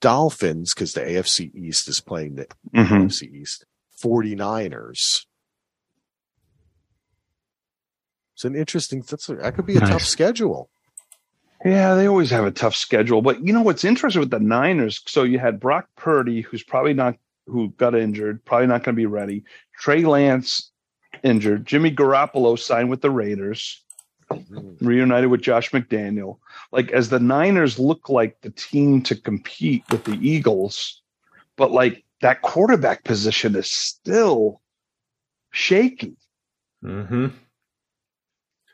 Dolphins, 0.00 0.74
because 0.74 0.92
the 0.92 1.00
AFC 1.00 1.54
East 1.54 1.88
is 1.88 2.00
playing 2.00 2.36
the 2.36 2.46
mm-hmm. 2.74 2.94
AFC 2.94 3.34
East, 3.34 3.64
49ers. 4.02 5.26
It's 8.34 8.44
an 8.44 8.54
interesting, 8.54 9.02
that's, 9.02 9.26
that 9.26 9.54
could 9.54 9.66
be 9.66 9.76
a 9.76 9.80
nice. 9.80 9.90
tough 9.90 10.04
schedule. 10.04 10.70
Yeah, 11.64 11.94
they 11.94 12.06
always 12.06 12.30
have 12.30 12.44
a 12.44 12.50
tough 12.50 12.76
schedule. 12.76 13.22
But 13.22 13.44
you 13.44 13.52
know 13.52 13.62
what's 13.62 13.84
interesting 13.84 14.20
with 14.20 14.30
the 14.30 14.38
Niners? 14.38 15.00
So 15.06 15.24
you 15.24 15.38
had 15.38 15.58
Brock 15.58 15.88
Purdy, 15.96 16.40
who's 16.40 16.62
probably 16.62 16.94
not, 16.94 17.16
who 17.46 17.70
got 17.70 17.94
injured, 17.94 18.44
probably 18.44 18.68
not 18.68 18.84
going 18.84 18.94
to 18.94 19.00
be 19.00 19.06
ready. 19.06 19.44
Trey 19.78 20.04
Lance 20.04 20.70
injured. 21.22 21.66
Jimmy 21.66 21.90
Garoppolo 21.90 22.58
signed 22.58 22.90
with 22.90 23.00
the 23.00 23.10
Raiders 23.10 23.82
reunited 24.80 25.30
with 25.30 25.40
Josh 25.40 25.70
McDaniel. 25.70 26.38
Like 26.72 26.90
as 26.92 27.08
the 27.08 27.20
Niners 27.20 27.78
look 27.78 28.08
like 28.08 28.40
the 28.42 28.50
team 28.50 29.02
to 29.02 29.16
compete 29.16 29.84
with 29.90 30.04
the 30.04 30.18
Eagles, 30.20 31.02
but 31.56 31.70
like 31.70 32.04
that 32.20 32.42
quarterback 32.42 33.04
position 33.04 33.56
is 33.56 33.70
still 33.70 34.60
shaky. 35.50 36.16
Mm-hmm. 36.84 37.28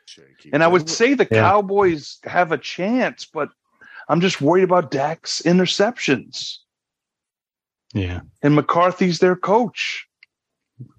Shaky. 0.05 0.51
And 0.53 0.63
I 0.63 0.67
would 0.67 0.89
say 0.89 1.13
the 1.13 1.27
yeah. 1.29 1.41
Cowboys 1.41 2.19
have 2.23 2.51
a 2.51 2.57
chance, 2.57 3.25
but 3.25 3.49
I'm 4.07 4.21
just 4.21 4.41
worried 4.41 4.63
about 4.63 4.91
Dak's 4.91 5.41
interceptions. 5.45 6.57
Yeah. 7.93 8.21
And 8.43 8.55
McCarthy's 8.55 9.19
their 9.19 9.35
coach. 9.35 10.07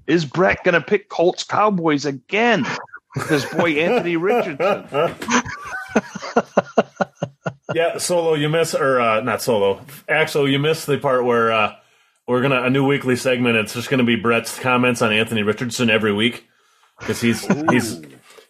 Is 0.06 0.24
Brett 0.24 0.64
going 0.64 0.74
to 0.74 0.80
pick 0.80 1.08
Colts 1.08 1.44
Cowboys 1.44 2.04
again? 2.04 2.66
This 3.28 3.44
boy 3.54 3.72
Anthony 3.78 4.16
Richardson. 4.16 4.86
yeah, 7.74 7.98
solo, 7.98 8.34
you 8.34 8.48
miss 8.48 8.74
or 8.74 9.00
uh, 9.00 9.20
not 9.20 9.42
solo. 9.42 9.80
Actually, 10.08 10.52
you 10.52 10.58
missed 10.58 10.86
the 10.86 10.98
part 10.98 11.24
where 11.24 11.52
uh, 11.52 11.76
we're 12.26 12.42
gonna 12.42 12.62
a 12.62 12.70
new 12.70 12.86
weekly 12.86 13.16
segment. 13.16 13.56
It's 13.56 13.74
just 13.74 13.88
gonna 13.88 14.04
be 14.04 14.16
Brett's 14.16 14.58
comments 14.58 15.02
on 15.02 15.12
Anthony 15.12 15.42
Richardson 15.42 15.90
every 15.90 16.12
week 16.12 16.46
because 16.98 17.20
he's 17.20 17.48
Ooh. 17.50 17.66
he's 17.70 18.00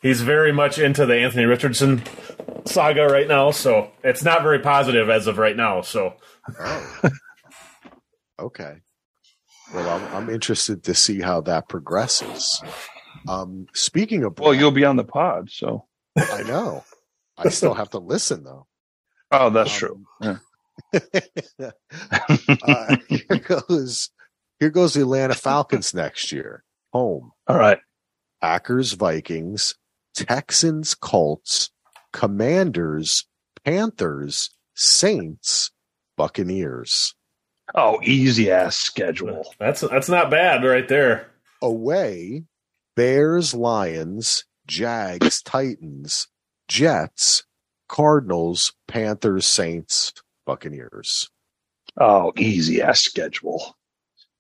he's 0.03 0.23
very 0.23 0.53
much 0.53 0.79
into 0.79 1.07
the 1.07 1.17
Anthony 1.17 1.45
Richardson 1.45 2.03
saga 2.65 3.07
right 3.07 3.29
now. 3.29 3.51
So 3.51 3.91
it's 4.03 4.25
not 4.25 4.43
very 4.43 4.61
positive 4.61 5.09
as 5.09 5.27
of 5.27 5.39
right 5.39 5.57
now. 5.57 5.81
So. 5.83 6.15
Oh. 6.59 7.11
Okay. 8.39 8.77
Well, 9.75 9.89
I'm, 9.89 10.15
I'm 10.15 10.31
interested 10.31 10.85
to 10.85 10.95
see 10.95 11.21
how 11.21 11.41
that 11.43 11.69
progresses. 11.69 12.63
Um, 13.27 13.67
speaking 13.75 14.25
of, 14.25 14.39
well, 14.39 14.55
you'll 14.55 14.71
be 14.71 14.85
on 14.85 14.97
the 14.97 15.05
pod, 15.05 15.51
so 15.51 15.87
I 16.17 16.43
know. 16.43 16.85
I 17.39 17.49
still 17.49 17.75
have 17.75 17.91
to 17.91 17.99
listen 17.99 18.45
though. 18.45 18.67
Oh, 19.31 19.51
that's 19.51 19.83
um, 19.83 20.07
true. 20.21 20.39
Yeah. 21.59 21.71
uh, 22.69 22.97
here 23.09 23.39
goes. 23.39 24.11
Here 24.61 24.71
goes 24.71 24.93
the 24.93 25.01
Atlanta 25.01 25.35
Falcons 25.35 25.95
next 25.95 26.33
year. 26.33 26.65
Home. 26.93 27.33
All 27.47 27.57
right. 27.57 27.79
Packers, 28.43 28.93
Vikings, 28.93 29.75
Texans, 30.17 30.95
Colts, 30.95 31.71
Commanders, 32.13 33.27
Panthers, 33.65 34.51
Saints, 34.75 35.71
Buccaneers. 36.17 37.15
Oh, 37.75 38.01
easy 38.03 38.51
ass 38.51 38.77
schedule. 38.77 39.45
That's 39.59 39.81
that's 39.83 40.09
not 40.09 40.31
bad 40.31 40.65
right 40.65 40.89
there. 40.89 41.31
Away, 41.61 42.45
Bears, 42.95 43.55
Lions, 43.55 44.45
Jags, 44.67 45.43
Titans, 45.43 46.29
Jets, 46.69 47.45
Cardinals, 47.89 48.73
Panthers, 48.89 49.47
Saints, 49.47 50.13
Buccaneers. 50.47 51.29
Oh, 51.99 52.33
easy 52.37 52.83
ass 52.83 53.01
schedule. 53.01 53.77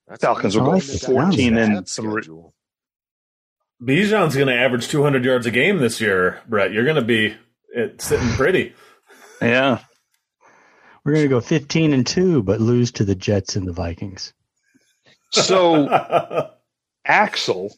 That's 0.08 0.22
Falcons 0.22 0.56
will 0.56 0.72
go 0.72 0.80
14 0.80 1.56
and 1.56 1.88
three. 1.88 2.22
Bijan's 3.82 4.34
going 4.34 4.48
to 4.48 4.54
average 4.54 4.88
200 4.88 5.24
yards 5.24 5.46
a 5.46 5.50
game 5.50 5.78
this 5.78 6.00
year, 6.00 6.40
Brett. 6.48 6.72
You're 6.72 6.84
going 6.84 6.96
to 6.96 7.02
be 7.02 7.36
it, 7.74 8.00
sitting 8.00 8.28
pretty. 8.30 8.74
yeah. 9.42 9.80
We're 11.04 11.12
going 11.12 11.24
to 11.24 11.28
go 11.28 11.40
15 11.40 11.92
and 11.92 12.06
2, 12.06 12.42
but 12.42 12.60
lose 12.60 12.90
to 12.92 13.04
the 13.04 13.14
Jets 13.14 13.54
and 13.54 13.66
the 13.66 13.72
Vikings. 13.72 14.32
So, 15.30 16.50
Axel 17.04 17.70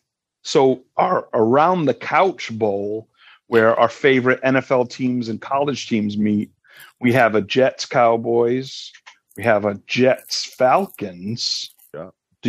so 0.49 0.83
our 0.97 1.29
around 1.35 1.85
the 1.85 1.95
couch 1.95 2.51
bowl, 2.53 3.07
where 3.49 3.79
our 3.79 3.91
favorite 3.91 4.43
NFL 4.43 4.91
teams 4.91 5.29
and 5.29 5.41
college 5.43 5.89
teams 5.89 6.17
meet, 6.17 6.51
we 7.01 7.13
have 7.13 7.35
a 7.35 7.43
Jets 7.43 7.85
Cowboys, 7.85 8.91
we 9.37 9.43
have 9.43 9.67
a 9.67 9.81
Jets 9.87 10.47
Falcons. 10.47 11.75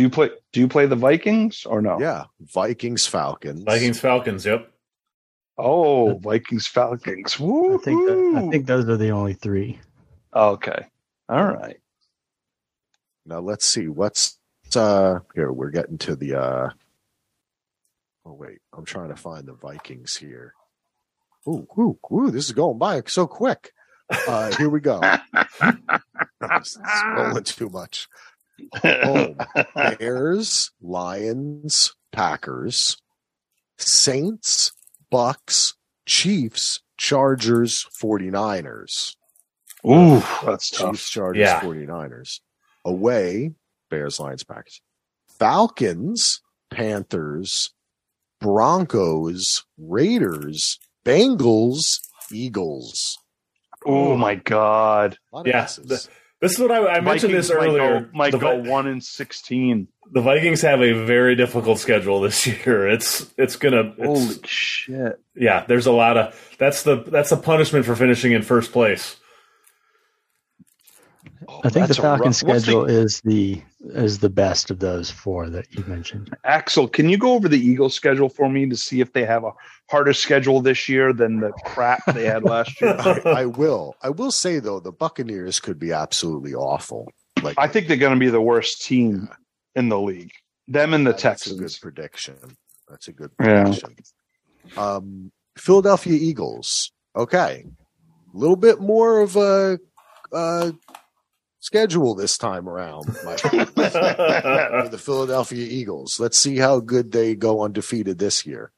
Do 0.00 0.02
you 0.02 0.10
play? 0.10 0.30
Do 0.52 0.60
you 0.60 0.68
play 0.68 0.86
the 0.86 0.96
Vikings 0.96 1.66
or 1.66 1.82
no? 1.82 2.00
Yeah, 2.00 2.24
Vikings 2.40 3.06
Falcons. 3.06 3.64
Vikings 3.64 4.00
Falcons. 4.00 4.46
Yep. 4.46 4.70
Oh, 5.58 6.18
Vikings 6.18 6.66
Falcons. 6.66 7.36
I 7.38 7.76
think 7.84 8.08
that, 8.08 8.34
I 8.36 8.50
think 8.50 8.66
those 8.66 8.88
are 8.88 8.96
the 8.96 9.10
only 9.10 9.34
three. 9.34 9.78
Okay. 10.34 10.86
All 11.28 11.44
right. 11.44 11.76
Now 13.26 13.40
let's 13.40 13.66
see 13.66 13.88
what's 13.88 14.38
uh 14.74 15.18
here 15.34 15.52
we're 15.52 15.70
getting 15.70 15.98
to 15.98 16.16
the 16.16 16.34
uh 16.34 16.68
Oh 18.24 18.34
wait, 18.34 18.58
I'm 18.72 18.84
trying 18.84 19.08
to 19.08 19.16
find 19.16 19.46
the 19.46 19.54
Vikings 19.54 20.16
here. 20.16 20.54
Ooh, 21.48 21.66
ooh, 21.78 21.98
ooh! 22.12 22.30
This 22.30 22.46
is 22.46 22.52
going 22.52 22.78
by 22.78 23.02
so 23.06 23.26
quick. 23.26 23.72
Uh, 24.10 24.54
here 24.56 24.68
we 24.68 24.80
go. 24.80 25.00
I'm 26.40 26.62
scrolling 26.62 27.44
too 27.44 27.68
much. 27.68 28.08
Oh, 28.84 29.34
Bears, 29.98 30.70
Lions, 30.80 31.94
Packers, 32.12 32.96
Saints, 33.78 34.72
Bucks, 35.10 35.74
Chiefs, 36.06 36.80
Chargers, 36.96 37.86
49ers. 38.02 39.14
Ooh, 39.86 40.16
uh, 40.16 40.44
that's 40.44 40.70
tough. 40.70 40.92
Chiefs, 40.92 41.10
Chargers, 41.10 41.40
yeah. 41.40 41.60
49ers. 41.60 42.40
Away, 42.84 43.52
Bears, 43.90 44.20
Lions, 44.20 44.44
Packers. 44.44 44.80
Falcons, 45.38 46.40
Panthers, 46.70 47.72
Broncos, 48.40 49.64
Raiders, 49.78 50.78
Bengals, 51.04 52.00
Eagles. 52.32 53.18
Oh 53.86 54.16
my 54.16 54.34
God! 54.34 55.16
Yeah, 55.44 55.66
this 56.40 56.52
is 56.52 56.58
what 56.58 56.70
I, 56.70 56.96
I 56.96 57.00
mentioned 57.00 57.34
this 57.34 57.50
earlier. 57.50 58.08
Might 58.12 58.32
go, 58.32 58.38
might 58.38 58.64
go 58.64 58.70
one 58.70 58.86
in 58.86 59.00
sixteen. 59.00 59.88
The 60.12 60.22
Vikings 60.22 60.62
have 60.62 60.80
a 60.80 61.04
very 61.04 61.36
difficult 61.36 61.78
schedule 61.78 62.20
this 62.20 62.46
year. 62.66 62.88
It's 62.88 63.30
it's 63.36 63.56
gonna 63.56 63.94
it's, 63.96 64.06
holy 64.06 64.40
shit. 64.44 65.20
Yeah, 65.34 65.64
there's 65.66 65.86
a 65.86 65.92
lot 65.92 66.16
of 66.16 66.56
that's 66.58 66.82
the 66.82 66.96
that's 66.96 67.30
the 67.30 67.36
punishment 67.36 67.84
for 67.84 67.94
finishing 67.94 68.32
in 68.32 68.42
first 68.42 68.72
place. 68.72 69.16
Oh, 71.48 71.60
I 71.64 71.70
think 71.70 71.88
the 71.88 71.94
Falcon 71.94 72.32
schedule 72.32 72.84
the, 72.84 72.92
is 72.92 73.20
the 73.22 73.62
is 73.80 74.18
the 74.18 74.28
best 74.28 74.70
of 74.70 74.78
those 74.80 75.10
four 75.10 75.48
that 75.48 75.72
you 75.72 75.82
mentioned. 75.86 76.36
Axel, 76.44 76.86
can 76.86 77.08
you 77.08 77.16
go 77.16 77.32
over 77.32 77.48
the 77.48 77.58
Eagles 77.58 77.94
schedule 77.94 78.28
for 78.28 78.48
me 78.50 78.68
to 78.68 78.76
see 78.76 79.00
if 79.00 79.14
they 79.14 79.24
have 79.24 79.44
a 79.44 79.52
harder 79.88 80.12
schedule 80.12 80.60
this 80.60 80.88
year 80.88 81.14
than 81.14 81.40
the 81.40 81.52
crap 81.64 82.04
they 82.12 82.24
had 82.26 82.44
last 82.44 82.78
year? 82.80 82.94
I, 82.98 83.20
I, 83.24 83.46
will. 83.46 83.96
I 84.02 84.10
will 84.10 84.30
say 84.30 84.58
though, 84.58 84.80
the 84.80 84.92
Buccaneers 84.92 85.60
could 85.60 85.78
be 85.78 85.92
absolutely 85.92 86.54
awful. 86.54 87.10
Like 87.42 87.58
I 87.58 87.68
think 87.68 87.88
they're 87.88 87.96
going 87.96 88.14
to 88.14 88.20
be 88.20 88.28
the 88.28 88.40
worst 88.40 88.82
team 88.82 89.28
yeah. 89.28 89.36
in 89.80 89.88
the 89.88 89.98
league. 89.98 90.32
Them 90.68 90.92
and 90.92 91.06
the 91.06 91.14
Texans. 91.14 91.58
That's 91.58 91.76
a 91.76 91.80
good 91.80 91.82
prediction. 91.82 92.36
That's 92.88 93.08
a 93.08 93.12
good 93.12 93.34
prediction. 93.38 93.96
Yeah. 94.66 94.94
Um, 94.96 95.32
Philadelphia 95.56 96.18
Eagles. 96.20 96.92
Okay, 97.16 97.64
a 98.32 98.38
little 98.38 98.56
bit 98.56 98.78
more 98.80 99.20
of 99.20 99.36
a 99.36 99.80
uh, 100.32 100.72
schedule 101.60 102.14
this 102.14 102.36
time 102.36 102.68
around 102.68 103.04
the 103.06 105.00
Philadelphia 105.00 105.66
Eagles. 105.70 106.18
Let's 106.18 106.38
see 106.38 106.56
how 106.56 106.80
good 106.80 107.12
they 107.12 107.34
go 107.34 107.62
undefeated 107.62 108.18
this 108.18 108.44
year. 108.44 108.72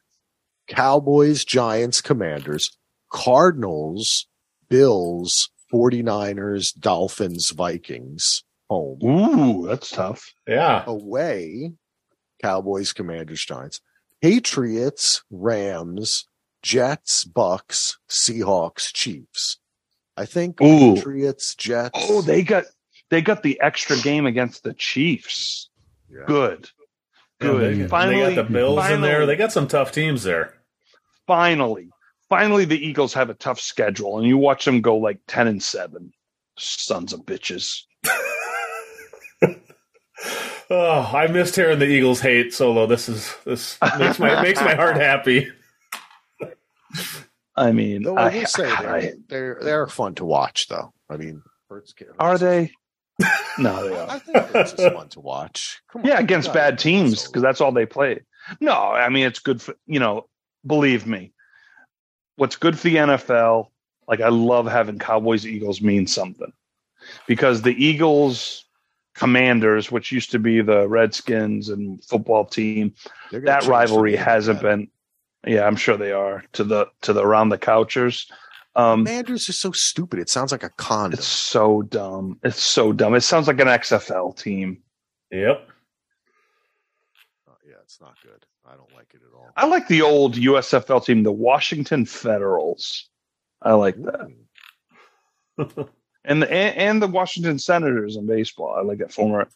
Cowboys, 0.69 1.45
Giants, 1.45 2.01
Commanders, 2.01 2.77
Cardinals, 3.11 4.27
Bills, 4.69 5.51
49ers, 5.73 6.79
Dolphins, 6.79 7.51
Vikings 7.51 8.45
home. 8.69 8.99
Ooh, 9.05 9.67
that's 9.67 9.91
tough. 9.91 10.33
Yeah. 10.47 10.85
Away, 10.87 11.73
Cowboys, 12.43 12.93
Commanders, 12.93 13.45
Giants. 13.45 13.81
Patriots, 14.21 15.23
Rams, 15.31 16.27
Jets, 16.63 17.25
Bucks, 17.25 17.99
Seahawks, 18.09 18.93
Chiefs. 18.93 19.59
I 20.17 20.27
think 20.27 20.61
Ooh. 20.61 20.95
Patriots, 20.95 21.55
Jets. 21.55 21.91
Oh, 21.95 22.23
they 22.23 22.43
got 22.43 22.65
they 23.11 23.23
got 23.23 23.43
the 23.43 23.61
extra 23.61 23.97
game 23.99 24.27
against 24.27 24.63
the 24.63 24.75
Chiefs. 24.75 25.71
Yeah. 26.11 26.25
Good. 26.27 26.71
Yeah, 27.41 27.49
Good. 27.49 27.79
they, 27.79 27.89
finally, 27.89 28.23
they 28.23 28.35
got 28.35 28.47
the 28.47 28.53
Bills 28.53 28.91
in 28.91 29.01
there. 29.01 29.27
They 29.27 29.37
got 29.37 29.53
some 29.53 29.67
tough 29.67 29.93
teams 29.93 30.23
there. 30.23 30.55
finally, 31.27 31.89
finally, 32.29 32.65
the 32.65 32.79
Eagles 32.79 33.15
have 33.15 33.31
a 33.31 33.35
tough 33.35 33.61
schedule, 33.61 34.19
and 34.19 34.27
you 34.27 34.39
watch 34.39 34.65
them 34.65 34.81
go 34.81 34.97
like 34.97 35.19
ten 35.27 35.47
and 35.47 35.63
seven. 35.63 36.13
Sons 36.59 37.13
of 37.13 37.21
bitches. 37.21 37.83
Oh, 40.75 41.11
I 41.13 41.27
missed 41.27 41.55
hearing 41.55 41.81
the 41.81 41.87
Eagles 41.87 42.21
hate 42.21 42.55
solo. 42.55 42.87
This 42.87 43.07
is 43.07 43.35
this 43.45 43.77
makes 43.99 44.19
my 44.19 44.41
makes 44.41 44.59
my 44.59 44.75
heart 44.75 44.97
happy. 44.97 45.51
I 47.57 47.73
mean, 47.73 48.03
Though 48.03 48.17
I, 48.17 48.31
I, 48.31 48.35
will 48.39 48.47
say 48.47 48.75
they're, 48.81 49.15
they're 49.29 49.59
they're 49.63 49.87
fun 49.87 50.15
to 50.17 50.25
watch, 50.25 50.69
though. 50.69 50.93
I 51.11 51.17
mean, 51.17 51.43
Hurts, 51.69 51.95
Hurts 51.99 52.13
are 52.19 52.39
they? 52.39 52.73
no, 53.59 53.89
they 53.89 53.97
are. 53.97 54.09
I 54.09 54.19
think 54.19 54.37
Hurts 54.39 54.73
is 54.73 54.93
fun 54.93 55.09
to 55.11 55.21
watch. 55.21 55.83
Come 55.91 56.03
on, 56.03 56.09
Yeah, 56.09 56.19
against 56.19 56.53
bad 56.53 56.79
teams 56.79 57.27
because 57.27 57.43
that's 57.43 57.61
all 57.61 57.73
they 57.73 57.87
play. 57.87 58.21
No, 58.61 58.73
I 58.73 59.09
mean 59.09 59.27
it's 59.27 59.39
good 59.39 59.61
for 59.61 59.75
you 59.87 60.01
know. 60.01 60.27
Believe 60.65 61.07
me, 61.07 61.33
what's 62.37 62.57
good 62.57 62.79
for 62.79 62.89
the 62.89 62.97
NFL. 62.97 63.69
Like 64.09 64.21
I 64.21 64.29
love 64.29 64.67
having 64.67 64.99
Cowboys 64.99 65.47
Eagles 65.47 65.81
mean 65.81 66.07
something 66.07 66.53
because 67.27 67.63
the 67.63 67.85
Eagles 67.85 68.65
Commanders, 69.15 69.93
which 69.93 70.11
used 70.11 70.31
to 70.31 70.39
be 70.39 70.63
the 70.63 70.89
Redskins 70.89 71.69
and 71.69 72.03
football 72.05 72.45
team, 72.45 72.95
that 73.31 73.67
rivalry 73.67 74.17
hasn't 74.17 74.63
that. 74.63 74.77
been. 74.77 74.89
Yeah, 75.47 75.67
I'm 75.67 75.77
sure 75.77 75.97
they 75.97 76.13
are 76.13 76.45
to 76.53 76.65
the 76.65 76.87
to 77.03 77.13
the 77.13 77.25
around 77.25 77.49
the 77.49 77.59
couchers. 77.59 78.31
Um, 78.75 79.05
Commanders 79.05 79.49
are 79.49 79.55
so 79.55 79.73
stupid. 79.73 80.19
It 80.19 80.31
sounds 80.31 80.53
like 80.53 80.63
a 80.63 80.71
condom. 80.71 81.19
it's 81.19 81.27
so 81.27 81.83
dumb. 81.83 82.39
It's 82.43 82.63
so 82.63 82.93
dumb. 82.93 83.15
It 83.15 83.21
sounds 83.21 83.47
like 83.47 83.61
an 83.61 83.69
XFL 83.69 84.37
team. 84.37 84.83
Yep. 85.31 85.69
Uh, 87.49 87.53
yeah, 87.67 87.75
it's 87.83 88.01
not 88.01 88.15
good. 88.23 88.47
I 88.65 88.77
don't 88.77 88.93
like 88.95 89.09
it 89.13 89.21
at 89.27 89.37
all. 89.37 89.51
I 89.57 89.67
like 89.67 89.89
the 89.89 90.03
old 90.03 90.37
USFL 90.37 91.05
team, 91.05 91.23
the 91.23 91.33
Washington 91.33 92.07
Federals. 92.07 93.11
I 93.61 93.73
like 93.73 93.97
that. 93.97 94.29
And 96.25 96.43
the 96.43 96.53
and, 96.53 96.77
and 96.77 97.03
the 97.03 97.09
Washington 97.09 97.59
Senators 97.59 98.17
in 98.17 98.27
baseball. 98.27 98.77
I 98.79 98.83
like 98.83 98.99
that 98.99 99.13
former 99.13 99.49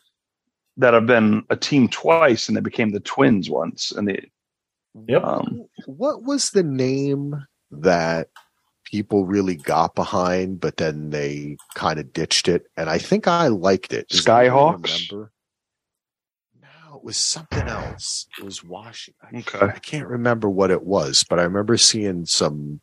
that 0.76 0.94
have 0.94 1.06
been 1.06 1.44
a 1.48 1.56
team 1.56 1.88
twice 1.88 2.48
and 2.48 2.56
they 2.56 2.60
became 2.60 2.90
the 2.90 3.00
Twins 3.00 3.48
once. 3.48 3.92
And 3.92 4.08
they 4.08 4.30
Yep. 5.09 5.24
um, 5.24 5.66
What 5.86 6.23
was 6.23 6.51
the 6.51 6.62
name 6.62 7.47
that 7.70 8.28
people 8.85 9.27
really 9.27 9.56
got 9.56 9.94
behind, 9.94 10.60
but 10.60 10.77
then 10.77 11.10
they 11.10 11.56
kind 11.74 11.98
of 11.98 12.12
ditched 12.12 12.48
it? 12.48 12.66
And 12.77 12.89
I 12.89 12.98
think 12.98 13.27
I 13.28 13.48
liked 13.48 13.93
it. 13.93 14.09
Does 14.09 14.27
anybody 14.27 14.48
Skyhawks? 14.51 15.10
remember? 15.10 15.32
No, 16.62 16.97
it 16.97 17.05
was 17.05 17.16
something 17.16 17.66
else. 17.66 18.27
It 18.39 18.44
was 18.44 18.64
Washington. 18.64 19.28
okay. 19.39 19.66
I 19.66 19.78
can't 19.78 20.09
remember 20.09 20.48
what 20.48 20.70
it 20.70 20.82
was, 20.85 21.24
but 21.28 21.39
I 21.39 21.43
remember 21.43 21.77
seeing 21.77 22.27
some 22.27 22.81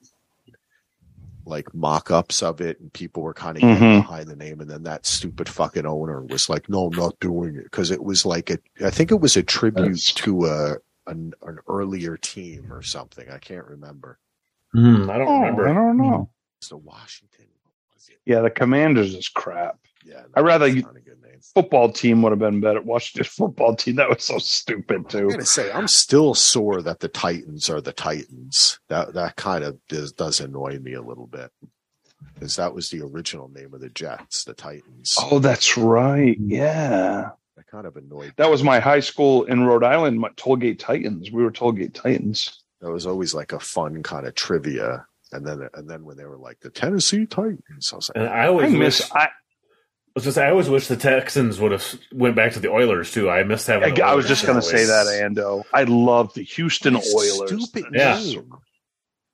like 1.46 1.74
mock-ups 1.76 2.42
of 2.42 2.62
it 2.62 2.80
and 2.80 2.94
people 2.94 3.22
were 3.22 3.34
kind 3.34 3.58
of 3.58 3.62
getting 3.62 3.76
Mhm. 3.84 4.02
behind 4.02 4.30
the 4.30 4.36
name 4.38 4.62
and 4.62 4.70
then 4.70 4.84
that 4.84 5.06
stupid 5.06 5.50
fucking 5.50 5.86
owner 5.86 6.22
was 6.22 6.48
like 6.48 6.70
no 6.70 6.86
i'm 6.88 6.98
not 6.98 7.20
doing 7.20 7.58
it 7.58 7.66
because 7.66 7.92
it 7.92 8.02
was 8.02 8.26
like 8.26 8.50
a 8.50 8.58
i 8.86 8.90
think 8.90 9.12
it 9.12 9.20
was 9.20 9.36
a 9.36 9.44
tribute 9.44 9.82
That's- 9.84 10.14
to 10.14 10.46
a 10.46 10.76
an, 11.08 11.34
an 11.44 11.60
earlier 11.68 12.18
team 12.18 12.72
or 12.72 12.82
something 12.82 13.30
i 13.30 13.38
can't 13.38 13.66
remember 13.68 14.20
Hmm, 14.74 15.08
I 15.10 15.20
don't 15.20 15.28
Oh, 15.28 15.40
remember. 15.42 15.68
I 15.68 15.74
don't 15.74 15.98
know. 15.98 16.32
it's 16.60 16.70
the 16.70 16.78
washington 16.78 17.46
was 17.94 18.10
it? 18.10 18.18
Yeah, 18.26 18.42
the 18.42 18.50
Commanders 18.50 19.14
is 19.14 19.30
crap. 19.30 19.78
yeah 20.04 20.24
I'd 20.36 20.42
rather 20.46 20.66
you- 20.68 20.80
a 20.90 21.00
good 21.00 21.22
name 21.22 21.40
Football 21.54 21.92
team 21.92 22.22
would 22.22 22.32
have 22.32 22.40
been 22.40 22.62
better. 22.62 22.82
Washington 22.82 23.26
football 23.30 23.76
team 23.76 23.98
that 23.98 24.10
was 24.10 24.24
so 24.24 24.38
stupid 24.40 25.10
too. 25.10 25.18
I'm 25.18 25.24
too. 25.26 25.30
gonna 25.32 25.46
say 25.46 25.72
I'm 25.74 25.90
still 25.90 26.34
sore 26.34 26.82
that 26.82 27.02
the 27.02 27.10
Titans 27.10 27.70
are 27.70 27.82
the 27.82 27.92
Titans. 27.92 28.80
That 28.88 29.14
that 29.14 29.36
kind 29.36 29.64
of 29.66 29.78
does, 29.90 30.14
does 30.14 30.40
annoy 30.40 30.80
me 30.80 30.94
a 30.94 31.02
little 31.02 31.28
bit 31.28 31.52
because 32.34 32.56
that 32.56 32.74
was 32.74 32.90
the 32.90 33.02
original 33.02 33.50
name 33.50 33.74
of 33.74 33.82
the 33.82 33.90
Jets, 33.90 34.46
the 34.46 34.54
Titans. 34.54 35.18
Oh, 35.20 35.38
that's 35.40 35.78
right. 35.78 36.38
Yeah, 36.40 37.32
That 37.56 37.68
kind 37.68 37.86
of 37.86 37.96
annoyed. 37.98 38.34
that 38.38 38.50
was 38.50 38.64
my 38.64 38.80
high 38.80 39.00
school 39.02 39.44
in 39.44 39.64
Rhode 39.64 39.84
Island. 39.84 40.20
My 40.20 40.30
Tollgate 40.30 40.80
Titans. 40.80 41.32
We 41.32 41.44
were 41.44 41.52
Tollgate 41.52 41.94
Titans. 41.94 42.64
That 42.82 42.92
was 42.92 43.06
always 43.06 43.34
like 43.34 43.52
a 43.54 43.60
fun 43.60 44.02
kind 44.04 44.26
of 44.26 44.34
trivia. 44.36 45.06
And 45.32 45.46
then 45.46 45.68
and 45.76 45.90
then 45.90 46.04
when 46.04 46.18
they 46.18 46.26
were 46.26 46.38
like 46.38 46.60
the 46.62 46.70
Tennessee 46.70 47.26
Titans, 47.26 47.90
I 47.92 47.96
was 47.96 48.10
like, 48.10 48.18
And 48.24 48.28
I 48.34 48.44
I 48.44 48.48
always 48.48 48.72
miss. 48.74 49.00
wish, 49.02 49.12
I, 49.14 49.30
was 50.16 50.24
just 50.26 50.38
I 50.38 50.50
always 50.50 50.70
wish 50.70 50.88
the 50.88 50.96
Texans 50.98 51.60
would 51.60 51.72
have 51.72 51.86
went 52.12 52.36
back 52.36 52.54
to 52.54 52.60
the 52.60 52.70
Oilers 52.72 53.12
too. 53.12 53.30
I 53.30 53.44
missed 53.44 53.68
having. 53.68 54.00
I, 54.02 54.12
I 54.12 54.14
was 54.16 54.28
just 54.28 54.46
going 54.46 54.60
to 54.60 54.66
say 54.66 54.86
that, 54.86 55.06
Ando. 55.08 55.64
I 55.74 55.84
love 55.86 56.34
the 56.36 56.44
Houston 56.44 56.96
What 56.96 57.06
Oilers. 57.16 57.50
Stupid 57.70 57.86
Yeah. 57.94 58.16
name. 58.20 58.52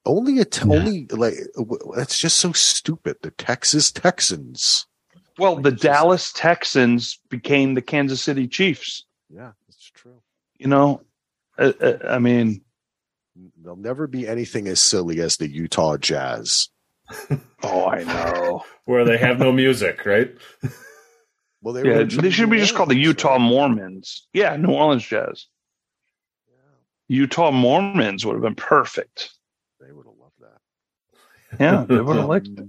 Only 0.05 0.39
a 0.39 0.45
t- 0.45 0.67
Yeah. 0.67 0.75
only 0.75 1.05
like 1.11 1.35
that's 1.95 2.17
just 2.17 2.37
so 2.37 2.51
stupid. 2.53 3.17
The 3.21 3.31
Texas 3.31 3.91
Texans. 3.91 4.85
Well, 5.39 5.55
the 5.55 5.71
Like, 5.71 5.73
just- 5.73 5.83
Dallas 5.83 6.33
Texans 6.33 7.19
became 7.29 7.73
the 7.73 7.81
Kansas 7.81 8.21
City 8.21 8.47
Chiefs. 8.47 9.05
Yeah, 9.29 9.51
that's 9.67 9.89
true. 9.91 10.21
You 10.57 10.67
know, 10.67 11.01
uh, 11.57 11.73
uh, 11.81 11.97
I 12.07 12.19
mean, 12.19 12.61
There'll 13.61 13.77
never 13.77 14.05
be 14.07 14.27
anything 14.27 14.67
as 14.67 14.81
silly 14.81 15.21
as 15.21 15.37
the 15.37 15.49
Utah 15.49 15.97
Jazz. 15.97 16.69
oh, 17.63 17.85
I 17.87 18.03
know. 18.03 18.63
where 18.85 19.05
they 19.05 19.17
have 19.17 19.39
no 19.39 19.51
music, 19.51 20.05
right? 20.05 20.35
Well, 21.61 21.73
they 21.73 21.89
yeah, 21.89 22.03
they 22.03 22.29
should 22.31 22.49
be 22.49 22.57
just 22.59 22.75
called 22.75 22.89
the 22.89 22.97
Utah 22.97 23.37
Mormons. 23.37 24.27
Yeah, 24.33 24.55
New 24.57 24.73
Orleans 24.73 25.05
Jazz. 25.05 25.47
Utah 27.07 27.51
Mormons 27.51 28.25
would 28.25 28.33
have 28.33 28.41
been 28.41 28.55
perfect. 28.55 29.31
They 29.79 29.91
would 29.91 30.05
have 30.05 30.15
loved 30.19 30.35
that. 30.41 31.59
Yeah, 31.59 31.85
they 31.87 32.01
would 32.01 32.17
have 32.17 32.25
liked 32.29 32.47
it. 32.47 32.67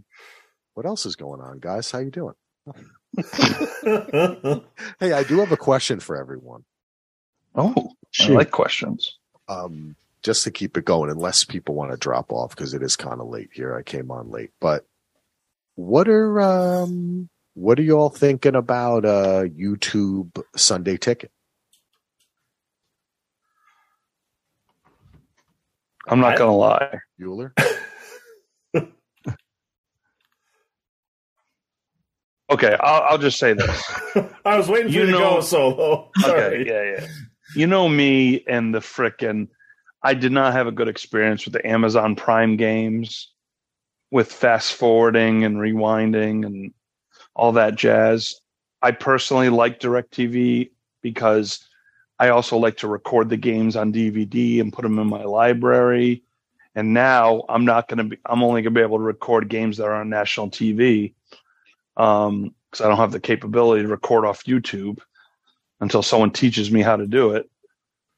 What 0.74 0.86
else 0.86 1.04
is 1.04 1.16
going 1.16 1.40
on, 1.40 1.58
guys? 1.58 1.90
How 1.90 1.98
you 1.98 2.10
doing? 2.10 2.34
Hey, 5.00 5.12
I 5.12 5.24
do 5.24 5.38
have 5.40 5.52
a 5.52 5.56
question 5.56 6.00
for 6.00 6.16
everyone. 6.16 6.64
Oh, 7.54 7.90
I 8.20 8.28
like 8.28 8.50
questions. 8.50 9.18
Um, 9.48 9.96
just 10.22 10.44
to 10.44 10.50
keep 10.50 10.76
it 10.76 10.84
going, 10.84 11.10
unless 11.10 11.44
people 11.44 11.74
want 11.74 11.90
to 11.90 11.96
drop 11.96 12.32
off 12.32 12.54
because 12.54 12.74
it 12.74 12.82
is 12.82 12.96
kind 12.96 13.20
of 13.20 13.28
late 13.28 13.50
here. 13.52 13.74
I 13.74 13.82
came 13.82 14.10
on 14.10 14.30
late, 14.30 14.50
but 14.60 14.86
what 15.74 16.08
are 16.08 16.40
um, 16.40 17.28
what 17.54 17.78
are 17.78 17.82
you 17.82 17.98
all 17.98 18.10
thinking 18.10 18.54
about 18.54 19.04
uh 19.04 19.44
YouTube 19.44 20.42
Sunday 20.56 20.96
Ticket? 20.96 21.32
I'm 26.06 26.20
not 26.20 26.34
I- 26.34 26.36
going 26.38 26.50
to 26.50 26.54
lie. 26.56 26.98
Bueller? 27.20 27.52
Okay, 32.50 32.76
I'll, 32.80 33.02
I'll 33.02 33.18
just 33.18 33.38
say 33.38 33.52
this. 33.52 33.92
I 34.44 34.56
was 34.56 34.68
waiting 34.68 34.88
for 34.88 34.98
You 34.98 35.06
you, 35.06 35.12
to 35.12 35.18
go 35.18 35.40
solo. 35.40 36.10
Okay, 36.24 36.64
yeah, 36.66 37.00
yeah. 37.00 37.06
You 37.54 37.66
know 37.66 37.88
me 37.88 38.44
and 38.46 38.74
the 38.74 38.80
frickin' 38.80 39.48
I 40.02 40.14
did 40.14 40.32
not 40.32 40.52
have 40.54 40.66
a 40.66 40.72
good 40.72 40.88
experience 40.88 41.44
with 41.44 41.54
the 41.54 41.66
Amazon 41.66 42.16
Prime 42.16 42.56
games 42.56 43.32
with 44.10 44.32
fast 44.32 44.74
forwarding 44.74 45.44
and 45.44 45.56
rewinding 45.58 46.44
and 46.44 46.72
all 47.36 47.52
that 47.52 47.76
jazz. 47.76 48.34
I 48.82 48.92
personally 48.92 49.50
like 49.50 49.78
DirecTV 49.78 50.70
because 51.02 51.64
I 52.18 52.30
also 52.30 52.56
like 52.56 52.78
to 52.78 52.88
record 52.88 53.28
the 53.28 53.36
games 53.36 53.76
on 53.76 53.92
DVD 53.92 54.60
and 54.60 54.72
put 54.72 54.82
them 54.82 54.98
in 54.98 55.06
my 55.06 55.24
library. 55.24 56.24
And 56.74 56.94
now 56.94 57.44
I'm 57.48 57.64
not 57.64 57.88
going 57.88 57.98
to 57.98 58.04
be, 58.04 58.18
I'm 58.26 58.42
only 58.42 58.62
going 58.62 58.74
to 58.74 58.78
be 58.78 58.84
able 58.84 58.98
to 58.98 59.04
record 59.04 59.48
games 59.48 59.76
that 59.76 59.84
are 59.84 59.94
on 59.94 60.08
national 60.08 60.50
TV 60.50 61.14
um, 61.96 62.54
because 62.70 62.84
I 62.84 62.88
don't 62.88 62.98
have 62.98 63.12
the 63.12 63.20
capability 63.20 63.82
to 63.82 63.88
record 63.88 64.24
off 64.24 64.44
YouTube 64.44 64.98
until 65.80 66.02
someone 66.02 66.30
teaches 66.30 66.70
me 66.70 66.82
how 66.82 66.96
to 66.96 67.06
do 67.06 67.32
it. 67.32 67.50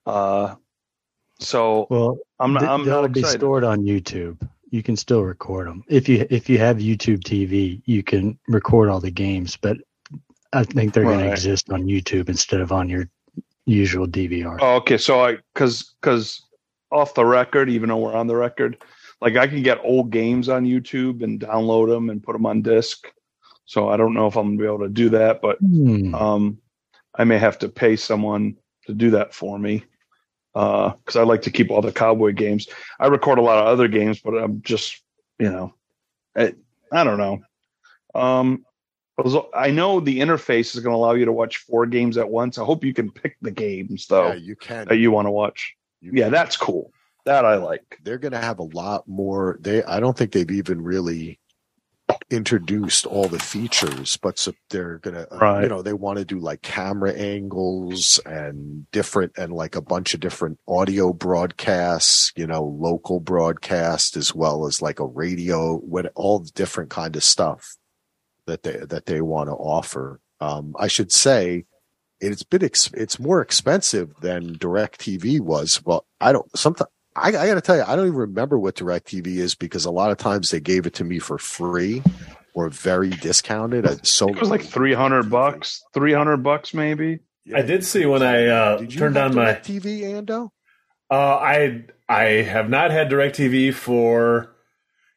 Uh, 0.05 0.57
so 1.39 1.87
Well, 1.91 2.19
I'm 2.39 2.53
not, 2.53 2.61
th- 2.61 2.71
I'm 2.71 2.85
they'll 2.85 3.03
not 3.03 3.13
be 3.13 3.23
stored 3.23 3.65
on 3.65 3.83
YouTube. 3.83 4.47
You 4.71 4.83
can 4.83 4.97
still 4.97 5.23
record 5.23 5.69
them 5.69 5.85
if 5.89 6.09
you 6.09 6.27
if 6.31 6.49
you 6.49 6.59
have 6.59 6.79
YouTube 6.79 7.21
TV. 7.21 7.83
You 7.85 8.03
can 8.03 8.39
record 8.49 8.89
all 8.89 9.01
the 9.01 9.11
games, 9.11 9.57
but 9.57 9.77
I 10.53 10.65
think 10.65 10.93
they're 10.93 11.05
going 11.05 11.19
Right. 11.19 11.27
to 11.27 11.33
exist 11.33 11.71
on 11.71 11.85
YouTube 11.85 12.29
instead 12.29 12.61
of 12.61 12.73
on 12.73 12.89
your 12.89 13.09
usual 13.67 14.07
DVR. 14.07 14.59
Oh, 14.61 14.77
okay. 14.77 14.99
So 14.99 15.25
I, 15.25 15.37
cause, 15.55 15.95
cause 16.03 16.43
off 16.91 17.15
the 17.15 17.25
record, 17.25 17.71
even 17.71 17.89
though 17.89 17.99
we're 17.99 18.15
on 18.15 18.27
the 18.27 18.37
record, 18.37 18.83
like 19.21 19.37
I 19.37 19.47
can 19.47 19.63
get 19.63 19.79
old 19.85 20.11
games 20.11 20.49
on 20.49 20.65
YouTube 20.67 21.23
and 21.23 21.41
download 21.41 21.89
them 21.89 22.11
and 22.11 22.23
put 22.23 22.33
them 22.33 22.45
on 22.47 22.61
disc. 22.63 23.07
So 23.73 23.89
I 23.89 23.97
don't 23.97 24.13
know 24.13 24.27
if 24.27 24.37
I'm 24.37 24.49
gonna 24.49 24.59
be 24.59 24.67
able 24.67 24.87
to 24.87 24.93
do 24.93 25.09
that, 25.09 25.41
but 25.41 25.57
hmm. 25.57 26.15
um, 26.15 26.59
I 27.15 27.25
may 27.25 27.39
have 27.39 27.59
to 27.61 27.71
pay 27.71 27.97
someone 27.97 28.55
to 28.87 28.93
do 28.93 29.13
that 29.13 29.33
for 29.33 29.59
me 29.59 29.83
because 30.53 31.17
uh, 31.17 31.21
I 31.21 31.23
like 31.23 31.41
to 31.41 31.51
keep 31.51 31.71
all 31.71 31.81
the 31.81 31.91
cowboy 31.91 32.33
games. 32.35 32.69
I 33.01 33.07
record 33.07 33.39
a 33.39 33.43
lot 33.43 33.57
of 33.57 33.69
other 33.69 33.89
games, 33.89 34.21
but 34.21 34.35
I'm 34.35 34.61
just 34.61 35.01
you 35.39 35.51
know, 35.51 35.73
I, 36.37 36.55
I 36.93 37.03
don't 37.03 37.17
know. 37.17 37.41
Um, 38.15 38.67
I 39.55 39.71
know 39.71 40.01
the 40.01 40.21
interface 40.21 40.77
is 40.77 40.81
going 40.81 40.93
to 40.93 40.99
allow 40.99 41.13
you 41.13 41.25
to 41.25 41.33
watch 41.33 41.57
four 41.57 41.87
games 41.87 42.19
at 42.19 42.29
once. 42.29 42.59
I 42.59 42.65
hope 42.65 42.85
you 42.85 42.93
can 42.93 43.11
pick 43.11 43.39
the 43.41 43.51
games 43.51 44.07
though. 44.07 44.29
Yeah, 44.29 44.35
you 44.35 44.55
can 44.55 44.87
that 44.89 44.99
you 44.99 45.11
want 45.11 45.29
to 45.29 45.31
watch. 45.31 45.75
You 46.03 46.13
yeah, 46.13 46.25
can. 46.25 46.33
that's 46.33 46.59
cool. 46.59 46.93
That 47.25 47.47
I 47.47 47.55
like. 47.55 48.01
They're 48.05 48.19
going 48.19 48.33
to 48.33 48.39
have 48.39 48.59
a 48.59 48.65
lot 48.65 49.09
more. 49.09 49.57
They 49.63 49.83
I 49.85 49.99
don't 49.99 50.15
think 50.15 50.33
they've 50.33 50.51
even 50.51 50.85
really 50.85 51.39
introduced 52.31 53.07
all 53.07 53.29
the 53.29 53.39
features, 53.39 54.17
but 54.17 54.39
so 54.39 54.53
they're 54.71 54.99
gonna, 54.99 55.27
uh, 55.31 55.39
right. 55.39 55.63
you 55.63 55.69
know, 55.69 55.83
they 55.83 55.93
want 55.93 56.19
to 56.19 56.25
do 56.25 56.39
like 56.39 56.63
camera 56.63 57.13
angles 57.13 58.21
and 58.25 58.91
different 58.91 59.33
and 59.37 59.53
like 59.53 59.77
a 59.77 59.83
bunch 59.83 60.15
of 60.15 60.21
different 60.21 60.59
audio 60.67 61.13
broadcasts, 61.13 62.33
you 62.37 62.47
know, 62.47 62.65
local 62.65 63.21
broadcast 63.21 64.17
as 64.17 64.35
well 64.35 64.67
as 64.67 64.83
like 64.83 65.01
a 65.01 65.07
radio, 65.07 65.77
what 65.77 66.11
all 66.15 66.41
the 66.41 66.51
different 66.55 66.91
kind 66.91 67.17
of 67.17 67.25
stuff 67.25 67.77
that 68.47 68.63
they 68.63 68.79
that 68.89 69.07
they 69.07 69.21
want 69.21 69.49
to 69.49 69.55
offer. 69.55 70.21
Um, 70.41 70.75
I 70.79 70.89
should 70.89 71.13
say 71.13 71.65
it's 72.21 72.43
been 72.43 72.65
ex- 72.65 72.91
it's 72.95 73.19
more 73.19 73.41
expensive 73.41 74.13
than 74.21 74.57
DirecTV 74.59 75.41
was. 75.41 75.83
Well, 75.85 76.07
I 76.21 76.33
don't 76.33 76.57
sometimes 76.57 76.91
I, 77.15 77.29
I 77.29 77.47
got 77.47 77.55
to 77.55 77.61
tell 77.61 77.77
you, 77.77 77.83
I 77.87 77.95
don't 77.95 78.07
even 78.07 78.19
remember 78.19 78.59
what 78.59 78.77
DirecTV 78.77 79.27
is 79.27 79.55
because 79.55 79.85
a 79.85 79.91
lot 79.91 80.11
of 80.11 80.19
times 80.19 80.51
they 80.51 80.61
gave 80.61 80.87
it 80.87 80.95
to 80.95 81.05
me 81.05 81.19
for 81.19 81.39
free 81.39 82.03
or 82.55 82.69
very 82.69 83.11
discounted. 83.11 83.87
At 83.87 84.07
so 84.07 84.29
it 84.29 84.41
was 84.41 84.51
like 84.51 84.63
three 84.65 84.95
hundred 84.95 85.31
bucks, 85.31 85.83
three 85.93 86.13
hundred 86.13 86.39
bucks 86.39 86.75
maybe. 86.75 87.21
Yeah. 87.45 87.59
I 87.59 87.63
did 87.63 87.85
see 87.85 88.07
when 88.07 88.23
I 88.23 88.47
uh, 88.47 88.87
turned 88.87 89.17
on 89.17 89.35
my 89.35 89.55
TV, 89.55 90.03
Ando. 90.03 90.51
Uh, 91.11 91.15
I 91.15 91.85
I 92.09 92.25
have 92.43 92.69
not 92.69 92.91
had 92.91 93.11
DirecTV 93.11 93.75
for. 93.75 94.49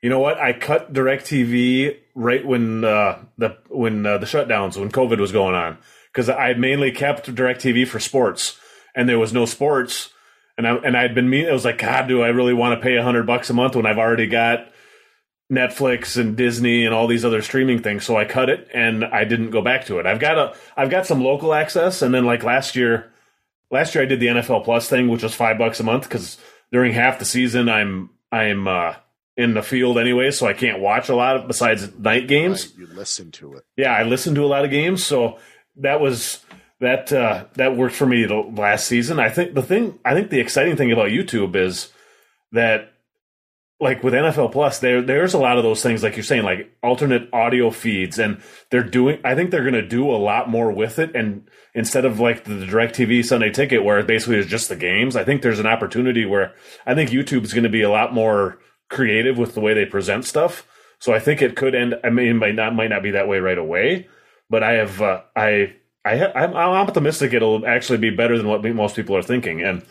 You 0.02 0.10
know 0.10 0.20
what? 0.20 0.38
I 0.38 0.54
cut 0.54 0.94
DirecTV 0.94 1.98
right 2.14 2.46
when 2.46 2.84
uh, 2.84 3.24
the 3.38 3.58
when 3.70 4.06
uh, 4.06 4.18
the 4.18 4.26
shutdowns 4.26 4.78
when 4.78 4.92
COVID 4.92 5.20
was 5.20 5.32
going 5.32 5.56
on 5.56 5.78
because 6.12 6.30
I 6.30 6.54
mainly 6.54 6.92
kept 6.92 7.34
DirecTV 7.34 7.88
for 7.88 8.00
sports 8.00 8.58
and 8.96 9.10
there 9.10 9.20
was 9.20 9.34
no 9.34 9.46
sports 9.46 10.10
and 10.58 10.68
I 10.68 10.76
and 10.76 10.98
I'd 10.98 11.16
been 11.16 11.30
mean. 11.30 11.46
It 11.46 11.54
was 11.54 11.66
like, 11.66 11.80
God, 11.80 12.08
do 12.08 12.22
I 12.22 12.30
really 12.30 12.54
want 12.54 12.80
to 12.80 12.84
pay 12.84 12.96
a 12.96 13.04
hundred 13.04 13.26
bucks 13.28 13.50
a 13.50 13.54
month 13.54 13.76
when 13.76 13.86
I've 13.86 13.98
already 13.98 14.28
got 14.28 14.72
Netflix 15.52 16.18
and 16.18 16.36
Disney 16.36 16.86
and 16.86 16.94
all 16.94 17.08
these 17.08 17.26
other 17.26 17.42
streaming 17.42 17.82
things? 17.82 18.06
So 18.06 18.18
I 18.18 18.26
cut 18.26 18.50
it 18.50 18.70
and 18.74 19.04
I 19.06 19.26
didn't 19.26 19.52
go 19.52 19.62
back 19.62 19.86
to 19.86 20.00
it. 20.00 20.06
I've 20.06 20.20
got 20.20 20.38
a 20.38 20.56
I've 20.78 20.90
got 20.90 21.06
some 21.06 21.22
local 21.22 21.54
access, 21.54 22.02
and 22.02 22.14
then 22.14 22.26
like 22.26 22.44
last 22.44 22.76
year, 22.76 23.12
last 23.72 23.96
year 23.96 24.04
I 24.04 24.08
did 24.08 24.20
the 24.20 24.28
NFL 24.28 24.64
Plus 24.64 24.90
thing, 24.90 25.10
which 25.10 25.24
was 25.24 25.34
five 25.34 25.58
bucks 25.58 25.80
a 25.80 25.84
month 25.84 26.04
because 26.04 26.38
during 26.72 26.94
half 26.94 27.20
the 27.20 27.26
season 27.26 27.70
I'm 27.70 28.10
I'm 28.32 28.68
uh, 28.68 28.96
in 29.38 29.54
the 29.54 29.62
field 29.62 29.98
anyway, 29.98 30.32
so 30.32 30.48
I 30.48 30.54
can't 30.54 30.80
watch 30.80 31.10
a 31.10 31.16
lot 31.16 31.36
of, 31.36 31.48
besides 31.48 31.98
night 31.98 32.28
games. 32.28 32.68
Right, 32.68 32.88
you 32.88 32.96
listen 32.96 33.32
to 33.32 33.56
it. 33.56 33.64
Yeah, 33.76 33.92
I 33.92 34.04
listen 34.04 34.36
to 34.36 34.46
a 34.46 34.48
lot 34.48 34.64
of 34.64 34.72
games, 34.72 35.04
so 35.04 35.38
that 35.78 36.00
was 36.00 36.45
that 36.80 37.12
uh, 37.14 37.46
that 37.56 37.78
worked 37.78 37.96
for 37.96 38.06
me 38.06 38.28
last 38.28 38.88
season. 38.88 39.20
I 39.20 39.30
think 39.30 39.54
the 39.54 39.64
thing, 39.64 40.00
I 40.04 40.14
think 40.14 40.30
the 40.30 40.40
exciting 40.40 40.76
thing 40.76 40.92
about 40.92 41.10
YouTube 41.10 41.56
is 41.56 41.92
that, 42.52 42.92
like 43.80 44.04
with 44.04 44.14
NFL 44.14 44.52
Plus, 44.52 44.80
there 44.80 45.02
there's 45.02 45.34
a 45.34 45.40
lot 45.40 45.58
of 45.58 45.64
those 45.64 45.82
things, 45.82 46.04
like 46.04 46.16
you're 46.16 46.24
saying, 46.24 46.44
like 46.44 46.76
alternate 46.84 47.30
audio 47.34 47.70
feeds, 47.70 48.20
and 48.20 48.42
they're 48.72 48.84
doing. 48.84 49.20
I 49.24 49.36
think 49.36 49.52
they're 49.52 49.62
going 49.62 49.74
to 49.74 49.88
do 49.88 50.10
a 50.10 50.18
lot 50.18 50.50
more 50.50 50.72
with 50.72 51.00
it, 51.00 51.16
and 51.16 51.50
instead 51.74 52.06
of 52.06 52.20
like 52.20 52.44
the 52.44 52.66
DirecTV 52.66 53.24
Sunday 53.24 53.52
Ticket, 53.52 53.84
where 53.84 54.00
it 54.00 54.08
basically 54.08 54.38
is 54.38 54.48
just 54.48 54.70
the 54.70 54.76
games, 54.76 55.16
I 55.16 55.24
think 55.24 55.42
there's 55.42 55.60
an 55.60 55.68
opportunity 55.68 56.26
where 56.26 56.54
I 56.86 56.94
think 56.94 57.10
YouTube 57.10 57.44
is 57.44 57.54
going 57.54 57.64
to 57.64 57.70
be 57.70 57.82
a 57.82 57.90
lot 57.90 58.14
more 58.14 58.60
creative 58.90 59.38
with 59.38 59.54
the 59.54 59.62
way 59.62 59.74
they 59.74 59.86
present 59.86 60.26
stuff. 60.26 60.68
So 61.00 61.14
I 61.14 61.20
think 61.20 61.42
it 61.42 61.56
could 61.56 61.76
end. 61.76 61.96
I 62.04 62.10
mean, 62.10 62.28
it 62.28 62.34
might 62.34 62.56
not 62.56 62.76
might 62.76 62.90
not 62.90 63.04
be 63.04 63.12
that 63.12 63.28
way 63.28 63.40
right 63.40 63.58
away, 63.58 64.08
but 64.50 64.62
I 64.62 64.74
have 64.74 65.02
uh, 65.02 65.22
I 65.36 65.76
I 66.06 66.32
I'm, 66.34 66.56
I'm 66.56 66.88
optimistic 66.88 67.34
it'll 67.34 67.66
actually 67.66 67.98
be 67.98 68.12
better 68.12 68.38
than 68.38 68.48
what 68.48 68.64
most 68.64 68.96
people 68.96 69.18
are 69.18 69.24
thinking. 69.24 69.62
And 69.62 69.84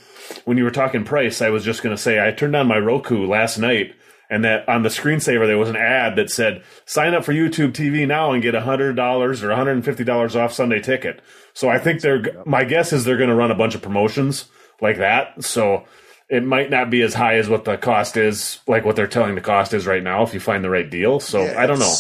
when 0.45 0.57
you 0.57 0.65
were 0.65 0.71
talking 0.71 1.05
price, 1.05 1.43
I 1.43 1.51
was 1.51 1.65
just 1.65 1.83
going 1.83 1.95
to 1.95 2.01
say 2.01 2.25
I 2.25 2.31
turned 2.31 2.57
on 2.57 2.69
my 2.69 2.79
Roku 2.79 3.27
last 3.27 3.59
night, 3.59 3.95
and 4.31 4.45
that 4.45 4.69
on 4.69 4.83
the 4.83 4.89
screensaver 4.89 5.47
there 5.47 5.59
was 5.59 5.69
an 5.69 5.77
ad 5.77 6.17
that 6.17 6.31
said 6.31 6.63
sign 6.87 7.15
up 7.15 7.25
for 7.25 7.33
YouTube 7.33 7.73
TV 7.73 8.07
now 8.07 8.33
and 8.33 8.43
get 8.43 8.55
hundred 8.55 8.95
dollars 8.95 9.43
or 9.43 9.49
one 9.49 9.59
hundred 9.59 9.73
and 9.73 9.85
fifty 9.85 10.05
dollars 10.05 10.37
off 10.37 10.53
Sunday 10.53 10.81
ticket. 10.81 11.21
So 11.53 11.69
I 11.69 11.79
think 11.79 12.01
they're 12.01 12.23
my 12.47 12.65
guess 12.65 12.93
is 12.93 13.05
they're 13.05 13.17
going 13.17 13.29
to 13.29 13.35
run 13.35 13.51
a 13.51 13.57
bunch 13.57 13.75
of 13.75 13.83
promotions 13.83 14.47
like 14.81 14.99
that. 14.99 15.43
So 15.45 15.85
it 16.31 16.43
might 16.43 16.71
not 16.71 16.91
be 16.91 17.03
as 17.03 17.15
high 17.15 17.37
as 17.37 17.49
what 17.49 17.65
the 17.65 17.77
cost 17.77 18.17
is, 18.17 18.61
like 18.67 18.85
what 18.85 18.97
they're 18.97 19.07
telling 19.07 19.35
the 19.35 19.41
cost 19.41 19.75
is 19.75 19.87
right 19.87 20.03
now, 20.03 20.23
if 20.23 20.33
you 20.33 20.41
find 20.41 20.65
the 20.65 20.71
right 20.71 20.89
deal. 20.89 21.21
So 21.21 21.45
yeah, 21.45 21.61
I 21.61 21.67
don't 21.67 21.79
know 21.79 21.95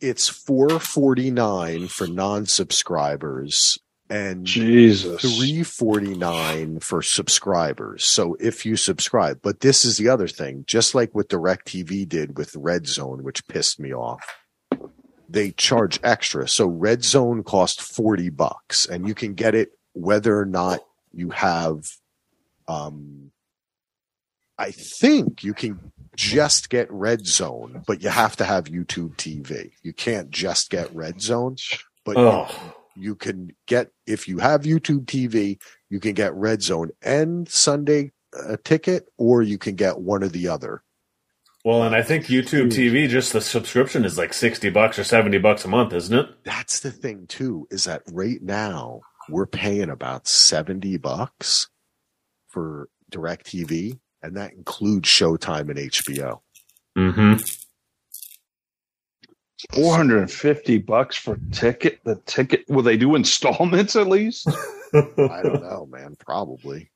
it's 0.00 0.28
449 0.28 1.88
for 1.88 2.06
non-subscribers 2.06 3.78
and 4.08 4.44
Jesus. 4.44 5.20
349 5.22 6.80
for 6.80 7.00
subscribers. 7.00 8.04
So 8.04 8.36
if 8.40 8.66
you 8.66 8.76
subscribe, 8.76 9.40
but 9.40 9.60
this 9.60 9.84
is 9.84 9.98
the 9.98 10.08
other 10.08 10.26
thing, 10.26 10.64
just 10.66 10.94
like 10.94 11.14
what 11.14 11.28
DirecTV 11.28 12.08
did 12.08 12.36
with 12.36 12.56
Red 12.56 12.86
Zone, 12.86 13.22
which 13.22 13.46
pissed 13.46 13.78
me 13.78 13.94
off. 13.94 14.24
They 15.28 15.52
charge 15.52 16.00
extra. 16.02 16.48
So 16.48 16.66
Red 16.66 17.04
Zone 17.04 17.44
cost 17.44 17.80
40 17.80 18.30
bucks 18.30 18.84
and 18.86 19.06
you 19.06 19.14
can 19.14 19.34
get 19.34 19.54
it 19.54 19.70
whether 19.92 20.38
or 20.38 20.46
not 20.46 20.80
you 21.12 21.30
have 21.30 21.84
um 22.68 23.30
I 24.58 24.72
think 24.72 25.42
you 25.42 25.54
can 25.54 25.92
just 26.20 26.68
get 26.68 26.92
Red 26.92 27.26
Zone, 27.26 27.82
but 27.86 28.02
you 28.02 28.10
have 28.10 28.36
to 28.36 28.44
have 28.44 28.64
YouTube 28.64 29.16
TV. 29.16 29.72
You 29.82 29.94
can't 29.94 30.30
just 30.30 30.68
get 30.68 30.94
Red 30.94 31.22
Zone, 31.22 31.56
but 32.04 32.18
oh. 32.18 32.48
you, 32.94 33.02
you, 33.02 33.14
can 33.14 33.56
get 33.66 33.90
if 34.06 34.28
you 34.28 34.38
have 34.38 34.62
YouTube 34.62 35.06
TV, 35.06 35.58
you 35.88 35.98
can 35.98 36.12
get 36.12 36.34
Red 36.34 36.62
Zone 36.62 36.90
and 37.00 37.48
Sunday 37.48 38.12
uh, 38.38 38.58
ticket, 38.62 39.08
or 39.16 39.40
you 39.40 39.56
can 39.56 39.76
get 39.76 39.98
one 39.98 40.22
or 40.22 40.28
the 40.28 40.48
other. 40.48 40.82
Well, 41.64 41.82
and 41.82 41.96
I 41.96 42.02
think 42.02 42.26
YouTube 42.26 42.68
TV, 42.68 43.08
just 43.08 43.32
the 43.32 43.40
subscription 43.40 44.04
is 44.04 44.18
like 44.18 44.34
sixty 44.34 44.68
bucks 44.68 44.98
or 44.98 45.04
seventy 45.04 45.38
bucks 45.38 45.64
a 45.64 45.68
month, 45.68 45.94
isn't 45.94 46.18
it? 46.18 46.28
That's 46.44 46.80
the 46.80 46.90
thing 46.90 47.26
too. 47.28 47.66
Is 47.70 47.84
that 47.84 48.02
right 48.12 48.42
now 48.42 49.00
we're 49.30 49.46
paying 49.46 49.88
about 49.88 50.28
seventy 50.28 50.98
bucks 50.98 51.68
for 52.46 52.90
DirecTV 53.10 54.00
and 54.22 54.36
that 54.36 54.52
includes 54.52 55.08
Showtime 55.08 55.70
and 55.70 55.78
HBO. 55.78 56.40
Mm-hmm. 56.96 57.42
450 59.74 60.78
bucks 60.78 61.16
for 61.16 61.38
ticket. 61.52 62.00
The 62.04 62.16
ticket 62.26 62.64
will 62.68 62.82
they 62.82 62.96
do 62.96 63.14
installments 63.14 63.94
at 63.96 64.06
least? 64.06 64.48
I 64.94 65.42
don't 65.42 65.62
know, 65.62 65.86
man. 65.90 66.16
Probably. 66.18 66.90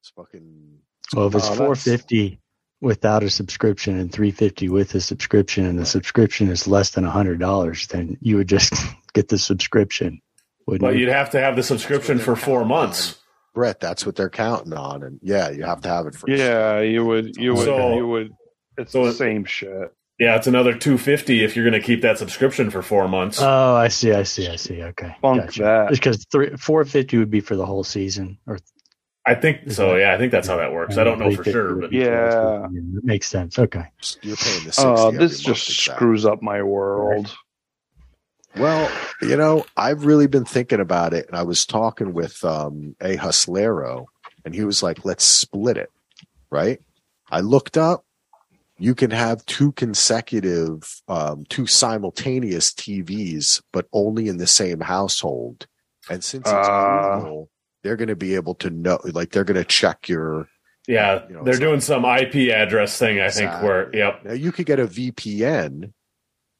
It's 0.00 0.10
fucking. 0.10 0.78
Well, 1.14 1.28
if 1.28 1.34
it's 1.34 1.48
450 1.48 2.40
without 2.80 3.22
a 3.22 3.30
subscription 3.30 3.98
and 3.98 4.12
350 4.12 4.68
with 4.68 4.94
a 4.94 5.00
subscription, 5.00 5.64
and 5.64 5.78
the 5.78 5.86
subscription 5.86 6.48
is 6.50 6.66
less 6.66 6.90
than 6.90 7.04
hundred 7.04 7.38
dollars, 7.40 7.86
then 7.86 8.18
you 8.20 8.36
would 8.36 8.48
just 8.48 8.74
get 9.14 9.28
the 9.28 9.38
subscription. 9.38 10.20
But 10.66 10.82
you? 10.82 11.00
you'd 11.00 11.08
have 11.08 11.30
to 11.30 11.40
have 11.40 11.54
the 11.54 11.62
subscription 11.62 12.18
for 12.18 12.34
four 12.34 12.64
months. 12.64 13.18
Brett, 13.56 13.80
that's 13.80 14.04
what 14.04 14.16
they're 14.16 14.28
counting 14.28 14.74
on, 14.74 15.02
and 15.02 15.18
yeah, 15.22 15.48
you 15.48 15.64
have 15.64 15.80
to 15.80 15.88
have 15.88 16.06
it 16.06 16.14
for. 16.14 16.28
Yeah, 16.28 16.80
you 16.80 17.02
would, 17.06 17.38
you 17.38 17.54
would, 17.54 17.64
so, 17.64 17.96
you 17.96 18.06
would. 18.06 18.32
It's 18.76 18.92
so 18.92 19.06
the 19.06 19.14
same 19.14 19.46
shit. 19.46 19.94
Yeah, 20.18 20.36
it's 20.36 20.46
another 20.46 20.76
two 20.76 20.98
fifty 20.98 21.42
if 21.42 21.56
you're 21.56 21.64
going 21.64 21.80
to 21.80 21.84
keep 21.84 22.02
that 22.02 22.18
subscription 22.18 22.68
for 22.68 22.82
four 22.82 23.08
months. 23.08 23.40
Oh, 23.40 23.74
I 23.74 23.88
see, 23.88 24.12
I 24.12 24.24
see, 24.24 24.46
I 24.46 24.56
see. 24.56 24.82
Okay, 24.82 25.16
Funk 25.22 25.46
gotcha. 25.46 25.62
that. 25.62 25.90
because 25.90 26.26
three 26.30 26.54
four 26.58 26.84
fifty 26.84 27.16
would 27.16 27.30
be 27.30 27.40
for 27.40 27.56
the 27.56 27.64
whole 27.64 27.82
season, 27.82 28.36
or 28.46 28.58
I 29.24 29.34
think 29.34 29.72
so. 29.72 29.94
That, 29.94 30.00
yeah, 30.00 30.12
I 30.12 30.18
think 30.18 30.32
that's 30.32 30.48
how 30.48 30.58
that 30.58 30.74
works. 30.74 30.98
I 30.98 31.04
don't 31.04 31.18
know 31.18 31.34
for 31.34 31.42
sure, 31.42 31.76
but 31.76 31.92
yeah, 31.94 32.66
it 32.66 33.04
makes 33.04 33.26
sense. 33.26 33.58
Okay, 33.58 33.86
you're 34.20 34.36
paying 34.36 34.64
the. 34.64 34.74
Oh, 34.84 35.12
this 35.12 35.40
just 35.40 35.66
screws 35.66 36.26
up 36.26 36.42
my 36.42 36.62
world. 36.62 37.34
Well, 38.58 38.90
you 39.20 39.36
know, 39.36 39.66
I've 39.76 40.06
really 40.06 40.26
been 40.26 40.44
thinking 40.44 40.80
about 40.80 41.12
it, 41.12 41.26
and 41.28 41.36
I 41.36 41.42
was 41.42 41.66
talking 41.66 42.14
with 42.14 42.42
um, 42.44 42.96
a 43.00 43.16
hustlero, 43.16 44.06
and 44.44 44.54
he 44.54 44.64
was 44.64 44.82
like, 44.82 45.04
"Let's 45.04 45.24
split 45.24 45.76
it." 45.76 45.90
Right? 46.50 46.80
I 47.30 47.40
looked 47.40 47.76
up. 47.76 48.04
You 48.78 48.94
can 48.94 49.10
have 49.10 49.44
two 49.46 49.72
consecutive, 49.72 51.02
um, 51.08 51.44
two 51.48 51.66
simultaneous 51.66 52.72
TVs, 52.72 53.62
but 53.72 53.86
only 53.92 54.28
in 54.28 54.36
the 54.36 54.46
same 54.46 54.80
household. 54.80 55.66
And 56.10 56.22
since 56.22 56.46
it's 56.46 56.52
uh, 56.52 57.16
Google, 57.16 57.50
they're 57.82 57.96
going 57.96 58.08
to 58.08 58.16
be 58.16 58.34
able 58.34 58.54
to 58.56 58.70
know, 58.70 59.00
like, 59.04 59.30
they're 59.30 59.44
going 59.44 59.56
to 59.56 59.64
check 59.64 60.08
your 60.08 60.48
Yeah, 60.86 61.22
you 61.28 61.34
know, 61.34 61.42
they're 61.42 61.58
doing 61.58 61.80
some 61.80 62.04
IP 62.04 62.52
address 62.54 62.98
thing. 62.98 63.18
I 63.18 63.26
exactly. 63.26 63.46
think 63.46 63.62
where 63.62 63.96
yep. 63.96 64.24
Now 64.24 64.32
you 64.34 64.52
could 64.52 64.66
get 64.66 64.78
a 64.78 64.86
VPN 64.86 65.92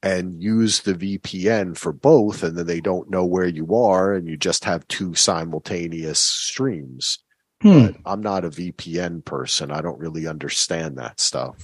and 0.06 0.40
use 0.40 0.80
the 0.80 0.94
VPN 0.94 1.76
for 1.76 1.92
both, 1.92 2.42
and 2.42 2.56
then 2.56 2.66
they 2.66 2.80
don't 2.80 3.10
know 3.10 3.24
where 3.24 3.46
you 3.46 3.74
are, 3.74 4.14
and 4.14 4.28
you 4.28 4.36
just 4.36 4.64
have 4.64 4.86
two 4.86 5.14
simultaneous 5.14 6.20
streams. 6.20 7.18
Hmm. 7.60 7.86
But 7.86 7.96
I'm 8.04 8.20
not 8.20 8.44
a 8.44 8.50
VPN 8.50 9.24
person. 9.24 9.72
I 9.72 9.80
don't 9.80 9.98
really 9.98 10.28
understand 10.28 10.96
that 10.98 11.18
stuff. 11.18 11.56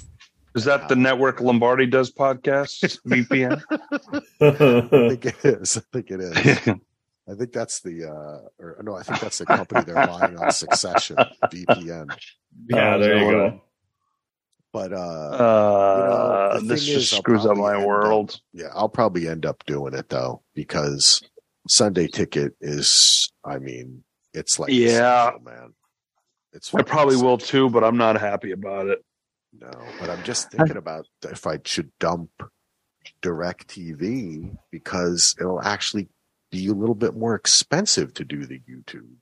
Is 0.57 0.65
that 0.65 0.89
the 0.89 0.97
network 0.97 1.41
Lombardi 1.41 1.87
does 1.87 2.13
podcasts? 2.13 2.99
VPN? 3.07 3.63
I 4.41 5.09
think 5.09 5.27
it 5.27 5.45
is. 5.45 5.77
I 5.77 5.83
think 5.93 6.11
it 6.11 6.21
is. 6.21 6.69
I 7.29 7.35
think 7.35 7.53
that's 7.53 7.81
the 7.81 8.11
uh 8.11 8.49
or 8.59 8.83
no, 8.83 8.97
I 8.97 9.05
think 9.05 9.21
that's 9.21 9.39
the 9.39 9.47
company 9.47 9.85
they're 9.85 9.95
buying 9.95 10.37
on 10.37 10.51
Succession, 10.51 11.17
VPN. 11.45 12.11
Yeah, 12.69 12.99
there 12.99 13.17
you 13.17 13.31
go. 13.31 13.61
But 14.73 14.93
uh, 14.93 14.97
uh 14.97 16.55
you 16.57 16.63
know, 16.63 16.69
this 16.69 16.85
just 16.85 17.13
is, 17.13 17.19
screws 17.19 17.45
up 17.45 17.57
my 17.57 17.85
world. 17.85 18.31
Up, 18.31 18.41
yeah, 18.53 18.69
I'll 18.75 18.89
probably 18.89 19.29
end 19.29 19.45
up 19.45 19.63
doing 19.67 19.95
it 19.95 20.09
though 20.09 20.43
because 20.55 21.23
Sunday 21.69 22.07
ticket 22.07 22.55
is 22.61 23.31
I 23.45 23.59
mean, 23.59 24.05
it's 24.33 24.59
like 24.59 24.73
yeah, 24.73 25.33
man. 25.43 25.75
It's 26.55 26.75
I 26.75 26.83
probably 26.83 27.17
will 27.17 27.39
too, 27.39 27.71
but 27.71 27.85
I'm 27.85 27.97
not 27.97 28.21
happy 28.21 28.53
about 28.53 28.87
it. 28.87 29.05
No, 29.59 29.71
but 30.01 30.09
I'm 30.09 30.23
just 30.23 30.51
thinking 30.51 30.77
about 30.77 31.07
if 31.23 31.47
I 31.47 31.59
should 31.65 31.91
dump 31.99 32.31
direct 33.21 33.69
TV 33.69 34.57
because 34.71 35.35
it'll 35.39 35.63
actually 35.63 36.09
be 36.51 36.69
a 36.69 36.73
little 36.73 36.95
bit 36.95 37.15
more 37.15 37.35
expensive 37.35 38.15
to 38.15 38.25
do 38.25 38.47
the 38.47 38.61
YouTube. 38.61 39.15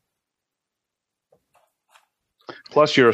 Plus, 2.71 2.97
you're 2.97 3.13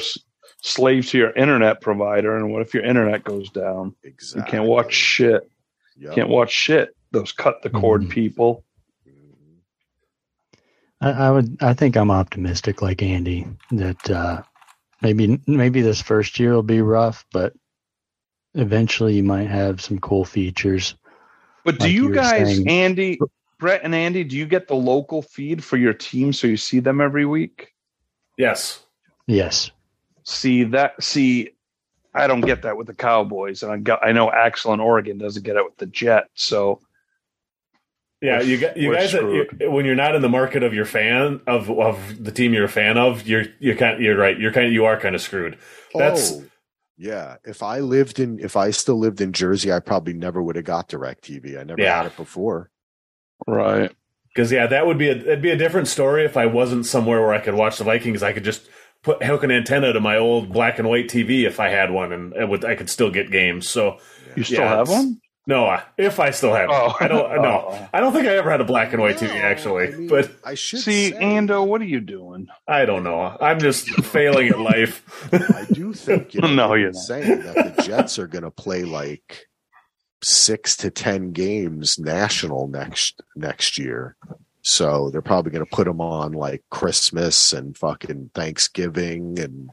slave 0.66 1.06
to 1.08 1.18
your 1.18 1.30
internet 1.30 1.80
provider, 1.80 2.36
and 2.36 2.52
what 2.52 2.62
if 2.62 2.74
your 2.74 2.84
internet 2.84 3.24
goes 3.24 3.50
down? 3.50 3.94
Exactly. 4.02 4.40
You 4.40 4.50
can't 4.50 4.68
watch 4.68 4.92
shit. 4.92 5.50
Yep. 5.98 6.14
Can't 6.14 6.28
watch 6.28 6.50
shit. 6.50 6.94
Those 7.12 7.32
cut 7.32 7.62
the 7.62 7.70
cord 7.70 8.02
mm-hmm. 8.02 8.10
people. 8.10 8.64
I, 11.00 11.10
I, 11.10 11.30
would. 11.30 11.56
I 11.60 11.74
think 11.74 11.96
I'm 11.96 12.10
optimistic, 12.10 12.82
like 12.82 13.02
Andy, 13.02 13.46
that 13.70 14.10
uh, 14.10 14.42
maybe 15.02 15.40
maybe 15.46 15.82
this 15.82 16.02
first 16.02 16.38
year 16.38 16.54
will 16.54 16.62
be 16.62 16.80
rough, 16.80 17.24
but 17.32 17.54
eventually 18.54 19.14
you 19.14 19.22
might 19.22 19.48
have 19.48 19.80
some 19.80 19.98
cool 19.98 20.24
features. 20.24 20.94
But 21.64 21.78
do 21.78 21.84
like 21.84 21.92
you, 21.92 22.08
you 22.08 22.14
guys, 22.14 22.56
saying. 22.56 22.68
Andy, 22.68 23.18
Brett, 23.58 23.82
and 23.84 23.94
Andy, 23.94 24.24
do 24.24 24.36
you 24.36 24.46
get 24.46 24.68
the 24.68 24.74
local 24.74 25.22
feed 25.22 25.62
for 25.62 25.76
your 25.76 25.94
team 25.94 26.32
so 26.32 26.46
you 26.46 26.56
see 26.56 26.80
them 26.80 27.00
every 27.00 27.26
week? 27.26 27.72
Yes. 28.36 28.82
Yes. 29.26 29.70
See 30.28 30.64
that? 30.64 31.00
See, 31.02 31.50
I 32.12 32.26
don't 32.26 32.40
get 32.40 32.62
that 32.62 32.76
with 32.76 32.88
the 32.88 32.94
Cowboys, 32.94 33.62
and 33.62 33.70
I 33.70 33.76
got, 33.76 34.04
I 34.04 34.10
know 34.10 34.30
Axel 34.30 34.74
in 34.74 34.80
Oregon 34.80 35.18
doesn't 35.18 35.44
get 35.44 35.56
it 35.56 35.64
with 35.64 35.76
the 35.76 35.86
Jets. 35.86 36.30
So 36.34 36.80
yeah, 38.20 38.40
you 38.40 38.58
got 38.58 38.76
you 38.76 38.92
guys. 38.92 39.14
Uh, 39.14 39.28
you, 39.28 39.70
when 39.70 39.84
you're 39.84 39.94
not 39.94 40.16
in 40.16 40.22
the 40.22 40.28
market 40.28 40.64
of 40.64 40.74
your 40.74 40.84
fan 40.84 41.40
of 41.46 41.70
of 41.70 42.24
the 42.24 42.32
team 42.32 42.52
you're 42.52 42.64
a 42.64 42.68
fan 42.68 42.98
of, 42.98 43.24
you're 43.24 43.44
you're 43.60 43.76
kind. 43.76 43.94
Of, 43.94 44.00
you're 44.00 44.16
right. 44.16 44.36
You're 44.36 44.52
kind. 44.52 44.66
Of, 44.66 44.72
you 44.72 44.84
are 44.84 44.98
kind 44.98 45.14
of 45.14 45.20
screwed. 45.20 45.58
That's 45.94 46.32
oh, 46.32 46.44
yeah. 46.96 47.36
If 47.44 47.62
I 47.62 47.78
lived 47.78 48.18
in, 48.18 48.40
if 48.40 48.56
I 48.56 48.70
still 48.70 48.98
lived 48.98 49.20
in 49.20 49.32
Jersey, 49.32 49.72
I 49.72 49.78
probably 49.78 50.14
never 50.14 50.42
would 50.42 50.56
have 50.56 50.64
got 50.64 50.88
DirecTV. 50.88 51.60
I 51.60 51.62
never 51.62 51.80
yeah. 51.80 51.98
had 51.98 52.06
it 52.06 52.16
before. 52.16 52.70
Right. 53.46 53.92
Because 54.34 54.50
yeah, 54.50 54.66
that 54.66 54.86
would 54.86 54.98
be 54.98 55.08
a 55.08 55.16
it'd 55.16 55.42
be 55.42 55.50
a 55.50 55.56
different 55.56 55.86
story 55.86 56.24
if 56.24 56.36
I 56.36 56.46
wasn't 56.46 56.84
somewhere 56.84 57.20
where 57.20 57.32
I 57.32 57.38
could 57.38 57.54
watch 57.54 57.78
the 57.78 57.84
Vikings. 57.84 58.22
I 58.22 58.32
could 58.32 58.44
just 58.44 58.66
put 59.06 59.22
hook 59.22 59.44
an 59.44 59.52
antenna 59.52 59.92
to 59.92 60.00
my 60.00 60.16
old 60.16 60.52
black 60.52 60.80
and 60.80 60.88
white 60.88 61.06
TV 61.06 61.46
if 61.46 61.60
I 61.60 61.68
had 61.68 61.92
one, 61.92 62.12
and 62.12 62.34
it 62.34 62.48
would 62.48 62.64
I 62.64 62.74
could 62.74 62.90
still 62.90 63.10
get 63.10 63.30
games. 63.30 63.68
So 63.68 63.98
you 64.34 64.42
still 64.42 64.62
yeah, 64.62 64.76
have 64.78 64.88
one? 64.88 65.20
No, 65.46 65.78
if 65.96 66.18
I 66.18 66.30
still 66.30 66.52
have, 66.52 66.68
oh. 66.72 66.96
I 66.98 67.06
don't. 67.06 67.40
No, 67.40 67.68
oh. 67.70 67.88
I 67.94 68.00
don't 68.00 68.12
think 68.12 68.26
I 68.26 68.36
ever 68.36 68.50
had 68.50 68.60
a 68.60 68.64
black 68.64 68.92
and 68.92 69.00
white 69.00 69.22
no, 69.22 69.28
TV 69.28 69.40
actually. 69.40 69.86
I 69.86 69.90
mean, 69.92 70.08
but 70.08 70.28
I 70.44 70.54
should 70.54 70.80
see, 70.80 71.10
say, 71.10 71.18
Ando. 71.20 71.64
What 71.64 71.80
are 71.80 71.84
you 71.84 72.00
doing? 72.00 72.48
I 72.66 72.84
don't 72.84 73.04
know. 73.04 73.36
I'm 73.40 73.60
just 73.60 73.88
failing 74.04 74.48
at 74.48 74.58
life. 74.58 75.28
I 75.32 75.66
do 75.72 75.94
think 75.94 76.34
you 76.34 76.40
know, 76.40 76.52
no, 76.52 76.74
you're 76.74 76.92
saying 76.92 77.42
that 77.42 77.76
the 77.76 77.82
Jets 77.84 78.18
are 78.18 78.26
going 78.26 78.42
to 78.42 78.50
play 78.50 78.82
like 78.82 79.46
six 80.20 80.76
to 80.78 80.90
ten 80.90 81.30
games 81.30 81.96
national 81.96 82.66
next 82.66 83.22
next 83.36 83.78
year. 83.78 84.16
So 84.68 85.10
they're 85.10 85.22
probably 85.22 85.52
going 85.52 85.64
to 85.64 85.70
put 85.70 85.84
them 85.84 86.00
on 86.00 86.32
like 86.32 86.64
Christmas 86.70 87.52
and 87.52 87.78
fucking 87.78 88.32
Thanksgiving 88.34 89.38
and 89.38 89.70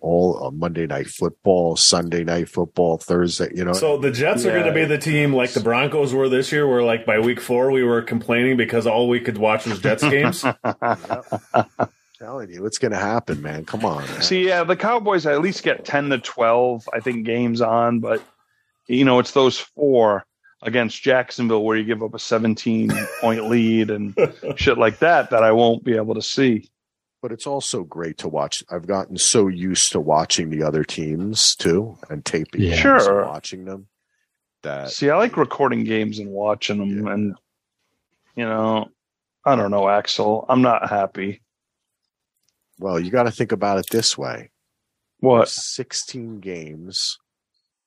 all 0.00 0.44
uh, 0.44 0.50
Monday 0.50 0.84
night 0.84 1.06
football, 1.06 1.76
Sunday 1.76 2.24
night 2.24 2.48
football, 2.48 2.98
Thursday. 2.98 3.52
You 3.54 3.64
know, 3.64 3.72
so 3.72 3.98
the 3.98 4.10
Jets 4.10 4.42
yeah. 4.42 4.50
are 4.50 4.54
going 4.54 4.66
to 4.66 4.74
be 4.74 4.84
the 4.84 4.98
team 4.98 5.32
like 5.32 5.52
the 5.52 5.60
Broncos 5.60 6.12
were 6.12 6.28
this 6.28 6.50
year, 6.50 6.66
where 6.66 6.82
like 6.82 7.06
by 7.06 7.20
week 7.20 7.40
four 7.40 7.70
we 7.70 7.84
were 7.84 8.02
complaining 8.02 8.56
because 8.56 8.84
all 8.84 9.08
we 9.08 9.20
could 9.20 9.38
watch 9.38 9.64
was 9.64 9.78
Jets 9.78 10.02
games. 10.02 10.40
Telling 12.18 12.50
you, 12.50 12.64
what's 12.64 12.78
going 12.78 12.92
to 12.92 12.98
happen, 12.98 13.40
man. 13.40 13.64
Come 13.64 13.84
on. 13.84 14.04
Man. 14.06 14.22
See, 14.22 14.48
yeah, 14.48 14.64
the 14.64 14.74
Cowboys 14.74 15.24
at 15.24 15.40
least 15.40 15.62
get 15.62 15.84
ten 15.84 16.10
to 16.10 16.18
twelve, 16.18 16.88
I 16.92 16.98
think, 16.98 17.26
games 17.26 17.60
on, 17.60 18.00
but 18.00 18.24
you 18.88 19.04
know, 19.04 19.20
it's 19.20 19.30
those 19.30 19.60
four 19.60 20.26
against 20.66 21.02
Jacksonville 21.02 21.64
where 21.64 21.76
you 21.76 21.84
give 21.84 22.02
up 22.02 22.14
a 22.14 22.18
17 22.18 22.92
point 23.20 23.48
lead 23.48 23.90
and 23.90 24.14
shit 24.56 24.78
like 24.78 24.98
that 24.98 25.30
that 25.30 25.42
I 25.42 25.52
won't 25.52 25.84
be 25.84 25.96
able 25.96 26.14
to 26.14 26.22
see 26.22 26.68
but 27.26 27.32
it's 27.32 27.46
also 27.48 27.82
great 27.82 28.18
to 28.18 28.28
watch. 28.28 28.62
I've 28.70 28.86
gotten 28.86 29.18
so 29.18 29.48
used 29.48 29.90
to 29.90 30.00
watching 30.00 30.48
the 30.48 30.62
other 30.62 30.84
teams 30.84 31.56
too 31.56 31.98
and 32.08 32.24
taping 32.24 32.62
yeah. 32.62 32.76
sure. 32.76 33.22
and 33.22 33.28
watching 33.28 33.64
them. 33.64 33.88
That 34.62 34.90
see, 34.90 35.10
I 35.10 35.16
like 35.16 35.36
recording 35.36 35.82
games 35.82 36.20
and 36.20 36.30
watching 36.30 36.78
them, 36.78 37.06
yeah. 37.06 37.12
and 37.12 37.34
you 38.36 38.44
know, 38.44 38.90
I 39.44 39.56
don't 39.56 39.72
know, 39.72 39.88
Axel. 39.88 40.46
I'm 40.48 40.62
not 40.62 40.88
happy. 40.88 41.42
Well, 42.78 43.00
you 43.00 43.10
got 43.10 43.24
to 43.24 43.32
think 43.32 43.50
about 43.50 43.78
it 43.78 43.86
this 43.90 44.16
way. 44.16 44.50
What? 45.18 45.48
16 45.48 46.38
games. 46.38 47.18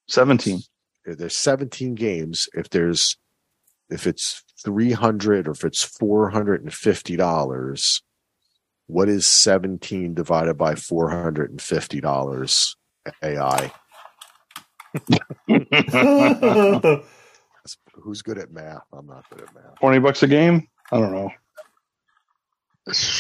17. 0.09 0.59
There's 1.05 1.35
17 1.35 1.95
games. 1.95 2.47
If 2.53 2.69
there's, 2.69 3.17
if 3.89 4.07
it's 4.07 4.43
300 4.63 5.47
or 5.47 5.51
if 5.51 5.63
it's 5.63 5.83
450 5.83 7.15
dollars, 7.15 8.01
what 8.87 9.07
is 9.07 9.25
17 9.27 10.13
divided 10.13 10.55
by 10.55 10.73
$450 10.73 12.75
AI? 13.23 13.71
Who's 17.93 18.21
good 18.23 18.39
at 18.39 18.51
math? 18.51 18.81
I'm 18.91 19.05
not 19.05 19.29
good 19.29 19.41
at 19.41 19.53
math. 19.53 19.79
20 19.79 19.99
bucks 19.99 20.23
a 20.23 20.27
game? 20.27 20.67
I 20.91 20.99
don't 20.99 21.11
know. 21.11 21.29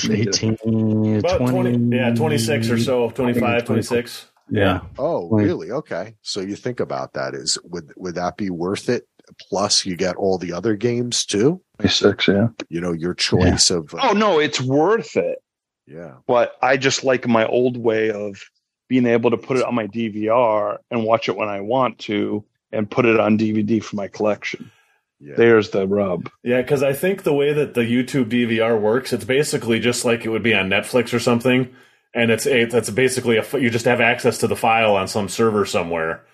18, 0.09 0.57
20, 0.57 1.21
20, 1.21 1.95
yeah, 1.95 2.15
26 2.15 2.69
or 2.71 2.79
so, 2.79 3.11
25, 3.11 3.65
26. 3.65 4.25
Yeah. 4.51 4.81
Oh, 4.97 5.29
really? 5.29 5.71
Okay. 5.71 6.15
So 6.21 6.41
you 6.41 6.55
think 6.55 6.79
about 6.79 7.13
that 7.13 7.33
is 7.33 7.57
would 7.63 7.91
would 7.95 8.15
that 8.15 8.37
be 8.37 8.49
worth 8.49 8.89
it? 8.89 9.07
Plus 9.49 9.85
you 9.85 9.95
get 9.95 10.15
all 10.15 10.37
the 10.37 10.53
other 10.53 10.75
games 10.75 11.25
too? 11.25 11.61
Six, 11.87 12.27
yeah. 12.27 12.47
You 12.69 12.81
know, 12.81 12.93
your 12.93 13.13
choice 13.13 13.69
yeah. 13.69 13.77
of 13.77 13.93
uh, 13.93 13.99
Oh 14.01 14.13
no, 14.13 14.39
it's 14.39 14.59
worth 14.59 15.15
it. 15.15 15.39
Yeah. 15.85 16.15
But 16.27 16.53
I 16.61 16.77
just 16.77 17.03
like 17.03 17.27
my 17.27 17.45
old 17.45 17.77
way 17.77 18.11
of 18.11 18.41
being 18.87 19.05
able 19.05 19.31
to 19.31 19.37
put 19.37 19.57
it 19.57 19.63
on 19.63 19.75
my 19.75 19.87
DVR 19.87 20.77
and 20.89 21.03
watch 21.03 21.29
it 21.29 21.35
when 21.35 21.47
I 21.49 21.61
want 21.61 21.99
to 21.99 22.43
and 22.71 22.89
put 22.89 23.05
it 23.05 23.19
on 23.19 23.37
DVD 23.37 23.83
for 23.83 23.95
my 23.95 24.07
collection. 24.07 24.71
Yeah. 25.19 25.35
There's 25.35 25.71
the 25.71 25.87
rub. 25.87 26.29
Yeah, 26.43 26.61
because 26.61 26.81
I 26.81 26.93
think 26.93 27.23
the 27.23 27.33
way 27.33 27.51
that 27.53 27.73
the 27.73 27.81
YouTube 27.81 28.29
DVR 28.29 28.79
works, 28.79 29.11
it's 29.11 29.25
basically 29.25 29.79
just 29.79 30.05
like 30.05 30.25
it 30.25 30.29
would 30.29 30.43
be 30.43 30.53
on 30.53 30.69
Netflix 30.69 31.13
or 31.13 31.19
something, 31.19 31.73
and 32.13 32.31
it's 32.31 32.47
a, 32.47 32.65
that's 32.65 32.89
basically 32.89 33.37
a 33.37 33.45
you 33.59 33.69
just 33.69 33.85
have 33.85 34.01
access 34.01 34.39
to 34.39 34.47
the 34.47 34.55
file 34.55 34.95
on 34.95 35.07
some 35.07 35.29
server 35.29 35.65
somewhere, 35.65 36.25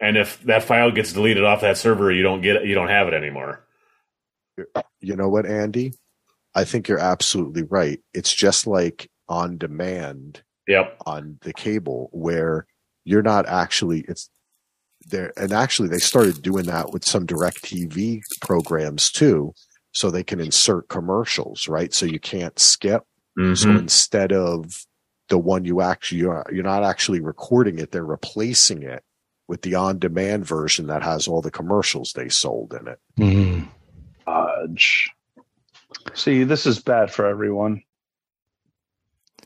and 0.00 0.16
if 0.16 0.42
that 0.42 0.64
file 0.64 0.90
gets 0.90 1.12
deleted 1.12 1.44
off 1.44 1.60
that 1.60 1.78
server, 1.78 2.10
you 2.10 2.22
don't 2.22 2.40
get 2.40 2.56
it, 2.56 2.66
you 2.66 2.74
don't 2.74 2.88
have 2.88 3.08
it 3.08 3.14
anymore. 3.14 3.64
You 5.00 5.16
know 5.16 5.28
what, 5.28 5.46
Andy? 5.46 5.94
I 6.54 6.64
think 6.64 6.88
you're 6.88 6.98
absolutely 6.98 7.62
right. 7.62 8.00
It's 8.12 8.34
just 8.34 8.66
like 8.66 9.08
on 9.28 9.56
demand 9.56 10.42
yep. 10.66 10.96
on 11.06 11.38
the 11.42 11.52
cable 11.52 12.10
where 12.12 12.66
you're 13.04 13.22
not 13.22 13.46
actually 13.46 14.04
it's 14.08 14.28
there 15.06 15.32
and 15.36 15.52
actually 15.52 15.88
they 15.88 15.98
started 15.98 16.42
doing 16.42 16.66
that 16.66 16.92
with 16.92 17.04
some 17.04 17.24
direct 17.24 17.62
TV 17.62 18.20
programs 18.42 19.10
too 19.10 19.54
so 19.92 20.10
they 20.10 20.22
can 20.22 20.40
insert 20.40 20.88
commercials 20.88 21.66
right 21.68 21.94
so 21.94 22.04
you 22.04 22.20
can't 22.20 22.58
skip 22.58 23.04
mm-hmm. 23.38 23.54
so 23.54 23.70
instead 23.70 24.32
of 24.32 24.84
the 25.30 25.38
one 25.38 25.64
you 25.64 25.80
actually 25.80 26.18
you're, 26.18 26.44
you're 26.52 26.62
not 26.62 26.84
actually 26.84 27.20
recording 27.20 27.78
it 27.78 27.90
they're 27.90 28.04
replacing 28.04 28.82
it 28.82 29.02
with 29.48 29.62
the 29.62 29.74
on 29.74 29.98
demand 29.98 30.46
version 30.46 30.86
that 30.86 31.02
has 31.02 31.26
all 31.26 31.40
the 31.40 31.50
commercials 31.50 32.12
they 32.12 32.28
sold 32.28 32.74
in 32.74 32.86
it 32.86 32.98
mm. 33.18 33.66
Fudge. 34.24 35.10
See, 36.14 36.44
this 36.44 36.66
is 36.66 36.78
bad 36.80 37.10
for 37.10 37.26
everyone. 37.26 37.82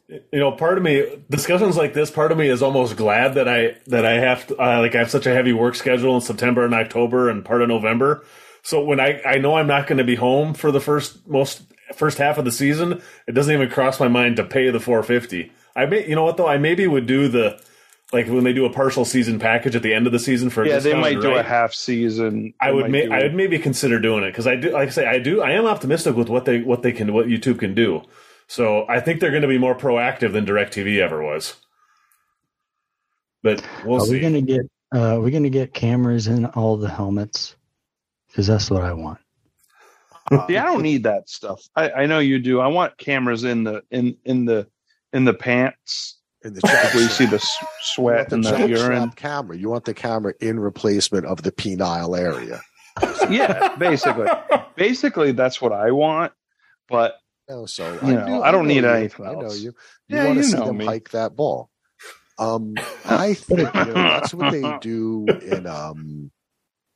you 0.08 0.38
know, 0.38 0.52
part 0.52 0.76
of 0.76 0.84
me 0.84 1.22
discussions 1.30 1.76
like 1.76 1.94
this, 1.94 2.10
part 2.10 2.32
of 2.32 2.38
me 2.38 2.48
is 2.48 2.62
almost 2.62 2.96
glad 2.96 3.34
that 3.34 3.48
I 3.48 3.76
that 3.86 4.04
I 4.04 4.14
have 4.14 4.46
to, 4.48 4.56
uh, 4.56 4.80
like 4.80 4.94
I 4.94 4.98
have 4.98 5.10
such 5.10 5.26
a 5.26 5.34
heavy 5.34 5.52
work 5.52 5.74
schedule 5.74 6.14
in 6.14 6.20
September 6.20 6.64
and 6.64 6.74
October 6.74 7.30
and 7.30 7.44
part 7.44 7.62
of 7.62 7.68
November. 7.68 8.24
So 8.62 8.84
when 8.84 9.00
I 9.00 9.20
I 9.24 9.38
know 9.38 9.56
I'm 9.56 9.66
not 9.66 9.86
going 9.86 9.98
to 9.98 10.04
be 10.04 10.16
home 10.16 10.54
for 10.54 10.70
the 10.70 10.80
first 10.80 11.26
most 11.26 11.62
first 11.94 12.18
half 12.18 12.38
of 12.38 12.44
the 12.44 12.52
season, 12.52 13.02
it 13.26 13.32
doesn't 13.32 13.52
even 13.52 13.70
cross 13.70 13.98
my 13.98 14.08
mind 14.08 14.36
to 14.36 14.44
pay 14.44 14.70
the 14.70 14.80
450. 14.80 15.50
I 15.76 15.86
may 15.86 16.08
you 16.08 16.14
know 16.14 16.24
what 16.24 16.36
though 16.36 16.48
I 16.48 16.58
maybe 16.58 16.86
would 16.86 17.06
do 17.06 17.28
the 17.28 17.60
like 18.12 18.26
when 18.28 18.44
they 18.44 18.52
do 18.52 18.64
a 18.64 18.70
partial 18.70 19.04
season 19.04 19.38
package 19.38 19.74
at 19.74 19.82
the 19.82 19.92
end 19.92 20.06
of 20.06 20.12
the 20.12 20.18
season 20.18 20.50
for 20.50 20.64
yeah 20.66 20.78
they 20.78 20.94
might 20.94 21.20
do 21.20 21.30
right? 21.30 21.38
a 21.38 21.42
half 21.42 21.74
season. 21.74 22.54
I 22.60 22.70
would 22.70 22.90
ma- 22.90 23.14
I 23.14 23.22
would 23.22 23.34
maybe 23.34 23.58
consider 23.58 23.98
doing 23.98 24.24
it 24.24 24.30
because 24.30 24.46
I 24.46 24.56
do 24.56 24.70
like 24.70 24.88
I 24.88 24.90
say 24.92 25.06
I 25.06 25.18
do 25.18 25.42
I 25.42 25.52
am 25.52 25.66
optimistic 25.66 26.16
with 26.16 26.28
what 26.28 26.44
they 26.44 26.60
what 26.60 26.82
they 26.82 26.92
can 26.92 27.12
what 27.12 27.26
YouTube 27.26 27.58
can 27.58 27.74
do. 27.74 28.02
So 28.46 28.86
I 28.88 29.00
think 29.00 29.20
they're 29.20 29.30
going 29.30 29.42
to 29.42 29.48
be 29.48 29.58
more 29.58 29.74
proactive 29.74 30.32
than 30.32 30.44
DirecTV 30.44 31.00
ever 31.00 31.22
was. 31.22 31.54
But 33.42 33.66
we'll 33.84 34.02
are 34.02 34.06
see. 34.06 34.12
we 34.12 34.20
going 34.20 34.34
to 34.34 34.42
get 34.42 34.62
uh, 34.94 35.16
are 35.16 35.20
we 35.20 35.30
going 35.30 35.42
to 35.42 35.50
get 35.50 35.74
cameras 35.74 36.28
in 36.28 36.46
all 36.46 36.76
the 36.76 36.88
helmets? 36.88 37.56
Because 38.28 38.46
that's 38.46 38.70
what 38.70 38.82
I 38.82 38.92
want. 38.92 39.18
See, 40.48 40.56
I 40.56 40.64
don't 40.64 40.82
need 40.82 41.04
that 41.04 41.28
stuff. 41.28 41.60
I, 41.76 41.90
I 41.90 42.06
know 42.06 42.18
you 42.18 42.38
do. 42.38 42.60
I 42.60 42.68
want 42.68 42.96
cameras 42.96 43.44
in 43.44 43.64
the 43.64 43.82
in 43.90 44.16
in 44.24 44.44
the 44.46 44.66
in 45.14 45.24
the 45.24 45.32
pants. 45.32 46.18
In 46.42 46.52
the 46.52 46.60
where 46.92 47.02
you 47.02 47.08
see 47.08 47.24
the 47.24 47.42
sweat 47.80 48.30
and 48.30 48.44
the, 48.44 48.50
the 48.52 48.68
urine. 48.68 49.10
Camera. 49.12 49.56
You 49.56 49.70
want 49.70 49.86
the 49.86 49.94
camera 49.94 50.34
in 50.40 50.60
replacement 50.60 51.24
of 51.24 51.42
the 51.42 51.50
penile 51.50 52.18
area. 52.18 52.60
yeah, 53.30 53.74
basically. 53.76 54.28
basically, 54.76 55.32
that's 55.32 55.62
what 55.62 55.72
I 55.72 55.92
want. 55.92 56.32
But 56.86 57.14
no, 57.48 57.64
so 57.64 57.90
you 57.94 57.98
I 58.02 58.12
know, 58.12 58.26
do, 58.26 58.42
I 58.42 58.50
don't 58.50 58.66
need 58.66 58.82
you. 58.84 58.88
anything. 58.88 59.26
I 59.26 59.32
know 59.32 59.52
you. 59.52 59.72
You 60.08 60.16
yeah, 60.16 60.26
want 60.26 60.38
to 60.38 60.44
see 60.44 60.56
them 60.56 60.76
me. 60.76 60.84
hike 60.84 61.10
that 61.10 61.34
ball. 61.34 61.70
Um, 62.38 62.74
I 63.06 63.32
think 63.32 63.72
you 63.74 63.84
know, 63.86 63.94
that's 63.94 64.34
what 64.34 64.52
they 64.52 64.78
do 64.82 65.24
in 65.42 65.66
um 65.66 66.30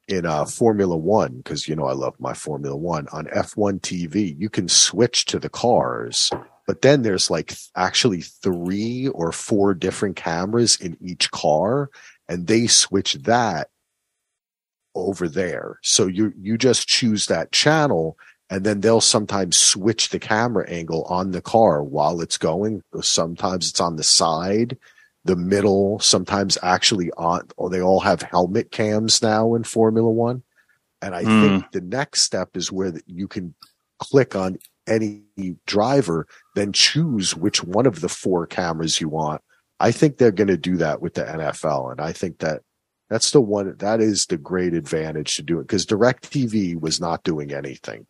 in 0.09 0.27
uh 0.27 0.45
Formula 0.45 0.97
One 0.97 1.39
because 1.39 1.67
you 1.67 1.75
know 1.75 1.87
I 1.87 1.93
love 1.93 2.17
my 2.19 2.35
Formula 2.35 2.77
One 2.77 3.09
on 3.13 3.27
F1 3.27 3.81
TV. 3.81 4.35
You 4.39 4.51
can 4.51 4.69
switch 4.69 5.25
to 5.27 5.39
the 5.39 5.49
cars, 5.49 6.31
but 6.69 6.83
then 6.83 7.01
there's 7.01 7.31
like 7.31 7.55
actually 7.75 8.21
three 8.21 9.09
or 9.09 9.33
four 9.33 9.73
different 9.73 10.17
cameras 10.17 10.77
in 10.77 10.99
each 11.01 11.31
car, 11.31 11.89
and 12.29 12.47
they 12.47 12.67
switch 12.67 13.15
that 13.15 13.71
over 14.95 15.29
there. 15.29 15.79
So 15.83 16.07
you 16.07 16.35
you 16.39 16.59
just 16.59 16.87
choose 16.87 17.25
that 17.27 17.53
channel 17.53 18.19
and 18.51 18.65
then 18.65 18.81
they'll 18.81 19.01
sometimes 19.01 19.59
switch 19.59 20.11
the 20.11 20.19
camera 20.19 20.69
angle 20.69 21.05
on 21.05 21.31
the 21.31 21.41
car 21.41 21.83
while 21.83 22.21
it's 22.21 22.39
going. 22.39 22.83
Sometimes 23.01 23.71
it's 23.71 23.81
on 23.81 23.97
the 23.97 24.05
side, 24.05 24.77
the 25.25 25.37
middle, 25.37 25.99
sometimes 26.01 26.59
actually 26.63 27.11
on, 27.13 27.49
or 27.57 27.71
they 27.71 27.81
all 27.83 28.01
have 28.01 28.23
helmet 28.23 28.71
cams 28.71 29.23
now 29.23 29.55
in 29.55 29.65
Formula 29.65 30.11
One. 30.11 30.43
And 31.01 31.15
I 31.15 31.25
mm. 31.25 31.43
think 31.43 31.73
the 31.73 31.81
next 31.81 32.23
step 32.23 32.57
is 32.57 32.73
where 32.73 32.93
you 33.07 33.29
can 33.29 33.55
click 33.99 34.35
on 34.35 34.59
any 34.89 35.23
driver, 35.67 36.27
then 36.59 36.73
choose 36.73 37.37
which 37.37 37.63
one 37.63 37.87
of 37.87 38.01
the 38.01 38.09
four 38.09 38.47
cameras 38.47 39.01
you 39.01 39.09
want. 39.09 39.43
I 39.81 39.93
think 39.93 40.17
they're 40.17 40.33
going 40.33 40.49
to 40.49 40.57
do 40.57 40.77
that 40.79 41.01
with 41.01 41.15
the 41.15 41.25
NFL. 41.25 41.93
And 41.93 42.01
I 42.01 42.13
think 42.13 42.39
that 42.39 42.63
that's 43.09 43.31
the 43.31 43.41
one 43.41 43.75
that 43.79 44.01
is 44.01 44.27
the 44.27 44.37
great 44.37 44.75
advantage 44.75 45.37
to 45.37 45.43
do 45.43 45.59
it 45.61 45.63
because 45.63 45.87
DirecTV 45.87 46.81
was 46.81 47.01
not 47.01 47.23
doing 47.23 47.53
anything. 47.53 48.07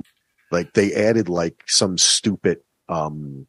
Like 0.51 0.73
they 0.73 0.95
added 0.95 1.29
like 1.29 1.63
some 1.67 1.99
stupid 1.99 2.59
um 2.89 3.47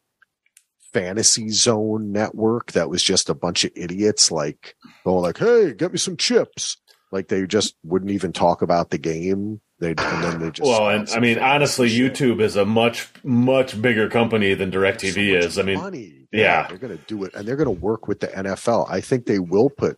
fantasy 0.94 1.50
zone 1.50 2.12
network 2.12 2.74
that 2.74 2.90
was 2.90 3.04
just 3.04 3.30
a 3.30 3.36
bunch 3.36 3.64
of 3.64 3.72
idiots 3.76 4.32
like 4.32 4.76
going 5.06 5.24
like, 5.24 5.38
"Hey, 5.38 5.74
get 5.74 5.92
me 5.92 5.98
some 5.98 6.18
chips." 6.18 6.78
Like 7.12 7.30
they 7.30 7.48
just 7.48 7.76
wouldn't 7.84 8.12
even 8.12 8.34
talk 8.34 8.62
about 8.62 8.90
the 8.90 8.98
game. 8.98 9.62
They 9.80 9.90
and 9.90 9.98
then 9.98 10.40
they 10.42 10.52
just 10.52 10.70
well, 10.70 10.90
and 10.90 11.10
I 11.12 11.20
mean, 11.20 11.40
honestly, 11.40 11.90
YouTube 11.90 12.42
is 12.42 12.58
a 12.58 12.66
much 12.66 13.10
much 13.24 13.82
bigger 13.82 14.10
company 14.10 14.54
than 14.54 14.72
DirecTV 14.72 15.42
so 15.42 15.48
is. 15.48 15.58
I 15.58 15.64
mean, 15.64 15.78
money. 15.78 16.28
Yeah, 16.32 16.42
yeah, 16.42 16.68
they're 16.68 16.78
going 16.78 16.98
to 16.98 17.04
do 17.06 17.24
it, 17.24 17.34
and 17.34 17.48
they're 17.48 17.56
going 17.56 17.74
to 17.74 17.82
work 17.82 18.08
with 18.08 18.20
the 18.20 18.28
NFL. 18.28 18.90
I 18.90 19.00
think 19.00 19.26
they 19.26 19.40
will 19.40 19.70
put 19.70 19.98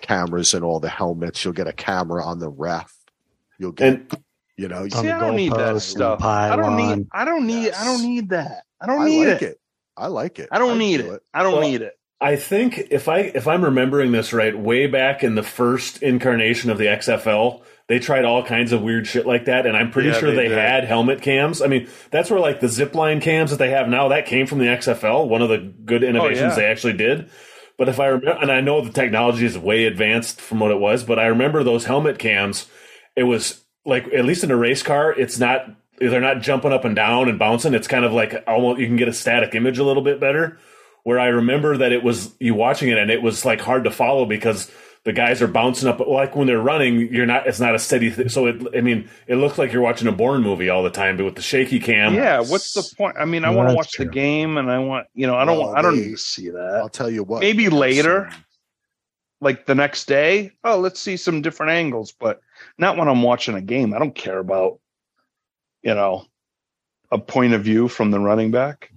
cameras 0.00 0.54
in 0.54 0.62
all 0.62 0.80
the 0.80 0.88
helmets. 0.88 1.44
You'll 1.44 1.54
get 1.54 1.66
a 1.66 1.72
camera 1.72 2.24
on 2.24 2.38
the 2.38 2.48
ref. 2.48 2.94
You'll 3.58 3.72
get 3.72 3.88
and, 3.88 4.16
you 4.56 4.68
know, 4.68 4.88
see, 4.88 5.10
I 5.10 5.20
don't 5.20 5.36
need 5.36 5.52
that 5.52 5.80
stuff. 5.82 6.22
I 6.22 6.56
don't 6.56 6.76
need. 6.76 7.06
I 7.12 7.24
don't 7.24 7.46
need. 7.46 7.64
Yes. 7.64 7.80
I 7.80 7.84
don't 7.84 8.02
need 8.02 8.30
that. 8.30 8.62
I 8.80 8.86
don't 8.86 9.04
need 9.04 9.26
I 9.26 9.32
like 9.32 9.42
it. 9.42 9.50
it. 9.50 9.60
I 9.96 10.06
like 10.06 10.38
it. 10.38 10.48
I 10.50 10.58
don't 10.58 10.76
I 10.76 10.78
need 10.78 11.00
it. 11.00 11.06
it. 11.06 11.22
I 11.32 11.42
don't 11.42 11.52
well, 11.54 11.62
need 11.62 11.82
it. 11.82 11.98
I 12.20 12.36
think 12.36 12.78
if 12.90 13.08
I 13.08 13.18
if 13.18 13.46
I'm 13.46 13.64
remembering 13.64 14.12
this 14.12 14.32
right, 14.32 14.58
way 14.58 14.86
back 14.86 15.22
in 15.22 15.34
the 15.34 15.42
first 15.42 16.02
incarnation 16.02 16.70
of 16.70 16.78
the 16.78 16.86
XFL, 16.86 17.62
they 17.86 17.98
tried 17.98 18.24
all 18.24 18.42
kinds 18.42 18.72
of 18.72 18.82
weird 18.82 19.06
shit 19.06 19.26
like 19.26 19.44
that, 19.44 19.66
and 19.66 19.76
I'm 19.76 19.90
pretty 19.90 20.08
yeah, 20.08 20.18
sure 20.18 20.30
they, 20.30 20.48
they 20.48 20.54
had 20.54 20.84
helmet 20.84 21.20
cams. 21.20 21.60
I 21.60 21.66
mean, 21.66 21.88
that's 22.10 22.30
where 22.30 22.40
like 22.40 22.60
the 22.60 22.66
zipline 22.66 23.20
cams 23.20 23.50
that 23.50 23.58
they 23.58 23.70
have 23.70 23.88
now 23.88 24.08
that 24.08 24.26
came 24.26 24.46
from 24.46 24.58
the 24.58 24.66
XFL. 24.66 25.28
One 25.28 25.42
of 25.42 25.50
the 25.50 25.58
good 25.58 26.02
oh, 26.02 26.08
innovations 26.08 26.40
oh, 26.40 26.46
yeah. 26.46 26.54
they 26.54 26.64
actually 26.66 26.94
did. 26.94 27.30
But 27.76 27.88
if 27.88 28.00
I 28.00 28.06
remember, 28.06 28.40
and 28.40 28.52
I 28.52 28.60
know 28.60 28.80
the 28.80 28.92
technology 28.92 29.44
is 29.44 29.58
way 29.58 29.84
advanced 29.84 30.40
from 30.40 30.60
what 30.60 30.70
it 30.70 30.78
was, 30.78 31.04
but 31.04 31.18
I 31.18 31.26
remember 31.26 31.62
those 31.62 31.84
helmet 31.84 32.18
cams. 32.18 32.66
It 33.16 33.24
was 33.24 33.64
like 33.84 34.06
at 34.14 34.24
least 34.24 34.44
in 34.44 34.50
a 34.50 34.56
race 34.56 34.82
car, 34.82 35.12
it's 35.12 35.38
not 35.38 35.68
they're 35.98 36.20
not 36.20 36.40
jumping 36.40 36.72
up 36.72 36.84
and 36.84 36.96
down 36.96 37.28
and 37.28 37.38
bouncing. 37.38 37.74
It's 37.74 37.88
kind 37.88 38.04
of 38.04 38.12
like 38.12 38.42
almost 38.46 38.80
you 38.80 38.86
can 38.86 38.96
get 38.96 39.08
a 39.08 39.12
static 39.12 39.54
image 39.54 39.78
a 39.78 39.84
little 39.84 40.02
bit 40.02 40.20
better. 40.20 40.58
Where 41.02 41.20
I 41.20 41.26
remember 41.26 41.76
that 41.76 41.92
it 41.92 42.02
was 42.02 42.34
you 42.40 42.54
watching 42.54 42.88
it 42.88 42.96
and 42.96 43.10
it 43.10 43.22
was 43.22 43.44
like 43.44 43.60
hard 43.60 43.84
to 43.84 43.90
follow 43.90 44.24
because 44.24 44.70
the 45.04 45.12
guys 45.12 45.42
are 45.42 45.48
bouncing 45.48 45.88
up. 45.88 46.00
Like 46.00 46.34
when 46.34 46.46
they're 46.46 46.60
running, 46.60 47.12
you're 47.12 47.26
not. 47.26 47.46
It's 47.46 47.60
not 47.60 47.74
a 47.74 47.78
steady. 47.78 48.10
thing. 48.10 48.28
so 48.28 48.46
it. 48.46 48.76
I 48.76 48.80
mean, 48.80 49.08
it 49.26 49.36
looks 49.36 49.58
like 49.58 49.72
you're 49.72 49.82
watching 49.82 50.08
a 50.08 50.12
Bourne 50.12 50.42
movie 50.42 50.70
all 50.70 50.82
the 50.82 50.90
time, 50.90 51.16
but 51.16 51.24
with 51.24 51.36
the 51.36 51.42
shaky 51.42 51.78
cam. 51.78 52.14
Yeah. 52.14 52.40
What's 52.40 52.72
the 52.72 52.96
point? 52.96 53.16
I 53.18 53.26
mean, 53.26 53.44
I 53.44 53.50
want 53.50 53.68
to 53.68 53.74
watch 53.74 53.92
true. 53.92 54.06
the 54.06 54.10
game, 54.10 54.56
and 54.56 54.70
I 54.70 54.78
want 54.78 55.06
you 55.14 55.26
know, 55.26 55.36
I 55.36 55.44
don't. 55.44 55.58
Well, 55.58 55.76
I 55.76 55.82
don't 55.82 55.96
need 55.96 56.10
to 56.10 56.16
see 56.16 56.48
that. 56.50 56.76
I'll 56.76 56.88
tell 56.88 57.10
you 57.10 57.22
what. 57.22 57.40
Maybe 57.40 57.68
later, 57.68 58.30
like 59.42 59.66
the 59.66 59.74
next 59.74 60.06
day. 60.06 60.52
Oh, 60.64 60.78
let's 60.78 60.98
see 60.98 61.18
some 61.18 61.42
different 61.42 61.72
angles, 61.72 62.12
but 62.18 62.40
not 62.78 62.96
when 62.96 63.08
I'm 63.08 63.22
watching 63.22 63.54
a 63.54 63.60
game. 63.60 63.92
I 63.92 63.98
don't 63.98 64.14
care 64.14 64.38
about, 64.38 64.80
you 65.82 65.94
know, 65.94 66.24
a 67.10 67.18
point 67.18 67.52
of 67.52 67.62
view 67.62 67.88
from 67.88 68.10
the 68.10 68.18
running 68.18 68.50
back. 68.50 68.90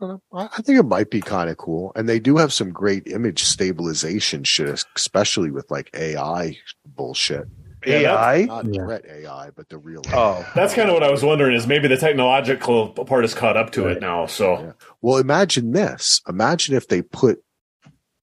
Uh, 0.00 0.16
I 0.32 0.62
think 0.62 0.78
it 0.78 0.84
might 0.84 1.10
be 1.10 1.20
kind 1.20 1.48
of 1.48 1.56
cool. 1.56 1.92
And 1.94 2.08
they 2.08 2.18
do 2.18 2.36
have 2.36 2.52
some 2.52 2.70
great 2.70 3.06
image 3.06 3.44
stabilization 3.44 4.44
shit, 4.44 4.84
especially 4.96 5.50
with 5.50 5.70
like 5.70 5.90
AI 5.94 6.58
bullshit. 6.84 7.46
AI? 7.86 8.34
Yeah, 8.34 8.46
not 8.46 8.64
yeah. 8.66 8.84
threat 8.84 9.04
AI, 9.06 9.50
but 9.50 9.68
the 9.68 9.78
real. 9.78 10.02
Oh, 10.12 10.38
AI. 10.38 10.50
that's 10.54 10.74
kind 10.74 10.88
of 10.88 10.94
what 10.94 11.02
I 11.02 11.10
was 11.10 11.22
wondering 11.22 11.54
is 11.54 11.66
maybe 11.66 11.86
the 11.86 11.96
technological 11.96 12.88
part 12.88 13.24
is 13.24 13.34
caught 13.34 13.56
up 13.56 13.72
to 13.72 13.84
right. 13.84 13.96
it 13.96 14.00
now. 14.00 14.26
So, 14.26 14.58
yeah. 14.58 14.72
well, 15.02 15.18
imagine 15.18 15.72
this. 15.72 16.20
Imagine 16.28 16.74
if 16.74 16.88
they 16.88 17.02
put 17.02 17.42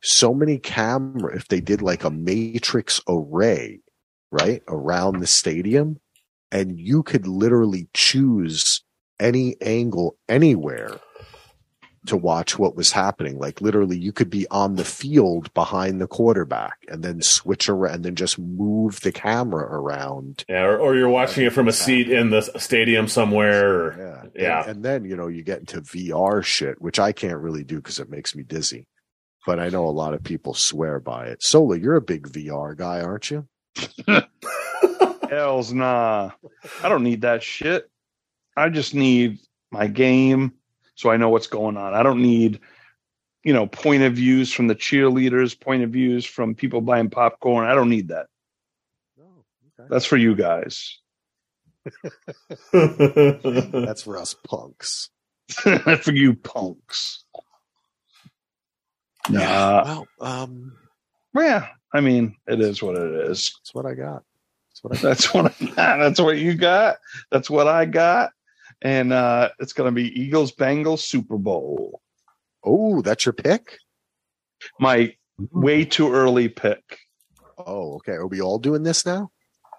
so 0.02 0.34
many 0.34 0.58
camera, 0.58 1.36
if 1.36 1.48
they 1.48 1.62
did 1.62 1.82
like 1.82 2.04
a 2.04 2.10
matrix 2.10 3.00
array 3.08 3.82
right 4.32 4.64
around 4.68 5.20
the 5.20 5.28
stadium 5.28 6.00
and 6.52 6.80
you 6.80 7.04
could 7.04 7.28
literally 7.28 7.88
choose 7.94 8.84
any 9.20 9.56
angle 9.62 10.18
anywhere 10.28 11.00
to 12.08 12.18
watch 12.18 12.58
what 12.58 12.76
was 12.76 12.92
happening. 12.92 13.38
Like 13.38 13.62
literally 13.62 13.98
you 13.98 14.12
could 14.12 14.30
be 14.30 14.48
on 14.50 14.76
the 14.76 14.84
field 14.84 15.54
behind 15.54 16.02
the 16.02 16.08
quarterback 16.08 16.80
and 16.88 17.04
then 17.04 17.22
switch 17.22 17.70
around 17.70 17.96
and 17.96 18.06
then 18.06 18.16
just 18.16 18.40
move 18.40 19.02
the 19.02 19.12
camera 19.12 19.64
around. 19.66 20.44
Yeah. 20.50 20.64
Or, 20.64 20.80
or 20.80 20.96
you're 20.96 21.10
watching 21.10 21.46
it 21.46 21.54
from 21.54 21.68
a 21.68 21.74
seat 21.74 22.10
in 22.10 22.32
the 22.32 22.42
stadium 22.58 23.08
somewhere. 23.08 23.98
yeah. 23.98 24.42
Yeah. 24.42 24.60
And, 24.62 24.70
and, 24.70 24.86
then, 24.86 25.06
you 25.06 25.16
know, 25.16 25.28
you 25.28 25.44
get 25.44 25.60
into 25.60 25.82
VR 25.82 26.44
shit, 26.44 26.82
which 26.82 27.00
I 27.00 27.12
can't 27.12 27.38
really 27.38 27.64
do 27.64 27.76
because 27.76 28.00
it 28.00 28.10
makes 28.10 28.36
me 28.36 28.44
dizzy. 28.44 28.88
But 29.46 29.60
I 29.60 29.70
know 29.70 29.88
a 29.88 29.90
lot 29.90 30.14
of 30.14 30.24
people 30.24 30.54
swear 30.54 31.00
by 31.00 31.28
it. 31.28 31.44
Solo, 31.44 31.74
you're 31.74 31.96
a 31.96 32.02
big 32.02 32.28
VR 32.28 32.76
guy, 32.76 33.02
aren't 33.02 33.32
you? 33.32 33.48
Hells 35.30 35.72
nah. 35.72 36.32
I 36.84 36.90
don't 36.90 37.04
need 37.04 37.22
that 37.22 37.42
shit. 37.42 37.90
I 38.56 38.70
just 38.70 38.94
need 38.94 39.40
my 39.72 39.88
game 39.88 40.54
so 40.96 41.10
I 41.10 41.18
know 41.18 41.30
what's 41.30 41.48
going 41.48 41.78
on. 41.78 41.94
I 41.94 42.04
don't 42.04 42.22
need, 42.22 42.60
you 43.44 43.54
know, 43.54 43.68
point 43.68 44.04
of 44.04 44.14
views 44.14 44.52
from 44.52 44.68
the 44.68 44.76
cheerleaders, 44.76 45.60
point 45.60 45.84
of 45.84 45.92
views 45.92 46.26
from 46.26 46.56
people 46.56 46.82
buying 46.82 47.10
popcorn. 47.10 47.68
I 47.68 47.76
don't 47.76 47.90
need 47.90 48.10
that. 48.10 48.28
Oh, 49.20 49.44
okay. 49.80 49.88
That's 49.90 50.06
for 50.06 50.18
you 50.18 50.36
guys. 50.36 51.00
That's 52.74 54.04
for 54.04 54.18
us 54.18 54.36
punks. 54.48 55.10
That's 55.66 56.06
for 56.06 56.14
you 56.14 56.36
punks. 56.36 57.24
Nah. 59.30 59.40
Yeah. 59.40 59.84
Well, 59.84 60.08
um, 60.22 60.78
yeah, 61.36 61.68
I 61.94 62.02
mean, 62.02 62.36
it 62.48 62.60
is 62.60 62.82
what 62.82 62.98
it 62.98 63.30
is. 63.30 63.54
That's 63.60 63.74
what 63.74 63.86
I 63.86 63.94
got. 63.94 64.24
That's 64.70 64.84
what 64.84 64.94
I 64.94 65.02
got. 65.02 65.02
That's 65.02 65.34
what 65.34 65.46
I 65.46 65.66
got. 65.66 65.98
That's 65.98 66.22
what 66.22 66.38
you 66.38 66.56
got. 66.56 66.98
That's 67.32 67.50
what 67.50 67.68
I 67.68 67.86
got. 67.86 68.32
And 68.82 69.14
uh, 69.14 69.50
it's 69.60 69.74
going 69.74 69.94
to 69.94 69.96
be 69.96 70.20
Eagles 70.20 70.52
Bengals 70.52 71.00
Super 71.00 71.38
Bowl. 71.38 72.02
Oh, 72.64 73.02
that's 73.02 73.26
your 73.26 73.34
pick? 73.34 73.78
My 74.80 75.16
way 75.52 75.86
too 75.86 76.14
early 76.14 76.50
pick. 76.50 77.00
Oh, 77.58 77.96
okay. 77.96 78.14
Are 78.14 78.28
we 78.28 78.42
all 78.42 78.60
doing 78.60 78.84
this 78.84 79.06
now? 79.06 79.32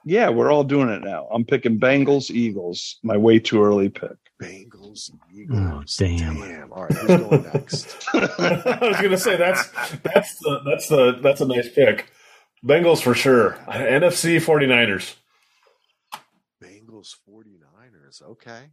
Yeah, 0.04 0.30
we're 0.30 0.52
all 0.52 0.64
doing 0.64 0.88
it 0.88 1.02
now. 1.02 1.28
I'm 1.32 1.44
picking 1.44 1.78
Bengals, 1.78 2.30
Eagles. 2.30 2.98
My 3.02 3.16
way 3.16 3.38
too 3.38 3.62
early 3.62 3.88
pick. 3.88 4.16
Bengals, 4.40 5.10
Eagles. 5.32 5.58
Oh, 5.60 5.82
damn. 5.98 6.40
Damn. 6.40 6.72
All 6.72 6.84
right, 6.84 6.92
who's 6.92 7.20
going 7.20 7.42
next? 7.52 8.08
I 8.12 8.78
was 8.82 9.00
gonna 9.00 9.16
say 9.16 9.36
that's 9.36 9.68
that's 10.02 10.34
the 10.40 10.60
that's 10.66 10.88
the 10.88 11.18
that's 11.22 11.40
a 11.40 11.46
nice 11.46 11.68
pick. 11.68 12.10
Bengals 12.64 13.00
for 13.00 13.14
sure. 13.14 13.52
NFC 13.68 14.40
49ers. 14.40 15.14
Bengals 16.62 17.14
49ers. 17.28 18.22
Okay. 18.22 18.70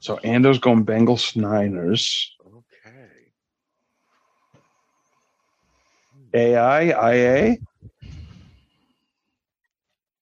So 0.00 0.18
Ando's 0.18 0.58
going 0.58 0.84
Bengals 0.86 1.34
Niners. 1.36 2.34
Okay. 2.46 3.32
AI, 6.34 7.12
IA. 7.12 7.56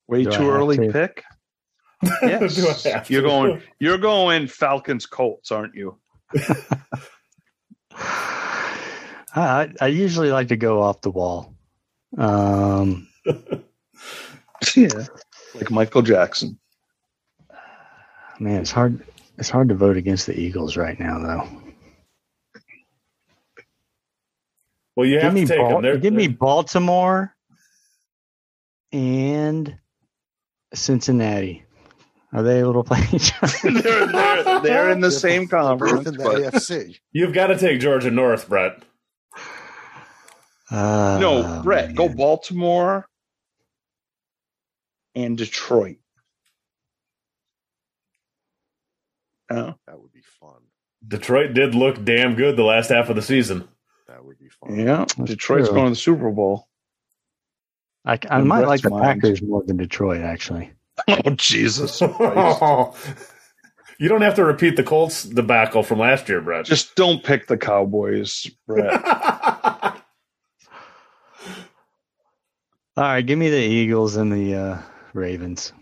Way 0.08 0.24
Do 0.24 0.30
too 0.30 0.50
early 0.50 0.76
to? 0.76 0.92
pick. 0.92 1.24
Yes. 2.22 2.84
have 2.84 3.10
you're 3.10 3.22
to? 3.22 3.28
going 3.28 3.62
you're 3.80 3.96
going 3.98 4.46
Falcons 4.48 5.06
Colts, 5.06 5.50
aren't 5.50 5.74
you? 5.74 5.98
I, 9.34 9.72
I 9.80 9.86
usually 9.88 10.30
like 10.30 10.48
to 10.48 10.56
go 10.56 10.82
off 10.82 11.00
the 11.00 11.10
wall. 11.10 11.54
Um, 12.16 13.08
Yeah. 14.74 15.04
Like 15.54 15.70
Michael 15.70 16.02
Jackson. 16.02 16.58
man, 18.38 18.60
it's 18.60 18.70
hard. 18.70 19.02
It's 19.38 19.50
hard 19.50 19.68
to 19.68 19.74
vote 19.74 19.96
against 19.96 20.26
the 20.26 20.38
Eagles 20.38 20.76
right 20.76 20.98
now, 20.98 21.18
though. 21.18 21.48
Well, 24.94 25.06
you 25.06 25.16
Give 25.16 25.22
have 25.24 25.34
me, 25.34 25.40
to 25.42 25.46
take 25.46 25.58
Bal- 25.58 25.68
them. 25.70 25.82
They're, 25.82 25.98
give 25.98 26.14
me 26.14 26.26
they're- 26.26 26.36
Baltimore 26.36 27.34
and 28.92 29.76
Cincinnati. 30.72 31.64
Are 32.32 32.42
they 32.42 32.60
able 32.60 32.82
to 32.82 32.82
play 32.82 33.02
each 33.12 33.32
other? 33.42 33.80
they're, 33.82 34.06
they're, 34.06 34.60
they're 34.60 34.90
in 34.90 35.00
the 35.00 35.10
same 35.10 35.46
They're 35.46 35.60
both 35.60 35.80
conference. 35.80 36.08
in 36.08 36.16
the 36.16 36.22
but- 36.24 36.54
AFC. 36.54 36.98
You've 37.12 37.34
got 37.34 37.48
to 37.48 37.58
take 37.58 37.80
Georgia 37.80 38.10
North, 38.10 38.48
Brett. 38.48 38.82
Uh, 40.70 41.18
no, 41.20 41.60
Brett, 41.62 41.94
go. 41.94 42.08
Baltimore 42.08 43.06
and 45.14 45.38
Detroit. 45.38 45.98
Oh, 49.50 49.74
That 49.86 50.00
would 50.00 50.12
be 50.12 50.22
fun. 50.40 50.60
Detroit 51.06 51.54
did 51.54 51.74
look 51.74 52.04
damn 52.04 52.34
good 52.34 52.56
the 52.56 52.64
last 52.64 52.90
half 52.90 53.08
of 53.08 53.16
the 53.16 53.22
season. 53.22 53.68
That 54.08 54.24
would 54.24 54.38
be 54.38 54.48
fun. 54.48 54.78
yeah. 54.78 55.04
Detroit's 55.24 55.68
true. 55.68 55.74
going 55.74 55.86
to 55.86 55.90
the 55.90 55.96
Super 55.96 56.30
Bowl. 56.30 56.68
I, 58.04 58.18
I 58.30 58.40
might 58.40 58.66
like 58.66 58.82
the 58.82 58.90
mind. 58.90 59.20
Packers 59.20 59.42
more 59.42 59.62
than 59.64 59.76
Detroit, 59.76 60.22
actually. 60.22 60.72
Oh, 61.08 61.30
Jesus. 61.30 62.00
You 63.98 64.10
don't 64.10 64.20
have 64.20 64.34
to 64.34 64.44
repeat 64.44 64.76
the 64.76 64.82
Colts 64.82 65.24
debacle 65.24 65.82
from 65.82 66.00
last 66.00 66.28
year, 66.28 66.42
Brett. 66.42 66.66
Just 66.66 66.94
don't 66.96 67.24
pick 67.24 67.46
the 67.46 67.56
Cowboys, 67.56 68.46
Brett. 68.66 68.92
All 69.04 69.94
right, 72.96 73.24
give 73.24 73.38
me 73.38 73.48
the 73.48 73.56
Eagles 73.56 74.16
and 74.16 74.30
the 74.30 74.54
uh, 74.54 74.78
Ravens. 75.14 75.72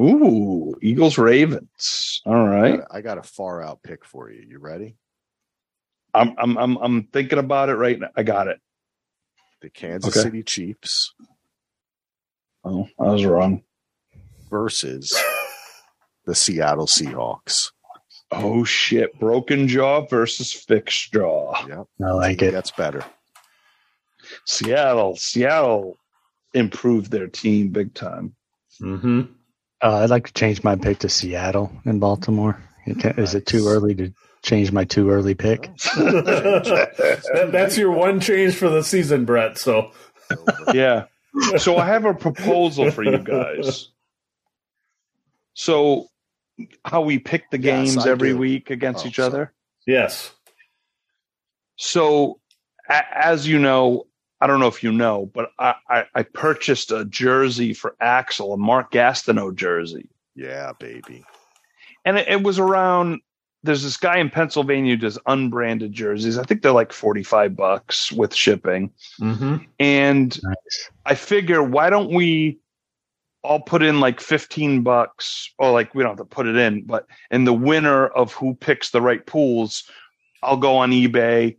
Ooh, 0.00 0.74
Eagles 0.80 1.18
Ravens. 1.18 2.22
All 2.24 2.46
right. 2.48 2.74
I 2.74 2.76
got, 2.78 2.86
I 2.92 3.00
got 3.02 3.18
a 3.18 3.22
far 3.22 3.62
out 3.62 3.82
pick 3.82 4.04
for 4.04 4.30
you. 4.30 4.42
You 4.48 4.58
ready? 4.58 4.96
I'm 6.14 6.34
I'm 6.38 6.56
I'm 6.58 6.76
I'm 6.78 7.02
thinking 7.04 7.38
about 7.38 7.68
it 7.68 7.74
right 7.76 7.98
now. 7.98 8.08
I 8.16 8.22
got 8.22 8.48
it. 8.48 8.58
The 9.60 9.70
Kansas 9.70 10.16
Okay. 10.16 10.22
City 10.24 10.42
Chiefs 10.42 11.14
Oh, 12.64 12.88
I 12.98 13.04
was 13.04 13.24
wrong. 13.24 13.62
versus 14.50 15.14
the 16.26 16.34
Seattle 16.34 16.86
Seahawks. 16.86 17.70
Oh 18.32 18.64
shit. 18.64 19.18
Broken 19.20 19.68
jaw 19.68 20.06
versus 20.06 20.52
fixed 20.52 21.12
jaw. 21.12 21.54
Yep. 21.68 21.86
I 22.04 22.10
like 22.12 22.42
it. 22.42 22.52
That's 22.52 22.70
better. 22.70 23.04
Seattle. 24.46 25.16
Seattle 25.16 25.96
improved 26.54 27.10
their 27.10 27.28
team 27.28 27.68
big 27.68 27.94
time. 27.94 28.34
mm-hmm. 28.80 29.22
Uh, 29.82 29.96
I'd 29.98 30.10
like 30.10 30.26
to 30.26 30.32
change 30.34 30.62
my 30.62 30.76
pick 30.76 30.98
to 31.00 31.08
Seattle 31.08 31.72
and 31.84 32.00
Baltimore. 32.00 32.60
It 32.86 33.00
ca- 33.00 33.20
Is 33.20 33.34
it 33.34 33.46
too 33.46 33.68
early 33.68 33.94
to 33.96 34.12
change 34.42 34.72
my 34.72 34.84
too 34.84 35.10
early 35.10 35.34
pick? 35.34 35.70
That, 35.96 37.48
that's 37.52 37.76
your 37.78 37.90
one 37.90 38.20
change 38.20 38.54
for 38.54 38.68
the 38.68 38.82
season, 38.82 39.24
Brett. 39.24 39.58
So 39.58 39.92
yeah. 40.74 41.04
So 41.58 41.76
I 41.78 41.86
have 41.86 42.04
a 42.04 42.14
proposal 42.14 42.90
for 42.90 43.02
you 43.04 43.18
guys. 43.18 43.88
So 45.54 46.06
how 46.84 47.02
we 47.02 47.18
pick 47.18 47.50
the 47.50 47.58
games 47.58 47.96
I 48.06 48.10
every 48.10 48.30
do. 48.30 48.38
week 48.38 48.70
against 48.70 49.04
Oh, 49.04 49.08
each 49.08 49.16
sorry. 49.16 49.26
other. 49.26 49.52
yes, 49.86 50.32
So, 51.76 52.38
a- 52.88 53.18
as 53.26 53.46
you 53.48 53.58
know, 53.58 54.06
I 54.40 54.46
don't 54.46 54.60
know 54.60 54.68
if 54.68 54.82
you 54.82 54.90
know, 54.92 55.30
but 55.34 55.50
I, 55.58 55.74
I, 55.88 56.04
I 56.14 56.22
purchased 56.22 56.90
a 56.92 57.04
jersey 57.04 57.74
for 57.74 57.94
Axel, 58.00 58.52
a 58.54 58.56
Mark 58.56 58.90
Gastineau 58.92 59.54
jersey, 59.54 60.08
Yeah, 60.34 60.72
baby. 60.78 61.24
and 62.04 62.18
it, 62.18 62.28
it 62.28 62.42
was 62.42 62.58
around. 62.58 63.20
There's 63.62 63.82
this 63.82 63.98
guy 63.98 64.16
in 64.16 64.30
Pennsylvania 64.30 64.94
who 64.94 65.02
does 65.02 65.18
unbranded 65.26 65.92
jerseys. 65.92 66.38
I 66.38 66.44
think 66.44 66.62
they're 66.62 66.72
like 66.72 66.94
45 66.94 67.54
bucks 67.54 68.10
with 68.10 68.34
shipping. 68.34 68.90
mm-hmm. 69.20 69.56
And 69.78 70.42
Nice. 70.42 70.90
I 71.04 71.14
figure, 71.14 71.62
why 71.62 71.90
don't 71.90 72.10
we 72.10 72.58
all 73.44 73.60
put 73.60 73.82
in 73.82 74.00
like 74.00 74.20
15 74.20 74.82
bucks, 74.82 75.52
or 75.58 75.70
like 75.72 75.94
we 75.94 76.02
don't 76.02 76.12
have 76.12 76.18
to 76.18 76.24
put 76.34 76.46
it 76.46 76.56
in, 76.56 76.84
but 76.86 77.06
in 77.30 77.44
the 77.44 77.52
winner 77.52 78.06
of 78.06 78.32
who 78.32 78.54
picks 78.54 78.90
the 78.90 79.02
right 79.02 79.24
pools, 79.26 79.84
I'll 80.42 80.56
go 80.56 80.76
on 80.78 80.90
eBay, 80.92 81.56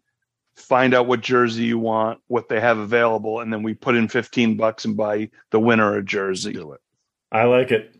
find 0.61 0.93
out 0.93 1.07
what 1.07 1.21
jersey 1.21 1.63
you 1.63 1.79
want, 1.79 2.19
what 2.27 2.49
they 2.49 2.59
have 2.59 2.77
available, 2.77 3.39
and 3.39 3.51
then 3.51 3.63
we 3.63 3.73
put 3.73 3.95
in 3.95 4.07
15 4.07 4.57
bucks 4.57 4.85
and 4.85 4.95
buy 4.95 5.29
the 5.51 5.59
winner 5.59 5.97
a 5.97 6.03
jersey. 6.03 6.53
Do 6.53 6.73
it. 6.73 6.81
I 7.31 7.43
like 7.43 7.71
it. 7.71 7.95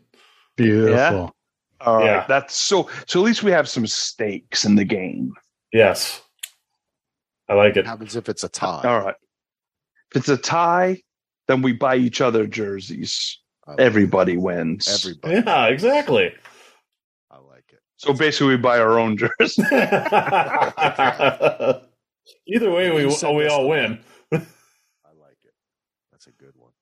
Beautiful. 0.56 1.34
All 1.80 1.98
right. 1.98 2.04
Yeah. 2.04 2.26
That's 2.28 2.54
so, 2.54 2.88
so 3.06 3.20
at 3.20 3.24
least 3.24 3.42
we 3.42 3.50
have 3.50 3.68
some 3.68 3.86
stakes 3.86 4.64
in 4.64 4.76
the 4.76 4.84
game. 4.84 5.32
Yes, 5.72 6.22
I 7.48 7.54
like 7.54 7.76
it. 7.76 7.80
What 7.80 7.86
happens 7.86 8.16
if 8.16 8.28
it's 8.28 8.44
a 8.44 8.48
tie? 8.48 8.82
All 8.84 9.00
right. 9.00 9.14
If 10.10 10.20
it's 10.20 10.28
a 10.28 10.36
tie, 10.36 11.00
then 11.48 11.62
we 11.62 11.72
buy 11.72 11.96
each 11.96 12.20
other 12.20 12.46
jerseys. 12.46 13.38
Like 13.66 13.80
Everybody 13.80 14.36
wins. 14.36 14.88
Everybody. 14.88 15.42
Yeah, 15.46 15.66
exactly. 15.66 16.34
I 17.30 17.38
like 17.38 17.64
it. 17.72 17.80
So 17.96 18.12
basically, 18.12 18.48
we 18.48 18.56
buy 18.56 18.78
our 18.78 18.98
own 18.98 19.16
jersey. 19.16 19.62
Either 22.46 22.70
way, 22.70 22.90
we 22.90 23.02
You 23.02 23.34
we 23.34 23.46
all 23.48 23.68
win. 23.68 24.00
I 24.32 24.36
like 24.36 25.38
it. 25.44 25.54
That's 26.10 26.26
a 26.26 26.32
good 26.32 26.52
one. 26.56 26.72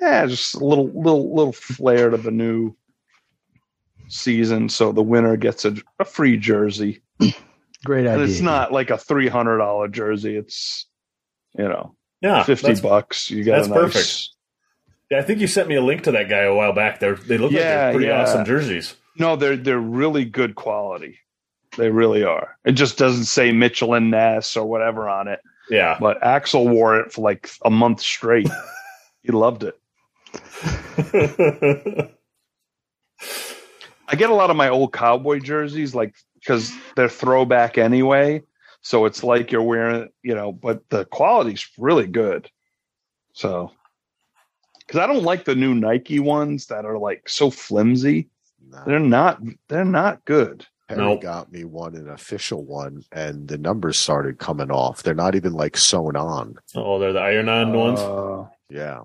yeah, 0.00 0.26
just 0.26 0.54
a 0.54 0.64
little 0.64 0.86
little 0.88 1.34
little 1.34 1.52
flair 1.52 2.10
to 2.10 2.16
the 2.16 2.30
new 2.30 2.74
season. 4.08 4.68
So 4.68 4.92
the 4.92 5.02
winner 5.02 5.36
gets 5.36 5.64
a, 5.64 5.74
a 5.98 6.04
free 6.04 6.36
jersey, 6.36 7.02
Great 7.84 8.06
and 8.06 8.08
idea. 8.20 8.24
it's 8.26 8.40
not 8.40 8.72
like 8.72 8.90
a 8.90 8.98
three 8.98 9.28
hundred 9.28 9.58
dollar 9.58 9.88
jersey. 9.88 10.36
It's 10.36 10.86
you 11.56 11.68
know 11.68 11.94
Yeah, 12.20 12.42
fifty 12.44 12.74
bucks. 12.80 13.30
You 13.30 13.44
got 13.44 13.56
that's 13.56 13.66
a 13.68 13.70
nice, 13.70 13.78
perfect. 13.78 14.28
Yeah, 15.10 15.18
I 15.18 15.22
think 15.22 15.40
you 15.40 15.46
sent 15.46 15.68
me 15.68 15.74
a 15.76 15.82
link 15.82 16.02
to 16.04 16.12
that 16.12 16.28
guy 16.30 16.40
a 16.42 16.54
while 16.54 16.72
back. 16.72 16.98
They're, 16.98 17.14
they 17.14 17.36
look 17.36 17.52
like 17.52 17.60
Yeah, 17.60 17.84
they're 17.84 17.92
pretty 17.92 18.06
yeah. 18.06 18.22
awesome 18.22 18.44
jerseys. 18.46 18.94
No, 19.18 19.36
they're 19.36 19.56
they're 19.56 19.78
really 19.78 20.24
good 20.24 20.54
quality. 20.54 21.18
They 21.76 21.90
really 21.90 22.24
are. 22.24 22.56
It 22.64 22.72
just 22.72 22.98
doesn't 22.98 23.24
say 23.24 23.52
Mitchell 23.52 23.98
& 24.00 24.00
Ness 24.00 24.56
or 24.56 24.66
whatever 24.66 25.08
on 25.08 25.28
it. 25.28 25.40
Yeah. 25.70 25.96
But 25.98 26.22
Axel 26.22 26.68
wore 26.68 26.98
it 27.00 27.12
for 27.12 27.22
like 27.22 27.50
a 27.64 27.70
month 27.70 28.00
straight. 28.00 28.50
he 29.22 29.32
loved 29.32 29.64
it. 29.64 29.78
I 34.06 34.16
get 34.16 34.30
a 34.30 34.34
lot 34.34 34.50
of 34.50 34.56
my 34.56 34.68
old 34.68 34.92
cowboy 34.92 35.40
jerseys, 35.40 35.94
like 35.94 36.14
because 36.34 36.72
they're 36.96 37.08
throwback 37.08 37.78
anyway. 37.78 38.42
So 38.82 39.06
it's 39.06 39.24
like 39.24 39.50
you're 39.50 39.62
wearing, 39.62 40.10
you 40.22 40.34
know, 40.34 40.52
but 40.52 40.88
the 40.90 41.06
quality's 41.06 41.66
really 41.78 42.06
good. 42.06 42.50
So, 43.32 43.72
because 44.80 45.00
I 45.00 45.06
don't 45.06 45.22
like 45.22 45.46
the 45.46 45.54
new 45.54 45.74
Nike 45.74 46.20
ones 46.20 46.66
that 46.66 46.84
are 46.84 46.98
like 46.98 47.28
so 47.28 47.50
flimsy. 47.50 48.28
Nah. 48.68 48.84
They're 48.84 49.00
not. 49.00 49.40
They're 49.68 49.84
not 49.84 50.24
good. 50.26 50.66
Perry 50.88 51.00
Nope. 51.00 51.22
got 51.22 51.50
me 51.52 51.64
one, 51.64 51.94
an 51.96 52.10
official 52.10 52.62
one, 52.64 53.02
and 53.12 53.48
the 53.48 53.56
numbers 53.58 53.98
started 53.98 54.38
coming 54.38 54.70
off. 54.70 55.02
They're 55.02 55.14
not 55.14 55.34
even 55.34 55.52
like 55.54 55.76
sewn 55.76 56.14
on. 56.16 56.56
oh, 56.74 56.98
they're 56.98 57.12
the 57.14 57.20
iron 57.20 57.48
on 57.48 57.72
ones. 57.72 58.00
Uh, 58.00 58.46
Yeah. 58.68 59.00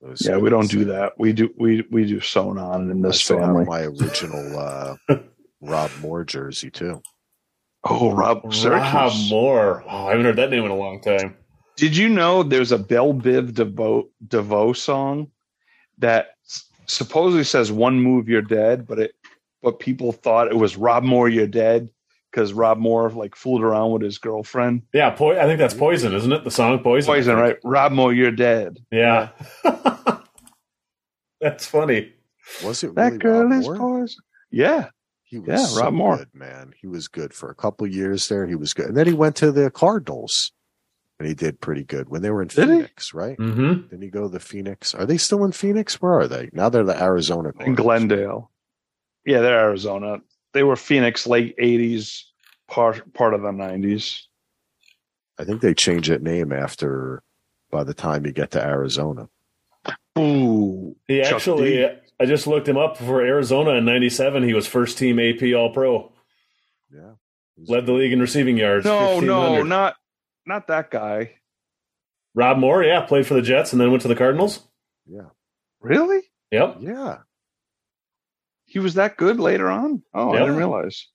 Those- 0.00 0.24
yeah, 0.26 0.36
we 0.36 0.50
don't 0.50 0.70
do 0.70 0.84
that. 0.86 1.14
We 1.18 1.32
do. 1.32 1.48
We 1.58 1.82
we 1.90 2.04
do 2.04 2.20
sewn 2.20 2.58
on 2.58 2.90
in 2.90 3.00
this 3.02 3.22
still 3.22 3.38
have 3.38 3.46
family. 3.48 3.64
my 3.64 3.80
original 3.82 4.58
uh, 4.58 4.96
Rob 5.62 5.90
Moore 6.02 6.24
jersey 6.24 6.70
too. 6.70 7.00
Oh, 7.84 8.12
Rob 8.12 8.52
Syracuse. 8.54 8.92
Rob 8.94 9.12
Moore. 9.30 9.84
Oh, 9.88 10.06
I 10.06 10.10
haven't 10.10 10.26
heard 10.26 10.36
that 10.36 10.50
name 10.50 10.64
in 10.64 10.70
a 10.70 10.76
long 10.76 11.00
time. 11.00 11.36
Did 11.76 11.96
you 11.96 12.08
know 12.08 12.42
there's 12.42 12.70
a 12.70 12.78
Bell 12.78 13.12
Biv 13.14 13.54
DeVoe, 13.54 14.08
DeVoe 14.28 14.74
song 14.74 15.30
that 15.98 16.28
supposedly 16.86 17.44
says 17.44 17.72
"One 17.72 17.98
move, 17.98 18.28
you're 18.28 18.42
dead," 18.42 18.86
but 18.86 18.98
it 18.98 19.14
but 19.64 19.80
people 19.80 20.12
thought 20.12 20.46
it 20.46 20.56
was 20.56 20.76
Rob 20.76 21.02
Moore, 21.02 21.28
you're 21.28 21.48
dead 21.48 21.88
because 22.30 22.52
Rob 22.52 22.78
Moore 22.78 23.10
like 23.10 23.34
fooled 23.34 23.62
around 23.62 23.90
with 23.92 24.02
his 24.02 24.18
girlfriend. 24.18 24.82
Yeah, 24.92 25.10
po- 25.10 25.36
I 25.38 25.44
think 25.46 25.58
that's 25.58 25.74
Poison, 25.74 26.14
isn't 26.14 26.32
it? 26.32 26.44
The 26.44 26.50
song 26.52 26.78
Poison. 26.80 27.06
Poison, 27.12 27.36
right? 27.36 27.56
Rob 27.64 27.90
Moore, 27.92 28.12
you're 28.12 28.30
dead. 28.30 28.78
Yeah, 28.92 29.30
that's 31.40 31.66
funny. 31.66 32.12
Was 32.64 32.84
it 32.84 32.92
really 32.94 33.10
that 33.12 33.18
girl 33.18 33.42
Rob 33.48 33.52
is 33.52 33.66
Moore? 33.66 33.76
poison? 33.76 34.22
Yeah, 34.50 34.88
He 35.22 35.38
was 35.38 35.48
Yeah, 35.48 35.66
so 35.66 35.80
Rob 35.82 35.94
Moore. 35.94 36.16
good, 36.18 36.28
man. 36.34 36.74
He 36.80 36.86
was 36.86 37.08
good 37.08 37.32
for 37.34 37.50
a 37.50 37.54
couple 37.54 37.86
years 37.86 38.28
there. 38.28 38.46
He 38.46 38.54
was 38.54 38.74
good, 38.74 38.86
and 38.86 38.96
then 38.96 39.06
he 39.06 39.12
went 39.14 39.36
to 39.36 39.50
the 39.50 39.70
Cardinals, 39.70 40.52
and 41.18 41.26
he 41.26 41.34
did 41.34 41.60
pretty 41.60 41.84
good 41.84 42.08
when 42.08 42.22
they 42.22 42.30
were 42.30 42.42
in 42.42 42.48
Did 42.48 42.68
he? 42.68 42.74
Phoenix, 42.76 43.14
right? 43.14 43.38
Mm-hmm. 43.38 43.88
Didn't 43.88 44.02
he 44.02 44.10
go 44.10 44.22
to 44.24 44.28
the 44.28 44.40
Phoenix? 44.40 44.94
Are 44.94 45.06
they 45.06 45.16
still 45.16 45.44
in 45.44 45.52
Phoenix? 45.52 46.00
Where 46.02 46.12
are 46.20 46.28
they 46.28 46.50
now? 46.52 46.68
They're 46.68 46.84
the 46.84 47.00
Arizona. 47.00 47.52
in 47.60 47.74
Glendale. 47.74 48.50
Yeah, 49.26 49.40
they're 49.40 49.58
Arizona. 49.60 50.18
They 50.52 50.62
were 50.62 50.76
Phoenix 50.76 51.26
late 51.26 51.56
'80s, 51.58 52.22
part 52.68 53.12
part 53.14 53.34
of 53.34 53.42
the 53.42 53.50
'90s. 53.50 54.22
I 55.38 55.44
think 55.44 55.60
they 55.60 55.74
changed 55.74 56.10
that 56.10 56.22
name 56.22 56.52
after. 56.52 57.22
By 57.70 57.82
the 57.82 57.94
time 57.94 58.24
you 58.24 58.30
get 58.30 58.52
to 58.52 58.64
Arizona, 58.64 59.28
Ooh, 60.16 60.94
He 61.08 61.22
Chuck 61.22 61.32
actually, 61.34 61.70
D. 61.76 61.88
I 62.20 62.24
just 62.26 62.46
looked 62.46 62.68
him 62.68 62.76
up 62.76 62.96
for 62.98 63.20
Arizona 63.20 63.70
in 63.72 63.84
'97. 63.84 64.44
He 64.44 64.54
was 64.54 64.66
first 64.68 64.96
team 64.96 65.18
AP 65.18 65.42
All 65.56 65.72
Pro, 65.72 66.12
yeah, 66.94 67.14
led 67.56 67.86
the 67.86 67.92
league 67.92 68.12
in 68.12 68.20
receiving 68.20 68.56
yards. 68.56 68.84
no, 68.84 69.18
no, 69.18 69.62
not 69.64 69.96
not 70.46 70.68
that 70.68 70.92
guy. 70.92 71.32
Rob 72.36 72.58
Moore, 72.58 72.84
yeah, 72.84 73.00
played 73.00 73.26
for 73.26 73.34
the 73.34 73.42
Jets 73.42 73.72
and 73.72 73.80
then 73.80 73.90
went 73.90 74.02
to 74.02 74.08
the 74.08 74.14
Cardinals. 74.16 74.60
yeah, 75.06 75.30
Really? 75.80 76.20
Yep. 76.52 76.76
yeah. 76.80 77.18
He 78.74 78.80
was 78.80 78.94
that 78.94 79.16
good 79.16 79.38
later 79.38 79.70
on? 79.70 80.02
Oh, 80.12 80.32
I 80.32 80.40
didn't 80.40 80.56
realize. 80.56 81.06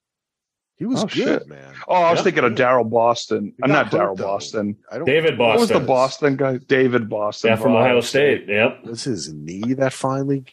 He 0.76 0.86
was 0.86 1.02
Oh, 1.02 1.06
good, 1.06 1.12
shit. 1.42 1.46
man. 1.46 1.74
Oh, 1.86 1.92
I 1.94 2.10
was 2.10 2.20
Yeah. 2.20 2.24
thinking 2.24 2.44
of 2.44 2.52
Daryl 2.54 2.88
Boston. 2.88 3.52
I'm 3.62 3.70
not 3.70 3.90
Daryl. 3.90 4.16
Boston. 4.16 4.78
I 4.90 4.96
don't. 4.96 5.04
David 5.04 5.36
Boston. 5.36 5.48
What 5.50 5.60
was 5.60 5.68
the 5.68 5.74
Boston. 5.86 6.36
Boston 6.36 6.36
guy? 6.36 6.56
David 6.66 7.10
Boston. 7.10 7.50
Yeah, 7.50 7.56
from 7.56 7.72
Ohio 7.76 8.00
State. 8.00 8.48
Yep. 8.48 8.84
Was 8.86 9.04
his 9.04 9.30
knee 9.30 9.74
that 9.74 9.92
finally 9.92 10.46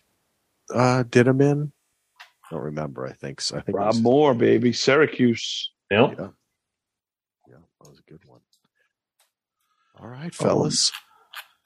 uh, 0.76 1.04
did 1.04 1.28
him 1.28 1.40
in? 1.40 1.72
I 2.20 2.56
don't 2.56 2.64
remember. 2.66 3.08
I 3.08 3.14
think 3.14 3.40
so. 3.40 3.58
I 3.58 3.62
think 3.62 3.78
Rob 3.78 3.88
was- 3.88 4.02
Moore, 4.02 4.34
baby. 4.34 4.74
Syracuse. 4.74 5.72
Yep. 5.90 6.16
Yeah, 6.20 6.28
yeah, 7.48 7.56
that 7.80 7.90
was 7.90 8.00
a 8.00 8.12
good 8.12 8.26
one. 8.26 8.42
All 9.98 10.08
right, 10.10 10.36
fellas. 10.36 10.92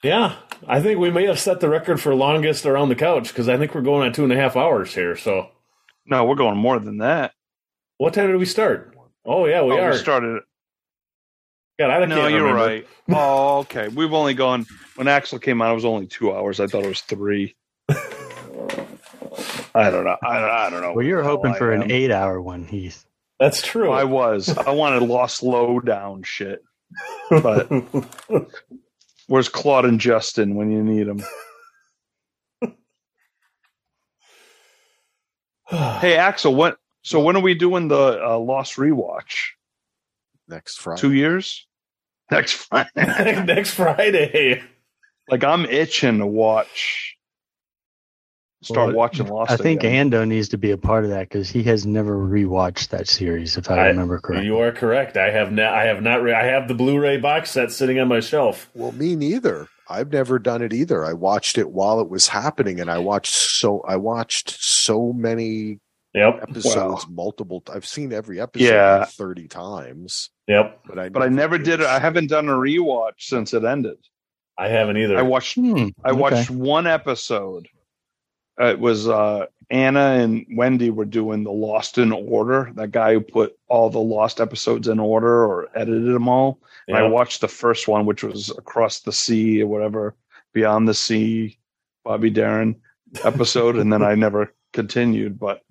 Yeah, 0.02 0.34
I 0.66 0.80
think 0.82 0.98
we 0.98 1.10
may 1.10 1.26
have 1.26 1.38
set 1.38 1.60
the 1.60 1.68
record 1.68 2.00
for 2.00 2.14
longest 2.14 2.66
around 2.66 2.88
the 2.88 2.96
couch 2.96 3.28
because 3.28 3.48
I 3.48 3.56
think 3.56 3.74
we're 3.74 3.82
going 3.82 4.06
on 4.06 4.12
two 4.12 4.24
and 4.24 4.32
a 4.32 4.36
half 4.36 4.56
hours 4.56 4.92
here. 4.94 5.16
So, 5.16 5.50
No, 6.06 6.24
we're 6.24 6.34
going 6.34 6.58
more 6.58 6.78
than 6.80 6.98
that. 6.98 7.32
what 7.98 8.14
time 8.14 8.26
did 8.28 8.36
we 8.38 8.46
start? 8.46 8.96
Oh 9.24 9.46
yeah, 9.46 9.62
we 9.62 9.72
oh, 9.74 9.78
are. 9.78 9.90
we 9.92 9.96
started. 9.96 10.42
God, 11.78 11.90
I 11.90 12.04
No, 12.04 12.16
can't 12.16 12.32
you're 12.32 12.40
remember. 12.42 12.64
right. 12.66 12.86
Oh, 13.14 13.58
okay. 13.60 13.88
We've 13.88 14.12
only 14.12 14.34
gone 14.34 14.66
when 14.96 15.06
Axel 15.08 15.38
came 15.38 15.60
out. 15.62 15.72
It 15.72 15.74
was 15.74 15.84
only 15.84 16.06
two 16.06 16.32
hours. 16.32 16.58
I 16.60 16.66
thought 16.66 16.84
it 16.84 16.88
was 16.88 17.00
three. 17.02 17.54
I 19.74 19.90
don't 19.90 20.04
know. 20.04 20.16
I, 20.22 20.66
I 20.66 20.70
don't 20.70 20.82
know. 20.82 20.92
Well, 20.94 21.04
you're 21.04 21.18
what 21.18 21.24
the 21.24 21.28
hoping 21.30 21.52
I 21.54 21.58
for 21.58 21.72
an 21.72 21.82
am. 21.84 21.90
eight-hour 21.90 22.40
one, 22.42 22.64
Heath. 22.66 23.04
That's 23.40 23.62
true. 23.62 23.90
I 23.90 24.04
was. 24.04 24.48
I 24.56 24.70
wanted 24.70 25.02
lost 25.02 25.42
low 25.42 25.78
down 25.80 26.22
shit. 26.24 26.62
But 27.30 27.68
where's 29.32 29.48
Claude 29.48 29.86
and 29.86 29.98
Justin 29.98 30.56
when 30.56 30.70
you 30.70 30.84
need 30.84 31.04
them? 31.04 31.22
Hey, 35.70 36.16
Axel. 36.18 36.54
What? 36.54 36.76
So 37.00 37.20
when 37.20 37.34
are 37.34 37.40
we 37.40 37.54
doing 37.54 37.88
the 37.88 38.22
uh, 38.22 38.36
Lost 38.36 38.76
rewatch? 38.76 39.52
Next 40.46 40.78
Friday. 40.78 41.00
Two 41.00 41.14
years. 41.14 41.66
Next 42.30 42.52
Friday. 42.52 42.90
next 42.94 43.70
Friday. 43.70 44.62
like 45.30 45.42
I'm 45.42 45.64
itching 45.64 46.18
to 46.18 46.26
watch. 46.26 47.16
Start 48.62 48.88
Well, 48.88 48.96
watching 48.96 49.26
Lost. 49.26 49.50
I 49.50 49.56
think 49.56 49.80
again. 49.82 50.10
Ando 50.10 50.26
needs 50.26 50.48
to 50.50 50.58
be 50.58 50.70
a 50.70 50.78
part 50.78 51.04
of 51.04 51.10
that 51.10 51.28
because 51.28 51.50
he 51.50 51.62
has 51.64 51.84
never 51.84 52.16
rewatched 52.16 52.88
that 52.88 53.08
series, 53.08 53.56
if 53.56 53.70
I, 53.70 53.76
I- 53.78 53.86
remember 53.88 54.18
correctly. 54.20 54.46
You 54.46 54.58
are 54.60 54.70
correct. 54.72 55.16
I 55.16 55.30
have 55.30 55.50
not. 55.52 55.72
I 55.74 55.84
have 55.86 56.00
not. 56.02 56.22
Re- 56.22 56.32
I 56.32 56.44
have 56.44 56.68
the 56.68 56.74
Blu-ray 56.74 57.18
box 57.18 57.50
set 57.50 57.72
sitting 57.72 57.98
on 57.98 58.08
my 58.08 58.20
shelf. 58.20 58.70
Well, 58.74 58.92
me 58.92 59.16
neither. 59.16 59.68
I've 59.88 60.12
never 60.12 60.38
done 60.38 60.62
it 60.62 60.72
either. 60.72 61.04
I 61.04 61.12
watched 61.12 61.58
it 61.58 61.70
while 61.70 62.00
it 62.00 62.08
was 62.08 62.28
happening, 62.28 62.80
and 62.80 62.88
I 62.90 62.98
watched 62.98 63.34
so 63.34 63.80
I 63.80 63.96
watched 63.96 64.50
so 64.62 65.12
many 65.12 65.80
Yep. 66.14 66.40
episodes 66.48 67.06
multiple. 67.08 67.62
I've 67.72 67.86
seen 67.86 68.12
every 68.12 68.40
episode 68.40 68.64
Yeah. 68.66 69.04
thirty 69.06 69.48
times, 69.48 70.30
Yep. 70.46 70.80
but 70.86 70.98
I 70.98 71.08
but 71.08 71.22
I 71.22 71.28
never 71.28 71.58
did 71.58 71.80
it. 71.80 71.86
I 71.86 71.98
haven't 71.98 72.28
done 72.28 72.48
a 72.48 72.52
rewatch 72.52 73.14
since 73.20 73.52
it 73.54 73.64
ended. 73.64 73.96
I 74.58 74.68
haven't 74.68 74.98
either. 74.98 75.18
I 75.18 75.22
watched. 75.22 75.56
Hmm, 75.56 75.88
I 76.04 76.10
okay. 76.10 76.18
watched 76.20 76.50
one 76.50 76.86
episode. 76.86 77.66
Uh, 78.60 78.66
it 78.66 78.78
was 78.78 79.08
uh, 79.08 79.46
Anna 79.70 80.18
and 80.20 80.46
Wendy 80.54 80.90
were 80.90 81.06
doing 81.06 81.44
the 81.44 81.52
Lost 81.52 81.98
in 81.98 82.12
Order. 82.12 82.72
That 82.74 82.90
guy 82.90 83.14
who 83.14 83.20
put 83.20 83.56
all 83.68 83.88
the 83.88 83.98
Lost 83.98 84.40
episodes 84.40 84.88
in 84.88 84.98
order 84.98 85.44
or 85.44 85.68
edited 85.74 86.14
them 86.14 86.28
all. 86.28 86.60
And 86.88 86.96
I 86.96 87.04
watched 87.04 87.40
the 87.40 87.48
first 87.48 87.88
one, 87.88 88.04
which 88.04 88.22
was 88.22 88.50
Across 88.50 89.00
the 89.00 89.12
Sea 89.12 89.62
or 89.62 89.66
whatever, 89.66 90.14
Beyond 90.52 90.86
the 90.86 90.94
Sea, 90.94 91.58
Bobby 92.04 92.28
Darin 92.28 92.76
episode, 93.24 93.76
and 93.76 93.92
then 93.92 94.02
I 94.02 94.14
never 94.14 94.52
continued. 94.72 95.38
But 95.38 95.62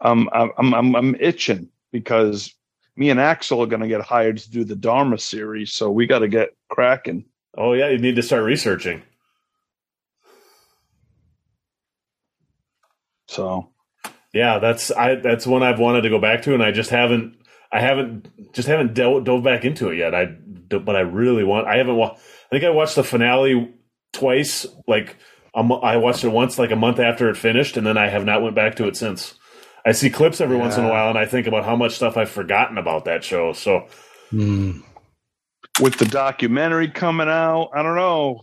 um, 0.00 0.28
I'm 0.32 0.74
I'm, 0.74 0.96
I'm 0.96 1.14
itching 1.20 1.68
because 1.92 2.52
me 2.96 3.10
and 3.10 3.20
Axel 3.20 3.62
are 3.62 3.66
going 3.66 3.82
to 3.82 3.88
get 3.88 4.00
hired 4.00 4.38
to 4.38 4.50
do 4.50 4.64
the 4.64 4.76
Dharma 4.76 5.18
series, 5.18 5.72
so 5.72 5.90
we 5.90 6.06
got 6.06 6.20
to 6.20 6.28
get 6.28 6.56
cracking. 6.68 7.24
Oh 7.56 7.74
yeah, 7.74 7.88
you 7.88 7.98
need 7.98 8.16
to 8.16 8.22
start 8.22 8.44
researching. 8.44 9.02
So 13.34 13.70
Yeah, 14.32 14.58
that's 14.58 14.90
I. 14.90 15.16
That's 15.16 15.46
one 15.46 15.62
I've 15.62 15.78
wanted 15.78 16.02
to 16.02 16.10
go 16.10 16.18
back 16.20 16.42
to, 16.42 16.54
and 16.54 16.62
I 16.62 16.70
just 16.72 16.90
haven't. 16.90 17.36
I 17.72 17.80
haven't 17.80 18.52
just 18.54 18.68
haven't 18.68 18.94
dove, 18.94 19.24
dove 19.24 19.42
back 19.42 19.64
into 19.64 19.88
it 19.90 19.96
yet. 19.98 20.14
I 20.14 20.26
but 20.26 20.96
I 20.96 21.00
really 21.00 21.44
want. 21.44 21.66
I 21.66 21.76
haven't. 21.76 21.96
wa- 21.96 22.14
I 22.14 22.48
think 22.50 22.64
I 22.64 22.70
watched 22.70 22.94
the 22.96 23.04
finale 23.04 23.72
twice. 24.12 24.66
Like 24.86 25.16
a 25.54 25.62
mo- 25.62 25.80
I 25.80 25.96
watched 25.96 26.24
it 26.24 26.28
once, 26.28 26.58
like 26.58 26.70
a 26.70 26.76
month 26.76 26.98
after 27.00 27.28
it 27.28 27.36
finished, 27.36 27.76
and 27.76 27.86
then 27.86 27.98
I 27.98 28.08
have 28.08 28.24
not 28.24 28.42
went 28.42 28.54
back 28.54 28.76
to 28.76 28.86
it 28.86 28.96
since. 28.96 29.34
I 29.86 29.92
see 29.92 30.08
clips 30.10 30.40
every 30.40 30.56
once 30.56 30.78
in 30.78 30.84
a 30.84 30.88
while, 30.88 31.10
and 31.10 31.18
I 31.18 31.26
think 31.26 31.46
about 31.46 31.64
how 31.64 31.76
much 31.76 31.94
stuff 31.96 32.16
I've 32.16 32.30
forgotten 32.30 32.78
about 32.78 33.04
that 33.04 33.22
show. 33.22 33.52
So 33.52 33.86
Hmm. 34.30 34.80
with 35.80 35.98
the 35.98 36.06
documentary 36.06 36.88
coming 36.88 37.28
out, 37.28 37.70
I 37.74 37.82
don't 37.82 37.96
know. 37.96 38.42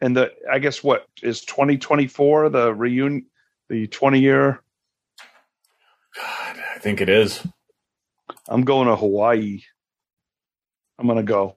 And 0.00 0.16
the 0.16 0.32
I 0.50 0.58
guess 0.60 0.82
what 0.82 1.04
is 1.22 1.42
2024 1.44 2.48
the 2.50 2.72
reunion 2.72 3.26
the 3.68 3.86
20 3.86 4.20
year 4.20 4.60
God, 6.14 6.56
I 6.74 6.78
think 6.80 7.00
it 7.00 7.08
is. 7.08 7.46
I'm 8.48 8.64
going 8.64 8.88
to 8.88 8.96
Hawaii. 8.96 9.60
I'm 10.98 11.06
going 11.06 11.18
to 11.18 11.22
go. 11.22 11.54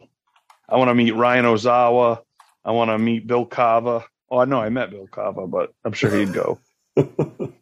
I 0.69 0.77
want 0.77 0.89
to 0.89 0.95
meet 0.95 1.15
Ryan 1.15 1.45
Ozawa. 1.45 2.21
I 2.63 2.71
want 2.71 2.89
to 2.91 2.97
meet 2.99 3.27
Bill 3.27 3.45
Kava. 3.45 4.05
Oh, 4.29 4.37
I 4.37 4.45
know 4.45 4.61
I 4.61 4.69
met 4.69 4.91
Bill 4.91 5.07
Kava, 5.07 5.47
but 5.47 5.73
I'm 5.83 5.93
sure 5.93 6.15
he'd 6.15 6.33
go. 6.33 6.59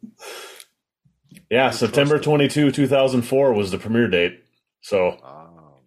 Yeah, 1.50 1.70
September 1.70 2.16
trust 2.16 2.24
22, 2.24 2.72
2004 2.72 3.52
was 3.54 3.70
the 3.70 3.78
premiere 3.78 4.08
date. 4.08 4.40
So 4.82 5.18
Um, 5.24 5.82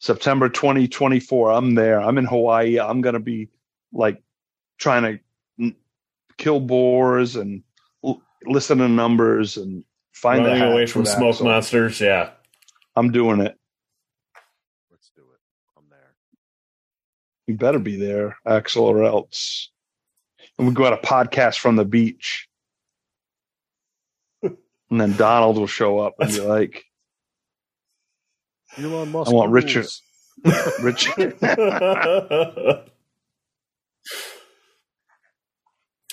September 0.00 0.48
2024. 0.48 1.52
I'm 1.52 1.74
there. 1.74 2.00
I'm 2.00 2.18
in 2.18 2.26
Hawaii. 2.26 2.78
I'm 2.80 3.00
going 3.02 3.14
to 3.14 3.20
be 3.20 3.48
like 3.92 4.22
trying 4.78 5.02
to 5.04 5.20
kill 6.38 6.60
boars 6.60 7.36
and 7.36 7.62
l- 8.04 8.22
listen 8.46 8.78
to 8.78 8.88
numbers 8.88 9.56
and 9.58 9.84
find 10.12 10.44
the 10.44 10.48
running 10.48 10.62
hatch 10.62 10.72
away 10.72 10.86
from 10.86 11.02
with 11.02 11.10
smoke 11.10 11.34
Axel. 11.34 11.46
monsters. 11.46 12.00
Yeah. 12.00 12.30
I'm 12.96 13.12
doing 13.12 13.40
it. 13.40 13.56
let's 14.90 15.10
do 15.14 15.22
it. 15.22 15.40
I'm 15.76 15.84
there. 15.90 16.14
You 17.46 17.54
better 17.54 17.78
be 17.78 17.96
there, 17.96 18.36
Axel, 18.46 18.84
or 18.84 19.04
else. 19.04 19.70
And 20.58 20.66
we 20.66 20.74
go 20.74 20.86
out 20.86 20.92
a 20.92 21.06
podcast 21.06 21.58
from 21.58 21.76
the 21.76 21.84
beach. 21.84 22.48
and 24.42 24.56
then 24.90 25.16
Donald 25.16 25.56
will 25.58 25.66
show 25.66 25.98
up 25.98 26.14
and 26.18 26.30
be 26.30 26.40
like, 26.40 26.84
Elon 28.76 29.10
Musk. 29.12 29.30
I 29.30 29.34
want 29.34 29.50
rules. 29.52 29.64
Richard. 29.64 29.86
Rich. 30.82 31.08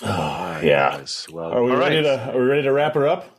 Oh, 0.01 0.11
All 0.11 0.45
right, 0.45 0.54
yeah. 0.65 0.97
guys. 0.97 1.27
Well, 1.31 1.51
Are 1.51 1.63
we 1.63 1.71
All 1.71 1.77
ready 1.77 1.97
right. 1.97 2.03
to 2.03 2.33
are 2.33 2.39
we 2.39 2.45
ready 2.45 2.63
to 2.63 2.71
wrap 2.71 2.95
her 2.95 3.07
up? 3.07 3.35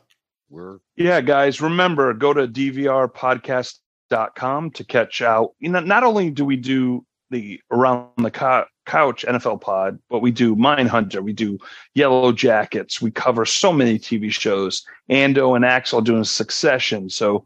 we're 0.49 0.77
yeah, 0.95 1.19
guys. 1.21 1.61
Remember, 1.61 2.13
go 2.13 2.33
to 2.33 2.47
dvrpodcast.com 2.47 4.71
to 4.71 4.83
catch 4.83 5.21
out. 5.21 5.51
You 5.59 5.69
know, 5.69 5.79
not 5.81 6.03
only 6.03 6.31
do 6.31 6.43
we 6.45 6.55
do 6.55 7.05
the 7.29 7.59
around 7.71 8.09
the 8.17 8.31
couch 8.31 9.25
NFL 9.27 9.61
pod, 9.61 9.99
but 10.09 10.21
we 10.21 10.31
do 10.31 10.55
Mindhunter, 10.55 11.21
we 11.21 11.33
do 11.33 11.59
Yellow 11.93 12.31
Jackets, 12.31 13.01
we 13.01 13.11
cover 13.11 13.45
so 13.45 13.73
many 13.73 13.99
TV 13.99 14.31
shows. 14.31 14.83
Ando 15.09 15.53
and 15.55 15.65
Axel 15.65 16.01
doing 16.01 16.23
Succession. 16.23 17.09
So, 17.09 17.43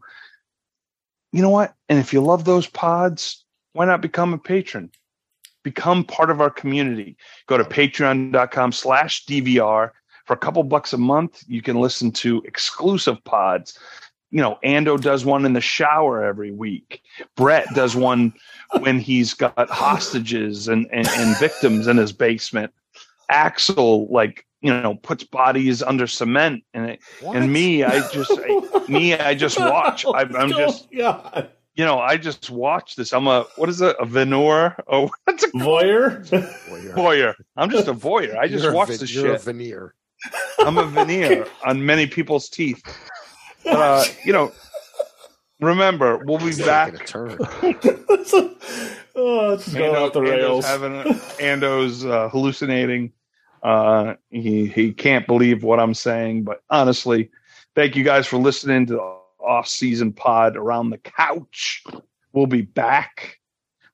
you 1.32 1.42
know 1.42 1.50
what? 1.50 1.74
And 1.88 1.98
if 1.98 2.12
you 2.12 2.20
love 2.20 2.44
those 2.44 2.68
pods, 2.68 3.44
why 3.72 3.86
not 3.86 4.02
become 4.02 4.32
a 4.32 4.38
patron? 4.38 4.92
Become 5.62 6.04
part 6.04 6.30
of 6.30 6.40
our 6.40 6.50
community. 6.50 7.16
Go 7.46 7.56
to 7.56 7.64
patreon.com 7.64 8.72
slash 8.72 9.24
DVR. 9.26 9.90
For 10.26 10.34
a 10.34 10.38
couple 10.38 10.62
bucks 10.62 10.92
a 10.92 10.98
month, 10.98 11.42
you 11.48 11.62
can 11.62 11.80
listen 11.80 12.12
to 12.12 12.42
exclusive 12.46 13.22
pods. 13.24 13.78
You 14.30 14.40
know, 14.40 14.58
Ando 14.64 15.00
does 15.00 15.24
one 15.24 15.44
in 15.44 15.52
the 15.52 15.60
shower 15.60 16.24
every 16.24 16.52
week. 16.52 17.02
Brett 17.36 17.66
does 17.74 17.96
one 17.96 18.32
when 18.80 18.98
he's 18.98 19.34
got 19.34 19.68
hostages 19.68 20.68
and, 20.68 20.86
and, 20.92 21.06
and 21.08 21.36
victims 21.38 21.86
in 21.86 21.96
his 21.96 22.12
basement. 22.12 22.72
Axel, 23.28 24.06
like, 24.08 24.46
you 24.60 24.72
know, 24.72 24.94
puts 24.94 25.24
bodies 25.24 25.82
under 25.82 26.06
cement, 26.06 26.62
and 26.72 26.90
it, 26.90 27.00
and 27.26 27.52
me, 27.52 27.82
I 27.82 28.08
just, 28.10 28.30
I, 28.32 28.84
me, 28.88 29.14
I 29.14 29.34
just 29.34 29.58
watch. 29.58 30.06
I, 30.14 30.22
am 30.22 30.50
just, 30.50 30.84
oh, 30.84 30.88
yeah 30.92 31.46
you 31.74 31.84
know, 31.84 31.98
I 31.98 32.16
just 32.16 32.50
watch 32.50 32.96
this. 32.96 33.12
I'm 33.12 33.26
a 33.26 33.46
what 33.56 33.68
is 33.68 33.80
it? 33.80 33.96
A 33.98 34.04
veneer? 34.04 34.76
Oh, 34.88 35.10
what's 35.24 35.44
a 35.44 35.48
voyeur? 35.54 36.24
voyeur. 36.94 37.34
I'm 37.56 37.70
just 37.70 37.88
a 37.88 37.94
voyeur. 37.94 38.36
I 38.36 38.48
just 38.48 38.64
you're 38.64 38.72
watch 38.72 38.88
the 38.88 38.98
this 38.98 39.14
you're 39.14 39.26
shit. 39.26 39.34
A 39.36 39.38
veneer. 39.38 39.94
I'm 40.58 40.78
a 40.78 40.84
veneer 40.84 41.46
on 41.66 41.84
many 41.84 42.06
people's 42.06 42.48
teeth. 42.48 42.82
But, 43.64 43.74
uh, 43.74 44.04
you 44.24 44.32
know, 44.32 44.52
remember, 45.60 46.18
we'll 46.24 46.38
be 46.38 46.54
back. 46.56 46.92
taking 46.92 47.00
a 47.00 47.06
turn. 47.06 47.38
oh, 49.14 49.52
it's 49.54 49.72
going 49.72 49.96
off 49.96 50.12
the 50.12 50.22
rails. 50.22 50.64
Ando's, 50.64 51.04
having 51.04 51.20
Ando's 51.40 52.04
uh, 52.04 52.28
hallucinating. 52.28 53.12
Uh, 53.62 54.14
he 54.30 54.66
he 54.66 54.92
can't 54.92 55.26
believe 55.26 55.62
what 55.62 55.80
I'm 55.80 55.94
saying, 55.94 56.42
but 56.42 56.62
honestly, 56.68 57.30
thank 57.74 57.96
you 57.96 58.04
guys 58.04 58.26
for 58.26 58.36
listening 58.36 58.86
to 58.86 58.94
the 58.94 59.21
off-season 59.42 60.12
pod 60.12 60.56
around 60.56 60.90
the 60.90 60.98
couch. 60.98 61.82
We'll 62.32 62.46
be 62.46 62.62
back. 62.62 63.38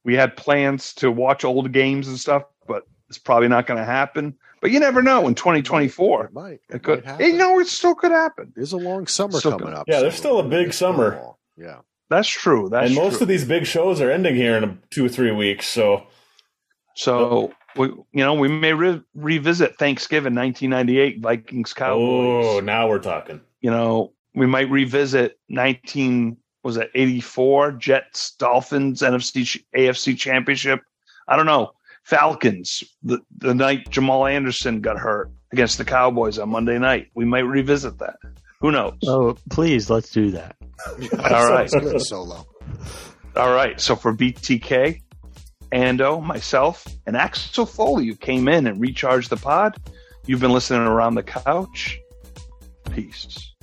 We 0.04 0.14
had 0.14 0.36
plans 0.36 0.94
to 0.94 1.10
watch 1.10 1.44
old 1.44 1.72
games 1.72 2.08
and 2.08 2.18
stuff, 2.18 2.44
but 2.66 2.84
it's 3.08 3.18
probably 3.18 3.48
not 3.48 3.66
going 3.66 3.78
to 3.78 3.84
happen. 3.84 4.34
But 4.60 4.70
you 4.70 4.80
never 4.80 5.02
know 5.02 5.26
in 5.28 5.34
2024. 5.34 6.24
It 6.26 6.32
might. 6.32 6.52
It, 6.52 6.60
It 6.70 6.82
could. 6.82 7.04
might 7.04 7.10
happen. 7.12 7.26
You 7.26 7.32
know, 7.36 7.58
it 7.60 7.66
still 7.68 7.94
could 7.94 8.10
happen. 8.10 8.52
There's 8.56 8.72
a 8.72 8.76
long 8.76 9.06
summer 9.06 9.38
So 9.40 9.50
coming 9.50 9.66
good. 9.66 9.74
up. 9.74 9.88
Yeah, 9.88 9.96
so 9.96 10.02
there's 10.02 10.14
still 10.16 10.38
a 10.40 10.42
big 10.48 10.68
it's 10.68 10.76
summer. 10.78 11.20
Yeah. 11.56 11.78
That's 12.10 12.28
true. 12.28 12.68
That's 12.70 12.86
and 12.86 12.94
most 12.96 13.16
true. 13.18 13.22
of 13.22 13.28
these 13.28 13.44
big 13.44 13.66
shows 13.66 14.00
are 14.00 14.10
ending 14.10 14.34
here 14.34 14.56
in 14.56 14.80
two 14.90 15.04
or 15.04 15.08
three 15.10 15.30
weeks. 15.32 15.66
So 15.68 16.06
so 16.94 17.52
we, 17.76 17.86
you 17.88 18.04
know, 18.24 18.34
we 18.34 18.48
may 18.48 18.72
re- 18.72 19.02
revisit 19.14 19.76
Thanksgiving 19.78 20.34
1998 20.34 21.20
Vikings 21.20 21.72
Cowboys. 21.74 22.46
oh, 22.46 22.60
now 22.60 22.88
we're 22.88 22.98
talking. 22.98 23.40
you 23.60 23.70
know, 23.70 24.12
we 24.34 24.46
might 24.46 24.70
revisit 24.70 25.38
19 25.48 26.36
was 26.64 26.76
it 26.76 26.90
84 26.94 27.72
Jets 27.72 28.32
Dolphins 28.32 29.00
NFC 29.00 29.62
AFC 29.74 30.18
Championship. 30.18 30.80
I 31.26 31.36
don't 31.36 31.46
know. 31.46 31.72
Falcons 32.02 32.82
the 33.02 33.20
the 33.36 33.54
night 33.54 33.90
Jamal 33.90 34.26
Anderson 34.26 34.80
got 34.80 34.98
hurt 34.98 35.30
against 35.52 35.78
the 35.78 35.84
Cowboys 35.84 36.38
on 36.38 36.50
Monday 36.50 36.78
night. 36.78 37.08
We 37.14 37.24
might 37.24 37.40
revisit 37.40 37.98
that. 37.98 38.16
Who 38.60 38.72
knows? 38.72 38.94
Oh, 39.06 39.36
please, 39.50 39.88
let's 39.88 40.10
do 40.10 40.30
that. 40.32 40.56
All 41.30 41.48
right. 41.50 41.70
Good, 41.70 42.00
solo. 42.02 42.46
All 43.36 43.54
right. 43.54 43.80
So 43.80 43.94
for 43.94 44.12
BTK, 44.12 45.00
Ando, 45.72 46.22
myself, 46.22 46.86
and 47.06 47.16
Axel 47.16 47.66
Foley, 47.66 48.06
who 48.06 48.16
came 48.16 48.48
in 48.48 48.66
and 48.66 48.80
recharged 48.80 49.30
the 49.30 49.36
pod, 49.36 49.76
you've 50.26 50.40
been 50.40 50.52
listening 50.52 50.82
around 50.82 51.14
the 51.14 51.22
couch. 51.22 51.98
Peace. 52.90 53.54